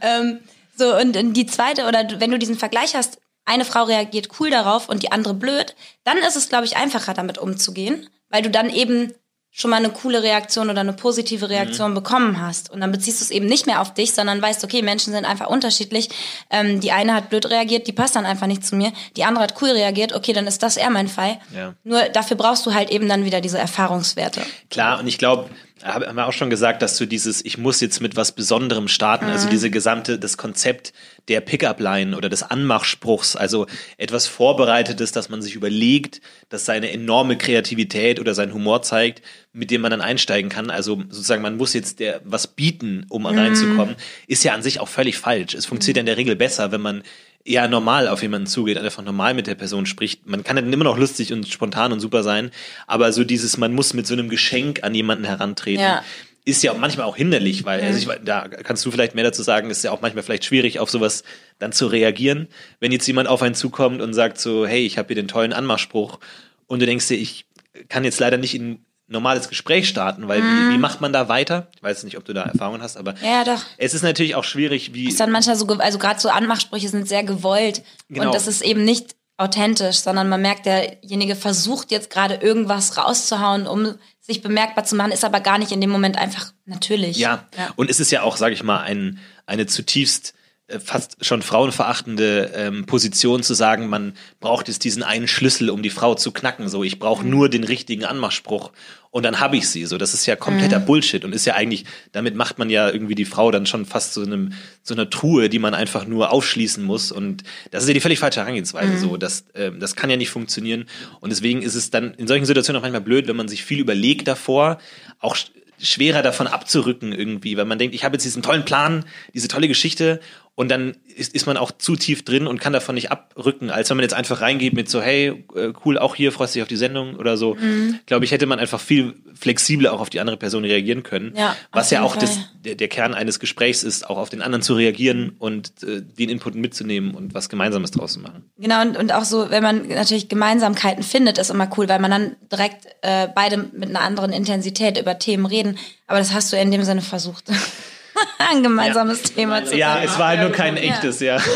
ähm, 0.00 0.40
so, 0.76 0.96
und 0.96 1.12
die 1.34 1.46
zweite, 1.46 1.86
oder 1.86 2.20
wenn 2.20 2.30
du 2.30 2.38
diesen 2.38 2.56
Vergleich 2.56 2.94
hast, 2.94 3.18
eine 3.44 3.64
Frau 3.64 3.84
reagiert 3.84 4.28
cool 4.40 4.50
darauf 4.50 4.88
und 4.88 5.02
die 5.02 5.12
andere 5.12 5.34
blöd, 5.34 5.76
dann 6.02 6.18
ist 6.18 6.36
es, 6.36 6.48
glaube 6.48 6.64
ich, 6.64 6.76
einfacher 6.76 7.14
damit 7.14 7.38
umzugehen, 7.38 8.08
weil 8.30 8.42
du 8.42 8.50
dann 8.50 8.70
eben 8.70 9.12
schon 9.56 9.70
mal 9.70 9.76
eine 9.76 9.90
coole 9.90 10.24
Reaktion 10.24 10.68
oder 10.68 10.80
eine 10.80 10.92
positive 10.92 11.48
Reaktion 11.48 11.92
mhm. 11.92 11.94
bekommen 11.94 12.40
hast. 12.40 12.70
Und 12.70 12.80
dann 12.80 12.90
beziehst 12.90 13.20
du 13.20 13.24
es 13.24 13.30
eben 13.30 13.46
nicht 13.46 13.66
mehr 13.66 13.80
auf 13.80 13.94
dich, 13.94 14.12
sondern 14.12 14.42
weißt, 14.42 14.64
okay, 14.64 14.82
Menschen 14.82 15.12
sind 15.12 15.24
einfach 15.24 15.46
unterschiedlich. 15.46 16.08
Ähm, 16.50 16.80
die 16.80 16.90
eine 16.90 17.14
hat 17.14 17.30
blöd 17.30 17.48
reagiert, 17.48 17.86
die 17.86 17.92
passt 17.92 18.16
dann 18.16 18.26
einfach 18.26 18.48
nicht 18.48 18.66
zu 18.66 18.74
mir. 18.74 18.92
Die 19.16 19.22
andere 19.22 19.44
hat 19.44 19.54
cool 19.62 19.70
reagiert, 19.70 20.12
okay, 20.12 20.32
dann 20.32 20.48
ist 20.48 20.64
das 20.64 20.76
eher 20.76 20.90
mein 20.90 21.06
Fall. 21.06 21.38
Ja. 21.54 21.74
Nur 21.84 22.02
dafür 22.08 22.36
brauchst 22.36 22.66
du 22.66 22.74
halt 22.74 22.90
eben 22.90 23.08
dann 23.08 23.24
wieder 23.24 23.40
diese 23.40 23.58
Erfahrungswerte. 23.58 24.42
Klar, 24.70 24.98
und 24.98 25.06
ich 25.06 25.18
glaube, 25.18 25.48
haben 25.84 26.16
wir 26.16 26.26
auch 26.26 26.32
schon 26.32 26.48
gesagt, 26.48 26.80
dass 26.80 26.96
du 26.96 27.06
dieses, 27.06 27.44
ich 27.44 27.58
muss 27.58 27.80
jetzt 27.80 28.00
mit 28.00 28.16
was 28.16 28.32
Besonderem 28.32 28.88
starten, 28.88 29.26
also 29.26 29.32
mhm. 29.32 29.36
also 29.36 29.50
diese 29.50 29.70
gesamte, 29.70 30.18
das 30.18 30.38
Konzept 30.38 30.94
der 31.28 31.40
Pickup-Line 31.40 32.16
oder 32.16 32.28
des 32.28 32.42
Anmachspruchs, 32.42 33.36
also 33.36 33.66
etwas 33.98 34.26
Vorbereitetes, 34.26 35.12
dass 35.12 35.28
man 35.28 35.42
sich 35.42 35.54
überlegt, 35.54 36.22
dass 36.48 36.64
seine 36.64 36.90
enorme 36.90 37.36
Kreativität 37.36 38.18
oder 38.18 38.34
sein 38.34 38.54
Humor 38.54 38.82
zeigt, 38.82 39.22
mit 39.52 39.70
dem 39.70 39.82
man 39.82 39.90
dann 39.90 40.00
einsteigen 40.00 40.50
kann. 40.50 40.70
Also 40.70 41.02
sozusagen, 41.08 41.42
man 41.42 41.56
muss 41.56 41.74
jetzt 41.74 42.00
der 42.00 42.20
was 42.24 42.46
bieten, 42.46 43.06
um 43.10 43.22
mhm. 43.22 43.38
reinzukommen, 43.38 43.96
ist 44.26 44.42
ja 44.42 44.54
an 44.54 44.62
sich 44.62 44.80
auch 44.80 44.88
völlig 44.88 45.18
falsch. 45.18 45.54
Es 45.54 45.66
funktioniert 45.66 45.96
mhm. 45.96 46.00
in 46.00 46.06
der 46.06 46.16
Regel 46.16 46.36
besser, 46.36 46.72
wenn 46.72 46.80
man 46.80 47.02
eher 47.44 47.68
normal 47.68 48.08
auf 48.08 48.22
jemanden 48.22 48.46
zugeht, 48.46 48.78
einfach 48.78 49.02
normal 49.02 49.34
mit 49.34 49.46
der 49.46 49.54
Person 49.54 49.86
spricht. 49.86 50.26
Man 50.26 50.44
kann 50.44 50.56
dann 50.56 50.72
immer 50.72 50.84
noch 50.84 50.96
lustig 50.96 51.32
und 51.32 51.46
spontan 51.46 51.92
und 51.92 52.00
super 52.00 52.22
sein, 52.22 52.50
aber 52.86 53.12
so 53.12 53.22
dieses, 53.22 53.58
man 53.58 53.74
muss 53.74 53.92
mit 53.92 54.06
so 54.06 54.14
einem 54.14 54.28
Geschenk 54.28 54.82
an 54.82 54.94
jemanden 54.94 55.24
herantreten. 55.24 55.82
Ja. 55.82 56.02
Ist 56.46 56.62
ja 56.62 56.74
manchmal 56.74 57.06
auch 57.06 57.16
hinderlich, 57.16 57.64
weil, 57.64 57.80
also 57.80 57.98
ich, 57.98 58.18
da 58.22 58.46
kannst 58.48 58.84
du 58.84 58.90
vielleicht 58.90 59.14
mehr 59.14 59.24
dazu 59.24 59.42
sagen, 59.42 59.70
ist 59.70 59.82
ja 59.82 59.92
auch 59.92 60.02
manchmal 60.02 60.22
vielleicht 60.22 60.44
schwierig, 60.44 60.78
auf 60.78 60.90
sowas 60.90 61.24
dann 61.58 61.72
zu 61.72 61.86
reagieren. 61.86 62.48
Wenn 62.80 62.92
jetzt 62.92 63.06
jemand 63.06 63.28
auf 63.28 63.40
einen 63.40 63.54
zukommt 63.54 64.02
und 64.02 64.12
sagt 64.12 64.38
so, 64.38 64.66
hey, 64.66 64.84
ich 64.84 64.98
habe 64.98 65.06
hier 65.08 65.16
den 65.16 65.28
tollen 65.28 65.54
Anmachspruch 65.54 66.20
und 66.66 66.82
du 66.82 66.86
denkst 66.86 67.08
dir, 67.08 67.16
ich 67.16 67.46
kann 67.88 68.04
jetzt 68.04 68.20
leider 68.20 68.36
nicht 68.36 68.54
in 68.54 68.84
normales 69.06 69.48
Gespräch 69.48 69.88
starten, 69.88 70.28
weil 70.28 70.40
mhm. 70.40 70.70
wie, 70.70 70.74
wie 70.74 70.78
macht 70.78 71.00
man 71.00 71.12
da 71.12 71.28
weiter? 71.28 71.68
Ich 71.76 71.82
weiß 71.82 72.04
nicht, 72.04 72.16
ob 72.16 72.24
du 72.24 72.32
da 72.32 72.42
Erfahrungen 72.42 72.82
hast, 72.82 72.96
aber 72.96 73.14
ja, 73.22 73.44
doch. 73.44 73.60
es 73.76 73.94
ist 73.94 74.02
natürlich 74.02 74.34
auch 74.34 74.44
schwierig, 74.44 74.94
wie. 74.94 75.08
Ist 75.08 75.20
dann 75.20 75.30
manchmal 75.30 75.56
so, 75.56 75.66
also 75.66 75.98
gerade 75.98 76.20
so 76.20 76.28
Anmachsprüche 76.28 76.88
sind 76.88 77.08
sehr 77.08 77.22
gewollt 77.22 77.82
genau. 78.08 78.26
und 78.26 78.34
das 78.34 78.46
ist 78.46 78.62
eben 78.62 78.84
nicht 78.84 79.14
authentisch, 79.36 79.96
sondern 79.96 80.28
man 80.28 80.40
merkt, 80.40 80.66
derjenige 80.66 81.34
versucht 81.34 81.90
jetzt 81.90 82.08
gerade 82.08 82.36
irgendwas 82.36 82.96
rauszuhauen, 82.96 83.66
um 83.66 83.94
sich 84.20 84.42
bemerkbar 84.42 84.84
zu 84.84 84.94
machen, 84.94 85.12
ist 85.12 85.24
aber 85.24 85.40
gar 85.40 85.58
nicht 85.58 85.72
in 85.72 85.80
dem 85.80 85.90
Moment 85.90 86.16
einfach 86.16 86.52
natürlich. 86.64 87.18
Ja, 87.18 87.46
ja. 87.58 87.72
und 87.76 87.90
es 87.90 88.00
ist 88.00 88.10
ja 88.10 88.22
auch, 88.22 88.36
sage 88.36 88.54
ich 88.54 88.62
mal, 88.62 88.80
ein, 88.80 89.18
eine 89.44 89.66
zutiefst 89.66 90.34
fast 90.82 91.22
schon 91.22 91.42
frauenverachtende 91.42 92.52
ähm, 92.54 92.86
Position 92.86 93.42
zu 93.42 93.52
sagen, 93.52 93.88
man 93.88 94.14
braucht 94.40 94.68
jetzt 94.68 94.84
diesen 94.84 95.02
einen 95.02 95.28
Schlüssel, 95.28 95.68
um 95.68 95.82
die 95.82 95.90
Frau 95.90 96.14
zu 96.14 96.32
knacken. 96.32 96.68
So, 96.68 96.82
ich 96.82 96.98
brauche 96.98 97.22
mhm. 97.22 97.30
nur 97.30 97.48
den 97.50 97.64
richtigen 97.64 98.06
Anmachspruch 98.06 98.72
und 99.10 99.24
dann 99.24 99.40
habe 99.40 99.58
ich 99.58 99.68
sie. 99.68 99.84
So, 99.84 99.98
das 99.98 100.14
ist 100.14 100.24
ja 100.24 100.36
kompletter 100.36 100.80
mhm. 100.80 100.86
Bullshit 100.86 101.24
und 101.24 101.34
ist 101.34 101.44
ja 101.44 101.54
eigentlich, 101.54 101.84
damit 102.12 102.34
macht 102.34 102.58
man 102.58 102.70
ja 102.70 102.88
irgendwie 102.88 103.14
die 103.14 103.26
Frau 103.26 103.50
dann 103.50 103.66
schon 103.66 103.84
fast 103.84 104.14
zu 104.14 104.22
einem 104.22 104.54
so 104.82 104.94
einer 104.94 105.10
Truhe, 105.10 105.50
die 105.50 105.58
man 105.58 105.74
einfach 105.74 106.06
nur 106.06 106.32
aufschließen 106.32 106.82
muss. 106.82 107.12
Und 107.12 107.44
das 107.70 107.82
ist 107.82 107.88
ja 107.88 107.94
die 107.94 108.00
völlig 108.00 108.18
falsche 108.18 108.40
Herangehensweise. 108.40 108.94
Mhm. 108.94 108.98
So, 108.98 109.16
das, 109.18 109.44
äh, 109.52 109.70
das 109.78 109.96
kann 109.96 110.08
ja 110.08 110.16
nicht 110.16 110.30
funktionieren. 110.30 110.86
Und 111.20 111.30
deswegen 111.30 111.60
ist 111.60 111.74
es 111.74 111.90
dann 111.90 112.14
in 112.14 112.26
solchen 112.26 112.46
Situationen 112.46 112.80
auch 112.80 112.82
manchmal 112.82 113.02
blöd, 113.02 113.28
wenn 113.28 113.36
man 113.36 113.48
sich 113.48 113.62
viel 113.64 113.80
überlegt 113.80 114.26
davor, 114.26 114.78
auch 115.20 115.36
schwerer 115.78 116.22
davon 116.22 116.46
abzurücken 116.46 117.12
irgendwie, 117.12 117.56
weil 117.56 117.64
man 117.64 117.78
denkt, 117.78 117.94
ich 117.94 118.04
habe 118.04 118.14
jetzt 118.14 118.24
diesen 118.24 118.42
tollen 118.42 118.64
Plan, 118.64 119.04
diese 119.32 119.48
tolle 119.48 119.68
Geschichte 119.68 120.20
und 120.56 120.70
dann 120.70 120.96
ist, 121.16 121.34
ist 121.34 121.46
man 121.46 121.56
auch 121.56 121.72
zu 121.72 121.96
tief 121.96 122.24
drin 122.24 122.46
und 122.46 122.60
kann 122.60 122.72
davon 122.72 122.94
nicht 122.94 123.10
abrücken, 123.10 123.70
als 123.70 123.90
wenn 123.90 123.96
man 123.96 124.04
jetzt 124.04 124.14
einfach 124.14 124.40
reingeht 124.40 124.72
mit 124.72 124.88
so, 124.88 125.02
hey, 125.02 125.44
äh, 125.56 125.72
cool, 125.84 125.98
auch 125.98 126.14
hier, 126.14 126.30
freust 126.30 126.54
dich 126.54 126.62
auf 126.62 126.68
die 126.68 126.76
Sendung 126.76 127.16
oder 127.16 127.36
so. 127.36 127.56
Mhm. 127.56 127.98
Glaube 128.06 128.24
ich, 128.24 128.30
hätte 128.30 128.46
man 128.46 128.60
einfach 128.60 128.78
viel 128.78 129.14
flexibler 129.34 129.92
auch 129.92 130.00
auf 130.00 130.10
die 130.10 130.20
andere 130.20 130.36
Person 130.36 130.64
reagieren 130.64 131.02
können. 131.02 131.34
Ja, 131.36 131.56
was 131.72 131.90
ja 131.90 132.02
auch 132.02 132.14
das, 132.14 132.38
der, 132.64 132.76
der, 132.76 132.86
Kern 132.86 133.14
eines 133.14 133.40
Gesprächs 133.40 133.82
ist, 133.82 134.08
auch 134.08 134.16
auf 134.16 134.28
den 134.28 134.42
anderen 134.42 134.62
zu 134.62 134.74
reagieren 134.74 135.34
und 135.40 135.72
äh, 135.82 136.02
den 136.02 136.28
Input 136.28 136.54
mitzunehmen 136.54 137.14
und 137.16 137.34
was 137.34 137.48
Gemeinsames 137.48 137.90
draus 137.90 138.12
zu 138.12 138.20
machen. 138.20 138.48
Genau, 138.56 138.80
und, 138.80 138.96
und 138.96 139.12
auch 139.12 139.24
so, 139.24 139.50
wenn 139.50 139.62
man 139.62 139.88
natürlich 139.88 140.28
Gemeinsamkeiten 140.28 141.02
findet, 141.02 141.38
ist 141.38 141.50
immer 141.50 141.68
cool, 141.76 141.88
weil 141.88 141.98
man 141.98 142.12
dann 142.12 142.36
direkt 142.52 142.86
äh, 143.02 143.26
beide 143.34 143.56
mit 143.56 143.88
einer 143.88 144.02
anderen 144.02 144.32
Intensität 144.32 145.00
über 145.00 145.18
Themen 145.18 145.46
reden. 145.46 145.78
Aber 146.06 146.20
das 146.20 146.32
hast 146.32 146.52
du 146.52 146.56
in 146.56 146.70
dem 146.70 146.84
Sinne 146.84 147.02
versucht. 147.02 147.50
ein 148.38 148.62
gemeinsames 148.62 149.22
ja. 149.22 149.28
Thema 149.28 149.64
zu 149.64 149.76
Ja, 149.76 150.02
es 150.02 150.18
war 150.18 150.28
halt 150.28 150.40
nur 150.40 150.50
kein 150.50 150.76
echtes, 150.76 151.20
ja. 151.20 151.38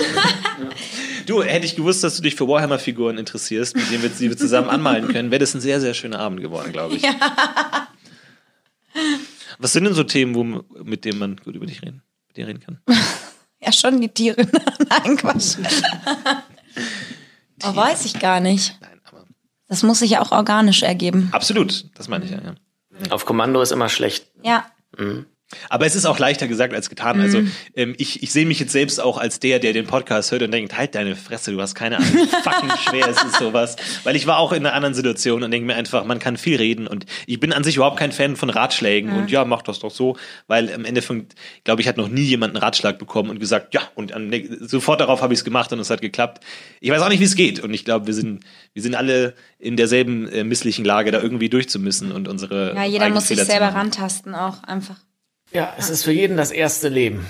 Du, 1.26 1.42
hätte 1.42 1.66
ich 1.66 1.76
gewusst, 1.76 2.02
dass 2.02 2.16
du 2.16 2.22
dich 2.22 2.36
für 2.36 2.48
Warhammer-Figuren 2.48 3.18
interessierst, 3.18 3.76
mit 3.76 3.90
denen 3.90 4.02
wir 4.02 4.08
sie 4.08 4.34
zusammen 4.34 4.70
anmalen 4.70 5.08
können, 5.08 5.30
wäre 5.30 5.40
das 5.40 5.54
ein 5.54 5.60
sehr, 5.60 5.78
sehr 5.78 5.92
schöner 5.92 6.20
Abend 6.20 6.40
geworden, 6.40 6.72
glaube 6.72 6.94
ich. 6.96 7.02
Ja. 7.02 7.10
Was 9.58 9.74
sind 9.74 9.84
denn 9.84 9.92
so 9.92 10.04
Themen, 10.04 10.34
wo, 10.34 10.64
mit 10.82 11.04
denen 11.04 11.18
man 11.18 11.36
gut 11.36 11.54
über 11.54 11.66
dich 11.66 11.82
reden, 11.82 12.02
mit 12.28 12.38
dir 12.38 12.46
reden 12.46 12.60
kann? 12.60 12.80
Ja, 13.60 13.72
schon 13.72 14.00
die 14.00 14.08
Tiere. 14.08 14.46
Nein, 14.88 15.16
Quatsch. 15.18 15.56
oh, 17.64 17.76
weiß 17.76 18.06
ich 18.06 18.18
gar 18.20 18.40
nicht. 18.40 18.78
Nein, 18.80 19.00
aber. 19.04 19.26
Das 19.66 19.82
muss 19.82 19.98
sich 19.98 20.12
ja 20.12 20.22
auch 20.22 20.32
organisch 20.32 20.82
ergeben. 20.82 21.28
Absolut, 21.32 21.86
das 21.98 22.08
meine 22.08 22.24
ich 22.24 22.30
ja. 22.30 22.40
ja. 22.40 22.54
Auf 23.10 23.26
Kommando 23.26 23.60
ist 23.60 23.72
immer 23.72 23.88
schlecht. 23.90 24.30
Ja. 24.42 24.64
Mhm. 24.96 25.26
Aber 25.70 25.86
es 25.86 25.94
ist 25.94 26.04
auch 26.04 26.18
leichter 26.18 26.46
gesagt 26.46 26.74
als 26.74 26.90
getan. 26.90 27.20
Also, 27.20 27.40
mhm. 27.40 27.46
Also 27.46 27.58
ähm, 27.76 27.94
ich, 27.96 28.22
ich 28.22 28.32
sehe 28.32 28.44
mich 28.44 28.60
jetzt 28.60 28.72
selbst 28.72 29.00
auch 29.00 29.16
als 29.16 29.40
der, 29.40 29.58
der 29.58 29.72
den 29.72 29.86
Podcast 29.86 30.30
hört 30.30 30.42
und 30.42 30.50
denkt, 30.50 30.76
halt 30.76 30.94
deine 30.94 31.16
Fresse, 31.16 31.52
du 31.52 31.60
hast 31.60 31.74
keine 31.74 31.96
Ahnung, 31.96 32.12
wie 32.12 32.26
fucking 32.42 32.70
schwer 32.88 33.08
ist 33.08 33.24
es 33.24 33.38
sowas. 33.38 33.76
Weil 34.04 34.14
ich 34.14 34.26
war 34.26 34.38
auch 34.38 34.52
in 34.52 34.66
einer 34.66 34.74
anderen 34.74 34.94
Situation 34.94 35.42
und 35.42 35.50
denke 35.50 35.66
mir 35.66 35.74
einfach, 35.74 36.04
man 36.04 36.18
kann 36.18 36.36
viel 36.36 36.56
reden 36.56 36.86
und 36.86 37.06
ich 37.26 37.40
bin 37.40 37.52
an 37.52 37.64
sich 37.64 37.76
überhaupt 37.76 37.98
kein 37.98 38.12
Fan 38.12 38.36
von 38.36 38.50
Ratschlägen 38.50 39.10
mhm. 39.10 39.16
und 39.16 39.30
ja, 39.30 39.44
mach 39.44 39.62
das 39.62 39.78
doch 39.78 39.90
so, 39.90 40.16
weil 40.48 40.72
am 40.72 40.84
Ende 40.84 41.00
von, 41.00 41.26
glaube 41.64 41.80
ich, 41.80 41.88
hat 41.88 41.96
noch 41.96 42.08
nie 42.08 42.22
jemand 42.22 42.54
einen 42.54 42.62
Ratschlag 42.62 42.98
bekommen 42.98 43.30
und 43.30 43.40
gesagt, 43.40 43.72
ja, 43.72 43.82
und 43.94 44.12
sofort 44.60 45.00
darauf 45.00 45.22
habe 45.22 45.32
ich 45.32 45.40
es 45.40 45.44
gemacht 45.44 45.72
und 45.72 45.80
es 45.80 45.88
hat 45.88 46.02
geklappt. 46.02 46.44
Ich 46.80 46.90
weiß 46.90 47.00
auch 47.00 47.08
nicht, 47.08 47.20
wie 47.20 47.24
es 47.24 47.36
geht 47.36 47.60
und 47.60 47.72
ich 47.72 47.86
glaube, 47.86 48.06
wir 48.06 48.14
sind, 48.14 48.44
wir 48.74 48.82
sind 48.82 48.94
alle 48.94 49.34
in 49.58 49.76
derselben 49.76 50.28
äh, 50.28 50.44
misslichen 50.44 50.84
Lage, 50.84 51.10
da 51.10 51.22
irgendwie 51.22 51.48
durchzumüssen 51.48 52.12
und 52.12 52.28
unsere 52.28 52.74
Ja, 52.74 52.84
jeder 52.84 53.08
muss 53.08 53.28
sich 53.28 53.42
selber 53.42 53.68
rantasten 53.68 54.34
auch 54.34 54.62
einfach. 54.64 54.96
Ja, 55.52 55.72
es 55.78 55.90
ist 55.90 56.04
für 56.04 56.12
jeden 56.12 56.36
das 56.36 56.50
erste 56.50 56.88
Leben. 56.88 57.26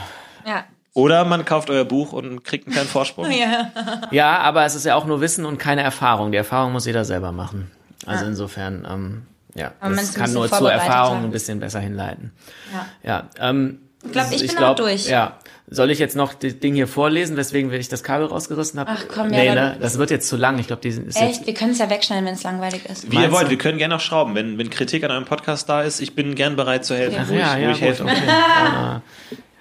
Ja. 0.47 0.65
Oder 0.95 1.25
man 1.25 1.45
kauft 1.45 1.71
euer 1.71 1.85
Buch 1.85 2.13
und 2.13 2.43
kriegt 2.45 2.67
einen 2.67 2.75
kleinen 2.75 2.89
Vorsprung. 2.89 3.31
ja. 3.31 3.71
ja, 4.11 4.39
aber 4.39 4.65
es 4.65 4.75
ist 4.75 4.85
ja 4.85 4.97
auch 4.97 5.07
nur 5.07 5.21
Wissen 5.21 5.45
und 5.45 5.59
keine 5.59 5.83
Erfahrung. 5.83 6.33
Die 6.33 6.39
Erfahrung 6.39 6.73
muss 6.73 6.87
jeder 6.87 7.05
selber 7.05 7.31
machen. 7.31 7.71
Also 8.07 8.25
ja. 8.25 8.31
insofern, 8.31 8.87
ähm, 8.91 9.27
ja, 9.55 9.73
aber 9.81 9.95
das 9.95 10.15
kann 10.15 10.33
nur 10.33 10.51
zur 10.51 10.73
Erfahrung 10.73 11.25
ein 11.25 11.31
bisschen 11.31 11.61
besser 11.61 11.81
hinleiten. 11.81 12.33
Ja. 12.73 13.29
ja 13.39 13.51
ähm, 13.51 13.81
ich 14.09 14.13
glaube, 14.13 14.35
ich, 14.35 14.43
ich 14.43 14.49
bin 14.49 14.57
glaub, 14.57 14.71
auch 14.71 14.77
durch. 14.77 15.09
Ja. 15.09 15.39
Soll 15.71 15.91
ich 15.91 15.99
jetzt 15.99 16.17
noch 16.17 16.33
das 16.33 16.59
Ding 16.61 16.75
hier 16.75 16.89
vorlesen, 16.89 17.37
weswegen 17.37 17.71
ich 17.73 17.89
das 17.89 18.03
Kabel 18.03 18.27
rausgerissen 18.27 18.81
habe? 18.81 18.91
Ach 18.91 19.05
komm, 19.13 19.29
nee, 19.29 19.47
ja. 19.47 19.55
Ne? 19.55 19.77
Das 19.81 19.99
wird 19.99 20.11
jetzt 20.11 20.27
zu 20.27 20.37
lang. 20.37 20.59
Ich 20.59 20.67
glaube, 20.67 20.81
die 20.81 20.89
ist 20.89 21.21
Echt? 21.21 21.47
Wir 21.47 21.53
können 21.53 21.73
es 21.73 21.79
ja 21.79 21.91
wegschneiden, 21.91 22.25
wenn 22.25 22.35
es 22.35 22.43
langweilig 22.43 22.87
ist. 22.87 23.11
Wie 23.11 23.17
ihr 23.17 23.31
wollt, 23.31 23.51
wir 23.51 23.59
können 23.59 23.77
gerne 23.77 23.95
noch 23.95 24.01
schrauben. 24.01 24.35
Wenn, 24.35 24.57
wenn 24.57 24.71
Kritik 24.71 25.05
an 25.05 25.11
eurem 25.11 25.27
Podcast 25.27 25.69
da 25.69 25.83
ist, 25.83 26.01
ich 26.01 26.15
bin 26.15 26.35
gern 26.35 26.57
bereit 26.57 26.87
zu 26.87 26.97
helfen, 26.97 27.21
okay. 27.21 27.29
wo, 27.29 27.35
ja, 27.35 27.55
ich, 27.55 27.61
wo 27.61 27.65
ja, 27.65 27.71
ich 27.73 27.81
helfe. 27.83 28.05
Okay. 28.05 28.15
ja, 28.27 29.03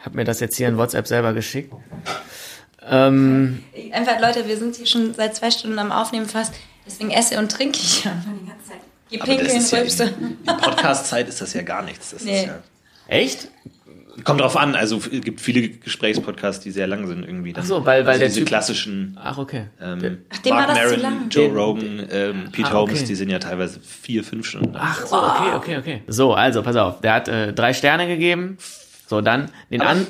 hab 0.05 0.13
mir 0.13 0.23
das 0.23 0.39
jetzt 0.39 0.55
hier 0.55 0.69
in 0.69 0.77
WhatsApp 0.77 1.07
selber 1.07 1.33
geschickt. 1.33 1.73
Ähm, 2.89 3.63
Einfach, 3.91 4.21
Leute, 4.21 4.47
wir 4.47 4.55
sind 4.55 4.77
hier 4.77 4.85
schon 4.85 5.13
seit 5.13 5.35
zwei 5.35 5.51
Stunden 5.51 5.77
am 5.77 5.91
Aufnehmen 5.91 6.27
fast. 6.27 6.53
Deswegen 6.85 7.11
esse 7.11 7.37
und 7.37 7.51
trinke 7.51 7.77
ich 7.77 8.05
ja 8.05 8.11
die 8.25 8.47
ganze 8.47 8.69
Zeit. 8.69 8.79
Geh 9.09 9.17
pinkeln, 9.17 9.49
ja 9.49 9.77
in, 9.77 10.37
in 10.45 10.57
Podcast-Zeit 10.57 11.27
ist 11.27 11.41
das 11.41 11.53
ja 11.53 11.63
gar 11.63 11.81
nichts. 11.81 12.11
Das 12.11 12.23
nee. 12.23 12.45
ja 12.45 12.59
Echt? 13.07 13.49
Kommt 14.23 14.41
drauf 14.41 14.57
an, 14.57 14.75
also 14.75 14.97
es 14.97 15.09
gibt 15.21 15.39
viele 15.41 15.69
Gesprächspodcasts, 15.69 16.63
die 16.63 16.71
sehr 16.71 16.87
lang 16.87 17.05
sind 17.07 17.23
irgendwie. 17.23 17.53
Dann. 17.53 17.63
Ach 17.63 17.67
so, 17.67 17.85
weil- 17.85 18.01
weil 18.05 18.07
also 18.13 18.19
der 18.19 18.27
diese 18.29 18.39
Typ- 18.41 18.47
klassischen 18.47 19.17
Ach, 19.21 19.37
okay. 19.37 19.67
ähm, 19.81 20.19
Ach, 20.33 20.37
dem 20.39 20.51
war 20.51 20.57
Mark 20.67 20.67
das 20.69 20.77
zu 20.77 20.83
Maron, 20.85 21.01
lang. 21.01 21.29
Joe 21.29 21.43
Den- 21.47 21.55
Rogan, 21.57 22.07
ähm, 22.11 22.49
Pete 22.51 22.67
Ah, 22.69 22.73
Holmes, 22.73 22.95
okay. 22.99 23.07
die 23.07 23.15
sind 23.15 23.29
ja 23.29 23.39
teilweise 23.39 23.79
vier, 23.79 24.23
fünf 24.23 24.47
Stunden. 24.47 24.73
lang. 24.73 24.81
Ach 24.83 25.05
so, 25.05 25.15
okay, 25.17 25.55
okay, 25.55 25.77
okay. 25.77 26.01
So, 26.07 26.33
also, 26.33 26.63
pass 26.63 26.75
auf. 26.75 27.01
Der 27.01 27.13
hat 27.13 27.27
äh, 27.27 27.53
drei 27.53 27.73
Sterne 27.73 28.07
gegeben. 28.07 28.57
So, 29.07 29.21
dann 29.21 29.51
den 29.71 29.81
an. 29.81 30.07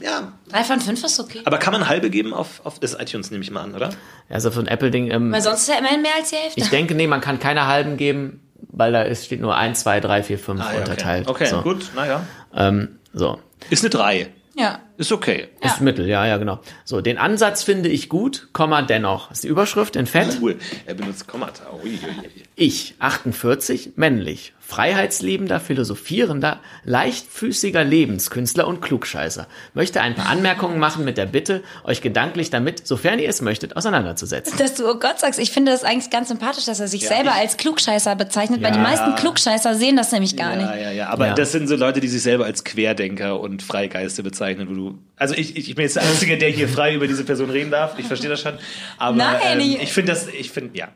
Ja, 0.00 0.32
Drei 0.48 0.62
von 0.62 0.80
fünf 0.80 1.02
ist 1.02 1.18
okay. 1.18 1.40
aber 1.44 1.58
kann 1.58 1.72
man 1.72 1.88
halbe 1.88 2.08
geben 2.10 2.32
auf, 2.32 2.60
auf 2.64 2.78
das 2.78 2.94
iTunes, 2.94 3.32
nehme 3.32 3.42
ich 3.42 3.50
mal 3.50 3.62
an, 3.62 3.74
oder? 3.74 3.90
Also 4.28 4.52
von 4.52 4.68
Apple-Ding. 4.68 5.10
Ähm, 5.10 5.32
Weil 5.32 5.42
sonst 5.42 5.62
ist 5.62 5.68
ja 5.70 5.74
immerhin 5.80 6.02
mehr 6.02 6.12
als 6.16 6.30
die 6.30 6.36
Hälfte. 6.36 6.60
ich 6.60 6.68
denke, 6.70 6.94
nee, 6.94 7.08
man 7.08 7.20
kann 7.20 7.40
keine 7.40 7.66
halben 7.66 7.96
geben, 7.96 8.40
weil 8.70 8.92
da 8.92 9.02
ist, 9.02 9.24
steht 9.24 9.40
nur 9.40 9.56
1, 9.56 9.80
2, 9.80 9.98
3, 9.98 10.22
4, 10.22 10.38
5 10.38 10.60
Ah, 10.60 10.72
ja, 10.72 10.78
unterteilt. 10.78 11.26
Okay, 11.26 11.44
okay 11.44 11.50
so. 11.50 11.62
gut, 11.62 11.90
naja. 11.96 12.22
Ähm, 12.54 12.98
so. 13.12 13.40
Ist 13.70 13.82
eine 13.82 13.90
drei. 13.90 14.30
ja. 14.56 14.80
Ist 14.96 15.12
okay. 15.12 15.46
Ist 15.60 15.80
Mittel, 15.80 16.08
ja, 16.08 16.26
ja, 16.26 16.38
genau. 16.38 16.58
So, 16.84 17.00
den 17.00 17.18
Ansatz 17.18 17.62
finde 17.62 17.88
ich 17.88 18.08
gut, 18.08 18.48
Komma 18.52 18.82
dennoch. 18.82 19.28
Das 19.28 19.38
ist 19.38 19.44
die 19.44 19.48
Überschrift 19.48 19.94
in 19.94 20.06
Fett. 20.06 20.38
Cool. 20.40 20.58
Er 20.86 20.94
benutzt 20.94 21.28
Kommata. 21.28 21.62
Ui, 21.72 21.90
ui, 21.90 21.92
ui. 21.92 22.42
Ich, 22.56 22.96
48, 22.98 23.92
männlich, 23.94 24.54
freiheitsliebender, 24.68 25.60
philosophierender, 25.60 26.60
leichtfüßiger 26.84 27.84
Lebenskünstler 27.84 28.68
und 28.68 28.82
Klugscheißer. 28.82 29.46
Möchte 29.72 30.02
ein 30.02 30.14
paar 30.14 30.28
Anmerkungen 30.28 30.78
machen 30.78 31.06
mit 31.06 31.16
der 31.16 31.24
Bitte, 31.24 31.62
euch 31.84 32.02
gedanklich 32.02 32.50
damit, 32.50 32.86
sofern 32.86 33.18
ihr 33.18 33.30
es 33.30 33.40
möchtet, 33.40 33.76
auseinanderzusetzen. 33.78 34.58
Dass 34.58 34.74
du 34.74 34.86
oh 34.86 34.96
Gott 34.98 35.20
sagst, 35.20 35.40
ich 35.40 35.52
finde 35.52 35.72
das 35.72 35.84
eigentlich 35.84 36.10
ganz 36.10 36.28
sympathisch, 36.28 36.66
dass 36.66 36.80
er 36.80 36.86
sich 36.88 37.08
selber 37.08 37.30
ich- 37.30 37.40
als 37.40 37.56
Klugscheißer 37.56 38.14
bezeichnet, 38.14 38.62
weil 38.62 38.72
die 38.72 38.76
Ja. 38.76 38.82
meisten 38.82 39.14
Klugscheißer 39.14 39.74
sehen 39.74 39.96
das 39.96 40.12
nämlich 40.12 40.36
gar 40.36 40.50
Ja, 40.52 40.56
nicht. 40.56 40.82
ja, 40.82 40.90
ja. 40.90 41.08
Aber 41.08 41.28
Ja. 41.28 41.34
das 41.34 41.50
sind 41.50 41.66
so 41.66 41.74
Leute, 41.74 42.00
die 42.00 42.08
sich 42.08 42.22
selber 42.22 42.44
als 42.44 42.62
Querdenker 42.62 43.40
und 43.40 43.62
Freigeiste 43.62 44.22
bezeichnen, 44.22 44.68
wo 44.68 44.74
du. 44.74 44.98
Also 45.16 45.34
ich, 45.34 45.56
ich, 45.56 45.70
ich 45.70 45.74
bin 45.76 45.84
jetzt 45.84 45.96
der 45.96 46.02
Einzige, 46.02 46.36
der 46.36 46.50
hier 46.50 46.68
frei 46.68 46.94
über 46.94 47.06
diese 47.08 47.24
Person 47.24 47.48
reden 47.48 47.70
darf. 47.70 47.98
Ich 47.98 48.04
verstehe 48.06 48.28
das 48.30 48.42
schon. 48.42 48.52
Aber 48.98 49.16
Nein, 49.16 49.36
ähm, 49.44 49.60
ich- 49.60 49.82
ich 49.82 49.92
finde 49.94 50.12
das, 50.12 50.28
ich 50.28 50.50
finde, 50.50 50.78
ja. 50.78 50.88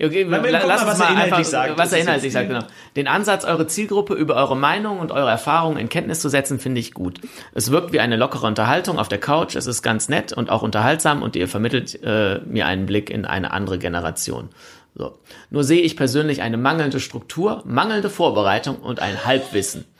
Okay, 0.00 0.24
Mal 0.24 0.48
lass 0.48 0.86
was 0.86 0.90
uns 0.90 1.00
er 1.00 1.06
mal 1.06 1.12
inhaltlich 1.12 1.46
sagt. 1.48 1.78
was 1.78 1.92
er 1.92 2.00
inhaltlich 2.00 2.32
sagt, 2.32 2.48
genau. 2.48 2.64
Den 2.94 3.08
Ansatz, 3.08 3.44
eure 3.44 3.66
Zielgruppe 3.66 4.14
über 4.14 4.36
eure 4.36 4.56
Meinung 4.56 5.00
und 5.00 5.10
eure 5.10 5.30
Erfahrungen 5.30 5.76
in 5.76 5.88
Kenntnis 5.88 6.20
zu 6.20 6.28
setzen, 6.28 6.58
finde 6.60 6.80
ich 6.80 6.94
gut. 6.94 7.20
Es 7.52 7.70
wirkt 7.70 7.92
wie 7.92 8.00
eine 8.00 8.16
lockere 8.16 8.46
Unterhaltung 8.46 8.98
auf 8.98 9.08
der 9.08 9.18
Couch, 9.18 9.56
es 9.56 9.66
ist 9.66 9.82
ganz 9.82 10.08
nett 10.08 10.32
und 10.32 10.50
auch 10.50 10.62
unterhaltsam 10.62 11.22
und 11.22 11.34
ihr 11.34 11.48
vermittelt 11.48 12.00
äh, 12.02 12.40
mir 12.46 12.66
einen 12.66 12.86
Blick 12.86 13.10
in 13.10 13.24
eine 13.24 13.50
andere 13.50 13.78
Generation. 13.78 14.50
So. 14.94 15.18
Nur 15.50 15.64
sehe 15.64 15.82
ich 15.82 15.96
persönlich 15.96 16.42
eine 16.42 16.56
mangelnde 16.56 17.00
Struktur, 17.00 17.62
mangelnde 17.64 18.10
Vorbereitung 18.10 18.76
und 18.76 19.00
ein 19.00 19.24
Halbwissen. 19.24 19.84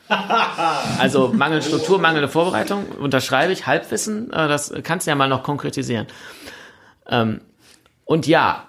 Also 0.97 1.31
mangelnde 1.33 1.65
Struktur, 1.65 1.99
mangelnde 1.99 2.27
Vorbereitung, 2.27 2.85
unterschreibe 2.99 3.53
ich, 3.53 3.67
Halbwissen, 3.67 4.33
äh, 4.33 4.47
das 4.47 4.73
kannst 4.83 5.05
du 5.05 5.11
ja 5.11 5.15
mal 5.15 5.29
noch 5.29 5.43
konkretisieren. 5.43 6.07
Ähm, 7.07 7.41
und 8.05 8.25
ja, 8.25 8.68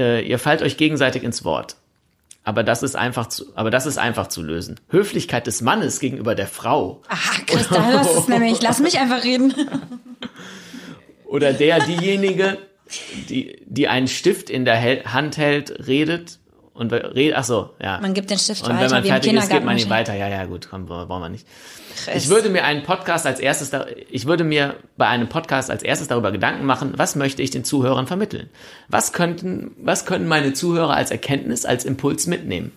äh, 0.00 0.20
ihr 0.22 0.38
fallt 0.38 0.62
euch 0.62 0.76
gegenseitig 0.76 1.22
ins 1.22 1.44
Wort. 1.44 1.76
Aber 2.42 2.64
das 2.64 2.82
ist 2.82 2.96
einfach 2.96 3.28
zu, 3.28 3.44
aber 3.54 3.70
das 3.70 3.84
ist 3.86 3.98
einfach 3.98 4.28
zu 4.28 4.42
lösen. 4.42 4.80
Höflichkeit 4.88 5.46
des 5.46 5.60
Mannes 5.60 6.00
gegenüber 6.00 6.34
der 6.34 6.46
Frau 6.46 7.02
Aha, 7.08 7.42
Chris, 7.46 7.68
da 7.68 7.86
hörst 7.86 8.14
du 8.14 8.18
es 8.18 8.28
nämlich. 8.28 8.62
Lass 8.62 8.80
mich 8.80 8.98
einfach 8.98 9.22
reden. 9.24 9.54
oder 11.26 11.52
der 11.52 11.80
diejenige, 11.80 12.58
die 13.28 13.62
die 13.66 13.88
einen 13.88 14.08
Stift 14.08 14.48
in 14.48 14.64
der 14.64 14.80
Hand 15.12 15.36
hält, 15.36 15.86
redet 15.86 16.39
und 16.80 16.92
redet. 16.92 17.36
Ach 17.36 17.44
so, 17.44 17.70
ja. 17.80 18.00
Man 18.00 18.14
gibt 18.14 18.30
den 18.30 18.38
Stift 18.38 18.62
und 18.62 18.70
wenn 18.70 18.76
weiter, 18.78 18.94
man 18.94 19.04
fertig 19.04 19.32
ist, 19.32 19.50
gibt 19.50 19.64
man 19.64 19.78
ihn 19.78 19.90
weiter. 19.90 20.14
Ja, 20.14 20.28
ja, 20.28 20.44
gut, 20.46 20.68
komm, 20.70 20.86
brauchen 20.86 21.08
wir 21.08 21.28
nicht. 21.28 21.46
Chris. 22.04 22.24
Ich 22.24 22.30
würde 22.30 22.48
mir 22.48 22.64
einen 22.64 22.82
Podcast 22.82 23.26
als 23.26 23.40
erstes, 23.40 23.70
ich 24.10 24.26
würde 24.26 24.42
mir 24.44 24.76
bei 24.96 25.06
einem 25.06 25.28
Podcast 25.28 25.70
als 25.70 25.82
erstes 25.82 26.08
darüber 26.08 26.32
Gedanken 26.32 26.64
machen, 26.64 26.94
was 26.96 27.14
möchte 27.14 27.42
ich 27.42 27.50
den 27.50 27.62
Zuhörern 27.64 28.06
vermitteln? 28.06 28.48
Was 28.88 29.12
könnten, 29.12 29.72
was 29.82 30.06
können 30.06 30.26
meine 30.26 30.52
Zuhörer 30.54 30.94
als 30.94 31.10
Erkenntnis, 31.10 31.64
als 31.66 31.84
Impuls 31.84 32.26
mitnehmen? 32.26 32.72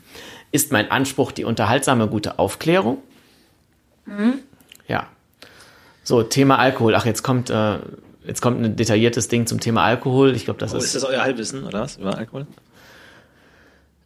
Ist 0.52 0.72
mein 0.72 0.92
Anspruch 0.92 1.32
die 1.32 1.46
unterhaltsame, 1.46 2.08
gute 2.08 2.38
Aufklärung? 2.38 2.98
Mhm. 4.06 4.40
Ja. 4.88 5.08
So, 6.04 6.22
Thema 6.24 6.60
Alkohol. 6.60 6.96
Ach, 6.96 7.06
jetzt 7.06 7.24
kommt, 7.24 7.50
äh, 7.50 7.78
jetzt 8.28 8.42
kommt 8.42 8.62
ein 8.62 8.76
detailliertes 8.76 9.30
Ding 9.30 9.48
zum 9.48 9.62
Thema 9.62 9.84
Alkohol. 9.84 10.36
Ich 10.36 10.46
glaube, 10.46 10.60
das 10.60 10.74
Oh, 10.74 10.78
ist, 10.78 10.86
ist 10.86 10.96
das 10.96 11.06
euer 11.06 11.22
Halbwissen, 11.22 11.64
oder 11.64 11.80
was? 11.82 11.96
Über 11.98 12.18
Alkohol? 12.18 12.46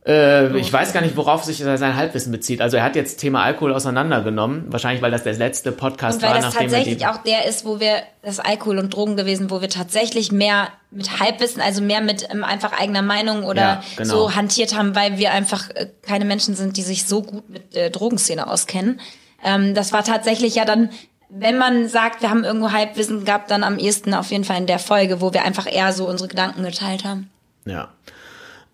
Äh, 0.07 0.57
ich 0.57 0.71
weiß 0.71 0.93
gar 0.93 1.01
nicht, 1.01 1.17
worauf 1.17 1.43
sich 1.43 1.57
sein 1.57 1.95
Halbwissen 1.95 2.31
bezieht. 2.31 2.61
Also 2.61 2.77
er 2.77 2.83
hat 2.83 2.95
jetzt 2.95 3.17
Thema 3.17 3.43
Alkohol 3.43 3.73
auseinandergenommen. 3.73 4.65
Wahrscheinlich, 4.69 5.01
weil 5.01 5.11
das 5.11 5.23
der 5.23 5.33
letzte 5.33 5.73
Podcast 5.73 6.17
Und 6.17 6.21
weil 6.23 6.29
war, 6.29 6.35
das 6.37 6.53
nachdem 6.53 6.69
tatsächlich 6.69 7.07
auch 7.07 7.17
der 7.17 7.45
ist, 7.45 7.65
wo 7.65 7.81
wir, 7.81 8.03
das 8.21 8.39
Alkohol 8.39 8.79
und 8.79 8.93
Drogen 8.93 9.17
gewesen, 9.17 9.51
wo 9.51 9.59
wir 9.59 9.67
tatsächlich 9.69 10.31
mehr 10.31 10.69
mit 10.91 11.19
Halbwissen, 11.19 11.61
also 11.61 11.81
mehr 11.81 11.99
mit 11.99 12.27
ähm, 12.31 12.45
einfach 12.45 12.71
eigener 12.79 13.01
Meinung 13.01 13.43
oder 13.43 13.61
Ja, 13.61 13.83
genau. 13.97 14.09
so 14.09 14.35
hantiert 14.35 14.77
haben, 14.77 14.95
weil 14.95 15.17
wir 15.17 15.31
einfach 15.31 15.69
äh, 15.71 15.87
keine 16.01 16.23
Menschen 16.23 16.55
sind, 16.55 16.77
die 16.77 16.83
sich 16.83 17.05
so 17.05 17.21
gut 17.21 17.49
mit 17.49 17.75
der 17.75 17.89
Drogenszene 17.89 18.47
auskennen. 18.47 19.01
Ähm, 19.43 19.73
das 19.75 19.91
war 19.91 20.05
tatsächlich 20.05 20.55
ja 20.55 20.63
dann, 20.63 20.89
wenn 21.29 21.57
man 21.57 21.89
sagt, 21.89 22.21
wir 22.21 22.29
haben 22.29 22.45
irgendwo 22.45 22.71
Halbwissen 22.71 23.25
gehabt, 23.25 23.51
dann 23.51 23.65
am 23.65 23.77
ehesten 23.77 24.13
auf 24.13 24.31
jeden 24.31 24.45
Fall 24.45 24.57
in 24.57 24.67
der 24.67 24.79
Folge, 24.79 25.19
wo 25.19 25.33
wir 25.33 25.43
einfach 25.43 25.67
eher 25.69 25.91
so 25.91 26.07
unsere 26.07 26.29
Gedanken 26.29 26.63
geteilt 26.63 27.03
haben. 27.03 27.29
Ja. 27.65 27.89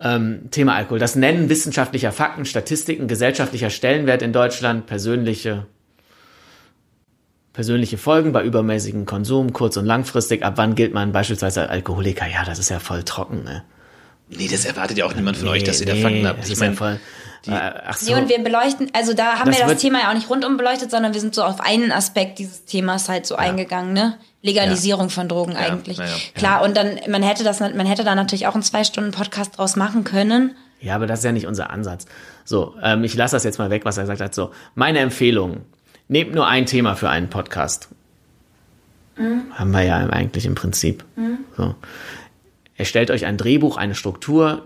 Ähm, 0.05 0.49
Thema 0.51 0.75
Alkohol. 0.75 0.99
Das 0.99 1.15
Nennen 1.15 1.47
wissenschaftlicher 1.47 2.11
Fakten, 2.11 2.45
Statistiken, 2.45 3.07
gesellschaftlicher 3.07 3.69
Stellenwert 3.69 4.21
in 4.21 4.34
Deutschland, 4.34 4.85
persönliche, 4.85 5.65
persönliche 7.53 7.97
Folgen 7.97 8.34
bei 8.34 8.43
übermäßigem 8.43 9.05
Konsum, 9.05 9.53
kurz- 9.53 9.77
und 9.77 9.85
langfristig. 9.85 10.43
Ab 10.43 10.55
wann 10.57 10.75
gilt 10.75 10.93
man 10.93 11.13
beispielsweise 11.13 11.61
als 11.61 11.69
Alkoholiker? 11.69 12.27
Ja, 12.27 12.43
das 12.43 12.59
ist 12.59 12.69
ja 12.69 12.80
voll 12.80 13.03
trocken, 13.03 13.43
ne? 13.45 13.63
Nee, 14.30 14.49
das 14.51 14.65
erwartet 14.65 14.97
ja 14.97 15.05
auch 15.05 15.15
niemand 15.15 15.38
von 15.38 15.45
Nee, 15.47 15.53
euch, 15.53 15.63
dass 15.63 15.80
ihr 15.80 15.88
da 15.88 15.93
nee, 15.93 16.01
Fakten 16.01 16.27
habt. 16.27 16.39
Das 16.39 16.47
Ich 16.47 16.53
ist 16.53 16.59
ja 16.59 16.65
meine, 16.65 16.75
voll. 16.75 16.99
Äh, 17.48 17.52
ach 17.86 17.98
so. 17.98 18.14
Nee, 18.14 18.22
und 18.22 18.30
wir 18.30 18.40
beleuchten, 18.44 18.90
also 18.94 19.14
da 19.14 19.40
haben 19.40 19.52
Das 19.52 19.60
wir 19.60 19.68
das 19.68 19.82
Thema 19.82 19.99
ja 20.02 20.10
auch 20.10 20.14
nicht 20.14 20.30
rundum 20.30 20.57
beleuchtet, 20.57 20.91
sondern 20.91 21.14
wir 21.14 21.22
sind 21.22 21.36
so 21.36 21.44
auf 21.44 21.60
einen 21.60 21.91
Aspekt 21.91 22.40
dieses 22.40 22.65
Themas 22.65 23.10
halt 23.10 23.26
so 23.26 23.36
eingegangen, 23.36 23.94
ne? 23.94 24.18
Legalisierung 24.41 25.10
von 25.10 25.30
Drogen 25.30 25.56
eigentlich. 25.56 25.98
ja, 25.98 26.06
ja. 26.06 26.11
Klar, 26.36 26.64
und 26.64 26.76
dann, 26.76 26.99
man 27.10 27.24
hätte 27.24 27.44
das, 27.44 27.60
man 27.61 27.86
hätte 27.86 28.03
da 28.03 28.14
natürlich 28.14 28.48
auch 28.48 28.53
einen 28.53 28.64
zwei 28.64 28.84
Stunden 28.84 29.11
Podcast 29.11 29.57
draus 29.57 29.76
machen 29.76 30.03
können. 30.03 30.56
Ja, 30.82 30.95
aber 30.95 31.07
das 31.07 31.20
ist 31.20 31.26
ja 31.26 31.32
nicht 31.32 31.48
unser 31.48 31.70
Ansatz. 31.70 32.06
So, 32.44 32.76
ähm, 32.84 33.06
ich 33.06 33.15
lasse 33.15 33.36
das 33.38 33.45
jetzt 33.45 33.57
mal 33.57 33.70
weg, 33.70 33.86
was 33.86 33.98
er 33.98 34.03
gesagt 34.03 34.20
hat. 34.20 34.36
So, 34.36 34.52
meine 34.76 34.99
Empfehlung. 34.99 35.61
Nehmt 36.10 36.36
nur 36.36 36.45
ein 36.45 36.65
Thema 36.65 36.95
für 36.95 37.10
einen 37.10 37.30
Podcast. 37.30 37.88
Haben 39.18 39.72
wir 39.72 39.84
ja 39.84 39.98
eigentlich 40.10 40.45
im 40.45 40.56
Prinzip. 40.56 41.06
So. 41.56 41.76
Erstellt 42.76 43.11
euch 43.11 43.26
ein 43.26 43.38
Drehbuch, 43.38 43.78
eine 43.78 43.95
Struktur, 43.95 44.64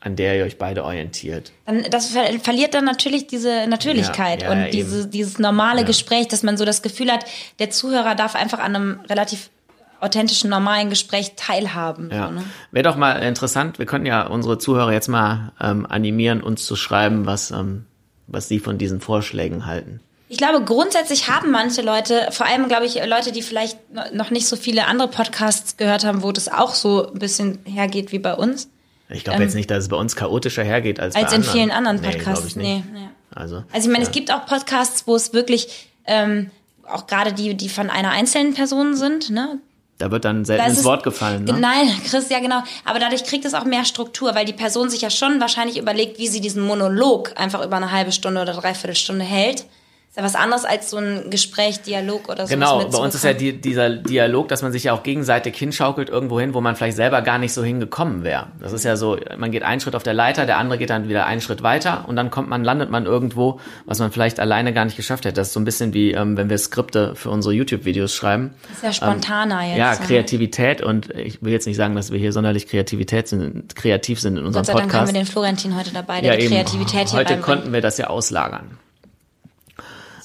an 0.00 0.16
der 0.16 0.38
ihr 0.38 0.44
euch 0.44 0.58
beide 0.58 0.84
orientiert. 0.84 1.52
Dann, 1.64 1.84
das 1.90 2.08
ver 2.10 2.24
verliert 2.40 2.74
dann 2.74 2.84
natürlich 2.84 3.26
diese 3.26 3.66
Natürlichkeit 3.66 4.42
Ja, 4.42 4.48
ja, 4.48 4.52
und 4.52 4.60
ja, 4.66 4.70
diese, 4.70 5.00
eben. 5.02 5.10
dieses 5.10 5.38
normale 5.38 5.84
Gespräch, 5.84 6.28
dass 6.28 6.42
man 6.42 6.56
so 6.56 6.64
das 6.64 6.82
Gefühl 6.82 7.10
hat, 7.10 7.24
der 7.58 7.70
Zuhörer 7.70 8.14
darf 8.14 8.34
einfach 8.34 8.58
an 8.58 8.76
einem 8.76 9.00
relativ 9.08 9.50
authentischen, 10.00 10.50
normalen 10.50 10.90
Gespräch 10.90 11.32
teilhaben. 11.36 12.10
Ja. 12.12 12.28
So, 12.28 12.34
ne? 12.34 12.44
Wäre 12.70 12.84
doch 12.84 12.96
mal 12.96 13.12
interessant, 13.22 13.78
wir 13.78 13.86
könnten 13.86 14.06
ja 14.06 14.26
unsere 14.26 14.58
Zuhörer 14.58 14.92
jetzt 14.92 15.08
mal 15.08 15.52
ähm, 15.60 15.86
animieren, 15.86 16.42
uns 16.42 16.66
zu 16.66 16.76
schreiben, 16.76 17.26
was, 17.26 17.50
ähm, 17.50 17.86
was 18.26 18.48
sie 18.48 18.58
von 18.58 18.78
diesen 18.78 19.00
Vorschlägen 19.00 19.66
halten. 19.66 20.00
Ich 20.28 20.38
glaube, 20.38 20.64
grundsätzlich 20.64 21.30
haben 21.30 21.52
manche 21.52 21.82
Leute, 21.82 22.28
vor 22.30 22.46
allem 22.46 22.66
glaube 22.66 22.84
ich 22.84 22.96
Leute, 23.06 23.30
die 23.30 23.42
vielleicht 23.42 23.78
noch 24.12 24.30
nicht 24.30 24.48
so 24.48 24.56
viele 24.56 24.86
andere 24.86 25.08
Podcasts 25.08 25.76
gehört 25.76 26.04
haben, 26.04 26.22
wo 26.24 26.32
das 26.32 26.48
auch 26.48 26.74
so 26.74 27.12
ein 27.12 27.18
bisschen 27.18 27.60
hergeht 27.64 28.10
wie 28.10 28.18
bei 28.18 28.34
uns, 28.34 28.68
Ich 29.08 29.24
glaube 29.24 29.42
jetzt 29.42 29.54
nicht, 29.54 29.70
dass 29.70 29.84
es 29.84 29.88
bei 29.88 29.96
uns 29.96 30.16
chaotischer 30.16 30.64
hergeht 30.64 30.98
als, 31.00 31.14
Ähm, 31.14 31.22
als 31.24 31.30
bei 31.32 31.36
in 31.36 31.42
anderen. 31.42 31.58
vielen 31.58 31.70
anderen 31.70 32.00
Nee, 32.00 32.10
Podcasts. 32.10 32.44
nicht. 32.56 32.56
nee, 32.56 32.82
nee. 32.92 33.08
Also, 33.34 33.62
Also 33.72 33.86
ich 33.88 33.92
meine, 33.92 34.04
ja. 34.04 34.10
es 34.10 34.12
gibt 34.12 34.32
auch 34.32 34.46
Podcasts, 34.46 35.06
wo 35.06 35.14
es 35.14 35.32
wirklich 35.32 35.88
ähm, 36.06 36.50
auch 36.88 37.06
gerade 37.06 37.32
die, 37.32 37.54
die 37.54 37.68
von 37.68 37.90
einer 37.90 38.10
einzelnen 38.10 38.54
Person 38.54 38.96
sind, 38.96 39.30
ne? 39.30 39.58
da 39.98 40.10
wird 40.10 40.26
dann 40.26 40.44
selten 40.44 40.66
ins 40.66 40.84
Wort 40.84 41.02
gefallen. 41.04 41.44
Ne? 41.44 41.54
Nein, 41.54 41.88
Chris, 42.06 42.28
ja 42.28 42.38
genau. 42.40 42.62
Aber 42.84 42.98
dadurch 42.98 43.24
kriegt 43.24 43.44
es 43.46 43.54
auch 43.54 43.64
mehr 43.64 43.84
Struktur, 43.86 44.34
weil 44.34 44.44
die 44.44 44.52
Person 44.52 44.90
sich 44.90 45.00
ja 45.00 45.08
schon 45.08 45.40
wahrscheinlich 45.40 45.78
überlegt, 45.78 46.18
wie 46.18 46.28
sie 46.28 46.40
diesen 46.42 46.62
Monolog 46.62 47.32
einfach 47.36 47.64
über 47.64 47.76
eine 47.76 47.90
halbe 47.92 48.12
Stunde 48.12 48.42
oder 48.42 48.52
dreiviertel 48.52 48.94
Stunde 48.94 49.24
hält. 49.24 49.64
Ist 50.16 50.20
ja 50.22 50.24
was 50.24 50.34
anderes 50.34 50.64
als 50.64 50.88
so 50.88 50.96
ein 50.96 51.28
Gespräch, 51.28 51.82
Dialog 51.82 52.30
oder 52.30 52.46
so. 52.46 52.54
Genau, 52.54 52.82
bei 52.88 52.96
uns 52.96 53.14
ist 53.14 53.22
ja 53.22 53.34
die, 53.34 53.60
dieser 53.60 53.90
Dialog, 53.90 54.48
dass 54.48 54.62
man 54.62 54.72
sich 54.72 54.84
ja 54.84 54.94
auch 54.94 55.02
gegenseitig 55.02 55.54
hinschaukelt 55.58 56.08
irgendwo 56.08 56.40
hin, 56.40 56.54
wo 56.54 56.62
man 56.62 56.74
vielleicht 56.74 56.96
selber 56.96 57.20
gar 57.20 57.36
nicht 57.36 57.52
so 57.52 57.62
hingekommen 57.62 58.24
wäre. 58.24 58.46
Das 58.58 58.72
ist 58.72 58.82
ja 58.82 58.96
so, 58.96 59.18
man 59.36 59.50
geht 59.50 59.62
einen 59.62 59.78
Schritt 59.78 59.94
auf 59.94 60.04
der 60.04 60.14
Leiter, 60.14 60.46
der 60.46 60.56
andere 60.56 60.78
geht 60.78 60.88
dann 60.88 61.10
wieder 61.10 61.26
einen 61.26 61.42
Schritt 61.42 61.62
weiter 61.62 62.06
und 62.08 62.16
dann 62.16 62.30
kommt 62.30 62.48
man, 62.48 62.64
landet 62.64 62.90
man 62.90 63.04
irgendwo, 63.04 63.60
was 63.84 63.98
man 63.98 64.10
vielleicht 64.10 64.40
alleine 64.40 64.72
gar 64.72 64.86
nicht 64.86 64.96
geschafft 64.96 65.26
hätte. 65.26 65.34
Das 65.34 65.48
ist 65.48 65.52
so 65.52 65.60
ein 65.60 65.66
bisschen 65.66 65.92
wie, 65.92 66.12
ähm, 66.12 66.38
wenn 66.38 66.48
wir 66.48 66.56
Skripte 66.56 67.14
für 67.14 67.28
unsere 67.28 67.52
YouTube-Videos 67.52 68.14
schreiben. 68.14 68.54
ist 68.72 68.84
ja 68.84 68.94
spontaner 68.94 69.64
jetzt. 69.64 69.72
Ähm, 69.72 69.78
Ja, 69.80 69.94
so. 69.96 70.04
Kreativität 70.04 70.80
und 70.80 71.10
ich 71.10 71.42
will 71.42 71.52
jetzt 71.52 71.66
nicht 71.66 71.76
sagen, 71.76 71.94
dass 71.94 72.10
wir 72.10 72.18
hier 72.18 72.32
sonderlich 72.32 72.68
Kreativität 72.68 73.28
sind, 73.28 73.76
kreativ 73.76 74.18
sind 74.18 74.38
in 74.38 74.46
unserem 74.46 74.62
Gott 74.62 74.66
sei 74.66 74.72
Dank 74.72 74.84
haben 74.84 75.00
Podcast. 75.00 75.12
wir 75.12 75.20
den 75.20 75.26
Florentin 75.26 75.76
heute 75.76 75.92
dabei, 75.92 76.22
der 76.22 76.38
die 76.38 76.46
Kreativität 76.46 77.10
hier 77.10 77.18
Heute 77.18 77.36
konnten 77.36 77.74
wir 77.74 77.82
das 77.82 77.98
ja 77.98 78.06
auslagern. 78.06 78.78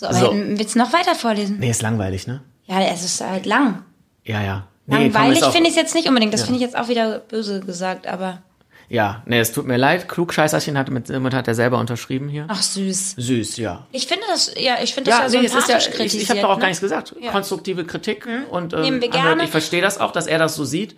So, 0.02 0.08
aber 0.08 0.16
So. 0.18 0.32
willst 0.34 0.74
du 0.74 0.80
noch 0.80 0.94
weiter 0.94 1.14
vorlesen? 1.14 1.60
Nee, 1.60 1.70
ist 1.70 1.84
langweilig, 1.84 2.26
ne? 2.26 2.42
Ja, 2.66 2.82
es 2.82 3.04
ist 3.06 3.22
halt 3.22 3.46
lang. 3.46 3.84
Ja, 4.24 4.42
ja. 4.42 4.68
Nee, 4.88 5.10
Langweilig 5.10 5.44
finde 5.46 5.70
ich 5.70 5.76
es 5.76 5.76
jetzt 5.76 5.94
nicht 5.94 6.08
unbedingt. 6.08 6.34
Das 6.34 6.42
finde 6.42 6.56
ich 6.58 6.64
jetzt 6.66 6.76
auch 6.76 6.88
wieder 6.88 7.20
böse 7.20 7.60
gesagt, 7.60 8.08
aber 8.08 8.42
Ja, 8.90 9.22
nee, 9.28 9.40
es 9.40 9.52
tut 9.52 9.68
mir 9.68 9.78
leid. 9.78 10.10
Klugscheißerchen 10.10 10.76
hat 10.76 10.90
mit, 10.90 11.08
mit 11.10 11.34
hat 11.36 11.48
er 11.48 11.54
selber 11.54 11.78
unterschrieben 11.78 12.30
hier. 12.30 12.46
ach 12.50 12.64
süß. 12.64 13.14
Süß, 13.16 13.58
ja. 13.58 13.86
Ich 13.92 14.08
finde 14.08 14.24
das, 14.28 14.52
ja, 14.58 14.78
ich 14.82 14.96
finde 14.96 15.12
das 15.12 15.20
ja, 15.20 15.40
Ja, 15.40 15.42
nee, 15.42 15.46
ist 15.56 15.70
ja, 15.70 15.78
ich, 15.78 15.92
kritisiert. 15.92 16.24
ich 16.24 16.30
habe 16.32 16.42
doch 16.42 16.50
auch 16.50 16.56
ne? 16.56 16.62
gar 16.62 16.68
nichts 16.70 16.82
gesagt. 16.82 17.16
Ja. 17.22 17.32
Konstruktive 17.32 17.86
Kritik 17.86 18.28
und 18.50 18.74
äh, 18.74 18.80
Nehmen 18.82 19.02
wir 19.02 19.10
gerne. 19.10 19.44
ich 19.44 19.52
verstehe 19.52 19.84
das 19.84 20.00
auch, 20.00 20.12
dass 20.12 20.26
er 20.26 20.40
das 20.40 20.56
so 20.56 20.66
sieht. 20.66 20.96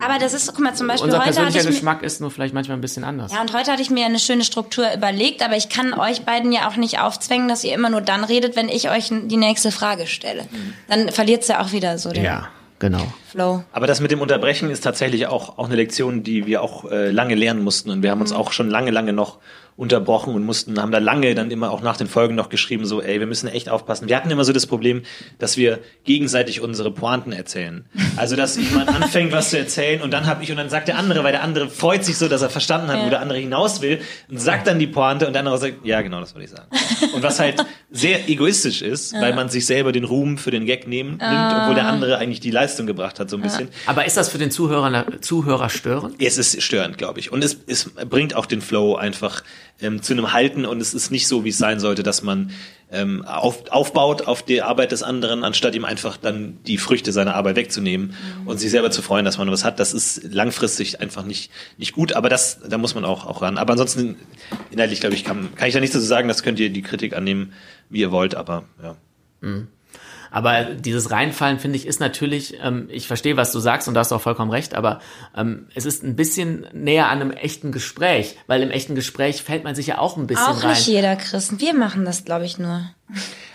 Aber 0.00 0.18
das 0.18 0.34
ist, 0.34 0.48
guck 0.48 0.58
mal, 0.60 0.74
zum 0.74 0.88
Beispiel 0.88 1.04
Unser 1.06 1.18
heute 1.18 1.26
hatte 1.28 1.34
persönlicher 1.36 1.60
ich 1.60 1.66
mir, 1.66 1.70
Geschmack 1.72 2.02
ist 2.02 2.20
nur 2.20 2.30
vielleicht 2.30 2.52
manchmal 2.52 2.76
ein 2.76 2.80
bisschen 2.80 3.04
anders. 3.04 3.32
ja, 3.32 3.40
und 3.40 3.52
heute 3.52 3.70
hatte 3.70 3.80
ich 3.80 3.90
mir 3.90 4.06
eine 4.06 4.18
schöne 4.18 4.42
Struktur 4.44 4.86
überlegt, 4.92 5.40
aber 5.42 5.56
ich 5.56 5.68
kann 5.68 5.94
euch 5.94 6.22
beiden 6.24 6.50
ja 6.52 6.68
auch 6.68 6.76
nicht 6.76 6.98
aufzwängen, 6.98 7.46
dass 7.46 7.62
ihr 7.62 7.72
immer 7.74 7.90
nur 7.90 8.00
dann 8.00 8.24
redet, 8.24 8.56
wenn 8.56 8.68
ich 8.68 8.90
euch 8.90 9.10
die 9.10 9.36
nächste 9.36 9.70
Frage 9.70 10.06
stelle. 10.08 10.46
Dann 10.88 11.10
verliert's 11.10 11.46
ja 11.48 11.60
auch 11.62 11.70
wieder 11.72 11.96
so 11.98 12.10
den 12.10 12.24
Ja, 12.24 12.48
genau. 12.80 13.06
Flow. 13.30 13.62
Aber 13.72 13.86
das 13.86 14.00
mit 14.00 14.10
dem 14.10 14.20
Unterbrechen 14.20 14.68
ist 14.68 14.80
tatsächlich 14.82 15.28
auch, 15.28 15.58
auch 15.58 15.66
eine 15.66 15.76
Lektion, 15.76 16.24
die 16.24 16.44
wir 16.46 16.60
auch 16.62 16.90
äh, 16.90 17.10
lange 17.10 17.36
lernen 17.36 17.62
mussten. 17.62 17.90
Und 17.90 18.02
wir 18.02 18.10
haben 18.10 18.20
uns 18.20 18.32
auch 18.32 18.50
schon 18.52 18.68
lange, 18.70 18.90
lange 18.90 19.12
noch 19.12 19.38
unterbrochen 19.76 20.34
und 20.34 20.44
mussten, 20.44 20.80
haben 20.80 20.92
da 20.92 20.98
lange 20.98 21.34
dann 21.34 21.50
immer 21.50 21.70
auch 21.70 21.82
nach 21.82 21.96
den 21.96 22.06
Folgen 22.06 22.34
noch 22.34 22.48
geschrieben, 22.48 22.84
so, 22.84 23.02
ey, 23.02 23.18
wir 23.18 23.26
müssen 23.26 23.48
echt 23.48 23.68
aufpassen. 23.68 24.08
Wir 24.08 24.16
hatten 24.16 24.30
immer 24.30 24.44
so 24.44 24.52
das 24.52 24.66
Problem, 24.66 25.02
dass 25.38 25.56
wir 25.56 25.80
gegenseitig 26.04 26.60
unsere 26.60 26.92
Pointen 26.92 27.32
erzählen. 27.32 27.84
Also, 28.16 28.36
dass 28.36 28.56
jemand 28.56 28.88
anfängt, 28.88 29.32
was 29.32 29.50
zu 29.50 29.58
erzählen 29.58 30.00
und 30.02 30.12
dann 30.12 30.26
habe 30.26 30.44
ich 30.44 30.50
und 30.50 30.56
dann 30.56 30.70
sagt 30.70 30.88
der 30.88 30.96
andere, 30.96 31.24
weil 31.24 31.32
der 31.32 31.42
andere 31.42 31.68
freut 31.68 32.04
sich 32.04 32.16
so, 32.16 32.28
dass 32.28 32.42
er 32.42 32.50
verstanden 32.50 32.88
hat, 32.88 33.04
wo 33.04 33.10
der 33.10 33.20
andere 33.20 33.38
hinaus 33.38 33.82
will 33.82 34.00
und 34.28 34.38
sagt 34.38 34.66
dann 34.66 34.78
die 34.78 34.86
Pointe 34.86 35.26
und 35.26 35.32
der 35.32 35.40
andere 35.40 35.58
sagt, 35.58 35.84
ja, 35.84 36.00
genau, 36.02 36.20
das 36.20 36.34
wollte 36.34 36.44
ich 36.44 36.50
sagen. 36.50 36.68
Und 37.12 37.22
was 37.22 37.40
halt 37.40 37.64
sehr 37.90 38.28
egoistisch 38.28 38.82
ist, 38.82 39.14
weil 39.14 39.34
man 39.34 39.48
sich 39.48 39.66
selber 39.66 39.92
den 39.92 40.04
Ruhm 40.04 40.38
für 40.38 40.50
den 40.50 40.66
Gag 40.66 40.86
nehmen, 40.86 41.10
nimmt, 41.10 41.22
obwohl 41.22 41.74
der 41.74 41.86
andere 41.86 42.18
eigentlich 42.18 42.40
die 42.40 42.50
Leistung 42.50 42.86
gebracht 42.86 43.18
hat, 43.18 43.30
so 43.30 43.36
ein 43.36 43.42
bisschen. 43.42 43.68
Aber 43.86 44.04
ist 44.04 44.16
das 44.16 44.28
für 44.28 44.38
den 44.38 44.50
Zuhörer, 44.50 45.20
Zuhörer 45.20 45.68
störend? 45.68 46.22
Es 46.22 46.38
ist 46.38 46.62
störend, 46.62 46.98
glaube 46.98 47.20
ich. 47.20 47.32
Und 47.32 47.42
es, 47.42 47.58
es 47.66 47.90
bringt 48.08 48.34
auch 48.36 48.46
den 48.46 48.60
Flow 48.60 48.96
einfach 48.96 49.42
ähm, 49.80 50.02
zu 50.02 50.12
einem 50.12 50.32
Halten 50.32 50.66
und 50.66 50.80
es 50.80 50.94
ist 50.94 51.10
nicht 51.10 51.28
so, 51.28 51.44
wie 51.44 51.50
es 51.50 51.58
sein 51.58 51.80
sollte, 51.80 52.02
dass 52.02 52.22
man 52.22 52.50
ähm, 52.90 53.24
auf, 53.24 53.70
aufbaut 53.70 54.22
auf 54.22 54.42
die 54.42 54.62
Arbeit 54.62 54.92
des 54.92 55.02
anderen, 55.02 55.42
anstatt 55.42 55.74
ihm 55.74 55.84
einfach 55.84 56.16
dann 56.16 56.58
die 56.66 56.78
Früchte 56.78 57.12
seiner 57.12 57.34
Arbeit 57.34 57.56
wegzunehmen 57.56 58.14
und 58.44 58.58
sich 58.58 58.70
selber 58.70 58.90
zu 58.90 59.02
freuen, 59.02 59.24
dass 59.24 59.36
man 59.38 59.50
was 59.50 59.64
hat. 59.64 59.80
Das 59.80 59.92
ist 59.92 60.32
langfristig 60.32 61.00
einfach 61.00 61.24
nicht, 61.24 61.50
nicht 61.76 61.92
gut, 61.92 62.12
aber 62.12 62.28
das, 62.28 62.60
da 62.68 62.78
muss 62.78 62.94
man 62.94 63.04
auch, 63.04 63.26
auch 63.26 63.42
ran. 63.42 63.58
Aber 63.58 63.72
ansonsten, 63.72 64.16
inhaltlich, 64.70 65.00
glaube 65.00 65.16
ich, 65.16 65.24
kann, 65.24 65.54
kann 65.56 65.68
ich 65.68 65.74
da 65.74 65.80
nichts 65.80 65.94
dazu 65.94 66.06
sagen, 66.06 66.28
das 66.28 66.42
könnt 66.42 66.60
ihr 66.60 66.70
die 66.70 66.82
Kritik 66.82 67.16
annehmen, 67.16 67.52
wie 67.90 68.00
ihr 68.00 68.12
wollt, 68.12 68.34
aber 68.34 68.64
ja. 68.82 68.96
Aber 70.34 70.64
dieses 70.64 71.12
Reinfallen, 71.12 71.60
finde 71.60 71.76
ich, 71.76 71.86
ist 71.86 72.00
natürlich, 72.00 72.58
ähm, 72.60 72.88
ich 72.90 73.06
verstehe, 73.06 73.36
was 73.36 73.52
du 73.52 73.60
sagst 73.60 73.86
und 73.86 73.94
da 73.94 74.00
hast 74.00 74.10
du 74.10 74.16
auch 74.16 74.20
vollkommen 74.20 74.50
recht, 74.50 74.74
aber 74.74 74.98
ähm, 75.36 75.68
es 75.76 75.86
ist 75.86 76.02
ein 76.02 76.16
bisschen 76.16 76.66
näher 76.72 77.08
an 77.08 77.20
einem 77.20 77.30
echten 77.30 77.70
Gespräch, 77.70 78.36
weil 78.48 78.60
im 78.60 78.72
echten 78.72 78.96
Gespräch 78.96 79.44
fällt 79.44 79.62
man 79.62 79.76
sich 79.76 79.86
ja 79.86 79.98
auch 79.98 80.16
ein 80.16 80.26
bisschen 80.26 80.44
Auch 80.44 80.64
rein. 80.64 80.70
nicht 80.70 80.88
jeder 80.88 81.14
Christen. 81.14 81.60
Wir 81.60 81.72
machen 81.72 82.04
das, 82.04 82.24
glaube 82.24 82.46
ich, 82.46 82.58
nur. 82.58 82.80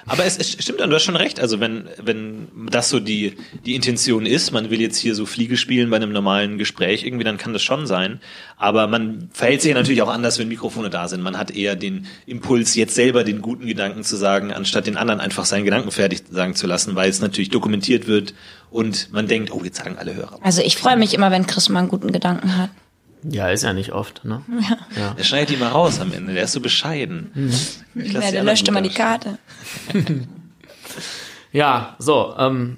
Aber 0.06 0.26
es, 0.26 0.38
es 0.38 0.52
stimmt, 0.52 0.80
du 0.80 0.92
hast 0.92 1.04
schon 1.04 1.16
recht. 1.16 1.40
Also 1.40 1.60
wenn, 1.60 1.88
wenn 2.02 2.48
das 2.72 2.90
so 2.90 3.00
die, 3.00 3.36
die 3.66 3.76
Intention 3.76 4.26
ist, 4.26 4.52
man 4.52 4.70
will 4.72 4.82
jetzt 4.82 4.98
hier 4.98 5.14
so 5.14 5.26
Fliege 5.26 5.56
spielen 5.56 5.90
bei 5.90 5.98
einem 5.98 6.12
normalen 6.12 6.58
Gespräch, 6.58 7.04
irgendwie, 7.04 7.24
dann 7.24 7.38
kann 7.38 7.54
das 7.54 7.62
schon 7.62 7.86
sein. 7.86 8.20
Aber 8.58 8.88
man 8.88 9.30
verhält 9.32 9.62
sich 9.62 9.70
ja 9.70 9.76
natürlich 9.76 10.02
auch 10.02 10.10
anders, 10.10 10.40
wenn 10.40 10.48
Mikrofone 10.48 10.90
da 10.90 11.08
sind. 11.08 11.22
Man 11.22 11.38
hat 11.38 11.52
eher 11.52 11.76
den 11.76 12.08
Impuls, 12.26 12.76
jetzt 12.76 12.96
selber 12.96 13.24
den 13.24 13.42
guten 13.42 13.68
Gedanken 13.68 14.04
zu 14.04 14.16
sagen, 14.16 14.52
anstatt 14.52 14.88
den 14.88 14.98
anderen 14.98 15.20
einfach 15.20 15.46
seinen 15.46 15.66
Gedanken 15.66 15.92
fertig 15.92 16.24
sagen 16.32 16.56
zu 16.56 16.66
lassen, 16.66 16.96
weil 16.96 17.10
es 17.10 17.22
natürlich 17.22 17.50
dokumentiert 17.50 18.08
wird 18.08 18.34
und 18.72 19.12
man 19.14 19.28
denkt, 19.28 19.52
oh, 19.52 19.62
jetzt 19.64 19.78
sagen 19.78 19.98
alle 20.00 20.16
Hörer. 20.16 20.40
Also 20.42 20.62
ich 20.64 20.78
freue 20.78 20.98
mich 20.98 21.14
immer, 21.14 21.30
wenn 21.30 21.46
Chris 21.46 21.70
mal 21.70 21.80
einen 21.80 21.90
guten 21.90 22.12
Gedanken 22.12 22.58
hat. 22.58 22.72
Ja, 23.24 23.50
ist 23.50 23.64
ja 23.64 23.74
nicht 23.74 23.92
oft, 23.92 24.24
ne? 24.26 24.42
Ja. 24.98 25.14
Der 25.14 25.24
schneidet 25.24 25.50
die 25.50 25.58
mal 25.58 25.70
raus 25.70 26.00
am 26.00 26.14
Ende, 26.14 26.34
der 26.34 26.44
ist 26.44 26.54
so 26.54 26.62
bescheiden. 26.62 27.32
Ich 27.96 28.14
lass 28.14 28.24
Ja, 28.24 28.30
die 28.30 28.36
der 28.36 28.44
löscht 28.44 28.68
immer 28.68 28.82
die. 28.82 28.90
Karte. 28.90 29.38
Ja, 31.52 31.96
so, 31.98 32.36
ähm, 32.38 32.78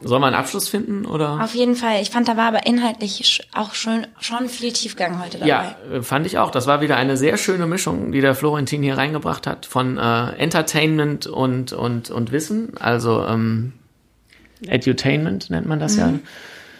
soll 0.00 0.20
man 0.20 0.32
einen 0.32 0.40
Abschluss 0.42 0.68
finden 0.68 1.04
oder? 1.04 1.42
Auf 1.42 1.54
jeden 1.54 1.74
Fall. 1.74 2.00
Ich 2.00 2.10
fand, 2.10 2.28
da 2.28 2.36
war 2.36 2.46
aber 2.46 2.66
inhaltlich 2.66 3.46
auch 3.54 3.74
schon, 3.74 4.06
schon 4.20 4.48
viel 4.48 4.72
Tiefgang 4.72 5.22
heute 5.22 5.38
dabei. 5.38 5.48
Ja, 5.48 5.76
äh, 5.92 6.02
fand 6.02 6.26
ich 6.26 6.38
auch. 6.38 6.50
Das 6.50 6.66
war 6.66 6.80
wieder 6.80 6.96
eine 6.96 7.16
sehr 7.16 7.36
schöne 7.36 7.66
Mischung, 7.66 8.12
die 8.12 8.20
der 8.20 8.34
Florentin 8.34 8.82
hier 8.82 8.96
reingebracht 8.96 9.46
hat 9.46 9.66
von 9.66 9.98
äh, 9.98 10.30
Entertainment 10.36 11.26
und 11.26 11.72
und 11.72 12.10
und 12.10 12.32
Wissen, 12.32 12.76
also 12.78 13.24
ähm, 13.26 13.72
Edutainment 14.66 15.50
nennt 15.50 15.66
man 15.66 15.78
das 15.80 15.96
ja. 15.96 16.14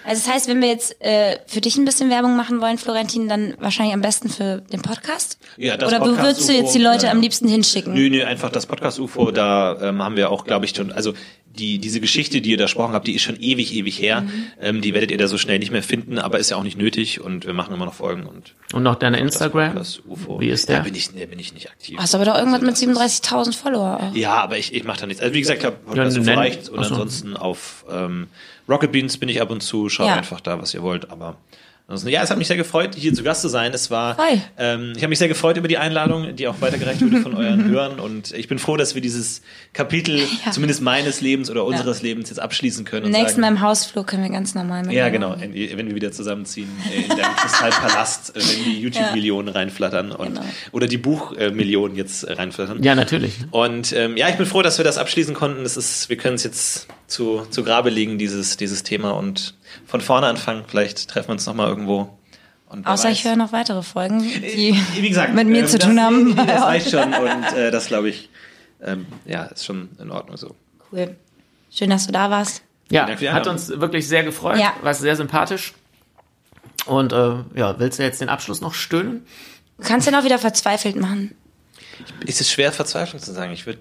Also 0.05 0.23
das 0.25 0.33
heißt, 0.35 0.49
wenn 0.49 0.61
wir 0.61 0.69
jetzt 0.69 1.01
äh, 1.03 1.39
für 1.47 1.61
dich 1.61 1.77
ein 1.77 1.85
bisschen 1.85 2.11
Werbung 2.11 2.37
machen 2.37 2.61
wollen, 2.61 2.79
Florentin, 2.79 3.29
dann 3.29 3.55
wahrscheinlich 3.59 3.95
am 3.95 4.01
besten 4.01 4.29
für 4.31 4.63
den 4.73 4.81
Podcast? 4.83 5.39
Ja, 5.57 5.77
das 5.77 5.89
Oder 5.89 5.99
Podcast 6.01 6.23
würdest 6.25 6.49
du 6.49 6.53
jetzt 6.53 6.75
die 6.75 6.81
UFO, 6.81 6.89
Leute 6.93 7.07
ja, 7.07 7.13
am 7.13 7.19
ja. 7.19 7.23
liebsten 7.23 7.49
hinschicken? 7.49 7.93
Nö, 7.95 8.09
nö, 8.09 8.25
einfach 8.25 8.51
das 8.51 8.67
Podcast 8.67 8.99
UFO, 8.99 9.31
da 9.31 9.77
ähm, 9.83 10.03
haben 10.03 10.17
wir 10.17 10.31
auch, 10.31 10.45
glaube 10.45 10.65
ich, 10.65 10.75
schon, 10.75 10.93
also 10.93 11.13
die, 11.47 11.79
diese 11.79 12.01
Geschichte, 12.01 12.41
die 12.41 12.51
ihr 12.51 12.57
da 12.57 12.65
gesprochen 12.67 12.93
habt, 12.93 13.09
die 13.09 13.15
ist 13.17 13.23
schon 13.23 13.37
ewig, 13.41 13.75
ewig 13.75 14.01
her. 14.01 14.21
Mhm. 14.21 14.45
Ähm, 14.61 14.81
die 14.81 14.95
werdet 14.95 15.11
ihr 15.11 15.19
da 15.19 15.27
so 15.27 15.39
schnell 15.39 15.59
nicht 15.59 15.73
mehr 15.73 15.83
finden, 15.83 16.19
aber 16.21 16.39
ist 16.39 16.51
ja 16.51 16.57
auch 16.57 16.63
nicht 16.63 16.79
nötig 16.79 17.21
und 17.21 17.47
wir 17.47 17.53
machen 17.53 17.75
immer 17.75 17.85
noch 17.85 17.95
Folgen 17.95 18.27
und 18.27 18.55
Und 18.73 18.85
noch 18.85 18.95
deine 18.95 19.17
das 19.17 19.25
Instagram. 19.25 19.73
Podcast 19.75 20.03
UFO. 20.07 20.39
Wie 20.41 20.51
ist 20.51 20.69
Da 20.69 20.75
der? 20.75 20.81
bin 20.83 20.95
ich, 20.95 21.09
da 21.13 21.27
bin 21.27 21.39
ich 21.41 21.53
nicht 21.55 21.69
aktiv. 21.69 21.99
Hast 21.99 22.15
aber 22.15 22.27
doch 22.27 22.37
irgendwas 22.39 22.61
mit 22.61 22.71
Also 22.71 22.87
das 22.95 23.23
37.000 23.25 23.57
Follower. 23.57 23.99
auch. 24.01 24.15
Ja, 24.15 24.35
aber 24.35 24.57
ich, 24.57 24.73
ich 24.73 24.85
mache 24.85 25.01
da 25.01 25.07
nichts. 25.07 25.21
Also 25.21 25.35
wie 25.35 25.41
gesagt, 25.41 25.59
ich 25.59 25.65
habe 25.67 25.77
Ja, 25.85 25.89
Podcast 25.95 26.19
UFO 26.19 26.27
nenn- 26.31 26.37
reicht 26.39 26.69
und 26.69 26.85
so. 26.85 26.91
ansonsten 26.95 27.37
auf 27.37 27.85
ähm, 27.91 28.29
Rocket 28.69 28.93
Beans 28.93 29.17
bin 29.19 29.29
ich 29.29 29.41
ab 29.41 29.51
und 29.51 29.63
zu, 29.63 29.89
schaut 29.89 30.09
Ja. 30.09 30.15
einfach 30.17 30.41
da, 30.41 30.61
was 30.61 30.75
ihr 30.75 30.83
wollt, 30.83 31.11
aber 31.11 31.37
ansonsten, 31.89 32.11
ja, 32.11 32.23
es 32.23 32.31
hat 32.31 32.39
mich 32.39 32.47
sehr 32.47 32.57
gefreut, 32.57 32.95
hier 32.95 33.13
zu 33.15 33.25
Gast 33.25 33.43
zu 33.43 33.49
sein. 33.49 33.73
Es 33.75 33.91
war, 33.91 34.17
ähm, 34.57 34.93
ich 34.95 35.03
habe 35.03 35.09
mich 35.09 35.19
sehr 35.19 35.27
gefreut 35.29 35.57
über 35.57 35.67
die 35.67 35.79
Einladung, 35.79 36.37
die 36.37 36.47
auch 36.47 36.61
weitergereicht 36.61 37.03
wurde 37.03 37.21
von 37.23 37.35
euren 37.35 37.65
Hörern 37.69 37.99
und 37.99 38.31
ich 38.33 38.47
bin 38.47 38.59
froh, 38.61 38.77
dass 38.77 38.95
wir 38.95 39.03
dieses 39.03 39.43
Kapitel, 39.73 40.19
Ja. 40.45 40.53
zumindest 40.53 40.81
meines 40.83 41.21
Lebens 41.21 41.51
oder 41.51 41.65
unseres 41.65 42.03
Lebens 42.03 42.29
jetzt 42.29 42.39
abschließen 42.39 42.85
können. 42.85 43.11
Nächsten 43.11 43.41
Mal 43.41 43.49
im 43.49 43.61
Hausflug 43.61 44.07
können 44.07 44.23
wir 44.23 44.31
ganz 44.31 44.55
normal 44.55 44.85
mit. 44.85 44.93
ja, 44.93 45.09
genau, 45.09 45.35
wenn 45.41 45.53
wir 45.55 45.95
wieder 45.95 46.13
zusammenziehen 46.13 46.69
äh, 46.93 47.03
in 47.03 47.09
deinem 47.09 47.35
Kristallpalast, 47.37 48.37
äh, 48.37 48.41
wenn 48.41 48.65
die 48.65 48.81
YouTube-Millionen 48.81 49.49
reinflattern 49.49 50.13
und 50.13 50.29
Genau. 50.35 50.45
oder 50.73 50.87
die 50.87 50.99
Buchmillionen 50.99 51.97
jetzt 51.97 52.23
äh, 52.25 52.33
reinflattern. 52.35 52.83
Ja, 52.83 52.95
natürlich. 52.95 53.33
Und 53.51 53.93
ähm, 53.95 54.17
ja, 54.17 54.29
ich 54.29 54.37
bin 54.37 54.45
froh, 54.47 54.63
dass 54.63 54.77
wir 54.79 54.85
das 54.85 54.99
abschließen 54.99 55.35
konnten. 55.35 55.63
Das 55.65 55.77
ist, 55.77 56.09
wir 56.11 56.17
können 56.17 56.35
es 56.35 56.45
jetzt 56.45 56.87
zu, 57.07 57.47
zu 57.51 57.65
Grabe 57.65 57.89
legen, 57.91 58.19
dieses, 58.19 58.57
dieses 58.59 58.83
Thema 58.83 59.13
und 59.13 59.55
von 59.87 60.01
vorne 60.01 60.27
anfangen. 60.27 60.65
Vielleicht 60.67 61.09
treffen 61.09 61.29
wir 61.29 61.33
uns 61.33 61.47
nochmal 61.47 61.69
irgendwo. 61.69 62.19
Außer 62.85 63.11
ich 63.11 63.25
weiß. 63.25 63.31
höre 63.31 63.37
noch 63.37 63.53
weitere 63.53 63.83
Folgen, 63.83 64.21
die 64.21 64.71
Äh, 64.71 65.03
Wie 65.03 65.09
gesagt, 65.09 65.35
mit 65.35 65.47
mir 65.49 65.61
ähm, 65.61 65.67
zu 65.67 65.79
das, 65.79 65.89
tun 65.89 66.01
haben. 66.01 66.25
Nee, 66.25 66.35
nee, 66.35 66.47
das 66.47 66.63
reicht 66.65 66.91
schon 66.91 67.15
und 67.15 67.45
äh, 67.57 67.71
das 67.71 67.87
glaube 67.87 68.11
ich, 68.11 68.29
ähm, 68.83 69.07
ja, 69.25 69.45
ist 69.45 69.65
schon 69.65 69.89
in 69.99 70.11
Ordnung 70.11 70.37
so. 70.37 70.55
Cool. 70.93 71.17
Schön, 71.71 71.91
dass 71.91 72.07
du 72.07 72.13
da 72.13 72.31
warst. 72.31 72.63
Ja, 72.91 73.15
die 73.15 73.31
hat 73.31 73.47
uns 73.47 73.69
wirklich 73.69 74.09
sehr 74.09 74.23
gefreut. 74.23 74.59
Ja. 74.59 74.75
War 74.83 74.95
sehr 74.95 75.17
sympathisch. 75.17 75.75
Und 76.87 77.13
äh, 77.13 77.35
ja, 77.55 77.79
willst 77.79 77.99
du 77.99 78.03
jetzt 78.03 78.21
den 78.21 78.29
Abschluss 78.29 78.61
noch 78.61 78.75
stöhnen? 78.75 79.27
Du 79.77 79.85
kannst 79.85 80.07
den 80.07 80.15
auch 80.15 80.25
wieder 80.25 80.39
verzweifelt 80.39 80.97
machen. 80.97 81.35
Ist 82.25 82.41
es 82.41 82.51
schwer, 82.51 82.73
Verzweiflung 82.73 83.21
zu 83.21 83.33
sagen? 83.33 83.53
Ich 83.53 83.67
würde 83.67 83.81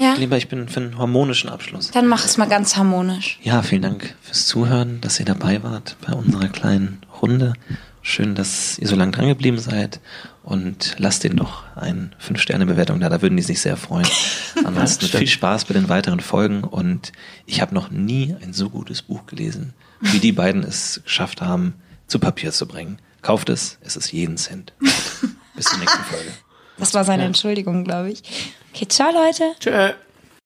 Ja? 0.00 0.14
lieber, 0.14 0.38
ich 0.38 0.48
bin 0.48 0.66
für 0.66 0.80
einen 0.80 0.96
harmonischen 0.96 1.50
Abschluss. 1.50 1.90
Dann 1.90 2.06
mach 2.06 2.24
es 2.24 2.38
mal 2.38 2.48
ganz 2.48 2.76
harmonisch. 2.78 3.38
Ja, 3.42 3.60
vielen 3.62 3.82
Dank 3.82 4.14
fürs 4.22 4.46
Zuhören, 4.46 4.98
dass 5.02 5.20
ihr 5.20 5.26
dabei 5.26 5.62
wart 5.62 5.96
bei 6.06 6.14
unserer 6.14 6.48
kleinen 6.48 7.02
Runde. 7.20 7.52
Schön, 8.00 8.34
dass 8.34 8.78
ihr 8.78 8.88
so 8.88 8.96
lange 8.96 9.12
dran 9.12 9.28
geblieben 9.28 9.58
seid 9.58 10.00
und 10.42 10.94
lasst 10.96 11.22
denen 11.22 11.36
doch 11.36 11.64
eine 11.76 12.12
5-Sterne-Bewertung 12.18 12.98
da, 12.98 13.10
da 13.10 13.20
würden 13.20 13.36
die 13.36 13.42
sich 13.42 13.60
sehr 13.60 13.76
freuen. 13.76 14.06
Ansonsten 14.64 15.04
viel 15.04 15.26
Spaß 15.26 15.66
bei 15.66 15.74
den 15.74 15.90
weiteren 15.90 16.20
Folgen 16.20 16.64
und 16.64 17.12
ich 17.44 17.60
habe 17.60 17.74
noch 17.74 17.90
nie 17.90 18.34
ein 18.42 18.54
so 18.54 18.70
gutes 18.70 19.02
Buch 19.02 19.26
gelesen, 19.26 19.74
wie 20.00 20.18
die 20.18 20.32
beiden 20.32 20.62
es 20.62 21.02
geschafft 21.04 21.42
haben, 21.42 21.74
zu 22.06 22.18
Papier 22.18 22.52
zu 22.52 22.66
bringen. 22.66 23.00
Kauft 23.20 23.50
es, 23.50 23.76
es 23.82 23.96
ist 23.96 24.12
jeden 24.12 24.38
Cent. 24.38 24.72
Bis 25.54 25.66
zur 25.66 25.78
nächsten 25.78 26.04
Folge. 26.04 26.30
Das 26.78 26.94
war 26.94 27.04
seine 27.04 27.24
Entschuldigung, 27.24 27.84
glaube 27.84 28.12
ich. 28.12 28.22
Okay, 28.74 28.86
ciao 28.88 29.10
Leute. 29.12 29.54
Tschö. 29.58 29.94